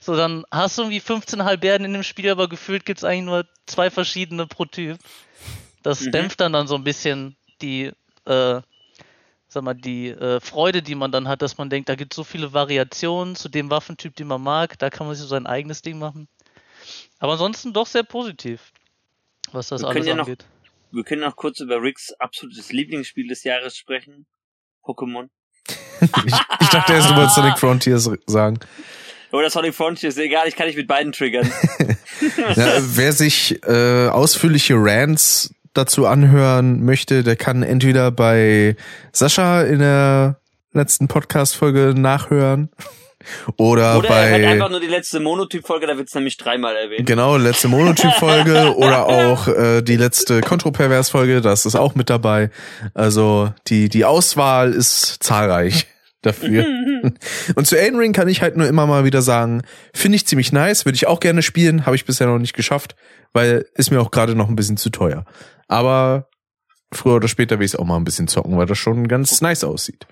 So, 0.00 0.16
dann 0.16 0.44
hast 0.50 0.78
du 0.78 0.82
irgendwie 0.82 1.00
15 1.00 1.44
Halberden 1.44 1.84
in 1.84 1.92
dem 1.92 2.02
Spiel, 2.04 2.30
aber 2.30 2.48
gefühlt 2.48 2.86
gibt 2.86 2.98
es 2.98 3.04
eigentlich 3.04 3.24
nur 3.24 3.46
zwei 3.66 3.90
verschiedene 3.90 4.46
pro 4.46 4.64
Typ. 4.64 4.98
Das 5.82 6.00
Mhm. 6.02 6.12
dämpft 6.12 6.40
dann 6.40 6.52
dann 6.52 6.68
so 6.68 6.76
ein 6.76 6.84
bisschen 6.84 7.36
die, 7.60 7.90
äh, 8.24 8.60
sag 9.48 9.62
mal, 9.64 9.74
die 9.74 10.08
äh, 10.08 10.40
Freude, 10.40 10.82
die 10.82 10.94
man 10.94 11.10
dann 11.10 11.26
hat, 11.26 11.42
dass 11.42 11.58
man 11.58 11.68
denkt, 11.70 11.88
da 11.88 11.94
gibt 11.96 12.12
es 12.12 12.16
so 12.16 12.22
viele 12.24 12.52
Variationen 12.52 13.34
zu 13.34 13.48
dem 13.48 13.70
Waffentyp, 13.70 14.14
den 14.14 14.28
man 14.28 14.42
mag, 14.42 14.78
da 14.78 14.90
kann 14.90 15.06
man 15.06 15.16
sich 15.16 15.22
so 15.22 15.28
sein 15.28 15.46
eigenes 15.46 15.82
Ding 15.82 15.98
machen. 15.98 16.28
Aber 17.18 17.32
ansonsten 17.32 17.72
doch 17.72 17.86
sehr 17.86 18.04
positiv, 18.04 18.72
was 19.52 19.68
das 19.68 19.80
Wir 19.82 19.88
alles 19.88 19.96
können 19.96 20.08
ja 20.08 20.14
noch- 20.14 20.26
angeht. 20.26 20.44
Wir 20.90 21.04
können 21.04 21.20
noch 21.22 21.36
kurz 21.36 21.60
über 21.60 21.82
Ricks 21.82 22.12
absolutes 22.18 22.72
Lieblingsspiel 22.72 23.26
des 23.28 23.44
Jahres 23.44 23.76
sprechen. 23.76 24.26
Pokémon. 24.84 25.28
Ich, 26.00 26.32
ich 26.60 26.68
dachte 26.68 26.94
erst, 26.94 27.10
du 27.10 27.16
wolltest 27.16 27.34
Sonic 27.34 27.58
Frontiers 27.58 28.08
sagen. 28.26 28.58
Oder 29.32 29.50
Sonic 29.50 29.74
Frontiers, 29.74 30.16
egal, 30.16 30.48
ich 30.48 30.56
kann 30.56 30.66
dich 30.66 30.76
mit 30.76 30.88
beiden 30.88 31.12
triggern. 31.12 31.50
Ja, 32.56 32.72
wer 32.80 33.12
sich 33.12 33.62
äh, 33.62 34.08
ausführliche 34.08 34.74
Rants 34.76 35.54
dazu 35.72 36.06
anhören 36.06 36.84
möchte, 36.84 37.22
der 37.22 37.36
kann 37.36 37.62
entweder 37.62 38.10
bei 38.10 38.74
Sascha 39.12 39.62
in 39.62 39.78
der 39.78 40.40
letzten 40.72 41.06
Podcast-Folge 41.06 41.94
nachhören 41.96 42.70
oder, 43.56 43.98
Oder 43.98 44.08
er 44.08 44.24
hat 44.24 44.40
bei 44.40 44.48
einfach 44.48 44.70
nur 44.70 44.80
die 44.80 44.88
letzte 44.88 45.20
Monotyp-Folge, 45.20 45.86
da 45.86 45.96
wird's 45.96 46.14
nämlich 46.14 46.36
dreimal 46.36 46.74
erwähnt. 46.74 47.06
genau 47.06 47.36
letzte 47.36 47.68
Monotyp-Folge 47.68 48.74
oder 48.76 49.06
auch 49.06 49.46
äh, 49.46 49.82
die 49.82 49.96
letzte 49.96 50.40
Kontropervers-Folge, 50.40 51.40
das 51.40 51.66
ist 51.66 51.76
auch 51.76 51.94
mit 51.94 52.10
dabei. 52.10 52.50
Also 52.94 53.52
die 53.68 53.88
die 53.88 54.04
Auswahl 54.04 54.72
ist 54.72 55.22
zahlreich 55.22 55.86
dafür. 56.22 56.64
Und 57.54 57.66
zu 57.66 57.78
Elden 57.78 57.98
Ring 57.98 58.12
kann 58.12 58.28
ich 58.28 58.42
halt 58.42 58.56
nur 58.56 58.66
immer 58.66 58.86
mal 58.86 59.04
wieder 59.04 59.22
sagen, 59.22 59.62
finde 59.94 60.16
ich 60.16 60.26
ziemlich 60.26 60.52
nice, 60.52 60.84
würde 60.84 60.96
ich 60.96 61.06
auch 61.06 61.20
gerne 61.20 61.42
spielen, 61.42 61.86
habe 61.86 61.96
ich 61.96 62.04
bisher 62.04 62.26
noch 62.26 62.38
nicht 62.38 62.54
geschafft, 62.54 62.96
weil 63.32 63.66
ist 63.74 63.90
mir 63.90 64.00
auch 64.00 64.10
gerade 64.10 64.34
noch 64.34 64.48
ein 64.48 64.56
bisschen 64.56 64.76
zu 64.76 64.90
teuer. 64.90 65.24
Aber 65.68 66.28
früher 66.92 67.16
oder 67.16 67.28
später 67.28 67.58
will 67.58 67.66
ich 67.66 67.72
es 67.74 67.78
auch 67.78 67.84
mal 67.84 67.96
ein 67.96 68.04
bisschen 68.04 68.28
zocken, 68.28 68.56
weil 68.56 68.66
das 68.66 68.78
schon 68.78 69.06
ganz 69.08 69.40
nice 69.40 69.64
aussieht. 69.64 70.06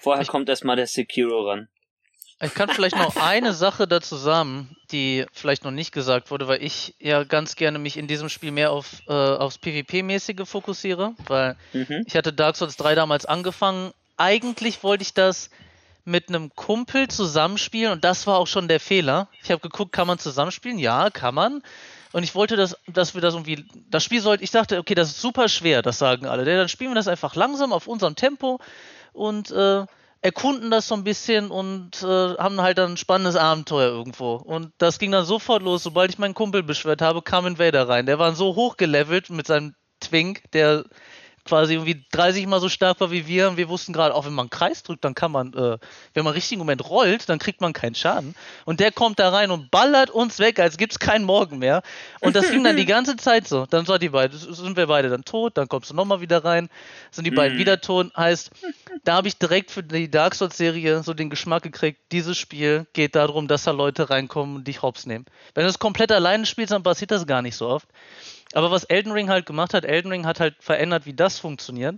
Vorher 0.00 0.26
kommt 0.26 0.48
erstmal 0.48 0.76
der 0.76 0.86
Sekiro 0.86 1.48
ran. 1.48 1.68
Ich 2.42 2.52
kann 2.52 2.68
vielleicht 2.68 2.96
noch 2.96 3.16
eine 3.16 3.54
Sache 3.54 3.86
dazu 3.86 4.16
sagen, 4.16 4.76
die 4.90 5.24
vielleicht 5.32 5.64
noch 5.64 5.70
nicht 5.70 5.92
gesagt 5.92 6.30
wurde, 6.30 6.48
weil 6.48 6.62
ich 6.62 6.94
ja 6.98 7.22
ganz 7.24 7.54
gerne 7.54 7.78
mich 7.78 7.96
in 7.96 8.08
diesem 8.08 8.28
Spiel 8.28 8.50
mehr 8.50 8.72
auf 8.72 9.00
äh, 9.08 9.12
aufs 9.12 9.56
PvP-mäßige 9.58 10.44
fokussiere, 10.44 11.14
weil 11.26 11.56
Mhm. 11.72 12.02
ich 12.06 12.16
hatte 12.16 12.32
Dark 12.32 12.56
Souls 12.56 12.76
3 12.76 12.96
damals 12.96 13.24
angefangen. 13.24 13.92
Eigentlich 14.16 14.82
wollte 14.82 15.02
ich 15.02 15.14
das 15.14 15.50
mit 16.04 16.28
einem 16.28 16.54
Kumpel 16.54 17.08
zusammenspielen 17.08 17.92
und 17.92 18.04
das 18.04 18.26
war 18.26 18.38
auch 18.38 18.46
schon 18.46 18.68
der 18.68 18.80
Fehler. 18.80 19.28
Ich 19.42 19.50
habe 19.50 19.60
geguckt, 19.60 19.92
kann 19.92 20.06
man 20.06 20.18
zusammenspielen? 20.18 20.78
Ja, 20.78 21.10
kann 21.10 21.34
man. 21.34 21.62
Und 22.12 22.22
ich 22.22 22.34
wollte, 22.34 22.56
dass, 22.56 22.76
dass 22.86 23.14
wir 23.14 23.20
das 23.20 23.34
irgendwie, 23.34 23.66
das 23.90 24.04
Spiel 24.04 24.20
sollte, 24.20 24.44
ich 24.44 24.50
dachte, 24.50 24.78
okay, 24.78 24.94
das 24.94 25.08
ist 25.08 25.20
super 25.20 25.48
schwer, 25.48 25.82
das 25.82 25.98
sagen 25.98 26.26
alle. 26.26 26.44
Dann 26.44 26.68
spielen 26.68 26.90
wir 26.90 26.96
das 26.96 27.08
einfach 27.08 27.34
langsam 27.34 27.72
auf 27.72 27.88
unserem 27.88 28.14
Tempo 28.14 28.60
und 29.12 29.50
äh, 29.50 29.84
erkunden 30.20 30.70
das 30.70 30.88
so 30.88 30.94
ein 30.94 31.04
bisschen 31.04 31.50
und 31.50 32.02
äh, 32.02 32.36
haben 32.36 32.60
halt 32.60 32.78
dann 32.78 32.92
ein 32.92 32.96
spannendes 32.96 33.36
Abenteuer 33.36 33.88
irgendwo. 33.88 34.34
Und 34.36 34.72
das 34.78 34.98
ging 34.98 35.10
dann 35.10 35.24
sofort 35.24 35.62
los, 35.62 35.82
sobald 35.82 36.10
ich 36.10 36.18
meinen 36.18 36.34
Kumpel 36.34 36.62
beschwört 36.62 37.02
habe, 37.02 37.20
kam 37.20 37.46
Invader 37.46 37.88
rein. 37.88 38.06
Der 38.06 38.18
war 38.18 38.34
so 38.34 38.54
hochgelevelt 38.54 39.30
mit 39.30 39.46
seinem 39.46 39.74
Twink, 40.00 40.42
der 40.52 40.84
quasi 41.44 41.74
irgendwie 41.74 42.04
30 42.12 42.46
mal 42.46 42.60
so 42.60 42.68
stark 42.68 43.00
war 43.00 43.10
wie 43.10 43.26
wir 43.26 43.48
und 43.48 43.56
wir 43.56 43.68
wussten 43.68 43.92
gerade, 43.92 44.14
auch 44.14 44.24
wenn 44.24 44.32
man 44.32 44.44
einen 44.44 44.50
Kreis 44.50 44.82
drückt, 44.82 45.04
dann 45.04 45.14
kann 45.14 45.30
man, 45.30 45.52
äh, 45.52 45.78
wenn 46.14 46.24
man 46.24 46.32
im 46.32 46.34
richtigen 46.36 46.58
Moment 46.58 46.88
rollt, 46.88 47.28
dann 47.28 47.38
kriegt 47.38 47.60
man 47.60 47.72
keinen 47.72 47.94
Schaden. 47.94 48.34
Und 48.64 48.80
der 48.80 48.92
kommt 48.92 49.18
da 49.18 49.28
rein 49.28 49.50
und 49.50 49.70
ballert 49.70 50.10
uns 50.10 50.38
weg, 50.38 50.58
als 50.58 50.76
gibt's 50.76 50.98
keinen 50.98 51.24
Morgen 51.24 51.58
mehr. 51.58 51.82
Und 52.20 52.34
das 52.36 52.50
ging 52.50 52.64
dann 52.64 52.76
die 52.76 52.86
ganze 52.86 53.16
Zeit 53.16 53.46
so. 53.46 53.66
Dann 53.66 53.84
sind 53.84 54.02
die 54.02 54.08
beide, 54.08 54.36
sind 54.36 54.76
wir 54.76 54.86
beide 54.86 55.10
dann 55.10 55.24
tot, 55.24 55.56
dann 55.56 55.68
kommst 55.68 55.90
du 55.90 55.94
nochmal 55.94 56.20
wieder 56.20 56.44
rein, 56.44 56.68
sind 57.10 57.24
die 57.24 57.30
beiden 57.30 57.56
Mhm. 57.56 57.60
wieder 57.60 57.80
tot. 57.80 58.16
Heißt, 58.16 58.50
da 59.04 59.14
habe 59.14 59.28
ich 59.28 59.36
direkt 59.38 59.70
für 59.70 59.82
die 59.82 60.10
Dark 60.10 60.34
Souls-Serie 60.34 61.02
so 61.02 61.14
den 61.14 61.30
Geschmack 61.30 61.62
gekriegt, 61.62 62.00
dieses 62.12 62.38
Spiel 62.38 62.86
geht 62.92 63.14
darum, 63.14 63.48
dass 63.48 63.64
da 63.64 63.70
Leute 63.70 64.10
reinkommen 64.10 64.56
und 64.56 64.66
dich 64.66 64.82
hops 64.82 65.06
nehmen. 65.06 65.26
Wenn 65.54 65.64
du 65.64 65.70
es 65.70 65.78
komplett 65.78 66.10
alleine 66.10 66.46
spielst, 66.46 66.72
dann 66.72 66.82
passiert 66.82 67.10
das 67.10 67.26
gar 67.26 67.42
nicht 67.42 67.56
so 67.56 67.68
oft. 67.68 67.88
Aber 68.52 68.70
was 68.70 68.84
Elden 68.84 69.12
Ring 69.12 69.30
halt 69.30 69.46
gemacht 69.46 69.74
hat, 69.74 69.84
Elden 69.84 70.12
Ring 70.12 70.26
hat 70.26 70.40
halt 70.40 70.56
verändert, 70.60 71.06
wie 71.06 71.14
das 71.14 71.38
funktioniert. 71.38 71.96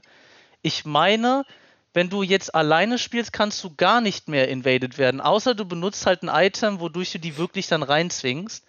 Ich 0.62 0.84
meine, 0.84 1.44
wenn 1.92 2.08
du 2.08 2.22
jetzt 2.22 2.54
alleine 2.54 2.98
spielst, 2.98 3.32
kannst 3.32 3.62
du 3.64 3.74
gar 3.74 4.00
nicht 4.00 4.28
mehr 4.28 4.48
invaded 4.48 4.98
werden, 4.98 5.20
außer 5.20 5.54
du 5.54 5.64
benutzt 5.64 6.06
halt 6.06 6.22
ein 6.22 6.46
Item, 6.46 6.80
wodurch 6.80 7.12
du 7.12 7.18
die 7.18 7.36
wirklich 7.36 7.68
dann 7.68 7.82
reinzwingst. 7.82 8.64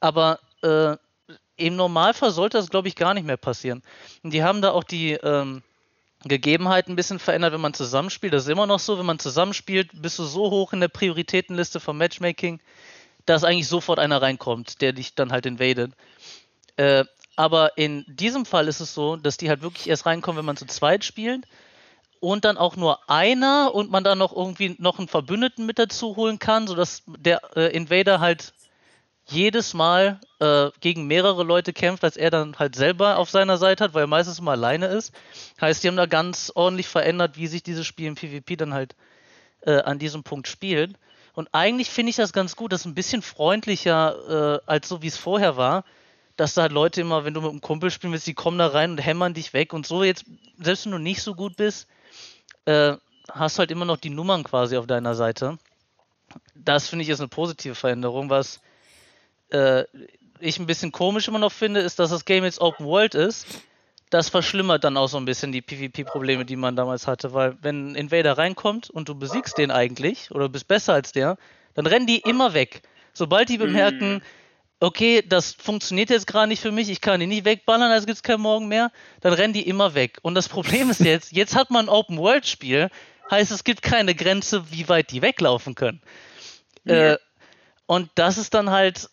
Aber 0.00 0.38
äh, 0.62 0.96
im 1.56 1.76
Normalfall 1.76 2.30
sollte 2.30 2.58
das, 2.58 2.68
glaube 2.68 2.88
ich, 2.88 2.96
gar 2.96 3.14
nicht 3.14 3.26
mehr 3.26 3.38
passieren. 3.38 3.82
Und 4.22 4.32
die 4.32 4.42
haben 4.42 4.60
da 4.60 4.72
auch 4.72 4.84
die 4.84 5.12
ähm, 5.12 5.62
Gegebenheiten 6.24 6.92
ein 6.92 6.96
bisschen 6.96 7.18
verändert, 7.18 7.52
wenn 7.52 7.60
man 7.60 7.74
zusammenspielt. 7.74 8.32
Das 8.32 8.44
ist 8.44 8.50
immer 8.50 8.66
noch 8.66 8.78
so, 8.78 8.98
wenn 8.98 9.06
man 9.06 9.18
zusammenspielt, 9.18 9.90
bist 9.94 10.18
du 10.18 10.24
so 10.24 10.50
hoch 10.50 10.72
in 10.72 10.80
der 10.80 10.88
Prioritätenliste 10.88 11.80
vom 11.80 11.98
Matchmaking, 11.98 12.60
dass 13.24 13.44
eigentlich 13.44 13.68
sofort 13.68 13.98
einer 13.98 14.22
reinkommt, 14.22 14.80
der 14.80 14.92
dich 14.92 15.14
dann 15.14 15.32
halt 15.32 15.46
invadet. 15.46 15.92
Äh, 16.76 17.04
aber 17.36 17.76
in 17.76 18.04
diesem 18.08 18.46
Fall 18.46 18.66
ist 18.66 18.80
es 18.80 18.94
so, 18.94 19.16
dass 19.16 19.36
die 19.36 19.50
halt 19.50 19.62
wirklich 19.62 19.88
erst 19.88 20.06
reinkommen, 20.06 20.38
wenn 20.38 20.46
man 20.46 20.56
zu 20.56 20.66
zweit 20.66 21.04
spielt. 21.04 21.46
Und 22.18 22.46
dann 22.46 22.56
auch 22.56 22.76
nur 22.76 23.10
einer 23.10 23.74
und 23.74 23.90
man 23.90 24.02
dann 24.02 24.18
noch 24.18 24.34
irgendwie 24.34 24.74
noch 24.78 24.98
einen 24.98 25.06
Verbündeten 25.06 25.66
mit 25.66 25.78
dazu 25.78 26.16
holen 26.16 26.38
kann, 26.38 26.66
sodass 26.66 27.02
der 27.06 27.42
äh, 27.54 27.76
Invader 27.76 28.20
halt 28.20 28.54
jedes 29.28 29.74
Mal 29.74 30.18
äh, 30.38 30.70
gegen 30.80 31.06
mehrere 31.06 31.44
Leute 31.44 31.74
kämpft, 31.74 32.04
als 32.04 32.16
er 32.16 32.30
dann 32.30 32.58
halt 32.58 32.74
selber 32.74 33.18
auf 33.18 33.28
seiner 33.28 33.58
Seite 33.58 33.84
hat, 33.84 33.94
weil 33.94 34.04
er 34.04 34.08
meistens 34.08 34.38
immer 34.38 34.52
alleine 34.52 34.86
ist. 34.86 35.12
Heißt, 35.60 35.84
die 35.84 35.88
haben 35.88 35.96
da 35.96 36.06
ganz 36.06 36.50
ordentlich 36.54 36.88
verändert, 36.88 37.36
wie 37.36 37.48
sich 37.48 37.62
dieses 37.62 37.86
Spiel 37.86 38.06
im 38.06 38.14
PvP 38.14 38.56
dann 38.56 38.72
halt 38.72 38.96
äh, 39.60 39.80
an 39.82 39.98
diesem 39.98 40.22
Punkt 40.22 40.48
spielt. 40.48 40.94
Und 41.34 41.48
eigentlich 41.52 41.90
finde 41.90 42.10
ich 42.10 42.16
das 42.16 42.32
ganz 42.32 42.56
gut, 42.56 42.72
das 42.72 42.80
ist 42.80 42.86
ein 42.86 42.94
bisschen 42.94 43.20
freundlicher, 43.20 44.60
äh, 44.64 44.66
als 44.66 44.88
so 44.88 45.02
wie 45.02 45.08
es 45.08 45.18
vorher 45.18 45.56
war 45.58 45.84
dass 46.36 46.54
da 46.54 46.66
Leute 46.66 47.00
immer, 47.00 47.24
wenn 47.24 47.34
du 47.34 47.40
mit 47.40 47.50
einem 47.50 47.60
Kumpel 47.60 47.90
spielen 47.90 48.12
willst, 48.12 48.26
die 48.26 48.34
kommen 48.34 48.58
da 48.58 48.68
rein 48.68 48.92
und 48.92 48.98
hämmern 48.98 49.34
dich 49.34 49.52
weg 49.52 49.72
und 49.72 49.86
so 49.86 50.04
jetzt, 50.04 50.24
selbst 50.58 50.84
wenn 50.84 50.92
du 50.92 50.98
nicht 50.98 51.22
so 51.22 51.34
gut 51.34 51.56
bist, 51.56 51.88
äh, 52.66 52.94
hast 53.30 53.56
du 53.56 53.60
halt 53.60 53.70
immer 53.70 53.84
noch 53.84 53.96
die 53.96 54.10
Nummern 54.10 54.44
quasi 54.44 54.76
auf 54.76 54.86
deiner 54.86 55.14
Seite. 55.14 55.58
Das 56.54 56.88
finde 56.88 57.04
ich 57.04 57.08
ist 57.08 57.20
eine 57.20 57.28
positive 57.28 57.74
Veränderung. 57.74 58.30
Was 58.30 58.60
äh, 59.50 59.84
ich 60.40 60.58
ein 60.58 60.66
bisschen 60.66 60.92
komisch 60.92 61.28
immer 61.28 61.38
noch 61.38 61.52
finde, 61.52 61.80
ist, 61.80 61.98
dass 61.98 62.10
das 62.10 62.24
Game 62.24 62.44
jetzt 62.44 62.60
Open 62.60 62.86
World 62.86 63.14
ist. 63.14 63.46
Das 64.10 64.28
verschlimmert 64.28 64.84
dann 64.84 64.96
auch 64.96 65.08
so 65.08 65.16
ein 65.16 65.24
bisschen 65.24 65.50
die 65.50 65.62
PvP-Probleme, 65.62 66.44
die 66.44 66.56
man 66.56 66.76
damals 66.76 67.06
hatte, 67.06 67.32
weil 67.32 67.56
wenn 67.62 67.92
ein 67.92 67.94
Invader 67.96 68.38
reinkommt 68.38 68.88
und 68.88 69.08
du 69.08 69.14
besiegst 69.16 69.58
den 69.58 69.70
eigentlich 69.70 70.30
oder 70.30 70.48
bist 70.48 70.68
besser 70.68 70.94
als 70.94 71.12
der, 71.12 71.38
dann 71.74 71.86
rennen 71.86 72.06
die 72.06 72.18
immer 72.18 72.54
weg. 72.54 72.82
Sobald 73.12 73.48
die 73.48 73.58
bemerken, 73.58 74.22
okay, 74.80 75.22
das 75.26 75.52
funktioniert 75.52 76.10
jetzt 76.10 76.26
gerade 76.26 76.48
nicht 76.48 76.60
für 76.60 76.72
mich, 76.72 76.90
ich 76.90 77.00
kann 77.00 77.20
die 77.20 77.26
nicht 77.26 77.44
wegballern, 77.44 77.90
also 77.90 78.06
gibt 78.06 78.16
es 78.16 78.22
keinen 78.22 78.42
Morgen 78.42 78.68
mehr, 78.68 78.92
dann 79.20 79.32
rennen 79.32 79.54
die 79.54 79.66
immer 79.66 79.94
weg. 79.94 80.18
Und 80.22 80.34
das 80.34 80.48
Problem 80.48 80.90
ist 80.90 81.00
jetzt, 81.00 81.32
jetzt 81.32 81.54
hat 81.54 81.70
man 81.70 81.86
ein 81.86 81.88
Open-World-Spiel, 81.88 82.90
heißt 83.30 83.50
es 83.50 83.64
gibt 83.64 83.82
keine 83.82 84.14
Grenze, 84.14 84.70
wie 84.70 84.88
weit 84.88 85.10
die 85.10 85.22
weglaufen 85.22 85.74
können. 85.74 86.02
Ja. 86.84 87.12
Äh, 87.12 87.18
und 87.86 88.10
das 88.14 88.38
ist 88.38 88.54
dann 88.54 88.70
halt 88.70 89.08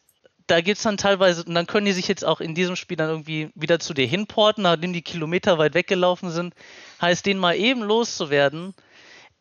da 0.47 0.61
gibt's 0.61 0.83
dann 0.83 0.97
teilweise, 0.97 1.43
und 1.43 1.55
dann 1.55 1.67
können 1.67 1.85
die 1.85 1.93
sich 1.93 2.07
jetzt 2.07 2.25
auch 2.25 2.41
in 2.41 2.55
diesem 2.55 2.75
Spiel 2.75 2.97
dann 2.97 3.09
irgendwie 3.09 3.49
wieder 3.55 3.79
zu 3.79 3.93
dir 3.93 4.05
hinporten, 4.05 4.63
nachdem 4.63 4.93
die 4.93 5.01
Kilometer 5.01 5.57
weit 5.57 5.73
weggelaufen 5.73 6.31
sind. 6.31 6.53
Heißt, 7.01 7.25
den 7.25 7.37
mal 7.37 7.55
eben 7.55 7.81
loszuwerden, 7.81 8.73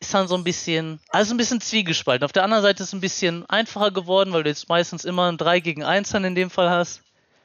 ist 0.03 0.13
dann 0.13 0.27
so 0.27 0.35
ein 0.35 0.43
bisschen, 0.43 0.99
also 1.09 1.33
ein 1.33 1.37
bisschen 1.37 1.61
zwiegespalten. 1.61 2.23
Auf 2.23 2.31
der 2.31 2.43
anderen 2.43 2.63
Seite 2.63 2.83
ist 2.83 2.89
es 2.89 2.93
ein 2.93 3.01
bisschen 3.01 3.45
einfacher 3.49 3.91
geworden, 3.91 4.33
weil 4.33 4.43
du 4.43 4.49
jetzt 4.49 4.69
meistens 4.69 5.05
immer 5.05 5.31
ein 5.31 5.37
3 5.37 5.59
gegen 5.59 5.83
1 5.83 6.11
dann 6.11 6.25
in 6.25 6.35
dem 6.35 6.49
Fall 6.49 6.69
hast. 6.69 7.01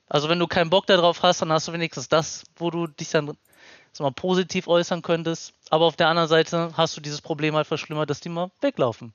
Also 0.09 0.29
wenn 0.29 0.39
du 0.39 0.47
keinen 0.47 0.71
Bock 0.71 0.87
darauf 0.87 1.23
hast, 1.23 1.43
dann 1.43 1.53
hast 1.53 1.69
du 1.69 1.73
wenigstens 1.73 2.09
das, 2.09 2.45
wo 2.57 2.71
du 2.71 2.87
dich 2.87 3.11
dann 3.11 3.37
sag 3.93 4.05
mal, 4.05 4.13
positiv 4.13 4.69
äußern 4.69 5.03
könntest. 5.03 5.53
Aber 5.71 5.87
auf 5.87 5.97
der 5.97 6.09
anderen 6.09 6.29
Seite 6.29 6.73
hast 6.77 6.97
du 6.97 7.01
dieses 7.01 7.21
Problem 7.21 7.55
halt 7.57 7.67
verschlimmert, 7.67 8.11
dass 8.11 8.21
die 8.21 8.29
mal 8.29 8.51
weglaufen. 8.61 9.13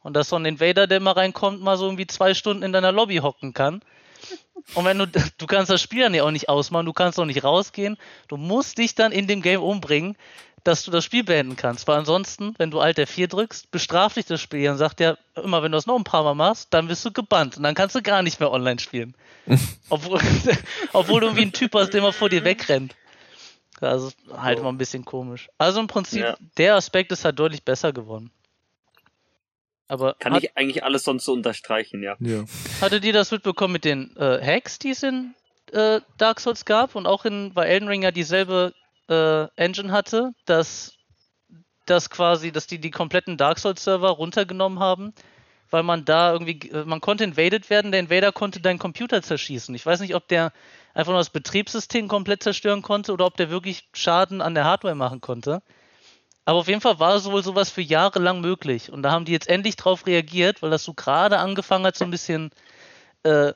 Und 0.00 0.14
dass 0.14 0.28
so 0.28 0.36
ein 0.36 0.44
Invader, 0.44 0.86
der 0.86 1.00
mal 1.00 1.12
reinkommt, 1.12 1.60
mal 1.60 1.76
so 1.76 1.86
irgendwie 1.86 2.06
zwei 2.06 2.34
Stunden 2.34 2.62
in 2.62 2.72
deiner 2.72 2.92
Lobby 2.92 3.16
hocken 3.16 3.52
kann. 3.52 3.82
Und 4.74 4.84
wenn 4.84 4.98
du, 4.98 5.06
du 5.06 5.46
kannst 5.46 5.70
das 5.70 5.80
Spiel 5.80 6.02
dann 6.02 6.14
ja 6.14 6.24
auch 6.24 6.30
nicht 6.30 6.48
ausmachen, 6.48 6.86
du 6.86 6.92
kannst 6.92 7.18
auch 7.18 7.24
nicht 7.24 7.44
rausgehen, 7.44 7.96
du 8.28 8.36
musst 8.36 8.78
dich 8.78 8.94
dann 8.94 9.12
in 9.12 9.26
dem 9.26 9.42
Game 9.42 9.62
umbringen, 9.62 10.16
dass 10.68 10.84
du 10.84 10.90
das 10.90 11.04
Spiel 11.04 11.24
beenden 11.24 11.56
kannst. 11.56 11.88
Weil 11.88 11.98
ansonsten, 11.98 12.54
wenn 12.58 12.70
du 12.70 12.78
Alt 12.80 12.98
F4 12.98 13.26
drückst, 13.26 13.70
bestraft 13.70 14.16
dich 14.16 14.26
das 14.26 14.40
Spiel 14.40 14.68
und 14.70 14.76
sagt 14.76 15.00
ja 15.00 15.16
immer, 15.34 15.62
wenn 15.62 15.72
du 15.72 15.78
das 15.78 15.86
noch 15.86 15.96
ein 15.96 16.04
paar 16.04 16.22
Mal 16.22 16.34
machst, 16.34 16.68
dann 16.74 16.86
bist 16.88 17.04
du 17.04 17.10
gebannt 17.10 17.56
und 17.56 17.62
dann 17.62 17.74
kannst 17.74 17.94
du 17.96 18.02
gar 18.02 18.22
nicht 18.22 18.38
mehr 18.38 18.52
online 18.52 18.78
spielen. 18.78 19.14
obwohl, 19.88 20.20
obwohl 20.92 21.20
du 21.20 21.26
irgendwie 21.28 21.42
einen 21.42 21.52
Typ 21.52 21.74
hast, 21.74 21.90
der 21.90 22.00
immer 22.00 22.12
vor 22.12 22.28
dir 22.28 22.44
wegrennt. 22.44 22.94
Also 23.80 24.10
halt 24.36 24.58
immer 24.58 24.70
ein 24.72 24.78
bisschen 24.78 25.04
komisch. 25.04 25.48
Also 25.56 25.80
im 25.80 25.86
Prinzip, 25.86 26.22
Ja. 26.22 26.36
der 26.58 26.74
Aspekt 26.76 27.12
ist 27.12 27.24
halt 27.24 27.38
deutlich 27.38 27.62
besser 27.64 27.92
geworden. 27.92 28.30
Aber 29.86 30.14
Kann 30.18 30.34
hat, 30.34 30.42
ich 30.44 30.54
eigentlich 30.56 30.84
alles 30.84 31.04
sonst 31.04 31.24
so 31.24 31.32
unterstreichen, 31.32 32.02
ja. 32.02 32.16
Ja. 32.20 32.44
hattet 32.82 33.04
ihr 33.04 33.12
das 33.14 33.30
mitbekommen 33.30 33.72
mit 33.72 33.84
den 33.84 34.14
äh, 34.16 34.38
Hacks, 34.44 34.78
die 34.78 34.90
es 34.90 35.02
in 35.02 35.34
äh, 35.72 36.00
Dark 36.18 36.40
Souls 36.40 36.64
gab 36.66 36.94
und 36.94 37.06
auch 37.06 37.24
in, 37.24 37.54
weil 37.54 37.68
Elden 37.68 37.88
Ring 37.88 38.02
ja 38.02 38.10
dieselbe 38.10 38.74
äh, 39.08 39.48
Engine 39.56 39.92
hatte, 39.92 40.32
dass 40.44 40.94
dass 41.86 42.10
quasi, 42.10 42.52
dass 42.52 42.66
die 42.66 42.78
die 42.78 42.90
kompletten 42.90 43.36
Dark 43.36 43.58
Souls 43.58 43.82
Server 43.82 44.10
runtergenommen 44.10 44.78
haben, 44.78 45.14
weil 45.70 45.82
man 45.82 46.04
da 46.04 46.32
irgendwie, 46.32 46.70
äh, 46.70 46.84
man 46.84 47.00
konnte 47.00 47.24
invaded 47.24 47.70
werden, 47.70 47.92
der 47.92 48.00
Invader 48.00 48.32
konnte 48.32 48.60
deinen 48.60 48.78
Computer 48.78 49.22
zerschießen. 49.22 49.74
Ich 49.74 49.84
weiß 49.84 50.00
nicht, 50.00 50.14
ob 50.14 50.28
der 50.28 50.52
einfach 50.94 51.12
nur 51.12 51.20
das 51.20 51.30
Betriebssystem 51.30 52.08
komplett 52.08 52.42
zerstören 52.42 52.82
konnte 52.82 53.12
oder 53.12 53.26
ob 53.26 53.36
der 53.36 53.50
wirklich 53.50 53.88
Schaden 53.92 54.40
an 54.40 54.54
der 54.54 54.64
Hardware 54.64 54.94
machen 54.94 55.20
konnte. 55.20 55.62
Aber 56.44 56.60
auf 56.60 56.68
jeden 56.68 56.80
Fall 56.80 56.98
war 56.98 57.22
wohl 57.26 57.42
sowas 57.42 57.70
für 57.70 57.82
Jahre 57.82 58.20
lang 58.20 58.40
möglich. 58.40 58.90
Und 58.90 59.02
da 59.02 59.10
haben 59.10 59.26
die 59.26 59.32
jetzt 59.32 59.48
endlich 59.48 59.76
drauf 59.76 60.06
reagiert, 60.06 60.62
weil 60.62 60.70
das 60.70 60.82
so 60.82 60.94
gerade 60.94 61.38
angefangen 61.38 61.84
hat, 61.84 61.96
so 61.96 62.04
ein 62.04 62.10
bisschen 62.10 62.50
äh, 63.22 63.52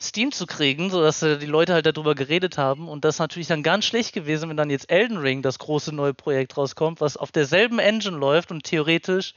Steam 0.00 0.30
zu 0.32 0.46
kriegen, 0.46 0.90
sodass 0.90 1.22
äh, 1.22 1.38
die 1.38 1.46
Leute 1.46 1.72
halt 1.72 1.86
darüber 1.86 2.14
geredet 2.14 2.58
haben. 2.58 2.88
Und 2.88 3.04
das 3.04 3.16
ist 3.16 3.18
natürlich 3.20 3.48
dann 3.48 3.62
ganz 3.62 3.86
schlecht 3.86 4.12
gewesen, 4.12 4.48
wenn 4.50 4.56
dann 4.56 4.70
jetzt 4.70 4.90
Elden 4.90 5.16
Ring, 5.16 5.42
das 5.42 5.58
große 5.58 5.94
neue 5.94 6.14
Projekt 6.14 6.56
rauskommt, 6.56 7.00
was 7.00 7.16
auf 7.16 7.32
derselben 7.32 7.78
Engine 7.78 8.16
läuft 8.16 8.50
und 8.50 8.64
theoretisch 8.64 9.34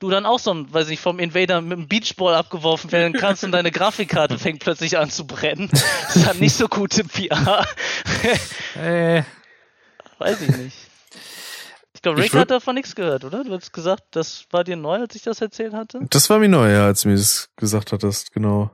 du 0.00 0.10
dann 0.10 0.26
auch 0.26 0.38
so 0.38 0.52
ein, 0.52 0.72
weiß 0.72 0.88
nicht, 0.88 1.00
vom 1.00 1.18
Invader 1.18 1.60
mit 1.60 1.78
einem 1.78 1.86
Beachball 1.86 2.34
abgeworfen 2.34 2.90
werden 2.90 3.12
kannst 3.12 3.44
und 3.44 3.52
deine 3.52 3.70
Grafikkarte 3.70 4.38
fängt 4.38 4.60
plötzlich 4.60 4.98
an 4.98 5.10
zu 5.10 5.26
brennen. 5.26 5.68
Das 5.70 6.26
hat 6.26 6.40
nicht 6.40 6.56
so 6.56 6.66
gute 6.66 7.04
PR. 7.04 7.66
Äh, 8.76 9.24
weiß 10.18 10.40
ich 10.42 10.56
nicht. 10.56 10.76
Ich 11.92 12.02
glaube, 12.02 12.20
Ich 12.20 12.32
Rick 12.32 12.40
hat 12.40 12.50
davon 12.50 12.76
nichts 12.76 12.94
gehört, 12.94 13.24
oder? 13.24 13.42
Du 13.42 13.52
hast 13.52 13.72
gesagt, 13.72 14.04
das 14.12 14.46
war 14.50 14.62
dir 14.62 14.76
neu, 14.76 15.00
als 15.00 15.16
ich 15.16 15.22
das 15.22 15.40
erzählt 15.40 15.74
hatte. 15.74 16.00
Das 16.08 16.30
war 16.30 16.38
mir 16.38 16.48
neu, 16.48 16.70
ja, 16.72 16.86
als 16.86 17.02
du 17.02 17.08
mir 17.08 17.16
das 17.16 17.50
gesagt 17.56 17.92
hattest, 17.92 18.32
genau. 18.32 18.70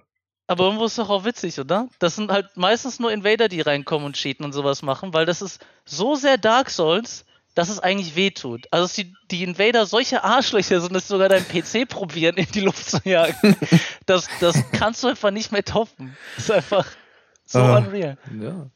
Aber 0.49 0.65
irgendwo 0.65 0.85
ist 0.85 0.97
doch 0.99 1.11
auch 1.11 1.25
witzig, 1.25 1.59
oder? 1.59 1.89
Das 1.99 2.15
sind 2.17 2.31
halt 2.31 2.57
meistens 2.57 3.01
nur 3.01 3.13
Invader, 3.13 3.49
die 3.49 3.61
reinkommen 3.61 4.07
und 4.07 4.17
cheaten 4.17 4.45
und 4.45 4.53
sowas 4.53 4.83
machen, 4.83 5.13
weil 5.13 5.27
das 5.27 5.43
ist 5.43 5.65
so 5.85 6.15
sehr 6.15 6.39
Dark 6.39 6.71
Souls, 6.71 7.25
dass 7.55 7.69
es 7.69 7.81
eigentlich 7.81 8.15
wehtut. 8.17 8.67
Also 8.71 8.85
dass 8.85 8.93
die, 8.95 9.13
die 9.31 9.43
Invader 9.43 9.87
solche 9.87 10.23
Arschlöcher 10.23 10.81
sind, 10.81 10.95
dass 10.95 11.09
sie 11.09 11.15
sogar 11.15 11.29
deinen 11.29 11.47
PC 11.49 11.89
probieren, 11.89 12.37
in 12.37 12.47
die 12.53 12.61
Luft 12.61 12.89
zu 12.91 12.99
jagen. 13.05 13.57
Das, 14.07 14.29
das 14.41 14.57
kannst 14.73 15.03
du 15.03 15.09
einfach 15.09 15.31
nicht 15.33 15.51
mehr 15.53 15.65
toppen. 15.65 16.17
Das 16.37 16.45
ist 16.45 16.51
einfach 16.53 16.87
so 17.45 17.59
Ah. 17.61 17.79
unreal. 17.79 18.19
ja. 18.41 18.67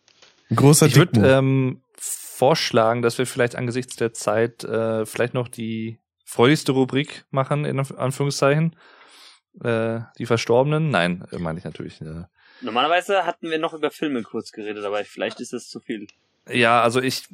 Ein 0.51 0.57
großer 0.57 0.87
Ich 0.87 0.97
würde 0.97 1.21
ähm, 1.39 1.83
vorschlagen, 1.97 3.03
dass 3.03 3.19
wir 3.19 3.27
vielleicht 3.27 3.55
angesichts 3.55 3.97
der 3.97 4.13
Zeit 4.13 4.65
äh, 4.65 5.05
vielleicht 5.07 5.35
noch 5.35 5.47
die 5.49 5.99
freudigste 6.25 6.73
Rubrik 6.73 7.25
machen, 7.31 7.65
in 7.65 7.79
Anführungszeichen. 7.79 8.75
Äh, 9.63 10.01
die 10.19 10.27
Verstorbenen? 10.27 10.91
Nein, 10.91 11.25
äh, 11.33 11.39
meine 11.39 11.59
ich 11.59 11.65
natürlich. 11.65 12.01
Äh. 12.01 12.25
Normalerweise 12.63 13.25
hatten 13.27 13.51
wir 13.51 13.59
noch 13.59 13.75
über 13.75 13.91
Filme 13.91 14.23
kurz 14.23 14.53
geredet, 14.53 14.85
aber 14.85 15.05
vielleicht 15.05 15.41
ist 15.41 15.53
das 15.53 15.69
zu 15.69 15.81
viel. 15.81 16.07
Ja, 16.49 16.83
also 16.83 17.01
ich 17.01 17.25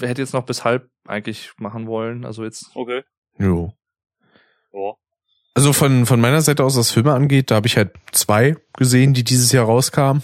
hätte 0.00 0.20
jetzt 0.22 0.34
noch 0.34 0.44
bis 0.44 0.64
halb 0.64 0.88
eigentlich 1.06 1.52
machen 1.58 1.86
wollen. 1.86 2.24
Also 2.24 2.44
jetzt. 2.44 2.70
Okay. 2.74 3.02
Jo. 3.38 3.72
Ja. 4.72 4.92
Also 5.54 5.72
von, 5.72 6.06
von 6.06 6.20
meiner 6.20 6.40
Seite 6.40 6.62
aus, 6.62 6.76
was 6.76 6.90
Filme 6.92 7.12
angeht, 7.12 7.50
da 7.50 7.56
habe 7.56 7.66
ich 7.66 7.76
halt 7.76 7.92
zwei 8.12 8.56
gesehen, 8.74 9.12
die 9.14 9.24
dieses 9.24 9.50
Jahr 9.50 9.64
rauskamen, 9.64 10.22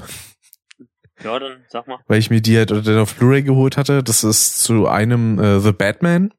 Ja, 1.24 1.38
dann 1.40 1.64
sag 1.68 1.88
mal. 1.88 1.98
weil 2.06 2.20
ich 2.20 2.30
mir 2.30 2.40
die 2.40 2.56
halt 2.56 2.70
dann 2.70 2.98
auf 2.98 3.16
Blu-ray 3.16 3.42
geholt 3.42 3.76
hatte. 3.76 4.04
Das 4.04 4.22
ist 4.22 4.62
zu 4.62 4.86
einem 4.86 5.40
äh, 5.40 5.58
The 5.58 5.72
Batman, 5.72 6.32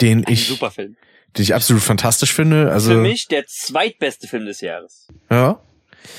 den 0.00 0.24
Ein 0.26 0.32
ich, 0.32 0.48
super 0.48 0.72
Film. 0.72 0.96
Den 1.36 1.42
ich 1.42 1.54
absolut 1.54 1.82
fantastisch 1.82 2.32
finde. 2.32 2.70
Also 2.70 2.92
Für 2.92 2.98
mich 2.98 3.26
der 3.28 3.46
zweitbeste 3.46 4.28
Film 4.28 4.46
des 4.46 4.60
Jahres. 4.60 5.08
ja, 5.30 5.60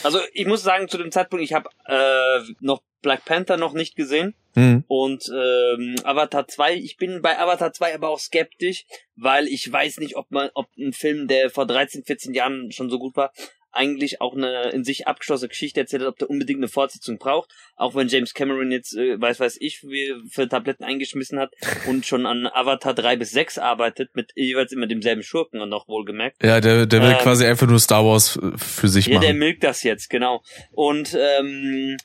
Also 0.04 0.20
ich 0.34 0.46
muss 0.46 0.64
sagen, 0.64 0.88
zu 0.88 0.98
dem 0.98 1.12
Zeitpunkt, 1.12 1.44
ich 1.44 1.54
habe 1.54 1.70
äh, 1.86 2.54
noch 2.60 2.82
Black 3.02 3.24
Panther 3.24 3.58
noch 3.58 3.74
nicht 3.74 3.96
gesehen 3.96 4.34
hm. 4.56 4.84
und 4.88 5.30
ähm, 5.32 5.96
Avatar 6.04 6.48
2, 6.48 6.74
ich 6.74 6.98
bin 6.98 7.22
bei 7.22 7.38
Avatar 7.38 7.72
2 7.72 7.94
aber 7.94 8.10
auch 8.10 8.20
skeptisch, 8.20 8.86
weil 9.16 9.48
ich 9.48 9.72
weiß 9.72 9.98
nicht, 9.98 10.16
ob 10.16 10.32
man, 10.32 10.50
ob 10.56 10.68
ein 10.78 10.92
Film, 10.92 11.28
der 11.28 11.52
vor 11.52 11.68
13, 11.68 12.04
14 12.04 12.34
Jahren 12.34 12.72
schon 12.72 12.90
so 12.90 12.98
gut 12.98 13.16
war, 13.16 13.32
eigentlich 13.76 14.22
auch 14.22 14.36
eine 14.36 14.70
in 14.72 14.84
sich 14.84 15.08
abgeschlossene 15.08 15.50
Geschichte 15.50 15.80
erzählt 15.80 16.02
hat, 16.02 16.10
ob 16.10 16.18
der 16.18 16.30
unbedingt 16.30 16.60
eine 16.60 16.68
Fortsetzung 16.68 17.18
braucht, 17.18 17.52
auch 17.76 17.94
wenn 17.96 18.08
James 18.08 18.34
Cameron 18.34 18.72
jetzt, 18.72 18.96
äh, 18.96 19.20
weiß 19.20 19.40
weiß 19.40 19.58
ich, 19.60 19.84
wie 19.84 20.14
für 20.30 20.48
Tabletten 20.48 20.84
eingeschmissen 20.84 21.40
hat 21.40 21.54
und 21.88 22.06
schon 22.06 22.26
an 22.26 22.48
Avatar 22.48 22.94
3 22.94 23.18
bis 23.18 23.32
6 23.32 23.58
arbeitet, 23.58 24.16
mit 24.16 24.32
jeweils 24.36 24.72
immer 24.72 24.88
demselben 24.88 25.24
Schurken 25.24 25.62
und 25.62 25.70
noch 25.70 25.88
wohlgemerkt. 25.88 26.44
ja, 26.44 26.62
der, 26.62 26.86
der 26.86 27.02
will 27.02 27.12
Ähm, 27.12 27.18
quasi 27.20 27.46
einfach 27.46 27.68
nur 27.68 27.80
Star 27.80 28.06
Wars 28.06 28.38
äh, 28.38 28.58
für 28.58 28.88
sich 28.88 29.08
Ja, 29.08 29.20
der 29.20 29.30
machen. 29.30 29.40
milkt 29.40 29.64
das 29.64 29.84
jetzt, 29.84 30.10
genau. 30.10 30.42
Und 30.72 31.16
ähm, 31.40 31.98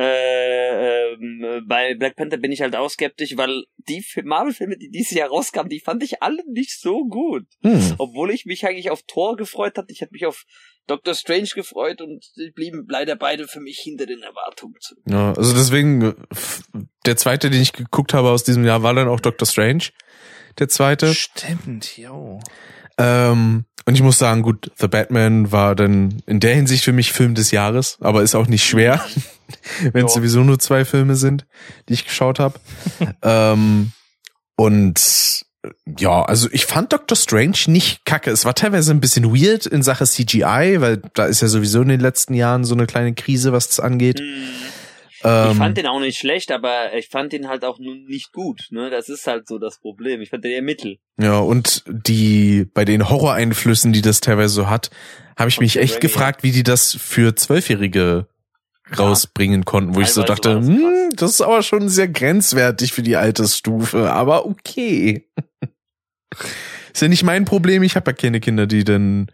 äh, 0.00 1.12
ähm, 1.14 1.64
bei 1.66 1.94
Black 1.94 2.14
Panther 2.14 2.36
bin 2.36 2.52
ich 2.52 2.60
halt 2.60 2.76
auch 2.76 2.88
skeptisch, 2.88 3.36
weil 3.36 3.64
die 3.76 4.00
Fi- 4.02 4.22
Marvel-Filme, 4.22 4.76
die 4.78 4.90
dieses 4.90 5.10
Jahr 5.10 5.28
rauskamen, 5.28 5.68
die 5.68 5.80
fand 5.80 6.02
ich 6.02 6.22
alle 6.22 6.42
nicht 6.46 6.80
so 6.80 7.04
gut. 7.06 7.46
Hm. 7.62 7.94
Obwohl 7.98 8.30
ich 8.30 8.46
mich 8.46 8.64
eigentlich 8.66 8.90
auf 8.90 9.02
Thor 9.06 9.36
gefreut 9.36 9.76
hatte. 9.76 9.92
Ich 9.92 10.00
hatte 10.00 10.12
mich 10.12 10.26
auf 10.26 10.44
Doctor 10.86 11.14
Strange 11.14 11.48
gefreut 11.54 12.00
und 12.00 12.24
die 12.36 12.50
blieben 12.50 12.86
leider 12.88 13.16
beide 13.16 13.48
für 13.48 13.60
mich 13.60 13.78
hinter 13.78 14.06
den 14.06 14.22
Erwartungen 14.22 14.76
zurück. 14.80 15.02
Ja, 15.06 15.32
also 15.32 15.52
deswegen, 15.52 16.14
der 17.04 17.16
zweite, 17.16 17.50
den 17.50 17.60
ich 17.60 17.72
geguckt 17.72 18.14
habe 18.14 18.30
aus 18.30 18.44
diesem 18.44 18.64
Jahr, 18.64 18.82
war 18.82 18.94
dann 18.94 19.08
auch 19.08 19.20
Doctor 19.20 19.46
Strange. 19.46 19.84
Der 20.58 20.68
zweite. 20.68 21.12
Stimmt, 21.12 21.98
jo. 21.98 22.40
Ähm, 22.98 23.64
und 23.84 23.94
ich 23.94 24.02
muss 24.02 24.18
sagen, 24.18 24.42
gut, 24.42 24.70
The 24.76 24.88
Batman 24.88 25.52
war 25.52 25.74
dann 25.74 26.22
in 26.26 26.40
der 26.40 26.54
Hinsicht 26.54 26.84
für 26.84 26.92
mich 26.92 27.12
Film 27.12 27.34
des 27.34 27.50
Jahres, 27.50 27.98
aber 28.00 28.22
ist 28.22 28.34
auch 28.34 28.48
nicht 28.48 28.64
schwer, 28.64 29.04
wenn 29.92 30.06
es 30.06 30.14
sowieso 30.14 30.40
nur 30.40 30.58
zwei 30.58 30.84
Filme 30.84 31.16
sind, 31.16 31.46
die 31.88 31.94
ich 31.94 32.04
geschaut 32.04 32.38
habe. 32.38 32.58
ähm, 33.22 33.92
und 34.56 35.44
ja, 35.98 36.22
also 36.22 36.48
ich 36.52 36.66
fand 36.66 36.92
Doctor 36.92 37.16
Strange 37.16 37.58
nicht 37.66 38.04
kacke. 38.04 38.30
Es 38.30 38.44
war 38.44 38.54
teilweise 38.54 38.92
ein 38.92 39.00
bisschen 39.00 39.24
weird 39.24 39.66
in 39.66 39.82
Sache 39.82 40.04
CGI, 40.04 40.76
weil 40.80 41.02
da 41.14 41.26
ist 41.26 41.42
ja 41.42 41.48
sowieso 41.48 41.82
in 41.82 41.88
den 41.88 42.00
letzten 42.00 42.34
Jahren 42.34 42.64
so 42.64 42.74
eine 42.74 42.86
kleine 42.86 43.14
Krise, 43.14 43.52
was 43.52 43.68
das 43.68 43.80
angeht. 43.80 44.20
Hm. 44.20 44.26
Ähm, 45.24 45.50
Ich 45.52 45.56
fand 45.56 45.76
den 45.76 45.86
auch 45.86 46.00
nicht 46.00 46.18
schlecht, 46.18 46.52
aber 46.52 46.94
ich 46.94 47.08
fand 47.08 47.32
den 47.32 47.48
halt 47.48 47.64
auch 47.64 47.78
nun 47.78 48.04
nicht 48.04 48.32
gut. 48.32 48.68
Ne? 48.70 48.90
Das 48.90 49.08
ist 49.08 49.26
halt 49.26 49.48
so 49.48 49.58
das 49.58 49.78
Problem. 49.80 50.20
Ich 50.20 50.30
fand 50.30 50.44
den 50.44 50.52
eher 50.52 50.62
mittel. 50.62 50.98
Ja, 51.20 51.38
und 51.38 51.82
die, 51.88 52.66
bei 52.72 52.84
den 52.84 53.08
Horroreinflüssen, 53.08 53.92
die 53.92 54.02
das 54.02 54.20
teilweise 54.20 54.54
so 54.54 54.70
hat, 54.70 54.90
habe 55.36 55.48
ich 55.50 55.60
mich 55.60 55.76
echt 55.76 56.00
gefragt, 56.00 56.42
wie 56.42 56.52
die 56.52 56.62
das 56.62 56.96
für 57.00 57.34
Zwölfjährige 57.34 58.26
rausbringen 58.96 59.64
konnten, 59.64 59.94
wo 59.94 60.00
ich 60.00 60.12
so 60.12 60.22
dachte, 60.22 60.54
das 60.54 60.66
hm, 60.66 61.10
das 61.16 61.32
ist 61.32 61.40
aber 61.40 61.62
schon 61.62 61.88
sehr 61.88 62.08
grenzwertig 62.08 62.92
für 62.92 63.02
die 63.02 63.16
Altersstufe, 63.16 64.10
aber 64.10 64.46
okay. 64.46 65.28
ist 66.92 67.02
ja 67.02 67.08
nicht 67.08 67.22
mein 67.22 67.44
Problem, 67.44 67.82
ich 67.82 67.96
habe 67.96 68.10
ja 68.10 68.14
keine 68.14 68.40
Kinder, 68.40 68.66
die 68.66 68.84
dann 68.84 69.30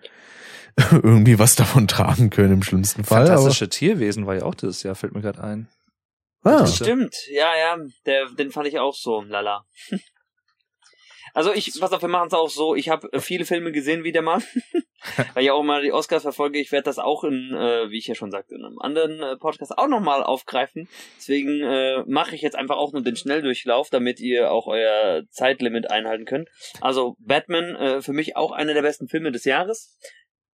irgendwie 0.90 1.38
was 1.38 1.54
davon 1.54 1.86
tragen 1.86 2.30
können 2.30 2.54
im 2.54 2.62
schlimmsten 2.62 3.04
Fall. 3.04 3.26
Aber, 3.26 3.36
Fantastische 3.36 3.68
Tierwesen 3.68 4.26
war 4.26 4.36
ja 4.36 4.42
auch 4.42 4.54
dieses 4.54 4.82
Jahr, 4.82 4.94
fällt 4.94 5.14
mir 5.14 5.20
gerade 5.20 5.42
ein. 5.42 5.68
ah, 6.42 6.60
Ja. 6.60 6.66
Stimmt, 6.66 7.14
ja, 7.30 7.50
ja, 7.56 7.76
der, 8.06 8.30
den 8.30 8.50
fand 8.50 8.66
ich 8.66 8.78
auch 8.78 8.94
so, 8.94 9.22
lala. 9.22 9.64
Also 11.34 11.52
ich, 11.52 11.72
pass 11.80 11.92
auf, 11.92 12.00
wir 12.00 12.08
machen 12.08 12.28
es 12.28 12.32
auch 12.32 12.48
so. 12.48 12.76
Ich 12.76 12.88
habe 12.88 13.20
viele 13.20 13.44
Filme 13.44 13.72
gesehen 13.72 14.04
wieder 14.04 14.22
mal, 14.22 14.40
weil 15.34 15.42
ich 15.42 15.50
auch 15.50 15.64
mal 15.64 15.82
die 15.82 15.92
Oscars 15.92 16.22
verfolge. 16.22 16.60
Ich 16.60 16.70
werde 16.70 16.84
das 16.84 17.00
auch 17.00 17.24
in, 17.24 17.52
äh, 17.52 17.90
wie 17.90 17.98
ich 17.98 18.06
ja 18.06 18.14
schon 18.14 18.30
sagte, 18.30 18.54
in 18.54 18.64
einem 18.64 18.78
anderen 18.78 19.20
äh, 19.20 19.36
Podcast 19.36 19.76
auch 19.76 19.88
nochmal 19.88 20.22
aufgreifen. 20.22 20.88
Deswegen 21.16 21.60
äh, 21.60 22.04
mache 22.06 22.36
ich 22.36 22.42
jetzt 22.42 22.56
einfach 22.56 22.76
auch 22.76 22.92
nur 22.92 23.02
den 23.02 23.16
Schnelldurchlauf, 23.16 23.90
damit 23.90 24.20
ihr 24.20 24.52
auch 24.52 24.68
euer 24.68 25.24
Zeitlimit 25.30 25.90
einhalten 25.90 26.24
könnt. 26.24 26.48
Also 26.80 27.16
Batman 27.18 27.74
äh, 27.74 28.00
für 28.00 28.12
mich 28.12 28.36
auch 28.36 28.52
einer 28.52 28.72
der 28.72 28.82
besten 28.82 29.08
Filme 29.08 29.32
des 29.32 29.44
Jahres. 29.44 29.98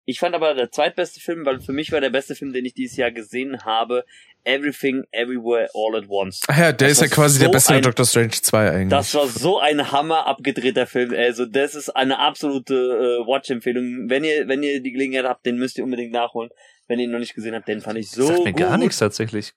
Ich 0.06 0.18
fand 0.18 0.34
aber 0.34 0.54
der 0.54 0.70
zweitbeste 0.70 1.20
Film, 1.20 1.44
weil 1.44 1.60
für 1.60 1.72
mich 1.72 1.92
war 1.92 2.00
der 2.00 2.10
beste 2.10 2.34
Film, 2.34 2.52
den 2.52 2.64
ich 2.64 2.74
dieses 2.74 2.96
Jahr 2.96 3.12
gesehen 3.12 3.64
habe, 3.64 4.04
Everything 4.44 5.04
Everywhere 5.12 5.68
All 5.74 5.96
at 5.96 6.08
Once. 6.08 6.40
Ach 6.48 6.56
ja, 6.56 6.72
der 6.72 6.88
Das 6.88 6.92
ist 6.92 7.00
ja 7.02 7.06
quasi 7.08 7.38
so 7.38 7.44
der 7.44 7.52
beste 7.52 7.74
ein- 7.74 7.82
Doctor 7.82 8.04
Strange 8.06 8.30
2 8.30 8.70
eigentlich. 8.70 8.88
Das 8.90 9.14
war 9.14 9.26
so 9.26 9.58
ein 9.58 9.92
hammer 9.92 10.26
abgedrehter 10.26 10.86
Film. 10.86 11.14
Also 11.14 11.46
das 11.46 11.74
ist 11.74 11.90
eine 11.90 12.18
absolute 12.18 12.74
äh, 12.74 13.26
Watch-Empfehlung. 13.26 14.08
Wenn 14.08 14.24
ihr, 14.24 14.48
wenn 14.48 14.62
ihr 14.62 14.80
die 14.82 14.92
Gelegenheit 14.92 15.24
habt, 15.26 15.44
den 15.46 15.56
müsst 15.56 15.78
ihr 15.78 15.84
unbedingt 15.84 16.12
nachholen. 16.12 16.50
Wenn 16.88 16.98
ihr 16.98 17.04
ihn 17.04 17.10
noch 17.12 17.18
nicht 17.20 17.34
gesehen 17.34 17.54
habt, 17.54 17.68
den 17.68 17.80
fand 17.80 17.98
ich 17.98 18.10
so 18.10 18.24
Sagt 18.26 18.44
mir 18.44 18.52
gut. 18.52 18.60
gar 18.60 18.76
nichts 18.78 18.98
tatsächlich. 18.98 19.52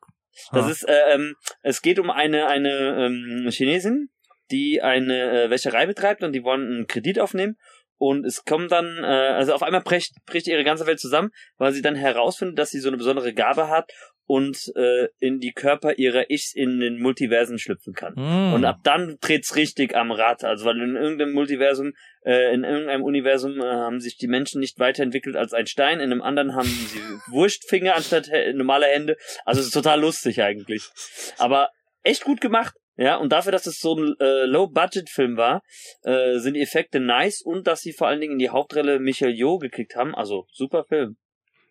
Das 0.51 0.65
Ah. 0.65 0.69
ist, 0.71 0.83
äh, 0.87 1.13
ähm, 1.13 1.35
es 1.61 1.81
geht 1.81 1.99
um 1.99 2.09
eine 2.09 2.47
eine 2.47 3.05
ähm, 3.05 3.47
Chinesin, 3.51 4.09
die 4.51 4.81
eine 4.81 5.43
äh, 5.45 5.49
Wäscherei 5.49 5.85
betreibt 5.85 6.23
und 6.23 6.33
die 6.33 6.43
wollen 6.43 6.61
einen 6.67 6.87
Kredit 6.87 7.19
aufnehmen. 7.19 7.57
Und 7.99 8.25
es 8.25 8.43
kommt 8.43 8.71
dann, 8.71 8.97
äh, 9.03 9.05
also 9.05 9.53
auf 9.53 9.63
einmal 9.63 9.81
bricht, 9.81 10.13
bricht 10.25 10.47
ihre 10.47 10.63
ganze 10.63 10.85
Welt 10.87 10.99
zusammen, 10.99 11.29
weil 11.57 11.71
sie 11.71 11.81
dann 11.81 11.95
herausfindet, 11.95 12.59
dass 12.59 12.71
sie 12.71 12.79
so 12.79 12.89
eine 12.89 12.97
besondere 12.97 13.33
Gabe 13.33 13.69
hat 13.69 13.89
und 14.25 14.71
äh, 14.75 15.07
in 15.19 15.39
die 15.39 15.51
Körper 15.51 15.97
ihrer 15.97 16.29
Ichs 16.29 16.53
in 16.55 16.79
den 16.79 16.99
Multiversen 16.99 17.59
schlüpfen 17.59 17.93
kann. 17.93 18.15
Hm. 18.15 18.53
Und 18.53 18.65
ab 18.65 18.77
dann 18.83 19.17
dreht's 19.21 19.55
richtig 19.55 19.95
am 19.95 20.11
Rad. 20.11 20.43
Also 20.43 20.65
weil 20.65 20.79
in 20.81 20.95
irgendeinem 20.95 21.33
Multiversum, 21.33 21.93
äh, 22.25 22.53
in 22.53 22.63
irgendeinem 22.63 23.03
Universum 23.03 23.59
äh, 23.59 23.63
haben 23.63 23.99
sich 23.99 24.17
die 24.17 24.27
Menschen 24.27 24.59
nicht 24.61 24.79
weiterentwickelt 24.79 25.35
als 25.35 25.53
ein 25.53 25.67
Stein, 25.67 25.99
in 25.99 26.11
einem 26.11 26.21
anderen 26.21 26.55
haben 26.55 26.67
sie 26.67 26.99
Wurstfinger 27.31 27.95
anstatt 27.95 28.29
hä- 28.29 28.53
normaler 28.53 28.87
Hände. 28.87 29.17
Also 29.45 29.59
es 29.59 29.67
ist 29.67 29.73
total 29.73 29.99
lustig 29.99 30.41
eigentlich. 30.41 30.83
Aber 31.37 31.69
echt 32.03 32.23
gut 32.23 32.41
gemacht. 32.41 32.73
Ja, 32.95 33.15
und 33.15 33.31
dafür, 33.31 33.51
dass 33.51 33.65
es 33.65 33.79
so 33.79 33.95
ein 33.95 34.13
äh, 34.19 34.45
Low-Budget-Film 34.45 35.35
war, 35.35 35.63
äh, 36.03 36.37
sind 36.37 36.53
die 36.53 36.61
Effekte 36.61 36.99
nice 36.99 37.41
und 37.41 37.65
dass 37.65 37.81
sie 37.81 37.91
vor 37.91 38.07
allen 38.07 38.21
Dingen 38.21 38.33
in 38.33 38.39
die 38.39 38.49
Hauptrolle 38.51 38.99
Michael 38.99 39.33
Yeoh 39.33 39.57
gekriegt 39.57 39.95
haben. 39.95 40.13
Also 40.13 40.45
super 40.51 40.85
Film. 40.87 41.17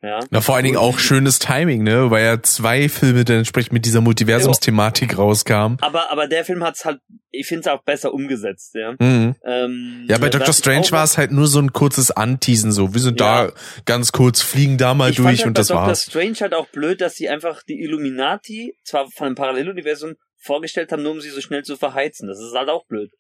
Ja. 0.03 0.19
Na, 0.31 0.41
vor 0.41 0.57
allen 0.57 0.65
Dingen 0.65 0.77
auch 0.77 0.99
schönes 0.99 1.39
Timing, 1.39 1.85
ne? 1.85 2.11
Weil 2.11 2.25
ja 2.25 2.43
zwei 2.43 2.89
Filme 2.89 3.25
dann 3.25 3.39
entsprechend 3.39 3.73
mit 3.73 3.87
dieser 3.87 4.01
Multiversumsthematik 4.01 5.17
rauskamen. 5.17 5.79
Aber 5.81 6.11
aber 6.11 6.27
der 6.27 6.45
Film 6.45 6.65
hat's 6.65 6.85
halt, 6.85 6.99
ich 7.31 7.47
finde 7.47 7.61
es 7.61 7.67
auch 7.69 7.85
besser 7.85 8.13
umgesetzt. 8.13 8.75
Ja. 8.75 8.93
Mhm. 8.99 9.37
Ähm, 9.45 10.05
Ja, 10.09 10.19
bei 10.19 10.29
das 10.29 10.41
Doctor 10.41 10.55
Strange 10.55 10.91
war 10.91 11.05
es 11.05 11.19
halt 11.19 11.31
nur 11.31 11.47
so 11.47 11.61
ein 11.61 11.73
kurzes 11.73 12.11
Anteasen, 12.11 12.73
so. 12.73 12.95
Wir 12.95 13.01
sind 13.01 13.21
Ja. 13.21 13.47
da 13.47 13.53
ganz 13.85 14.11
kurz, 14.11 14.43
fliegen 14.43 14.77
da 14.77 14.95
mal 14.95 15.11
ich 15.11 15.17
durch 15.17 15.39
halt 15.39 15.47
und 15.47 15.55
bei 15.55 15.61
das 15.61 15.69
Doctor 15.69 15.87
war's. 15.87 16.03
Strange 16.03 16.35
halt 16.41 16.55
auch 16.55 16.67
blöd, 16.69 17.01
dass 17.01 17.15
sie 17.15 17.29
einfach 17.29 17.63
die 17.63 17.81
Illuminati 17.81 18.77
zwar 18.85 19.09
von 19.11 19.27
einem 19.29 19.37
Paralleluniversum 19.37 20.15
vorgestellt 20.37 20.91
haben, 20.91 21.05
nur 21.05 21.13
um 21.13 21.21
sie 21.21 21.31
so 21.31 21.41
schnell 21.41 21.63
zu 21.63 21.77
verheizen. 21.77 22.27
Das 22.27 22.41
ist 22.41 22.53
halt 22.55 22.69
auch 22.69 22.87
blöd. 22.87 23.13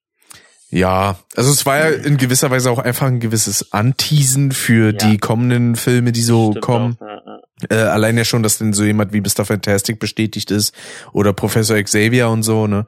Ja, 0.74 1.18
also 1.36 1.50
es 1.50 1.66
war 1.66 1.76
ja 1.78 1.88
in 1.90 2.16
gewisser 2.16 2.50
Weise 2.50 2.70
auch 2.70 2.78
einfach 2.78 3.06
ein 3.06 3.20
gewisses 3.20 3.72
Anteasen 3.72 4.52
für 4.52 4.86
Ja. 4.92 4.92
die 4.92 5.18
kommenden 5.18 5.76
Filme, 5.76 6.12
die 6.12 6.22
so 6.22 6.52
Stimmt 6.52 6.64
kommen. 6.64 6.96
auch, 6.98 7.06
ja, 7.06 7.22
ja. 7.70 7.86
Äh, 7.86 7.88
allein 7.90 8.16
ja 8.16 8.24
schon, 8.24 8.42
dass 8.42 8.56
denn 8.56 8.72
so 8.72 8.82
jemand 8.82 9.12
wie 9.12 9.20
Mr. 9.20 9.44
Fantastic 9.44 9.98
bestätigt 9.98 10.50
ist 10.50 10.74
oder 11.12 11.34
Professor 11.34 11.80
Xavier 11.80 12.28
und 12.30 12.42
so, 12.42 12.66
ne? 12.66 12.86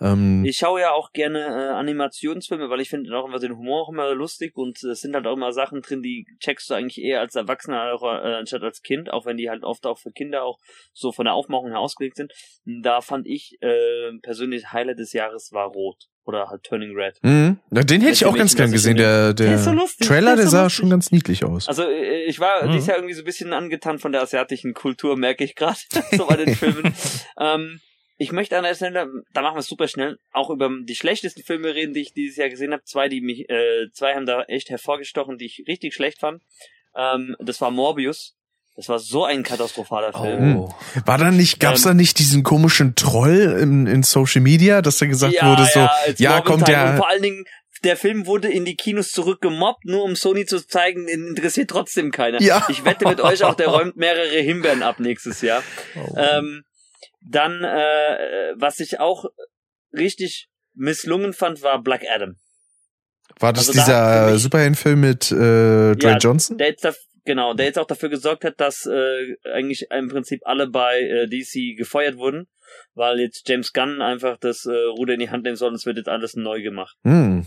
Ähm, 0.00 0.44
Ich 0.44 0.56
schaue 0.58 0.80
ja 0.80 0.92
auch 0.92 1.12
gerne 1.12 1.38
äh, 1.40 1.68
Animationsfilme, 1.74 2.68
weil 2.68 2.80
ich 2.80 2.90
finde 2.90 3.16
auch 3.16 3.26
immer 3.26 3.38
den 3.38 3.56
Humor 3.56 3.82
auch 3.82 3.88
immer 3.88 4.14
lustig 4.14 4.56
und 4.56 4.82
äh, 4.84 4.88
es 4.88 5.00
sind 5.00 5.14
halt 5.14 5.26
auch 5.26 5.34
immer 5.36 5.52
Sachen 5.52 5.80
drin, 5.82 6.02
die 6.02 6.26
checkst 6.40 6.68
du 6.70 6.74
eigentlich 6.74 7.00
eher 7.02 7.20
als 7.20 7.34
Erwachsener 7.34 7.92
auch, 7.94 8.02
äh, 8.02 8.34
anstatt 8.34 8.62
als 8.62 8.82
Kind, 8.82 9.10
auch 9.12 9.26
wenn 9.26 9.36
die 9.36 9.48
halt 9.50 9.64
oft 9.64 9.86
auch 9.86 9.98
für 9.98 10.10
Kinder 10.12 10.44
auch 10.44 10.58
so 10.92 11.12
von 11.12 11.24
der 11.24 11.34
Aufmachung 11.34 11.70
her 11.70 11.80
ausgelegt 11.80 12.16
sind. 12.16 12.32
Da 12.64 13.00
fand 13.00 13.26
ich 13.26 13.56
äh, 13.60 14.12
persönlich 14.22 14.72
Highlight 14.72 14.98
des 14.98 15.12
Jahres 15.12 15.50
war 15.52 15.68
Rot 15.68 16.08
oder 16.24 16.48
halt 16.50 16.64
Turning 16.64 16.96
Red. 16.96 17.18
mhm. 17.22 17.60
Na, 17.70 17.82
den 17.82 18.00
hätte 18.00 18.12
ich 18.14 18.24
auch 18.26 18.36
ganz 18.36 18.56
gern 18.56 18.72
gesehen. 18.72 18.96
Der, 18.96 19.32
der, 19.32 19.46
Der 19.50 19.58
so 19.58 19.70
lustig, 19.70 20.08
Trailer, 20.08 20.34
der 20.34 20.36
der 20.44 20.46
sah 20.48 20.64
lustig. 20.64 20.76
schon 20.78 20.90
ganz 20.90 21.12
niedlich 21.12 21.44
aus. 21.44 21.68
Also 21.68 21.84
äh, 21.84 22.24
ich 22.24 22.40
war 22.40 22.64
Mhm. 22.66 22.72
dieses 22.72 22.88
Jahr 22.88 22.96
irgendwie 22.96 23.14
so 23.14 23.22
ein 23.22 23.26
bisschen 23.26 23.52
angetan 23.52 23.98
von 24.00 24.10
der 24.12 24.22
asiatischen 24.22 24.74
Kultur, 24.74 25.16
merke 25.16 25.44
ich 25.44 25.54
gerade, 25.54 25.78
so 26.16 26.26
bei 26.26 26.36
den 26.36 26.54
Filmen. 26.56 26.92
ähm, 27.38 27.80
ich 28.18 28.32
möchte 28.32 28.56
an 28.56 28.64
der 28.64 28.74
Stelle, 28.74 29.08
da 29.32 29.42
machen 29.42 29.56
wir 29.56 29.60
es 29.60 29.66
super 29.66 29.88
schnell, 29.88 30.18
auch 30.32 30.50
über 30.50 30.70
die 30.82 30.94
schlechtesten 30.94 31.42
Filme 31.42 31.74
reden, 31.74 31.92
die 31.92 32.00
ich 32.00 32.14
dieses 32.14 32.36
Jahr 32.36 32.48
gesehen 32.48 32.72
habe. 32.72 32.82
Zwei, 32.84 33.08
die 33.08 33.20
mich, 33.20 33.48
äh, 33.50 33.90
zwei 33.92 34.14
haben 34.14 34.26
da 34.26 34.42
echt 34.44 34.70
hervorgestochen, 34.70 35.38
die 35.38 35.46
ich 35.46 35.64
richtig 35.68 35.94
schlecht 35.94 36.20
fand. 36.20 36.42
Ähm, 36.96 37.36
das 37.38 37.60
war 37.60 37.70
Morbius. 37.70 38.34
Das 38.74 38.90
war 38.90 38.98
so 38.98 39.24
ein 39.24 39.42
katastrophaler 39.42 40.12
Film. 40.12 40.56
Oh. 40.58 40.74
War 41.06 41.16
da 41.16 41.30
nicht, 41.30 41.60
gab's 41.60 41.84
Ähm, 41.84 41.90
da 41.90 41.94
nicht 41.94 42.18
diesen 42.18 42.42
komischen 42.42 42.94
Troll 42.94 43.58
in, 43.60 43.86
in 43.86 44.02
Social 44.02 44.42
Media, 44.42 44.82
dass 44.82 44.98
da 44.98 45.06
gesagt 45.06 45.32
ja, 45.32 45.50
wurde 45.50 45.66
so, 45.72 45.80
ja, 46.22 46.36
Mobbing 46.36 46.44
kommt. 46.44 46.62
Und 46.62 46.68
der, 46.68 46.96
vor 46.96 47.08
allen 47.08 47.22
Dingen, 47.22 47.44
der 47.84 47.96
Film 47.96 48.26
wurde 48.26 48.48
in 48.48 48.66
die 48.66 48.76
Kinos 48.76 49.12
zurückgemobbt, 49.12 49.86
nur 49.86 50.04
um 50.04 50.14
Sony 50.14 50.44
zu 50.44 50.66
zeigen, 50.66 51.08
ihn 51.08 51.26
interessiert 51.26 51.70
trotzdem 51.70 52.10
keiner. 52.10 52.40
Ja. 52.42 52.66
Ich 52.68 52.84
wette 52.84 53.08
mit 53.08 53.20
euch 53.20 53.44
auch, 53.44 53.54
der 53.54 53.68
räumt 53.68 53.96
mehrere 53.96 54.40
Himbeeren 54.40 54.82
ab 54.82 55.00
nächstes 55.00 55.40
Jahr. 55.40 55.62
Oh. 55.94 56.14
Ähm, 56.18 56.62
dann, 57.28 57.62
äh, 57.64 58.54
was 58.56 58.80
ich 58.80 59.00
auch 59.00 59.24
richtig 59.92 60.48
misslungen 60.74 61.32
fand, 61.32 61.62
war 61.62 61.82
Black 61.82 62.04
Adam. 62.08 62.36
war 63.40 63.52
das 63.52 63.68
also 63.68 63.72
da 63.80 63.84
dieser 63.84 64.32
mich- 64.32 64.42
Superheldenfilm 64.42 65.00
mit 65.00 65.32
äh, 65.32 65.34
Dwayne 65.34 65.98
Ja, 66.02 66.18
Johnson? 66.18 66.58
Der 66.58 66.68
jetzt 66.68 66.84
da, 66.84 66.92
genau, 67.24 67.54
der 67.54 67.66
jetzt 67.66 67.78
auch 67.78 67.86
dafür 67.86 68.08
gesorgt 68.08 68.44
hat, 68.44 68.60
dass 68.60 68.86
äh, 68.86 69.36
eigentlich 69.52 69.86
im 69.90 70.08
Prinzip 70.08 70.40
alle 70.44 70.68
bei 70.68 71.00
äh, 71.00 71.26
DC 71.28 71.76
gefeuert 71.76 72.16
wurden, 72.16 72.46
weil 72.94 73.18
jetzt 73.20 73.48
James 73.48 73.72
Gunn 73.72 74.00
einfach 74.02 74.36
das 74.38 74.66
äh, 74.66 74.72
Ruder 74.72 75.14
in 75.14 75.20
die 75.20 75.30
Hand 75.30 75.44
nehmen 75.44 75.56
soll 75.56 75.70
und 75.70 75.74
es 75.76 75.86
wird 75.86 75.96
jetzt 75.96 76.08
alles 76.08 76.34
neu 76.36 76.62
gemacht. 76.62 76.96
Hm. 77.04 77.46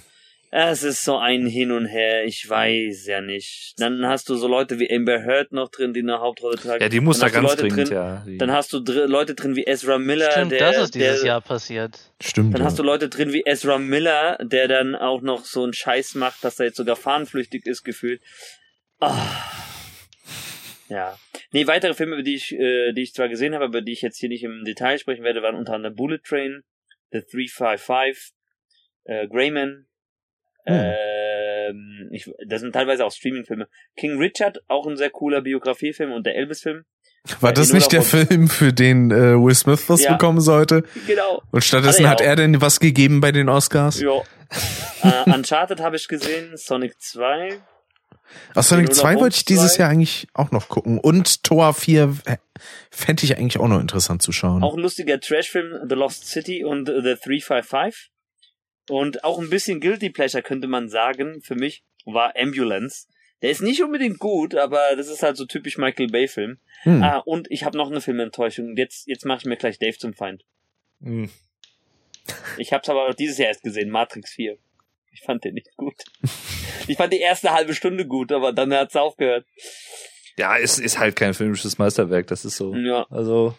Es 0.52 0.82
ist 0.82 1.04
so 1.04 1.18
ein 1.18 1.46
Hin 1.46 1.72
und 1.72 1.86
Her, 1.86 2.26
ich 2.26 2.50
weiß 2.50 3.06
ja 3.06 3.22
nicht. 3.22 3.76
Dann 3.78 4.04
hast 4.08 4.30
du 4.30 4.36
so 4.36 4.48
Leute 4.48 4.80
wie 4.80 4.90
Amber 4.92 5.24
Heard 5.24 5.52
noch 5.52 5.70
drin, 5.70 5.94
die 5.94 6.00
eine 6.00 6.20
Hauptrolle 6.20 6.58
tragen. 6.58 6.82
Ja, 6.82 6.90
die 6.90 7.00
muss 7.02 7.20
Dann 7.20 7.32
da 7.32 7.42
hast 7.42 7.42
du 7.42 7.42
ganz 7.42 7.62
Leute 7.62 7.76
dringend, 7.76 7.90
drin, 7.90 7.96
ja. 7.96 8.24
Die- 8.26 8.38
Dann 8.40 8.52
hast 8.52 8.74
du 8.74 8.80
dr 8.80 9.08
Leute 9.08 9.36
drin 9.36 9.56
wie 9.56 9.64
Ezra 9.66 10.00
Miller, 10.00 10.32
Stimmt, 10.32 10.52
der, 10.54 10.72
das 10.72 10.84
ist 10.86 10.96
dieses 10.96 11.20
der, 11.20 11.28
Jahr 11.28 11.42
passiert. 11.42 12.00
Stimmt. 12.20 12.56
Dann 12.56 12.62
ja. 12.62 12.66
hast 12.66 12.80
du 12.80 12.84
Leute 12.84 13.10
drin 13.10 13.32
wie 13.32 13.44
Ezra 13.46 13.78
Miller, 13.78 14.40
der 14.42 14.68
dann 14.68 14.96
auch 14.96 15.22
noch 15.22 15.46
so 15.46 15.64
einen 15.64 15.74
Scheiß 15.74 16.16
macht, 16.16 16.44
dass 16.44 16.60
er 16.60 16.66
jetzt 16.68 16.78
sogar 16.78 16.96
fahrenflüchtig 16.96 17.68
ist, 17.68 17.84
gefühlt. 17.84 18.20
Ah. 19.00 19.14
Ja. 20.90 21.18
Nee, 21.52 21.68
weitere 21.68 21.94
Filme, 21.94 22.14
über 22.16 22.24
die 22.24 22.36
ich, 22.36 22.52
äh, 22.54 22.92
die 22.94 23.04
ich 23.04 23.14
zwar 23.14 23.30
gesehen 23.30 23.54
habe, 23.54 23.66
aber 23.66 23.82
die 23.82 23.92
ich 23.92 24.02
jetzt 24.02 24.18
hier 24.18 24.30
nicht 24.30 24.44
im 24.44 24.64
Detail 24.66 24.98
sprechen 24.98 25.24
werde, 25.24 25.44
waren 25.44 25.56
unter 25.56 25.74
anderem 25.74 25.96
Bullet 25.96 26.20
Train, 26.24 26.64
The 27.12 27.20
355, 27.22 28.34
äh, 29.06 29.28
Greyman, 29.28 29.86
Hm. 30.66 30.76
ähm, 30.76 32.10
ich, 32.12 32.30
das 32.48 32.62
sind 32.62 32.74
teilweise 32.74 33.06
auch 33.06 33.12
Streaming-Filme. 33.12 33.68
King 33.96 34.18
Richard, 34.18 34.60
auch 34.68 34.88
ein 34.88 34.98
sehr 34.98 35.10
cooler 35.10 35.42
Biografiefilm 35.42 36.12
und 36.12 36.26
der 36.26 36.36
Elvis-Film. 36.36 36.84
War 37.42 37.54
das 37.54 37.74
nicht 37.74 37.92
der 37.92 38.02
Film, 38.02 38.48
für 38.48 38.72
den 38.74 39.12
äh, 39.12 39.36
Will 39.36 39.54
Smith 39.54 39.84
was 39.90 40.04
Ja. 40.04 40.14
bekommen 40.14 40.40
sollte? 40.42 40.84
Genau. 41.06 41.42
Und 41.52 41.64
stattdessen 41.64 42.08
Hat 42.08 42.20
hat 42.20 42.22
er 42.22 42.36
denn 42.38 42.62
was 42.62 42.80
gegeben 42.80 43.20
bei 43.22 43.32
den 43.32 43.50
Oscars? 43.50 44.00
Ja. 44.00 44.22
äh, 45.04 45.30
Uncharted 45.32 45.80
habe 45.82 45.98
ich 45.98 46.08
gesehen, 46.08 46.56
Sonic 46.56 47.00
2. 47.00 47.60
Aus 48.56 48.70
Sonic 48.70 48.88
Den 48.88 48.96
2 48.96 49.12
oder 49.12 49.22
wollte 49.22 49.36
ich 49.38 49.46
dieses 49.46 49.74
2? 49.74 49.82
Jahr 49.84 49.90
eigentlich 49.90 50.28
auch 50.34 50.52
noch 50.52 50.70
gucken. 50.70 51.00
Und 51.00 51.44
Tor 51.44 51.74
4 51.74 52.16
fände 52.92 53.24
ich 53.24 53.38
eigentlich 53.38 53.60
auch 53.60 53.68
noch 53.68 53.80
interessant 53.80 54.22
zu 54.22 54.32
schauen. 54.32 54.64
Auch 54.64 54.76
ein 54.76 54.82
lustiger 54.82 55.20
Trashfilm, 55.20 55.88
The 55.90 55.96
Lost 55.96 56.26
City 56.26 56.64
und 56.64 56.88
The 56.88 57.16
355. 57.22 58.12
Und 58.90 59.24
auch 59.24 59.40
ein 59.40 59.50
bisschen 59.50 59.80
Guilty 59.80 60.10
Pleasure 60.10 60.44
könnte 60.44 60.68
man 60.68 60.90
sagen, 60.90 61.42
für 61.42 61.56
mich, 61.56 61.84
war 62.06 62.34
Ambulance. 62.36 63.08
Der 63.42 63.52
ist 63.52 63.62
nicht 63.62 63.82
unbedingt 63.82 64.20
gut, 64.20 64.56
aber 64.56 64.96
das 64.98 65.08
ist 65.08 65.24
halt 65.24 65.38
so 65.38 65.46
typisch 65.46 65.78
Michael 65.78 66.08
Bay 66.08 66.28
Film. 66.28 66.60
Hm. 66.84 67.02
Ah, 67.04 67.18
und 67.20 67.50
ich 67.52 67.64
habe 67.64 67.78
noch 67.78 67.90
eine 67.90 68.02
Filmenttäuschung. 68.02 68.76
Jetzt, 68.76 69.08
jetzt 69.08 69.26
mache 69.26 69.40
ich 69.40 69.46
mir 69.46 69.56
gleich 69.58 69.80
Dave 69.80 69.98
zum 69.98 70.14
Feind. 70.14 70.44
Hm. 71.02 71.30
Ich 72.58 72.74
habe 72.74 72.82
es 72.84 72.90
aber 72.90 73.14
dieses 73.14 73.38
Jahr 73.38 73.48
erst 73.48 73.64
gesehen, 73.64 73.90
Matrix 73.90 74.32
4. 74.32 74.58
Ich 75.12 75.22
fand 75.22 75.44
den 75.44 75.54
nicht 75.56 75.76
gut. 75.78 75.96
Ich 76.88 76.98
fand 76.98 77.14
die 77.14 77.20
erste 77.20 77.52
halbe 77.52 77.74
Stunde 77.74 78.06
gut, 78.06 78.32
aber 78.32 78.54
dann 78.54 78.74
hat's 78.74 78.96
aufgehört. 78.96 79.46
Ja, 80.38 80.58
es 80.58 80.80
ist 80.80 81.00
halt 81.00 81.16
kein 81.16 81.34
filmisches 81.34 81.78
Meisterwerk, 81.78 82.28
das 82.28 82.46
ist 82.46 82.58
so. 82.58 82.74
Ja. 82.76 83.06
Also, 83.10 83.56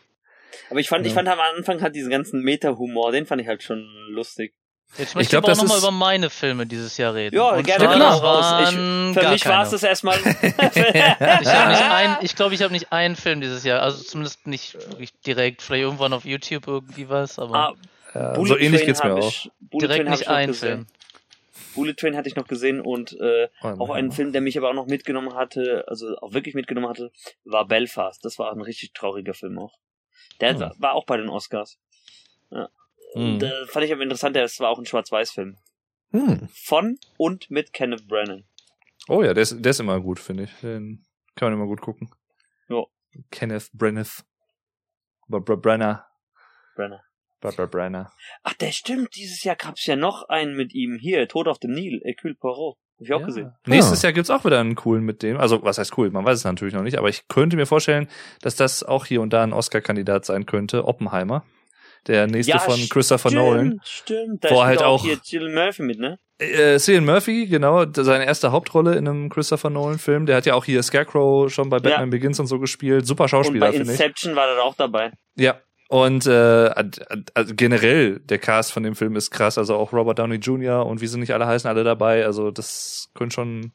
Aber 0.70 0.80
ich 0.80 0.88
fand, 0.88 1.04
ich 1.06 1.12
Ja. 1.12 1.16
fand 1.16 1.28
am 1.28 1.40
Anfang 1.40 1.80
halt 1.82 1.94
diesen 1.94 2.10
ganzen 2.10 2.42
Meta-Humor, 2.42 3.12
den 3.12 3.26
fand 3.26 3.40
ich 3.42 3.48
halt 3.48 3.62
schon 3.62 3.80
lustig. 4.10 4.54
Jetzt 4.98 5.14
möchte 5.14 5.20
ich, 5.22 5.28
glaub, 5.42 5.44
aber 5.44 5.54
nochmal 5.62 5.78
über 5.78 5.90
meine 5.92 6.30
Filme 6.30 6.66
dieses 6.66 6.96
Jahr 6.96 7.14
reden. 7.14 7.36
Ja, 7.36 7.50
Und 7.50 7.64
gerne 7.64 7.86
klar. 7.88 8.22
waren 8.22 8.62
Ich, 8.64 9.14
für 9.14 9.20
gar 9.20 9.32
mich 9.32 9.46
war 9.46 9.62
es 9.62 9.70
das 9.70 9.82
erstmal. 9.82 10.16
Ich 11.40 11.48
ein, 11.48 12.16
ich 12.22 12.34
glaube, 12.34 12.54
ich 12.54 12.62
habe 12.62 12.72
nicht 12.72 12.92
einen 12.92 13.16
Film 13.16 13.40
dieses 13.40 13.64
Jahr, 13.64 13.82
also 13.82 14.02
zumindest 14.02 14.46
nicht 14.46 14.74
wirklich 14.74 15.12
direkt, 15.20 15.62
vielleicht 15.62 15.82
irgendwann 15.84 16.12
auf 16.12 16.24
YouTube 16.24 16.66
irgendwie 16.66 17.08
was, 17.08 17.38
aber 17.38 17.54
ah, 17.54 17.74
ja, 18.14 18.34
so 18.44 18.56
ähnlich 18.58 18.80
Train 18.82 18.86
geht's 18.86 19.04
mir 19.04 19.14
auch. 19.14 19.18
ich- 19.28 19.50
Bullet 19.60 19.86
direkt 19.86 20.02
Train 20.04 20.10
nicht 20.10 20.20
ich 20.22 20.26
noch 20.28 20.34
ein 20.34 20.46
gesehen. 20.48 20.68
Film. 20.68 20.86
Bullet 21.74 21.94
Train 21.94 22.16
hatte 22.16 22.28
ich 22.28 22.34
noch 22.36 22.48
gesehen 22.48 22.80
und 22.80 23.12
äh, 23.20 23.48
Oh, 23.62 23.68
auch 23.78 23.90
einen 23.90 24.10
Film, 24.10 24.32
der 24.32 24.40
mich 24.40 24.58
aber 24.58 24.70
auch 24.70 24.74
noch 24.74 24.86
mitgenommen 24.86 25.34
hatte, 25.34 25.84
also 25.86 26.16
auch 26.18 26.32
wirklich 26.32 26.54
mitgenommen 26.56 26.88
hatte, 26.88 27.12
war 27.44 27.64
Belfast. 27.66 28.24
Das 28.24 28.38
war 28.40 28.50
ein 28.52 28.60
richtig 28.60 28.92
trauriger 28.92 29.34
Film 29.34 29.56
auch. 29.58 29.78
Der 30.40 30.54
Hm. 30.54 30.72
war, 30.78 30.94
auch 30.94 31.06
bei 31.06 31.16
den 31.16 31.28
Oscars. 31.28 31.78
Und 32.48 32.66
Hm. 33.14 33.40
äh, 33.42 33.66
fand 33.66 33.84
ich 33.84 33.92
aber 33.92 34.02
interessant, 34.02 34.36
das 34.36 34.60
war 34.60 34.68
auch 34.70 34.78
ein 34.78 34.86
Schwarz-Weiß-Film. 34.86 35.56
Hm. 36.12 36.48
Von 36.52 36.98
und 37.16 37.50
mit 37.50 37.72
Kenneth 37.72 38.06
Branagh. 38.08 38.42
Oh 39.08 39.22
ja, 39.22 39.32
der 39.34 39.42
ist, 39.42 39.56
der 39.64 39.70
ist 39.70 39.80
immer 39.80 40.00
gut, 40.00 40.18
finde 40.20 40.44
ich. 40.44 40.50
Den 40.60 41.04
kann 41.36 41.50
man 41.50 41.54
immer 41.58 41.66
gut 41.66 41.80
gucken. 41.80 42.10
Ja. 42.68 42.82
Kenneth 43.30 43.70
Brenneth. 43.72 44.24
Br 45.28 45.40
Br 45.40 45.56
Brenner. 45.56 46.06
Branagh. 46.76 47.02
Br 47.40 47.52
Br 47.52 47.66
Brenner. 47.66 48.12
Ach, 48.42 48.52
der 48.54 48.70
stimmt, 48.72 49.16
dieses 49.16 49.42
Jahr 49.44 49.56
gab's 49.56 49.86
ja 49.86 49.96
noch 49.96 50.28
einen 50.28 50.56
mit 50.56 50.74
ihm. 50.74 50.98
Hier, 51.00 51.26
Tod 51.26 51.48
auf 51.48 51.58
dem 51.58 51.72
Nil, 51.72 52.00
Hercule 52.04 52.34
Poirot. 52.34 52.76
Hab 52.98 53.00
ich 53.06 53.12
auch 53.14 53.20
Ja. 53.20 53.26
gesehen. 53.26 53.52
Nächstes 53.66 54.02
Ja. 54.02 54.08
Jahr 54.08 54.12
gibt's 54.12 54.28
auch 54.30 54.44
wieder 54.44 54.60
einen 54.60 54.74
coolen 54.74 55.04
mit 55.04 55.22
dem. 55.22 55.38
Also, 55.38 55.62
was 55.62 55.78
heißt 55.78 55.96
cool? 55.96 56.10
Man 56.10 56.24
weiß 56.24 56.38
es 56.38 56.44
natürlich 56.44 56.74
noch 56.74 56.82
nicht, 56.82 56.98
aber 56.98 57.08
ich 57.08 57.26
könnte 57.28 57.56
mir 57.56 57.66
vorstellen, 57.66 58.08
dass 58.42 58.56
das 58.56 58.82
auch 58.82 59.06
hier 59.06 59.22
und 59.22 59.32
da 59.32 59.42
ein 59.42 59.54
Oscar-Kandidat 59.54 60.26
sein 60.26 60.44
könnte. 60.44 60.84
Oppenheimer. 60.84 61.44
Der 62.06 62.26
nächste 62.26 62.58
von 62.58 62.80
Christopher 62.88 63.28
stimmt, 63.30 63.42
Nolan. 63.44 63.80
Stimmt, 63.84 64.44
da 64.44 64.50
Wo 64.50 64.64
halt 64.64 64.82
auch- 64.82 65.04
hier 65.04 65.18
Jill 65.22 65.52
Murphy 65.52 65.82
mit, 65.82 65.98
ne? 65.98 66.18
Äh, 66.38 66.78
Cillian 66.78 67.04
Murphy, 67.04 67.46
genau, 67.46 67.84
seine 67.92 68.24
erste 68.24 68.50
Hauptrolle 68.50 68.96
in 68.96 69.06
einem 69.06 69.28
Christopher 69.28 69.68
Nolan-Film. 69.68 70.24
Der 70.24 70.36
hat 70.36 70.46
ja 70.46 70.54
auch 70.54 70.64
hier 70.64 70.82
Scarecrow 70.82 71.52
schon 71.52 71.68
bei 71.68 71.78
Batman 71.80 72.08
Begins 72.08 72.40
und 72.40 72.46
so 72.46 72.58
gespielt. 72.58 73.06
Super 73.06 73.28
Schauspieler, 73.28 73.66
bei 73.66 73.72
finde 73.72 73.92
ich. 73.92 74.00
Inception 74.00 74.34
war 74.36 74.48
er 74.48 74.62
auch 74.64 74.74
dabei. 74.74 75.12
Ja. 75.36 75.60
Und 75.90 76.24
äh, 76.26 76.70
also 77.34 77.54
generell, 77.54 78.20
der 78.20 78.38
Cast 78.38 78.72
von 78.72 78.84
dem 78.84 78.94
Film 78.94 79.16
ist 79.16 79.30
krass. 79.32 79.58
Also 79.58 79.74
auch 79.76 79.92
Robert 79.92 80.18
Downey 80.18 80.36
Jr. 80.36 80.86
und 80.86 81.00
wie 81.02 81.08
sie 81.08 81.18
nicht 81.18 81.32
alle 81.34 81.46
heißen, 81.46 81.68
alle 81.68 81.84
dabei. 81.84 82.24
Also 82.24 82.50
das 82.50 83.10
könnte 83.14 83.34
schon, 83.34 83.72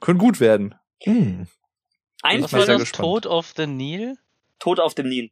könnte 0.00 0.20
gut 0.20 0.40
werden. 0.40 0.74
Hm. 1.02 1.46
Ein 2.22 2.42
Was 2.42 2.50
bin 2.52 2.58
war 2.60 2.66
sehr 2.66 2.74
das? 2.76 2.82
gespannt. 2.84 3.06
Tod 3.06 3.26
of 3.26 3.52
the 3.56 3.66
Nil? 3.66 4.14
Tod 4.60 4.80
auf 4.80 4.94
dem 4.94 5.08
Nil. 5.10 5.30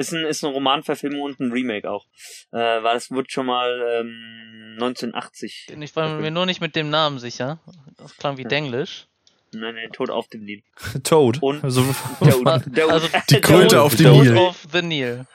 Ist 0.00 0.12
ein, 0.12 0.24
ist 0.24 0.42
eine 0.44 0.52
Romanverfilmung 0.54 1.20
und 1.20 1.40
ein 1.40 1.52
Remake 1.52 1.90
auch. 1.90 2.06
Äh, 2.52 2.56
weil 2.58 2.94
das 2.94 3.10
wird 3.10 3.30
schon 3.30 3.46
mal 3.46 4.00
ähm, 4.00 4.72
1980. 4.74 5.68
Ich 5.80 5.96
war 5.96 6.08
mir 6.14 6.30
nur 6.30 6.46
nicht 6.46 6.60
mit 6.60 6.74
dem 6.74 6.88
Namen 6.90 7.18
sicher. 7.18 7.58
Das 7.98 8.16
klang 8.16 8.36
wie 8.38 8.42
Ja. 8.42 8.48
Denglisch. 8.48 9.06
Nein, 9.52 9.74
nein, 9.74 9.90
Tod 9.92 10.10
auf 10.10 10.28
dem 10.28 10.44
Nil. 10.44 10.62
Toad. 11.04 11.42
Und- 11.42 11.62
Also, 11.64 11.84
Der, 12.20 12.58
der, 12.66 12.88
Also 12.88 13.08
Die 13.30 13.40
Kröte 13.40 13.82
auf 13.82 13.94
dem 13.96 14.06
Tod 14.06 14.24
Nil. 14.24 14.36
of 14.36 14.66
the 14.72 14.80
Nil. 14.82 15.26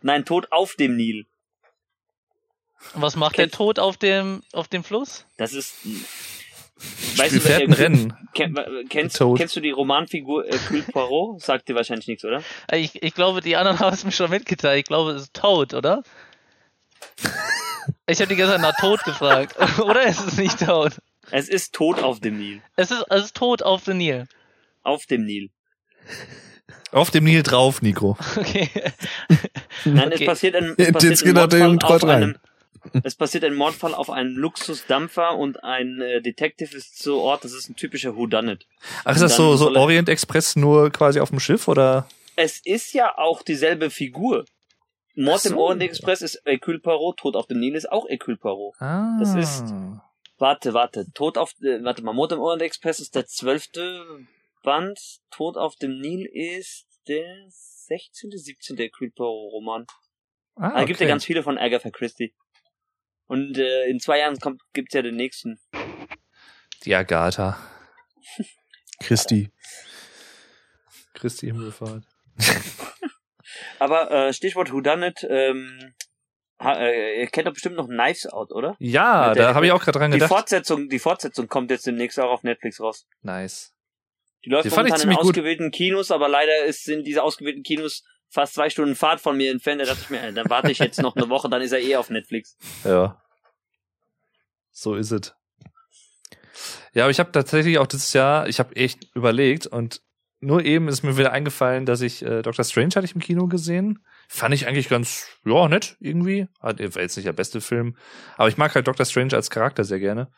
Nein, 0.00 0.24
Tod 0.24 0.50
auf 0.52 0.74
dem 0.76 0.96
Nil. 0.96 1.26
Was 2.94 3.16
macht 3.16 3.34
Kennt- 3.36 3.52
der 3.52 3.56
Tod 3.58 3.78
auf 3.78 3.96
dem, 3.96 4.42
auf 4.52 4.68
dem 4.68 4.84
Fluss? 4.84 5.26
Das 5.38 5.52
ist. 5.54 5.74
Wir 6.76 7.40
fährt 7.40 7.62
ein 7.62 7.72
Rennen. 7.72 8.14
Kenn, 8.34 8.56
äh, 8.56 8.84
kennst, 8.88 9.18
kennst 9.36 9.56
du 9.56 9.60
die 9.60 9.70
Romanfigur 9.70 10.44
Hercule 10.44 10.82
Poirot? 10.82 11.40
Sagt 11.40 11.68
dir 11.68 11.74
wahrscheinlich 11.74 12.08
nichts, 12.08 12.24
oder? 12.24 12.42
Äh, 12.70 12.78
Ich, 12.78 13.02
ich 13.02 13.14
glaube, 13.14 13.40
die 13.40 13.56
anderen 13.56 13.78
haben 13.80 13.94
es 13.94 14.04
mir 14.04 14.12
schon 14.12 14.30
mitgeteilt. 14.30 14.78
Ich 14.80 14.84
glaube, 14.84 15.12
es 15.12 15.22
ist 15.22 15.34
Tod, 15.34 15.74
oder? 15.74 16.02
Ich 18.06 18.18
habe 18.20 18.28
die 18.28 18.36
ganze 18.36 18.54
Zeit 18.54 18.62
nach 18.62 18.76
Tod 18.76 19.02
gefragt. 19.04 19.56
oder 19.78 20.04
ist 20.04 20.26
es 20.26 20.36
nicht 20.38 20.58
Tod? 20.58 20.92
Es 21.30 21.48
ist 21.50 21.74
Tod 21.74 22.02
auf 22.02 22.20
dem 22.20 22.38
Nil. 22.38 22.62
Es 22.76 22.90
ist, 22.90 23.04
es 23.10 23.24
ist 23.26 23.36
Tod 23.36 23.62
auf 23.62 23.84
the 23.84 23.92
Nil. 23.94 24.26
Auf 24.82 25.04
dem 25.06 25.24
Nil. 25.24 25.50
Auf 26.92 27.10
dem 27.10 27.24
Nil 27.24 27.42
drauf, 27.42 27.82
Nico. 27.82 28.16
Okay. 28.36 28.70
Nein, 29.84 30.06
Okay. 30.12 30.14
es 30.20 30.26
passiert 30.26 30.56
ein, 30.56 30.74
Jetzt 30.78 30.88
es 30.88 30.92
passiert 30.92 31.12
ein 31.12 31.48
geht 31.50 31.52
er 31.60 31.68
Mordfall 31.68 31.98
den 31.98 32.08
rein. 32.08 32.22
einem, 32.22 32.36
es 33.02 33.14
passiert 33.14 33.44
ein 33.44 33.54
Mordfall 33.54 33.94
auf 33.94 34.10
einem 34.10 34.36
Luxusdampfer 34.36 35.36
und 35.36 35.62
ein 35.64 36.00
äh, 36.00 36.20
Detective 36.20 36.76
ist 36.76 36.98
zu 36.98 37.16
Ort. 37.18 37.44
Das 37.44 37.52
ist 37.52 37.68
ein 37.68 37.76
typischer 37.76 38.16
Whodunit. 38.16 38.66
Ach, 39.04 39.14
ist 39.14 39.20
das 39.22 39.36
so, 39.36 39.56
so 39.56 39.74
Orient 39.74 40.08
Express 40.08 40.56
nur 40.56 40.90
quasi 40.90 41.20
auf 41.20 41.30
dem 41.30 41.40
Schiff 41.40 41.68
oder? 41.68 42.06
Es 42.36 42.60
ist 42.64 42.92
ja 42.94 43.16
auch 43.16 43.42
dieselbe 43.42 43.90
Figur. 43.90 44.44
Mord 45.16 45.40
so. 45.40 45.50
im 45.50 45.58
Orient 45.58 45.82
Express 45.82 46.22
ist 46.22 46.42
Hercule 46.44 46.80
Poirot, 46.80 47.18
Tod 47.18 47.36
auf 47.36 47.46
dem 47.46 47.60
Nil 47.60 47.74
ist 47.76 47.90
auch 47.90 48.08
Hercule 48.08 48.36
Poirot. 48.36 48.74
Ah. 48.80 49.16
Das 49.20 49.34
ist- 49.34 49.72
Warte, 50.38 50.74
warte. 50.74 51.06
Tod 51.14 51.38
auf, 51.38 51.52
äh, 51.62 51.82
warte 51.84 52.02
mal, 52.02 52.12
Mord 52.12 52.32
im 52.32 52.40
Orient 52.40 52.62
Express 52.62 52.98
ist 52.98 53.14
der 53.14 53.24
zwölfte 53.26 54.04
Band. 54.64 54.98
Tod 55.30 55.56
auf 55.56 55.76
dem 55.76 56.00
Nil 56.00 56.26
ist 56.26 56.86
der 57.06 57.24
16., 57.48 58.30
17. 58.36 58.76
Hercule 58.76 59.10
Poirot 59.12 59.52
Roman. 59.52 59.86
Ah, 60.56 60.70
Da 60.80 60.84
gibt 60.84 60.98
ja 60.98 61.04
okay. 61.04 61.12
ganz 61.12 61.24
viele 61.24 61.42
von 61.44 61.56
Agatha 61.58 61.90
Christie. 61.90 62.32
Und 63.26 63.56
äh, 63.58 63.86
in 63.86 64.00
zwei 64.00 64.18
Jahren 64.18 64.38
kommt, 64.38 64.60
gibt's 64.72 64.94
ja 64.94 65.02
den 65.02 65.16
nächsten. 65.16 65.58
Die 66.84 66.94
Agatha. 66.94 67.58
Christi. 69.00 69.50
Christi 71.14 71.46
Himmelfahrt. 71.46 72.04
Aber 73.78 74.10
äh, 74.10 74.32
Stichwort 74.32 74.72
Whodunit, 74.72 75.24
ähm, 75.28 75.94
ha, 76.60 76.74
äh, 76.80 77.20
ihr 77.22 77.26
kennt 77.28 77.46
doch 77.46 77.52
bestimmt 77.52 77.76
noch 77.76 77.86
Knives 77.88 78.26
Out, 78.26 78.52
oder? 78.52 78.76
Ja, 78.78 79.28
Mit 79.28 79.36
der- 79.38 79.48
da 79.48 79.54
habe 79.54 79.66
ich 79.66 79.72
auch 79.72 79.82
gerade 79.82 79.98
dran 79.98 80.10
Die 80.10 80.16
gedacht. 80.18 80.28
Fortsetzung, 80.28 80.88
die 80.88 80.98
Fortsetzung 80.98 81.46
kommt 81.48 81.70
jetzt 81.70 81.86
demnächst 81.86 82.18
auch 82.18 82.30
auf 82.30 82.42
Netflix 82.42 82.80
raus. 82.80 83.06
Nice. 83.22 83.72
Die 84.44 84.50
läuft 84.50 84.66
Die 84.66 84.70
fand 84.70 84.88
ich 84.88 84.92
momentan 84.92 84.96
in 84.96 85.00
ziemlich 85.00 85.18
gut. 85.18 85.26
ausgewählten 85.30 85.70
Kinos, 85.70 86.10
aber 86.10 86.28
leider 86.28 86.64
ist, 86.64 86.84
sind 86.84 87.06
diese 87.06 87.22
ausgewählten 87.22 87.62
Kinos 87.62 88.04
fast 88.34 88.54
zwei 88.54 88.68
Stunden 88.68 88.96
Fahrt 88.96 89.20
von 89.20 89.36
mir 89.36 89.50
entfernt. 89.52 89.80
Da 89.80 89.86
dachte 89.86 90.00
ich 90.02 90.10
mir, 90.10 90.20
äh, 90.20 90.32
dann 90.32 90.50
warte 90.50 90.70
ich 90.70 90.78
jetzt 90.80 91.00
noch 91.00 91.16
eine 91.16 91.28
Woche, 91.28 91.48
dann 91.48 91.62
ist 91.62 91.72
er 91.72 91.80
eh 91.80 91.96
auf 91.96 92.10
Netflix. 92.10 92.56
Ja. 92.84 93.22
So 94.72 94.96
ist 94.96 95.12
es. 95.12 95.32
Ja, 96.92 97.04
aber 97.04 97.10
ich 97.10 97.20
habe 97.20 97.32
tatsächlich 97.32 97.78
auch 97.78 97.86
dieses 97.86 98.12
Jahr, 98.12 98.48
ich 98.48 98.58
habe 98.58 98.74
echt 98.76 99.08
überlegt 99.14 99.66
und 99.66 100.02
nur 100.40 100.64
eben 100.64 100.88
ist 100.88 101.02
mir 101.02 101.16
wieder 101.16 101.32
eingefallen, 101.32 101.86
dass 101.86 102.00
ich 102.00 102.22
äh, 102.22 102.42
Doctor 102.42 102.64
Strange 102.64 102.90
hatte 102.96 103.06
ich 103.06 103.14
im 103.14 103.20
Kino 103.20 103.46
gesehen. 103.46 104.04
Fand 104.28 104.54
ich 104.54 104.66
eigentlich 104.66 104.88
ganz, 104.88 105.28
ja, 105.44 105.68
nett 105.68 105.96
irgendwie. 106.00 106.48
War 106.60 106.78
jetzt 106.78 107.16
nicht 107.16 107.26
der 107.26 107.32
beste 107.32 107.60
Film, 107.60 107.96
aber 108.36 108.48
ich 108.48 108.56
mag 108.56 108.74
halt 108.74 108.86
Doctor 108.86 109.06
Strange 109.06 109.34
als 109.34 109.48
Charakter 109.48 109.84
sehr 109.84 110.00
gerne. 110.00 110.30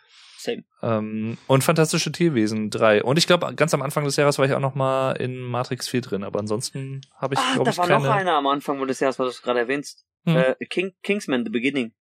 Same. 0.47 0.65
Ähm, 0.83 1.37
und 1.47 1.63
Fantastische 1.65 2.11
Tierwesen 2.13 2.71
3. 2.71 3.03
Und 3.03 3.19
ich 3.19 3.27
glaube, 3.27 3.55
ganz 3.55 3.75
am 3.75 3.83
Anfang 3.83 4.05
des 4.05 4.17
Jahres 4.17 4.39
war 4.39 4.47
ich 4.47 4.53
auch 4.53 4.61
noch 4.61 4.75
mal 4.75 5.13
in 5.13 5.41
Matrix 5.41 5.89
4 5.89 6.01
drin, 6.01 6.25
aber 6.25 6.39
ansonsten 6.39 7.01
habe 7.17 7.35
ich, 7.35 7.41
Ah, 7.41 7.55
glaube 7.55 7.65
da 7.67 7.71
ich, 7.73 7.79
war 7.79 7.87
keine... 7.89 8.05
noch 8.05 8.15
einer 8.15 8.33
am 8.35 8.47
Anfang 8.47 8.85
des 8.87 9.01
Jahres, 9.01 9.19
was 9.19 9.37
du 9.37 9.43
gerade 9.43 9.61
erwähnst. 9.61 10.05
Hm. 10.25 10.37
Äh, 10.37 10.55
King, 10.71 10.93
Kingsman, 11.03 11.45
The 11.45 11.51
Beginning. 11.51 11.93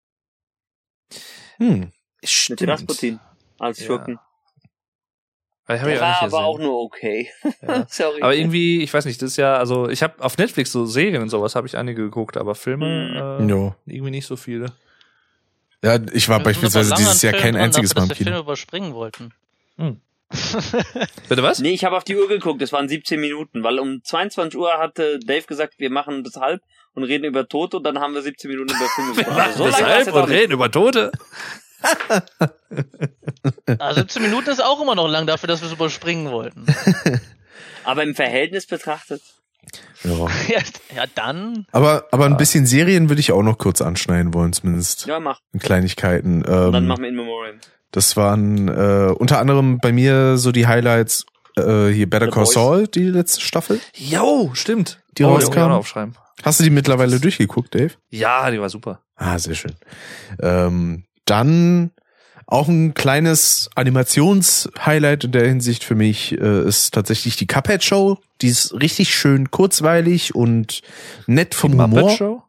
Hm. 1.57 1.80
Mit 2.22 2.30
Stimmt. 2.30 2.67
Rasputin 2.67 3.19
als 3.59 3.80
Ja. 3.80 3.85
Schurken. 3.88 4.19
Hab 5.67 5.77
ich 5.77 5.81
Der 5.84 5.99
war 6.01 6.22
aber 6.22 6.43
auch 6.45 6.59
nur 6.59 6.80
okay. 6.80 7.27
Ja. 7.63 7.85
Sorry. 7.89 8.22
Aber 8.22 8.35
irgendwie, 8.35 8.84
ich 8.84 8.93
weiß 8.93 9.05
nicht, 9.05 9.19
das 9.22 9.31
ist 9.31 9.38
ja, 9.38 9.57
also 9.57 9.89
ich 9.89 10.03
habe 10.03 10.23
auf 10.23 10.38
Netflix 10.38 10.72
so 10.72 10.85
Serien 10.85 11.23
und 11.23 11.30
sowas 11.30 11.55
habe 11.55 11.65
ich 11.65 11.76
einige 11.76 12.03
geguckt, 12.03 12.38
aber 12.38 12.53
Filme 12.53 13.39
äh, 13.41 13.43
Jo. 13.49 13.73
irgendwie 13.88 14.11
nicht 14.11 14.27
so 14.27 14.35
viele. 14.35 14.73
Ja, 15.86 15.99
ich 16.14 16.28
war 16.30 16.40
beispielsweise 16.40 16.95
dieses 16.95 17.22
Jahr 17.22 17.34
kein 17.34 17.56
einziges 17.56 17.91
dafür, 17.91 18.02
Mal 18.02 18.03
im 18.06 18.10
dass 18.10 18.18
wir 18.18 18.24
Filme 18.26 18.38
Kino. 18.38 18.44
überspringen 18.44 18.94
wollten. 18.95 19.34
Hm. 19.78 20.02
Bitte 21.30 21.44
was? 21.44 21.60
Nee, 21.60 21.74
ich 21.74 21.86
habe 21.86 21.95
auf 21.95 22.03
die 22.03 22.16
Uhr 22.16 22.28
geguckt, 22.28 22.60
das 22.60 22.74
waren 22.74 22.90
17 22.90 23.20
Minuten, 23.20 23.62
weil 23.62 23.78
um 23.78 24.03
22 24.03 24.60
Uhr 24.60 24.80
hatte 24.80 25.20
Dave 25.20 25.44
gesagt, 25.44 25.76
wir 25.78 25.91
machen 25.91 26.24
das 26.24 26.38
halb 26.38 26.64
und 26.95 27.03
reden 27.03 27.26
über 27.26 27.48
Tote 27.48 27.78
und 27.78 27.84
dann 27.84 27.99
haben 27.99 28.16
wir 28.16 28.24
17 28.24 28.49
Minuten 28.49 28.74
über 28.76 28.90
Filme 28.95 29.14
gesprochen. 29.16 29.40
Also 29.40 29.70
so 29.70 30.12
auch 30.12 30.24
und 30.24 30.30
reden 30.30 30.53
über 30.53 30.72
Tote. 30.72 31.12
Also 33.78 34.02
17 34.02 34.24
Minuten 34.24 34.49
ist 34.49 34.64
auch 34.64 34.82
immer 34.82 34.95
noch 34.95 35.07
lang 35.07 35.28
dafür, 35.28 35.48
dass 35.48 35.62
wir 35.62 35.68
es 35.68 35.74
überspringen 35.74 36.32
wollten. 36.32 36.66
Aber 37.84 38.02
im 38.02 38.16
Verhältnis 38.16 38.66
betrachtet. 38.66 39.22
Ja. 40.04 40.12
ja, 40.48 40.62
ja, 40.96 41.04
dann. 41.16 41.66
Aber, 41.72 42.06
aber 42.12 42.26
ein 42.26 42.38
bisschen 42.38 42.66
Serien 42.66 43.10
würde 43.10 43.20
ich 43.20 43.32
auch 43.32 43.42
noch 43.44 43.58
kurz 43.58 43.82
anschneiden 43.82 44.34
wollen, 44.34 44.54
zumindest. 44.54 45.06
Ja, 45.08 45.20
mach. 45.20 45.40
Kleinigkeiten. 45.60 46.44
Und 46.44 46.74
dann 46.74 46.84
Ähm, 46.84 46.88
machen 46.88 47.02
wir 47.04 47.10
In 47.10 47.16
Memoriam. 47.16 47.56
das 47.92 48.16
waren 48.16 48.68
äh, 48.68 49.12
unter 49.18 49.40
anderem 49.40 49.80
bei 49.80 49.92
mir 49.92 50.38
so 50.38 50.52
die 50.52 50.68
Highlights 50.68 51.26
äh, 51.58 51.88
hier 51.88 52.10
Better 52.10 52.26
The 52.26 52.32
Call 52.32 52.44
Boys. 52.44 52.54
Saul, 52.54 52.88
die 52.88 53.06
letzte 53.06 53.42
Staffel. 53.42 53.80
Jo, 53.96 54.52
stimmt. 54.54 55.02
Die 55.18 55.24
oh, 55.24 55.30
rauskam. 55.30 55.46
muss 55.48 55.56
ich 55.56 55.62
auch 55.64 55.68
noch 55.70 55.76
aufschreiben. 55.78 56.16
Hast 56.44 56.60
du 56.60 56.64
die 56.66 56.70
mittlerweile 56.70 57.20
durchgeguckt, 57.20 57.74
Dave? 57.74 57.92
Ja, 58.10 58.52
die 58.52 58.60
war 58.60 58.70
super. 58.70 59.02
Ah, 59.16 59.40
sehr 59.40 59.56
schön. 59.56 59.74
Ähm, 60.42 61.06
dann 61.26 61.92
auch 62.47 62.67
ein 62.67 62.93
kleines 62.93 63.69
Animationshighlight 63.76 65.23
in 65.23 65.31
der 65.31 65.47
Hinsicht 65.47 65.84
für 65.84 65.95
mich 65.95 66.34
äh, 66.34 66.67
ist 66.67 66.93
tatsächlich 66.93 67.35
die 67.35 67.47
Cuphead 67.47 67.84
Show. 67.84 68.19
Die 68.41 68.47
ist 68.47 68.73
richtig 68.73 69.15
schön 69.15 69.49
kurzweilig 69.49 70.35
und 70.35 70.81
nett 71.26 71.55
vom 71.55 71.72
Muppet 71.76 71.95
Humor. 71.95 72.09
Show? 72.11 72.43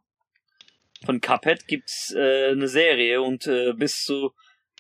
Von 1.05 1.21
Cuphead 1.21 1.67
gibt's 1.67 2.13
äh, 2.15 2.51
eine 2.51 2.69
Serie 2.69 3.23
und 3.23 3.47
äh, 3.47 3.73
bis 3.73 4.05
zu 4.05 4.33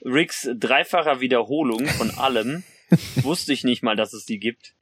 Ricks 0.04 0.48
dreifacher 0.54 1.20
Wiederholung 1.20 1.86
von 1.86 2.10
allem 2.10 2.64
wusste 3.16 3.52
ich 3.52 3.64
nicht 3.64 3.82
mal, 3.82 3.96
dass 3.96 4.12
es 4.12 4.26
die 4.26 4.38
gibt. 4.38 4.74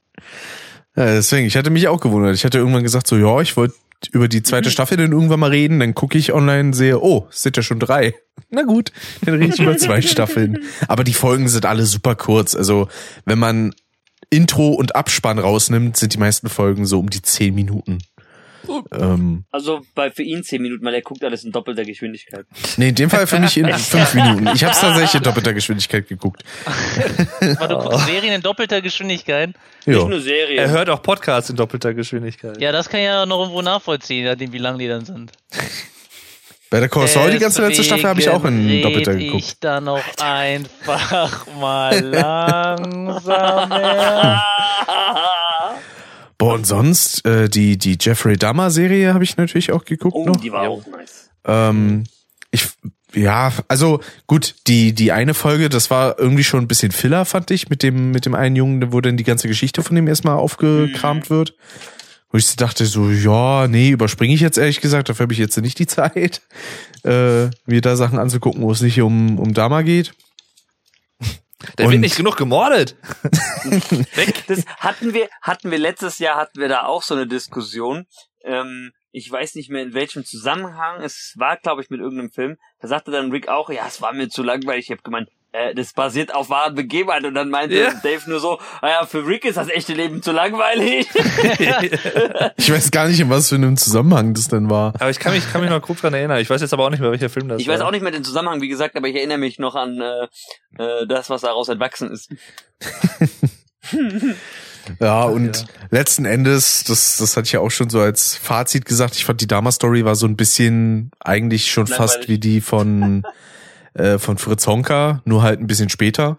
Ja, 0.97 1.06
deswegen, 1.06 1.47
ich 1.47 1.56
hatte 1.56 1.70
mich 1.70 1.89
auch 1.89 2.01
gewundert. 2.01 2.35
Ich 2.35 2.44
hatte 2.44 2.59
irgendwann 2.59 2.82
gesagt 2.82 3.06
so, 3.06 3.16
ja, 3.16 3.40
ich 3.40 3.56
wollte 3.56 3.74
über 4.12 4.29
die 4.29 4.43
zweite 4.43 4.71
Staffel 4.71 4.97
dann 4.97 5.12
irgendwann 5.12 5.41
mal 5.41 5.51
reden, 5.51 5.81
dann 5.81 5.95
gucke 5.95 6.19
ich 6.19 6.33
online, 6.33 6.75
sehe, 6.75 7.01
oh, 7.01 7.27
es 7.31 7.43
sind 7.43 7.57
ja 7.57 7.62
schon 7.62 7.81
drei. 7.81 8.15
Na 8.51 8.62
gut, 8.62 8.93
dann 9.25 9.35
rede 9.35 9.55
ich 9.55 9.61
über 9.61 9.77
zwei 9.77 10.03
Staffeln. 10.03 10.59
Aber 10.89 11.05
die 11.05 11.15
Folgen 11.15 11.49
sind 11.49 11.66
alle 11.66 11.87
super 11.87 12.15
kurz. 12.15 12.55
Also 12.55 12.89
wenn 13.25 13.39
man 13.39 13.75
Intro 14.31 14.71
und 14.71 14.97
Abspann 14.97 15.39
rausnimmt, 15.39 15.97
sind 15.97 16.15
die 16.15 16.19
meisten 16.19 16.49
Folgen 16.49 16.87
so 16.87 16.99
um 16.99 17.11
die 17.11 17.23
zehn 17.23 17.55
Minuten. 17.55 17.99
Ähm, 18.93 19.45
Also 19.51 19.82
bei 19.95 20.11
für 20.11 20.23
ihn 20.23 20.43
zehn 20.45 20.62
Minuten, 20.62 20.85
weil 20.85 20.95
er 20.95 21.03
guckt 21.03 21.23
alles 21.24 21.45
in 21.45 21.53
doppelter 21.53 21.85
Geschwindigkeit. 21.85 22.47
nee, 22.77 22.89
in 22.89 22.95
dem 22.95 23.11
Fall 23.11 23.27
für 23.27 23.39
mich 23.39 23.57
in 23.57 23.69
fünf 23.74 24.15
Minuten. 24.15 24.49
Ich 24.55 24.62
habe 24.65 24.73
es 24.73 24.81
tatsächlich 24.81 25.15
in 25.15 25.23
doppelter 25.23 25.53
Geschwindigkeit 25.55 26.09
geguckt. 26.09 26.43
Warte, 27.41 27.69
du 27.74 27.78
guckst 27.81 28.07
Serien 28.07 28.35
in 28.35 28.43
doppelter 28.43 28.81
Geschwindigkeit. 28.82 29.51
Nicht 29.86 29.97
Jo. 29.99 30.09
nur 30.09 30.20
Serien. 30.20 30.59
Er 30.59 30.70
hört 30.70 30.89
auch 30.91 31.03
Podcasts 31.03 31.51
in 31.51 31.57
doppelter 31.57 31.93
Geschwindigkeit. 31.95 32.61
Ja, 32.61 32.73
das 32.73 32.89
kann 32.89 33.01
ich 33.01 33.07
ja 33.07 33.27
noch 33.27 33.41
irgendwo 33.41 33.62
nachvollziehen, 33.62 34.24
je 34.24 34.31
nachdem, 34.31 34.53
wie 34.53 34.59
lang 34.59 34.78
die 34.78 34.89
dann 34.89 35.05
sind. 35.05 35.32
Bei 36.70 36.81
der 36.81 36.89
Call 36.89 37.07
Saul, 37.07 37.31
die 37.31 37.39
ganze 37.39 37.62
letzte 37.62 37.85
Staffel 37.85 38.09
habe 38.09 38.20
ich 38.20 38.28
auch 38.28 38.45
in 38.47 38.82
doppelter 38.82 39.15
geguckt. 39.15 39.45
ich 39.45 39.61
da 39.61 39.81
noch 39.81 40.01
einfach 40.20 41.47
mal 41.61 42.01
langsamer. 43.24 44.43
Boah, 46.39 46.55
und 46.55 46.66
sonst, 46.66 47.24
äh, 47.27 47.48
die, 47.48 47.78
die 47.78 47.97
Jeffrey 48.01 48.36
Dahmer 48.36 48.70
Serie 48.70 49.15
habe 49.15 49.24
ich 49.24 49.36
natürlich 49.36 49.73
auch 49.73 49.85
geguckt 49.85 50.16
oh, 50.16 50.27
noch. 50.27 50.36
die 50.36 50.52
war 50.52 50.69
auch 50.69 50.85
nice. 50.86 51.31
Ähm, 51.44 52.05
ich, 52.51 52.69
ja, 53.15 53.52
also 53.69 54.01
gut, 54.27 54.56
die, 54.66 54.93
die 54.94 55.12
eine 55.12 55.35
Folge, 55.35 55.69
das 55.69 55.90
war 55.90 56.19
irgendwie 56.19 56.44
schon 56.44 56.65
ein 56.65 56.69
bisschen 56.69 56.93
Filler, 56.93 57.24
fand 57.24 57.51
ich, 57.51 57.70
mit 57.70 57.82
dem, 57.82 58.11
mit 58.11 58.27
dem 58.27 58.35
einen 58.35 58.56
Jungen, 58.56 58.93
wo 58.93 59.01
dann 59.01 59.16
die 59.16 59.24
ganze 59.24 59.48
Geschichte 59.48 59.82
von 59.82 59.94
dem 59.94 60.09
erstmal 60.09 60.36
aufgekramt 60.36 61.31
wird. 61.31 61.55
Wo 62.31 62.39
ich 62.39 62.47
so 62.47 62.56
dachte 62.56 62.85
so, 62.86 63.11
ja, 63.11 63.69
nee, 63.69 63.90
überspringe 63.90 64.35
ich 64.35 64.40
jetzt 64.40 64.59
ehrlich 64.59 64.81
gesagt, 64.81 65.09
dafür 65.09 65.24
habe 65.24 65.32
ich 65.32 65.39
jetzt 65.39 65.56
nicht 65.61 65.78
die 65.78 65.86
Zeit, 65.86 66.43
äh, 67.05 67.47
mir 67.66 67.81
da 67.81 67.94
Sachen 67.94 68.19
anzugucken, 68.19 68.62
wo 68.62 68.73
es 68.73 68.81
nicht 68.81 69.01
um, 69.01 69.39
um 69.39 69.55
Dama 69.55 69.82
geht. 69.82 70.15
Der 71.78 71.86
Und- 71.86 71.93
wird 71.93 72.01
nicht 72.01 72.16
genug 72.16 72.36
gemordet. 72.36 72.97
Das 74.47 74.65
hatten 74.78 75.15
wir, 75.15 75.28
hatten 75.43 75.70
wir 75.70 75.78
letztes 75.78 76.19
Jahr 76.19 76.36
hatten 76.36 76.61
wir 76.61 76.69
da 76.69 76.85
auch 76.85 77.03
so 77.03 77.15
eine 77.15 77.27
Diskussion. 77.27 78.07
Ähm, 78.43 78.93
ich 79.11 79.31
weiß 79.31 79.55
nicht 79.55 79.70
mehr 79.70 79.82
in 79.82 79.95
welchem 79.95 80.24
Zusammenhang. 80.24 81.01
Es 81.03 81.35
war, 81.36 81.57
glaube 81.57 81.82
ich, 81.82 81.91
mit 81.91 82.01
irgendeinem 82.01 82.31
Film. 82.31 82.57
Da 82.81 82.89
sagte 82.89 83.11
dann 83.11 83.31
Rick 83.31 83.49
auch, 83.49 83.70
ja, 83.70 83.86
es 83.86 84.01
war 84.03 84.12
mir 84.12 84.28
zu 84.28 84.43
langweilig. 84.43 84.86
Ich 84.86 84.91
habe 84.91 85.03
gemeint, 85.03 85.28
äh, 85.55 85.75
das 85.75 85.93
basiert 85.93 86.35
auf 86.35 86.51
wahren 86.51 86.75
Begebenheiten. 86.75 87.27
Und 87.27 87.35
dann 87.35 87.49
meinte 87.49 87.77
Ja. 87.77 87.93
Dave 88.03 88.29
nur 88.29 88.41
so, 88.41 88.59
naja, 88.83 89.07
für 89.07 89.27
Rick 89.27 89.45
ist 89.45 89.57
das 89.57 89.69
echte 89.69 89.95
Leben 89.95 90.21
zu 90.23 90.33
langweilig. 90.33 91.07
Ich 92.57 92.71
weiß 92.73 92.91
gar 92.91 93.09
nicht, 93.09 93.21
in 93.21 93.31
was 93.31 93.49
für 93.51 93.55
einem 93.57 93.77
Zusammenhang 93.77 94.35
das 94.35 94.49
denn 94.49 94.71
war. 94.71 94.95
Aber 94.99 95.11
ich 95.11 95.19
kann 95.19 95.33
mich, 95.35 95.51
kann 95.53 95.61
mich 95.61 95.71
noch 95.71 95.81
grob 95.83 96.01
dran 96.01 96.15
erinnern. 96.15 96.39
Ich 96.41 96.49
weiß 96.51 96.61
jetzt 96.61 96.73
aber 96.73 96.85
auch 96.87 96.91
nicht 96.91 97.01
mehr, 97.01 97.11
welcher 97.11 97.29
Film 97.31 97.49
das 97.49 97.61
Ich 97.61 97.69
war. 97.69 97.75
weiß 97.75 97.81
auch 97.83 97.91
nicht 97.91 98.03
mehr 98.03 98.11
den 98.13 98.25
Zusammenhang, 98.25 98.61
wie 98.61 98.69
gesagt, 98.69 98.97
aber 98.97 99.07
ich 99.09 99.15
erinnere 99.17 99.39
mich 99.39 99.59
noch 99.59 99.75
an 99.75 100.01
äh, 100.01 100.83
äh, 100.83 101.07
das, 101.07 101.31
was 101.31 101.43
daraus 101.43 101.69
entwachsen 101.69 102.11
ist. 102.11 102.31
Ja, 105.01 105.25
und 105.25 105.65
letzten 105.91 106.25
Endes, 106.27 106.85
das, 106.85 107.17
das 107.17 107.37
hatte 107.37 107.47
ich 107.47 107.53
ja 107.53 107.61
auch 107.61 107.71
schon 107.71 107.89
so 107.89 108.01
als 108.01 108.37
Fazit 108.37 108.85
gesagt, 108.85 109.15
ich 109.17 109.25
fand 109.25 109.41
die 109.41 109.47
Dama-Story 109.47 110.05
war 110.05 110.15
so 110.15 110.27
ein 110.27 110.37
bisschen 110.37 111.11
eigentlich 111.21 111.71
schon 111.71 111.87
fast 111.87 112.15
Langweilig. 112.17 112.29
wie 112.29 112.39
die 112.39 112.61
von, 112.61 113.23
äh, 113.95 114.19
von 114.19 114.39
Fritz 114.39 114.66
Honka, 114.66 115.23
nur 115.25 115.43
halt 115.43 115.61
ein 115.61 115.66
bisschen 115.66 115.89
später. 115.89 116.39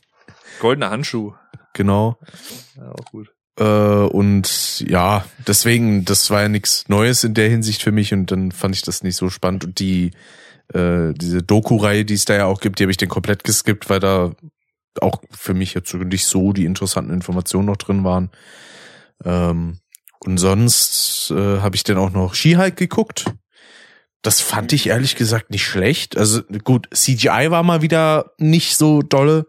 Goldener 0.60 0.90
Handschuh. 0.90 1.34
Genau. 1.72 2.18
Ja, 2.76 2.92
auch 2.92 3.04
gut. 3.10 3.32
Äh, 3.58 3.64
und 3.64 4.80
ja, 4.86 5.24
deswegen, 5.46 6.04
das 6.04 6.30
war 6.30 6.42
ja 6.42 6.48
nichts 6.48 6.88
Neues 6.88 7.24
in 7.24 7.34
der 7.34 7.48
Hinsicht 7.48 7.82
für 7.82 7.92
mich 7.92 8.12
und 8.12 8.30
dann 8.30 8.52
fand 8.52 8.74
ich 8.74 8.82
das 8.82 9.02
nicht 9.02 9.16
so 9.16 9.30
spannend. 9.30 9.64
Und 9.64 9.78
die, 9.78 10.12
äh, 10.72 11.12
diese 11.14 11.42
Doku-Reihe, 11.42 12.04
die 12.04 12.14
es 12.14 12.24
da 12.24 12.34
ja 12.34 12.46
auch 12.46 12.60
gibt, 12.60 12.78
die 12.78 12.84
habe 12.84 12.90
ich 12.90 12.96
dann 12.96 13.08
komplett 13.08 13.44
geskippt, 13.44 13.88
weil 13.88 14.00
da 14.00 14.32
auch 15.00 15.22
für 15.30 15.54
mich 15.54 15.74
jetzt 15.74 15.92
nicht 15.94 16.26
so 16.26 16.52
die 16.52 16.64
interessanten 16.64 17.12
Informationen 17.12 17.66
noch 17.66 17.76
drin 17.76 18.04
waren. 18.04 18.30
Ähm, 19.24 19.78
und 20.20 20.38
sonst 20.38 21.30
äh, 21.30 21.60
habe 21.60 21.76
ich 21.76 21.84
dann 21.84 21.98
auch 21.98 22.10
noch 22.10 22.34
Skihike 22.34 22.74
geguckt. 22.74 23.26
Das 24.26 24.40
fand 24.40 24.72
ich 24.72 24.88
ehrlich 24.88 25.14
gesagt 25.14 25.50
nicht 25.50 25.64
schlecht. 25.64 26.16
Also 26.16 26.42
gut, 26.64 26.88
CGI 26.92 27.50
war 27.50 27.62
mal 27.62 27.80
wieder 27.80 28.32
nicht 28.38 28.76
so 28.76 29.00
dolle. 29.00 29.46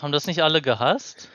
Haben 0.00 0.12
das 0.12 0.28
nicht 0.28 0.40
alle 0.44 0.62
gehasst? 0.62 1.28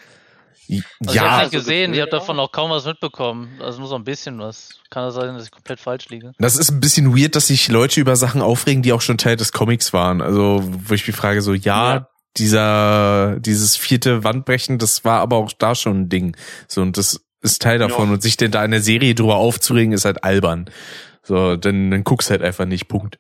Also 0.69 0.84
ich 1.01 1.14
ja, 1.14 1.23
habe 1.23 1.35
so 1.35 1.41
nicht 1.41 1.51
gesehen, 1.51 1.93
ich 1.93 1.99
habe 1.99 2.10
davon 2.10 2.39
auch 2.39 2.53
kaum 2.53 2.72
was 2.72 2.85
mitbekommen. 2.85 3.60
Also 3.61 3.80
nur 3.80 3.89
so 3.89 3.95
ein 3.95 4.06
bisschen 4.06 4.39
was. 4.39 4.80
Kann 4.91 5.03
das 5.03 5.15
sein, 5.15 5.35
dass 5.35 5.43
ich 5.43 5.51
komplett 5.51 5.81
falsch 5.81 6.07
liege? 6.07 6.31
Das 6.39 6.56
ist 6.56 6.72
ein 6.72 6.80
bisschen 6.80 7.18
weird, 7.18 7.35
dass 7.35 7.47
sich 7.47 7.68
Leute 7.68 7.99
über 7.99 8.15
Sachen 8.15 8.41
aufregen, 8.41 8.81
die 8.81 8.93
auch 8.93 9.01
schon 9.01 9.18
Teil 9.18 9.35
des 9.35 9.51
Comics 9.51 9.91
waren. 9.91 10.22
Also, 10.22 10.61
wo 10.64 10.93
ich 10.93 11.06
mich 11.06 11.18
frage, 11.18 11.41
so, 11.41 11.53
ja, 11.53 11.95
Ja. 11.95 12.07
dieser, 12.38 13.41
dieses 13.41 13.76
vierte 13.76 14.23
Wandbrechen, 14.23 14.77
das 14.77 15.03
war 15.03 15.19
aber 15.19 15.35
auch 15.35 15.51
da 15.51 15.76
schon 15.76 16.03
ein 16.03 16.10
Ding. 16.10 16.38
So, 16.69 16.81
und 16.81 16.95
das 16.97 17.19
ist 17.41 17.61
Teil 17.61 17.80
davon. 17.80 18.07
Ja. 18.07 18.14
Und 18.14 18.22
sich 18.22 18.38
denn 18.38 18.51
da 18.51 18.64
in 18.64 18.72
der 18.72 18.81
Serie 18.81 19.15
drüber 19.15 19.35
aufzuregen, 19.35 19.91
ist 19.91 20.06
halt 20.06 20.23
albern. 20.23 20.69
So, 21.24 21.56
dann, 21.56 21.91
dann 21.91 22.04
guckst 22.04 22.30
halt 22.30 22.41
einfach 22.41 22.66
nicht, 22.66 22.88
Punkt. 22.88 23.20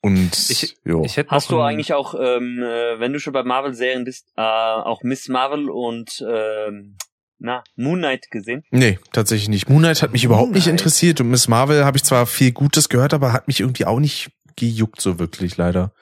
Und, 0.00 0.32
Ich- 0.50 0.76
jo. 0.84 1.04
Ich 1.04 1.16
hätte 1.16 1.30
Hast 1.30 1.50
du 1.50 1.60
eigentlich 1.60 1.92
auch, 1.94 2.14
ähm, 2.14 2.58
äh, 2.60 2.98
wenn 2.98 3.12
du 3.12 3.20
schon 3.20 3.32
bei 3.32 3.44
Marvel-Serien 3.44 4.04
bist, 4.04 4.26
äh, 4.36 4.40
auch 4.42 5.02
Miss 5.04 5.28
Marvel 5.28 5.70
und 5.70 6.24
ähm, 6.28 6.96
na, 7.38 7.62
Moon 7.76 7.98
Knight 7.98 8.30
gesehen? 8.30 8.64
Nee, 8.70 8.98
tatsächlich 9.12 9.48
nicht. 9.48 9.68
Moonlight 9.68 10.02
hat 10.02 10.12
mich 10.12 10.24
überhaupt 10.24 10.52
nicht 10.52 10.64
Moonlight. 10.66 10.80
interessiert 10.80 11.20
und 11.20 11.30
Miss 11.30 11.46
Marvel 11.46 11.84
habe 11.84 11.96
ich 11.96 12.02
zwar 12.04 12.26
viel 12.26 12.50
Gutes 12.52 12.88
gehört, 12.88 13.14
aber 13.14 13.32
hat 13.32 13.46
mich 13.46 13.60
irgendwie 13.60 13.84
auch 13.84 14.00
nicht 14.00 14.30
gejuckt 14.56 15.00
so 15.00 15.18
wirklich, 15.20 15.56
leider. 15.56 15.92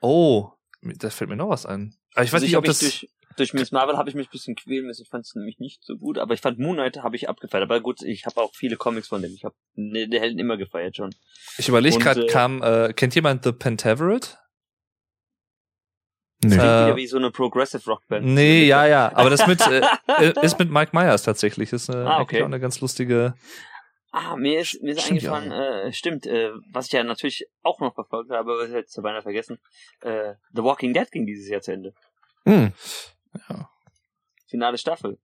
Oh, 0.00 0.50
da 0.82 1.10
fällt 1.10 1.28
mir 1.30 1.36
noch 1.36 1.48
was 1.48 1.66
ein. 1.66 1.94
Aber 2.14 2.24
ich 2.24 2.30
weiß 2.32 2.34
Also 2.42 2.46
nicht, 2.46 2.54
hab 2.54 2.60
ob 2.60 2.64
das. 2.66 2.78
durch, 2.78 3.08
durch 3.36 3.52
Miss 3.54 3.72
Marvel 3.72 3.96
habe 3.96 4.08
ich 4.08 4.14
mich 4.14 4.28
ein 4.28 4.32
bisschen 4.32 4.56
quälen 4.56 4.86
müssen. 4.86 5.02
Ich 5.02 5.08
fand 5.08 5.24
es 5.24 5.34
nämlich 5.34 5.58
nicht 5.58 5.84
so 5.84 5.96
gut, 5.96 6.18
aber 6.18 6.34
ich 6.34 6.40
fand 6.40 6.58
Moon 6.58 6.76
Knight 6.76 6.98
habe 6.98 7.16
ich 7.16 7.28
abgefeiert. 7.28 7.62
Aber 7.62 7.80
gut, 7.80 8.02
ich 8.02 8.26
habe 8.26 8.40
auch 8.40 8.54
viele 8.54 8.76
Comics 8.76 9.08
von 9.08 9.22
dem. 9.22 9.32
Ich 9.34 9.44
habe 9.44 9.54
ne, 9.74 10.08
der 10.08 10.20
Helden 10.20 10.38
immer 10.38 10.56
gefeiert 10.56 10.96
schon. 10.96 11.14
Ich 11.58 11.68
überlege 11.68 11.98
gerade, 11.98 12.24
äh, 12.24 12.26
kam, 12.26 12.62
äh, 12.62 12.92
kennt 12.92 13.14
jemand 13.14 13.44
The 13.44 13.52
Pentaveret? 13.52 14.38
Nee. 16.42 16.50
Klingt 16.50 16.62
Äh, 16.62 16.86
wieder 16.86 16.96
wie 16.96 17.06
so 17.06 17.16
eine 17.16 17.30
Progressive 17.30 17.84
Rockband. 17.90 18.26
Nee, 18.26 18.64
ja, 18.66 18.86
ja. 18.86 19.10
Aber 19.14 19.30
das 19.30 19.46
mit 19.46 19.60
äh, 19.66 19.82
äh, 20.18 20.32
ist 20.42 20.58
mit 20.58 20.70
Mike 20.70 20.90
Myers 20.94 21.22
tatsächlich. 21.22 21.72
Ist 21.72 21.88
eine, 21.90 22.04
Ah, 22.06 22.16
eigentlich 22.16 22.22
okay. 22.22 22.42
auch 22.42 22.46
eine 22.46 22.60
ganz 22.60 22.80
lustige. 22.80 23.34
Ah, 24.12 24.36
mir 24.36 24.60
ist, 24.60 24.82
mir 24.82 24.92
ist 24.92 25.02
Stimmt 25.02 25.22
ja 25.22 25.34
eingefallen, 25.34 25.86
äh, 25.88 25.92
stimmt, 25.92 26.26
äh, 26.26 26.50
was 26.72 26.86
ich 26.86 26.92
ja 26.92 27.04
natürlich 27.04 27.46
auch 27.62 27.80
noch 27.80 27.94
verfolgt 27.94 28.30
habe, 28.30 28.50
aber 28.50 28.64
ich 28.64 28.72
hätte 28.72 28.86
es 28.88 29.02
beinahe 29.02 29.20
vergessen. 29.20 29.58
Äh, 30.00 30.34
The 30.54 30.62
Walking 30.62 30.94
Dead 30.94 31.10
ging 31.10 31.26
dieses 31.26 31.48
Jahr 31.50 31.60
zu 31.60 31.72
Ende. 31.72 31.92
Hm. 32.46 32.72
Finale 34.48 34.78
Staffel. 34.78 35.18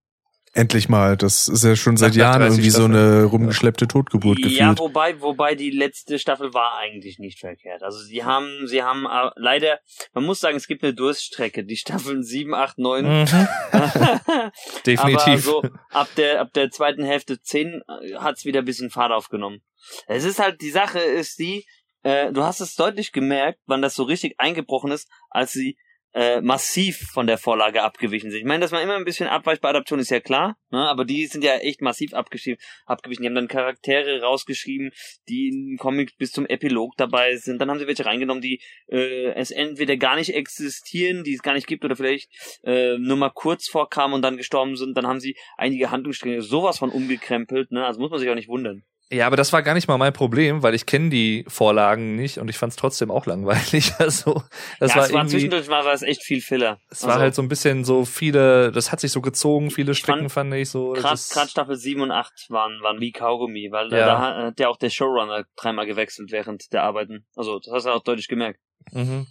Endlich 0.55 0.87
mal. 0.87 1.17
Das 1.17 1.47
ist 1.47 1.63
ja 1.63 1.75
schon 1.75 1.97
seit 1.97 2.13
Jahren 2.13 2.41
30 2.41 2.57
irgendwie 2.59 2.69
so 2.69 2.83
Staffeln. 2.83 2.95
eine 3.15 3.23
rumgeschleppte 3.23 3.87
Totgeburt 3.87 4.37
Ja, 4.37 4.67
gefühlt. 4.73 4.79
wobei, 4.79 5.19
wobei 5.19 5.55
die 5.55 5.71
letzte 5.71 6.19
Staffel 6.19 6.53
war 6.53 6.77
eigentlich 6.77 7.17
nicht 7.17 7.39
verkehrt. 7.39 7.81
Also 7.81 7.97
sie 7.97 8.23
haben, 8.23 8.67
sie 8.67 8.83
haben 8.83 9.07
äh, 9.07 9.31
leider, 9.35 9.79
man 10.13 10.25
muss 10.25 10.39
sagen, 10.39 10.55
es 10.55 10.67
gibt 10.67 10.83
eine 10.83 10.93
Durststrecke. 10.93 11.63
Die 11.63 11.75
Staffeln 11.75 12.21
7, 12.23 12.53
8, 12.53 12.77
9. 12.77 13.03
Mhm. 13.03 13.47
Aber 13.71 14.51
Definitiv. 14.85 15.43
so 15.43 15.63
ab 15.89 16.09
der, 16.17 16.41
ab 16.41 16.53
der 16.53 16.69
zweiten 16.69 17.03
Hälfte 17.03 17.41
10 17.41 17.81
äh, 17.87 18.15
hat's 18.17 18.45
wieder 18.45 18.59
ein 18.59 18.65
bisschen 18.65 18.91
Fahrt 18.91 19.11
aufgenommen. 19.11 19.61
Es 20.05 20.23
ist 20.23 20.37
halt, 20.37 20.61
die 20.61 20.69
Sache 20.69 20.99
ist 20.99 21.39
die, 21.39 21.65
äh, 22.03 22.31
du 22.31 22.43
hast 22.43 22.59
es 22.59 22.75
deutlich 22.75 23.11
gemerkt, 23.11 23.59
wann 23.65 23.81
das 23.81 23.95
so 23.95 24.03
richtig 24.03 24.35
eingebrochen 24.37 24.91
ist, 24.91 25.09
als 25.31 25.51
sie 25.51 25.77
äh, 26.13 26.41
massiv 26.41 27.09
von 27.11 27.27
der 27.27 27.37
Vorlage 27.37 27.81
abgewichen 27.83 28.29
sind. 28.29 28.39
Ich 28.39 28.45
meine, 28.45 28.61
dass 28.61 28.71
man 28.71 28.83
immer 28.83 28.95
ein 28.95 29.05
bisschen 29.05 29.27
abweicht 29.27 29.61
bei 29.61 29.69
Adaption 29.69 29.99
ist 29.99 30.11
ja 30.11 30.19
klar, 30.19 30.57
ne? 30.71 30.87
aber 30.87 31.05
die 31.05 31.25
sind 31.25 31.43
ja 31.43 31.55
echt 31.55 31.81
massiv 31.81 32.13
abgeschrieben, 32.13 32.59
abgewichen. 32.85 33.23
Die 33.23 33.27
haben 33.27 33.35
dann 33.35 33.47
Charaktere 33.47 34.21
rausgeschrieben, 34.21 34.91
die 35.27 35.49
in 35.49 35.77
Comics 35.77 36.15
bis 36.15 36.31
zum 36.31 36.45
Epilog 36.45 36.93
dabei 36.97 37.35
sind. 37.37 37.59
Dann 37.59 37.69
haben 37.69 37.79
sie 37.79 37.87
welche 37.87 38.05
reingenommen, 38.05 38.41
die 38.41 38.61
äh, 38.87 39.33
es 39.33 39.51
entweder 39.51 39.97
gar 39.97 40.15
nicht 40.15 40.33
existieren, 40.33 41.23
die 41.23 41.33
es 41.33 41.41
gar 41.41 41.53
nicht 41.53 41.67
gibt, 41.67 41.83
oder 41.83 41.95
vielleicht 41.95 42.29
äh, 42.63 42.97
nur 42.97 43.17
mal 43.17 43.31
kurz 43.31 43.67
vorkamen 43.67 44.13
und 44.13 44.21
dann 44.21 44.37
gestorben 44.37 44.75
sind. 44.75 44.95
Dann 44.97 45.07
haben 45.07 45.19
sie 45.19 45.35
einige 45.57 45.91
Handlungsstränge 45.91 46.41
sowas 46.41 46.77
von 46.77 46.89
umgekrempelt. 46.89 47.71
Ne? 47.71 47.85
Also 47.85 47.99
muss 47.99 48.11
man 48.11 48.19
sich 48.19 48.29
auch 48.29 48.35
nicht 48.35 48.49
wundern. 48.49 48.83
Ja, 49.13 49.27
aber 49.27 49.35
das 49.37 49.53
war 49.53 49.61
gar 49.61 49.73
nicht 49.75 49.87
mal 49.87 49.97
mein 49.97 50.11
Problem, 50.13 50.63
weil 50.63 50.73
ich 50.73 50.85
kenne 50.85 51.09
die 51.09 51.45
Vorlagen 51.47 52.15
nicht 52.15 52.39
und 52.39 52.49
ich 52.49 52.57
fand 52.57 52.71
es 52.71 52.77
trotzdem 52.77 53.11
auch 53.11 53.25
langweilig. 53.25 53.93
Also 53.99 54.41
das 54.79 54.91
ja, 54.91 54.97
war 54.97 55.05
es 55.05 55.13
war 55.13 55.27
zwischendurch 55.27 55.67
mal 55.67 55.85
war 55.85 55.93
es 55.93 56.01
echt 56.01 56.23
viel 56.23 56.41
Filler. 56.41 56.79
es 56.89 57.05
war 57.05 57.19
halt 57.19 57.35
so 57.35 57.41
ein 57.41 57.47
bisschen 57.47 57.83
so 57.85 58.05
viele, 58.05 58.71
das 58.71 58.91
hat 58.91 58.99
sich 58.99 59.11
so 59.11 59.21
gezogen, 59.21 59.69
viele 59.71 59.93
Strecken 59.95 60.29
fand 60.29 60.49
fand 60.49 60.53
ich 60.55 60.69
so. 60.69 60.93
Gerade 60.93 61.09
das- 61.09 61.29
gerade 61.29 61.49
Staffel 61.49 61.75
7 61.75 62.01
und 62.01 62.11
8 62.11 62.47
waren, 62.49 62.81
waren 62.81 62.99
wie 62.99 63.11
Kaugummi, 63.11 63.69
weil 63.71 63.91
Ja. 63.91 64.05
da 64.05 64.19
hat 64.47 64.59
ja 64.59 64.67
auch 64.69 64.77
der 64.77 64.89
Showrunner 64.89 65.45
dreimal 65.55 65.85
gewechselt 65.85 66.31
während 66.31 66.73
der 66.73 66.83
Arbeiten. 66.83 67.25
Also 67.35 67.59
das 67.59 67.71
hast 67.73 67.85
du 67.85 67.89
auch 67.91 68.03
deutlich 68.03 68.27
gemerkt. 68.27 68.59
Mhm. 68.91 69.27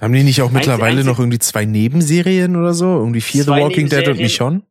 Haben 0.00 0.12
die 0.12 0.22
nicht 0.24 0.42
auch 0.42 0.50
mittlerweile 0.50 0.98
einzig- 1.00 1.06
noch 1.06 1.18
irgendwie 1.18 1.38
zwei 1.38 1.64
Nebenserien 1.64 2.56
oder 2.56 2.74
so? 2.74 2.86
Irgendwie 2.86 3.20
Fear 3.20 3.44
the 3.44 3.50
Walking 3.50 3.88
Dead 3.88 4.08
und. 4.08 4.16
Michonne? 4.18 4.62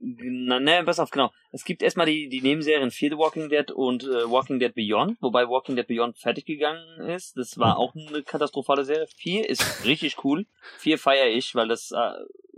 Na, 0.00 0.60
ne, 0.60 0.82
pass 0.84 0.98
auf, 0.98 1.10
genau. 1.10 1.32
Es 1.52 1.64
gibt 1.64 1.82
erstmal 1.82 2.06
die, 2.06 2.28
die 2.28 2.40
Nebenserien 2.42 2.90
Fear 2.90 3.12
the 3.12 3.18
Walking 3.18 3.48
Dead 3.48 3.70
und 3.70 4.04
äh, 4.04 4.28
Walking 4.30 4.58
Dead 4.58 4.74
Beyond, 4.74 5.16
wobei 5.20 5.48
Walking 5.48 5.76
Dead 5.76 5.86
Beyond 5.86 6.18
fertig 6.18 6.44
gegangen 6.46 7.08
ist. 7.08 7.36
Das 7.36 7.58
war 7.58 7.78
auch 7.78 7.94
eine 7.94 8.22
katastrophale 8.22 8.84
Serie. 8.84 9.06
Fear 9.16 9.48
ist 9.48 9.84
richtig 9.84 10.22
cool. 10.24 10.46
Fear 10.78 10.98
feiere 10.98 11.28
ich, 11.28 11.54
weil 11.54 11.68
das 11.68 11.90
äh, 11.92 12.10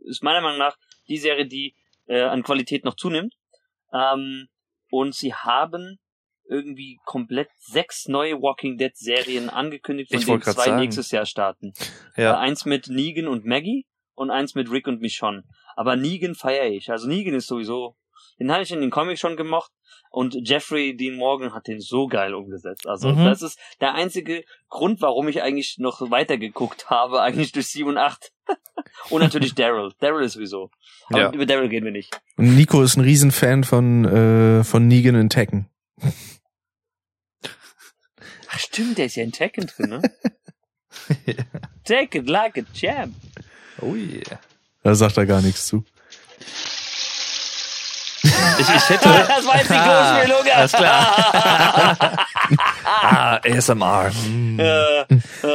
ist 0.08 0.22
meiner 0.22 0.40
Meinung 0.40 0.58
nach 0.58 0.76
die 1.08 1.18
Serie, 1.18 1.46
die 1.46 1.74
äh, 2.06 2.20
an 2.22 2.42
Qualität 2.42 2.84
noch 2.84 2.94
zunimmt. 2.96 3.34
Ähm, 3.92 4.48
und 4.90 5.14
sie 5.14 5.34
haben 5.34 5.98
irgendwie 6.48 6.98
komplett 7.04 7.48
sechs 7.58 8.06
neue 8.08 8.40
Walking 8.40 8.78
Dead 8.78 8.96
Serien 8.96 9.50
angekündigt, 9.50 10.10
von 10.10 10.20
Ich 10.20 10.26
denen 10.26 10.42
zwei 10.42 10.52
sagen. 10.52 10.76
nächstes 10.80 11.10
Jahr 11.10 11.26
starten. 11.26 11.72
Äh, 12.16 12.22
Ja. 12.22 12.38
eins 12.38 12.64
mit 12.64 12.88
Negan 12.88 13.26
und 13.28 13.44
Maggie 13.44 13.84
und 14.14 14.30
eins 14.30 14.54
mit 14.54 14.70
Rick 14.70 14.86
und 14.86 15.00
Michonne. 15.00 15.44
Aber 15.76 15.94
Negan 15.94 16.34
feiere 16.34 16.66
ich. 16.66 16.90
Also 16.90 17.06
Negan 17.06 17.34
ist 17.34 17.46
sowieso, 17.46 17.96
den 18.40 18.50
hatte 18.50 18.62
ich 18.62 18.72
in 18.72 18.80
den 18.80 18.90
Comics 18.90 19.20
schon 19.20 19.36
gemocht 19.36 19.70
und 20.10 20.36
Jeffrey 20.48 20.96
Dean 20.96 21.14
Morgan 21.16 21.52
hat 21.54 21.66
den 21.68 21.80
so 21.80 22.06
geil 22.08 22.34
umgesetzt. 22.34 22.86
Also 22.86 23.10
Mhm. 23.10 23.24
das 23.24 23.42
ist 23.42 23.58
der 23.80 23.94
einzige 23.94 24.42
Grund, 24.68 25.00
warum 25.02 25.28
ich 25.28 25.42
eigentlich 25.42 25.76
noch 25.78 26.10
weitergeguckt 26.10 26.90
habe, 26.90 27.20
eigentlich 27.22 27.52
durch 27.52 27.68
7 27.68 27.90
und 27.90 27.98
8. 27.98 28.32
und 29.10 29.20
natürlich 29.20 29.54
Daryl. 29.54 29.92
Daryl 30.00 30.24
ist 30.24 30.32
sowieso. 30.34 30.70
Aber 31.08 31.18
Ja. 31.20 31.32
über 31.32 31.46
Daryl 31.46 31.68
gehen 31.68 31.84
wir 31.84 31.92
nicht. 31.92 32.20
Und 32.36 32.56
Nico 32.56 32.82
ist 32.82 32.96
ein 32.96 33.02
Riesenfan 33.04 33.64
von, 33.64 34.04
äh, 34.04 34.64
von 34.64 34.88
Negan 34.88 35.14
in 35.14 35.28
Tekken. 35.28 35.68
Ach 38.48 38.58
stimmt, 38.58 38.98
der 38.98 39.06
ist 39.06 39.16
ja 39.16 39.24
in 39.24 39.32
Tekken 39.32 39.66
drin, 39.66 39.90
ne? 39.90 40.02
Take 41.84 42.18
it 42.18 42.28
like 42.28 42.56
a 42.58 42.62
champ. 42.74 43.14
Oh 43.80 43.94
yeah. 43.94 44.38
Da 44.86 44.94
sagt 44.94 45.16
er 45.16 45.26
gar 45.26 45.42
nichts 45.42 45.66
zu. 45.66 45.82
Ich, 48.58 48.68
ich 48.68 48.88
hätte. 48.88 49.08
das 49.08 49.46
war 49.46 49.56
jetzt 49.58 49.70
die 49.70 49.74
Klospülung. 49.74 50.52
alles 50.54 50.72
klar. 50.72 52.18
ah, 52.84 53.36
ASMR. 53.44 54.10
Mm. 54.26 54.58
Äh, 54.58 55.04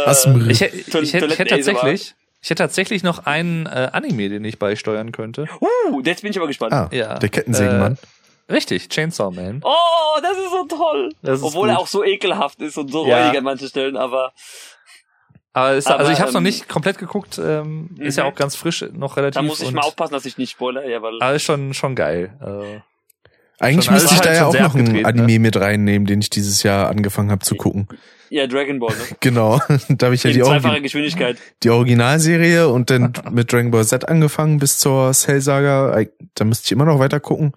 Was 0.05 0.25
äh, 0.25 0.33
Ich, 0.49 0.61
hätte- 0.61 0.77
ich, 0.99 1.13
hätte- 1.13 1.25
ich 1.25 1.39
hätte 1.39 1.45
tatsächlich, 1.55 2.13
ich 2.41 2.49
hätte 2.49 2.63
tatsächlich 2.63 3.01
noch 3.03 3.25
einen 3.25 3.65
äh, 3.65 3.89
Anime, 3.91 4.29
den 4.29 4.45
ich 4.45 4.59
beisteuern 4.59 5.11
könnte. 5.11 5.47
uh, 5.89 6.01
jetzt 6.03 6.21
bin 6.21 6.31
ich 6.31 6.37
aber 6.37 6.47
gespannt. 6.47 6.73
Ah, 6.73 6.89
Ja. 6.91 7.17
der 7.17 7.29
Kettensägenmann. 7.29 7.97
Richtig, 8.49 8.89
Chainsaw 8.89 9.31
Man. 9.31 9.61
Oh, 9.63 10.19
das 10.21 10.37
ist 10.37 10.51
so 10.51 10.65
toll. 10.65 11.09
Das 11.23 11.39
ist 11.39 11.43
Obwohl 11.45 11.69
er 11.69 11.75
gut. 11.75 11.83
auch 11.83 11.87
so 11.87 12.03
ekelhaft 12.03 12.61
ist 12.61 12.77
und 12.77 12.91
so 12.91 13.07
Ja. 13.07 13.17
räudig 13.23 13.39
an 13.39 13.43
manchen 13.45 13.67
Stellen, 13.67 13.97
aber 13.97 14.31
Aber, 15.53 15.73
ist, 15.73 15.87
Aber, 15.87 15.99
also 15.99 16.11
ich 16.11 16.19
habe 16.19 16.29
es 16.29 16.33
noch 16.33 16.39
ähm, 16.39 16.45
nicht 16.45 16.69
komplett 16.69 16.97
geguckt. 16.97 17.39
Ähm, 17.43 17.89
Ist 17.99 18.17
ja 18.17 18.23
Mhm. 18.23 18.29
auch 18.31 18.35
ganz 18.35 18.55
frisch, 18.55 18.85
noch 18.93 19.17
relativ. 19.17 19.35
da 19.35 19.41
muss 19.41 19.59
ich 19.61 19.67
und, 19.67 19.73
mal 19.75 19.81
aufpassen, 19.81 20.13
dass 20.13 20.25
ich 20.25 20.37
nicht 20.37 20.51
spoiler, 20.51 20.87
ja, 20.87 21.01
weil 21.01 21.21
Aber 21.21 21.33
ist 21.33 21.43
schon 21.43 21.73
schon 21.73 21.95
geil. 21.95 22.33
Äh, 22.41 22.79
Eigentlich 23.63 23.85
schon 23.85 23.93
müsste 23.95 24.13
ich 24.15 24.21
da 24.21 24.29
halt 24.29 24.37
ja 24.39 24.45
auch 24.47 24.53
noch 24.59 24.75
ein 24.75 24.85
ne? 24.85 25.05
Anime 25.05 25.39
mit 25.39 25.57
reinnehmen, 25.59 26.07
den 26.07 26.19
ich 26.21 26.29
dieses 26.29 26.63
Jahr 26.63 26.89
angefangen 26.89 27.29
habe 27.31 27.43
zu 27.45 27.55
gucken. 27.55 27.87
ja, 28.29 28.47
Dragon 28.47 28.79
Ball, 28.79 28.95
ne? 28.95 29.03
Genau. 29.19 29.59
da 29.89 30.05
habe 30.07 30.15
ich 30.15 30.23
ja 30.23 30.31
die, 30.31 30.39
zweifacher 30.39 30.69
Origi 30.69 30.83
Geschwindigkeit. 30.83 31.37
die 31.63 31.69
Originalserie 31.69 32.69
und 32.69 32.89
dann 32.89 33.13
mit 33.29 33.51
Dragon 33.51 33.71
Ball 33.71 33.85
Z 33.85 34.07
angefangen 34.07 34.57
bis 34.57 34.77
zur 34.77 35.11
Cell 35.13 35.41
Saga. 35.41 36.01
Da 36.35 36.45
müsste 36.45 36.65
ich 36.65 36.71
immer 36.71 36.85
noch 36.85 36.97
weiter 36.99 37.19
gucken. 37.19 37.53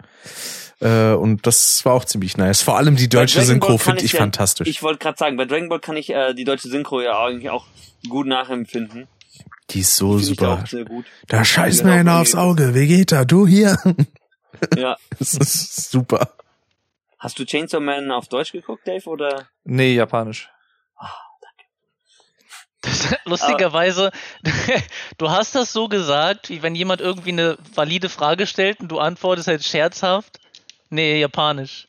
Äh, 0.81 1.13
und 1.13 1.47
das 1.47 1.85
war 1.85 1.93
auch 1.93 2.05
ziemlich 2.05 2.37
nice. 2.37 2.61
Vor 2.61 2.77
allem 2.77 2.95
die 2.95 3.07
deutsche 3.09 3.41
Synchro 3.41 3.77
finde 3.77 4.03
ich 4.03 4.13
ja- 4.13 4.19
fantastisch. 4.19 4.67
Ich 4.67 4.83
wollte 4.83 4.99
gerade 4.99 5.17
sagen, 5.17 5.37
bei 5.37 5.45
Dragon 5.45 5.69
Ball 5.69 5.79
kann 5.79 5.95
ich 5.97 6.09
äh, 6.09 6.33
die 6.33 6.43
deutsche 6.43 6.67
Synchro 6.67 7.01
ja 7.01 7.17
eigentlich 7.23 7.49
auch 7.49 7.65
gut 8.09 8.27
nachempfinden. 8.27 9.07
die 9.71 9.79
ist 9.79 9.95
so 9.95 10.17
ich 10.19 10.25
super. 10.25 10.59
auch 10.63 10.67
sehr 10.67 10.85
gut. 10.85 11.05
Da 11.27 11.43
scheiß 11.45 11.83
mir 11.83 11.93
einer 11.93 12.19
aufs 12.19 12.35
Auge. 12.35 12.73
Vegeta, 12.73 13.25
du 13.25 13.47
hier. 13.47 13.77
Ja. 14.77 14.95
das 15.19 15.33
ist 15.33 15.91
super. 15.91 16.29
Hast 17.19 17.37
du 17.37 17.45
Chainsaw 17.45 17.81
Man 17.81 18.09
auf 18.09 18.29
Deutsch 18.29 18.53
geguckt, 18.53 18.87
Dave, 18.87 19.05
oder? 19.09 19.47
nee, 19.65 19.93
japanisch. 19.93 20.49
Das, 22.81 23.15
lustigerweise, 23.25 24.11
du 25.17 25.29
hast 25.29 25.55
das 25.55 25.73
so 25.73 25.87
gesagt, 25.87 26.49
wie 26.49 26.61
wenn 26.61 26.75
jemand 26.75 27.01
irgendwie 27.01 27.31
eine 27.31 27.57
valide 27.73 28.09
Frage 28.09 28.47
stellt 28.47 28.79
und 28.79 28.89
du 28.89 28.99
antwortest 28.99 29.47
halt 29.47 29.63
scherzhaft. 29.65 30.39
Nee, 30.95 31.19
japanisch. 31.21 31.87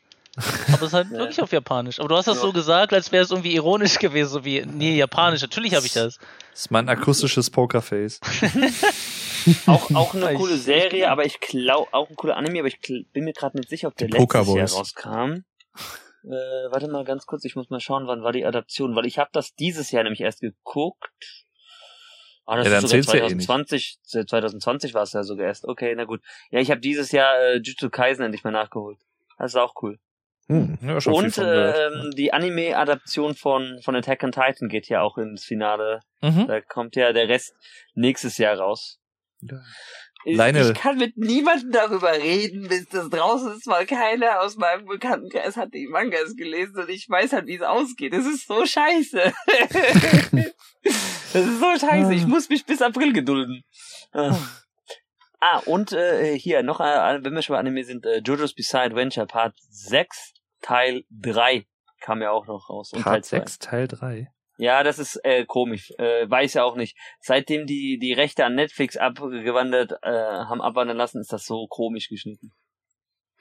Aber 0.68 0.82
es 0.82 0.88
ist 0.88 0.92
halt 0.92 1.08
Ja. 1.12 1.18
wirklich 1.18 1.40
auf 1.40 1.52
japanisch. 1.52 1.98
Aber 1.98 2.08
du 2.08 2.16
hast 2.16 2.26
das 2.28 2.36
Ja. 2.36 2.42
so 2.42 2.52
gesagt, 2.52 2.92
als 2.92 3.10
wäre 3.12 3.24
es 3.24 3.30
irgendwie 3.30 3.54
ironisch 3.54 3.98
gewesen, 3.98 4.28
so 4.30 4.44
wie, 4.44 4.64
nee, 4.66 4.96
japanisch. 4.96 5.40
Natürlich 5.42 5.74
habe 5.74 5.86
ich 5.86 5.92
das. 5.94 6.18
Das 6.52 6.60
ist 6.60 6.70
mein 6.70 6.88
akustisches 6.88 7.48
Pokerface. 7.50 8.20
Auch, 9.66 9.90
auch 9.94 10.12
eine 10.14 10.30
Ich- 10.32 10.38
coole 10.38 10.54
ich- 10.54 10.62
Serie, 10.62 11.08
aber 11.10 11.24
ich 11.24 11.38
glaube, 11.40 11.92
auch 11.94 12.10
ein 12.10 12.16
cooler 12.16 12.36
Anime, 12.36 12.58
aber 12.58 12.68
ich 12.68 12.80
bin 12.80 13.24
mir 13.24 13.32
gerade 13.32 13.56
nicht 13.56 13.68
sicher, 13.68 13.86
ob 13.88 13.96
der 13.96 14.08
letztes 14.08 14.54
Jahr 14.54 14.70
rauskam. 14.72 15.44
Äh, 16.24 16.70
warte 16.70 16.88
mal 16.88 17.04
ganz 17.04 17.26
kurz, 17.26 17.44
ich 17.44 17.54
muss 17.54 17.70
mal 17.70 17.78
schauen, 17.78 18.08
wann 18.08 18.22
war 18.22 18.32
die 18.32 18.44
Adaption, 18.44 18.96
weil 18.96 19.06
ich 19.06 19.18
habe 19.18 19.30
das 19.32 19.54
dieses 19.54 19.92
Jahr 19.92 20.02
nämlich 20.02 20.20
erst 20.20 20.40
geguckt. 20.40 21.44
Ah, 22.46 22.56
das 22.56 22.66
Ja, 22.66 22.70
dann 22.70 22.84
ist 22.84 22.90
sogar 22.90 23.02
zählt's 23.02 23.12
ja 23.12 23.26
eh 23.26 23.34
nicht. 23.34 23.46
2020, 23.46 23.98
äh, 24.14 24.24
2020 24.24 24.94
war 24.94 25.02
es 25.02 25.12
ja 25.12 25.22
sogar 25.24 25.46
erst. 25.46 25.66
Okay, 25.66 25.94
na 25.96 26.04
gut. 26.04 26.22
Ja, 26.50 26.60
ich 26.60 26.70
habe 26.70 26.80
dieses 26.80 27.10
Jahr 27.12 27.36
äh, 27.38 27.56
Jujutsu 27.56 27.90
Kaisen 27.90 28.24
endlich 28.24 28.44
mal 28.44 28.52
nachgeholt. 28.52 28.98
Das 29.38 29.52
ist 29.52 29.56
auch 29.56 29.74
cool. 29.82 29.98
Hm. 30.48 30.78
Ja, 30.80 31.00
schon 31.00 31.12
Und 31.12 31.38
ähm, 31.38 32.12
die 32.16 32.32
Anime-Adaption 32.32 33.34
von, 33.34 33.80
von 33.82 33.96
Attack 33.96 34.22
on 34.22 34.30
Titan 34.30 34.68
geht 34.68 34.88
ja 34.88 35.02
auch 35.02 35.18
ins 35.18 35.44
Finale. 35.44 36.00
Mhm. 36.22 36.46
Da 36.46 36.60
kommt 36.60 36.94
ja 36.94 37.12
der 37.12 37.28
Rest 37.28 37.54
nächstes 37.94 38.38
Jahr 38.38 38.56
raus. 38.56 39.00
Ja. 39.40 39.60
Ich, 40.26 40.36
Lionel. 40.36 40.72
ich 40.72 40.74
kann 40.80 40.98
mit 40.98 41.16
niemandem 41.16 41.70
darüber 41.70 42.12
reden, 42.12 42.66
bis 42.68 42.88
das 42.88 43.08
draußen 43.10 43.52
ist, 43.56 43.68
weil 43.68 43.86
keiner 43.86 44.40
aus 44.40 44.56
meinem 44.56 44.84
Bekanntenkreis 44.86 45.56
hat 45.56 45.72
die 45.72 45.86
Mangas 45.86 46.34
gelesen 46.34 46.80
und 46.80 46.90
ich 46.90 47.08
weiß 47.08 47.32
halt, 47.32 47.46
wie 47.46 47.54
es 47.54 47.62
ausgeht. 47.62 48.12
Es 48.12 48.26
ist 48.26 48.46
so 48.46 48.66
scheiße. 48.66 49.32
Das 51.32 51.44
ist 51.44 51.58
so 51.58 51.78
scheiße. 51.78 52.14
Ich 52.14 52.26
muss 52.26 52.48
mich 52.48 52.64
bis 52.64 52.80
April 52.80 53.12
gedulden. 53.12 53.62
Ah, 54.12 54.36
Ah, 55.40 55.58
und 55.66 55.92
äh, 55.92 56.38
hier 56.38 56.62
noch, 56.62 56.80
äh, 56.80 57.22
wenn 57.22 57.34
wir 57.34 57.42
schon 57.42 57.54
bei 57.54 57.60
Anime 57.60 57.84
sind, 57.84 58.06
äh, 58.06 58.18
JoJo's 58.18 58.54
Bizarre 58.54 58.86
Adventure 58.86 59.26
Part 59.26 59.54
6, 59.68 60.32
Teil 60.62 61.04
3 61.10 61.66
kam 62.00 62.22
ja 62.22 62.30
auch 62.30 62.46
noch 62.46 62.70
raus. 62.70 62.90
Teil 62.90 63.02
Part 63.02 63.24
2. 63.26 63.38
6, 63.38 63.58
Teil 63.58 63.88
3. 63.88 64.32
Ja, 64.58 64.82
das 64.82 64.98
ist 64.98 65.20
äh, 65.24 65.44
komisch. 65.44 65.92
Äh, 65.98 66.28
weiß 66.28 66.54
ja 66.54 66.64
auch 66.64 66.76
nicht. 66.76 66.96
Seitdem 67.20 67.66
die 67.66 67.98
die 67.98 68.12
Rechte 68.12 68.44
an 68.44 68.54
Netflix 68.54 68.96
abgewandert 68.96 69.92
äh, 70.02 70.10
haben 70.10 70.62
abwandern 70.62 70.96
lassen, 70.96 71.20
ist 71.20 71.32
das 71.32 71.44
so 71.44 71.66
komisch 71.66 72.08
geschnitten. 72.08 72.52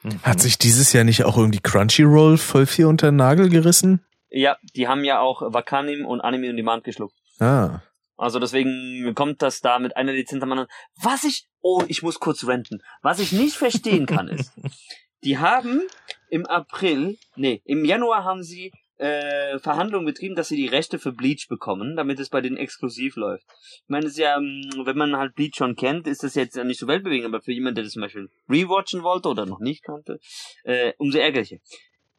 Mhm. 0.03 0.21
Hat 0.23 0.41
sich 0.41 0.57
dieses 0.57 0.93
Jahr 0.93 1.03
nicht 1.03 1.23
auch 1.23 1.37
irgendwie 1.37 1.59
Crunchyroll 1.59 2.37
voll 2.37 2.65
viel 2.65 2.85
unter 2.85 3.11
den 3.11 3.15
Nagel 3.15 3.49
gerissen? 3.49 4.05
Ja, 4.29 4.57
die 4.75 4.87
haben 4.87 5.03
ja 5.03 5.19
auch 5.19 5.41
Wakanim 5.41 6.05
und 6.05 6.21
Anime 6.21 6.49
on 6.49 6.57
Demand 6.57 6.83
geschluckt. 6.83 7.15
Ah. 7.39 7.81
Also 8.17 8.39
deswegen 8.39 9.13
kommt 9.13 9.41
das 9.41 9.61
da 9.61 9.79
mit 9.79 9.97
einer 9.97 10.13
Lizenz 10.13 10.43
am 10.43 10.51
anderen. 10.51 10.69
Was 11.01 11.23
ich, 11.23 11.47
oh, 11.61 11.83
ich 11.87 12.01
muss 12.01 12.19
kurz 12.19 12.45
renten. 12.47 12.81
Was 13.01 13.19
ich 13.19 13.31
nicht 13.31 13.55
verstehen 13.55 14.05
kann 14.05 14.27
ist, 14.27 14.53
die 15.23 15.37
haben 15.37 15.81
im 16.29 16.45
April, 16.45 17.17
nee, 17.35 17.61
im 17.65 17.85
Januar 17.85 18.23
haben 18.23 18.43
sie 18.43 18.71
äh, 18.97 19.59
Verhandlungen 19.59 20.05
betrieben, 20.05 20.35
dass 20.35 20.47
sie 20.47 20.55
die 20.55 20.67
Rechte 20.67 20.99
für 20.99 21.11
Bleach 21.11 21.47
bekommen, 21.49 21.95
damit 21.95 22.19
es 22.19 22.29
bei 22.29 22.41
denen 22.41 22.57
exklusiv 22.57 23.15
läuft. 23.15 23.45
Ich 23.49 23.89
meine, 23.89 24.05
es 24.05 24.13
ist 24.13 24.19
ja, 24.19 24.37
ähm, 24.37 24.69
wenn 24.83 24.97
man 24.97 25.17
halt 25.17 25.35
Bleach 25.35 25.55
schon 25.55 25.75
kennt, 25.75 26.07
ist 26.07 26.23
das 26.23 26.35
jetzt 26.35 26.55
ja 26.55 26.63
nicht 26.63 26.79
so 26.79 26.87
weltbewegend, 26.87 27.25
aber 27.25 27.41
für 27.41 27.51
jemanden, 27.51 27.75
der 27.75 27.83
das 27.83 27.93
zum 27.93 28.01
Beispiel 28.01 28.29
rewatchen 28.49 29.03
wollte 29.03 29.29
oder 29.29 29.45
noch 29.45 29.59
nicht 29.59 29.83
kannte, 29.83 30.19
äh, 30.63 30.93
umso 30.97 31.17
ärgerlicher. 31.17 31.57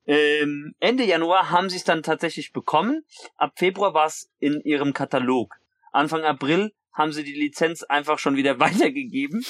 Ähm, 0.07 0.75
Ende 0.79 1.05
Januar 1.05 1.51
haben 1.51 1.69
sie 1.69 1.77
es 1.77 1.85
dann 1.85 2.03
tatsächlich 2.03 2.53
bekommen. 2.53 3.05
Ab 3.37 3.55
Februar 3.57 3.93
war 3.95 4.07
es 4.07 4.31
in 4.39 4.61
ihrem 4.61 4.93
Katalog. 4.93 5.55
Anfang 5.93 6.23
April 6.23 6.73
haben 6.93 7.13
sie 7.13 7.25
die 7.25 7.35
Lizenz 7.35 7.83
einfach 7.83 8.19
schon 8.19 8.37
wieder 8.37 8.59
weitergegeben. 8.61 9.45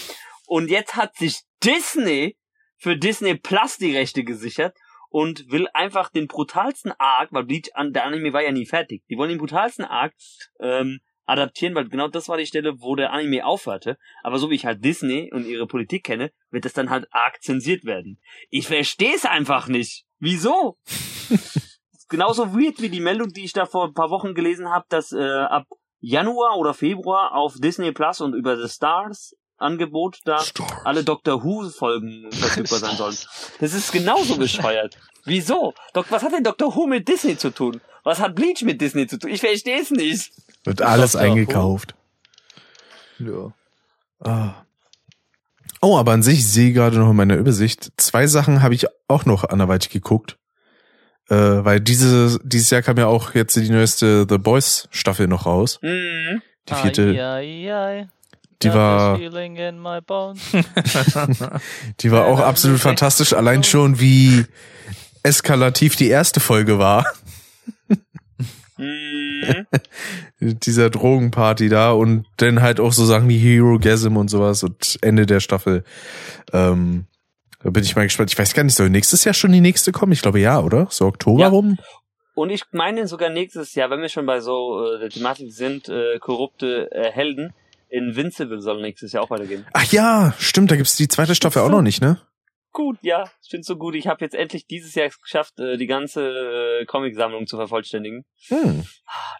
Und 0.47 0.71
jetzt 0.71 0.97
hat 0.97 1.17
sich 1.17 1.41
Disney 1.63 2.37
für 2.79 2.97
Disney 2.97 3.35
Plus 3.35 3.79
die 3.79 3.95
Rechte 3.97 4.25
gesichert 4.25 4.77
und 5.10 5.51
will 5.51 5.68
einfach 5.75 6.10
den 6.10 6.26
brutalsten 6.26 6.93
Arc, 6.99 7.33
weil 7.33 7.44
Bleach 7.44 7.70
an 7.75 7.93
der 7.93 8.05
Anime 8.05 8.33
war 8.33 8.43
ja 8.43 8.52
nie 8.52 8.67
fertig. 8.67 9.02
Die 9.09 9.17
wollen 9.17 9.31
den 9.31 9.39
brutalsten 9.39 9.85
Arc 9.85 10.15
ähm, 10.60 11.01
adaptieren, 11.26 11.75
weil 11.75 11.89
genau 11.89 12.09
das 12.09 12.28
war 12.28 12.36
die 12.36 12.47
Stelle, 12.47 12.81
wo 12.81 12.94
der 12.94 13.12
Anime 13.12 13.44
aufhörte. 13.44 13.99
Aber 14.23 14.39
so 14.39 14.51
wie 14.51 14.55
ich 14.55 14.67
halt 14.67 14.85
Disney 14.85 15.31
und 15.33 15.47
ihre 15.47 15.67
Politik 15.67 16.05
kenne, 16.05 16.33
wird 16.51 16.65
das 16.65 16.73
dann 16.73 16.91
halt 16.91 17.07
arg 17.10 17.43
zensiert 17.43 17.85
werden. 17.85 18.20
Ich 18.51 18.67
verstehe 18.67 19.15
es 19.15 19.25
einfach 19.25 19.68
nicht. 19.68 20.07
Wieso? 20.18 20.78
Genauso 22.09 22.55
weird 22.55 22.81
wie 22.81 22.89
die 22.89 23.01
Meldung, 23.01 23.33
die 23.33 23.44
ich 23.44 23.52
da 23.52 23.67
vor 23.67 23.86
ein 23.86 23.94
paar 23.94 24.10
Wochen 24.10 24.35
gelesen 24.35 24.70
habe, 24.70 24.86
dass 24.89 25.12
äh, 25.12 25.18
ab 25.20 25.67
Januar 25.99 26.57
oder 26.57 26.73
Februar 26.73 27.35
auf 27.35 27.55
Disney 27.59 27.91
Plus 27.91 28.20
und 28.20 28.35
über 28.35 28.57
The 28.57 28.68
Stars 28.68 29.36
Angebot 29.59 30.18
da 30.25 30.43
alle 30.85 31.05
Doctor 31.05 31.43
Who 31.43 31.68
Folgen 31.70 32.31
verfügbar 32.33 32.78
sein 32.78 32.97
sollen. 32.97 33.17
Das 33.60 33.73
ist 33.73 33.93
genauso 33.93 34.36
bescheuert. 34.36 34.97
Wieso? 35.25 35.75
Doc, 35.93 36.07
was 36.10 36.23
hat 36.23 36.33
denn 36.33 36.44
Doctor 36.44 36.75
Who 36.75 36.86
mit 36.86 37.09
Disney 37.09 37.36
zu 37.36 37.51
tun? 37.51 37.81
Was 38.05 38.20
hat 38.20 38.35
Bleach 38.35 38.62
mit 38.62 38.81
Disney 38.81 39.07
zu 39.07 39.18
tun? 39.18 39.31
Ich 39.31 39.41
verstehe 39.41 39.81
es 39.81 39.91
nicht. 39.91 40.33
Wird 40.65 40.83
alles. 40.83 41.15
Who. 41.15 41.18
eingekauft. 41.18 41.94
Ja. 43.18 43.52
Ah. 44.20 44.67
Oh, 45.83 45.97
aber 45.97 46.12
an 46.12 46.23
sich 46.23 46.39
ich 46.39 46.49
sehe 46.49 46.73
gerade 46.73 46.99
noch 46.99 47.10
in 47.10 47.17
meiner 47.17 47.36
Übersicht, 47.36 47.93
zwei 47.97 48.26
Sachen 48.26 48.62
habe 48.62 48.75
ich 48.75 48.86
auch 49.09 49.25
noch 49.25 49.44
anderweitig 49.44 49.91
geguckt. 49.91 50.39
Äh, 51.28 51.35
weil 51.35 51.81
diese, 51.81 52.39
dieses 52.44 52.70
Jahr 52.70 52.83
kam 52.83 52.97
ja 52.99 53.07
auch 53.07 53.35
jetzt 53.35 53.57
die 53.57 53.68
neueste 53.68 54.26
The 54.28 54.39
Boys 54.39 54.89
Staffel 54.91 55.26
noch 55.26 55.47
raus. 55.47 55.81
Mhm. 55.83 56.43
Die 56.68 56.75
vierte, 56.75 57.10
Ai, 57.10 57.73
ai, 57.73 57.75
ai. 57.75 58.09
Die 58.62 58.73
war, 58.73 59.18
die 62.01 62.10
war 62.10 62.26
auch 62.26 62.41
absolut 62.41 62.81
fantastisch. 62.81 63.33
Allein 63.33 63.65
schon 63.65 64.01
wie 64.01 64.44
eskalativ 65.23 65.97
die 65.97 66.09
erste 66.09 66.41
Folge 66.41 66.78
war. 66.78 67.07
Mhm. 68.78 69.67
dieser 70.41 70.91
Drogenparty 70.91 71.68
da 71.68 71.93
und 71.93 72.26
dann 72.36 72.62
halt 72.62 72.81
auch 72.81 72.93
so 72.93 73.05
Sachen 73.07 73.28
wie 73.28 73.39
Hero 73.39 73.78
Gasm 73.78 74.17
und 74.17 74.28
sowas 74.28 74.62
und 74.62 74.99
Ende 75.02 75.26
der 75.26 75.41
Staffel. 75.41 75.85
Ähm, 76.52 77.07
da 77.62 77.70
bin 77.70 77.83
ich 77.83 77.97
mal 77.97 78.05
gespannt. 78.05 78.31
Ich 78.31 78.39
weiß 78.39 78.55
gar 78.55 78.65
nicht, 78.65 78.75
soll 78.75 78.91
nächstes 78.91 79.25
Jahr 79.25 79.35
schon 79.35 79.52
die 79.52 79.60
nächste 79.60 79.93
kommen? 79.93 80.12
Ich 80.12 80.23
glaube 80.23 80.41
ja, 80.41 80.60
oder? 80.60 80.86
So 80.91 81.07
Oktober 81.07 81.43
Ja. 81.43 81.49
rum? 81.49 81.78
Und 82.35 82.51
ich 82.51 82.65
meine 82.70 83.09
sogar 83.09 83.31
nächstes 83.31 83.75
Jahr, 83.75 83.89
wenn 83.89 84.02
wir 84.02 84.10
schon 84.10 84.26
bei 84.26 84.41
so 84.41 84.85
äh, 84.85 85.01
der 85.01 85.09
Thematik 85.09 85.52
sind, 85.52 85.89
äh, 85.89 86.18
korrupte 86.18 86.91
äh, 86.93 87.10
Helden, 87.10 87.55
Invincible 87.97 88.60
soll 88.60 88.81
nächstes 88.83 89.12
Jahr 89.12 89.23
auch 89.25 89.31
weitergehen. 89.31 89.66
Ach 89.73 89.84
ja, 89.92 90.34
stimmt, 90.39 90.70
da 90.70 90.76
gibt's 90.76 90.97
die 90.97 91.08
zweite 91.08 91.34
Staffel 91.34 91.62
auch 91.62 91.70
noch 91.70 91.83
nicht, 91.83 92.00
ne? 92.00 92.20
Gut, 92.73 92.99
ja, 93.00 93.25
ich 93.42 93.49
finde 93.49 93.65
so 93.65 93.76
gut. 93.76 93.94
Ich 93.94 94.07
habe 94.07 94.23
jetzt 94.23 94.34
endlich 94.34 94.66
dieses 94.66 94.94
Jahr 94.94 95.07
es 95.07 95.18
geschafft, 95.18 95.58
äh, 95.58 95.78
die 95.78 95.86
ganze 95.86 96.20
äh, 96.83 96.84
Comic-Sammlung 96.84 97.47
zu 97.47 97.57
vervollständigen. 97.57 98.25
Hm. 98.49 98.84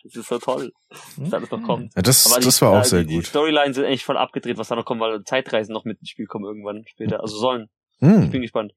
Das 0.05 0.17
ist 0.17 0.29
so 0.29 0.39
toll, 0.39 0.73
was 1.19 1.29
da 1.31 1.37
alles 1.37 1.51
noch 1.51 1.63
kommt. 1.63 1.93
Ja, 1.95 2.01
das, 2.01 2.25
Aber 2.33 2.41
die, 2.41 2.47
das 2.47 2.63
war 2.63 2.71
auch 2.71 2.81
äh, 2.81 2.85
sehr 2.85 3.01
die, 3.03 3.09
Die 3.09 3.15
gut. 3.17 3.27
Storylines 3.27 3.77
sind 3.77 3.85
echt 3.85 4.05
voll 4.05 4.17
abgedreht, 4.17 4.57
was 4.57 4.69
da 4.69 4.75
noch 4.75 4.87
kommt, 4.87 5.03
weil 5.03 5.23
Zeitreisen 5.25 5.75
noch 5.75 5.85
mit 5.85 6.01
ins 6.01 6.09
Spiel 6.09 6.25
kommen 6.25 6.47
irgendwann 6.47 6.85
später. 6.87 7.21
Also 7.21 7.37
sollen. 7.37 7.67
Ich 8.01 8.09
Hm. 8.09 8.31
bin 8.31 8.41
gespannt. 8.41 8.73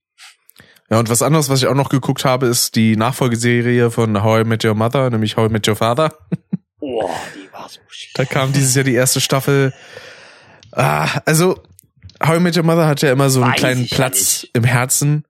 Ja, 0.89 0.99
und 0.99 1.09
was 1.09 1.21
anderes, 1.21 1.49
was 1.49 1.61
ich 1.61 1.67
auch 1.69 1.73
noch 1.75 1.87
geguckt 1.89 2.25
habe, 2.25 2.47
ist 2.47 2.75
die 2.75 2.97
Nachfolgeserie 2.97 3.91
von 3.91 4.23
How 4.23 4.41
I 4.41 4.43
Met 4.43 4.65
Your 4.65 4.73
Mother, 4.75 5.09
nämlich 5.09 5.37
How 5.37 5.49
I 5.49 5.53
Met 5.53 5.67
Your 5.69 5.77
Father. 5.77 6.13
Boah, 6.79 7.09
Da 8.15 8.25
kam 8.25 8.53
dieses 8.53 8.75
Jahr 8.75 8.83
die 8.83 8.93
erste 8.93 9.21
Staffel. 9.21 9.73
Ah, 10.71 11.21
also 11.25 11.61
How 12.25 12.37
I 12.37 12.39
Met 12.39 12.57
Your 12.57 12.63
Mother 12.63 12.87
hat 12.87 13.01
ja 13.01 13.11
immer 13.11 13.29
so 13.29 13.41
einen 13.41 13.51
Weiß 13.51 13.59
kleinen 13.59 13.85
ja 13.85 13.95
Platz 13.95 14.43
nicht. 14.43 14.55
im 14.55 14.63
Herzen, 14.63 15.25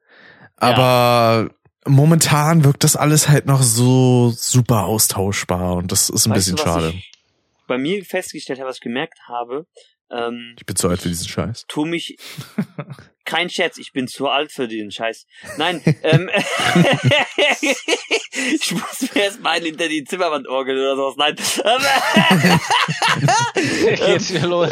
aber 0.58 1.50
momentan 1.86 2.64
wirkt 2.64 2.84
das 2.84 2.96
alles 2.96 3.30
halt 3.30 3.46
noch 3.46 3.62
so 3.62 4.34
super 4.36 4.86
austauschbar 4.86 5.76
und 5.76 5.92
das 5.92 6.10
ist 6.10 6.26
ein 6.26 6.32
Weißt 6.32 6.38
bisschen 6.38 6.56
du, 6.58 6.64
schade. 6.64 6.94
Bei 7.68 7.78
mir 7.78 8.04
festgestellt 8.04 8.60
habe, 8.60 8.70
was 8.70 8.78
ich 8.78 8.82
gemerkt 8.82 9.20
habe, 9.28 9.66
ähm, 10.12 10.56
Ich 10.58 10.66
bin 10.66 10.76
zu 10.76 10.90
alt 10.90 11.02
für 11.02 11.10
diesen 11.10 11.28
Scheiß. 11.28 11.66
tu 11.68 11.86
mich. 11.86 12.18
Kein 13.26 13.50
Scherz, 13.50 13.78
ich 13.78 13.92
bin 13.94 14.08
zu 14.08 14.28
alt 14.28 14.52
für 14.52 14.68
den 14.68 14.90
Scheiß. 14.92 15.28
Nein, 15.58 15.82
ähm, 16.04 16.30
ich 18.54 18.72
muss 18.72 19.02
mir 19.14 19.22
erst 19.22 19.42
mal 19.42 19.62
hinter 19.62 19.88
die 19.88 20.04
Zimmerwand 20.04 20.48
orgeln 20.48 20.80
oder 20.80 20.96
sowas. 20.96 21.16
Nein. 21.18 21.36
Ähm, 21.64 21.82
Geht's 23.98 24.34
wieder 24.34 24.48
los. 24.48 24.72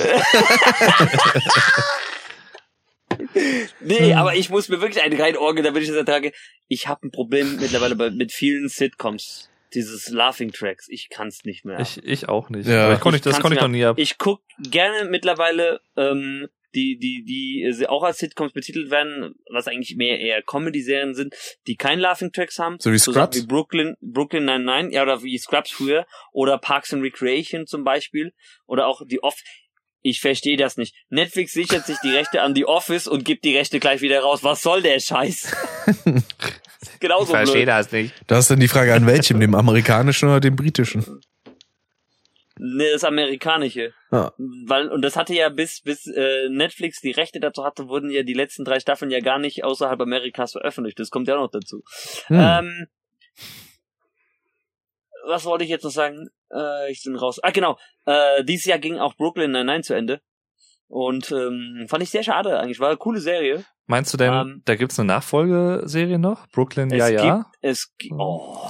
nee, 3.81 4.13
aber 4.13 4.35
ich 4.35 4.49
muss 4.49 4.69
mir 4.69 4.81
wirklich 4.81 5.03
einen 5.03 5.21
rein 5.21 5.37
orgeln, 5.37 5.63
damit 5.63 5.83
ich 5.83 5.89
das 5.89 5.97
ertrage. 5.97 6.31
Ich 6.67 6.87
habe 6.87 7.05
ein 7.07 7.11
Problem 7.11 7.57
mittlerweile 7.59 7.95
mit 8.11 8.31
vielen 8.31 8.69
Sitcoms. 8.69 9.46
Dieses 9.73 10.09
Laughing 10.09 10.51
Tracks. 10.51 10.87
Ich 10.89 11.09
kann's 11.09 11.43
nicht 11.43 11.65
mehr. 11.65 11.79
Ich, 11.79 12.03
ich 12.03 12.29
auch 12.29 12.49
nicht. 12.49 12.67
Ja. 12.67 12.85
Aber 12.85 12.93
ich 12.93 12.99
konnte 12.99 13.17
Ich 13.17 13.23
das 13.23 13.39
konnte 13.39 13.55
ich 13.55 13.61
noch 13.61 13.67
nie 13.67 13.85
ab. 13.85 13.97
Ich 13.99 14.17
guck 14.17 14.41
gerne 14.59 15.09
mittlerweile 15.09 15.81
ähm, 15.95 16.47
die, 16.77 16.97
die, 16.97 17.23
die 17.23 17.63
äh, 17.63 17.87
auch 17.87 18.03
als 18.03 18.19
Sitcoms 18.19 18.53
betitelt 18.53 18.91
werden, 18.91 19.35
was 19.51 19.67
eigentlich 19.67 19.95
mehr 19.97 20.19
eher 20.19 20.41
Comedy-Serien 20.41 21.15
sind, 21.15 21.33
die 21.65 21.75
kein 21.75 21.99
Laughing 21.99 22.31
Tracks 22.31 22.59
haben. 22.59 22.77
So 22.79 22.91
wie 22.91 22.99
Scrubs? 22.99 23.37
Wie 23.37 23.45
Brooklyn, 23.45 23.95
Brooklyn 24.01 24.45
99, 24.45 24.93
ja, 24.93 25.03
oder 25.03 25.23
wie 25.23 25.37
Scrubs 25.37 25.71
früher, 25.71 26.05
oder 26.31 26.57
Parks 26.57 26.93
and 26.93 27.03
Recreation 27.03 27.65
zum 27.65 27.83
Beispiel, 27.83 28.33
oder 28.65 28.87
auch 28.87 29.01
die 29.05 29.21
Off. 29.23 29.35
Ich 30.01 30.21
verstehe 30.21 30.57
das 30.57 30.77
nicht. 30.77 30.95
Netflix 31.09 31.51
sichert 31.53 31.85
sich 31.85 31.97
die 32.03 32.11
Rechte 32.11 32.41
an 32.41 32.53
die 32.53 32.65
Office 32.65 33.07
und 33.07 33.25
gibt 33.25 33.43
die 33.43 33.57
Rechte 33.57 33.79
gleich 33.79 34.01
wieder 34.01 34.21
raus. 34.21 34.43
Was 34.43 34.61
soll 34.61 34.81
der 34.81 34.99
Scheiß? 34.99 35.53
Genauso 36.99 37.33
blöd. 37.33 37.67
das 37.67 37.91
nicht. 37.91 38.13
Da 38.27 38.39
ist 38.39 38.49
dann 38.49 38.59
die 38.59 38.67
Frage, 38.67 38.93
an 38.93 39.05
welchem, 39.05 39.39
dem 39.39 39.55
amerikanischen 39.55 40.29
oder 40.29 40.39
dem 40.39 40.55
britischen? 40.55 41.21
Ne, 42.59 42.91
das 42.91 43.03
amerikanische. 43.03 43.93
Ah. 44.09 44.31
Weil, 44.37 44.89
und 44.89 45.03
das 45.03 45.15
hatte 45.15 45.33
ja 45.33 45.49
bis, 45.49 45.81
bis 45.81 46.07
äh, 46.07 46.49
Netflix 46.49 47.01
die 47.01 47.11
Rechte 47.11 47.39
dazu 47.39 47.63
hatte, 47.63 47.87
wurden 47.87 48.09
ja 48.09 48.23
die 48.23 48.33
letzten 48.33 48.65
drei 48.65 48.79
Staffeln 48.79 49.11
ja 49.11 49.19
gar 49.19 49.37
nicht 49.37 49.63
außerhalb 49.63 50.01
Amerikas 50.01 50.53
veröffentlicht. 50.53 50.99
Das 50.99 51.09
kommt 51.09 51.27
ja 51.27 51.35
auch 51.35 51.41
noch 51.41 51.51
dazu. 51.51 51.83
Hm. 52.27 52.39
Ähm, 52.39 52.87
was 55.27 55.45
wollte 55.45 55.65
ich 55.65 55.69
jetzt 55.69 55.83
noch 55.83 55.91
sagen? 55.91 56.29
Äh, 56.51 56.91
ich 56.91 57.03
bin 57.03 57.15
raus. 57.15 57.39
Ah, 57.43 57.51
genau. 57.51 57.77
Äh, 58.05 58.43
dieses 58.43 58.65
Jahr 58.65 58.79
ging 58.79 58.97
auch 58.97 59.15
Brooklyn 59.15 59.51
Nine-Nine 59.51 59.83
zu 59.83 59.93
Ende. 59.93 60.21
Und 60.89 61.31
ähm, 61.31 61.85
fand 61.89 62.01
ich 62.03 62.09
sehr 62.09 62.23
schade 62.23 62.59
eigentlich. 62.59 62.79
War 62.79 62.87
eine 62.89 62.97
coole 62.97 63.19
Serie. 63.19 63.65
Meinst 63.87 64.13
du 64.13 64.17
denn, 64.17 64.33
Ähm, 64.33 64.61
da 64.65 64.75
gibt's 64.75 64.99
eine 64.99 65.07
Nachfolgeserie 65.07 66.17
noch? 66.19 66.47
Brooklyn, 66.47 66.89
ja, 66.89 67.07
ja. 67.09 67.35
Gibt, 67.37 67.45
es, 67.61 67.93
gi- 67.97 68.11
oh. 68.13 68.69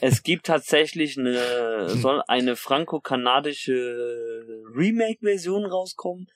es 0.00 0.22
gibt 0.22 0.46
tatsächlich 0.46 1.18
eine, 1.18 1.88
soll 1.90 2.22
eine 2.28 2.54
franco-kanadische 2.56 4.44
Remake-Version 4.74 5.66
rauskommen. 5.66 6.26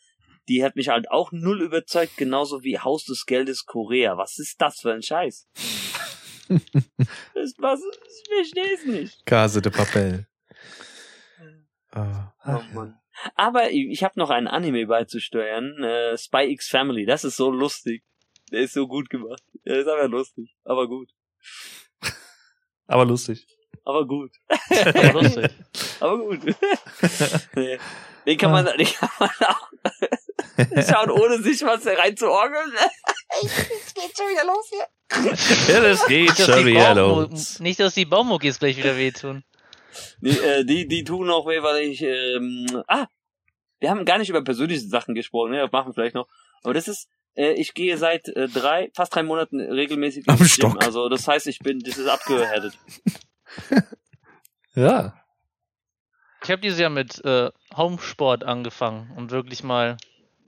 Die 0.48 0.64
hat 0.64 0.74
mich 0.76 0.88
halt 0.88 1.08
auch 1.10 1.30
null 1.32 1.62
überzeugt, 1.62 2.16
genauso 2.16 2.62
wie 2.64 2.78
Haus 2.78 3.04
des 3.04 3.26
Geldes 3.26 3.64
Korea. 3.64 4.16
Was 4.18 4.38
ist 4.38 4.60
das 4.60 4.80
für 4.80 4.92
ein 4.92 5.02
Scheiß? 5.02 5.46
das, 6.48 7.54
was, 7.58 7.80
ich 7.80 8.34
verstehe 8.34 8.74
es 8.74 8.84
nicht. 8.86 9.24
Case 9.26 9.62
de 9.62 9.70
Papel. 9.72 10.26
Ah. 11.92 12.32
Oh 12.44 12.60
Mann. 12.74 12.98
Aber 13.34 13.70
ich, 13.70 14.02
habe 14.02 14.18
noch 14.18 14.30
einen 14.30 14.48
Anime 14.48 14.86
beizusteuern. 14.86 15.82
Äh, 15.82 16.16
Spy 16.18 16.50
X 16.50 16.68
Family. 16.68 17.06
Das 17.06 17.24
ist 17.24 17.36
so 17.36 17.50
lustig. 17.50 18.02
Der 18.50 18.60
ist 18.60 18.74
so 18.74 18.86
gut 18.86 19.08
gemacht. 19.10 19.42
Der 19.64 19.78
ist 19.80 19.88
aber 19.88 20.08
lustig. 20.08 20.54
Aber 20.64 20.86
gut. 20.88 21.10
Aber 22.86 23.04
lustig. 23.04 23.46
Aber 23.84 24.06
gut. 24.06 24.32
Lustig. 25.12 25.50
Aber 26.00 26.18
gut. 26.18 26.40
nee. 27.56 27.78
Den 28.26 28.38
kann 28.38 28.52
man, 28.52 28.66
den 28.66 28.86
kann 28.86 29.08
man 29.18 29.30
auch 29.40 29.68
schauen, 30.88 31.10
ohne 31.10 31.42
sich 31.42 31.62
was 31.62 31.86
reinzuorgeln. 31.86 32.72
Es 33.42 33.94
geht 33.94 34.16
schon 34.16 34.28
wieder 34.28 34.44
los 34.44 34.68
hier. 34.68 35.74
Ja, 35.74 35.80
das 35.80 36.06
geht 36.06 36.28
Nicht, 36.28 36.44
schon 36.44 36.66
wieder 36.66 36.94
los. 36.94 37.58
nicht, 37.60 37.80
dass 37.80 37.94
die 37.94 38.04
Baumuckis 38.04 38.58
gleich 38.58 38.76
wieder 38.76 38.96
wehtun. 38.96 39.44
Nee, 40.20 40.30
äh, 40.30 40.64
die, 40.64 40.88
die 40.88 41.04
tun 41.04 41.30
auch 41.30 41.46
weh, 41.46 41.62
weil 41.62 41.82
ich, 41.84 42.02
ähm, 42.02 42.82
ah, 42.86 43.06
wir 43.80 43.90
haben 43.90 44.04
gar 44.04 44.18
nicht 44.18 44.30
über 44.30 44.42
persönliche 44.42 44.80
Sachen 44.80 45.14
gesprochen, 45.14 45.52
ne, 45.52 45.58
das 45.58 45.72
machen 45.72 45.88
wir 45.88 45.94
vielleicht 45.94 46.14
noch. 46.14 46.28
Aber 46.62 46.74
das 46.74 46.88
ist, 46.88 47.08
äh, 47.34 47.52
ich 47.52 47.74
gehe 47.74 47.96
seit 47.98 48.28
äh, 48.28 48.48
drei, 48.48 48.90
fast 48.94 49.14
drei 49.14 49.22
Monaten 49.22 49.60
regelmäßig 49.60 50.28
Am 50.28 50.38
ins 50.38 50.56
Gym. 50.56 50.70
Stock. 50.70 50.84
Also 50.84 51.08
das 51.08 51.26
heißt, 51.26 51.46
ich 51.46 51.58
bin, 51.58 51.80
das 51.80 51.98
ist 51.98 52.08
abgehärtet. 52.08 52.78
Ja. 54.74 55.14
Ich 56.42 56.50
habe 56.50 56.60
dieses 56.60 56.78
Jahr 56.78 56.90
mit 56.90 57.24
äh, 57.24 57.50
Homesport 57.76 58.44
angefangen 58.44 59.12
und 59.16 59.30
wirklich 59.30 59.62
mal 59.62 59.96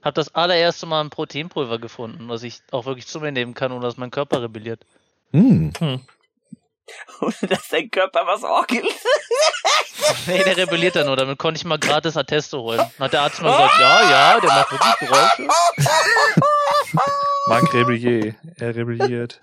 habe 0.01 0.13
das 0.13 0.33
allererste 0.35 0.85
Mal 0.85 1.01
ein 1.01 1.09
Proteinpulver 1.09 1.79
gefunden, 1.79 2.27
was 2.27 2.43
ich 2.43 2.61
auch 2.71 2.85
wirklich 2.85 3.07
zu 3.07 3.19
mir 3.19 3.31
nehmen 3.31 3.53
kann, 3.53 3.71
ohne 3.71 3.81
dass 3.81 3.97
mein 3.97 4.11
Körper 4.11 4.41
rebelliert. 4.41 4.85
Hm. 5.31 5.71
Ohne 7.21 7.35
dass 7.49 7.67
dein 7.69 7.89
Körper 7.89 8.25
was 8.25 8.43
orgelt. 8.43 8.85
Nee, 10.27 10.43
der 10.43 10.57
rebelliert 10.57 10.95
dann 10.95 11.07
nur, 11.07 11.15
damit 11.15 11.39
konnte 11.39 11.57
ich 11.57 11.65
mal 11.65 11.79
gratis 11.79 12.17
Atteste 12.17 12.59
holen. 12.59 12.77
Dann 12.77 13.05
hat 13.05 13.13
der 13.13 13.21
Arzt 13.21 13.41
mal 13.41 13.51
gesagt, 13.51 13.79
ja, 13.79 14.11
ja, 14.11 14.39
der 14.39 14.49
macht 14.49 14.71
wirklich 14.71 14.95
Geräusche. 14.99 15.47
Marc 17.47 17.73
rebelliert. 17.73 18.35
Er 18.57 18.75
rebelliert. 18.75 19.39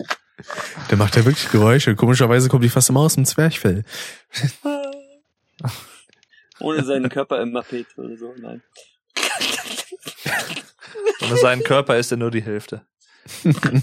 Der 0.91 0.99
macht 0.99 1.17
ja 1.17 1.25
wirklich 1.25 1.51
Geräusche. 1.51 1.97
Komischerweise 1.97 2.49
kommt 2.49 2.65
die 2.65 2.69
fast 2.69 2.91
immer 2.91 3.01
aus 3.01 3.15
dem 3.15 3.25
Zwerchfell. 3.25 3.85
Ohne 6.61 6.85
seinen 6.85 7.09
Körper 7.09 7.41
im 7.41 7.53
Mapet 7.53 7.87
oder 7.97 8.17
so, 8.17 8.35
nein. 8.39 8.63
Und 11.21 11.39
sein 11.39 11.63
Körper 11.63 11.97
ist 11.97 12.11
ja 12.11 12.17
nur 12.17 12.31
die 12.31 12.43
Hälfte. 12.43 12.87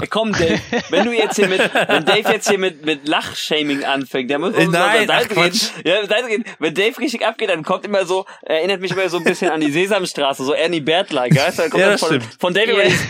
Ey, 0.00 0.06
komm, 0.08 0.32
Dave, 0.32 0.60
wenn 0.90 1.04
du 1.04 1.12
jetzt 1.12 1.36
hier 1.36 1.48
mit, 1.48 1.58
wenn 1.58 2.04
Dave 2.04 2.32
jetzt 2.32 2.48
hier 2.48 2.58
mit, 2.58 2.84
mit 2.84 3.08
Lachshaming 3.08 3.84
anfängt, 3.84 4.30
der 4.30 4.38
muss 4.38 4.54
auf 4.54 4.64
nein, 4.68 5.10
ach, 5.10 5.26
gehen. 5.26 5.28
Quatsch. 5.36 5.70
Ja, 5.84 6.06
Seite 6.06 6.28
gehen. 6.28 6.44
Wenn 6.58 6.74
Dave 6.74 6.96
richtig 6.98 7.26
abgeht, 7.26 7.50
dann 7.50 7.64
kommt 7.64 7.84
immer 7.84 8.04
so, 8.06 8.26
erinnert 8.42 8.80
mich 8.80 8.92
immer 8.92 9.08
so 9.08 9.16
ein 9.16 9.24
bisschen 9.24 9.50
an 9.50 9.60
die 9.60 9.72
Sesamstraße, 9.72 10.44
so 10.44 10.52
Ernie 10.52 10.80
Bert-like, 10.80 11.34
weißt 11.34 11.58
du? 11.58 11.62
Dann 11.62 11.70
kommt 11.70 11.82
Ja, 11.82 11.98
von, 11.98 12.08
stimmt. 12.08 12.24
von 12.38 12.54
Dave 12.54 12.72
dieses, 12.72 13.00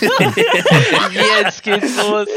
Jetzt 1.40 1.62
geht's 1.62 1.96
los. 1.96 2.28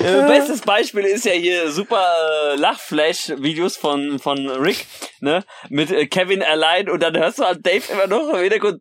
Äh, 0.00 0.26
bestes 0.28 0.60
Beispiel 0.60 1.04
ist 1.04 1.24
ja 1.24 1.32
hier 1.32 1.70
super 1.70 2.04
äh, 2.52 2.56
Lachflash-Videos 2.56 3.76
von, 3.76 4.18
von 4.18 4.48
Rick, 4.48 4.86
ne? 5.20 5.44
Mit 5.68 5.90
äh, 5.90 6.06
Kevin 6.06 6.42
allein 6.42 6.88
und 6.88 7.02
dann 7.02 7.16
hörst 7.16 7.38
du 7.38 7.44
halt 7.44 7.66
Dave 7.66 7.82
immer 7.92 8.06
noch 8.06 8.28
im 8.34 8.40
Hintergrund. 8.40 8.80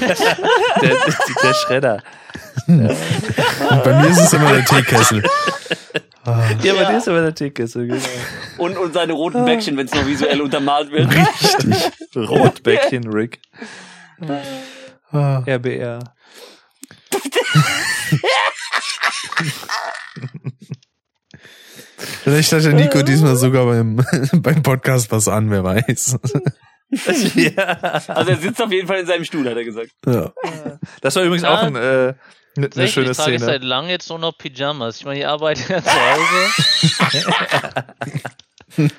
Der, 0.00 0.96
der 1.42 1.54
Schredder. 1.54 2.02
Bei 2.66 4.02
mir 4.02 4.08
ist 4.08 4.20
es 4.20 4.32
immer 4.32 4.52
der 4.52 4.64
Teekessel. 4.64 5.22
Ja, 6.62 6.74
bei 6.74 6.84
dir 6.84 6.98
ist 6.98 7.08
aber 7.08 7.22
der 7.22 7.34
Teekessel, 7.34 7.86
genau. 7.86 8.02
Und, 8.58 8.76
und 8.76 8.92
seine 8.94 9.12
roten 9.12 9.44
Bäckchen, 9.44 9.76
wenn 9.76 9.86
es 9.86 9.94
noch 9.94 10.06
visuell 10.06 10.40
untermalt 10.40 10.90
wird. 10.90 11.08
Richtig. 11.08 11.92
Rotbäckchen 12.16 13.08
Rick. 13.12 13.40
Ah. 15.12 15.42
RBR. 15.46 16.00
Vielleicht 22.24 22.52
hat 22.52 22.64
der 22.64 22.72
Nico 22.72 23.02
diesmal 23.02 23.36
sogar 23.36 23.66
beim, 23.66 23.96
beim 24.32 24.62
Podcast 24.62 25.12
was 25.12 25.28
an, 25.28 25.50
wer 25.50 25.62
weiß. 25.62 26.18
ja. 27.34 27.62
Also 28.08 28.30
er 28.30 28.36
sitzt 28.36 28.62
auf 28.62 28.70
jeden 28.72 28.86
Fall 28.86 29.00
in 29.00 29.06
seinem 29.06 29.24
Stuhl, 29.24 29.48
hat 29.48 29.56
er 29.56 29.64
gesagt. 29.64 29.90
Ja. 30.06 30.32
Das 31.00 31.16
war 31.16 31.22
übrigens 31.24 31.44
Ah, 31.44 31.54
auch 31.54 31.62
ein, 31.64 31.74
äh, 31.76 31.78
ne- 31.80 32.14
eine 32.56 32.68
Tatsächlich 32.70 32.92
schöne 32.94 33.12
trage 33.12 33.32
ich 33.32 33.38
Szene. 33.40 33.52
seit 33.52 33.62
langem 33.64 33.90
jetzt 33.90 34.08
nur 34.08 34.18
noch 34.18 34.38
Pyjamas. 34.38 34.98
Ich 34.98 35.04
meine, 35.04 35.18
ich 35.20 35.26
arbeite 35.26 35.60
ja 35.72 35.82
zu 35.82 35.90
Hause. 35.90 37.84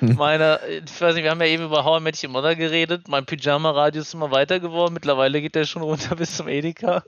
Meine, 0.00 0.58
ich 0.86 1.00
weiß 1.00 1.14
nicht, 1.14 1.24
wir 1.24 1.30
haben 1.30 1.40
ja 1.40 1.46
eben 1.46 1.64
über 1.64 1.84
How 1.84 2.00
I 2.00 2.02
Met 2.02 2.22
Your 2.24 2.30
Mother 2.30 2.56
geredet. 2.56 3.06
Mein 3.06 3.26
Pyjama-Radius 3.26 4.08
ist 4.08 4.14
immer 4.14 4.30
weiter 4.30 4.58
geworden. 4.60 4.94
Mittlerweile 4.94 5.40
geht 5.40 5.54
der 5.54 5.64
schon 5.66 5.82
runter 5.82 6.16
bis 6.16 6.36
zum 6.36 6.48
Edeka. 6.48 7.02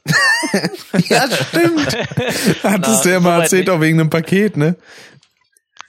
ja, 1.08 1.24
stimmt. 1.30 1.96
Hattest 2.62 2.96
Na, 2.98 3.02
du 3.02 3.08
ja 3.10 3.20
mal 3.20 3.40
erzählt, 3.42 3.66
nicht. 3.66 3.70
auch 3.76 3.80
wegen 3.80 3.98
einem 3.98 4.10
Paket, 4.10 4.56
ne? 4.56 4.76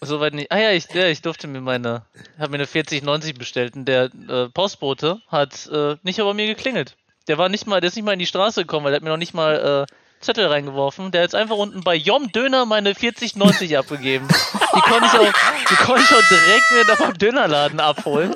Soweit 0.04 0.34
nicht. 0.34 0.52
Ah 0.52 0.58
ja, 0.58 0.72
ich, 0.72 0.88
ja, 0.94 1.06
ich 1.06 1.22
durfte 1.22 1.48
mir 1.48 1.62
meine, 1.62 2.02
habe 2.40 2.50
mir 2.50 2.58
eine 2.58 2.68
4090 2.68 3.36
bestellt 3.36 3.76
und 3.76 3.86
der 3.86 4.10
äh, 4.28 4.50
Postbote 4.50 5.22
hat 5.28 5.68
äh, 5.72 5.96
nicht 6.02 6.18
über 6.18 6.34
mir 6.34 6.48
geklingelt. 6.48 6.98
Der 7.28 7.38
war 7.38 7.50
nicht 7.50 7.68
mal, 7.68 7.82
der 7.82 7.90
ist 7.90 7.96
nicht 7.96 8.06
mal 8.06 8.14
in 8.14 8.20
die 8.20 8.26
Straße 8.26 8.62
gekommen, 8.62 8.84
weil 8.84 8.92
der 8.92 8.98
hat 8.98 9.04
mir 9.04 9.12
noch 9.12 9.18
nicht 9.18 9.36
mal 9.36 9.86
äh, 9.88 9.94
Zettel 10.22 10.48
reingeworfen. 10.48 11.12
Der 11.12 11.22
hat 11.22 11.26
jetzt 11.26 11.36
einfach 11.36 11.56
unten 11.56 11.84
bei 11.84 11.94
Yom 11.94 12.32
Döner 12.32 12.66
meine 12.66 12.96
4090 12.96 13.78
abgegeben. 13.78 14.28
Die 14.76 14.82
konnte 14.82 15.06
ich 15.06 15.20
auch, 15.20 15.34
die 15.70 15.76
konnte 15.76 16.02
ich 16.02 16.16
auch 16.16 16.28
direkt 16.30 16.72
mir 16.72 16.86
da 16.86 16.96
beim 16.96 17.14
Dönerladen 17.18 17.80
abholen. 17.80 18.34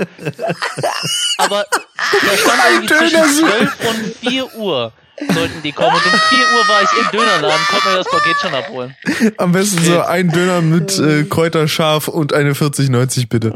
Aber 1.40 1.66
da 1.66 2.38
stand 2.38 2.61
irgendwie 2.69 2.94
zwischen 2.94 3.24
12 3.24 3.90
und 3.90 4.30
4 4.30 4.56
Uhr 4.56 4.94
sollten 5.34 5.61
die 5.64 5.72
kommen. 5.72 5.95
Und 5.95 6.06
um 6.06 6.19
4 6.19 6.40
Uhr 6.40 6.68
war 6.68 6.82
ich 6.84 6.90
im 7.00 7.11
Dönerladen, 7.11 7.66
konnte 7.68 7.90
mir 7.90 7.95
das 7.98 8.08
Paket 8.08 8.38
schon 8.42 8.53
abholen. 8.53 8.95
Am 9.38 9.52
besten 9.52 9.84
so 9.84 10.02
ein 10.02 10.30
Döner 10.30 10.61
mit 10.61 10.98
äh, 11.00 11.24
Kräuterscharf 11.24 12.08
und 12.08 12.34
eine 12.34 12.56
4090 12.56 13.30
bitte. 13.30 13.53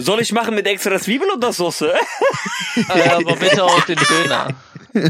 Soll 0.00 0.20
ich 0.20 0.32
machen 0.32 0.54
mit 0.54 0.66
extra 0.66 0.98
Zwiebel 0.98 1.28
oder 1.36 1.52
Soße? 1.52 1.92
Äh, 2.94 3.08
aber 3.10 3.36
bitte 3.36 3.62
auf 3.64 3.84
den 3.84 3.98
Döner. 3.98 4.48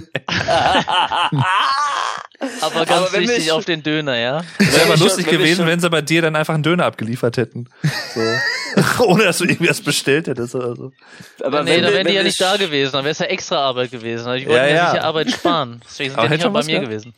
aber 2.60 2.86
ganz 2.86 3.08
Aber 3.08 3.18
wichtig 3.20 3.46
schon- 3.46 3.58
auf 3.58 3.64
den 3.64 3.82
Döner, 3.82 4.16
ja. 4.16 4.42
Wäre 4.58 4.84
aber 4.84 4.96
lustig 4.96 5.24
schon- 5.24 5.34
wenn 5.34 5.40
gewesen, 5.40 5.66
wenn 5.66 5.80
sie 5.80 5.90
bei 5.90 6.02
dir 6.02 6.22
dann 6.22 6.36
einfach 6.36 6.54
einen 6.54 6.62
Döner 6.62 6.84
abgeliefert 6.84 7.36
hätten. 7.36 7.68
So. 8.14 8.20
Ohne 9.04 9.24
dass 9.24 9.38
du 9.38 9.44
irgendwie 9.44 9.68
was 9.70 9.80
bestellt 9.80 10.28
hättest 10.28 10.54
oder 10.54 10.76
so. 10.76 10.92
Aber 11.42 11.62
nee, 11.64 11.76
wenn 11.76 11.82
dann 11.82 11.92
wären 11.94 12.06
die 12.06 12.12
ja 12.14 12.22
nicht 12.22 12.40
da 12.40 12.56
gewesen, 12.56 12.92
dann 12.92 13.04
wäre 13.04 13.12
es 13.12 13.18
ja 13.18 13.26
extra 13.26 13.56
Arbeit 13.58 13.90
gewesen. 13.90 14.32
Ich 14.34 14.46
wollte 14.46 14.60
Ja, 14.60 14.62
mir 14.66 14.74
ja. 14.74 14.90
sicher 14.92 15.04
Arbeit 15.04 15.30
sparen. 15.30 15.80
Deswegen 15.84 16.10
sind 16.10 16.18
Aber 16.18 16.28
die 16.28 16.34
nicht 16.34 16.42
bei 16.44 16.50
mir 16.50 16.54
was 16.54 16.66
gewesen. 16.66 17.14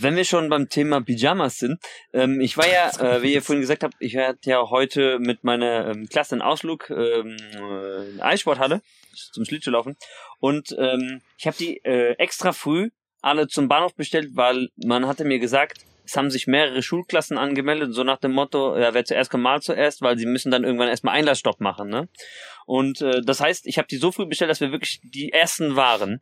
Wenn 0.00 0.16
wir 0.16 0.24
schon 0.24 0.48
beim 0.48 0.68
Thema 0.70 1.02
Pyjamas 1.02 1.58
sind, 1.58 1.80
ähm, 2.14 2.40
ich 2.40 2.56
war 2.56 2.66
ja, 2.66 2.90
äh, 3.16 3.22
wie 3.22 3.34
ihr 3.34 3.42
vorhin 3.42 3.60
gesagt 3.60 3.82
habt, 3.82 3.94
ich 3.98 4.16
hatte 4.16 4.38
ja 4.48 4.70
heute 4.70 5.18
mit 5.18 5.44
meiner 5.44 5.88
ähm, 5.88 6.08
Klasse 6.08 6.36
einen 6.36 6.42
Ausflug 6.42 6.88
ähm, 6.88 7.36
äh, 7.56 8.08
in 8.08 8.14
die 8.16 8.22
Eissporthalle 8.22 8.80
zum 9.32 9.44
Schlittschuhlaufen 9.44 9.96
und 10.38 10.74
ähm, 10.78 11.20
ich 11.36 11.46
habe 11.46 11.56
die 11.58 11.84
äh, 11.84 12.12
extra 12.12 12.52
früh 12.52 12.88
alle 13.22 13.48
zum 13.48 13.68
Bahnhof 13.68 13.94
bestellt, 13.94 14.30
weil 14.34 14.68
man 14.76 15.06
hatte 15.06 15.24
mir 15.24 15.38
gesagt, 15.38 15.84
es 16.04 16.16
haben 16.16 16.30
sich 16.30 16.46
mehrere 16.46 16.82
Schulklassen 16.82 17.38
angemeldet, 17.38 17.94
so 17.94 18.02
nach 18.02 18.18
dem 18.18 18.32
Motto, 18.32 18.76
ja, 18.76 18.94
wer 18.94 19.04
zuerst 19.04 19.30
kommt, 19.30 19.44
mal 19.44 19.62
zuerst, 19.62 20.02
weil 20.02 20.18
sie 20.18 20.26
müssen 20.26 20.50
dann 20.50 20.64
irgendwann 20.64 20.88
erstmal 20.88 21.14
Einlassstopp 21.14 21.60
machen, 21.60 21.88
ne? 21.88 22.08
Und 22.66 23.00
äh, 23.00 23.20
das 23.22 23.40
heißt, 23.40 23.66
ich 23.66 23.78
habe 23.78 23.88
die 23.88 23.96
so 23.96 24.10
früh 24.10 24.26
bestellt, 24.26 24.50
dass 24.50 24.60
wir 24.60 24.72
wirklich 24.72 25.00
die 25.04 25.32
ersten 25.32 25.76
waren. 25.76 26.20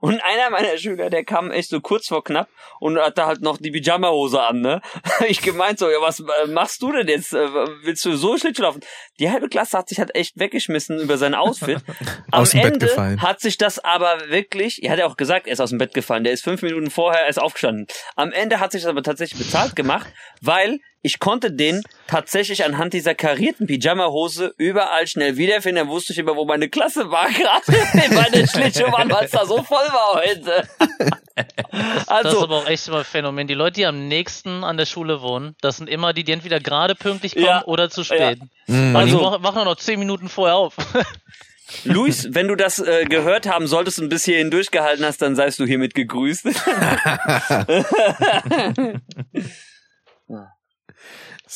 Und 0.00 0.20
einer 0.22 0.50
meiner 0.50 0.76
Schüler, 0.78 1.10
der 1.10 1.24
kam 1.24 1.50
echt 1.50 1.70
so 1.70 1.80
kurz 1.80 2.08
vor 2.08 2.22
knapp 2.24 2.48
und 2.80 2.98
hatte 2.98 3.26
halt 3.26 3.40
noch 3.40 3.56
die 3.56 3.70
Pyjama-Hose 3.70 4.40
an, 4.42 4.60
ne? 4.60 4.80
Ich 5.28 5.42
gemeint 5.42 5.78
so, 5.78 5.90
ja, 5.90 5.98
was 6.00 6.20
äh, 6.20 6.46
machst 6.48 6.82
du 6.82 6.92
denn 6.92 7.08
jetzt? 7.08 7.32
Äh, 7.32 7.48
Willst 7.82 8.04
du 8.04 8.16
so 8.16 8.36
Schlittschuh 8.36 8.62
laufen? 8.62 8.80
Die 9.18 9.30
halbe 9.30 9.48
Klasse 9.48 9.78
hat 9.78 9.88
sich 9.88 9.98
halt 9.98 10.14
echt 10.14 10.38
weggeschmissen 10.38 11.00
über 11.00 11.18
sein 11.18 11.34
Outfit. 11.34 11.78
Am 12.30 12.42
Aus 12.42 12.50
dem 12.50 12.62
Bett 12.62 12.72
Ende 12.74 12.86
gefallen. 12.86 13.22
hat 13.22 13.40
sich 13.40 13.58
das 13.58 13.78
aber 13.78 14.28
wirklich, 14.28 14.82
er 14.82 14.92
hat 14.92 14.98
ja 14.98 15.06
auch 15.06 15.16
gesagt, 15.16 15.46
er 15.46 15.52
ist 15.54 15.60
aus 15.60 15.70
dem 15.70 15.78
Bett 15.78 15.94
gefallen, 15.94 16.24
der 16.24 16.32
ist 16.32 16.44
fünf 16.44 16.62
Minuten 16.62 16.90
vorher 16.90 17.26
erst 17.26 17.40
aufgestanden. 17.40 17.86
Am 18.14 18.32
Ende 18.32 18.60
hat 18.60 18.72
sich 18.72 18.82
das 18.82 18.90
aber 18.90 19.02
tatsächlich 19.02 19.38
bezahlt 19.44 19.76
gemacht, 19.76 20.06
weil 20.40 20.80
ich 21.06 21.20
konnte 21.20 21.52
den 21.52 21.82
tatsächlich 22.08 22.64
anhand 22.64 22.92
dieser 22.92 23.14
karierten 23.14 23.66
Pyjama-Hose 23.68 24.54
überall 24.58 25.06
schnell 25.06 25.36
wiederfinden. 25.36 25.86
Da 25.86 25.88
wusste 25.90 26.12
ich 26.12 26.18
immer, 26.18 26.34
wo 26.34 26.44
meine 26.44 26.68
Klasse 26.68 27.10
war 27.12 27.28
gerade. 27.30 28.12
Meine 28.12 28.46
Schlittschuhbahn, 28.48 29.08
weil 29.10 29.26
es 29.26 29.30
da 29.30 29.46
so 29.46 29.62
voll 29.62 29.86
war 29.86 30.20
heute. 30.22 30.68
Das 31.36 32.00
ist 32.02 32.08
Also, 32.08 32.42
aber 32.44 32.56
auch 32.56 32.66
echt 32.66 32.88
immer 32.88 32.98
ein 33.00 33.04
Phänomen. 33.04 33.46
Die 33.46 33.52
Leute, 33.52 33.74
die 33.74 33.84
am 33.86 34.08
nächsten 34.08 34.64
an 34.64 34.78
der 34.78 34.86
Schule 34.86 35.20
wohnen, 35.20 35.54
das 35.60 35.76
sind 35.76 35.86
immer 35.90 36.14
die, 36.14 36.24
die 36.24 36.32
entweder 36.32 36.60
gerade 36.60 36.94
pünktlich 36.94 37.34
kommen 37.34 37.44
Ja. 37.46 37.64
oder 37.66 37.90
zu 37.90 38.04
spät. 38.04 38.38
Mhm. 38.66 38.94
Weil 38.94 39.02
Also- 39.02 39.36
die 39.36 39.42
machen 39.42 39.64
noch 39.64 39.76
zehn 39.76 39.98
Minuten 39.98 40.30
vorher 40.30 40.56
auf. 40.56 40.76
Luis, 41.84 42.28
wenn 42.30 42.48
du 42.48 42.54
das 42.54 42.78
äh, 42.78 43.04
gehört 43.04 43.46
haben 43.46 43.66
solltest 43.66 43.98
und 43.98 44.08
bis 44.08 44.24
hierhin 44.24 44.50
durchgehalten 44.50 45.04
hast, 45.04 45.20
dann 45.20 45.36
seist 45.36 45.58
du 45.58 45.66
hiermit 45.66 45.94
gegrüßt. 45.94 46.46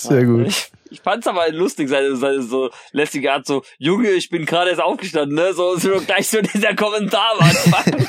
Sehr 0.08 0.24
gut. 0.24 0.46
Ich, 0.46 0.70
ich 0.90 1.00
fand's 1.00 1.26
aber 1.26 1.50
lustig, 1.50 1.88
seine, 1.88 2.16
seine 2.16 2.42
so 2.42 2.70
lästige 2.92 3.32
Art, 3.32 3.46
so, 3.46 3.62
Junge, 3.78 4.10
ich 4.10 4.30
bin 4.30 4.46
gerade 4.46 4.70
erst 4.70 4.82
aufgestanden, 4.82 5.36
ne? 5.36 5.52
So, 5.52 5.76
so 5.76 6.00
gleich 6.00 6.28
so 6.28 6.40
dieser 6.54 6.74
Kommentar 6.74 7.34
am 7.34 7.40
Anfang. 7.40 8.06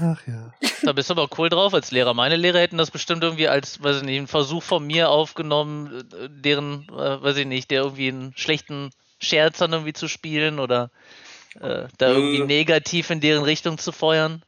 Ach 0.00 0.26
ja. 0.26 0.52
Da 0.82 0.92
bist 0.92 1.10
du 1.10 1.14
aber 1.14 1.28
cool 1.38 1.48
drauf 1.48 1.74
als 1.74 1.90
Lehrer. 1.90 2.14
Meine 2.14 2.36
Lehrer 2.36 2.58
hätten 2.58 2.78
das 2.78 2.90
bestimmt 2.90 3.22
irgendwie 3.22 3.48
als, 3.48 3.82
weiß 3.82 3.98
ich 3.98 4.02
nicht, 4.02 4.18
einen 4.18 4.26
Versuch 4.26 4.62
von 4.62 4.86
mir 4.86 5.10
aufgenommen, 5.10 6.04
äh, 6.12 6.28
deren, 6.28 6.88
äh, 6.88 7.22
weiß 7.22 7.36
ich 7.36 7.46
nicht, 7.46 7.70
der 7.70 7.82
irgendwie 7.82 8.08
einen 8.08 8.32
schlechten 8.36 8.90
Scherz 9.20 9.58
dann 9.58 9.72
irgendwie 9.72 9.92
zu 9.92 10.08
spielen 10.08 10.58
oder 10.58 10.90
äh, 11.60 11.86
da 11.98 12.08
irgendwie 12.08 12.40
Nö. 12.40 12.46
negativ 12.46 13.10
in 13.10 13.20
deren 13.20 13.44
Richtung 13.44 13.78
zu 13.78 13.92
feuern. 13.92 14.42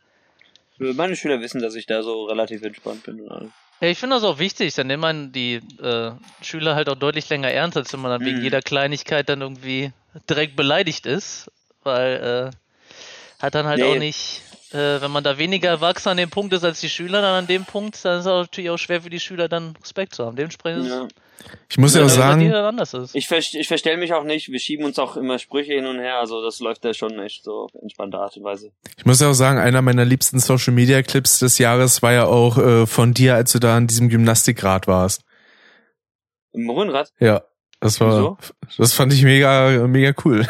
Meine 0.79 1.17
Schüler 1.17 1.41
wissen, 1.41 1.61
dass 1.63 1.75
ich 1.75 1.87
da 1.87 2.03
so 2.03 2.25
relativ 2.25 2.63
entspannt 2.63 3.05
bin 3.05 3.21
und 3.21 3.31
alles. 3.31 3.53
Ja, 3.81 3.89
ich 3.89 3.99
finde 3.99 4.17
das 4.17 4.25
auch 4.25 4.39
wichtig, 4.39 4.75
dann 4.75 4.87
nimmt 4.87 5.03
man 5.03 5.33
die 5.33 5.55
äh, 5.81 6.13
Schüler 6.43 6.75
halt 6.75 6.89
auch 6.89 6.95
deutlich 6.97 7.29
länger 7.29 7.51
ernst, 7.51 7.77
als 7.77 7.93
wenn 7.93 8.01
man 8.01 8.11
dann 8.11 8.25
wegen 8.25 8.39
Mhm. 8.39 8.45
jeder 8.45 8.63
Kleinigkeit 8.63 9.29
dann 9.29 9.41
irgendwie 9.41 9.93
direkt 10.29 10.57
beleidigt 10.57 11.07
ist, 11.07 11.51
weil 11.83 12.53
äh, 12.53 13.43
hat 13.43 13.55
dann 13.55 13.67
halt 13.67 13.83
Nee. 13.83 13.85
auch 13.85 13.99
nicht, 13.99 14.43
äh, 14.71 15.01
wenn 15.01 15.11
man 15.11 15.25
da 15.25 15.39
weniger 15.39 15.69
erwachsen 15.69 16.09
an 16.09 16.17
dem 16.17 16.31
Punkt 16.31 16.53
ist 16.55 16.65
als 16.65 16.81
die 16.81 16.89
Schüler, 16.89 17.21
dann 17.21 17.35
an 17.35 17.47
dem 17.47 17.65
Punkt, 17.67 18.05
dann 18.05 18.15
ist 18.21 18.27
es 18.27 18.33
natürlich 18.33 18.71
auch 18.71 18.79
schwer 18.79 19.03
für 19.03 19.11
die 19.11 19.21
Schüler 19.21 19.49
dann 19.49 19.77
Respekt 19.83 20.15
zu 20.15 20.25
haben. 20.25 20.37
Dementsprechend 20.37 20.87
ist 20.87 20.93
Ja. 20.93 21.09
Ich 21.69 21.79
muss 21.79 21.95
ja 21.95 22.03
auch 22.03 22.07
es, 22.07 22.13
weil 22.19 22.39
sagen, 22.39 22.51
dann. 22.51 23.09
Ich, 23.15 23.31
ich 23.31 23.69
verstell 23.69 23.97
mich 23.97 24.13
auch 24.13 24.25
nicht, 24.25 24.51
wir 24.51 24.59
schieben 24.59 24.85
uns 24.85 24.99
auch 24.99 25.17
immer 25.17 25.39
Sprüche 25.39 25.73
hin 25.73 25.87
und 25.87 25.99
her, 25.99 26.19
also 26.19 26.43
das 26.43 26.61
läuft 26.61 26.85
ja 26.85 26.95
schon 26.95 27.19
echt 27.19 27.45
so 27.45 27.65
auf 27.65 27.75
entspannte 27.75 28.19
Art 28.19 28.37
und 28.37 28.45
Weise. 28.45 28.73
ich 28.97 29.05
muss 29.05 29.21
ja 29.21 29.31
auch 29.31 29.35
sagen, 29.35 29.59
einer 29.59 29.83
meiner 29.83 30.05
liebsten 30.05 30.39
Social 30.39 30.73
Media 30.73 31.03
Clips 31.03 31.39
des 31.39 31.59
Jahres 31.59 32.03
war 32.03 32.13
ja 32.13 32.27
auch 32.27 32.59
äh, 32.59 32.87
von 32.87 33.15
dir, 33.15 33.35
als 33.35 33.53
du 33.53 33.59
da 33.59 33.77
an 33.77 33.87
diesem 33.87 34.09
Gymnastikrad 34.09 34.87
warst. 34.87 35.25
Im 36.53 36.71
Röhnrad? 36.71 37.13
Ja, 37.19 37.43
das 37.81 38.01
war, 38.01 38.39
das 38.79 38.93
fand 38.93 39.13
ich 39.13 39.23
mega, 39.25 39.87
mega 39.89 40.15
cool. 40.25 40.47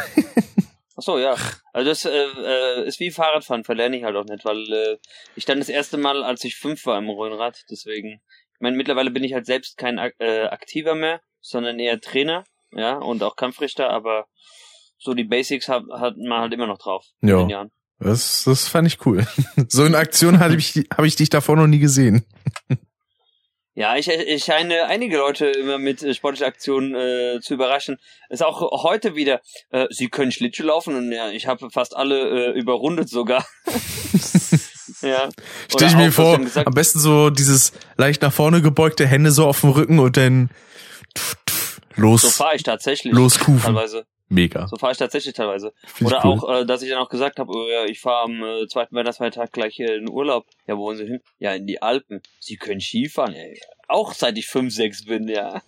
Ach 0.97 1.03
so, 1.03 1.19
ja. 1.19 1.35
Also 1.73 1.91
das 1.91 2.05
äh, 2.05 2.11
äh, 2.11 2.87
ist 2.87 3.01
wie 3.01 3.11
Fahrradfahren, 3.11 3.65
verlerne 3.65 3.97
ich 3.97 4.05
halt 4.05 4.15
auch 4.15 4.25
nicht, 4.25 4.45
weil 4.45 4.73
äh, 4.73 4.99
ich 5.35 5.43
stand 5.43 5.61
das 5.61 5.69
erste 5.69 5.97
Mal, 5.97 6.23
als 6.23 6.45
ich 6.45 6.57
fünf 6.57 6.87
war 6.87 6.99
im 6.99 7.11
Röhnrad, 7.11 7.65
deswegen. 7.71 8.21
Ich 8.55 8.60
meine, 8.60 8.76
mittlerweile 8.76 9.10
bin 9.10 9.24
ich 9.24 9.34
halt 9.34 9.47
selbst 9.47 9.76
kein 9.76 9.99
äh, 9.99 10.44
Aktiver 10.47 10.94
mehr, 10.94 11.20
sondern 11.41 11.78
eher 11.78 12.00
Trainer, 12.00 12.44
ja, 12.73 12.97
und 12.97 13.23
auch 13.23 13.36
Kampfrichter, 13.36 13.91
aber 13.91 14.26
so 14.99 15.12
die 15.15 15.24
Basics 15.24 15.68
hat, 15.68 15.84
hat 15.92 16.16
man 16.16 16.41
halt 16.41 16.52
immer 16.55 16.66
noch 16.66 16.78
drauf. 16.78 17.05
in 17.20 17.28
Ja. 17.28 17.39
den 17.39 17.50
Jahren. 17.50 17.70
Das, 17.99 18.44
das 18.44 18.68
fand 18.68 18.86
ich 18.89 19.05
cool. 19.07 19.26
So 19.68 19.84
in 19.84 19.94
Aktion 19.94 20.41
habe 20.41 20.57
ich, 20.57 20.74
habe 20.97 21.07
ich 21.07 21.16
dich 21.16 21.31
davor 21.31 21.57
noch 21.57 21.66
nie 21.66 21.78
gesehen. 21.81 22.24
Ja, 23.76 23.97
ich, 23.97 24.07
ich 24.07 24.44
scheine 24.44 24.84
einige 24.84 25.16
Leute 25.16 25.47
immer 25.47 25.78
mit 25.78 26.00
äh, 26.00 26.15
sportlichen 26.15 26.47
Aktionen 26.47 26.94
äh, 26.94 27.41
zu 27.41 27.55
überraschen. 27.55 27.97
Ist 28.28 28.44
auch 28.44 28.84
heute 28.84 29.16
wieder, 29.16 29.41
äh, 29.70 29.89
sie 29.91 30.07
können 30.07 30.31
Schlittschuh 30.31 30.62
laufen 30.62 30.94
und 30.94 31.10
ja, 31.10 31.31
ich 31.31 31.49
habe 31.49 31.68
fast 31.73 31.97
alle 31.97 32.52
äh, 32.55 32.57
überrundet 32.57 33.08
sogar. 33.08 33.44
ja. 35.05 35.28
Stell 35.70 35.89
ich 35.89 35.97
mir 35.97 36.10
vor, 36.12 36.39
am 36.55 36.74
besten 36.74 36.99
so 36.99 37.31
dieses 37.31 37.73
leicht 37.97 38.23
nach 38.23 38.33
vorne 38.33 38.62
gebeugte 38.62 39.07
Hände 39.07 39.31
so 39.31 39.47
auf 39.47 39.60
dem 39.60 39.70
Rücken 39.70 39.99
und 39.99 40.16
dann 40.16 40.50
tf, 41.15 41.36
tf, 41.47 41.81
los, 41.97 42.23
So 42.23 42.31
fahre 42.31 42.57
ich 42.57 42.62
tatsächlich. 42.62 43.12
loskufen. 43.12 43.60
Teilweise. 43.62 44.07
Mega. 44.31 44.66
So 44.66 44.76
fahre 44.76 44.92
ich 44.92 44.99
tatsächlich 44.99 45.34
teilweise. 45.34 45.73
Find 45.86 46.10
Oder 46.10 46.24
cool. 46.24 46.39
auch, 46.41 46.60
äh, 46.60 46.66
dass 46.66 46.83
ich 46.83 46.89
dann 46.89 46.99
auch 46.99 47.10
gesagt 47.10 47.39
habe, 47.39 47.52
oh, 47.52 47.68
ja, 47.68 47.84
ich 47.84 48.00
fahre 48.00 48.24
am 48.24 48.42
äh, 48.42 48.66
zweiten 48.66 48.97
Weihnachtsfeiertag 48.97 49.52
gleich 49.52 49.78
äh, 49.78 49.97
in 49.97 50.08
Urlaub. 50.08 50.47
Ja, 50.66 50.76
wo 50.76 50.84
wollen 50.84 50.97
Sie 50.97 51.05
hin? 51.05 51.20
Ja, 51.39 51.52
in 51.52 51.66
die 51.66 51.83
Alpen. 51.83 52.23
Sie 52.41 52.57
können 52.57 52.81
Skifahren, 52.81 53.34
ey. 53.34 53.60
Auch 53.86 54.15
seit 54.15 54.39
ich 54.39 54.47
fünf, 54.47 54.74
sechs 54.74 55.05
bin, 55.05 55.28
ja. 55.28 55.62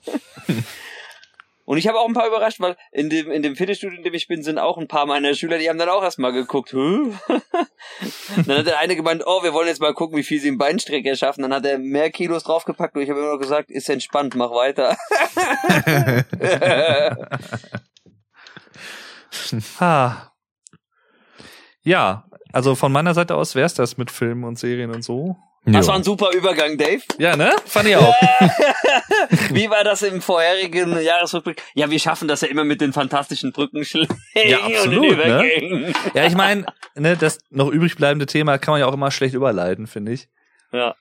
Und 1.67 1.79
ich 1.79 1.89
habe 1.89 1.99
auch 1.99 2.07
ein 2.07 2.15
paar 2.15 2.29
überrascht, 2.29 2.61
weil 2.61 2.77
in 2.93 3.11
dem, 3.11 3.31
in 3.31 3.43
dem 3.43 3.57
Fitnessstudio, 3.57 3.99
in 3.99 4.05
dem 4.05 4.15
ich 4.15 4.29
bin, 4.29 4.43
sind 4.43 4.59
auch 4.59 4.79
ein 4.79 4.87
paar 4.87 5.05
meiner 5.05 5.35
Schüler, 5.35 5.59
die 5.59 5.69
haben 5.69 5.79
dann 5.79 5.89
auch 5.89 6.03
erstmal 6.03 6.33
geguckt, 6.33 6.73
Hö? 6.73 7.11
dann 8.47 8.59
hat 8.59 8.67
der 8.67 8.79
eine 8.79 8.95
gemeint, 8.95 9.25
oh, 9.27 9.43
wir 9.43 9.53
wollen 9.53 9.67
jetzt 9.67 9.81
mal 9.81 9.93
gucken, 9.93 10.17
wie 10.17 10.23
viel 10.23 10.41
sie 10.41 10.49
im 10.49 10.59
Beinstrecker 10.59 11.17
schaffen. 11.17 11.43
Dann 11.43 11.53
hat 11.53 11.67
er 11.67 11.79
mehr 11.79 12.11
Kilos 12.11 12.45
draufgepackt 12.45 12.95
und 12.95 13.03
ich 13.03 13.11
habe 13.11 13.19
immer 13.19 13.33
noch 13.33 13.41
gesagt, 13.41 13.71
ist 13.71 13.91
entspannt, 13.91 14.35
mach 14.37 14.53
weiter. 14.53 14.97
Ha. 19.81 20.33
Ja, 21.83 22.25
also 22.53 22.75
von 22.75 22.91
meiner 22.91 23.13
Seite 23.13 23.35
aus 23.35 23.55
wär's 23.55 23.75
das 23.75 23.97
mit 23.97 24.11
Filmen 24.11 24.45
und 24.45 24.59
Serien 24.59 24.91
und 24.91 25.03
so. 25.03 25.37
Das 25.73 25.89
war 25.89 25.97
ein 25.97 26.05
super 26.05 26.31
Übergang, 26.33 26.79
Dave. 26.79 27.03
Ja, 27.19 27.37
ne? 27.37 27.55
Fand 27.65 27.89
ich 27.89 27.97
auch. 27.97 28.15
Wie 29.51 29.69
war 29.69 29.83
das 29.83 30.03
im 30.03 30.23
vorherigen 30.23 31.01
Jahresrückblick? 31.01 31.61
Ja, 31.75 31.91
wir 31.91 31.99
schaffen 31.99 32.29
das 32.29 32.43
ja 32.43 32.49
immer 32.49 32.65
mit 32.65 32.81
den 32.81 32.93
fantastischen 32.93 33.53
Brückenschlägen 33.53 34.17
Ja, 34.35 34.59
und 34.59 34.69
den 34.69 34.77
absolut, 34.77 35.03
ne? 35.03 35.13
Übergängen. 35.13 35.95
Ja, 36.15 36.27
ich 36.27 36.37
meine, 36.37 36.67
ne, 36.95 37.17
das 37.17 37.39
noch 37.51 37.69
übrig 37.69 37.97
bleibende 37.97 38.27
Thema 38.27 38.59
kann 38.59 38.73
man 38.73 38.81
ja 38.81 38.87
auch 38.87 38.95
immer 38.95 39.11
schlecht 39.11 39.35
überleiten, 39.35 39.89
finde 39.89 40.13
ich. 40.13 40.29
Ja. 40.73 40.95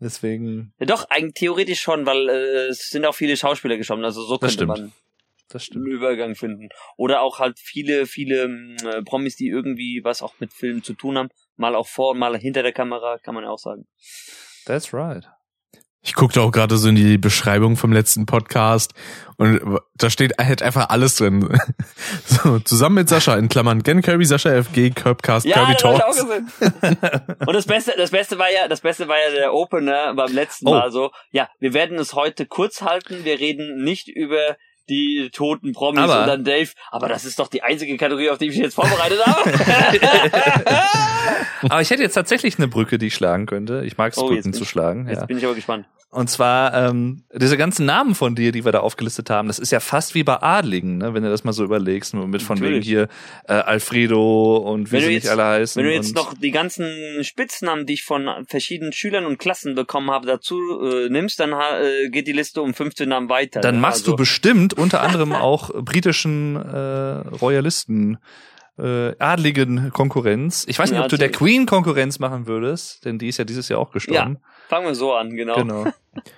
Deswegen, 0.00 0.72
ja. 0.80 0.86
Doch, 0.86 1.08
eigentlich 1.10 1.34
theoretisch 1.34 1.80
schon, 1.80 2.04
weil 2.04 2.28
äh, 2.28 2.66
es 2.68 2.90
sind 2.90 3.04
auch 3.06 3.14
viele 3.14 3.36
Schauspieler 3.36 3.76
gestorben, 3.76 4.04
also 4.04 4.22
so 4.22 4.38
könnte 4.38 4.66
man 4.66 4.92
das 5.48 5.70
einen. 5.72 5.86
Übergang 5.86 6.34
finden. 6.34 6.68
Oder 6.96 7.22
auch 7.22 7.38
halt 7.38 7.58
viele, 7.58 8.06
viele 8.06 8.48
mh, 8.48 8.90
äh, 8.90 9.02
Promis, 9.02 9.36
die 9.36 9.48
irgendwie 9.48 10.00
was 10.04 10.22
auch 10.22 10.34
mit 10.40 10.52
Filmen 10.52 10.82
zu 10.82 10.94
tun 10.94 11.18
haben. 11.18 11.30
Mal 11.58 11.74
auch 11.74 11.86
vor, 11.88 12.14
mal 12.14 12.38
hinter 12.38 12.62
der 12.62 12.72
Kamera, 12.72 13.18
kann 13.18 13.34
man 13.34 13.44
ja 13.44 13.50
auch 13.50 13.58
sagen. 13.58 13.86
That's 14.64 14.94
right. 14.94 15.28
Ich 16.00 16.14
guckte 16.14 16.40
auch 16.40 16.52
gerade 16.52 16.76
so 16.78 16.88
in 16.88 16.94
die 16.94 17.18
Beschreibung 17.18 17.76
vom 17.76 17.92
letzten 17.92 18.24
Podcast 18.24 18.94
und 19.36 19.60
da 19.96 20.08
steht 20.08 20.38
halt 20.38 20.62
einfach 20.62 20.88
alles 20.90 21.16
drin. 21.16 21.46
So, 22.24 22.60
zusammen 22.60 22.94
mit 22.96 23.08
Sascha 23.08 23.36
in 23.36 23.48
Klammern 23.48 23.82
Gen 23.82 24.00
Kirby, 24.00 24.24
Sascha 24.24 24.62
FG, 24.62 24.90
Curbcast, 24.90 25.44
Ja, 25.44 25.56
Kirby 25.56 25.74
Talks. 25.74 26.20
Und 26.20 27.52
das 27.52 27.66
Beste, 27.66 27.94
das 27.96 28.10
Beste 28.10 28.38
war 28.38 28.50
ja, 28.50 28.68
das 28.68 28.80
Beste 28.82 29.08
war 29.08 29.16
ja 29.18 29.34
der 29.34 29.52
Opener 29.54 30.14
beim 30.14 30.32
letzten 30.32 30.68
Oh. 30.68 30.72
Mal 30.72 30.92
so. 30.92 31.10
Ja, 31.32 31.48
wir 31.58 31.74
werden 31.74 31.98
es 31.98 32.14
heute 32.14 32.46
kurz 32.46 32.82
halten. 32.82 33.24
Wir 33.24 33.40
reden 33.40 33.82
nicht 33.82 34.08
über 34.08 34.56
die 34.88 35.30
toten 35.32 35.72
Promis 35.72 36.00
Aber- 36.00 36.22
und 36.22 36.26
dann 36.28 36.44
Dave. 36.44 36.70
Aber 36.90 37.08
das 37.08 37.24
ist 37.24 37.38
doch 37.38 37.48
die 37.48 37.62
einzige 37.62 37.96
Kategorie, 37.96 38.30
auf 38.30 38.38
die 38.38 38.46
ich 38.46 38.52
mich 38.52 38.58
jetzt 38.64 38.74
vorbereitet 38.74 39.24
habe. 39.24 39.50
Aber 41.68 41.80
ich 41.80 41.90
hätte 41.90 42.02
jetzt 42.02 42.14
tatsächlich 42.14 42.58
eine 42.58 42.68
Brücke, 42.68 42.98
die 42.98 43.08
ich 43.08 43.14
schlagen 43.14 43.46
könnte. 43.46 43.82
Ich 43.84 43.96
mag 43.98 44.12
es, 44.12 44.18
Oh, 44.18 44.30
jetzt 44.32 44.44
Brücken 44.44 44.52
zu 44.54 44.62
ich- 44.62 44.68
schlagen. 44.70 45.08
Jetzt 45.08 45.20
Ja. 45.20 45.26
bin 45.26 45.38
ich 45.38 45.44
aber 45.44 45.54
gespannt. 45.54 45.86
Und 46.10 46.30
zwar 46.30 46.72
ähm, 46.72 47.24
diese 47.34 47.58
ganzen 47.58 47.84
Namen 47.84 48.14
von 48.14 48.34
dir, 48.34 48.50
die 48.50 48.64
wir 48.64 48.72
da 48.72 48.80
aufgelistet 48.80 49.28
haben, 49.28 49.46
das 49.48 49.58
ist 49.58 49.72
ja 49.72 49.80
fast 49.80 50.14
wie 50.14 50.22
bei 50.24 50.40
Adligen, 50.40 50.96
ne? 50.96 51.12
wenn 51.12 51.22
du 51.22 51.28
das 51.28 51.44
mal 51.44 51.52
so 51.52 51.62
überlegst, 51.64 52.14
nur 52.14 52.26
mit 52.26 52.40
von 52.40 52.56
Natürlich. 52.56 52.86
wegen 52.86 52.88
hier 52.88 53.08
äh, 53.46 53.52
Alfredo 53.52 54.56
und 54.56 54.88
wie 54.88 54.92
Wenn 54.92 55.00
sie 55.00 55.06
du 55.08 55.12
nicht 55.12 55.24
jetzt- 55.24 55.32
alle 55.32 55.44
heißen. 55.44 55.82
Wenn 55.82 55.90
du 55.90 55.94
jetzt 55.94 56.14
noch 56.14 56.32
die 56.32 56.50
ganzen 56.50 57.22
Spitznamen, 57.24 57.84
die 57.84 57.92
ich 57.92 58.04
von 58.04 58.26
verschiedenen 58.46 58.94
Schülern 58.94 59.26
und 59.26 59.38
Klassen 59.38 59.74
bekommen 59.74 60.10
habe, 60.10 60.26
dazu 60.26 60.56
äh, 60.82 61.10
nimmst, 61.10 61.40
dann 61.40 61.52
äh, 61.52 62.08
geht 62.08 62.26
die 62.26 62.32
Liste 62.32 62.62
um 62.62 62.72
15 62.72 63.06
Namen 63.06 63.28
weiter. 63.28 63.60
dann 63.60 63.74
ne? 63.74 63.80
machst 63.82 64.04
Also- 64.04 64.12
du 64.12 64.16
bestimmt 64.16 64.77
unter 64.78 65.02
anderem 65.02 65.32
auch 65.32 65.70
britischen 65.74 66.56
äh, 66.56 67.28
Royalisten 67.36 68.18
äh, 68.78 69.16
adligen 69.18 69.90
Konkurrenz. 69.92 70.64
Ich 70.68 70.78
weiß 70.78 70.90
nicht, 70.90 70.98
Ja, 70.98 71.04
ob 71.04 71.10
du 71.10 71.18
der. 71.18 71.30
Queen 71.30 71.66
Konkurrenz 71.66 72.18
machen 72.18 72.46
würdest, 72.46 73.04
denn 73.04 73.18
die 73.18 73.28
ist 73.28 73.38
ja 73.38 73.44
dieses 73.44 73.68
Jahr 73.68 73.80
auch 73.80 73.90
gestorben. 73.90 74.38
Fangen 74.68 74.86
wir 74.86 74.94
so 74.94 75.14
an, 75.14 75.30
genau. 75.30 75.56
Genau. 75.56 75.86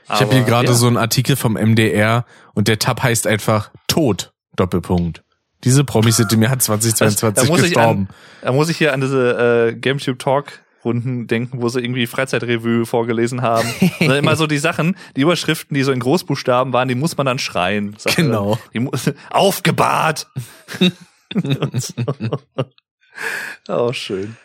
Ich 0.05 0.21
habe 0.21 0.35
hier 0.35 0.45
gerade 0.45 0.69
ja. 0.69 0.75
so 0.75 0.87
einen 0.87 0.97
Artikel 0.97 1.37
vom 1.37 1.55
MDR 1.55 2.25
und 2.55 2.69
der 2.69 2.79
Tab 2.79 3.03
heißt 3.03 3.27
einfach 3.27 3.71
Tod, 3.89 4.33
Doppelpunkt. 4.57 5.23
Diese 5.65 5.85
Promis 5.85 6.17
sind 6.17 6.33
im 6.33 6.43
Jahr 6.43 6.59
2022 6.59 7.35
Da 7.35 7.51
muss 7.51 7.63
ich 7.63 7.75
gestorben. 7.75 8.09
Da 8.43 8.53
muss 8.53 8.69
ich 8.71 8.79
hier 8.79 8.95
an 8.95 9.01
diese 9.01 9.71
äh, 9.71 9.75
GameTube 9.75 10.19
Talk 10.19 10.61
Runden 10.85 11.27
denken, 11.27 11.61
wo 11.61 11.69
sie 11.69 11.81
irgendwie 11.81 12.07
Freizeitrevue 12.07 12.87
vorgelesen 12.87 13.43
haben. 13.43 13.69
Dann 14.01 14.11
immer 14.17 14.37
so 14.37 14.47
die 14.47 14.59
Sachen, 14.59 14.97
die 15.17 15.21
Überschriften, 15.23 15.75
die 15.75 15.83
so 15.83 15.93
in 15.93 16.01
Großbuchstaben 16.01 16.73
waren, 16.73 16.89
die 16.89 16.95
muss 16.95 17.17
man 17.17 17.27
dann 17.27 17.39
schreien. 17.39 17.95
Sagt 17.99 18.17
Genau. 18.17 18.59
Die 18.73 18.81
mu- 18.81 18.91
aufgebahrt. 19.31 20.27
So. 21.75 21.93
oh, 23.69 23.93
schön. 23.93 24.37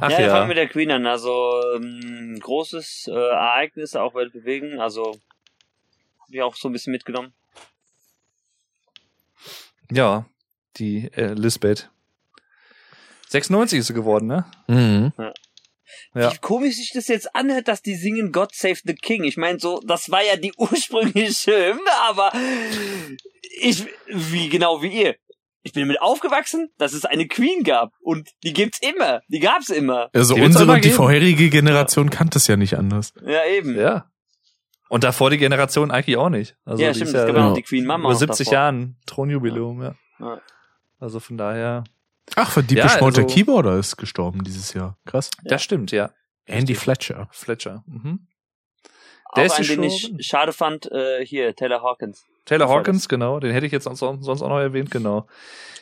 Ach 0.00 0.10
ja, 0.10 0.18
wir 0.18 0.26
ja. 0.26 0.30
fangen 0.30 0.48
mit 0.48 0.56
der 0.56 0.68
Queen 0.68 0.90
an. 0.92 1.06
Also 1.06 1.60
ähm, 1.74 2.38
großes 2.40 3.08
äh, 3.08 3.12
Ereignis, 3.12 3.96
auch 3.96 4.14
weltbewegend. 4.14 4.78
Also 4.78 5.18
hab 6.20 6.28
ich 6.30 6.40
auch 6.42 6.54
so 6.54 6.68
ein 6.68 6.72
bisschen 6.72 6.92
mitgenommen. 6.92 7.32
Ja, 9.90 10.26
die 10.76 11.10
äh, 11.14 11.32
Lisbeth. 11.34 11.90
96 13.28 13.80
ist 13.80 13.86
sie 13.88 13.94
geworden, 13.94 14.26
ne? 14.26 14.44
Mhm. 14.68 15.12
Ja. 15.18 15.32
Wie 16.14 16.38
komisch 16.40 16.76
sich 16.76 16.92
das 16.94 17.08
jetzt 17.08 17.34
anhört, 17.34 17.68
dass 17.68 17.82
die 17.82 17.94
singen 17.94 18.32
God 18.32 18.54
Save 18.54 18.78
the 18.84 18.94
King. 18.94 19.24
Ich 19.24 19.36
meine, 19.36 19.58
so, 19.58 19.80
das 19.86 20.10
war 20.10 20.22
ja 20.24 20.36
die 20.36 20.52
ursprüngliche 20.58 21.52
Hymne, 21.52 21.90
aber 22.08 22.32
ich, 23.60 23.86
wie 24.08 24.48
genau 24.48 24.82
wie 24.82 24.88
ihr. 25.02 25.16
Ich 25.62 25.72
bin 25.72 25.82
damit 25.82 26.00
aufgewachsen, 26.00 26.70
dass 26.78 26.92
es 26.92 27.04
eine 27.04 27.26
Queen 27.26 27.64
gab. 27.64 27.92
Und 28.00 28.30
die 28.44 28.52
gibt's 28.52 28.78
immer. 28.80 29.20
Die 29.28 29.40
gab's 29.40 29.68
immer. 29.68 30.10
Also 30.14 30.34
Die 30.36 30.42
unsere 30.42 30.62
immer 30.64 30.74
und 30.74 30.84
die 30.84 30.90
vorherige 30.90 31.50
Generation 31.50 32.08
kannte 32.08 32.38
es 32.38 32.46
ja 32.46 32.56
nicht 32.56 32.78
anders. 32.78 33.12
Ja, 33.26 33.44
eben. 33.46 33.76
Ja. 33.76 34.08
Und 34.88 35.02
davor 35.02 35.30
die 35.30 35.38
Generation 35.38 35.90
eigentlich 35.90 36.16
auch 36.16 36.28
nicht. 36.28 36.56
Also 36.64 36.82
ja, 36.82 36.90
die 36.90 36.94
stimmt. 36.94 37.08
ist 37.08 37.14
Es 37.14 37.20
ja 37.20 37.26
gab 37.26 37.34
ja 37.34 37.42
ja 37.42 37.48
noch 37.48 37.56
die 37.56 37.62
Queen 37.62 37.84
Mama. 37.84 38.04
über 38.04 38.12
noch 38.12 38.18
70 38.18 38.46
davor. 38.46 38.52
Jahren 38.52 38.96
Thronjubiläum, 39.06 39.82
ja. 39.82 39.94
Ja. 40.20 40.40
Also 41.00 41.18
von 41.18 41.36
daher. 41.36 41.82
Ach, 42.34 42.50
von 42.50 42.66
Deep 42.66 42.78
Ja, 42.78 42.84
also- 42.86 43.24
Keyboarder 43.26 43.78
ist 43.78 43.96
gestorben 43.96 44.42
dieses 44.44 44.72
Jahr. 44.74 44.98
Krass. 45.06 45.30
Das 45.44 45.62
stimmt, 45.62 45.92
ja. 45.92 46.10
Andy 46.44 46.74
Fletcher. 46.74 47.28
Fletcher. 47.32 47.84
Mhm. 47.86 48.26
Auch 49.24 49.34
Der 49.34 49.46
ist 49.46 49.54
einen, 49.58 49.68
den 49.68 49.82
ich 49.84 50.12
schade 50.20 50.52
fand, 50.52 50.90
äh, 50.90 51.24
hier, 51.24 51.54
Taylor 51.54 51.82
Hawkins. 51.82 52.24
Taylor 52.44 52.68
Hawkins, 52.68 53.08
genau. 53.08 53.40
Den 53.40 53.52
hätte 53.52 53.66
ich 53.66 53.72
jetzt 53.72 53.84
sonst, 53.84 53.98
sonst 54.00 54.42
auch 54.42 54.48
noch 54.48 54.58
erwähnt, 54.60 54.90
genau. 54.90 55.26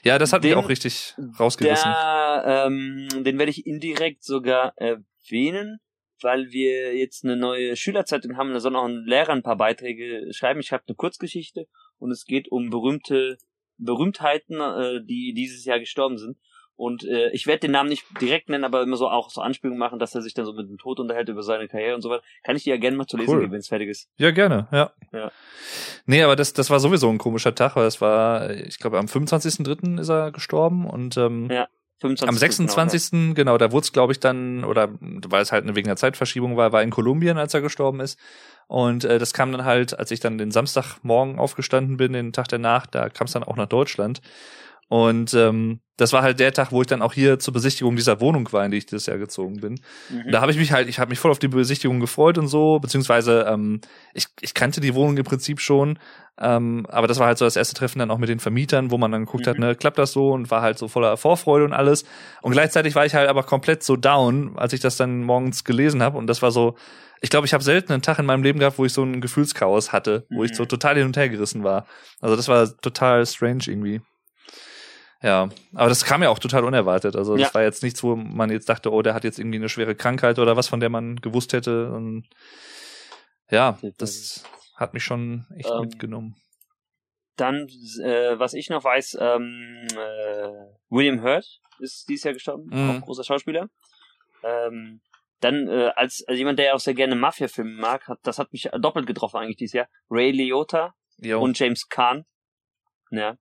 Ja, 0.03 0.19
das 0.19 0.33
hat 0.33 0.43
mich 0.43 0.53
Den- 0.53 0.59
auch 0.59 0.69
richtig 0.69 1.15
rausgerissen. 1.39 1.91
Der, 1.91 2.65
ähm, 2.67 3.09
den 3.25 3.39
werde 3.39 3.51
ich 3.51 3.67
indirekt 3.67 4.25
sogar 4.25 4.73
erwähnen, 4.77 5.81
weil 6.23 6.51
wir 6.51 6.97
jetzt 6.97 7.25
eine 7.25 7.37
neue 7.37 7.77
Schülerzeitung 7.77 8.37
haben. 8.39 8.53
Da 8.55 8.61
sollen 8.61 8.77
auch 8.77 8.87
ein 8.87 9.05
Lehrer 9.05 9.33
ein 9.33 9.43
paar 9.43 9.57
Beiträge 9.57 10.33
schreiben. 10.33 10.61
Ich 10.61 10.73
habe 10.73 10.85
eine 10.89 10.95
Kurzgeschichte 10.97 11.67
und 11.99 12.11
es 12.11 12.25
geht 12.25 12.51
um 12.51 12.71
berühmte 12.71 13.37
Berühmtheiten, 13.79 14.61
äh, 14.61 15.05
die 15.05 15.35
dieses 15.35 15.65
Jahr 15.65 15.79
gestorben 15.79 16.19
sind. 16.19 16.37
Und 16.77 17.05
äh, 17.05 17.31
ich 17.31 17.47
werde 17.47 17.61
den 17.61 17.71
Namen 17.71 17.89
nicht 17.89 18.05
direkt 18.21 18.49
nennen, 18.49 18.65
aber 18.65 18.83
immer 18.83 18.97
so 18.97 19.09
auch 19.09 19.31
so 19.31 19.41
Anspielungen 19.41 19.79
machen, 19.79 20.01
dass 20.01 20.15
er 20.17 20.23
sich 20.23 20.35
dann 20.35 20.45
so 20.45 20.53
mit 20.53 20.69
dem 20.69 20.77
Tod 20.77 20.99
unterhält 20.99 21.29
über 21.29 21.45
seine 21.45 21.69
Karriere 21.69 21.95
und 21.95 22.03
so 22.03 22.11
weiter. 22.11 22.25
Kann 22.43 22.57
ich 22.57 22.65
dir 22.65 22.75
ja 22.75 22.81
gerne 22.81 22.97
mal 22.97 23.07
zu 23.07 23.17
lesen 23.17 23.33
Cool. 23.33 23.41
geben, 23.43 23.53
wenn 23.53 23.61
es 23.61 23.69
fertig 23.69 23.89
ist. 23.89 24.09
Ja, 24.17 24.33
gerne, 24.33 24.67
ja. 24.73 24.93
Ja. 25.13 25.31
Nee, 26.07 26.23
aber 26.25 26.35
das, 26.35 26.53
das 26.53 26.71
war 26.71 26.81
sowieso 26.81 27.09
ein 27.11 27.19
komischer 27.19 27.55
Tag, 27.55 27.77
weil 27.77 27.87
es 27.87 28.01
war, 28.01 28.51
ich 28.51 28.79
glaube, 28.79 28.99
am 28.99 29.07
25.03. 29.07 30.01
ist 30.01 30.09
er 30.09 30.33
gestorben 30.33 30.85
und 30.91 31.17
ähm, 31.17 31.49
Ja, 31.49 31.69
25. 32.01 32.29
am 32.29 32.37
26. 32.37 33.35
Genau, 33.35 33.57
da 33.59 33.73
wurde 33.73 33.85
es, 33.85 33.93
glaube 33.93 34.13
ich, 34.13 34.21
dann, 34.21 34.65
oder 34.65 34.91
weil 35.01 35.43
es 35.43 35.53
halt 35.53 35.73
wegen 35.75 35.87
der 35.87 35.97
Zeitverschiebung 35.97 36.57
war, 36.57 36.73
war 36.73 36.83
in 36.83 36.91
Kolumbien, 36.91 37.39
als 37.39 37.55
er 37.55 37.61
gestorben 37.61 38.01
ist. 38.01 38.19
Und 38.67 39.05
äh, 39.05 39.19
das 39.19 39.33
kam 39.33 39.53
dann 39.53 39.65
halt, 39.65 39.99
als 39.99 40.11
ich 40.11 40.21
dann 40.21 40.39
den 40.39 40.51
Samstagmorgen 40.51 41.39
aufgestanden 41.39 41.97
bin, 41.97 42.13
den 42.13 42.33
Tag 42.33 42.49
danach, 42.49 42.87
da 42.87 43.09
kam 43.09 43.27
es 43.27 43.33
dann 43.33 43.45
auch 43.45 43.57
nach 43.57 43.69
Deutschland. 43.69 44.21
Und 44.89 45.33
ähm, 45.35 45.81
das 45.97 46.13
war 46.13 46.23
halt 46.23 46.41
der 46.41 46.53
Tag, 46.53 46.73
wo 46.73 46.81
ich 46.81 46.89
dann 46.89 47.03
auch 47.03 47.13
hier 47.13 47.39
zur 47.39 47.55
Besichtigung 47.55 47.95
dieser 47.97 48.21
Wohnung 48.21 48.53
war, 48.53 48.65
in 48.65 48.71
die 48.73 48.79
ich 48.79 48.87
dieses 48.87 49.07
Jahr 49.07 49.17
gezogen 49.19 49.61
bin. 49.61 49.81
Mhm. 50.11 50.31
Da 50.33 50.41
habe 50.41 50.51
ich 50.51 50.59
mich 50.59 50.73
halt, 50.73 50.89
ich 50.89 50.99
habe 50.99 51.11
mich 51.11 51.19
voll 51.21 51.31
auf 51.31 51.39
die 51.39 51.47
Besichtigung 51.49 52.01
gefreut 52.01 52.37
und 52.37 52.49
so, 52.49 52.81
beziehungsweise 52.81 53.47
ähm, 53.49 53.81
ich, 54.13 54.27
ich 54.41 54.55
kannte 54.55 54.81
die 54.81 54.95
Wohnung 54.95 55.17
im 55.17 55.25
Prinzip 55.25 55.61
schon, 55.61 55.99
ähm, 56.41 56.85
aber 56.91 57.07
das 57.07 57.21
war 57.21 57.29
halt 57.29 57.39
so 57.39 57.45
das 57.45 57.55
erste 57.57 57.75
Treffen 57.77 58.01
dann 58.01 58.11
auch 58.11 58.19
mit 58.19 58.29
den 58.29 58.41
Vermietern, 58.41 58.91
wo 58.91 58.99
man 58.99 59.13
dann 59.13 59.25
geguckt 59.25 59.47
hat, 59.47 59.57
Mhm. 59.57 59.65
ne, 59.67 59.75
klappt 59.77 59.99
das 59.99 60.11
so 60.13 60.33
und 60.33 60.51
war 60.51 60.63
halt 60.63 60.79
so 60.79 60.89
voller 60.89 61.17
Vorfreude 61.17 61.65
und 61.65 61.73
alles. 61.73 62.05
Und 62.43 62.53
gleichzeitig 62.53 62.95
war 62.97 63.07
ich 63.07 63.15
halt 63.15 63.29
aber 63.29 63.45
komplett 63.45 63.85
so 63.85 63.95
down, 63.97 64.59
als 64.59 64.73
ich 64.73 64.81
das 64.81 64.97
dann 64.97 65.23
morgens 65.23 65.63
gelesen 65.65 66.03
habe 66.03 66.19
und 66.19 66.27
das 66.27 66.43
war 66.43 66.51
so, 66.51 66.75
ich 67.21 67.31
glaube, 67.31 67.47
ich 67.47 67.55
habe 67.55 67.63
selten 67.65 67.93
einen 67.93 68.03
Tag 68.03 68.19
in 68.19 68.27
meinem 68.27 68.43
Leben 68.43 68.59
gehabt, 68.59 68.79
wo 68.79 68.85
ich 68.85 68.93
so 68.93 69.05
ein 69.05 69.21
Gefühlschaos 69.21 69.93
hatte, 69.93 70.27
wo 70.29 70.43
ich 70.43 70.51
Mhm. 70.51 70.57
so 70.57 70.65
total 70.67 70.97
hin 70.97 71.07
und 71.07 71.17
her 71.17 71.29
gerissen 71.29 71.63
war. 71.63 71.87
Also 72.21 72.35
das 72.35 72.49
war 72.49 72.67
total 72.81 73.25
strange 73.27 73.63
irgendwie. 73.69 74.01
Ja, 75.25 75.49
aber 75.73 75.89
das 75.89 76.05
kam 76.05 76.23
ja 76.23 76.29
auch 76.29 76.39
total 76.39 76.65
unerwartet. 76.65 77.17
Also 77.17 77.33
das 77.37 77.49
Ja. 77.49 77.55
war 77.55 77.63
jetzt 77.63 77.83
nichts, 77.83 78.03
wo 78.03 78.15
man 78.15 78.51
jetzt 78.51 78.69
dachte, 78.69 78.93
oh, 78.93 79.01
der 79.01 79.15
hat 79.15 79.25
jetzt 79.25 79.39
irgendwie 79.39 79.57
eine 79.57 79.71
schwere 79.71 79.95
Krankheit 79.95 80.39
oder 80.39 80.55
was, 80.55 80.69
von 80.69 80.81
der 80.81 80.91
man 80.91 81.17
gewusst 81.17 81.55
hätte. 81.55 81.91
Und 81.93 82.29
ja, 83.51 83.79
das 83.97 84.45
hat 84.77 84.93
mich 84.93 85.03
schon 85.03 85.47
echt 85.57 85.71
Ähm, 85.71 85.81
mitgenommen. 85.81 86.37
Dann, 87.37 87.67
äh, 88.03 88.39
was 88.39 88.53
ich 88.53 88.69
noch 88.69 88.85
weiß, 88.85 89.17
ähm, 89.19 89.87
äh, 89.97 90.49
William 90.91 91.23
Hurt 91.23 91.47
ist 91.79 92.07
dieses 92.09 92.25
Jahr 92.25 92.35
gestorben, 92.35 92.67
Mhm. 92.71 92.91
auch 92.91 93.01
großer 93.01 93.25
Schauspieler. 93.25 93.69
Ähm, 94.43 95.01
dann, 95.41 95.69
äh, 95.69 95.91
als, 95.97 96.23
als 96.29 96.39
jemand, 96.39 96.59
der 96.59 96.75
auch 96.75 96.81
sehr 96.81 96.95
gerne 96.95 97.17
Mafia-Filme 97.17 97.73
mag, 97.81 98.07
hat, 98.09 98.19
das 98.25 98.39
hat 98.39 98.53
mich 98.53 98.69
doppelt 98.79 99.07
getroffen 99.07 99.39
eigentlich 99.39 99.57
dieses 99.57 99.73
Jahr. 99.73 99.89
Ray 100.11 100.31
Liotta 100.33 100.93
Jo. 101.19 101.41
und 101.41 101.59
James 101.59 101.89
Caan. 101.89 102.25
Ja, 103.11 103.37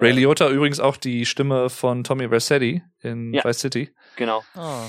Ray 0.00 0.12
Liotta 0.12 0.48
übrigens 0.48 0.80
auch 0.80 0.96
die 0.96 1.26
Stimme 1.26 1.70
von 1.70 2.04
Tommy 2.04 2.28
Vercetti 2.28 2.82
in 3.02 3.32
Ja. 3.34 3.44
Vice 3.44 3.60
City. 3.60 3.94
genau. 4.16 4.42
Ah. 4.54 4.86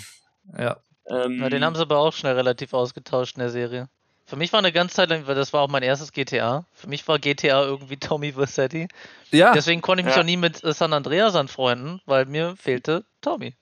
Ja. 0.57 0.77
Ähm, 1.09 1.39
Ja, 1.41 1.49
den 1.49 1.63
haben 1.63 1.75
sie 1.75 1.81
aber 1.81 1.97
auch 1.99 2.13
schnell 2.13 2.33
relativ 2.35 2.73
ausgetauscht 2.73 3.35
in 3.35 3.39
der 3.41 3.49
Serie. 3.49 3.87
Für 4.25 4.35
mich 4.35 4.51
war 4.51 4.59
eine 4.59 4.73
ganze 4.73 4.95
Zeit 4.95 5.09
lang, 5.09 5.25
weil 5.25 5.35
das 5.35 5.53
war 5.53 5.61
auch 5.61 5.69
mein 5.69 5.83
erstes 5.83 6.11
GTA. 6.11 6.65
Für 6.73 6.87
mich 6.89 7.07
war 7.07 7.17
GTA 7.19 7.63
irgendwie 7.63 7.97
Tommy 7.97 8.33
Vercetti. 8.33 8.87
Ja, 9.31 9.53
Deswegen 9.53 9.81
konnte 9.81 10.01
ich 10.01 10.05
mich 10.05 10.15
Ja. 10.15 10.21
auch 10.21 10.25
nie 10.25 10.35
mit 10.37 10.57
San 10.63 10.91
Andreas 10.93 11.35
anfreunden, 11.35 12.01
weil 12.05 12.25
mir 12.25 12.55
fehlte 12.57 13.05
Tommy. 13.21 13.55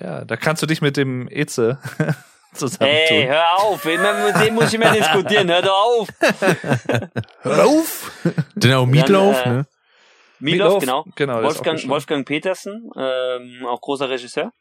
ja, 0.00 0.24
da 0.24 0.36
kannst 0.36 0.62
du 0.62 0.66
dich 0.66 0.80
mit 0.82 0.96
dem 0.96 1.28
Eze 1.30 1.78
zusammentun. 2.54 3.16
Ey, 3.16 3.26
hör 3.26 3.58
auf, 3.58 3.84
mit 3.84 3.98
dem 4.46 4.54
muss 4.54 4.72
ich 4.72 4.78
mehr 4.78 4.92
diskutieren, 4.92 5.48
hör 5.48 5.62
doch 5.62 5.72
auf. 6.00 6.08
Hör 7.42 7.66
auf! 7.66 8.10
Denn 8.54 8.72
auch 8.74 8.86
Meatloaf, 8.86 9.44
äh, 9.44 9.48
ne? 9.48 9.66
Meatloaf, 10.40 10.80
genau. 10.80 11.04
genau 11.14 11.42
Wolfgang. 11.42 11.88
Wolfgang 11.88 12.26
Petersen, 12.26 12.90
ähm, 12.96 13.66
auch 13.66 13.80
großer 13.80 14.08
Regisseur. 14.08 14.52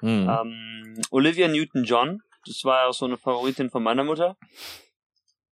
Hm. 0.00 0.28
Ähm, 0.28 1.02
Olivia 1.10 1.48
Newton-John, 1.48 2.22
das 2.46 2.64
war 2.64 2.88
auch 2.88 2.92
so 2.92 3.06
eine 3.06 3.16
Favoritin 3.16 3.70
von 3.70 3.82
meiner 3.82 4.04
Mutter. 4.04 4.36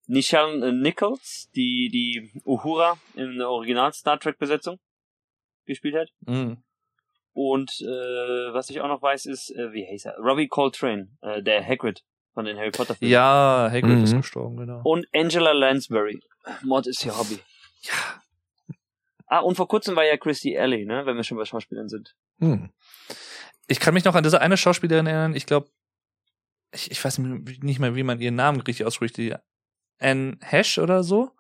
Nichelle 0.07 0.67
äh, 0.69 0.71
Nichols, 0.71 1.49
die 1.55 1.89
die 1.89 2.31
Uhura 2.45 2.97
in 3.15 3.37
der 3.37 3.49
Original 3.49 3.93
Star 3.93 4.19
Trek 4.19 4.39
Besetzung 4.39 4.79
gespielt 5.65 5.95
hat. 5.95 6.09
Hm. 6.25 6.57
Und 7.33 7.71
äh, 7.81 8.53
was 8.53 8.69
ich 8.69 8.81
auch 8.81 8.87
noch 8.87 9.01
weiß 9.01 9.27
ist, 9.27 9.51
äh, 9.51 9.71
wie 9.71 9.85
heißt 9.87 10.07
er? 10.07 10.17
Robbie 10.17 10.47
Coltrane, 10.47 11.09
äh, 11.21 11.43
der 11.43 11.63
Hagrid 11.65 12.03
von 12.33 12.45
den 12.45 12.57
Harry 12.57 12.71
Potter 12.71 12.95
Filmen. 12.95 13.11
Ja, 13.11 13.69
Hagrid 13.71 13.97
Mhm. 13.97 14.03
ist 14.03 14.15
gestorben, 14.15 14.57
genau. 14.57 14.81
Und 14.83 15.05
Angela 15.13 15.51
Lansbury. 15.51 16.19
Mord 16.63 16.87
ist 16.87 17.05
ihr 17.05 17.15
Hobby. 17.17 17.39
Ja. 17.83 17.93
Ah, 19.29 19.39
und 19.39 19.55
vor 19.55 19.67
kurzem 19.67 19.95
war 19.95 20.03
ja 20.03 20.17
Christy 20.17 20.57
Alley, 20.57 20.85
ne, 20.85 21.05
wenn 21.05 21.15
wir 21.15 21.23
schon 21.23 21.37
bei 21.37 21.45
Schauspielern 21.45 21.87
sind. 21.87 22.15
Hm. 22.39 22.71
Ich 23.67 23.79
kann 23.79 23.93
mich 23.93 24.03
noch 24.03 24.15
an 24.15 24.23
diese 24.23 24.41
eine 24.41 24.57
Schauspielerin 24.57 25.05
erinnern, 25.05 25.35
ich 25.35 25.45
glaube, 25.45 25.69
ich, 26.71 26.89
ich 26.91 27.03
weiß 27.03 27.19
nicht 27.19 27.79
mehr, 27.79 27.95
wie 27.95 28.03
man 28.03 28.19
ihren 28.19 28.35
Namen 28.35 28.61
richtig 28.61 28.85
ausspricht, 28.85 29.17
die 29.17 29.35
Anne 29.99 30.37
Hesh 30.41 30.79
oder 30.79 31.03
so, 31.03 31.31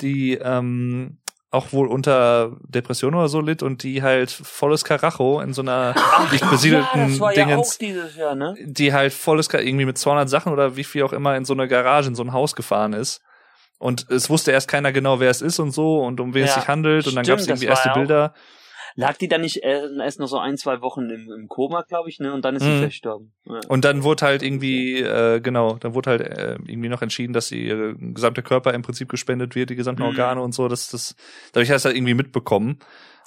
die 0.00 0.34
ähm, 0.34 1.18
auch 1.50 1.72
wohl 1.72 1.88
unter 1.88 2.56
Depression 2.62 3.14
oder 3.14 3.28
so 3.28 3.40
litt 3.40 3.62
und 3.62 3.82
die 3.82 4.02
halt 4.02 4.30
volles 4.30 4.84
Karacho 4.84 5.40
in 5.40 5.52
so 5.52 5.62
einer 5.62 5.94
dicht 6.32 6.48
besiedelten 6.50 7.16
ja, 7.16 7.30
ja 7.32 7.44
Dingens, 7.44 7.78
Jahr, 8.16 8.34
ne? 8.34 8.54
die 8.60 8.92
halt 8.92 9.12
volles 9.12 9.48
Ka- 9.48 9.60
irgendwie 9.60 9.84
mit 9.84 9.96
200 9.98 10.28
Sachen 10.28 10.52
oder 10.52 10.76
wie 10.76 10.84
viel 10.84 11.02
auch 11.04 11.12
immer 11.12 11.36
in 11.36 11.44
so 11.44 11.52
eine 11.52 11.68
Garage, 11.68 12.08
in 12.08 12.14
so 12.14 12.22
ein 12.24 12.32
Haus 12.32 12.56
gefahren 12.56 12.92
ist. 12.92 13.20
Und 13.78 14.08
es 14.10 14.30
wusste 14.30 14.52
erst 14.52 14.68
keiner 14.68 14.92
genau, 14.92 15.20
wer 15.20 15.30
es 15.30 15.42
ist 15.42 15.58
und 15.58 15.72
so 15.72 16.00
und 16.02 16.20
um 16.20 16.32
wen 16.34 16.44
es 16.44 16.50
Ja, 16.54 16.60
sich 16.60 16.68
handelt. 16.68 17.06
Und 17.06 17.16
dann 17.16 17.24
gab 17.24 17.38
es 17.38 17.44
stimmt, 17.44 17.58
irgendwie 17.60 17.70
erste 17.70 17.90
Bilder. 17.94 18.34
Lag 18.96 19.16
die 19.16 19.26
dann 19.26 19.40
nicht 19.40 19.64
äh, 19.64 19.82
erst 20.02 20.20
noch 20.20 20.28
so 20.28 20.38
ein, 20.38 20.56
zwei 20.56 20.80
Wochen 20.80 21.10
im, 21.10 21.28
im 21.28 21.48
Koma, 21.48 21.82
glaube 21.82 22.08
ich, 22.08 22.20
ne? 22.20 22.32
Und 22.32 22.44
dann 22.44 22.54
ist 22.54 22.62
sie 22.62 22.70
Mhm. 22.70 22.78
verstorben. 22.78 23.32
Ja. 23.44 23.58
Und 23.66 23.84
dann 23.84 24.04
wurde 24.04 24.24
halt 24.24 24.42
irgendwie, 24.44 25.00
äh, 25.00 25.40
genau, 25.40 25.74
dann 25.80 25.94
wurde 25.94 26.10
halt 26.10 26.20
äh, 26.20 26.52
irgendwie 26.64 26.88
noch 26.88 27.02
entschieden, 27.02 27.32
dass 27.32 27.48
die 27.48 27.66
ihre 27.66 27.96
gesamte 27.96 28.44
Körper 28.44 28.72
im 28.72 28.82
Prinzip 28.82 29.08
gespendet 29.08 29.56
wird, 29.56 29.70
die 29.70 29.74
gesamten 29.74 30.02
Mhm. 30.02 30.08
Organe 30.08 30.40
und 30.40 30.54
so. 30.54 30.68
Das, 30.68 30.90
das, 30.90 31.16
dadurch 31.52 31.72
hast 31.72 31.84
du 31.84 31.88
halt 31.88 31.96
irgendwie 31.96 32.14
mitbekommen. 32.14 32.78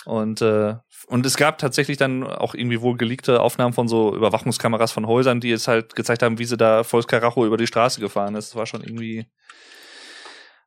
Und, 0.05 0.41
äh, 0.41 0.75
und 1.07 1.25
es 1.25 1.35
gab 1.35 1.57
tatsächlich 1.57 1.97
dann 1.97 2.23
auch 2.23 2.53
irgendwie 2.53 2.79
wohl 2.81 2.95
geleakte 2.95 3.41
Aufnahmen 3.41 3.73
von 3.73 3.89
so 3.89 4.15
Überwachungskameras 4.15 4.93
von 4.93 5.05
Häusern, 5.05 5.41
die 5.41 5.51
es 5.51 5.67
halt 5.67 5.95
gezeigt 5.95 6.23
haben, 6.23 6.39
wie 6.39 6.45
sie 6.45 6.55
da 6.55 6.85
volles 6.85 7.07
Karacho 7.07 7.45
über 7.45 7.57
die 7.57 7.67
Straße 7.67 7.99
gefahren 7.99 8.35
ist. 8.35 8.51
Das 8.51 8.55
war 8.55 8.65
schon 8.65 8.83
irgendwie, 8.83 9.25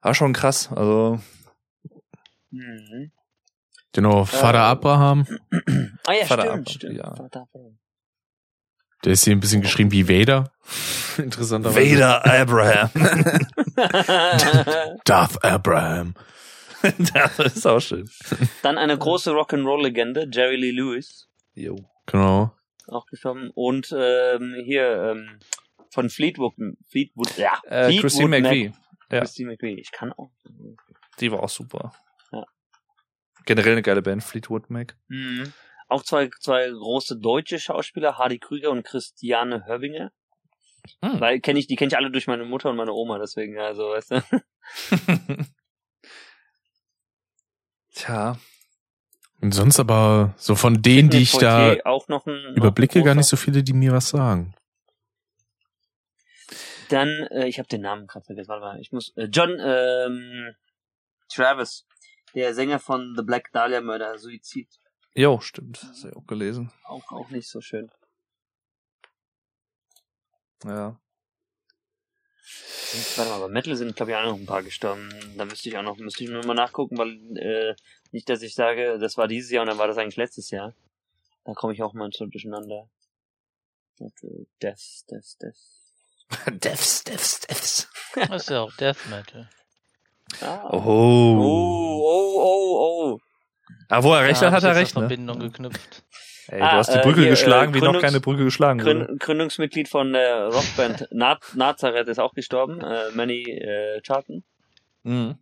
war 0.02 0.14
schon 0.14 0.32
krass. 0.32 0.70
Also, 0.72 1.20
Mhm. 2.50 3.12
Genau, 3.92 4.24
Vater 4.24 4.58
Ähm, 4.58 4.64
Abraham, 4.64 5.26
Ah 6.06 6.12
ja, 6.12 6.24
Vater 6.24 6.26
stimmt, 6.26 6.40
Abraham, 6.40 6.66
stimmt. 6.66 6.96
ja. 6.96 7.14
Vater 7.14 7.40
Abraham. 7.42 7.78
der 9.04 9.12
ist 9.12 9.24
hier 9.24 9.34
ein 9.34 9.40
bisschen 9.40 9.62
geschrieben 9.62 9.92
wie 9.92 10.08
Vader. 10.08 10.52
Interessanterweise. 11.18 11.96
Vader 11.96 12.24
Abraham. 12.26 12.90
Darth 15.04 15.44
Abraham. 15.44 16.14
das 16.82 17.38
ist 17.56 17.66
auch 17.66 17.80
schön. 17.80 18.08
Dann 18.62 18.78
eine 18.78 18.96
große 18.96 19.30
Rock'n'Roll-Legende, 19.32 20.28
Jerry 20.32 20.56
Lee 20.56 20.70
Lewis, 20.70 21.28
Jo. 21.54 21.76
Genau. 22.06 22.52
auch 22.88 23.06
gestorben. 23.06 23.50
Und 23.54 23.94
ähm, 23.96 24.54
hier 24.64 25.12
ähm, 25.14 25.38
von 25.90 26.10
Fleetwood, 26.10 26.54
Fleetwood, 26.88 27.36
ja, 27.36 27.60
Äh, 27.64 27.84
Fleetwood 27.86 28.02
Christine 28.02 28.28
Mac- 28.28 28.42
McVie. 28.42 28.72
Ja. 29.10 29.20
Christine 29.20 29.52
McVie. 29.52 29.80
Ich 29.80 29.92
kann 29.92 30.12
auch. 30.12 30.30
Die 31.18 31.32
war 31.32 31.42
auch 31.42 31.48
super. 31.48 31.92
Ja. 32.32 32.44
Generell 33.44 33.72
eine 33.72 33.82
geile 33.82 34.02
Band, 34.02 34.22
Fleetwood 34.22 34.70
Mac. 34.70 34.96
Mhm. 35.08 35.52
Auch 35.88 36.04
zwei, 36.04 36.30
zwei 36.40 36.68
große 36.68 37.18
deutsche 37.18 37.58
Schauspieler, 37.58 38.16
Hardy 38.16 38.38
Krüger 38.38 38.70
und 38.70 38.84
Christiane 38.84 39.66
Hörbinger. 39.66 40.12
Hm. 41.02 41.20
Weil 41.20 41.40
kenne 41.40 41.58
ich, 41.58 41.66
die 41.66 41.76
kenne 41.76 41.88
ich 41.88 41.96
alle 41.96 42.10
durch 42.10 42.26
meine 42.26 42.44
Mutter 42.44 42.70
und 42.70 42.76
meine 42.76 42.92
Oma, 42.92 43.18
deswegen, 43.18 43.58
also, 43.58 43.90
weißt 43.90 44.12
du. 44.12 44.22
Tja, 47.92 48.38
Und 49.40 49.52
sonst 49.52 49.80
aber 49.80 50.34
so 50.36 50.54
von 50.54 50.80
denen, 50.80 51.10
die 51.10 51.18
ich 51.18 51.32
da 51.32 51.66
Poitier 51.66 51.86
auch 51.86 52.08
noch 52.08 52.26
ein 52.26 52.54
überblicke, 52.54 53.02
gar 53.02 53.14
nicht 53.14 53.26
so 53.26 53.36
viele, 53.36 53.62
die 53.62 53.72
mir 53.72 53.92
was 53.92 54.08
sagen. 54.10 54.54
Dann, 56.90 57.08
äh, 57.30 57.46
ich 57.46 57.58
habe 57.58 57.68
den 57.68 57.82
Namen 57.82 58.06
gerade 58.06 58.24
vergessen, 58.24 58.48
warte 58.48 58.64
mal, 58.64 58.80
ich 58.80 58.92
muss, 58.92 59.16
äh, 59.16 59.24
John 59.24 59.58
ähm, 59.60 60.54
Travis, 61.28 61.86
der 62.34 62.54
Sänger 62.54 62.78
von 62.78 63.14
The 63.16 63.22
Black 63.22 63.50
Dahlia 63.52 63.80
Murder, 63.80 64.18
Suizid, 64.18 64.68
jo, 65.14 65.40
stimmt. 65.40 65.82
Das 65.82 66.04
ich 66.04 66.16
auch 66.16 66.26
gelesen. 66.26 66.72
auch, 66.84 67.10
auch 67.10 67.30
nicht 67.30 67.48
so 67.48 67.60
schön. 67.60 67.90
Ja. 70.64 71.00
Warte 73.16 73.30
mal, 73.30 73.40
bei 73.40 73.48
Metal 73.48 73.76
sind, 73.76 73.94
glaube 73.94 74.12
ich, 74.12 74.16
auch 74.16 74.24
noch 74.24 74.36
ein 74.36 74.46
paar 74.46 74.62
gestorben. 74.62 75.08
Da 75.36 75.44
müsste 75.44 75.68
ich 75.68 75.76
auch 75.76 75.82
noch, 75.82 75.96
müsste 75.96 76.24
ich 76.24 76.30
nur 76.30 76.44
mal 76.44 76.54
nachgucken, 76.54 76.98
weil 76.98 77.12
äh, 77.38 77.74
nicht, 78.10 78.28
dass 78.28 78.42
ich 78.42 78.54
sage, 78.54 78.98
das 78.98 79.16
war 79.16 79.28
dieses 79.28 79.50
Jahr 79.50 79.62
und 79.62 79.68
dann 79.68 79.78
war 79.78 79.86
das 79.86 79.96
eigentlich 79.96 80.16
letztes 80.16 80.50
Jahr. 80.50 80.74
Da 81.44 81.54
komme 81.54 81.72
ich 81.72 81.82
auch 81.82 81.94
mal 81.94 82.10
so 82.12 82.26
durcheinander. 82.26 82.88
Death, 84.00 85.04
Death, 85.10 85.36
Death. 85.40 85.79
Devs, 86.50 87.04
Devs, 87.04 87.40
Devs. 87.40 87.88
Das 88.14 88.42
ist 88.42 88.50
ja 88.50 88.60
auch 88.60 88.72
Death 88.76 89.06
Metal. 89.08 89.48
Ah. 90.40 90.68
Oh. 90.70 90.78
Oh, 90.78 92.02
oh, 92.04 92.40
oh, 92.42 92.78
oh. 93.14 93.18
Ah, 93.88 94.02
wo 94.02 94.14
er 94.14 94.24
recht 94.24 94.40
Da 94.40 94.46
hat, 94.46 94.62
hat 94.62 94.64
er 94.64 94.76
recht, 94.76 94.94
ne? 94.94 95.02
Verbindung 95.02 95.40
geknüpft. 95.40 96.04
Ey, 96.48 96.58
du 96.58 96.64
Ah, 96.64 96.72
hast 96.72 96.92
die 96.92 96.98
äh, 96.98 97.02
Brücke 97.02 97.20
hier, 97.20 97.30
geschlagen, 97.30 97.72
äh, 97.72 97.76
wie 97.76 97.80
noch 97.80 98.00
keine 98.00 98.20
Brücke 98.20 98.44
geschlagen 98.44 98.80
wurde. 98.80 99.06
Gründ 99.06 99.20
Gründungsmitglied 99.20 99.88
von 99.88 100.12
der 100.12 100.48
Rockband 100.48 101.08
Na 101.12 101.38
Nazareth 101.54 102.08
ist 102.08 102.18
auch 102.18 102.32
gestorben. 102.32 102.80
Äh, 102.80 103.10
Manny 103.12 103.42
äh, 103.42 104.00
Charlton. 104.02 104.44
Mhm. 105.02 105.38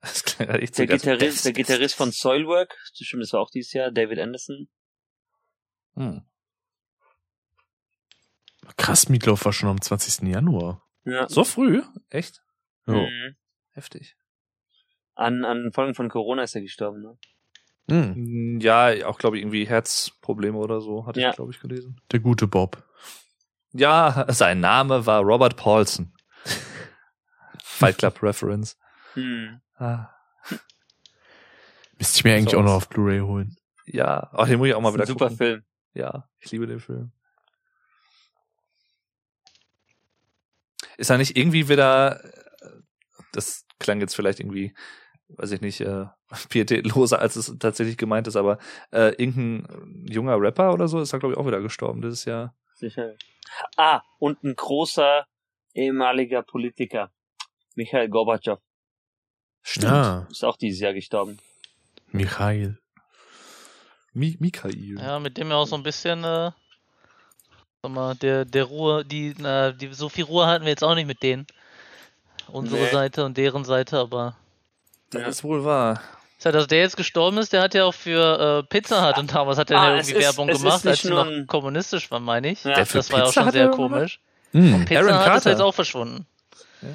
Das 0.00 0.22
klingt 0.22 0.50
halt 0.50 0.62
echt 0.62 0.74
so 0.74 0.84
Der 0.84 0.96
Gitarrist, 0.98 1.44
der 1.44 1.52
Gitarrist 1.52 1.94
von 1.94 2.10
Soilwork, 2.10 2.76
stimmt, 2.92 3.22
das 3.22 3.32
war 3.32 3.40
auch 3.40 3.50
dieses 3.50 3.72
Jahr, 3.72 3.90
David 3.90 4.18
Anderson. 4.18 4.68
Hm. 5.96 6.22
Krass, 8.76 9.08
Meatloaf 9.08 9.44
war 9.44 9.52
schon 9.52 9.68
am 9.68 9.80
20. 9.80 10.26
Januar. 10.28 10.82
Ja. 11.04 11.28
So 11.28 11.44
früh? 11.44 11.82
Echt? 12.10 12.42
Oh. 12.86 12.92
Mhm. 12.92 13.36
Heftig. 13.72 14.16
An, 15.14 15.44
an 15.44 15.70
Folgen 15.72 15.94
von 15.94 16.08
Corona 16.08 16.42
ist 16.42 16.54
er 16.54 16.62
gestorben, 16.62 17.02
ne? 17.02 17.18
Hm, 17.90 18.14
Mm, 18.56 18.60
Ja, 18.60 19.06
auch 19.06 19.18
glaube 19.18 19.36
ich 19.36 19.42
irgendwie 19.42 19.66
Herzprobleme 19.66 20.56
oder 20.56 20.80
so, 20.80 21.06
hatte 21.06 21.20
Ja. 21.20 21.30
ich 21.30 21.36
glaube 21.36 21.52
ich 21.52 21.60
gelesen. 21.60 22.00
der 22.12 22.20
gute 22.20 22.46
Bob. 22.46 22.82
Ja, 23.72 24.24
sein 24.32 24.60
Name 24.60 25.04
war 25.06 25.20
Robert 25.22 25.56
Paulson. 25.56 26.14
Fight 27.62 27.98
Club 27.98 28.22
Reference. 28.22 28.78
Hm. 29.14 29.60
Ah, 29.76 30.08
Müsste 31.98 32.16
ich 32.18 32.24
mir 32.24 32.34
eigentlich 32.34 32.50
So 32.52 32.58
auch 32.58 32.62
noch 32.64 32.72
auf 32.72 32.88
Blu-ray 32.88 33.20
holen. 33.20 33.56
ja, 33.86 34.30
oh, 34.34 34.44
den 34.46 34.58
muss 34.58 34.68
ich 34.68 34.74
auch 34.74 34.80
mal 34.80 34.94
wieder 34.94 35.06
super 35.06 35.26
gucken. 35.26 35.36
Film. 35.36 35.64
Ja, 35.94 36.28
ich 36.38 36.50
liebe 36.50 36.66
den 36.66 36.80
Film. 36.80 37.12
Ist 40.96 41.10
er 41.10 41.18
nicht 41.18 41.36
irgendwie 41.36 41.68
wieder, 41.68 42.22
äh, 42.24 42.70
das 43.32 43.66
klang 43.78 44.00
jetzt 44.00 44.14
vielleicht 44.14 44.40
irgendwie, 44.40 44.74
weiß 45.28 45.52
ich 45.52 45.60
nicht, 45.60 45.80
äh, 45.80 46.06
pietätloser, 46.48 47.18
als 47.18 47.36
es 47.36 47.56
tatsächlich 47.58 47.96
gemeint 47.96 48.26
ist, 48.26 48.36
aber 48.36 48.58
äh, 48.92 49.14
irgendein 49.16 50.06
junger 50.08 50.40
Rapper 50.40 50.72
oder 50.72 50.88
so 50.88 51.00
ist 51.00 51.12
da, 51.12 51.18
glaube 51.18 51.34
ich, 51.34 51.38
auch 51.38 51.46
wieder 51.46 51.60
gestorben. 51.60 52.00
Das 52.02 52.12
ist 52.12 52.24
ja, 52.24 52.54
Sicher. 52.74 53.14
Ah, 53.76 54.02
und 54.18 54.42
ein 54.42 54.56
großer 54.56 55.26
ehemaliger 55.74 56.42
Politiker. 56.42 57.12
Michael 57.76 58.08
Gorbatschow. 58.08 58.58
stimmt. 59.62 59.92
Ah, 59.92 60.26
Ist 60.30 60.44
auch 60.44 60.56
dieses 60.56 60.80
Jahr 60.80 60.92
gestorben. 60.92 61.38
Michael. 62.08 62.78
Mi 64.14 64.36
Mikael. 64.38 64.98
Ja, 64.98 65.18
mit 65.18 65.36
dem 65.36 65.50
ja 65.50 65.56
auch 65.56 65.66
so 65.66 65.76
ein 65.76 65.82
bisschen, 65.82 66.22
äh, 66.24 66.50
sag 67.82 67.90
mal, 67.92 68.14
der, 68.14 68.44
der 68.44 68.64
Ruhe, 68.64 69.04
die, 69.04 69.34
na, 69.38 69.72
die, 69.72 69.92
so 69.92 70.08
viel 70.08 70.24
Ruhe 70.24 70.46
hatten 70.46 70.64
wir 70.64 70.70
jetzt 70.70 70.84
auch 70.84 70.94
nicht 70.94 71.06
mit 71.06 71.22
denen. 71.22 71.46
Unsere 72.48 72.82
Nee. 72.82 72.90
Seite 72.90 73.24
und 73.24 73.36
deren 73.36 73.64
Seite, 73.64 73.98
aber. 73.98 74.36
Das 75.10 75.28
ist 75.28 75.44
wohl 75.44 75.64
wahr. 75.64 76.00
Ist 76.38 76.44
ja, 76.44 76.52
dass 76.52 76.66
der 76.66 76.80
jetzt 76.80 76.96
gestorben 76.96 77.38
ist, 77.38 77.52
der 77.52 77.62
hat 77.62 77.74
ja 77.74 77.84
auch 77.84 77.94
für 77.94 78.60
äh, 78.60 78.62
Pizza 78.68 79.08
Hut 79.08 79.18
und 79.18 79.34
damals 79.34 79.58
hat 79.58 79.70
er 79.70 79.80
Ah, 79.80 79.84
ja 79.88 79.94
irgendwie 79.96 80.12
ist- 80.14 80.20
Werbung 80.20 80.48
ist 80.48 80.62
gemacht, 80.62 80.86
als 80.86 81.02
sie 81.02 81.08
noch 81.10 81.26
ein- 81.26 81.46
kommunistisch 81.46 82.10
war, 82.10 82.20
meine 82.20 82.50
ich. 82.50 82.62
Ja. 82.64 82.74
Der 82.74 82.84
das 82.84 83.10
war 83.10 83.18
ja 83.20 83.24
auch 83.26 83.32
schon 83.32 83.50
sehr 83.50 83.68
komisch. 83.70 84.20
Hm. 84.52 84.84
Pizza 84.84 85.00
Aaron 85.00 85.14
Hut 85.14 85.20
ist 85.20 85.26
Carter. 85.26 85.50
jetzt 85.50 85.60
auch 85.62 85.74
verschwunden. 85.74 86.26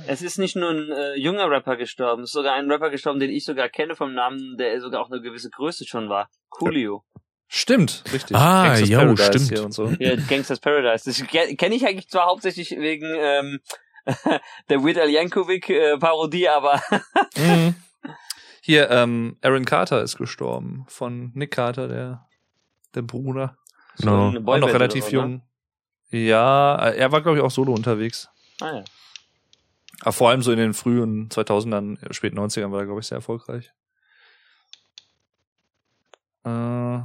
Es 0.07 0.21
ist 0.21 0.37
nicht 0.37 0.55
nur 0.55 0.69
ein 0.69 0.91
äh, 0.91 1.15
junger 1.15 1.49
Rapper 1.49 1.75
gestorben, 1.77 2.23
es 2.23 2.29
ist 2.29 2.33
sogar 2.33 2.53
ein 2.53 2.69
Rapper 2.71 2.89
gestorben, 2.89 3.19
den 3.19 3.29
ich 3.29 3.45
sogar 3.45 3.69
kenne 3.69 3.95
vom 3.95 4.13
Namen, 4.13 4.57
der 4.57 4.79
sogar 4.81 5.01
auch 5.01 5.11
eine 5.11 5.21
gewisse 5.21 5.49
Größe 5.49 5.85
schon 5.85 6.09
war. 6.09 6.29
Coolio. 6.49 7.03
Stimmt, 7.47 8.03
richtig. 8.13 8.37
Ah, 8.37 8.77
jo, 8.77 8.99
Paradise 8.99 9.25
stimmt. 9.25 9.49
Hier 9.49 9.65
und 9.65 9.71
so. 9.73 9.87
Ja, 9.99 10.15
Gangsters 10.15 10.59
Paradise. 10.59 11.05
Das 11.05 11.27
kenne 11.27 11.75
ich 11.75 11.85
eigentlich 11.87 12.07
zwar 12.07 12.27
hauptsächlich 12.27 12.71
wegen 12.71 13.07
ähm, 13.17 13.59
der 14.69 14.83
Weird 14.83 14.99
Al 14.99 15.09
Yankovic 15.09 15.69
äh, 15.69 15.97
Parodie, 15.97 16.47
aber 16.47 16.81
Mhm. 17.37 17.75
Hier, 18.61 18.91
ähm, 18.91 19.37
Aaron 19.41 19.65
Carter 19.65 20.03
ist 20.03 20.17
gestorben 20.17 20.85
von 20.87 21.31
Nick 21.33 21.51
Carter, 21.51 21.87
der, 21.87 22.27
der 22.93 23.01
Bruder. 23.01 23.57
No. 23.97 24.29
eine 24.29 24.39
Auch 24.45 24.57
noch 24.57 24.73
relativ 24.73 25.05
oder 25.05 25.11
so, 25.11 25.17
jung. 25.17 25.41
Ja, 26.11 26.75
er 26.75 27.11
war, 27.11 27.21
glaube 27.21 27.37
ich, 27.37 27.43
auch 27.43 27.51
solo 27.51 27.73
unterwegs. 27.73 28.29
Ne? 28.61 28.67
Ah, 28.67 28.75
ja. 28.77 28.83
Aber 30.01 30.13
vor 30.13 30.29
allem 30.29 30.41
so 30.41 30.51
in 30.51 30.57
den 30.57 30.73
frühen 30.73 31.29
2000ern, 31.29 32.01
äh, 32.01 32.13
späten 32.13 32.39
90ern 32.39 32.71
war 32.71 32.79
er, 32.79 32.85
glaube 32.85 33.01
ich, 33.01 33.07
sehr 33.07 33.17
erfolgreich. 33.17 33.71
Äh, 36.43 37.01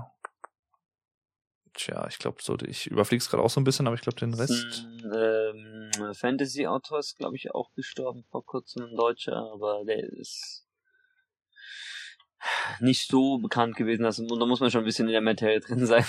tja, 1.75 2.07
ich 2.09 2.19
glaube, 2.19 2.39
so, 2.41 2.57
ich 2.59 2.87
überflieg's 2.87 3.29
gerade 3.29 3.43
auch 3.43 3.51
so 3.51 3.61
ein 3.61 3.65
bisschen, 3.65 3.87
aber 3.87 3.97
ich 3.97 4.03
glaube, 4.03 4.21
den 4.21 4.35
Rest. 4.35 4.87
Ähm, 5.13 5.91
Fantasy-Autor 6.15 7.01
ist, 7.01 7.17
glaube 7.17 7.37
ich, 7.37 7.53
auch 7.53 7.73
gestorben 7.75 8.25
vor 8.31 8.45
kurzem, 8.45 8.85
ein 8.85 8.97
Deutscher, 8.97 9.37
aber 9.37 9.85
der 9.85 10.05
ist 10.05 10.67
nicht 12.81 13.09
so 13.09 13.39
bekannt 13.39 13.75
gewesen. 13.77 14.05
Also, 14.05 14.27
da 14.27 14.47
muss 14.47 14.61
man 14.61 14.71
schon 14.71 14.83
ein 14.83 14.87
bisschen 14.87 15.07
in 15.07 15.13
der 15.13 15.21
Materie 15.21 15.61
drin 15.61 15.87
sein. 15.87 16.05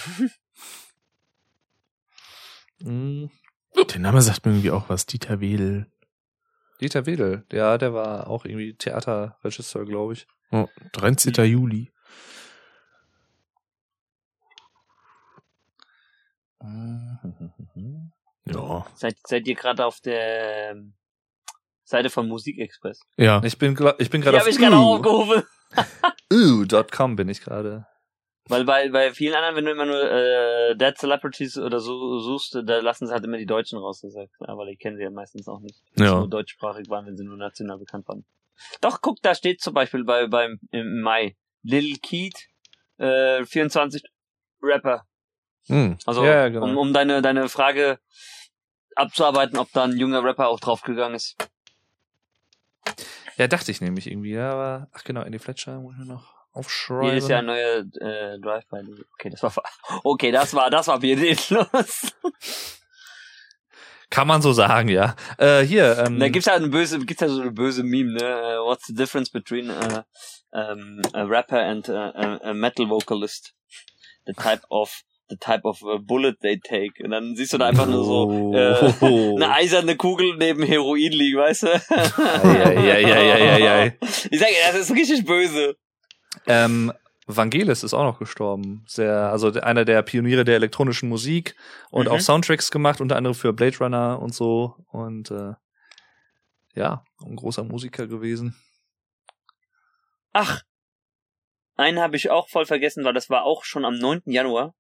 Mh, 2.80 3.30
Der 3.76 4.00
Name 4.00 4.22
sagt 4.22 4.46
mir 4.46 4.54
irgendwie 4.54 4.72
auch 4.72 4.90
was. 4.90 5.06
Dieter 5.06 5.40
Wedel. 5.42 5.88
Dieter 6.82 7.06
Wedel, 7.06 7.46
ja, 7.52 7.78
der 7.78 7.94
war 7.94 8.28
auch 8.28 8.46
irgendwie 8.46 8.76
Theaterregisseur, 8.76 9.86
glaube 9.86 10.14
ich. 10.14 10.28
Oh, 10.52 10.68
13. 10.94 11.34
Juli. 11.46 11.92
Ja. 18.46 18.86
seid, 18.96 19.16
seid 19.26 19.48
ihr 19.48 19.56
gerade 19.56 19.86
auf 19.86 20.00
der 20.02 20.72
ähm, 20.72 20.94
Seite 21.84 22.10
von 22.10 22.28
Musikexpress? 22.28 23.02
Ja. 23.18 23.42
Ich 23.44 23.58
bin, 23.58 23.74
ich 23.98 24.10
bin 24.10 24.22
Die 24.22 24.26
gerade 24.26 24.40
habe 24.40 24.50
ich 24.50 24.58
gerade 24.58 24.76
auch 24.76 24.98
aufgerufen. 24.98 25.44
uh.com 26.34 27.16
bin 27.16 27.30
ich 27.30 27.42
gerade. 27.42 27.88
Weil 28.48 28.64
bei, 28.64 28.90
bei 28.90 29.12
vielen 29.12 29.34
anderen, 29.34 29.56
wenn 29.56 29.66
du 29.66 29.72
immer 29.72 29.86
nur 29.86 30.04
äh, 30.12 30.76
Dead 30.76 30.96
Celebrities 30.96 31.58
oder 31.58 31.80
so 31.80 32.20
suchst, 32.20 32.56
da 32.64 32.80
lassen 32.80 33.08
sie 33.08 33.14
halt 33.14 33.24
immer 33.26 33.38
die 33.38 33.48
Deutschen 33.48 33.80
raus. 33.80 34.02
Das 34.02 34.14
klar, 34.14 34.58
weil 34.58 34.68
die 34.70 34.78
kennen 34.78 34.98
sie 34.98 35.04
ja 35.04 35.10
meistens 35.10 35.48
auch 35.48 35.60
nicht. 35.62 35.82
Wenn 35.94 36.06
sie 36.06 36.12
Ja. 36.12 36.20
nur 36.20 36.30
deutschsprachig 36.30 36.88
waren, 36.90 37.08
wenn 37.08 37.18
sie 37.18 37.24
nur 37.24 37.38
national 37.38 37.80
bekannt 37.80 38.08
waren. 38.08 38.24
Doch, 38.82 39.02
guck, 39.02 39.22
da 39.24 39.34
steht 39.34 39.62
zum 39.62 39.74
Beispiel 39.74 40.04
bei 40.04 40.28
beim 40.28 40.60
im 40.72 41.02
Mai 41.02 41.36
Lil 41.64 41.98
Keat, 41.98 42.36
äh, 42.98 43.44
24 43.44 44.04
Rapper. 44.62 45.06
Hm. 45.68 45.98
Also 46.06 46.24
ja, 46.24 46.48
genau. 46.50 46.66
um, 46.68 46.78
um 46.78 46.94
deine 46.94 47.24
deine 47.24 47.50
Frage 47.50 47.98
abzuarbeiten, 48.96 49.58
ob 49.58 49.72
da 49.74 49.86
ein 49.86 49.98
junger 49.98 50.24
Rapper 50.24 50.48
auch 50.50 50.60
draufgegangen 50.60 51.16
ist. 51.16 51.36
Ja, 53.38 53.48
dachte 53.48 53.72
ich 53.72 53.82
nämlich 53.82 54.08
irgendwie, 54.08 54.32
ja, 54.34 54.52
aber, 54.52 54.88
ach 54.94 55.04
genau, 55.04 55.22
Andy 55.22 55.40
Fletcher 55.40 55.80
muss 55.80 55.96
ich 56.00 56.08
noch 56.08 56.35
aufschreiben. 56.56 57.10
Hier 57.10 57.18
ist 57.18 57.30
ja 57.30 57.40
ein 57.40 57.46
neuer 57.46 57.80
äh, 57.80 58.40
Drive-By. 58.40 58.82
Okay, 59.14 59.30
das 59.30 59.44
war 59.44 59.54
okay, 60.04 60.32
das 60.32 60.54
war 60.54 60.70
das 60.70 60.88
war 60.88 61.00
pietätlos. 61.00 62.14
Kann 64.10 64.28
man 64.28 64.42
so 64.42 64.54
sagen, 64.54 64.88
ja. 64.88 65.16
Äh, 65.38 65.62
hier, 65.62 65.98
ähm, 65.98 66.20
Da 66.20 66.30
gibt's 66.30 66.48
halt 66.48 66.62
eine 66.62 66.70
böse, 66.70 67.00
gibt's 67.00 67.22
halt 67.22 67.32
so 67.32 67.42
eine 67.42 67.52
böse 67.52 67.84
Meme, 67.84 68.14
ne? 68.14 68.60
Uh, 68.62 68.66
what's 68.66 68.86
the 68.88 68.94
difference 68.94 69.30
between 69.32 69.70
uh, 69.70 70.04
um, 70.52 71.02
a 71.14 71.24
rapper 71.26 71.60
and 71.60 71.90
uh, 71.90 72.12
a, 72.14 72.40
a 72.44 72.54
metal 72.54 72.88
vocalist? 72.88 73.54
The 74.26 74.34
type 74.34 74.62
of 74.70 75.04
the 75.30 75.38
type 75.38 75.62
of 75.66 75.82
uh, 75.84 75.98
bullet 75.98 76.40
they 76.42 76.60
take. 76.60 77.04
Und 77.04 77.12
dann 77.12 77.36
siehst 77.36 77.54
du 77.54 77.58
da 77.58 77.68
einfach 77.68 77.88
nur 77.88 78.06
so 78.06 78.54
äh, 78.54 78.94
Oh. 79.02 79.36
eine 79.36 79.52
eiserne 79.52 79.96
Kugel 79.98 80.38
neben 80.38 80.64
Heroin 80.64 81.12
liegen, 81.12 81.40
weißt 81.40 81.64
du? 81.64 81.68
ja, 81.68 82.72
ja, 82.72 82.98
ja, 83.00 83.22
ja, 83.22 83.38
ja, 83.38 83.58
ja. 83.58 83.92
Ich 84.30 84.40
sag, 84.40 84.50
das 84.72 84.82
ist 84.82 84.92
richtig 84.96 85.26
böse. 85.26 85.76
Ähm, 86.48 86.94
Vangelis 87.28 87.84
ist 87.84 87.94
auch 87.94 88.04
noch 88.04 88.20
gestorben. 88.20 88.84
Sehr, 88.88 89.30
also 89.32 89.52
einer 89.52 89.84
der 89.86 90.02
Pioniere 90.04 90.44
der 90.46 90.56
elektronischen 90.56 91.10
Musik 91.10 91.56
und 91.90 92.06
Mhm. 92.06 92.12
auch 92.12 92.20
Soundtracks 92.20 92.70
gemacht, 92.72 93.02
unter 93.02 93.16
anderem 93.16 93.34
für 93.36 93.52
Blade 93.54 93.78
Runner 93.80 94.20
und 94.22 94.34
so. 94.36 94.76
Und 94.92 95.32
äh, 95.32 95.54
ja, 96.76 97.04
ein 97.22 97.36
großer 97.36 97.64
Musiker 97.64 98.06
gewesen. 98.08 98.56
Ach, 100.34 100.62
einen 101.78 102.00
habe 102.00 102.16
ich 102.16 102.30
auch 102.30 102.48
voll 102.50 102.66
vergessen, 102.66 103.04
weil 103.06 103.14
das 103.14 103.30
war 103.30 103.44
auch 103.44 103.64
schon 103.64 103.86
am 103.86 103.96
9. 103.98 104.22
Januar. 104.26 104.76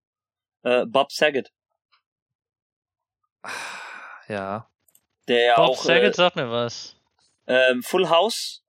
Äh, 0.64 0.85
Bob 0.85 1.11
Saget, 1.11 1.51
Ja. 4.27 4.69
der 5.27 5.56
Bob 5.56 5.66
auch 5.69 5.84
äh, 5.85 5.88
Saget 5.88 6.16
sagt 6.16 6.35
mir 6.35 6.50
was. 6.50 6.95
ähm, 7.48 7.84
Full 7.84 8.09
House 8.09 8.64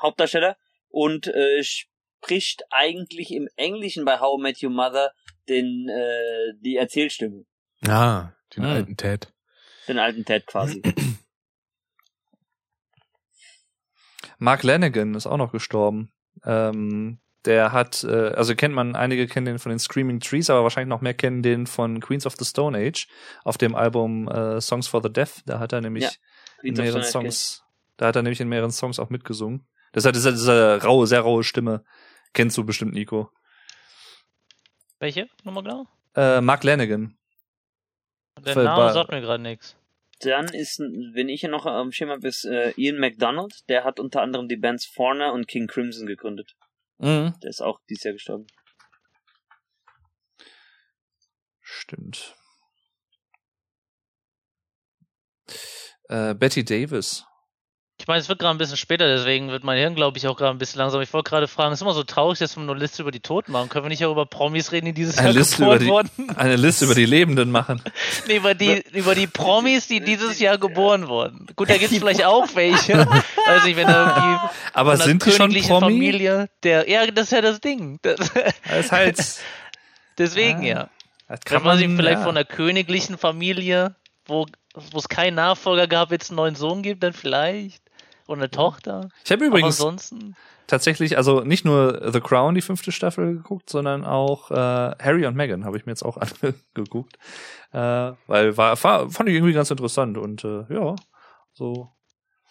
Hauptdarsteller 0.00 0.56
und 0.96 1.26
äh, 1.26 1.62
spricht 1.62 2.62
eigentlich 2.70 3.30
im 3.30 3.48
Englischen 3.56 4.06
bei 4.06 4.18
How 4.18 4.38
I 4.38 4.42
Met 4.42 4.62
Your 4.62 4.70
Mother 4.70 5.12
den 5.46 5.88
äh, 5.90 6.54
die 6.60 6.76
Erzählstimme, 6.76 7.44
Ah, 7.86 8.30
den 8.56 8.64
Hm. 8.64 8.70
alten 8.70 8.96
Ted. 8.96 9.30
den 9.88 9.98
alten 9.98 10.24
Ted 10.24 10.46
quasi. 10.46 10.80
Mark 14.38 14.62
Lanigan 14.62 15.14
ist 15.14 15.26
auch 15.26 15.36
noch 15.36 15.52
gestorben. 15.52 16.12
Ähm, 16.44 17.18
der 17.44 17.72
hat, 17.72 18.02
äh, 18.04 18.28
also 18.34 18.54
kennt 18.54 18.74
man, 18.74 18.96
einige 18.96 19.26
kennen 19.26 19.46
den 19.46 19.58
von 19.58 19.70
den 19.70 19.78
Screaming 19.78 20.20
Trees, 20.20 20.50
aber 20.50 20.62
wahrscheinlich 20.62 20.88
noch 20.88 21.00
mehr 21.00 21.14
kennen 21.14 21.42
den 21.42 21.66
von 21.66 22.00
Queens 22.00 22.26
of 22.26 22.34
the 22.38 22.44
Stone 22.44 22.76
Age 22.76 23.06
auf 23.44 23.56
dem 23.58 23.74
Album 23.74 24.28
äh, 24.28 24.60
Songs 24.60 24.88
for 24.88 25.02
the 25.02 25.12
Deaf. 25.12 25.42
Da 25.46 25.58
hat 25.58 25.72
er 25.72 25.80
nämlich 25.80 26.04
Ja, 26.04 26.10
in 26.62 26.74
mehreren 26.74 27.04
Songs, 27.04 27.62
da 27.98 28.06
hat 28.08 28.16
er 28.16 28.22
nämlich 28.22 28.40
in 28.40 28.48
mehreren 28.48 28.72
Songs 28.72 28.98
auch 28.98 29.10
mitgesungen. 29.10 29.66
Das 29.96 30.04
hat 30.04 30.14
diese, 30.14 30.30
diese 30.30 30.82
raue, 30.82 31.06
sehr 31.06 31.22
raue 31.22 31.42
Stimme. 31.42 31.82
Kennst 32.34 32.58
du 32.58 32.64
bestimmt, 32.66 32.92
Nico. 32.92 33.30
Welche? 34.98 35.26
Nochmal 35.42 35.62
genau? 35.62 35.86
Äh, 36.14 36.42
Mark 36.42 36.64
Lanigan. 36.64 37.16
Der 38.44 38.52
Für- 38.52 38.64
Name 38.64 38.92
sagt 38.92 39.10
mir 39.10 39.22
gerade 39.22 39.42
nichts. 39.42 39.74
Dann 40.20 40.48
ist, 40.52 40.80
wenn 40.80 41.30
ich 41.30 41.40
hier 41.40 41.48
noch 41.48 41.64
am 41.64 41.92
Schirm 41.92 42.10
habe, 42.10 42.28
ist 42.28 42.44
äh, 42.44 42.72
Ian 42.76 42.98
McDonald, 42.98 43.66
der 43.70 43.84
hat 43.84 43.98
unter 43.98 44.20
anderem 44.20 44.48
die 44.48 44.58
Bands 44.58 44.84
Foreigner 44.84 45.32
und 45.32 45.48
King 45.48 45.66
Crimson 45.66 46.06
gegründet. 46.06 46.54
Mhm. 46.98 47.32
Der 47.42 47.48
ist 47.48 47.62
auch 47.62 47.80
dieses 47.88 48.04
Jahr 48.04 48.12
gestorben. 48.12 48.46
Stimmt. 51.62 52.36
Äh, 56.10 56.34
Betty 56.34 56.66
Davis. 56.66 57.24
Ich 58.06 58.08
meine, 58.08 58.20
es 58.20 58.28
wird 58.28 58.38
gerade 58.38 58.54
ein 58.54 58.58
bisschen 58.58 58.76
später, 58.76 59.08
deswegen 59.08 59.48
wird 59.48 59.64
mein 59.64 59.78
Hirn, 59.78 59.96
glaube 59.96 60.16
ich, 60.16 60.28
auch 60.28 60.36
gerade 60.36 60.52
ein 60.52 60.58
bisschen 60.58 60.78
langsam. 60.78 61.00
Ich 61.02 61.12
wollte 61.12 61.28
gerade 61.28 61.48
fragen, 61.48 61.72
es 61.72 61.78
ist 61.78 61.82
immer 61.82 61.92
so 61.92 62.04
traurig, 62.04 62.38
dass 62.38 62.56
wir 62.56 62.62
nur 62.62 62.76
eine 62.76 62.80
Liste 62.84 63.02
über 63.02 63.10
die 63.10 63.18
Toten 63.18 63.50
machen. 63.50 63.68
Können 63.68 63.86
wir 63.86 63.88
nicht 63.88 64.04
auch 64.04 64.12
über 64.12 64.26
Promis 64.26 64.70
reden, 64.70 64.86
die 64.86 64.92
dieses 64.92 65.18
Eine 65.18 65.30
Jahr 65.30 65.38
Liste, 65.38 65.56
geboren 65.56 65.78
die, 65.80 65.86
wurden? 65.88 66.30
eine 66.36 66.54
Liste 66.54 66.84
über 66.84 66.94
die 66.94 67.04
Lebenden 67.04 67.50
machen. 67.50 67.82
Nee, 68.28 68.36
über 68.36 68.54
die, 68.54 68.80
über 68.92 69.16
die 69.16 69.26
Promis, 69.26 69.88
die 69.88 69.98
dieses 70.00 70.38
Jahr 70.38 70.56
geboren 70.56 71.08
wurden. 71.08 71.48
Gut, 71.56 71.68
da 71.68 71.78
gibt 71.78 71.90
es 71.90 71.98
vielleicht 71.98 72.24
auch 72.24 72.46
welche. 72.54 72.96
Weiß 73.46 73.64
nicht, 73.64 73.76
wenn 73.76 73.88
da 73.88 74.06
irgendwie 74.06 74.50
Aber 74.72 74.96
sind 74.98 75.26
die 75.26 75.32
schon 75.32 75.52
Promi? 75.52 75.64
Familie, 75.64 76.48
der, 76.62 76.88
ja, 76.88 77.04
das 77.08 77.24
ist 77.24 77.32
ja 77.32 77.40
das 77.40 77.60
Ding. 77.60 77.98
Das, 78.02 78.20
Das 78.70 78.92
halt, 78.92 79.18
deswegen, 80.16 80.60
Ah, 80.60 80.64
ja. 80.64 80.88
das 81.26 81.40
Kann 81.40 81.64
man 81.64 81.76
sich 81.76 81.88
vielleicht 81.88 82.18
ja. 82.18 82.24
von 82.24 82.36
einer 82.36 82.44
königlichen 82.44 83.18
Familie, 83.18 83.96
wo 84.26 84.46
wo 84.92 84.98
es 84.98 85.08
keinen 85.08 85.34
Nachfolger 85.34 85.88
gab, 85.88 86.12
jetzt 86.12 86.30
einen 86.30 86.36
neuen 86.36 86.54
Sohn 86.54 86.82
gibt, 86.82 87.02
dann 87.02 87.12
vielleicht. 87.12 87.82
Oder 88.26 88.40
eine 88.42 88.50
Tochter. 88.50 89.08
Ich 89.24 89.30
habe 89.32 89.44
übrigens 89.44 89.80
ansonsten. 89.80 90.34
tatsächlich, 90.66 91.16
also 91.16 91.42
nicht 91.42 91.64
nur 91.64 92.10
The 92.12 92.20
Crown, 92.20 92.54
die 92.54 92.60
fünfte 92.60 92.90
Staffel 92.92 93.36
geguckt, 93.36 93.70
sondern 93.70 94.04
auch 94.04 94.50
äh, 94.50 94.54
Harry 94.54 95.26
und 95.26 95.36
Meghan 95.36 95.64
habe 95.64 95.76
ich 95.76 95.86
mir 95.86 95.92
jetzt 95.92 96.02
auch 96.04 96.16
angeguckt. 96.74 97.16
Äh, 97.72 97.78
weil 98.26 98.56
war, 98.56 98.82
war, 98.82 99.10
fand 99.10 99.28
ich 99.28 99.34
irgendwie 99.36 99.52
ganz 99.52 99.70
interessant 99.70 100.18
und 100.18 100.44
äh, 100.44 100.64
ja, 100.70 100.96
so. 101.52 101.90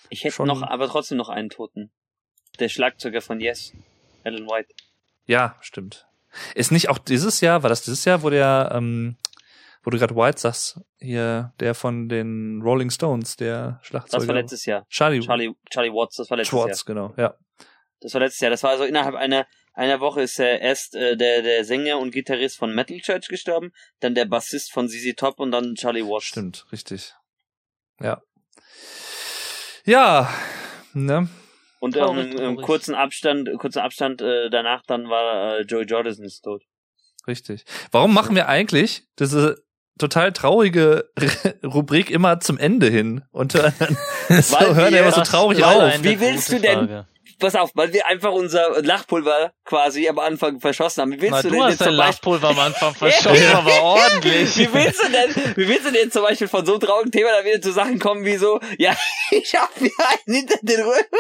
Ich 0.09 0.23
hätte 0.23 0.35
Schon- 0.35 0.47
noch, 0.47 0.61
aber 0.61 0.87
trotzdem 0.87 1.17
noch 1.17 1.29
einen 1.29 1.49
Toten. 1.49 1.91
Der 2.59 2.69
Schlagzeuger 2.69 3.21
von 3.21 3.39
Yes, 3.41 3.73
Alan 4.23 4.45
White. 4.47 4.73
Ja, 5.25 5.55
stimmt. 5.61 6.05
Ist 6.53 6.71
nicht 6.71 6.89
auch 6.89 6.97
dieses 6.97 7.41
Jahr, 7.41 7.63
war 7.63 7.69
das 7.69 7.81
dieses 7.81 8.05
Jahr, 8.05 8.21
wo 8.23 8.29
der, 8.29 8.71
ähm, 8.73 9.15
wo 9.85 9.91
du 9.91 9.99
gerade 9.99 10.15
White 10.15 10.39
sagst, 10.39 10.81
hier, 10.99 11.53
der 11.59 11.75
von 11.75 12.09
den 12.09 12.61
Rolling 12.61 12.89
Stones, 12.89 13.35
der 13.35 13.79
Schlagzeuger. 13.83 14.19
Das 14.19 14.27
war 14.27 14.35
letztes 14.35 14.65
Jahr. 14.65 14.85
Charlie, 14.89 15.21
Charlie, 15.21 15.53
Charlie 15.69 15.91
Watts, 15.91 16.15
das 16.17 16.29
war 16.29 16.37
letztes 16.37 16.53
Jahr. 16.53 16.67
Schwartz, 16.67 16.85
genau, 16.85 17.13
ja. 17.17 17.35
Das 18.01 18.13
war 18.13 18.21
letztes 18.21 18.41
Jahr. 18.41 18.51
Das 18.51 18.63
war 18.63 18.71
also 18.71 18.83
innerhalb 18.83 19.15
einer 19.15 19.47
einer 19.73 19.99
Woche 19.99 20.21
ist 20.21 20.39
er 20.39 20.61
erst 20.61 20.95
äh, 20.95 21.17
der 21.17 21.41
der 21.41 21.65
Sänger 21.65 21.99
und 21.99 22.11
Gitarrist 22.11 22.57
von 22.57 22.73
Metal 22.73 22.97
Church 22.97 23.27
gestorben, 23.27 23.71
dann 23.99 24.15
der 24.15 24.25
Bassist 24.25 24.71
von 24.71 24.89
ZZ 24.89 25.15
Top 25.15 25.39
und 25.39 25.51
dann 25.51 25.75
Charlie 25.75 26.03
Watts. 26.03 26.25
Stimmt, 26.25 26.65
richtig. 26.71 27.13
Ja. 27.99 28.21
Ja, 29.85 30.33
ne? 30.93 31.29
Und 31.79 31.93
Traurig, 31.93 32.33
ähm, 32.33 32.39
im 32.39 32.55
kurzen 32.57 32.95
Abstand, 32.95 33.49
kurzen 33.59 33.79
Abstand 33.79 34.21
äh, 34.21 34.49
danach 34.49 34.83
dann 34.87 35.09
war 35.09 35.59
äh, 35.59 35.61
Joey 35.61 35.85
Jordison 35.85 36.25
ist 36.25 36.41
tot. 36.41 36.63
Richtig. 37.27 37.65
Warum 37.91 38.13
machen 38.13 38.35
wir 38.35 38.47
eigentlich 38.47 39.03
diese 39.19 39.63
total 39.99 40.31
traurige 40.33 41.09
Rubrik 41.63 42.09
immer 42.11 42.39
zum 42.39 42.57
Ende 42.57 42.87
hin? 42.89 43.23
Und 43.31 43.55
dann 43.55 43.73
so 44.29 44.75
hören 44.75 44.93
wir 44.93 45.01
immer 45.01 45.11
so 45.11 45.21
traurig 45.21 45.63
auf. 45.63 45.93
Wie 46.03 46.19
willst 46.19 46.51
du 46.51 46.59
denn- 46.59 46.79
Frage. 46.87 47.05
Pass 47.37 47.53
auf, 47.55 47.71
weil 47.73 47.91
wir 47.91 48.07
einfach 48.07 48.31
unser 48.31 48.81
Lachpulver 48.81 49.51
quasi 49.65 50.07
am 50.07 50.19
Anfang 50.19 50.61
verschossen 50.61 51.01
haben. 51.01 51.11
Wie 51.11 51.19
willst 51.21 51.33
Na, 51.33 51.41
du 51.41 51.49
du 51.49 51.53
denn 51.55 51.61
dein 51.63 51.69
zum 51.77 51.77
Beispiel 51.87 51.93
Lachpulver 51.97 52.47
am 52.47 52.59
Anfang 52.59 52.95
verschossen, 52.95 53.47
aber 53.53 53.81
ordentlich. 53.83 54.55
Wie 54.57 54.73
willst 54.73 55.03
du 55.03 55.09
denn, 55.11 55.53
wie 55.57 55.67
willst 55.67 55.85
du 55.85 55.91
denn 55.91 56.09
zum 56.09 56.23
Beispiel 56.23 56.47
von 56.47 56.65
so 56.65 56.71
einem 56.75 56.79
traurigen 56.81 57.11
Thema 57.11 57.31
dann 57.35 57.43
wieder 57.45 57.61
zu 57.61 57.73
Sachen 57.73 57.99
kommen 57.99 58.23
wie 58.23 58.37
so, 58.37 58.61
ja, 58.77 58.95
ich 59.31 59.53
hab 59.53 59.69
mir 59.81 59.91
einen 59.99 60.33
hinter 60.37 60.55
den 60.61 60.79
Rücken. 60.79 61.17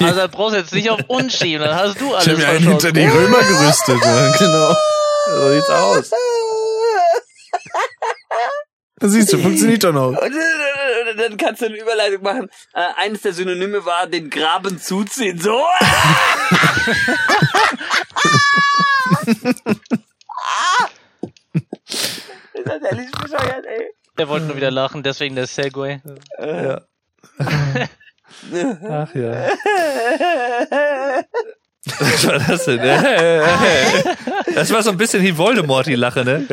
Also, 0.00 0.16
da 0.20 0.26
brauchst 0.26 0.54
du 0.54 0.60
jetzt 0.60 0.72
nicht 0.72 0.88
auf 0.88 1.00
uns 1.06 1.36
schieben, 1.36 1.66
dann 1.66 1.74
hast 1.76 2.00
du 2.00 2.06
Ich 2.06 2.14
alles 2.14 2.26
habe 2.28 2.36
mir 2.38 2.48
einen 2.48 2.62
verschossen. 2.62 2.70
hinter 2.70 2.92
die 2.92 3.06
Römer 3.06 3.38
gerüstet. 3.42 3.98
Ja, 4.02 4.32
genau. 4.38 4.74
So 5.26 5.52
sieht's 5.52 5.68
aus. 5.70 6.10
Siehst 9.00 9.32
du, 9.32 9.38
funktioniert 9.38 9.82
doch 9.82 9.92
noch. 9.92 10.10
Und 10.10 10.32
äh, 10.32 11.16
dann 11.16 11.36
kannst 11.36 11.62
du 11.62 11.66
eine 11.66 11.76
Überleitung 11.76 12.22
machen. 12.22 12.48
Äh, 12.72 12.86
eines 12.96 13.22
der 13.22 13.32
Synonyme 13.32 13.84
war 13.84 14.06
den 14.06 14.30
Graben 14.30 14.78
zuziehen. 14.78 15.40
So. 15.40 15.60
ist 22.52 22.66
das 22.66 22.82
ehrlich 22.82 23.10
bescheuert, 23.10 23.66
ey. 23.66 23.90
Der 24.18 24.28
wollte 24.28 24.46
nur 24.46 24.56
wieder 24.56 24.70
lachen, 24.70 25.02
deswegen 25.02 25.34
der 25.34 25.46
Segway. 25.46 26.00
Ja. 26.38 26.82
Ach 28.88 29.14
ja. 29.14 29.48
Was 31.84 32.26
war 32.26 32.38
das 32.38 32.64
denn? 32.64 32.80
Das 34.54 34.70
war 34.72 34.82
so 34.82 34.90
ein 34.90 34.98
bisschen 34.98 35.22
wie 35.22 35.36
Voldemort, 35.36 35.86
die 35.86 35.94
Lache, 35.94 36.24
ne? 36.24 36.44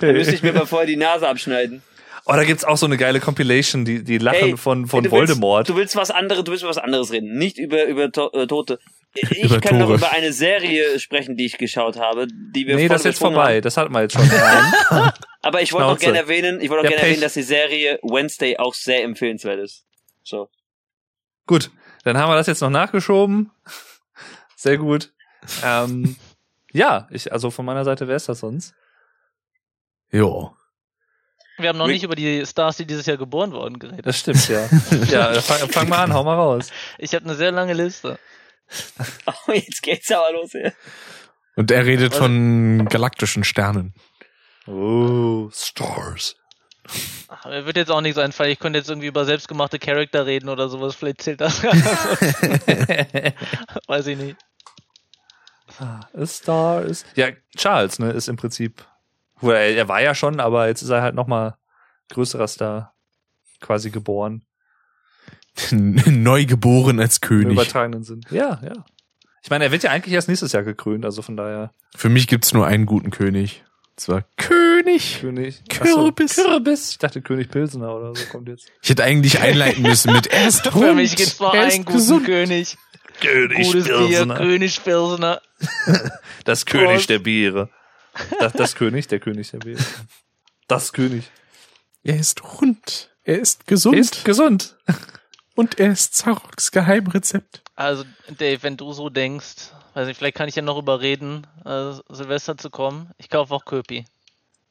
Da 0.00 0.12
müsste 0.12 0.34
ich 0.34 0.42
mir 0.42 0.52
mal 0.52 0.66
vorher 0.66 0.86
die 0.86 0.96
Nase 0.96 1.28
abschneiden. 1.28 1.82
Oh, 2.24 2.32
da 2.32 2.44
gibt's 2.44 2.64
auch 2.64 2.76
so 2.76 2.86
eine 2.86 2.96
geile 2.96 3.20
Compilation, 3.20 3.84
die, 3.84 4.02
die 4.02 4.18
Lachen 4.18 4.50
Ey, 4.50 4.56
von, 4.56 4.86
von 4.86 5.04
du 5.04 5.10
Voldemort. 5.10 5.68
Willst, 5.68 5.70
du 5.70 5.76
willst 5.76 5.96
was 5.96 6.10
anderes, 6.10 6.44
du 6.44 6.50
willst 6.50 6.62
über 6.62 6.70
was 6.70 6.78
anderes 6.78 7.12
reden, 7.12 7.38
nicht 7.38 7.58
über 7.58 7.84
über 7.84 8.10
to 8.10 8.30
äh, 8.32 8.46
Tote. 8.46 8.78
Ich 9.14 9.44
Über 9.44 9.60
kann 9.60 9.78
noch 9.78 9.86
Tore. 9.86 9.98
über 9.98 10.12
eine 10.12 10.32
Serie 10.32 10.98
sprechen, 11.00 11.36
die 11.36 11.46
ich 11.46 11.56
geschaut 11.58 11.96
habe, 11.96 12.26
die 12.28 12.66
wir 12.66 12.76
nee, 12.76 12.88
das 12.88 13.00
ist 13.00 13.04
jetzt 13.06 13.18
vorbei. 13.18 13.54
Haben. 13.56 13.62
Das 13.62 13.76
hatten 13.78 13.92
wir 13.92 14.02
jetzt 14.02 14.12
schon. 14.12 14.30
Aber 15.42 15.62
ich 15.62 15.72
wollte 15.72 15.86
noch 15.88 15.98
gerne 15.98 16.18
erwähnen, 16.18 16.60
ich 16.60 16.68
wollte 16.68 16.84
noch 16.84 16.90
Ja, 16.90 16.96
gerne 16.96 17.08
erwähnen, 17.08 17.22
dass 17.22 17.32
die 17.32 17.42
Serie 17.42 17.98
Wednesday 18.02 18.58
auch 18.58 18.74
sehr 18.74 19.02
empfehlenswert 19.04 19.60
ist. 19.60 19.84
So. 20.22 20.50
Gut, 21.46 21.70
dann 22.08 22.16
haben 22.16 22.30
wir 22.30 22.36
das 22.36 22.46
jetzt 22.46 22.62
noch 22.62 22.70
nachgeschoben. 22.70 23.50
Sehr 24.56 24.78
gut. 24.78 25.12
Ähm, 25.62 26.16
ja, 26.72 27.06
ich, 27.10 27.32
also 27.32 27.50
von 27.50 27.66
meiner 27.66 27.84
Seite 27.84 28.08
wäre 28.08 28.16
es 28.16 28.24
das 28.24 28.40
sonst. 28.40 28.74
Jo. 30.10 30.56
Wir 31.58 31.68
haben 31.68 31.76
noch 31.76 31.86
nicht 31.86 32.04
über 32.04 32.14
die 32.14 32.46
Stars, 32.46 32.78
die 32.78 32.86
dieses 32.86 33.04
Jahr 33.04 33.18
geboren 33.18 33.52
wurden, 33.52 33.78
geredet. 33.78 34.06
Das 34.06 34.18
stimmt, 34.18 34.48
ja. 34.48 34.68
ja, 35.10 35.40
fang, 35.42 35.68
fang 35.68 35.88
mal 35.88 35.98
an, 35.98 36.14
hau 36.14 36.24
mal 36.24 36.36
raus. 36.36 36.70
Ich 36.96 37.14
habe 37.14 37.26
eine 37.26 37.34
sehr 37.34 37.52
lange 37.52 37.74
Liste. 37.74 38.18
Oh, 39.26 39.52
jetzt 39.52 39.82
geht's 39.82 40.10
aber 40.10 40.32
los 40.32 40.50
hier. 40.52 40.74
Und 41.56 41.70
er 41.70 41.86
redet 41.86 42.14
von 42.14 42.86
galaktischen 42.86 43.44
Sternen. 43.44 43.94
Oh, 44.66 45.48
Stars. 45.52 46.36
Ach, 47.28 47.44
Mir 47.46 47.66
wird 47.66 47.76
jetzt 47.76 47.90
auch 47.90 48.00
nichts 48.00 48.18
einfallen. 48.18 48.50
Ich 48.50 48.58
könnte 48.58 48.78
jetzt 48.78 48.88
irgendwie 48.88 49.08
über 49.08 49.24
selbstgemachte 49.24 49.78
Charakter 49.78 50.26
reden 50.26 50.48
oder 50.48 50.68
sowas. 50.68 50.94
Vielleicht 50.94 51.22
zählt 51.22 51.40
das. 51.40 51.62
Weiß 53.86 54.06
ich 54.06 54.18
nicht. 54.18 54.36
A 55.78 56.26
Star 56.26 56.82
ist. 56.82 57.06
Ja, 57.14 57.28
Charles, 57.56 57.98
ne, 57.98 58.10
ist 58.10 58.28
im 58.28 58.36
Prinzip. 58.36 58.84
Wo 59.40 59.50
er, 59.50 59.76
er 59.76 59.88
war 59.88 60.02
ja 60.02 60.14
schon, 60.14 60.40
aber 60.40 60.66
jetzt 60.66 60.82
ist 60.82 60.90
er 60.90 61.02
halt 61.02 61.14
nochmal 61.14 61.56
größerer 62.10 62.48
Star 62.48 62.94
quasi 63.60 63.90
geboren. 63.90 64.44
Neugeboren 65.70 67.00
als 67.00 67.18
Im 67.18 67.28
König. 67.28 67.52
übertragenen 67.52 68.04
Sinn. 68.04 68.20
Ja, 68.30 68.60
ja. 68.64 68.84
Ich 69.42 69.50
meine, 69.50 69.64
er 69.64 69.72
wird 69.72 69.82
ja 69.84 69.90
eigentlich 69.90 70.14
erst 70.14 70.28
nächstes 70.28 70.52
Jahr 70.52 70.64
gekrönt, 70.64 71.04
also 71.04 71.22
von 71.22 71.36
daher 71.36 71.72
Für 71.94 72.08
mich 72.08 72.26
gibt's 72.26 72.52
nur 72.52 72.66
einen 72.66 72.86
guten 72.86 73.10
König. 73.10 73.64
Und 73.98 74.02
zwar 74.02 74.24
König. 74.36 75.18
König. 75.20 75.60
Kürbis. 75.68 76.36
So, 76.36 76.44
Kürbis. 76.44 76.90
Ich 76.92 76.98
dachte 76.98 77.20
König 77.20 77.50
Pilsener 77.50 77.96
oder 77.96 78.14
so 78.14 78.26
kommt 78.26 78.48
jetzt. 78.48 78.70
Ich 78.80 78.90
hätte 78.90 79.02
eigentlich 79.02 79.40
einleiten 79.40 79.82
müssen 79.82 80.12
mit 80.12 80.28
er 80.28 80.46
ist 80.46 80.64
Für 80.70 80.94
mich 80.94 81.16
gibt's 81.16 81.40
nur 81.40 81.52
er 81.52 81.64
einen 81.64 81.84
guten 81.84 81.98
gesund. 81.98 82.24
König. 82.24 82.76
König 83.20 83.66
Gutes 83.66 83.88
Bier, 83.88 84.26
König 84.36 84.84
Pilsener. 84.84 85.42
Das 86.44 86.64
König 86.64 87.08
der 87.08 87.18
Biere. 87.18 87.70
Das, 88.38 88.52
das 88.52 88.76
König, 88.76 89.08
der 89.08 89.18
König 89.18 89.50
der 89.50 89.58
Biere. 89.58 89.82
Das 90.68 90.92
König. 90.92 91.24
Er 92.04 92.20
ist 92.20 92.40
rund. 92.44 93.10
Er 93.24 93.40
ist 93.40 93.66
gesund. 93.66 93.96
Ist 93.96 94.24
gesund. 94.24 94.76
und 95.56 95.80
er 95.80 95.90
ist 95.90 96.14
Zaroks 96.14 96.70
Geheimrezept. 96.70 97.62
Also, 97.74 98.04
Dave, 98.38 98.62
wenn 98.62 98.76
du 98.76 98.92
so 98.92 99.10
denkst, 99.10 99.72
weiß 99.94 100.06
nicht, 100.06 100.16
vielleicht 100.16 100.36
kann 100.36 100.48
ich 100.48 100.56
ja 100.56 100.62
noch 100.62 100.78
überreden, 100.78 101.46
äh, 101.64 101.92
Silvester 102.08 102.56
zu 102.56 102.70
kommen. 102.70 103.10
Ich 103.18 103.30
kaufe 103.30 103.54
auch 103.54 103.64
Köpi. 103.64 104.04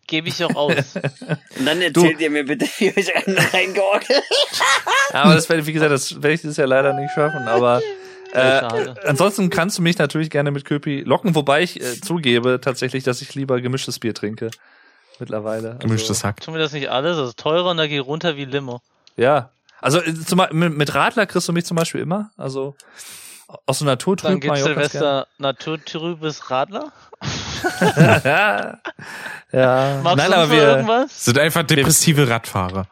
Gebe 0.08 0.30
ich 0.30 0.44
auch 0.44 0.56
aus. 0.56 0.96
Und 1.58 1.66
dann 1.66 1.82
erzählt 1.82 2.20
ihr 2.20 2.30
mir 2.30 2.46
bitte, 2.46 2.66
wie 2.78 2.90
euch 2.98 3.16
einen 3.16 3.38
reingeorgelt. 3.38 4.24
Aber 5.14 5.36
das 5.36 5.50
werde, 5.50 5.66
wie 5.66 5.74
gesagt, 5.74 5.92
das 5.92 6.16
werde 6.16 6.34
ich 6.34 6.42
dieses 6.42 6.58
Jahr 6.58 6.68
leider 6.68 6.94
nicht 6.94 7.12
schaffen, 7.14 7.48
aber 7.48 7.82
äh, 8.34 8.94
ansonsten 9.06 9.50
kannst 9.50 9.78
du 9.78 9.82
mich 9.82 9.98
natürlich 9.98 10.30
gerne 10.30 10.52
mit 10.52 10.66
Köpi 10.66 11.02
locken, 11.02 11.34
wobei 11.34 11.64
ich 11.64 11.82
äh, 11.82 12.02
zugebe 12.02 12.60
tatsächlich, 12.62 13.06
dass 13.06 13.22
ich 13.22 13.34
lieber 13.36 13.62
gemischtes 13.62 14.00
Bier 14.00 14.14
trinke. 14.14 14.52
Mittlerweile. 15.20 15.70
Also, 15.70 15.80
Gemischtes 15.80 16.24
Hack. 16.24 16.42
Tun 16.42 16.54
wir 16.54 16.60
das 16.60 16.74
nicht 16.74 16.90
alles? 16.90 17.18
Das 17.18 17.30
ist 17.30 17.40
teurer 17.40 17.72
und 17.72 17.78
da 17.78 17.88
geht 17.88 18.06
runter 18.06 18.36
wie 18.36 18.46
Limo. 18.46 18.82
Ja. 19.16 19.52
Also 19.80 20.02
äh, 20.02 20.14
zum, 20.14 20.42
mit 20.52 20.94
Radler 20.94 21.26
kriegst 21.26 21.48
du 21.48 21.54
mich 21.54 21.66
zum 21.66 21.78
Beispiel 21.78 22.02
immer. 22.02 22.32
Also 22.38 22.76
aus 23.66 23.80
so 23.80 23.86
Dann 23.86 23.94
Naturtrüb 23.94 24.42
gibt's 24.42 24.64
Silvester 24.64 25.28
naturtrübes 25.38 26.50
Radler. 26.52 26.92
ja. 28.24 28.78
ja. 29.52 30.00
Magst 30.04 30.18
Nein, 30.18 30.32
du 30.32 30.38
aber 30.38 30.52
wir 30.52 30.62
irgendwas? 30.64 31.26
Sind 31.26 31.40
einfach 31.40 31.64
depressive 31.64 32.30
Radfahrer. 32.30 32.88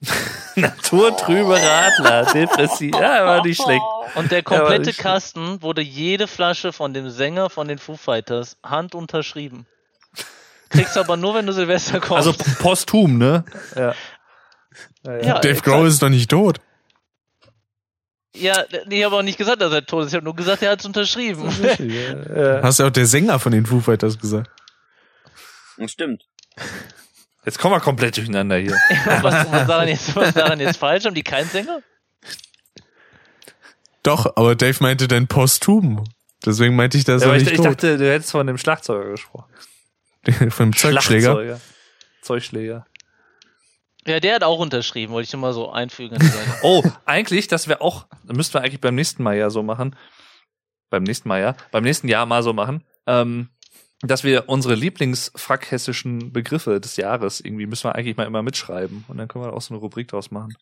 Naturtrübe 0.54 1.60
Radler, 1.60 2.24
depressiv. 2.32 2.94
Ja, 2.94 3.26
war 3.26 3.44
nicht 3.44 3.60
schlecht. 3.62 3.82
Und 4.14 4.30
der 4.30 4.38
Ja, 4.38 4.42
komplette 4.44 4.90
ich- 4.90 4.98
Kasten 4.98 5.60
wurde 5.62 5.82
jede 5.82 6.26
Flasche 6.26 6.72
von 6.72 6.94
dem 6.94 7.10
Sänger 7.10 7.50
von 7.50 7.68
den 7.68 7.78
Foo 7.78 7.96
Fighters 7.96 8.56
hand 8.64 8.94
unterschrieben. 8.94 9.66
Kriegst 10.70 10.96
aber 10.98 11.16
nur, 11.16 11.34
wenn 11.34 11.46
du 11.46 11.52
Silvester 11.52 11.98
kommst. 12.00 12.26
Also 12.28 12.32
posthum, 12.60 13.18
ne? 13.18 13.44
Ja. 13.74 13.94
Ja, 15.04 15.12
ja. 15.16 15.22
Ja, 15.22 15.38
Dave. 15.40 15.60
Grohl 15.62 15.88
ist 15.88 16.02
doch 16.02 16.08
nicht 16.10 16.30
tot. 16.30 16.60
Ja, 18.36 18.64
nee, 18.86 18.98
ich 18.98 19.04
habe 19.04 19.16
auch 19.16 19.22
nicht 19.22 19.38
gesagt, 19.38 19.60
dass 19.62 19.72
er 19.72 19.84
tot 19.84 20.04
ist. 20.04 20.08
Ich 20.08 20.14
habe 20.14 20.24
nur 20.24 20.36
gesagt, 20.36 20.62
er 20.62 20.70
hat 20.72 20.80
es 20.80 20.86
unterschrieben. 20.86 21.48
Ja. 21.78 22.62
Hast 22.62 22.78
ja 22.78 22.86
auch 22.86 22.90
der 22.90 23.06
Sänger 23.06 23.38
von 23.38 23.52
den 23.52 23.66
Foo 23.66 23.80
Fighters 23.80 24.18
gesagt. 24.18 24.50
Das 25.76 25.90
stimmt. 25.90 26.24
Jetzt 27.44 27.58
kommen 27.58 27.74
wir 27.74 27.80
komplett 27.80 28.16
durcheinander 28.16 28.56
hier. 28.56 28.72
was, 29.22 29.50
was, 29.50 29.66
daran 29.66 29.88
jetzt, 29.88 30.14
was 30.14 30.34
daran 30.34 30.60
jetzt 30.60 30.76
falsch? 30.76 31.04
Haben 31.06 31.14
die 31.14 31.22
keinen 31.22 31.48
Sänger? 31.48 31.80
Doch, 34.02 34.36
aber 34.36 34.54
Dave 34.54 34.76
meinte 34.80 35.08
dann 35.08 35.26
posthum. 35.26 36.04
Deswegen 36.44 36.76
meinte 36.76 36.98
ich, 36.98 37.04
dass 37.04 37.22
Ja, 37.22 37.28
er 37.28 37.30
aber 37.30 37.36
ich, 37.38 37.44
nicht 37.44 37.52
ich 37.52 37.56
tot. 37.58 37.66
dachte, 37.66 37.98
du 37.98 38.10
hättest 38.10 38.30
von 38.30 38.46
dem 38.46 38.58
Schlagzeuger 38.58 39.10
gesprochen. 39.10 39.52
Von 40.50 40.70
dem 40.70 40.76
Zeugschläger. 40.76 41.60
Zeugschläger. 42.22 42.86
Ja, 44.08 44.20
der 44.20 44.36
hat 44.36 44.42
auch 44.42 44.58
unterschrieben, 44.58 45.12
wollte 45.12 45.26
ich 45.26 45.32
nur 45.32 45.42
mal 45.42 45.52
so 45.52 45.70
einfügen. 45.70 46.18
Seite. 46.20 46.58
Oh, 46.62 46.82
eigentlich, 47.04 47.48
das 47.48 47.68
wäre 47.68 47.80
auch, 47.80 48.06
müssten 48.24 48.54
wir 48.54 48.62
eigentlich 48.62 48.80
beim 48.80 48.94
nächsten 48.94 49.22
Mal 49.22 49.36
ja 49.36 49.50
so 49.50 49.62
machen. 49.62 49.96
Beim 50.90 51.02
nächsten 51.02 51.28
Mal 51.28 51.40
ja, 51.40 51.56
beim 51.70 51.84
nächsten 51.84 52.08
Jahr 52.08 52.24
mal 52.24 52.42
so 52.42 52.52
machen. 52.52 52.84
Ähm, 53.06 53.50
dass 54.02 54.22
wir 54.22 54.48
unsere 54.48 54.74
Lieblingsfrackhessischen 54.74 56.32
Begriffe 56.32 56.80
des 56.80 56.96
Jahres 56.96 57.40
irgendwie 57.40 57.66
müssen 57.66 57.84
wir 57.84 57.94
eigentlich 57.96 58.16
mal 58.16 58.26
immer 58.26 58.42
mitschreiben 58.42 59.04
und 59.08 59.18
dann 59.18 59.26
können 59.26 59.44
wir 59.44 59.52
auch 59.52 59.60
so 59.60 59.74
eine 59.74 59.80
Rubrik 59.80 60.08
draus 60.08 60.30
machen. 60.30 60.56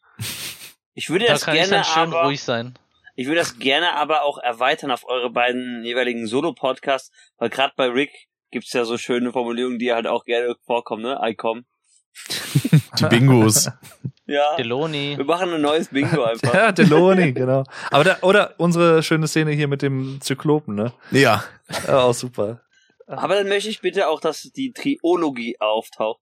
Ich 0.95 1.11
würde 1.11 1.27
da 1.27 1.33
das 1.33 1.45
kann 1.45 1.55
ich 1.55 1.69
gerne 1.69 1.87
aber, 1.87 2.25
ruhig 2.25 2.43
sein. 2.43 2.79
ich 3.15 3.27
würde 3.27 3.41
das 3.41 3.59
gerne 3.59 3.93
aber 3.93 4.23
auch 4.23 4.39
erweitern 4.39 4.91
auf 4.91 5.07
eure 5.07 5.31
beiden 5.31 5.85
jeweiligen 5.85 6.27
Solo-Podcasts, 6.27 7.13
weil 7.37 7.51
gerade 7.51 7.75
bei 7.77 7.89
Rick 7.89 8.29
gibt's 8.51 8.73
ja 8.73 8.87
so 8.87 8.97
schöne 8.97 9.33
Formulierungen, 9.33 9.79
die 9.79 9.93
halt 9.93 10.07
auch 10.07 10.25
gerne 10.25 10.57
vorkommen, 10.65 11.03
ne? 11.03 11.21
ICOM. 11.23 11.67
Die 12.99 13.05
Bingos. 13.07 13.71
Ja. 14.29 14.57
Deloni. 14.57 15.15
Wir 15.17 15.25
machen 15.25 15.53
ein 15.55 15.61
neues 15.61 15.87
Bingo 15.87 16.25
einfach. 16.25 16.53
Ja, 16.53 16.73
Deloni, 16.73 17.33
genau. 17.33 17.63
Aber 17.93 18.03
da, 18.03 18.17
oder 18.23 18.55
unsere 18.57 19.05
schöne 19.05 19.29
Szene 19.29 19.53
hier 19.53 19.69
mit 19.69 19.83
dem 19.83 20.21
Zyklopen, 20.21 20.75
ne? 20.75 20.93
ja. 21.13 21.45
Ja, 21.87 22.01
auch 22.01 22.13
super. 22.13 22.61
Aber 23.07 23.37
dann 23.37 23.47
möchte 23.49 23.71
ich 23.71 23.83
bitte 23.83 24.09
auch, 24.09 24.21
dass 24.21 24.43
die 24.43 24.73
Triologie 24.73 25.59
auftaucht. 25.61 26.19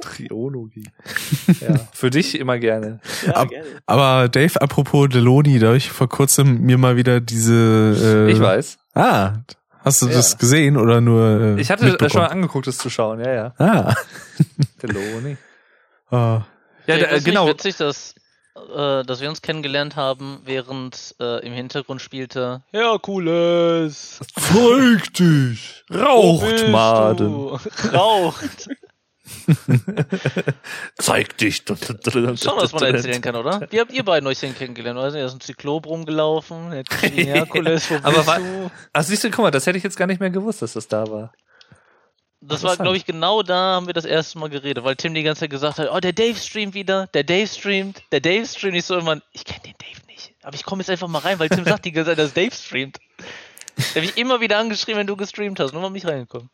Triologie. 0.00 0.84
Ja, 1.60 1.74
für 1.94 2.10
dich 2.10 2.38
immer 2.38 2.58
gerne. 2.58 3.00
Ja, 3.26 3.32
Ab- 3.32 3.48
gerne. 3.48 3.66
Aber 3.86 4.28
Dave, 4.28 4.60
apropos 4.60 5.08
Deloni, 5.08 5.58
da 5.58 5.68
hab 5.68 5.76
ich 5.76 5.90
vor 5.90 6.10
kurzem 6.10 6.60
mir 6.60 6.76
mal 6.76 6.96
wieder 6.96 7.20
diese. 7.20 8.26
Äh, 8.28 8.32
Ich 8.32 8.40
weiß. 8.40 8.78
Ah, 8.94 9.36
hast 9.80 10.02
du 10.02 10.06
Ja. 10.08 10.12
das 10.12 10.36
gesehen 10.36 10.76
oder 10.76 11.00
nur? 11.00 11.56
Äh, 11.56 11.60
Ich 11.62 11.70
hatte 11.70 11.84
schon 11.84 11.92
mitbekommen? 11.92 12.26
angeguckt, 12.26 12.66
das 12.66 12.76
zu 12.76 12.90
schauen, 12.90 13.20
ja, 13.20 13.32
ja. 13.32 13.54
Ah. 13.56 13.94
Deloni. 14.82 15.38
Ah. 16.12 16.42
Ja, 16.86 16.96
äh, 16.96 17.08
find's 17.08 17.24
genau. 17.24 17.44
Nicht 17.46 17.54
witzig, 17.54 17.76
dass, 17.76 18.14
äh, 18.56 19.02
dass 19.04 19.20
wir 19.20 19.28
uns 19.28 19.42
kennengelernt 19.42 19.96
haben, 19.96 20.40
während 20.44 21.14
äh, 21.20 21.44
im 21.46 21.52
Hintergrund 21.52 22.00
spielte 22.00 22.62
Herkules. 22.72 24.20
Zeig 24.34 25.14
dich! 25.14 25.84
Raucht, 25.92 26.68
Maden! 26.68 27.28
Du? 27.28 27.58
Raucht. 27.92 28.68
Zeig 30.98 31.38
dich! 31.38 31.62
Schon, 31.66 31.76
was 32.56 32.72
man 32.72 32.94
erzählen 32.94 33.20
kann, 33.20 33.36
oder? 33.36 33.66
Wie 33.70 33.80
habt 33.80 33.92
ihr 33.92 34.04
beiden 34.04 34.26
euch 34.26 34.40
denn 34.40 34.54
kennengelernt? 34.54 34.98
Weiß 34.98 35.12
nicht, 35.12 35.22
da 35.22 35.26
ist 35.26 35.34
ein 35.34 35.40
Zyklop 35.40 35.86
rumgelaufen, 35.86 36.72
Herkules, 37.00 37.90
wo 37.90 37.94
Aber 38.02 38.12
bist 38.16 38.26
wa- 38.26 38.38
du? 38.38 38.70
Ach, 38.92 39.02
siehst 39.02 39.24
du, 39.24 39.30
guck 39.30 39.44
mal, 39.44 39.50
das 39.50 39.66
hätte 39.66 39.78
ich 39.78 39.84
jetzt 39.84 39.96
gar 39.96 40.06
nicht 40.06 40.20
mehr 40.20 40.30
gewusst, 40.30 40.62
dass 40.62 40.72
das 40.74 40.88
da 40.88 41.06
war. 41.08 41.32
Das 42.44 42.62
war, 42.64 42.76
glaube 42.76 42.96
ich, 42.96 43.04
genau 43.06 43.42
da 43.42 43.74
haben 43.76 43.86
wir 43.86 43.94
das 43.94 44.04
erste 44.04 44.38
Mal 44.38 44.50
geredet, 44.50 44.82
weil 44.84 44.96
Tim 44.96 45.14
die 45.14 45.22
ganze 45.22 45.40
Zeit 45.40 45.50
gesagt 45.50 45.78
hat, 45.78 45.88
oh, 45.92 46.00
der 46.00 46.12
Dave 46.12 46.34
streamt 46.36 46.74
wieder, 46.74 47.06
der 47.08 47.22
Dave 47.24 47.46
streamt, 47.46 48.02
der 48.10 48.20
Dave 48.20 48.44
streamt. 48.46 48.76
Ich 48.76 48.84
so 48.84 48.94
irgendwann, 48.94 49.22
ich 49.32 49.44
kenne 49.44 49.60
den 49.64 49.74
Dave 49.78 50.06
nicht. 50.08 50.34
Aber 50.42 50.54
ich 50.54 50.64
komme 50.64 50.80
jetzt 50.82 50.90
einfach 50.90 51.06
mal 51.08 51.20
rein, 51.20 51.38
weil 51.38 51.48
Tim 51.48 51.64
sagt 51.64 51.84
die 51.84 51.92
ganze 51.92 52.10
Zeit, 52.10 52.18
dass 52.18 52.32
Dave 52.34 52.52
streamt. 52.54 52.98
Der 53.94 54.02
habe 54.02 54.04
ich 54.06 54.16
immer 54.18 54.40
wieder 54.40 54.58
angeschrieben, 54.58 54.98
wenn 54.98 55.06
du 55.06 55.16
gestreamt 55.16 55.60
hast, 55.60 55.72
nur 55.72 55.80
mal 55.82 55.90
mich 55.90 56.04
reingekommen. 56.04 56.50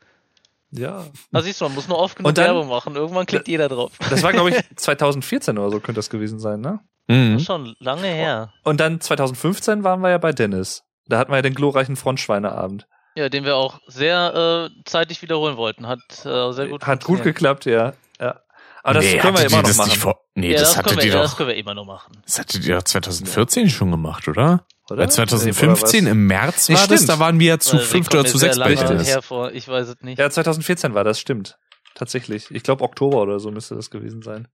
Ja. 0.70 1.06
Da 1.32 1.40
siehst 1.40 1.60
du, 1.60 1.64
man 1.64 1.74
muss 1.74 1.88
nur 1.88 1.98
oft 1.98 2.16
genug 2.16 2.28
Und 2.28 2.36
dann- 2.38 2.44
Werbung 2.48 2.68
machen. 2.68 2.94
Irgendwann 2.94 3.24
klickt 3.24 3.48
jeder 3.48 3.68
drauf. 3.70 3.92
Das 4.10 4.22
war, 4.22 4.32
glaube 4.32 4.50
ich, 4.50 4.56
2014 4.76 5.56
oder 5.56 5.70
so 5.70 5.80
könnte 5.80 5.98
das 5.98 6.10
gewesen 6.10 6.38
sein, 6.38 6.60
ne? 6.60 6.80
Mhm. 7.06 7.40
Schon 7.40 7.74
lange 7.78 8.06
her. 8.08 8.52
Und 8.64 8.78
dann 8.80 9.00
2015 9.00 9.82
waren 9.82 10.00
wir 10.00 10.10
ja 10.10 10.18
bei 10.18 10.32
Dennis. 10.32 10.84
Da 11.06 11.16
hatten 11.18 11.32
wir 11.32 11.36
ja 11.36 11.42
den 11.42 11.54
glorreichen 11.54 11.96
Frontschweineabend. 11.96 12.86
Ja, 13.18 13.28
den 13.28 13.44
wir 13.44 13.56
auch 13.56 13.80
sehr 13.88 14.70
äh, 14.70 14.82
zeitig 14.84 15.22
wiederholen 15.22 15.56
wollten. 15.56 15.88
Hat 15.88 15.98
äh, 16.24 16.52
sehr 16.52 16.68
gut 16.68 16.86
Hat 16.86 17.02
gut 17.02 17.24
geklappt, 17.24 17.64
ja. 17.64 17.94
ja. 18.20 18.40
Aber 18.84 18.94
das 18.94 19.04
nee, 19.04 19.18
können 19.18 19.36
wir 19.36 19.44
immer 19.44 19.56
noch 19.56 19.62
das 19.64 19.76
machen, 19.76 19.98
vor 19.98 20.20
nee, 20.36 20.52
Ja, 20.52 20.60
das, 20.60 20.68
das, 20.68 20.76
hattet 20.76 20.90
können 20.90 20.98
wir, 21.00 21.06
ihr 21.06 21.10
ja, 21.10 21.16
doch. 21.16 21.22
das 21.24 21.36
können 21.36 21.48
wir 21.48 21.56
immer 21.56 21.74
noch 21.74 21.84
machen. 21.84 22.12
Das 22.24 22.38
hattet 22.38 22.64
ihr 22.64 22.76
doch 22.76 22.84
2014 22.84 23.70
schon 23.70 23.90
gemacht, 23.90 24.28
oder? 24.28 24.64
oder? 24.88 25.00
Weil 25.00 25.10
2015 25.10 26.04
Oder 26.04 26.12
im 26.12 26.28
März 26.28 26.68
Nee, 26.68 26.76
war 26.76 26.86
das, 26.86 27.00
stimmt. 27.00 27.08
da 27.08 27.18
waren 27.18 27.40
wir 27.40 27.46
ja 27.48 27.58
zu 27.58 27.78
fünft 27.80 28.14
oder 28.14 28.24
zu 28.24 28.38
sechs 28.38 28.56
hervor. 28.56 29.50
Ich 29.50 29.66
weiß 29.66 29.88
es 29.88 29.96
nicht. 30.02 30.20
Ja, 30.20 30.30
2014 30.30 30.94
war 30.94 31.02
das, 31.02 31.18
stimmt. 31.18 31.58
Tatsächlich. 31.96 32.52
Ich 32.52 32.62
glaube 32.62 32.84
Oktober 32.84 33.20
oder 33.20 33.40
so 33.40 33.50
müsste 33.50 33.74
das 33.74 33.90
gewesen 33.90 34.22
sein. 34.22 34.46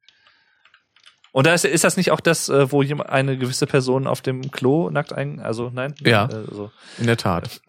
Und 1.32 1.46
da 1.46 1.52
ist, 1.52 1.66
ist 1.66 1.84
das 1.84 1.98
nicht 1.98 2.12
auch 2.12 2.20
das, 2.20 2.48
äh, 2.48 2.72
wo 2.72 2.82
jemand, 2.82 3.10
eine 3.10 3.36
gewisse 3.36 3.66
Person 3.66 4.06
auf 4.06 4.22
dem 4.22 4.50
Klo 4.52 4.88
nackt 4.88 5.12
ein, 5.12 5.40
also 5.40 5.68
nein? 5.70 5.94
Ja. 6.00 6.26
Äh, 6.26 6.44
so. 6.50 6.70
In 6.96 7.06
der 7.06 7.18
Tat. 7.18 7.60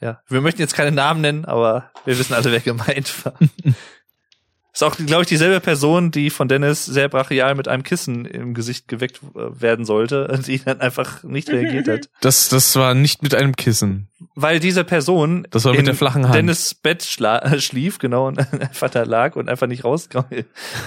Ja. 0.00 0.20
Wir 0.28 0.40
möchten 0.40 0.60
jetzt 0.60 0.74
keine 0.74 0.92
Namen 0.92 1.20
nennen, 1.20 1.44
aber 1.44 1.90
wir 2.04 2.18
wissen 2.18 2.34
alle, 2.34 2.52
wer 2.52 2.60
gemeint 2.60 3.24
war. 3.24 3.34
Ist 4.76 4.82
auch, 4.82 4.94
glaube 4.94 5.22
ich, 5.22 5.28
dieselbe 5.28 5.58
Person, 5.60 6.10
die 6.10 6.28
von 6.28 6.48
Dennis 6.48 6.84
sehr 6.84 7.08
brachial 7.08 7.54
mit 7.54 7.66
einem 7.66 7.82
Kissen 7.82 8.26
im 8.26 8.52
Gesicht 8.52 8.88
geweckt 8.88 9.22
äh, 9.34 9.58
werden 9.58 9.86
sollte, 9.86 10.38
die 10.46 10.62
dann 10.62 10.82
einfach 10.82 11.22
nicht 11.22 11.48
reagiert 11.48 11.88
hat. 11.88 12.10
Das, 12.20 12.50
das 12.50 12.76
war 12.76 12.92
nicht 12.92 13.22
mit 13.22 13.34
einem 13.34 13.56
Kissen. 13.56 14.10
Weil 14.34 14.60
diese 14.60 14.84
Person 14.84 15.46
Das 15.50 15.64
war 15.64 15.72
mit 15.72 15.78
in 15.78 15.86
der 15.86 15.94
flachen 15.94 16.24
Hand. 16.24 16.34
Dennis 16.34 16.74
Bett 16.74 17.02
schla 17.02 17.58
schlief, 17.58 17.98
genau, 17.98 18.26
und 18.26 18.38
einfach 18.38 18.90
da 18.90 19.04
lag 19.04 19.36
und 19.36 19.48
einfach 19.48 19.66
nicht 19.66 19.82
raus, 19.82 20.10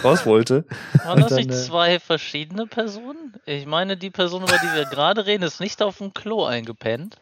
raus 0.03 0.27
wollte. 0.27 0.65
Waren 1.03 1.21
das 1.21 1.31
nicht 1.31 1.49
äh, 1.49 1.53
zwei 1.55 1.99
verschiedene 1.99 2.67
Personen? 2.67 3.38
Ich 3.47 3.65
meine, 3.65 3.97
die 3.97 4.11
Person, 4.11 4.43
über 4.43 4.59
die 4.61 4.75
wir 4.75 4.85
gerade 4.85 5.25
reden, 5.25 5.41
ist 5.41 5.59
nicht 5.59 5.81
auf 5.81 5.97
dem 5.97 6.13
Klo 6.13 6.45
eingepennt. 6.45 7.17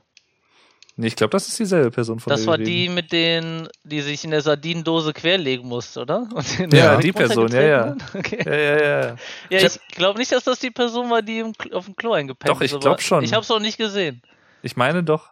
Nee, 0.99 1.07
ich 1.07 1.15
glaube, 1.15 1.29
das 1.29 1.47
ist 1.47 1.59
dieselbe 1.59 1.91
Person 1.91 2.19
von 2.19 2.31
Das 2.31 2.41
der 2.41 2.47
war 2.47 2.57
die 2.57 2.89
mit 2.89 3.11
den, 3.11 3.69
die 3.83 4.01
sich 4.01 4.23
in 4.23 4.31
der 4.31 4.41
Sardinendose 4.41 5.13
querlegen 5.13 5.67
musste, 5.67 6.01
oder? 6.01 6.27
Ja, 6.73 6.97
die 6.97 7.11
Person, 7.11 7.51
ja, 7.51 7.61
ja. 7.61 7.95
Okay. 8.15 8.41
Ja, 8.43 8.55
ja, 8.55 8.81
ja. 8.81 9.15
Ja, 9.51 9.59
Ich 9.59 9.63
ich 9.63 9.95
glaube 9.95 10.17
nicht, 10.17 10.31
dass 10.31 10.43
das 10.43 10.57
die 10.57 10.71
Person 10.71 11.11
war, 11.11 11.21
die 11.21 11.37
im, 11.39 11.53
auf 11.71 11.85
dem 11.85 11.95
Klo 11.95 12.13
eingepennt 12.13 12.49
Doch, 12.49 12.61
ich 12.61 12.71
ist. 12.71 12.73
aber 12.73 12.81
glaub 12.81 13.01
schon. 13.01 13.23
Ich 13.23 13.31
habe 13.33 13.43
es 13.43 13.51
auch 13.51 13.59
nicht 13.59 13.77
gesehen. 13.77 14.23
Ich 14.63 14.75
meine 14.75 15.03
doch. 15.03 15.29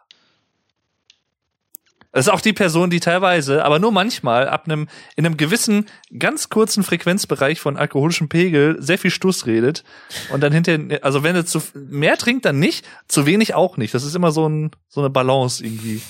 Es 2.12 2.26
ist 2.26 2.32
auch 2.32 2.40
die 2.40 2.52
Person, 2.52 2.88
die 2.90 3.00
teilweise, 3.00 3.64
aber 3.64 3.78
nur 3.78 3.92
manchmal, 3.92 4.48
ab 4.48 4.64
einem, 4.66 4.88
in 5.16 5.26
einem 5.26 5.36
gewissen, 5.36 5.86
ganz 6.18 6.48
kurzen 6.48 6.82
Frequenzbereich 6.82 7.60
von 7.60 7.76
alkoholischem 7.76 8.28
Pegel 8.28 8.76
sehr 8.80 8.96
viel 8.98 9.10
Stuss 9.10 9.46
redet. 9.46 9.84
Und 10.30 10.40
dann 10.42 10.52
hinterher, 10.52 11.04
also 11.04 11.22
wenn 11.22 11.36
er 11.36 11.44
zu 11.46 11.60
mehr 11.74 12.16
trinkt, 12.16 12.44
dann 12.46 12.58
nicht, 12.58 12.86
zu 13.08 13.26
wenig 13.26 13.54
auch 13.54 13.76
nicht. 13.76 13.92
Das 13.94 14.04
ist 14.04 14.14
immer 14.14 14.32
so, 14.32 14.48
ein, 14.48 14.70
so 14.88 15.00
eine 15.00 15.10
Balance 15.10 15.64
irgendwie. 15.64 16.00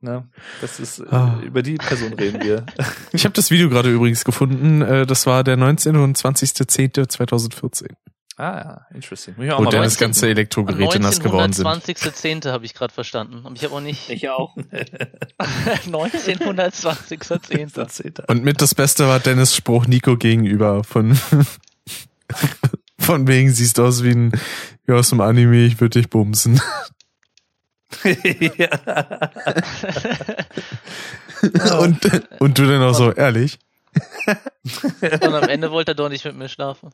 Ne? 0.00 0.28
Das 0.60 0.78
ist, 0.78 1.00
äh, 1.00 1.06
Ah. 1.10 1.40
über 1.44 1.62
die 1.62 1.74
Person 1.74 2.12
reden 2.12 2.40
wir. 2.42 2.64
Ich 3.12 3.24
habe 3.24 3.32
das 3.34 3.50
Video 3.50 3.68
gerade 3.68 3.90
übrigens 3.90 4.24
gefunden. 4.24 4.80
Äh, 4.82 5.06
Das 5.06 5.26
war 5.26 5.42
der 5.42 5.56
19. 5.56 5.96
und 5.96 6.16
20.10.2014. 6.16 7.88
ah, 8.38 8.56
ja, 8.56 8.86
interesting. 8.94 9.34
Muss 9.36 9.44
ich 9.46 9.52
auch 9.52 9.58
Wo 9.58 9.64
mal 9.64 9.70
dann 9.70 9.82
das 9.82 9.98
ganze 9.98 10.28
Elektrogeräte 10.28 11.00
nass 11.00 11.20
geworden 11.20 11.52
sind. 11.52 11.66
1920.10. 11.66 12.50
habe 12.50 12.64
ich 12.64 12.72
gerade 12.74 12.94
verstanden. 12.94 13.42
Aber 13.44 13.54
ich 13.54 13.64
habe 13.64 13.74
auch 13.74 13.80
nicht. 13.80 14.08
Ich 14.08 14.30
auch. 14.30 14.56
1920.10. 15.86 18.24
Und 18.28 18.44
mit 18.44 18.62
das 18.62 18.74
Beste 18.74 19.06
war 19.08 19.20
Dennis 19.20 19.54
Spruch 19.54 19.86
Nico 19.86 20.16
gegenüber 20.16 20.82
von 20.84 21.18
von 22.98 23.26
wegen 23.26 23.50
siehst 23.50 23.78
du 23.78 23.84
aus 23.84 24.04
wie 24.04 24.10
ein 24.10 24.32
wie 24.84 24.92
aus 24.92 25.08
dem 25.10 25.20
Anime, 25.20 25.64
ich 25.64 25.80
würde 25.80 25.98
dich 25.98 26.10
bumsen. 26.10 26.60
ja. 28.04 28.68
und 31.80 32.28
und 32.38 32.58
du 32.58 32.66
dann 32.66 32.82
auch 32.82 32.94
so 32.94 33.12
ehrlich. 33.12 33.58
Und 35.00 35.34
am 35.34 35.48
Ende 35.48 35.70
wollte 35.70 35.92
er 35.92 35.94
doch 35.94 36.08
nicht 36.08 36.24
mit 36.24 36.36
mir 36.36 36.48
schlafen. 36.48 36.90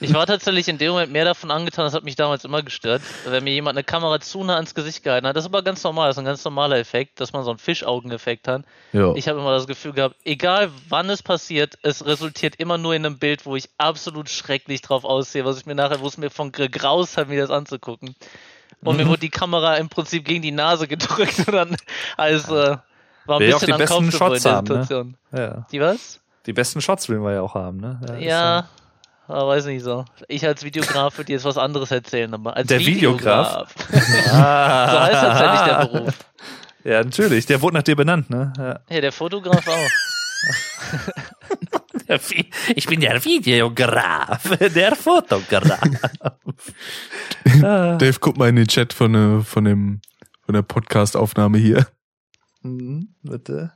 Ich 0.00 0.14
war 0.14 0.26
tatsächlich 0.26 0.68
in 0.68 0.78
dem 0.78 0.92
Moment 0.92 1.12
mehr 1.12 1.24
davon 1.24 1.50
angetan, 1.50 1.84
das 1.84 1.94
hat 1.94 2.04
mich 2.04 2.16
damals 2.16 2.44
immer 2.44 2.62
gestört, 2.62 3.02
wenn 3.26 3.44
mir 3.44 3.52
jemand 3.52 3.76
eine 3.76 3.84
Kamera 3.84 4.20
zu 4.20 4.42
nah 4.44 4.54
ans 4.56 4.74
Gesicht 4.74 5.02
gehalten 5.02 5.26
hat. 5.26 5.36
Das 5.36 5.44
ist 5.44 5.48
aber 5.50 5.62
ganz 5.62 5.82
normal, 5.84 6.08
das 6.08 6.16
ist 6.16 6.20
ein 6.20 6.24
ganz 6.24 6.44
normaler 6.44 6.78
Effekt, 6.78 7.20
dass 7.20 7.32
man 7.32 7.44
so 7.44 7.50
einen 7.50 7.58
Fischaugeneffekt 7.58 8.48
hat. 8.48 8.62
Ja. 8.92 9.12
Ich 9.14 9.28
habe 9.28 9.38
immer 9.38 9.52
das 9.52 9.66
Gefühl 9.66 9.92
gehabt, 9.92 10.16
egal 10.24 10.70
wann 10.88 11.10
es 11.10 11.22
passiert, 11.22 11.78
es 11.82 12.06
resultiert 12.06 12.56
immer 12.56 12.78
nur 12.78 12.94
in 12.94 13.04
einem 13.04 13.18
Bild, 13.18 13.44
wo 13.46 13.56
ich 13.56 13.68
absolut 13.78 14.28
schrecklich 14.30 14.82
drauf 14.82 15.04
aussehe, 15.04 15.44
was 15.44 15.58
ich 15.58 15.66
mir 15.66 15.74
nachher, 15.74 16.00
wo 16.00 16.06
es 16.06 16.16
mir 16.16 16.30
von 16.30 16.52
gegraust 16.52 17.16
hat, 17.16 17.28
mir 17.28 17.40
das 17.40 17.50
anzugucken. 17.50 18.14
Und 18.82 18.96
Mhm. 18.96 19.02
mir 19.02 19.08
wurde 19.08 19.20
die 19.20 19.30
Kamera 19.30 19.76
im 19.76 19.88
Prinzip 19.88 20.24
gegen 20.24 20.42
die 20.42 20.52
Nase 20.52 20.86
gedrückt 20.88 21.38
und 21.46 21.52
dann 21.54 21.76
als 22.16 22.48
äh, 22.48 22.76
war 23.26 23.36
ein 23.36 23.40
Will 23.40 23.48
ja 23.48 23.56
auch 23.56 23.60
bisschen 23.60 23.66
die 23.66 23.72
an 23.72 23.78
besten 23.78 24.12
Shots 24.12 24.44
haben, 24.44 24.68
ne? 24.68 25.14
Ja. 25.32 25.66
Die 25.72 25.80
was? 25.80 26.20
Die 26.46 26.52
besten 26.52 26.80
Shots 26.80 27.08
will 27.08 27.18
man 27.18 27.34
ja 27.34 27.42
auch 27.42 27.54
haben, 27.54 27.78
ne? 27.78 27.98
ist 28.18 28.22
Ja, 28.24 28.68
Aber 29.28 29.48
weiß 29.48 29.66
nicht 29.66 29.82
so. 29.82 30.04
Ich 30.28 30.46
als 30.46 30.62
Videograf 30.64 31.18
würde 31.18 31.32
jetzt 31.32 31.44
was 31.44 31.58
anderes 31.58 31.90
erzählen, 31.90 32.32
aber 32.32 32.56
als 32.56 32.68
Der 32.68 32.80
Videograf? 32.80 33.74
Videograf. 33.88 34.32
Ah. 34.32 34.90
So 34.92 35.00
heißt 35.00 35.20
tatsächlich 35.20 35.60
der 35.60 35.86
Beruf. 35.86 36.14
Ja, 36.84 37.02
natürlich. 37.02 37.46
Der 37.46 37.60
wurde 37.62 37.74
nach 37.78 37.82
dir 37.82 37.96
benannt, 37.96 38.30
ne? 38.30 38.52
Ja. 38.56 38.78
Ja, 38.88 39.00
der 39.00 39.10
Fotograf 39.12 39.66
auch. 39.66 39.90
Ich 42.76 42.86
bin 42.86 43.00
der 43.00 43.24
Videograf, 43.24 44.48
der 44.58 44.94
Fotograf. 44.94 45.80
Ah. 47.64 47.96
Dave, 47.96 48.18
guck 48.20 48.36
mal 48.36 48.48
in 48.48 48.54
den 48.54 48.68
Chat 48.68 48.92
von, 48.92 49.40
äh, 49.40 49.42
von 49.42 49.64
dem 49.64 50.00
von 50.46 50.54
der 50.54 50.62
Podcast-Aufnahme 50.62 51.58
hier. 51.58 51.88
Hm, 52.62 53.08
Bitte. 53.22 53.72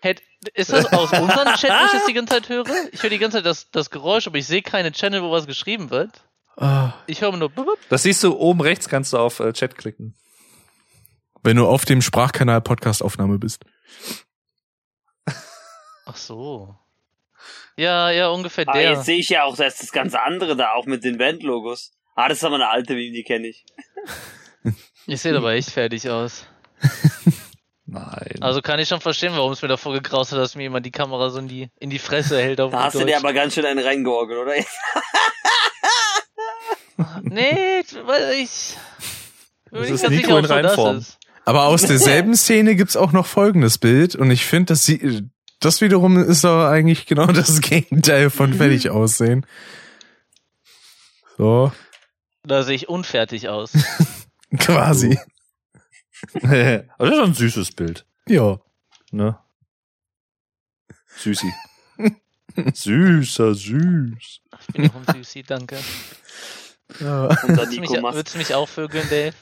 Hey, 0.00 0.16
ist 0.54 0.72
das 0.72 0.86
aus 0.92 1.10
unserem 1.12 1.54
Chat, 1.54 1.70
wo 1.70 1.84
ich 1.86 1.92
das 1.92 2.04
die 2.06 2.12
ganze 2.12 2.34
Zeit 2.34 2.48
höre? 2.48 2.64
Ich 2.92 3.02
höre 3.02 3.10
die 3.10 3.18
ganze 3.18 3.38
Zeit 3.38 3.46
das, 3.46 3.70
das 3.70 3.90
Geräusch, 3.90 4.26
aber 4.26 4.36
ich 4.38 4.46
sehe 4.46 4.62
keine 4.62 4.92
Channel, 4.92 5.22
wo 5.22 5.30
was 5.30 5.46
geschrieben 5.46 5.90
wird. 5.90 6.10
Ah, 6.56 6.92
Ich 7.06 7.20
höre 7.22 7.36
nur. 7.36 7.50
bup, 7.50 7.66
bup. 7.66 7.78
Das 7.88 8.02
siehst 8.04 8.22
du 8.22 8.36
oben 8.36 8.60
rechts, 8.60 8.88
kannst 8.88 9.12
du 9.12 9.18
auf 9.18 9.40
äh, 9.40 9.52
Chat 9.52 9.76
klicken. 9.76 10.14
wenn 11.42 11.56
du 11.56 11.66
auf 11.66 11.84
dem 11.84 12.00
Sprachkanal 12.02 12.60
Podcast-Aufnahme 12.60 13.38
bist. 13.38 13.64
Ach 16.06 16.16
so. 16.16 16.76
Ja, 17.76 18.10
ja, 18.10 18.28
ungefähr 18.28 18.68
Ah, 18.68 18.72
der. 18.72 18.92
jetzt 18.92 19.04
sehe 19.06 19.18
ich 19.18 19.28
ja 19.30 19.44
auch 19.44 19.56
das, 19.56 19.78
das 19.78 19.90
ganze 19.92 20.20
andere 20.22 20.54
da, 20.56 20.72
auch 20.72 20.86
mit 20.86 21.02
den 21.04 21.18
Bandlogos. 21.18 21.92
Ah, 22.14 22.28
das 22.28 22.38
ist 22.38 22.44
aber 22.44 22.54
eine 22.56 22.68
alte 22.68 22.94
Meme, 22.94 23.12
die 23.12 23.24
kenne 23.24 23.48
ich. 23.48 23.64
Ich 25.06 25.20
sehe 25.20 25.36
aber 25.36 25.52
echt 25.52 25.68
fertig 25.70 26.08
aus. 26.08 26.46
Nein. 27.86 28.36
Also 28.40 28.62
kann 28.62 28.78
ich 28.78 28.88
schon 28.88 29.00
verstehen, 29.00 29.32
warum 29.36 29.52
es 29.52 29.60
mir 29.60 29.68
davor 29.68 29.92
gegraust 29.92 30.32
hat, 30.32 30.38
dass 30.38 30.54
mir 30.54 30.62
jemand 30.62 30.86
die 30.86 30.90
Kamera 30.90 31.28
so 31.30 31.38
in 31.38 31.48
die, 31.48 31.68
in 31.80 31.90
die 31.90 31.98
Fresse 31.98 32.40
hält. 32.40 32.60
Auf 32.60 32.72
Da 32.72 32.84
hast 32.84 32.94
du 32.94 33.00
Deutsch. 33.00 33.08
dir 33.10 33.18
aber 33.18 33.32
ganz 33.34 33.54
schön 33.54 33.66
einen 33.66 33.84
reingeorgelt, 33.84 34.40
oder? 34.40 34.52
Nee, 37.22 37.82
weil 38.04 38.34
ich. 38.34 38.76
Bin 39.70 39.82
Das 39.82 39.90
ist 39.90 40.02
ganz 40.02 40.14
Nico 40.14 40.26
sicher, 40.28 40.38
in 40.38 40.44
Reinform. 40.66 41.04
Aber 41.44 41.64
aus 41.66 41.82
derselben 41.86 42.36
Szene 42.36 42.76
gibt's 42.76 42.96
auch 42.96 43.12
noch 43.12 43.26
folgendes 43.26 43.78
Bild 43.78 44.14
und 44.14 44.30
ich 44.30 44.46
finde, 44.46 44.74
das 44.74 44.84
sieht, 44.84 45.24
das 45.60 45.80
wiederum 45.80 46.16
ist 46.22 46.44
doch 46.44 46.66
eigentlich 46.68 47.06
genau 47.06 47.26
das 47.32 47.60
Gegenteil 47.60 48.30
von 48.30 48.54
fertig 48.54 48.90
aussehen. 48.90 49.44
So, 51.36 51.72
Da 52.44 52.62
sehe 52.62 52.76
ich 52.76 52.88
unfertig 52.88 53.48
aus. 53.48 53.72
quasi. 54.58 55.18
Aber 56.42 56.48
das 56.98 57.10
ist 57.10 57.16
schon 57.16 57.30
ein 57.30 57.34
süßes 57.34 57.72
Bild, 57.72 58.06
Ja. 58.28 58.58
ne? 59.10 59.38
Süßi. 61.18 61.52
Süßer, 62.74 63.54
süß. 63.54 64.16
Ich 64.18 64.40
bin 64.74 64.90
auch 64.90 64.94
ein 65.08 65.14
Süßi, 65.24 65.42
danke. 65.44 65.76
ja. 67.00 67.26
Unser 67.26 67.48
Würdest 67.48 67.72
du 67.76 67.80
Nico 67.80 67.92
mich, 67.94 68.02
würdest 68.14 68.34
du 68.34 68.38
mich 68.38 68.54
auch 68.54 68.68
vögeln, 68.68 69.08
Dave? 69.10 69.34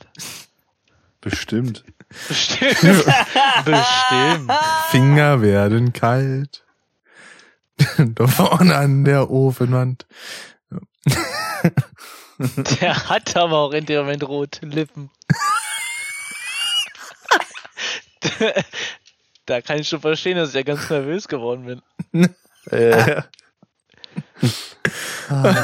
Bestimmt. 1.20 1.84
Bestimmt. 2.28 2.80
Bestimmt. 3.64 4.52
Finger 4.90 5.40
werden 5.40 5.92
kalt. 5.92 6.64
da 7.96 8.26
vorne 8.26 8.76
an 8.76 9.04
der 9.04 9.30
Ofenwand. 9.30 10.06
Der 12.80 13.08
hat 13.08 13.36
aber 13.36 13.58
auch 13.58 13.72
in 13.72 13.86
dem 13.86 14.00
Moment 14.00 14.24
rote 14.26 14.66
Lippen. 14.66 15.10
Da 19.46 19.60
kann 19.60 19.78
ich 19.78 19.88
schon 19.88 20.00
verstehen, 20.00 20.36
dass 20.36 20.50
ich 20.50 20.54
ja 20.54 20.62
ganz 20.62 20.88
nervös 20.90 21.28
geworden 21.28 21.82
bin. 22.12 22.34
Äh, 22.70 23.22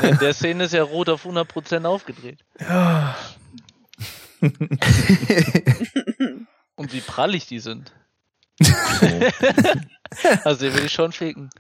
In 0.09 0.19
der 0.19 0.35
Szene 0.35 0.65
ist 0.65 0.73
ja 0.73 0.83
rot 0.83 1.09
auf 1.09 1.25
100% 1.25 1.85
aufgedreht. 1.85 2.41
Ja. 2.59 3.17
Und 6.75 6.93
wie 6.93 7.01
prallig 7.01 7.47
die 7.47 7.61
sind. 7.61 7.93
Also 10.43 10.65
den 10.65 10.75
will 10.75 10.87
ich 10.87 10.93
schon 10.93 11.13
ficken. 11.13 11.51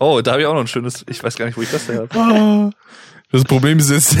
oh, 0.00 0.20
da 0.22 0.32
habe 0.32 0.40
ich 0.40 0.46
auch 0.46 0.54
noch 0.54 0.62
ein 0.62 0.66
schönes, 0.66 1.04
ich 1.08 1.22
weiß 1.22 1.36
gar 1.36 1.44
nicht, 1.44 1.56
wo 1.56 1.62
ich 1.62 1.70
das 1.70 1.86
her 1.88 2.08
habe. 2.10 2.70
Das 3.30 3.44
Problem 3.44 3.78
ist 3.78 3.90
jetzt, 3.90 4.16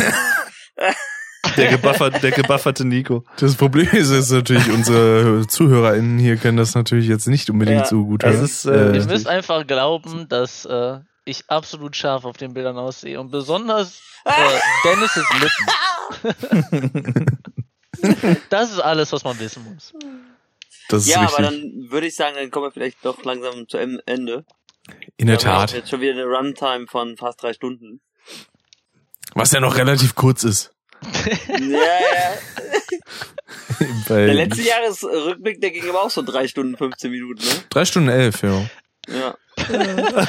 Der, 1.56 1.70
gebufferte, 1.70 2.20
der 2.20 2.30
gebufferte 2.32 2.84
Nico. 2.84 3.24
das 3.38 3.54
Problem 3.56 3.88
ist 3.92 4.10
jetzt 4.10 4.30
natürlich, 4.30 4.70
unsere 4.70 5.46
ZuhörerInnen 5.46 6.18
hier 6.18 6.36
können 6.36 6.56
das 6.56 6.74
natürlich 6.74 7.06
jetzt 7.08 7.26
nicht 7.28 7.50
unbedingt 7.50 7.80
Ja, 7.80 7.86
so 7.86 8.04
gut 8.04 8.22
das 8.22 8.34
hören. 8.34 8.44
ist, 8.44 8.64
äh, 8.66 8.96
Ihr 8.96 9.04
müsst 9.06 9.26
einfach 9.26 9.66
glauben, 9.66 10.28
dass 10.28 10.64
äh, 10.64 10.98
ich 11.24 11.44
absolut 11.48 11.94
scharf 11.96 12.24
auf 12.24 12.36
den 12.36 12.54
Bildern 12.54 12.76
aussehe. 12.78 13.20
Und 13.20 13.30
besonders 13.30 14.00
äh, 14.24 14.32
Dennis' 14.84 15.20
Lippen. 15.40 17.36
das 18.50 18.72
ist 18.72 18.80
alles, 18.80 19.12
was 19.12 19.24
man 19.24 19.38
wissen 19.38 19.64
muss. 19.72 19.92
das 20.88 21.02
ist 21.04 21.08
Ja, 21.08 21.20
aber 21.20 21.42
dann 21.42 21.86
würde 21.90 22.06
ich 22.06 22.14
sagen, 22.16 22.36
dann 22.36 22.50
kommen 22.50 22.66
wir 22.66 22.72
vielleicht 22.72 23.04
doch 23.04 23.22
langsam 23.24 23.68
zu 23.68 23.76
Ende. 23.78 24.44
In 25.16 25.28
der 25.28 25.40
Wir 25.40 25.48
haben 25.52 25.66
Tat. 25.68 25.72
Jetzt 25.74 25.90
schon 25.90 26.00
wieder 26.00 26.12
eine 26.12 26.24
Runtime 26.24 26.86
von 26.88 27.16
fast 27.16 27.42
drei 27.42 27.52
Stunden. 27.52 28.00
Was 29.34 29.52
ja 29.52 29.60
noch 29.60 29.76
relativ 29.76 30.14
kurz 30.14 30.44
ist. 30.44 30.74
Ja, 31.48 31.78
ja. 31.78 32.32
Der 34.08 34.34
letzte 34.34 34.62
Jahresrückblick, 34.62 35.60
der 35.60 35.70
ging 35.70 35.88
aber 35.88 36.02
auch 36.04 36.10
so 36.10 36.22
drei 36.22 36.46
Stunden, 36.48 36.76
15 36.76 37.10
Minuten, 37.10 37.42
ne? 37.44 37.50
drei 37.70 37.84
Stunden 37.84 38.08
elf, 38.08 38.42
ja. 38.42 38.64
Ja. 39.08 39.34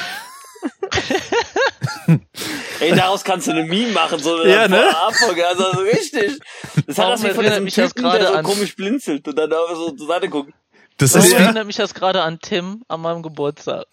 Ey, 2.80 2.94
daraus 2.94 3.24
kannst 3.24 3.46
du 3.46 3.52
eine 3.52 3.64
Meme 3.64 3.92
machen, 3.92 4.18
so 4.18 4.36
eine 4.40 4.50
Ja, 4.50 4.68
ne? 4.68 4.94
Abfolge, 5.06 5.46
also 5.46 5.72
so 5.72 5.80
richtig. 5.80 6.38
Das 6.86 6.98
hat 6.98 7.10
das 7.12 7.22
wie 7.24 7.30
von 7.30 7.44
diesem 7.44 7.64
mich 7.64 7.74
Typen, 7.74 8.02
gerade 8.02 8.18
der 8.18 8.28
so 8.28 8.34
an- 8.34 8.44
komisch 8.44 8.76
blinzelt 8.76 9.26
und 9.28 9.36
dann 9.38 9.50
so 9.50 9.90
zur 9.92 10.06
Seite 10.06 10.28
guckt. 10.28 10.52
Das 10.98 11.12
Das 11.12 11.30
erinnert 11.32 11.66
mich 11.66 11.76
das 11.76 11.94
gerade 11.94 12.22
an 12.22 12.38
Tim 12.40 12.82
an 12.88 13.00
meinem 13.00 13.22
Geburtstag. 13.22 13.86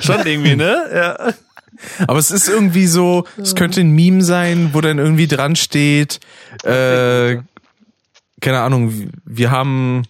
Schon 0.00 0.26
irgendwie, 0.26 0.56
ne? 0.56 0.90
Ja. 0.92 1.32
Aber 2.06 2.18
es 2.18 2.30
ist 2.30 2.48
irgendwie 2.48 2.86
so, 2.86 3.24
es 3.36 3.54
könnte 3.54 3.80
ein 3.80 3.90
Meme 3.90 4.22
sein, 4.22 4.70
wo 4.72 4.80
dann 4.80 4.98
irgendwie 4.98 5.26
dran 5.28 5.56
steht, 5.56 6.20
äh, 6.64 7.38
keine 8.40 8.60
Ahnung, 8.60 9.10
wir 9.24 9.50
haben 9.50 10.04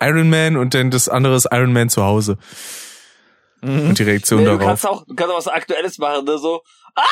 Iron 0.00 0.30
Man 0.30 0.56
und 0.56 0.74
dann 0.74 0.90
das 0.90 1.08
andere 1.08 1.36
ist 1.36 1.48
Iron 1.52 1.72
Man 1.72 1.88
zu 1.88 2.02
Hause. 2.02 2.38
Und 3.62 3.96
die 3.96 4.02
Reaktion 4.02 4.40
Nee, 4.40 4.46
du 4.46 4.50
darauf. 4.52 4.66
kannst 4.66 4.86
auch, 4.86 5.04
du 5.06 5.14
kannst 5.14 5.32
auch 5.32 5.38
was 5.38 5.48
Aktuelles 5.48 5.98
machen, 5.98 6.24
ne, 6.24 6.36
so. 6.38 6.62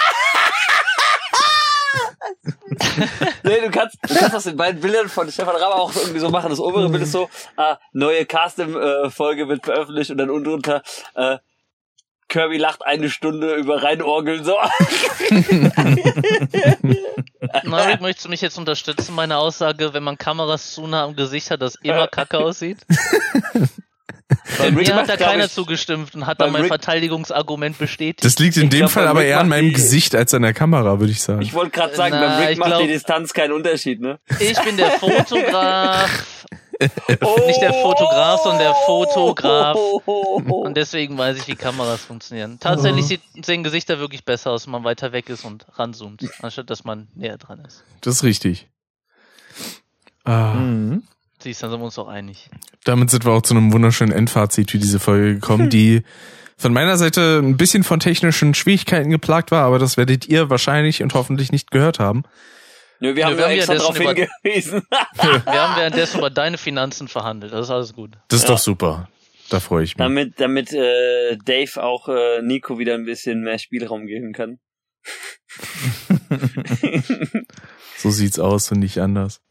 nee, 3.45 3.61
du 3.61 3.71
kannst, 3.71 3.97
du 4.03 4.15
kannst 4.15 4.35
aus 4.35 4.45
den 4.45 4.57
beiden 4.57 4.81
Bildern 4.81 5.09
von 5.09 5.31
Stefan 5.31 5.57
Raber 5.57 5.77
auch 5.77 5.95
irgendwie 5.95 6.19
so 6.19 6.31
machen. 6.31 6.51
Das 6.51 6.61
obere 6.61 6.89
Bild 6.89 7.05
ist 7.05 7.13
so, 7.13 7.29
ah, 7.57 7.79
neue 7.93 8.27
Casting-Folge 8.27 9.49
wird 9.49 9.65
veröffentlicht 9.65 10.11
und 10.11 10.19
dann 10.19 10.31
unten 10.31 10.45
drunter, 10.51 10.83
äh, 11.15 11.39
Kirby 12.31 12.57
lacht 12.57 12.87
eine 12.87 13.11
Stunde 13.11 13.55
über 13.57 13.83
Reinorgeln, 13.83 14.45
so. 14.45 14.57
Narik, 17.65 18.01
möchtest 18.01 18.25
du 18.27 18.29
mich 18.31 18.41
jetzt 18.41 18.57
unterstützen, 18.59 19.15
meine 19.15 19.37
Aussage, 19.37 19.93
wenn 19.93 20.03
man 20.03 20.17
Kameras 20.17 20.73
zu 20.73 20.87
nah 20.87 21.05
am 21.05 21.17
Gesicht 21.17 21.51
hat, 21.51 21.61
dass 21.61 21.75
immer 21.83 22.07
kacke 22.13 22.39
aussieht? 22.39 22.79
Bei 24.59 24.67
Rick 24.67 24.75
mir 24.75 24.95
macht, 24.95 25.09
hat 25.11 25.21
da 25.21 25.25
keiner 25.27 25.47
ich- 25.47 25.53
zugestimmt 25.53 26.15
und 26.15 26.27
hat 26.27 26.41
dann 26.41 26.53
mein 26.53 26.63
Rick- 26.63 26.69
Verteidigungsargument 26.71 27.79
bestätigt. 27.79 28.25
Das 28.25 28.39
liegt 28.39 28.57
in 28.57 28.65
Ich 28.65 28.71
dem 28.71 28.79
glaub, 28.81 28.91
Fall 28.93 29.09
aber 29.09 29.21
Rick 29.21 29.29
eher 29.31 29.41
an 29.41 29.49
meinem 29.49 29.69
die- 29.69 29.73
Gesicht 29.75 30.15
als 30.15 30.33
an 30.35 30.43
der 30.43 30.55
Kamera, 30.55 31.01
würde 31.01 31.13
ich 31.13 31.21
sagen. 31.21 31.43
Ich 31.43 31.53
wollte 31.53 31.73
gerade 31.73 31.97
sagen, 31.97 32.15
Na, 32.19 32.39
beim 32.39 32.47
Rick 32.47 32.59
macht 32.59 32.69
glaub- 32.71 32.83
die 32.83 32.89
Distanz 32.89 33.33
keinen 33.33 33.53
Unterschied, 33.53 34.01
ne? 34.01 34.21
Ich 34.39 34.59
bin 34.61 34.77
der 34.77 34.93
Fotograf, 34.93 36.47
Oh. 37.23 37.47
nicht 37.47 37.61
der 37.61 37.73
Fotograf, 37.75 38.41
sondern 38.43 38.61
der 38.61 38.75
Fotograf. 38.87 39.77
Und 40.07 40.51
Und 40.51 40.77
deswegen 40.77 41.17
weiß 41.19 41.37
ich, 41.39 41.47
wie 41.49 41.55
Kameras 41.57 42.03
funktionieren. 42.05 42.59
Tatsächlich 42.61 43.07
sieht, 43.07 43.21
sehen 43.45 43.63
Gesichter 43.63 43.99
wirklich 43.99 44.25
besser 44.25 44.51
aus, 44.53 44.67
wenn 44.67 44.73
man 44.73 44.85
weiter 44.85 45.13
weg 45.13 45.29
ist 45.29 45.45
und 45.45 45.67
ranzoomt, 45.79 46.23
anstatt 46.43 46.71
dass 46.71 46.85
man 46.85 47.09
näher 47.15 47.37
dran 47.39 47.63
ist. 47.67 47.85
Das 48.01 48.15
ist 48.17 48.23
richtig. 48.25 48.69
Ah, 50.25 50.55
Mhm. 50.55 51.03
Siehst, 51.43 51.63
dann 51.63 51.71
sind 51.71 51.81
wir 51.81 51.85
uns 51.87 51.95
doch 51.95 52.09
einig. 52.09 52.51
damit 52.85 53.11
sind 53.11 53.25
wir 53.25 53.33
auch 53.33 53.41
zu 53.43 53.55
einem 53.55 53.73
wunderschönen 53.73 54.13
Endfazit 54.13 54.71
für 54.71 54.79
diese 54.79 55.01
Folge 55.01 55.35
gekommen, 55.35 55.71
die 55.71 56.03
von 56.59 56.75
meiner 56.75 56.99
Seite 56.99 57.39
ein 57.43 57.57
bisschen 57.57 57.83
von 57.85 57.99
technischen 58.01 58.53
Schwierigkeiten 58.53 59.09
geplagt 59.09 59.51
war, 59.51 59.65
aber 59.65 59.79
das 59.79 59.97
werdet 59.97 60.29
ihr 60.29 60.51
wahrscheinlich 60.51 61.03
und 61.03 61.15
hoffentlich 61.15 61.51
nicht 61.53 61.71
gehört 61.71 61.99
haben. 61.99 62.25
Nö, 63.01 63.15
wir 63.17 63.27
haben 63.27 63.37
wir 63.37 63.45
ja 63.45 63.51
haben 63.51 63.57
extra 63.59 63.75
darauf 63.77 63.97
hingewiesen. 63.97 64.83
Wir 65.23 65.63
haben 65.63 65.77
währenddessen 65.81 66.19
über 66.19 66.31
deine 66.31 66.59
Finanzen 66.59 67.09
verhandelt. 67.09 67.53
Das 67.53 67.67
ist 67.67 67.71
alles 67.71 67.95
gut. 67.95 68.17
Das 68.29 68.41
ist 68.41 68.49
Ja. 68.49 68.55
doch 68.55 68.59
super. 68.59 69.09
Da 69.49 69.59
freue 69.59 69.83
ich 69.85 69.97
mich. 69.97 70.05
damit 70.05 70.39
damit 70.41 70.73
äh, 70.73 71.37
Dave 71.45 71.83
auch 71.83 72.09
äh, 72.09 72.43
Nico 72.43 72.79
wieder 72.79 72.95
ein 72.95 73.05
bisschen 73.07 73.41
mehr 73.43 73.59
Spielraum 73.59 74.07
geben 74.07 74.33
kann. 74.33 74.59
So 77.97 78.11
sieht's 78.11 78.39
aus 78.39 78.71
und 78.73 78.79
nicht 78.79 78.99
anders. 78.99 79.43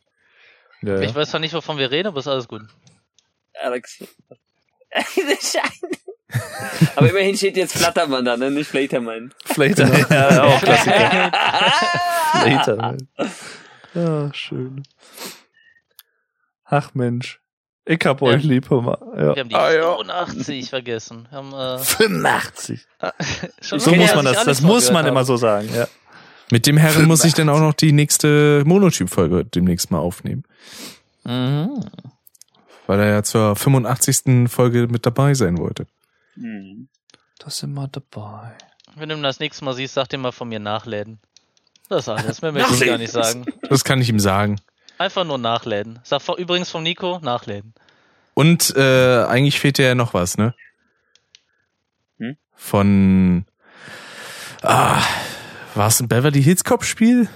Ja, 0.81 0.99
Ich 1.01 1.09
ja. 1.09 1.15
weiß 1.15 1.29
zwar 1.29 1.39
nicht, 1.39 1.53
wovon 1.53 1.77
wir 1.77 1.91
reden, 1.91 2.07
aber 2.07 2.19
ist 2.19 2.27
alles 2.27 2.47
gut. 2.47 2.63
Alex. 3.61 4.03
Aber 6.95 7.09
immerhin 7.09 7.35
steht 7.35 7.57
jetzt 7.57 7.77
Flattermann 7.77 8.23
da, 8.25 8.37
ne? 8.37 8.51
Nicht 8.51 8.69
Flatermann. 8.69 9.33
Flater, 9.45 9.87
ja, 10.09 10.43
auch 10.43 10.61
Klassiker. 10.61 11.31
Flater. 12.41 12.97
Ja, 13.93 14.33
schön. 14.33 14.83
Ach 16.65 16.91
Mensch. 16.93 17.39
Ich 17.85 18.05
hab 18.05 18.21
euch 18.21 18.43
lieb, 18.43 18.69
hör 18.69 18.83
mal. 18.83 18.97
Ja. 19.17 19.35
Wir 19.35 19.39
haben 19.41 19.49
die 19.49 19.55
Ah, 19.55 19.73
ja. 19.73 19.95
85 19.97 20.69
vergessen. 20.69 21.27
Wir 21.31 21.37
haben, 21.39 21.53
äh, 21.53 21.79
85. 21.83 22.85
schon 23.61 23.79
So 23.79 23.95
muss 23.95 24.13
man 24.13 24.25
das, 24.25 24.43
das 24.45 24.61
muss 24.61 24.89
man 24.91 24.97
habe. 24.99 25.09
immer 25.09 25.25
so 25.25 25.37
sagen, 25.37 25.69
ja. 25.73 25.87
Mit 26.51 26.67
dem 26.67 26.77
Herren 26.77 27.05
muss 27.05 27.23
ich 27.25 27.33
dann 27.33 27.49
auch 27.49 27.59
noch 27.59 27.73
die 27.73 27.91
nächste 27.91 28.63
Monotyp-Folge 28.65 29.45
demnächst 29.45 29.89
mal 29.89 29.97
aufnehmen. 29.99 30.43
Mhm. 31.23 31.85
Weil 32.85 32.99
er 32.99 33.07
ja 33.07 33.23
zur 33.23 33.55
85. 33.55 34.47
Folge 34.49 34.87
mit 34.87 35.05
dabei 35.07 35.33
sein 35.33 35.57
wollte. 35.57 35.87
Hm. 36.39 36.87
Das 37.39 37.59
sind 37.59 37.73
wir 37.73 37.87
dabei. 37.87 38.57
Wenn 38.95 39.09
du 39.09 39.15
ihn 39.15 39.23
das 39.23 39.39
nächste 39.39 39.63
Mal 39.65 39.73
siehst, 39.73 39.93
sag 39.93 40.07
dir 40.09 40.17
mal 40.17 40.31
von 40.31 40.49
mir 40.49 40.59
nachläden. 40.59 41.19
Das 41.89 42.01
ist 42.01 42.09
alles. 42.09 42.41
Mehr 42.41 42.51
möchte 42.51 42.73
ich 42.73 42.85
gar 42.85 42.97
nicht 42.97 43.11
sagen. 43.11 43.45
Das 43.69 43.83
kann 43.83 44.01
ich 44.01 44.09
ihm 44.09 44.19
sagen. 44.19 44.59
Einfach 44.97 45.23
nur 45.25 45.37
nachläden. 45.37 45.99
Sag 46.03 46.21
vor- 46.21 46.37
übrigens 46.37 46.69
vom 46.69 46.83
Nico, 46.83 47.19
nachläden. 47.19 47.73
Und 48.33 48.75
äh, 48.75 49.23
eigentlich 49.25 49.59
fehlt 49.59 49.77
dir 49.77 49.87
ja 49.87 49.95
noch 49.95 50.13
was, 50.13 50.37
ne? 50.37 50.53
Hm? 52.17 52.37
Von 52.55 53.45
ah, 54.61 55.01
war 55.75 55.87
es 55.87 55.99
ein 55.99 56.07
Beverly 56.07 56.43
Hills 56.43 56.63
Cop 56.63 56.83
Spiel? 56.83 57.27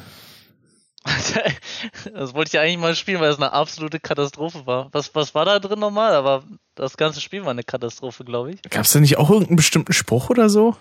Das 2.14 2.34
wollte 2.34 2.50
ich 2.50 2.60
eigentlich 2.60 2.78
mal 2.78 2.96
spielen, 2.96 3.20
weil 3.20 3.32
es 3.32 3.38
eine 3.38 3.52
absolute 3.52 4.00
Katastrophe 4.00 4.66
war. 4.66 4.90
Was, 4.94 5.14
was 5.16 5.36
war 5.36 5.46
da 5.46 5.60
drin 5.60 5.80
nochmal? 5.80 6.16
Aber 6.16 6.44
das 6.76 6.98
ganze 6.98 7.22
Spiel 7.22 7.44
war 7.44 7.52
eine 7.52 7.64
Katastrophe, 7.64 8.24
glaube 8.24 8.52
ich. 8.52 8.62
Gab 8.64 8.86
es 8.86 8.92
da 8.92 9.00
nicht 9.00 9.18
auch 9.18 9.30
irgendeinen 9.30 9.58
bestimmten 9.58 9.94
Spruch 9.94 10.30
oder 10.30 10.50
so? 10.50 10.76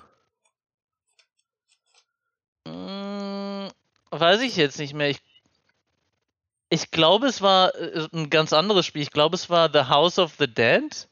Mm, 2.66 3.68
weiß 4.10 4.40
ich 4.42 4.56
jetzt 4.56 4.78
nicht 4.78 4.94
mehr. 4.94 5.10
Ich, 5.10 5.20
ich 6.68 6.90
glaube, 6.90 7.26
es 7.26 7.42
war 7.42 7.74
äh, 7.74 8.08
ein 8.12 8.30
ganz 8.30 8.52
anderes 8.52 8.86
Spiel. 8.86 9.02
Ich 9.02 9.10
glaube, 9.10 9.34
es 9.34 9.50
war 9.50 9.70
The 9.72 9.88
House 9.88 10.18
of 10.18 10.34
the 10.38 10.52
Dead, 10.52 11.08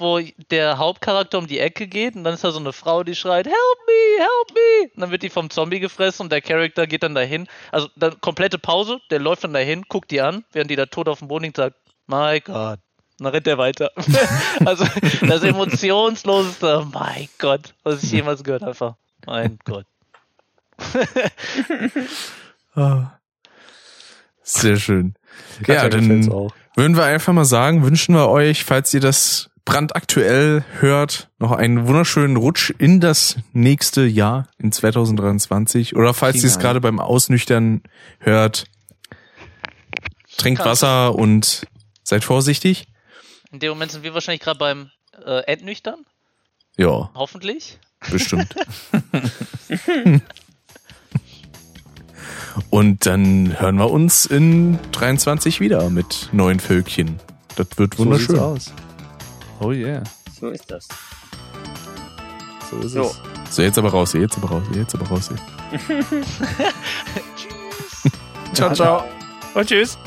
wo 0.00 0.20
der 0.50 0.78
Hauptcharakter 0.78 1.38
um 1.38 1.46
die 1.46 1.58
Ecke 1.58 1.86
geht 1.86 2.16
und 2.16 2.24
dann 2.24 2.34
ist 2.34 2.44
da 2.44 2.50
so 2.50 2.58
eine 2.58 2.72
Frau, 2.72 3.04
die 3.04 3.14
schreit, 3.14 3.46
Help 3.46 3.56
me, 3.86 4.18
help 4.18 4.54
me! 4.54 4.90
Und 4.94 5.00
dann 5.00 5.10
wird 5.10 5.22
die 5.22 5.30
vom 5.30 5.50
Zombie 5.50 5.80
gefressen 5.80 6.24
und 6.24 6.32
der 6.32 6.40
Charakter 6.40 6.86
geht 6.86 7.02
dann 7.02 7.14
dahin. 7.14 7.46
Also 7.70 7.88
dann 7.96 8.20
komplette 8.20 8.58
Pause, 8.58 9.00
der 9.10 9.18
läuft 9.18 9.44
dann 9.44 9.52
dahin, 9.52 9.82
guckt 9.88 10.10
die 10.10 10.20
an, 10.20 10.44
während 10.52 10.70
die 10.70 10.76
da 10.76 10.86
tot 10.86 11.08
auf 11.08 11.20
dem 11.20 11.28
Boden 11.28 11.44
liegt 11.44 11.58
und 11.58 11.64
sagt, 11.64 11.76
My 12.06 12.40
God. 12.40 12.78
Und 13.18 13.24
dann 13.24 13.32
rennt 13.32 13.46
er 13.46 13.58
weiter. 13.58 13.90
also 14.64 14.84
das 15.26 15.42
emotionsloseste, 15.42 16.86
mein 16.92 17.28
Gott, 17.38 17.74
was 17.82 18.02
ich 18.02 18.10
jemals 18.12 18.42
gehört 18.42 18.62
habe. 18.62 18.70
Einfach, 18.70 18.94
Mein 19.26 19.58
Gott. 19.64 19.86
Ah. 22.76 23.18
Sehr 24.42 24.76
schön. 24.76 25.14
Katja 25.58 25.74
ja, 25.74 25.88
dann 25.88 26.30
auch. 26.30 26.52
würden 26.76 26.96
wir 26.96 27.04
einfach 27.04 27.32
mal 27.32 27.44
sagen, 27.44 27.84
wünschen 27.84 28.14
wir 28.14 28.28
euch, 28.28 28.64
falls 28.64 28.94
ihr 28.94 29.00
das 29.00 29.49
brandaktuell 29.70 30.64
hört, 30.80 31.28
noch 31.38 31.52
einen 31.52 31.86
wunderschönen 31.86 32.36
Rutsch 32.36 32.70
in 32.78 32.98
das 33.00 33.36
nächste 33.52 34.02
Jahr, 34.04 34.48
in 34.58 34.72
2023. 34.72 35.94
Oder 35.94 36.12
falls 36.12 36.36
ihr 36.42 36.48
es 36.48 36.58
gerade 36.58 36.80
beim 36.80 36.98
Ausnüchtern 36.98 37.82
hört, 38.18 38.64
trinkt 40.36 40.64
Wasser 40.64 41.14
und 41.14 41.66
seid 42.02 42.24
vorsichtig. 42.24 42.88
In 43.52 43.60
dem 43.60 43.70
Moment 43.70 43.92
sind 43.92 44.02
wir 44.02 44.12
wahrscheinlich 44.12 44.40
gerade 44.42 44.58
beim 44.58 44.90
äh, 45.24 45.44
Entnüchtern, 45.44 46.04
Ja, 46.76 47.10
hoffentlich. 47.14 47.78
bestimmt. 48.10 48.52
Und 52.70 53.06
dann 53.06 53.60
hören 53.60 53.76
wir 53.76 53.90
uns 53.90 54.26
in 54.26 54.78
23 54.92 55.60
wieder 55.60 55.88
mit 55.90 56.28
neuen 56.32 56.58
Völkchen. 56.58 57.20
Das 57.56 57.68
wird 57.76 57.94
So 57.94 58.02
sieht's 58.02 58.28
wunderschön. 58.28 58.38
aus. 58.38 58.72
Oh 59.60 59.72
yeah. 59.72 60.02
So 60.40 60.48
ist 60.48 60.70
das. 60.70 60.88
So 62.70 62.78
ist 62.78 62.92
So. 62.92 63.02
es. 63.02 63.20
So, 63.50 63.62
jetzt 63.62 63.78
aber 63.78 63.90
raus, 63.90 64.12
jetzt 64.14 64.36
aber 64.36 64.48
raus, 64.48 64.62
jetzt 64.74 64.94
aber 64.94 65.06
raus. 65.08 65.30
Tschüss. 67.36 68.12
Ciao, 68.54 68.72
ciao. 68.72 69.04
Und 69.54 69.66
tschüss. 69.66 69.98